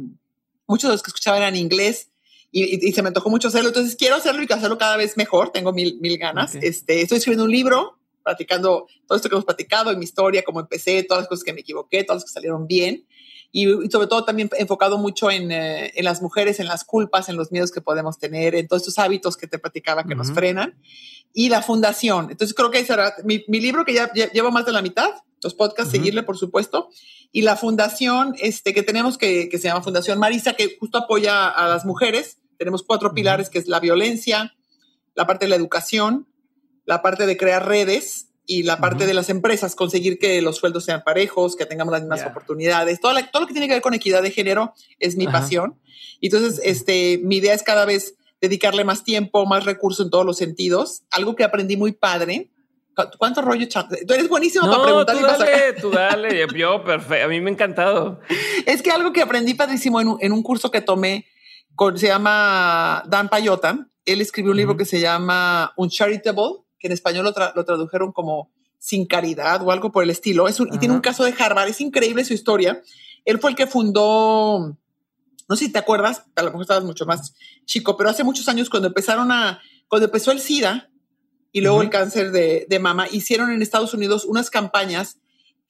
muchos 0.67 0.89
de 0.89 0.95
los 0.95 1.03
que 1.03 1.09
escuchaba 1.09 1.37
eran 1.37 1.55
en 1.55 1.61
inglés 1.61 2.09
y, 2.53 2.91
se 2.91 3.01
me 3.01 3.07
antojó 3.07 3.29
mucho 3.31 3.47
hacerlo. 3.47 3.69
Entonces 3.69 3.95
quiero 3.95 4.15
hacerlo 4.15 4.43
y 4.43 4.53
hacerlo 4.53 4.77
cada 4.77 4.95
vez 4.95 5.17
mejor. 5.17 5.49
Tengo 5.49 5.73
mil, 5.73 5.97
mil 5.99 6.19
ganas. 6.19 6.53
Este, 6.53 7.01
estoy 7.01 7.17
escribiendo 7.17 7.45
un 7.45 7.51
libro, 7.51 7.97
platicando 8.23 8.87
todo 9.07 9.15
esto 9.15 9.27
que 9.27 9.33
hemos 9.33 9.45
platicado 9.45 9.89
en 9.89 9.97
mi 9.97 10.05
historia, 10.05 10.43
cómo 10.43 10.59
empecé, 10.59 11.01
todas 11.03 11.23
las 11.23 11.27
cosas 11.27 11.43
que 11.43 11.51
me 11.51 11.61
equivoqué, 11.61 12.03
todas 12.03 12.21
las 12.21 12.29
que 12.29 12.33
salieron 12.33 12.67
bien. 12.67 13.07
Y, 13.51 13.65
sobre 13.91 14.07
todo 14.07 14.23
también 14.23 14.51
enfocado 14.57 14.99
mucho 14.99 15.31
en, 15.31 15.51
eh, 15.51 15.91
en, 15.95 16.05
las 16.05 16.21
mujeres, 16.21 16.59
en 16.59 16.67
las 16.67 16.83
culpas, 16.83 17.27
en 17.27 17.37
los 17.37 17.51
miedos 17.51 17.71
que 17.71 17.81
podemos 17.81 18.19
tener, 18.19 18.53
en 18.53 18.67
todos 18.67 18.83
estos 18.83 18.99
hábitos 18.99 19.35
que 19.35 19.47
te 19.47 19.57
platicaba 19.57 20.03
que 20.03 20.13
nos 20.13 20.31
frenan. 20.31 20.75
Y 21.33 21.49
la 21.49 21.63
fundación. 21.63 22.29
Entonces 22.29 22.53
creo 22.53 22.69
que 22.69 22.79
ese 22.79 22.93
era 22.93 23.15
mi, 23.23 23.43
mi 23.47 23.59
libro 23.59 23.83
que 23.83 23.95
ya, 23.95 24.11
llevo 24.13 24.51
más 24.51 24.67
de 24.67 24.73
la 24.73 24.83
mitad, 24.83 25.09
los 25.41 25.55
podcasts, 25.55 25.91
seguirle, 25.91 26.21
por 26.21 26.37
supuesto. 26.37 26.89
Y 27.31 27.41
la 27.41 27.55
fundación 27.55 28.35
este, 28.39 28.75
que 28.75 28.83
tenemos 28.83 29.17
que, 29.17 29.49
que 29.49 29.57
se 29.57 29.67
llama 29.67 29.81
Fundación 29.81 30.19
Marisa, 30.19 30.53
que 30.53 30.77
justo 30.79 30.99
apoya 30.99 31.49
a 31.49 31.67
las 31.67 31.83
mujeres 31.83 32.37
tenemos 32.63 32.83
cuatro 32.83 33.13
pilares, 33.13 33.49
que 33.49 33.59
es 33.59 33.67
la 33.67 33.79
violencia, 33.79 34.55
la 35.15 35.27
parte 35.27 35.45
de 35.45 35.49
la 35.49 35.55
educación, 35.55 36.27
la 36.85 37.01
parte 37.01 37.25
de 37.25 37.37
crear 37.37 37.67
redes 37.67 38.29
y 38.45 38.63
la 38.63 38.77
parte 38.77 39.05
de 39.05 39.13
las 39.13 39.29
empresas, 39.29 39.75
conseguir 39.75 40.19
que 40.19 40.41
los 40.41 40.57
sueldos 40.57 40.85
sean 40.85 41.03
parejos, 41.03 41.55
que 41.55 41.65
tengamos 41.65 41.91
las 41.91 42.01
mismas 42.01 42.25
oportunidades. 42.25 42.99
Todo, 42.99 43.13
todo, 43.31 43.41
lo 43.41 43.47
que 43.47 43.53
tiene 43.53 43.67
que 43.67 43.75
ver 43.75 43.81
con 43.81 43.93
equidad 43.93 44.21
de 44.21 44.31
género 44.31 44.73
es 44.99 45.15
mi 45.15 45.27
pasión. 45.27 45.79
Entonces, 46.21 46.61
este, 46.63 47.19
mi 47.23 47.37
idea 47.37 47.53
es 47.53 47.63
cada 47.63 47.85
vez 47.85 48.15
dedicarle 48.41 48.83
más 48.83 49.03
tiempo, 49.03 49.45
más 49.45 49.65
recursos 49.65 50.05
en 50.05 50.11
todos 50.11 50.25
los 50.25 50.37
sentidos. 50.37 51.03
Algo 51.11 51.35
que 51.35 51.43
aprendí 51.43 51.77
muy 51.77 51.93
padre. 51.93 52.49
¿Cuánto 53.17 53.41
rollo, 53.41 53.67
Tú 54.07 54.13
eres 54.13 54.29
buenísimo 54.29 54.69
para 54.69 54.83
preguntar. 54.83 55.17
Tú 55.17 55.25
dale, 55.25 55.73
tú 55.73 55.89
dale. 55.89 56.47
Yo, 56.55 56.83
perfecto. 56.83 57.25
A 57.25 57.27
mí 57.27 57.39
me 57.39 57.49
ha 57.49 57.53
encantado. 57.53 58.19
Es 58.65 58.81
que 58.81 58.91
algo 58.91 59.11
que 59.11 59.21
aprendí 59.21 59.53
padrísimo 59.53 59.99
en 59.99 60.15
en 60.19 60.31
un 60.31 60.43
curso 60.43 60.69
que 60.69 60.81
tomé 60.81 61.25
se 61.95 62.07
llama 62.07 63.03
Dan 63.07 63.29
Payota. 63.29 63.87
Él 64.05 64.21
escribió 64.21 64.51
un 64.51 64.57
libro 64.57 64.77
que 64.77 64.85
se 64.85 64.99
llama 64.99 65.73
Uncharitable, 65.77 66.63
que 66.79 66.87
en 66.87 66.93
español 66.93 67.25
lo, 67.25 67.65
tradujeron 67.65 68.11
como 68.11 68.51
Sin 68.77 69.05
Caridad 69.05 69.61
o 69.61 69.71
algo 69.71 69.91
por 69.91 70.03
el 70.03 70.09
estilo. 70.09 70.47
Es 70.47 70.59
y 70.59 70.77
tiene 70.77 70.93
un 70.93 71.01
caso 71.01 71.23
de 71.23 71.33
Harvard. 71.37 71.69
Es 71.69 71.81
increíble 71.81 72.25
su 72.25 72.33
historia. 72.33 72.81
Él 73.25 73.39
fue 73.39 73.51
el 73.51 73.55
que 73.55 73.67
fundó, 73.67 74.77
no 75.47 75.55
sé 75.55 75.65
si 75.65 75.71
te 75.71 75.79
acuerdas, 75.79 76.25
a 76.35 76.41
lo 76.41 76.49
mejor 76.49 76.63
estabas 76.63 76.83
mucho 76.83 77.05
más 77.05 77.33
chico, 77.65 77.95
pero 77.95 78.09
hace 78.09 78.23
muchos 78.23 78.49
años 78.49 78.69
cuando 78.69 78.89
empezaron 78.89 79.31
a, 79.31 79.61
cuando 79.87 80.07
empezó 80.07 80.31
el 80.31 80.39
SIDA 80.39 80.89
y 81.53 81.61
luego 81.61 81.81
el 81.81 81.89
cáncer 81.89 82.31
de, 82.31 82.65
de 82.67 82.79
mama, 82.79 83.07
hicieron 83.09 83.51
en 83.51 83.61
Estados 83.61 83.93
Unidos 83.93 84.25
unas 84.25 84.49
campañas 84.49 85.19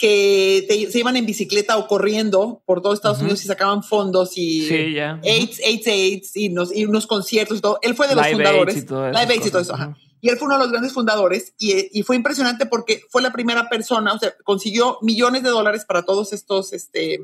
que 0.04 0.90
se 0.92 1.00
iban 1.00 1.16
en 1.16 1.26
bicicleta 1.26 1.78
o 1.78 1.88
corriendo 1.88 2.62
por 2.66 2.82
todo 2.82 2.92
Estados 2.92 3.22
Unidos 3.22 3.42
y 3.46 3.48
sacaban 3.48 3.84
fondos 3.84 4.34
y 4.36 4.70
AIDS, 4.70 5.62
AIDS, 5.66 5.88
AIDS 5.88 6.32
y, 6.36 6.84
unos 6.84 7.08
conciertos 7.08 7.60
y 7.60 7.62
todo. 7.62 7.80
Él 7.82 7.96
fue 7.96 8.10
de 8.10 8.16
los 8.16 8.28
fundadores. 8.28 8.76
y 8.76 8.82
todo 8.82 9.10
Live 9.10 9.36
y 9.46 9.50
todo 9.50 9.62
eso. 9.62 9.78
Y 10.20 10.28
él 10.28 10.36
fue 10.36 10.48
uno 10.48 10.58
de 10.58 10.64
los 10.64 10.72
grandes 10.72 10.92
fundadores 10.92 11.54
y, 11.58 12.04
fue 12.04 12.18
impresionante 12.18 12.66
porque 12.66 13.04
fue 13.10 13.22
la 13.22 13.32
primera 13.32 13.70
persona, 13.70 14.12
o 14.12 14.20
sea, 14.20 14.36
consiguió 14.44 14.98
millones 15.02 15.42
de 15.42 15.52
dólares 15.52 15.86
para 15.86 16.04
todos 16.04 16.34
estos, 16.34 16.74
este, 16.74 17.22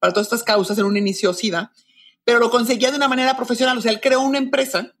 para 0.00 0.12
todas 0.12 0.26
estas 0.26 0.42
causas 0.42 0.76
en 0.78 0.86
un 0.86 0.96
inicio 0.96 1.32
SIDA, 1.32 1.70
pero 2.24 2.40
lo 2.40 2.50
conseguía 2.50 2.90
de 2.90 2.96
una 2.96 3.06
manera 3.06 3.36
profesional. 3.36 3.78
O 3.78 3.82
sea, 3.82 3.92
él 3.92 4.00
creó 4.00 4.20
una 4.22 4.38
empresa 4.38 4.96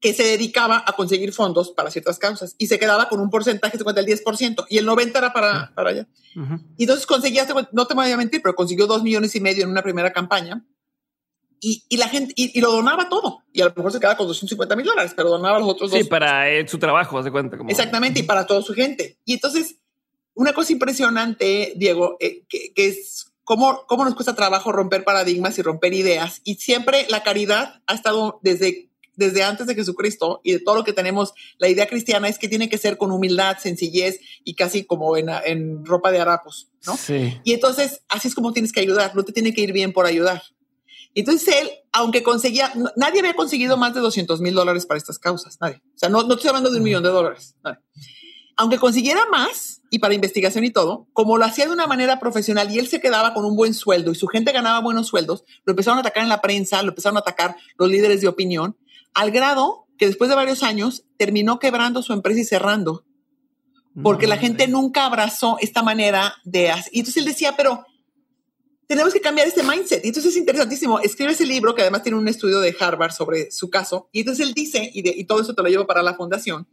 que 0.00 0.14
se 0.14 0.22
dedicaba 0.22 0.84
a 0.86 0.92
conseguir 0.92 1.32
fondos 1.32 1.72
para 1.72 1.90
ciertas 1.90 2.18
causas 2.18 2.54
y 2.56 2.68
se 2.68 2.78
quedaba 2.78 3.08
con 3.08 3.20
un 3.20 3.30
porcentaje, 3.30 3.78
se 3.78 3.84
cuenta 3.84 4.00
el 4.00 4.06
10% 4.06 4.66
y 4.68 4.78
el 4.78 4.86
90% 4.86 5.18
era 5.18 5.32
para, 5.32 5.72
para 5.74 5.90
allá. 5.90 6.06
Y 6.76 6.84
entonces 6.84 7.04
conseguía, 7.04 7.46
no 7.72 7.86
te 7.86 7.94
voy 7.94 8.10
a 8.10 8.16
mentir, 8.16 8.40
pero 8.40 8.54
consiguió 8.54 8.86
dos 8.86 9.02
millones 9.02 9.34
y 9.34 9.40
medio 9.40 9.64
en 9.64 9.70
una 9.70 9.82
primera 9.82 10.12
campaña 10.12 10.64
y, 11.60 11.84
y 11.88 11.96
la 11.96 12.08
gente, 12.08 12.32
y, 12.36 12.60
lo 12.60 12.70
donaba 12.70 13.08
todo. 13.08 13.42
Y 13.52 13.60
a 13.60 13.66
lo 13.66 13.74
mejor 13.74 13.92
se 13.92 13.98
quedaba 13.98 14.16
con 14.16 14.28
250 14.28 14.76
mil 14.76 14.86
dólares, 14.86 15.12
pero 15.16 15.30
donaba 15.30 15.58
los 15.58 15.68
otros 15.68 15.90
dos. 15.90 15.98
Sí, 15.98 16.06
para 16.06 16.44
su 16.68 16.78
trabajo, 16.78 17.22
se 17.22 17.30
cuenta. 17.30 17.56
Como... 17.56 17.70
Exactamente, 17.70 18.20
y 18.20 18.22
para 18.22 18.46
toda 18.46 18.62
su 18.62 18.74
gente. 18.74 19.18
Y 19.24 19.34
entonces, 19.34 19.76
una 20.34 20.52
cosa 20.52 20.72
impresionante, 20.72 21.72
Diego, 21.76 22.16
eh, 22.20 22.44
que, 22.48 22.72
que 22.72 22.86
es 22.86 23.32
cómo, 23.44 23.84
cómo 23.86 24.04
nos 24.04 24.14
cuesta 24.14 24.34
trabajo 24.34 24.72
romper 24.72 25.04
paradigmas 25.04 25.58
y 25.58 25.62
romper 25.62 25.94
ideas. 25.94 26.40
Y 26.44 26.56
siempre 26.56 27.06
la 27.08 27.22
caridad 27.22 27.82
ha 27.86 27.94
estado 27.94 28.38
desde 28.42 28.87
desde 29.18 29.42
antes 29.42 29.66
de 29.66 29.74
Jesucristo 29.74 30.40
y 30.44 30.52
de 30.52 30.60
todo 30.60 30.76
lo 30.76 30.84
que 30.84 30.92
tenemos, 30.92 31.34
la 31.58 31.68
idea 31.68 31.88
cristiana 31.88 32.28
es 32.28 32.38
que 32.38 32.48
tiene 32.48 32.68
que 32.68 32.78
ser 32.78 32.96
con 32.96 33.10
humildad, 33.10 33.58
sencillez 33.58 34.20
y 34.44 34.54
casi 34.54 34.84
como 34.84 35.16
en, 35.16 35.28
en 35.44 35.84
ropa 35.84 36.12
de 36.12 36.20
harapos, 36.20 36.68
¿no? 36.86 36.96
Sí. 36.96 37.36
Y 37.42 37.52
entonces, 37.52 38.02
así 38.08 38.28
es 38.28 38.34
como 38.34 38.52
tienes 38.52 38.72
que 38.72 38.80
ayudar, 38.80 39.14
no 39.16 39.24
te 39.24 39.32
tiene 39.32 39.52
que 39.52 39.60
ir 39.60 39.72
bien 39.72 39.92
por 39.92 40.06
ayudar. 40.06 40.42
Entonces 41.14 41.52
él, 41.56 41.70
aunque 41.92 42.22
conseguía, 42.22 42.72
nadie 42.94 43.18
había 43.18 43.34
conseguido 43.34 43.76
más 43.76 43.92
de 43.92 44.00
200 44.00 44.40
mil 44.40 44.54
dólares 44.54 44.86
para 44.86 44.98
estas 44.98 45.18
causas, 45.18 45.58
nadie. 45.60 45.82
O 45.94 45.98
sea, 45.98 46.08
no, 46.08 46.22
no 46.22 46.34
estoy 46.34 46.48
hablando 46.48 46.70
de 46.70 46.76
un 46.76 46.84
millón 46.84 47.02
de 47.02 47.08
dólares, 47.08 47.56
Aunque 48.56 48.78
consiguiera 48.78 49.26
más 49.30 49.82
y 49.90 49.98
para 49.98 50.14
investigación 50.14 50.64
y 50.64 50.70
todo, 50.70 51.08
como 51.12 51.38
lo 51.38 51.44
hacía 51.44 51.66
de 51.66 51.72
una 51.72 51.88
manera 51.88 52.20
profesional 52.20 52.70
y 52.70 52.78
él 52.78 52.86
se 52.86 53.00
quedaba 53.00 53.34
con 53.34 53.44
un 53.44 53.56
buen 53.56 53.74
sueldo 53.74 54.12
y 54.12 54.14
su 54.14 54.28
gente 54.28 54.52
ganaba 54.52 54.80
buenos 54.80 55.08
sueldos, 55.08 55.44
lo 55.64 55.72
empezaron 55.72 55.98
a 55.98 56.02
atacar 56.02 56.22
en 56.22 56.28
la 56.28 56.40
prensa, 56.40 56.82
lo 56.82 56.90
empezaron 56.90 57.16
a 57.16 57.20
atacar 57.20 57.56
los 57.76 57.88
líderes 57.88 58.20
de 58.20 58.28
opinión 58.28 58.76
al 59.14 59.30
grado 59.30 59.86
que 59.98 60.06
después 60.06 60.30
de 60.30 60.36
varios 60.36 60.62
años 60.62 61.04
terminó 61.16 61.58
quebrando 61.58 62.02
su 62.02 62.12
empresa 62.12 62.40
y 62.40 62.44
cerrando, 62.44 63.04
porque 64.02 64.28
la 64.28 64.36
gente 64.36 64.68
nunca 64.68 65.06
abrazó 65.06 65.56
esta 65.60 65.82
manera 65.82 66.36
de 66.44 66.70
hacer. 66.70 66.92
Y 66.94 67.00
entonces 67.00 67.20
él 67.20 67.28
decía, 67.28 67.56
pero 67.56 67.84
tenemos 68.86 69.12
que 69.12 69.20
cambiar 69.20 69.48
este 69.48 69.64
mindset. 69.64 70.04
Y 70.04 70.08
entonces 70.08 70.32
es 70.32 70.38
interesantísimo. 70.38 71.00
Escribe 71.00 71.32
ese 71.32 71.44
libro 71.44 71.74
que 71.74 71.82
además 71.82 72.04
tiene 72.04 72.16
un 72.16 72.28
estudio 72.28 72.60
de 72.60 72.74
Harvard 72.78 73.10
sobre 73.10 73.50
su 73.50 73.68
caso. 73.70 74.08
Y 74.12 74.20
entonces 74.20 74.46
él 74.46 74.54
dice, 74.54 74.88
y, 74.94 75.24
todo 75.24 75.40
eso 75.40 75.52
te 75.52 75.62
lo 75.62 75.68
llevo 75.68 75.86
para 75.86 76.04
la 76.04 76.14
fundación, 76.14 76.68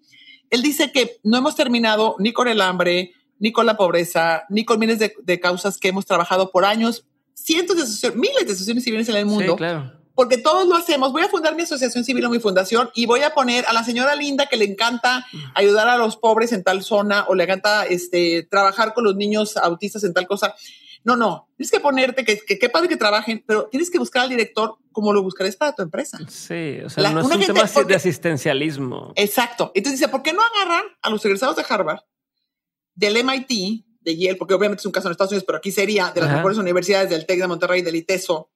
él 0.52 0.62
dice 0.62 0.91
que 0.91 1.18
no 1.24 1.38
hemos 1.38 1.56
terminado 1.56 2.16
ni 2.20 2.32
con 2.32 2.48
el 2.48 2.62
hambre, 2.62 3.14
ni 3.40 3.52
con 3.52 3.66
la 3.66 3.76
pobreza, 3.76 4.44
ni 4.49 4.64
con 4.64 4.80
miles 4.80 4.99
de, 4.99 5.40
causas 5.40 5.80
que 5.80 5.88
hemos 5.88 6.06
trabajado 6.06 6.52
por 6.52 6.64
años, 6.64 7.07
cientos 7.34 7.76
de 7.76 7.84
asociaciones, 7.84 8.20
miles 8.20 8.45
de 8.45 8.52
asociaciones 8.52 8.84
civiles 8.84 9.10
en 9.10 9.16
el 9.16 9.26
mundo. 9.26 9.53
Sí, 9.53 9.57
claro 9.57 10.05
porque 10.16 10.38
todos 10.38 10.68
lo 10.68 10.76
hacemos. 10.76 11.12
Voy 11.12 11.22
a 11.22 11.28
fundar 11.28 11.56
mi 11.56 11.64
asociación 11.64 12.04
civil 12.04 12.26
o 12.26 12.30
mi 12.30 12.40
fundación 12.40 12.90
y 12.96 13.06
voy 13.06 13.22
a 13.22 13.34
poner 13.34 13.66
a 13.68 13.74
la 13.74 13.84
señora 13.84 14.16
Linda 14.16 14.48
que 14.48 14.58
le 14.58 14.66
encanta 14.66 15.28
ayudar 15.54 15.88
a 15.90 15.98
los 15.98 16.18
pobres 16.18 16.54
en 16.54 16.64
tal 16.64 16.84
zona 16.84 17.26
o 17.28 17.36
le 17.36 17.44
encanta 17.44 17.86
este, 17.86 18.48
trabajar 18.50 18.94
con 18.94 19.04
los 19.04 19.16
niños 19.16 19.58
autistas 19.58 20.04
en 20.06 20.14
tal 20.14 20.26
cosa. 20.26 20.56
No, 21.04 21.16
no, 21.16 21.50
tienes 21.56 21.70
que 21.70 21.80
ponerte 21.80 22.26
que, 22.26 22.40
que 22.40 22.58
qué 22.58 22.70
padre 22.70 22.90
que 22.90 22.98
trabajen, 22.98 23.44
pero 23.46 23.68
tienes 23.68 23.92
que 23.92 24.00
buscar 24.00 24.24
al 24.24 24.30
director 24.30 24.78
como 24.92 25.14
lo 25.14 25.22
buscarías 25.22 25.56
para 25.56 25.76
tu 25.76 25.84
empresa. 25.84 26.18
Sí, 26.28 26.80
o 26.84 26.90
sea, 26.90 27.12
no 27.12 27.20
es 27.20 27.28
un 27.28 27.40
tema 27.42 27.64
de 27.64 27.96
asistencialismo. 27.96 29.14
Exacto. 29.16 29.72
Entonces 29.76 30.00
dice, 30.00 30.10
¿por 30.10 30.24
qué 30.24 30.34
no 30.34 30.42
agarran 30.42 30.86
a 31.04 31.10
los 31.12 31.24
egresados 31.26 31.58
de 31.58 31.66
Harvard, 31.70 32.00
del 32.96 33.24
MIT, 33.24 33.86
de 34.02 34.18
Yale, 34.18 34.36
porque 34.36 34.54
obviamente 34.54 34.82
es 34.82 34.86
un 34.86 34.92
caso 34.92 35.08
en 35.08 35.12
Estados 35.12 35.32
Unidos, 35.32 35.46
pero 35.46 35.58
aquí 35.58 35.72
sería 35.72 36.12
de 36.12 36.22
las 36.22 36.32
mejores 36.32 36.58
universidades 36.58 37.10
del 37.10 37.26
TEC 37.26 37.40
de 37.40 37.48
Monterrey, 37.48 37.82
del 37.82 37.96
ITESO, 37.96 38.50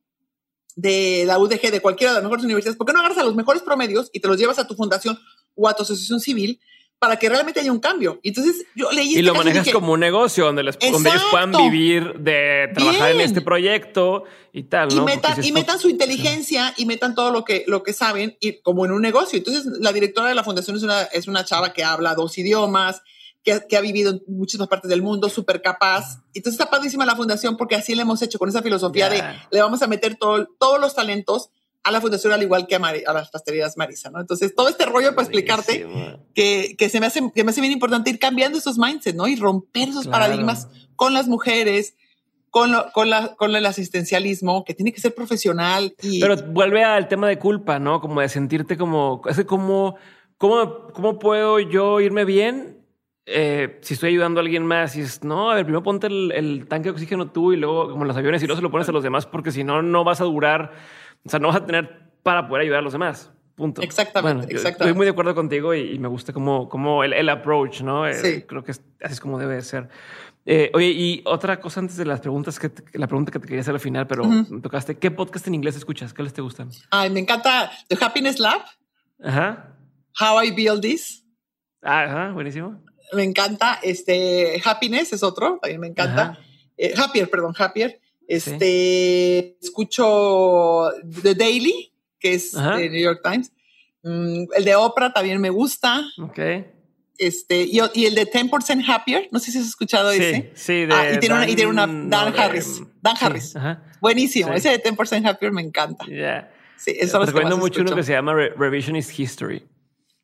de 0.76 1.24
la 1.26 1.40
UDG, 1.40 1.72
de 1.72 1.82
cualquiera 1.82 2.12
de 2.12 2.16
las 2.16 2.24
mejores 2.24 2.46
universidades, 2.46 2.78
¿por 2.78 2.88
qué 2.88 2.94
no 2.94 3.00
agarras 3.00 3.18
a 3.18 3.24
los 3.24 3.36
mejores 3.36 3.62
promedios 3.62 4.10
y 4.14 4.20
te 4.20 4.28
los 4.28 4.38
llevas 4.38 4.60
a 4.60 4.68
tu 4.68 4.76
fundación 4.76 5.20
o 5.56 5.68
a 5.68 5.74
tu 5.74 5.84
asociación 5.84 6.20
civil 6.20 6.60
para 7.00 7.18
que 7.18 7.30
realmente 7.30 7.62
haya 7.62 7.72
un 7.72 7.80
cambio. 7.80 8.20
Entonces 8.24 8.66
yo 8.76 8.92
leí. 8.92 9.08
Y 9.08 9.10
este 9.12 9.24
lo 9.24 9.34
manejas 9.34 9.70
como 9.72 9.94
un 9.94 10.02
negocio 10.02 10.46
donde, 10.46 10.64
les, 10.64 10.78
donde, 10.78 11.10
ellos 11.10 11.24
puedan 11.32 11.54
vivir 11.54 12.14
de 12.20 12.70
trabajar 12.74 13.12
en 13.12 13.22
este 13.22 13.42
proyecto 13.42 14.26
y 14.52 14.64
tal. 14.64 14.92
Y, 14.92 15.00
metan, 15.00 15.44
y 15.44 15.52
metan, 15.54 15.80
su 15.80 15.90
inteligencia 15.90 16.74
y 16.76 16.86
metan 16.86 17.16
todo 17.16 17.32
lo 17.32 17.46
que, 17.46 17.64
lo 17.68 17.84
que 17.84 17.94
saben 17.94 18.38
y 18.42 18.60
como 18.62 18.84
en 18.86 18.92
un 18.92 19.02
negocio. 19.02 19.38
Entonces 19.38 19.66
la 19.80 19.94
directora 19.94 20.28
de 20.28 20.36
la 20.36 20.44
fundación 20.44 20.76
es 20.76 20.84
una, 20.84 21.04
es 21.04 21.28
una 21.30 21.46
chava 21.46 21.72
que 21.72 21.86
habla 21.86 22.16
dos 22.16 22.38
idiomas, 22.38 23.02
que, 23.44 23.62
que 23.68 23.78
ha 23.78 23.82
vivido 23.82 24.12
en 24.12 24.22
muchísimas 24.28 24.68
partes 24.68 24.90
del 24.90 25.02
mundo, 25.02 25.30
súper 25.30 25.62
capaz. 25.62 26.22
Entonces 26.34 26.60
está 26.60 26.70
padrísima 26.70 27.06
la 27.06 27.16
fundación 27.16 27.58
porque 27.58 27.76
así 27.76 27.96
le 27.96 28.02
hemos 28.02 28.22
hecho 28.22 28.40
con 28.40 28.50
esa 28.50 28.62
filosofía 28.62 29.10
de 29.10 29.24
le 29.52 29.62
vamos 29.62 29.82
a 29.82 29.88
meter 29.88 30.16
todo, 30.16 30.48
todos 30.60 30.80
los 30.80 30.96
talentos 30.96 31.52
a 31.84 31.92
la 31.92 32.02
fundación 32.02 32.34
al 32.34 32.44
igual 32.44 32.68
que 32.68 32.76
a, 32.76 33.14
las 33.14 33.30
pastelerías 33.30 33.78
Marisa, 33.78 34.10
¿no? 34.10 34.20
Entonces, 34.20 34.54
todo 34.54 34.68
este 34.70 34.86
rollo 34.86 35.16
para 35.16 35.24
explicarte 35.24 35.86
que, 36.34 36.76
que, 36.78 36.90
se 36.90 37.00
me 37.00 37.06
hace, 37.06 37.32
que 37.34 37.44
me 37.44 37.52
hace 37.52 37.62
bien 37.62 37.74
importante 37.74 38.10
ir 38.10 38.20
cambiando 38.20 38.58
esos 38.58 38.78
mindsets, 38.78 39.16
¿no? 39.16 39.28
Y 39.28 39.36
romper 39.36 39.90
esos 39.90 40.08
paradigmas 40.08 40.68
con 40.96 41.14
las 41.14 41.28
mujeres, 41.28 41.96
con, 42.50 42.76
con, 42.94 43.10
la, 43.10 43.36
con 43.36 43.56
el 43.56 43.66
asistencialismo, 43.66 44.66
que 44.66 44.74
tiene 44.74 44.92
que 44.92 45.00
ser 45.00 45.16
profesional. 45.16 45.96
Y... 46.02 46.20
Pero 46.20 46.36
vuelve 46.48 46.84
al 46.84 47.08
tema 47.08 47.30
de 47.30 47.40
culpa, 47.40 47.80
¿no? 47.80 48.02
Como 48.02 48.20
de 48.20 48.30
sentirte 48.30 48.78
como, 48.78 49.22
es 49.28 49.44
como, 49.46 49.96
¿cómo, 50.38 50.88
cómo 50.94 51.18
puedo 51.18 51.60
yo 51.60 52.02
irme 52.02 52.26
bien 52.26 52.79
eh, 53.30 53.80
si 53.82 53.94
estoy 53.94 54.10
ayudando 54.10 54.40
a 54.40 54.44
alguien 54.44 54.66
más 54.66 54.96
y 54.96 55.02
es, 55.02 55.24
no, 55.24 55.52
a 55.52 55.56
ver, 55.56 55.66
primero 55.66 55.84
ponte 55.84 56.08
el, 56.08 56.32
el, 56.32 56.68
tanque 56.68 56.86
de 56.86 56.92
oxígeno 56.92 57.32
tú 57.32 57.54
y 57.54 57.58
luego 57.58 57.92
como 57.92 58.06
los 58.06 58.18
aviones 58.18 58.42
y 58.44 58.48
luego 58.48 58.58
se 58.58 58.64
lo 58.64 58.72
pones 58.72 58.90
a 58.90 58.92
los 58.92 59.04
demás 59.04 59.26
porque 59.26 59.52
si 59.52 59.64
no, 59.64 59.82
no 59.82 60.04
vas 60.04 60.22
a 60.22 60.26
durar 60.26 60.72
o 61.26 61.30
sea, 61.30 61.40
no 61.40 61.48
vas 61.48 61.58
a 61.58 61.66
tener 61.66 62.12
para 62.24 62.48
poder 62.48 62.64
ayudar 62.64 62.80
a 62.80 62.84
los 62.84 62.94
demás. 62.94 63.32
Punto. 63.56 63.82
Exactamente, 63.82 64.56
Estoy 64.56 64.94
muy 64.94 65.06
de 65.06 65.12
acuerdo 65.12 65.36
contigo 65.36 65.74
y, 65.74 66.00
me 66.00 66.08
gusta 66.08 66.32
como, 66.32 66.70
como 66.70 67.04
el, 67.04 67.12
el, 67.12 67.28
approach, 67.28 67.82
¿no? 67.82 68.08
Eh, 68.08 68.14
sí. 68.14 68.42
creo 68.44 68.64
que 68.64 68.72
así 68.72 68.82
es 69.02 69.20
como 69.20 69.38
debe 69.38 69.62
ser. 69.62 69.90
Eh, 70.46 70.72
oye, 70.74 70.88
y 70.88 71.22
otra 71.26 71.60
cosa 71.60 71.82
antes 71.82 71.98
de 71.98 72.06
las 72.06 72.22
preguntas 72.22 72.58
que 72.58 72.72
la 72.94 73.08
pregunta 73.08 73.34
que 73.34 73.40
te 73.40 73.48
quería 73.48 73.60
hacer 73.60 73.74
al 73.74 73.82
final, 73.82 74.08
pero 74.08 74.24
me 74.24 74.62
tocaste. 74.62 74.98
¿Qué 74.98 75.12
podcast 75.12 75.46
en 75.48 75.56
inglés 75.56 75.76
escuchas? 75.76 76.14
¿Qué 76.14 76.24
les 76.24 76.32
te 76.32 76.42
gustan? 76.42 76.70
Ay, 76.90 77.10
me 77.10 77.20
encanta 77.20 77.70
The 77.90 77.98
Happiness 78.00 78.40
Lab. 78.40 78.62
Ajá. 79.22 79.76
How 80.18 80.42
I 80.42 80.52
Build 80.52 80.82
This. 80.82 81.26
Ajá, 81.82 82.32
buenísimo. 82.32 82.82
Me 83.14 83.24
encanta. 83.24 83.80
Este 83.82 84.62
Happiness 84.64 85.14
es 85.14 85.24
otro, 85.24 85.60
también 85.62 85.82
me 85.82 85.88
encanta. 85.88 86.40
Eh, 86.78 86.94
Happier, 86.96 87.30
perdón, 87.30 87.54
Happier. 87.58 88.00
Este, 88.28 89.58
escucho 89.60 90.90
The 91.24 91.34
Daily, 91.34 91.92
que 92.20 92.36
es 92.36 92.54
de 92.54 92.90
New 92.90 93.02
York 93.02 93.22
Times. 93.24 93.52
Mm, 94.04 94.44
el 94.56 94.66
de 94.66 94.76
Oprah 94.76 95.12
también 95.12 95.42
me 95.42 95.50
gusta. 95.50 96.02
Ok. 96.22 96.40
Este, 97.18 97.64
y, 97.66 97.80
el 97.80 98.16
de 98.16 98.32
10% 98.32 98.86
Happier, 98.88 99.28
no 99.32 99.40
sé 99.40 99.52
si 99.52 99.58
has 99.58 99.68
escuchado 99.68 100.12
ese. 100.12 100.52
Sí, 100.56 100.86
de 100.86 100.94
ah, 100.94 101.14
y, 101.14 101.20
tiene 101.20 101.36
una, 101.36 101.50
y 101.50 101.56
tiene 101.56 101.70
una 101.70 101.86
Dan 101.86 102.34
Harris. 102.38 102.82
Dan 103.02 103.16
Harris. 103.20 103.56
Buenísimo. 104.00 104.54
Ese 104.54 104.70
de 104.70 104.82
10% 104.82 105.28
Happier 105.28 105.52
me 105.52 105.62
encanta. 105.62 106.06
Yeah. 106.06 106.50
Sí, 106.78 106.96
eso 106.98 107.24
Recuerdo 107.26 107.58
mucho 107.58 107.82
uno 107.82 107.94
que 107.94 108.04
se 108.04 108.14
llama 108.14 108.34
Revisionist 108.34 109.20
History. 109.20 109.68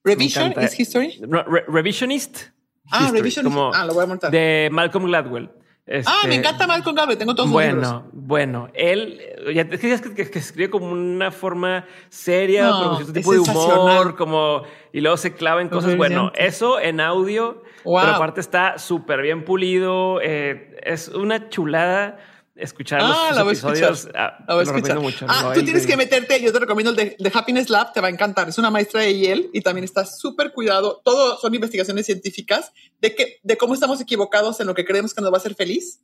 ¿Revisionist 0.05 0.79
History? 0.79 1.19
revisionist. 1.67 2.54
Ah, 2.91 3.09
Revisionist. 3.11 3.57
ah, 3.73 3.85
lo 3.85 3.93
voy 3.93 4.03
a 4.03 4.07
montar. 4.07 4.31
De 4.31 4.69
Malcolm 4.71 5.05
Gladwell 5.05 5.49
ah, 5.87 6.21
me 6.23 6.35
este, 6.35 6.35
encanta 6.35 6.67
Malcolm 6.67 6.95
Gladwell, 6.95 7.17
tengo 7.17 7.35
todos 7.35 7.49
bueno, 7.49 7.73
libros. 7.73 8.03
Bueno, 8.11 8.69
él 8.73 9.21
ya, 9.53 9.61
es 9.61 10.01
que, 10.01 10.29
que, 10.29 10.39
escribe 10.39 10.69
como 10.69 10.87
una 10.87 11.31
forma 11.31 11.85
seria, 12.09 12.65
no, 12.65 12.97
con 12.97 13.13
tipo 13.13 13.33
de 13.33 13.39
humor, 13.39 14.15
como 14.15 14.63
y 14.91 15.01
luego 15.01 15.17
se 15.17 15.33
clava 15.33 15.61
en 15.61 15.69
cosas. 15.69 15.95
Bueno, 15.95 16.31
eso 16.35 16.79
en 16.79 16.99
audio, 16.99 17.61
pero 17.83 17.99
aparte 17.99 18.41
está 18.41 18.79
súper 18.79 19.21
bien 19.21 19.45
pulido. 19.45 20.19
Eh, 20.21 20.75
es 20.83 21.09
una 21.09 21.49
chulada 21.49 22.17
escuchar 22.55 23.01
ah, 23.03 23.31
los, 23.35 23.47
episodios. 23.47 24.07
Ah, 24.15 24.43
la 24.47 24.55
voy 24.55 24.61
a 24.61 24.63
escuchar. 24.63 24.99
Mucho, 24.99 25.25
ah, 25.27 25.51
tú 25.53 25.63
tienes 25.63 25.85
que 25.85 25.97
meterte, 25.97 26.41
yo 26.41 26.51
te 26.51 26.59
recomiendo 26.59 26.91
el 26.91 27.15
de, 27.17 27.31
Happiness 27.33 27.69
Lab, 27.69 27.93
te 27.93 28.01
va 28.01 28.07
a 28.07 28.09
encantar. 28.09 28.47
Es 28.49 28.57
una 28.57 28.71
maestra 28.71 29.01
de 29.01 29.19
Yale 29.19 29.49
y 29.53 29.61
también 29.61 29.83
está 29.83 30.05
súper 30.05 30.51
cuidado. 30.53 31.01
Todo 31.03 31.37
son 31.37 31.53
investigaciones 31.53 32.05
científicas 32.05 32.71
de, 33.01 33.15
que, 33.15 33.39
de 33.43 33.57
cómo 33.57 33.73
estamos 33.73 33.99
equivocados 34.01 34.59
en 34.59 34.67
lo 34.67 34.73
que 34.73 34.85
creemos 34.85 35.13
que 35.13 35.21
nos 35.21 35.31
va 35.31 35.37
a 35.37 35.39
hacer 35.39 35.55
feliz 35.55 36.01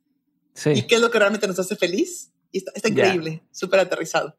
sí. 0.54 0.72
y 0.72 0.82
qué 0.84 0.96
es 0.96 1.02
lo 1.02 1.10
que 1.10 1.20
realmente 1.20 1.48
nos 1.48 1.60
hace 1.60 1.76
feliz. 1.76 2.32
Y 2.54 2.58
está, 2.58 2.90
increíble, 2.90 3.44
súper 3.52 3.80
aterrizado. 3.80 4.36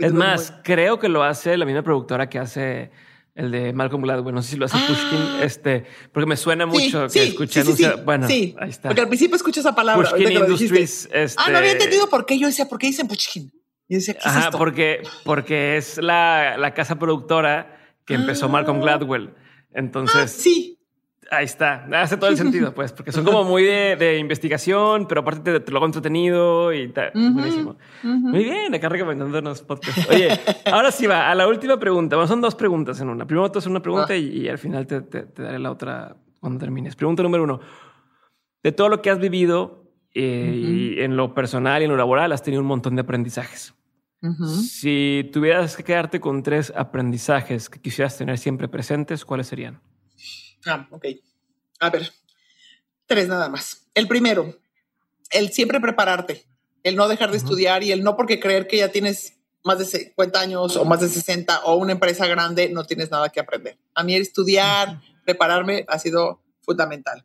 es 0.00 0.12
más, 0.12 0.54
creo 0.64 0.98
que 0.98 1.08
lo 1.08 1.22
hace 1.22 1.56
la 1.56 1.64
misma 1.64 1.84
productora 1.84 2.28
que 2.28 2.40
hace 2.40 2.90
el 3.34 3.50
de 3.50 3.72
Malcolm 3.72 4.02
Gladwell, 4.02 4.34
no 4.34 4.42
sé 4.42 4.52
si 4.52 4.56
lo 4.56 4.66
hace 4.66 4.78
Pushkin, 4.78 5.18
ah. 5.18 5.40
este, 5.42 5.84
porque 6.12 6.26
me 6.26 6.36
suena 6.36 6.66
mucho 6.66 7.08
que 7.08 7.24
escuché, 7.24 7.64
sí, 7.64 7.84
bueno, 8.04 8.26
ahí 8.26 8.54
está. 8.68 8.88
Porque 8.88 9.00
al 9.00 9.08
principio 9.08 9.36
escucho 9.36 9.60
esa 9.60 9.74
palabra. 9.74 10.08
Pushkin 10.08 10.32
Industries. 10.32 11.08
Este... 11.12 11.42
Ah, 11.42 11.50
no 11.50 11.58
había 11.58 11.72
este 11.72 11.84
entendido 11.84 12.08
por 12.08 12.26
qué. 12.26 12.38
Yo 12.38 12.46
decía, 12.46 12.68
¿por 12.68 12.78
qué 12.78 12.86
dicen 12.86 13.08
Pushkin? 13.08 13.52
Y 13.88 13.96
decía, 13.96 14.14
¿qué 14.14 14.20
Ajá, 14.28 14.50
porque, 14.52 15.02
porque 15.24 15.76
es 15.76 15.98
la, 15.98 16.56
la 16.58 16.74
casa 16.74 16.98
productora 16.98 17.96
que 18.06 18.14
empezó 18.14 18.48
Malcolm 18.48 18.78
ah. 18.78 18.82
Gladwell. 18.82 19.34
Entonces, 19.72 20.16
ah, 20.16 20.28
sí. 20.28 20.78
Ahí 21.36 21.44
está, 21.44 21.86
hace 21.92 22.16
todo 22.16 22.30
el 22.30 22.36
sentido, 22.38 22.74
pues, 22.74 22.92
porque 22.92 23.12
son 23.12 23.24
como 23.24 23.44
muy 23.44 23.64
de, 23.64 24.18
investigación, 24.18 25.06
pero 25.06 25.22
aparte 25.22 25.60
te, 25.60 25.70
lo 25.70 25.78
hago 25.78 25.86
entretenido 25.86 26.72
y 26.72 26.88
tal. 26.88 27.10
Buenísimo. 27.14 27.76
Muy 28.02 28.44
bien, 28.44 28.74
acá 28.74 28.88
recomendándonos 28.88 29.62
podcasts. 29.62 30.08
Oye, 30.10 30.28
ahora 30.70 30.90
sí 30.90 31.06
va 31.06 31.30
a 31.30 31.34
la 31.34 31.48
última 31.48 31.78
pregunta. 31.78 32.16
Bueno, 32.16 32.28
son 32.28 32.40
dos 32.40 32.54
preguntas 32.54 33.00
en 33.00 33.08
una. 33.08 33.26
Primero 33.26 33.50
te 33.50 33.58
haces 33.58 33.70
una 33.70 33.80
pregunta 33.80 34.16
y, 34.16 34.48
al 34.48 34.58
final 34.58 34.86
te, 34.86 35.00
daré 35.36 35.58
la 35.58 35.70
otra 35.70 36.16
cuando 36.40 36.58
termines. 36.58 36.96
Pregunta 36.96 37.22
número 37.22 37.44
uno. 37.44 37.60
De 38.62 38.72
todo 38.72 38.88
lo 38.88 39.02
que 39.02 39.10
has 39.10 39.18
vivido 39.18 39.84
eh, 40.14 40.96
y 40.96 41.00
en 41.00 41.16
lo 41.16 41.34
personal 41.34 41.82
y 41.82 41.84
en 41.84 41.90
lo 41.90 41.96
laboral, 41.96 42.32
has 42.32 42.42
tenido 42.42 42.62
un 42.62 42.68
montón 42.68 42.94
de 42.96 43.02
aprendizajes. 43.02 43.74
Si 44.46 45.28
tuvieras 45.34 45.76
que 45.76 45.84
quedarte 45.84 46.18
con 46.18 46.42
tres 46.42 46.72
aprendizajes 46.74 47.68
que 47.68 47.78
quisieras 47.78 48.16
tener 48.16 48.38
siempre 48.38 48.68
presentes, 48.68 49.22
¿cuáles 49.22 49.48
serían? 49.48 49.82
Ah, 50.66 50.88
ok. 50.90 51.06
A 51.80 51.90
ver, 51.90 52.10
tres 53.06 53.28
nada 53.28 53.48
más. 53.48 53.86
El 53.94 54.08
primero, 54.08 54.58
el 55.30 55.52
siempre 55.52 55.80
prepararte, 55.80 56.44
el 56.82 56.96
no 56.96 57.08
dejar 57.08 57.30
de 57.30 57.36
estudiar 57.36 57.82
y 57.82 57.92
el 57.92 58.02
no 58.02 58.16
porque 58.16 58.40
creer 58.40 58.66
que 58.66 58.78
ya 58.78 58.88
tienes 58.90 59.34
más 59.64 59.78
de 59.78 59.86
50 59.86 60.38
años 60.38 60.76
o 60.76 60.84
más 60.84 61.00
de 61.00 61.08
60 61.08 61.60
o 61.64 61.76
una 61.76 61.92
empresa 61.92 62.26
grande, 62.26 62.68
no 62.68 62.84
tienes 62.84 63.10
nada 63.10 63.30
que 63.30 63.40
aprender. 63.40 63.78
A 63.94 64.04
mí 64.04 64.14
el 64.14 64.22
estudiar, 64.22 65.00
prepararme 65.24 65.84
ha 65.88 65.98
sido 65.98 66.42
fundamental. 66.60 67.24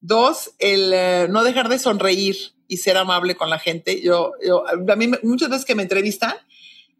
Dos, 0.00 0.52
el 0.58 0.92
eh, 0.92 1.26
no 1.30 1.42
dejar 1.44 1.68
de 1.68 1.78
sonreír 1.78 2.36
y 2.68 2.78
ser 2.78 2.96
amable 2.96 3.36
con 3.36 3.48
la 3.48 3.58
gente. 3.58 4.02
Yo, 4.02 4.32
yo, 4.44 4.64
a 4.68 4.96
mí 4.96 5.10
muchas 5.22 5.48
veces 5.48 5.64
que 5.64 5.74
me 5.74 5.82
entrevistan, 5.82 6.34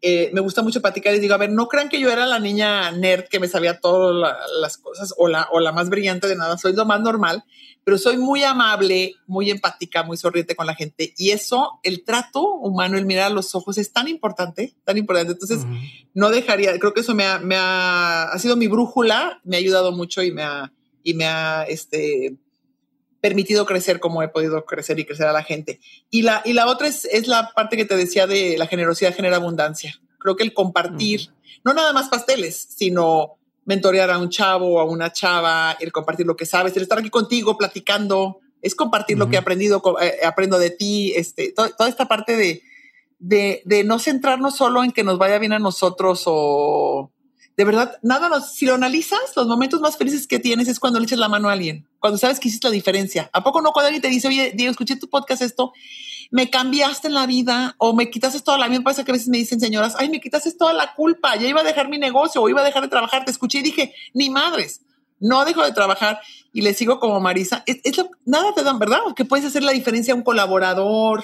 eh, 0.05 0.31
me 0.33 0.41
gusta 0.41 0.61
mucho 0.61 0.81
platicar 0.81 1.15
y 1.15 1.19
digo, 1.19 1.33
a 1.33 1.37
ver, 1.37 1.49
no 1.49 1.69
crean 1.69 1.87
que 1.87 1.97
yo 1.97 2.11
era 2.11 2.25
la 2.25 2.37
niña 2.37 2.91
nerd 2.91 3.29
que 3.29 3.39
me 3.39 3.47
sabía 3.47 3.79
todas 3.79 4.35
las 4.59 4.77
cosas 4.77 5.13
o 5.17 5.29
la, 5.29 5.47
o 5.53 5.61
la 5.61 5.71
más 5.71 5.89
brillante 5.89 6.27
de 6.27 6.35
nada, 6.35 6.57
soy 6.57 6.73
lo 6.73 6.83
más 6.83 6.99
normal, 6.99 7.45
pero 7.85 7.97
soy 7.97 8.17
muy 8.17 8.43
amable, 8.43 9.15
muy 9.27 9.49
empática, 9.49 10.03
muy 10.03 10.17
sonriente 10.17 10.57
con 10.57 10.67
la 10.67 10.75
gente. 10.75 11.13
Y 11.17 11.31
eso, 11.31 11.79
el 11.83 12.03
trato 12.03 12.43
humano, 12.43 12.97
el 12.97 13.05
mirar 13.05 13.27
a 13.27 13.33
los 13.33 13.55
ojos 13.55 13.77
es 13.77 13.93
tan 13.93 14.09
importante, 14.09 14.75
tan 14.83 14.97
importante. 14.97 15.31
Entonces, 15.31 15.61
no 16.13 16.29
dejaría, 16.29 16.77
creo 16.79 16.93
que 16.93 16.99
eso 16.99 17.15
me 17.15 17.23
ha, 17.23 17.39
me 17.39 17.55
ha, 17.55 18.23
ha 18.23 18.39
sido 18.39 18.57
mi 18.57 18.67
brújula, 18.67 19.39
me 19.45 19.55
ha 19.55 19.59
ayudado 19.59 19.93
mucho 19.93 20.21
y 20.21 20.33
me 20.33 20.43
ha, 20.43 20.73
y 21.01 21.13
me 21.13 21.27
ha, 21.27 21.63
este, 21.63 22.35
permitido 23.23 23.65
crecer 23.65 24.01
como 24.01 24.21
he 24.21 24.27
podido 24.27 24.65
crecer 24.65 24.99
y 24.99 25.05
crecer 25.05 25.27
a 25.27 25.31
la 25.31 25.43
gente. 25.43 25.79
Y 26.11 26.23
la, 26.23 26.41
y 26.43 26.51
la 26.51 26.67
otra 26.67 26.89
es, 26.89 27.05
es 27.05 27.29
la 27.29 27.53
parte 27.55 27.77
que 27.77 27.85
te 27.85 27.95
decía 27.95 28.27
de 28.27 28.57
la 28.57 28.67
generosidad 28.67 29.15
genera 29.15 29.37
abundancia. 29.37 29.97
Creo 30.19 30.35
que 30.35 30.43
el 30.43 30.53
compartir, 30.53 31.29
no 31.63 31.73
nada 31.73 31.93
más 31.93 32.09
pasteles, 32.09 32.67
sino 32.75 33.37
mentorear 33.63 34.11
a 34.11 34.17
un 34.17 34.27
chavo 34.29 34.73
o 34.73 34.79
a 34.81 34.83
una 34.83 35.13
chava, 35.13 35.77
el 35.79 35.93
compartir 35.93 36.25
lo 36.25 36.35
que 36.35 36.45
sabes, 36.45 36.75
el 36.75 36.83
estar 36.83 36.99
aquí 36.99 37.09
contigo 37.09 37.57
platicando, 37.57 38.41
es 38.61 38.75
compartir 38.75 39.17
lo 39.17 39.29
que 39.29 39.37
he 39.37 39.39
aprendido, 39.39 39.81
eh, 40.01 40.25
aprendo 40.25 40.59
de 40.59 40.71
ti, 40.71 41.13
este, 41.15 41.53
toda 41.53 41.87
esta 41.87 42.09
parte 42.09 42.35
de, 42.35 42.61
de, 43.19 43.61
de, 43.63 43.85
no 43.85 43.99
centrarnos 43.99 44.57
solo 44.57 44.83
en 44.83 44.91
que 44.91 45.05
nos 45.05 45.17
vaya 45.17 45.39
bien 45.39 45.53
a 45.53 45.59
nosotros 45.59 46.23
o, 46.25 47.12
de 47.55 47.65
verdad, 47.65 47.99
nada, 48.01 48.29
nos, 48.29 48.53
si 48.53 48.65
lo 48.65 48.73
analizas, 48.73 49.19
los 49.35 49.47
momentos 49.47 49.79
más 49.79 49.97
felices 49.97 50.27
que 50.27 50.39
tienes 50.39 50.67
es 50.67 50.79
cuando 50.79 50.99
le 50.99 51.05
echas 51.05 51.19
la 51.19 51.29
mano 51.29 51.49
a 51.49 51.53
alguien, 51.53 51.87
cuando 51.99 52.17
sabes 52.17 52.39
que 52.39 52.47
hiciste 52.47 52.67
la 52.67 52.73
diferencia. 52.73 53.29
¿A 53.31 53.43
poco 53.43 53.61
no 53.61 53.71
cuando 53.71 53.87
alguien 53.87 54.01
te 54.01 54.07
dice, 54.07 54.27
oye, 54.27 54.53
Diego, 54.55 54.71
escuché 54.71 54.95
tu 54.95 55.07
podcast 55.07 55.41
esto, 55.43 55.71
me 56.31 56.49
cambiaste 56.49 57.09
en 57.09 57.13
la 57.13 57.27
vida 57.27 57.75
o 57.77 57.93
me 57.93 58.09
quitaste 58.09 58.39
toda 58.41 58.57
la... 58.57 58.65
A 58.65 58.69
mí 58.69 58.77
me 58.77 58.83
pasa 58.83 59.03
que 59.03 59.11
a 59.11 59.13
veces 59.13 59.27
me 59.27 59.37
dicen 59.37 59.59
señoras, 59.59 59.95
ay, 59.99 60.09
me 60.09 60.19
quitaste 60.19 60.51
toda 60.53 60.73
la 60.73 60.95
culpa, 60.95 61.35
ya 61.35 61.47
iba 61.47 61.61
a 61.61 61.63
dejar 61.63 61.89
mi 61.89 61.99
negocio 61.99 62.41
o 62.41 62.49
iba 62.49 62.61
a 62.61 62.65
dejar 62.65 62.81
de 62.81 62.89
trabajar, 62.89 63.23
te 63.23 63.29
escuché 63.29 63.59
y 63.59 63.63
dije, 63.63 63.93
ni 64.13 64.31
madres, 64.31 64.81
no 65.23 65.45
dejo 65.45 65.63
de 65.63 65.71
trabajar 65.71 66.19
y 66.51 66.61
le 66.61 66.73
sigo 66.73 66.99
como 66.99 67.19
Marisa, 67.19 67.63
es, 67.65 67.81
nada 68.25 68.53
te 68.53 68.61
dan, 68.61 68.77
¿verdad? 68.77 68.99
Que 69.15 69.25
puedes 69.25 69.45
hacer 69.45 69.63
la 69.63 69.71
diferencia 69.71 70.13
a 70.13 70.17
un 70.17 70.21
colaborador, 70.21 71.23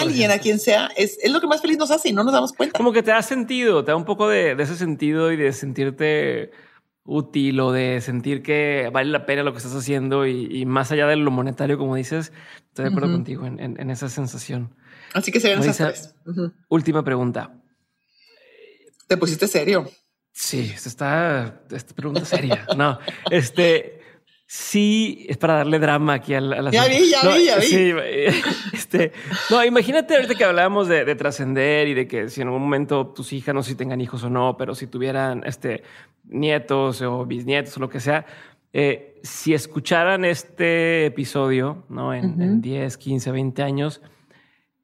alguien, 0.00 0.30
a 0.30 0.38
quien 0.38 0.60
sea, 0.60 0.90
es, 0.96 1.18
es, 1.20 1.30
lo 1.30 1.40
que 1.40 1.48
más 1.48 1.60
feliz 1.60 1.76
nos 1.76 1.90
hace 1.90 2.08
y 2.08 2.12
no 2.12 2.22
nos 2.22 2.32
damos 2.32 2.52
cuenta. 2.52 2.78
Como 2.78 2.92
que 2.92 3.02
te 3.02 3.10
da 3.10 3.20
sentido, 3.20 3.84
te 3.84 3.90
da 3.90 3.96
un 3.96 4.04
poco 4.04 4.28
de, 4.28 4.52
ese 4.52 4.76
sentido 4.76 5.32
y 5.32 5.36
de 5.36 5.52
sentirte 5.52 6.52
útil 7.04 7.58
o 7.58 7.72
de 7.72 8.00
sentir 8.00 8.42
que 8.44 8.88
vale 8.92 9.10
la 9.10 9.26
pena 9.26 9.42
lo 9.42 9.50
que 9.50 9.58
estás 9.58 9.74
haciendo 9.74 10.24
y, 10.24 10.64
más 10.64 10.92
allá 10.92 11.08
de 11.08 11.16
lo 11.16 11.32
monetario, 11.32 11.76
como 11.76 11.96
dices, 11.96 12.32
estoy 12.68 12.84
de 12.84 12.90
acuerdo 12.90 13.12
contigo 13.12 13.44
en, 13.44 13.90
esa 13.90 14.08
sensación. 14.08 14.72
Así 15.14 15.32
que 15.32 15.40
serían 15.40 15.60
esas 15.64 15.76
tres. 15.76 16.14
Última 16.68 17.02
pregunta. 17.02 17.52
Te 19.08 19.16
pusiste 19.16 19.48
serio. 19.48 19.90
Sí, 20.32 20.72
esta, 20.74 21.62
esta 21.70 21.94
pregunta 21.94 22.24
seria. 22.24 22.66
No, 22.76 22.98
este 23.30 24.00
sí 24.46 25.24
es 25.28 25.36
para 25.36 25.54
darle 25.54 25.78
drama 25.78 26.14
aquí 26.14 26.34
a 26.34 26.40
la. 26.40 26.70
ya 26.70 26.86
vi, 26.86 27.10
ya 27.10 27.36
vi, 27.36 27.44
ya 27.46 27.56
vi. 27.58 27.66
Sí, 27.66 27.92
este, 28.72 29.12
no, 29.50 29.64
imagínate 29.64 30.14
ahorita 30.14 30.34
que 30.34 30.44
hablábamos 30.44 30.88
de, 30.88 31.14
trascender 31.14 31.88
y 31.88 31.94
de 31.94 32.06
que 32.06 32.28
si 32.28 32.40
en 32.40 32.48
algún 32.48 32.62
momento 32.62 33.06
tus 33.08 33.32
hijas 33.32 33.54
no 33.54 33.62
sé 33.62 33.70
si 33.70 33.76
tengan 33.76 34.00
hijos 34.00 34.24
o 34.24 34.30
no, 34.30 34.56
pero 34.56 34.74
si 34.74 34.86
tuvieran 34.86 35.42
este 35.46 35.82
nietos 36.24 37.02
o 37.02 37.24
bisnietos 37.26 37.76
o 37.76 37.80
lo 37.80 37.88
que 37.88 38.00
sea, 38.00 38.26
eh, 38.72 39.20
si 39.22 39.52
escucharan 39.52 40.24
este 40.24 41.06
episodio, 41.06 41.84
¿no? 41.88 42.14
En, 42.14 42.62
10, 42.62 42.96
15, 42.96 43.30
20 43.30 43.62
años 43.62 44.00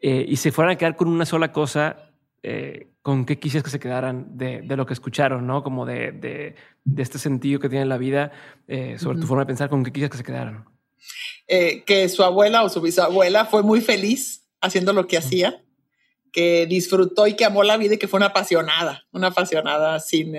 eh, 0.00 0.24
y 0.28 0.36
se 0.36 0.52
fueran 0.52 0.74
a 0.74 0.76
quedar 0.76 0.96
con 0.96 1.08
una 1.08 1.24
sola 1.24 1.52
cosa, 1.52 2.10
eh, 2.42 2.88
con 3.08 3.24
qué 3.24 3.38
quisieras 3.38 3.64
que 3.64 3.70
se 3.70 3.80
quedaran 3.80 4.36
de, 4.36 4.60
lo 4.76 4.84
que 4.84 4.92
escucharon, 4.92 5.46
¿no? 5.46 5.62
Como 5.62 5.86
de, 5.86 6.54
este 6.98 7.18
sentido 7.18 7.58
que 7.58 7.70
tiene 7.70 7.86
la 7.86 7.96
vida, 7.96 8.32
eh, 8.66 8.98
sobre 8.98 9.18
tu 9.18 9.26
forma 9.26 9.44
de 9.44 9.46
pensar, 9.46 9.70
con 9.70 9.82
qué 9.82 9.90
quisieras 9.90 10.10
que 10.10 10.18
se 10.18 10.24
quedaran. 10.24 10.66
Eh, 11.46 11.84
que 11.86 12.06
su 12.10 12.22
abuela 12.22 12.62
o 12.64 12.68
su 12.68 12.82
bisabuela 12.82 13.46
fue 13.46 13.62
muy 13.62 13.80
feliz 13.80 14.46
haciendo 14.60 14.92
lo 14.92 15.06
que 15.06 15.16
hacía, 15.16 15.64
que 16.32 16.66
disfrutó 16.66 17.26
y 17.26 17.32
que 17.32 17.46
amó 17.46 17.62
la 17.62 17.78
vida 17.78 17.94
y 17.94 17.98
que 17.98 18.08
fue 18.08 18.18
una 18.18 18.26
apasionada, 18.26 19.06
una 19.10 19.28
apasionada 19.28 20.00
sin, 20.00 20.34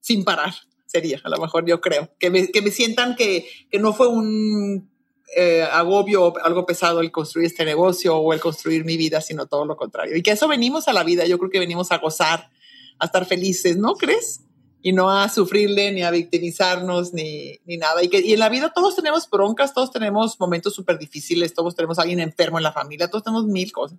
sin 0.00 0.24
parar, 0.24 0.54
sería, 0.86 1.20
a 1.22 1.28
lo 1.28 1.36
mejor 1.36 1.66
yo 1.66 1.82
creo. 1.82 2.10
Que 2.18 2.30
me, 2.30 2.48
que 2.48 2.62
me 2.62 2.70
sientan 2.70 3.16
que, 3.16 3.46
que 3.70 3.78
no 3.78 3.92
fue 3.92 4.08
un 4.08 4.90
eh, 5.36 5.62
agobio 5.62 6.32
algo 6.42 6.64
pesado 6.64 7.00
el 7.00 7.10
construir 7.10 7.46
este 7.46 7.64
negocio 7.64 8.16
o 8.16 8.32
el 8.32 8.40
construir 8.40 8.84
mi 8.84 8.96
vida, 8.96 9.20
sino 9.20 9.46
todo 9.46 9.66
lo 9.66 9.76
contrario. 9.76 10.16
Y 10.16 10.22
que 10.22 10.30
eso 10.30 10.48
venimos 10.48 10.88
a 10.88 10.92
la 10.92 11.04
vida, 11.04 11.26
yo 11.26 11.38
creo 11.38 11.50
que 11.50 11.58
venimos 11.58 11.92
a 11.92 11.98
gozar, 11.98 12.50
a 12.98 13.06
estar 13.06 13.26
felices, 13.26 13.76
¿no 13.76 13.94
crees? 13.94 14.40
Y 14.80 14.92
no 14.92 15.10
a 15.10 15.28
sufrirle, 15.28 15.92
ni 15.92 16.02
a 16.02 16.10
victimizarnos, 16.10 17.12
ni, 17.12 17.58
ni 17.66 17.76
nada. 17.76 18.02
Y 18.02 18.08
que 18.08 18.20
y 18.20 18.32
en 18.32 18.38
la 18.38 18.48
vida 18.48 18.72
todos 18.74 18.96
tenemos 18.96 19.28
broncas, 19.28 19.74
todos 19.74 19.90
tenemos 19.90 20.40
momentos 20.40 20.74
súper 20.74 20.98
difíciles, 20.98 21.52
todos 21.52 21.74
tenemos 21.74 21.98
alguien 21.98 22.20
enfermo 22.20 22.58
en 22.58 22.64
la 22.64 22.72
familia, 22.72 23.08
todos 23.08 23.24
tenemos 23.24 23.46
mil 23.46 23.70
cosas. 23.70 23.98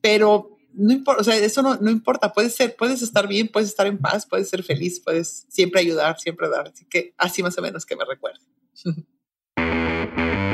Pero 0.00 0.56
no 0.72 0.92
importa, 0.92 1.20
o 1.20 1.24
sea, 1.24 1.36
eso 1.36 1.62
no, 1.62 1.76
no, 1.76 1.90
importa, 1.90 2.32
puedes 2.32 2.54
ser, 2.54 2.74
puedes 2.74 3.02
estar 3.02 3.28
bien, 3.28 3.48
puedes 3.48 3.68
estar 3.68 3.86
en 3.86 3.98
paz, 3.98 4.26
puedes 4.26 4.48
ser 4.48 4.62
feliz, 4.62 5.00
puedes 5.00 5.46
siempre 5.48 5.80
ayudar, 5.80 6.18
siempre 6.18 6.48
dar. 6.48 6.68
Así 6.68 6.86
que 6.86 7.14
así 7.18 7.42
más 7.42 7.58
o 7.58 7.62
menos 7.62 7.84
que 7.84 7.96
me 7.96 8.04
recuerde. 8.04 8.40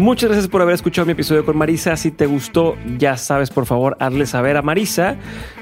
Muchas 0.00 0.30
gracias 0.30 0.48
por 0.48 0.62
haber 0.62 0.74
escuchado 0.74 1.04
mi 1.04 1.12
episodio 1.12 1.44
con 1.44 1.58
Marisa. 1.58 1.94
Si 1.94 2.10
te 2.10 2.24
gustó, 2.24 2.74
ya 2.96 3.18
sabes, 3.18 3.50
por 3.50 3.66
favor, 3.66 3.98
hazle 4.00 4.24
saber 4.24 4.56
a 4.56 4.62
Marisa 4.62 5.16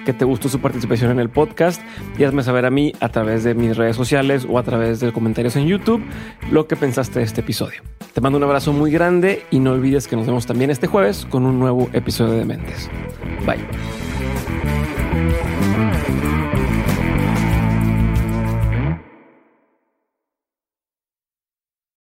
que 0.06 0.12
te 0.12 0.24
gustó 0.24 0.48
su 0.48 0.60
participación 0.60 1.10
en 1.10 1.18
el 1.18 1.28
podcast 1.28 1.82
y 2.16 2.22
hazme 2.22 2.44
saber 2.44 2.64
a 2.64 2.70
mí 2.70 2.92
a 3.00 3.08
través 3.08 3.42
de 3.42 3.54
mis 3.54 3.76
redes 3.76 3.96
sociales 3.96 4.46
o 4.48 4.56
a 4.60 4.62
través 4.62 5.00
de 5.00 5.12
comentarios 5.12 5.56
en 5.56 5.66
YouTube 5.66 6.04
lo 6.52 6.68
que 6.68 6.76
pensaste 6.76 7.18
de 7.18 7.24
este 7.24 7.40
episodio. 7.40 7.82
Te 8.14 8.20
mando 8.20 8.38
un 8.38 8.44
abrazo 8.44 8.72
muy 8.72 8.92
grande 8.92 9.42
y 9.50 9.58
no 9.58 9.72
olvides 9.72 10.06
que 10.06 10.14
nos 10.14 10.26
vemos 10.26 10.46
también 10.46 10.70
este 10.70 10.86
jueves 10.86 11.26
con 11.28 11.44
un 11.44 11.58
nuevo 11.58 11.90
episodio 11.92 12.34
de 12.34 12.44
Mentes. 12.44 12.88
Bye. 13.44 13.66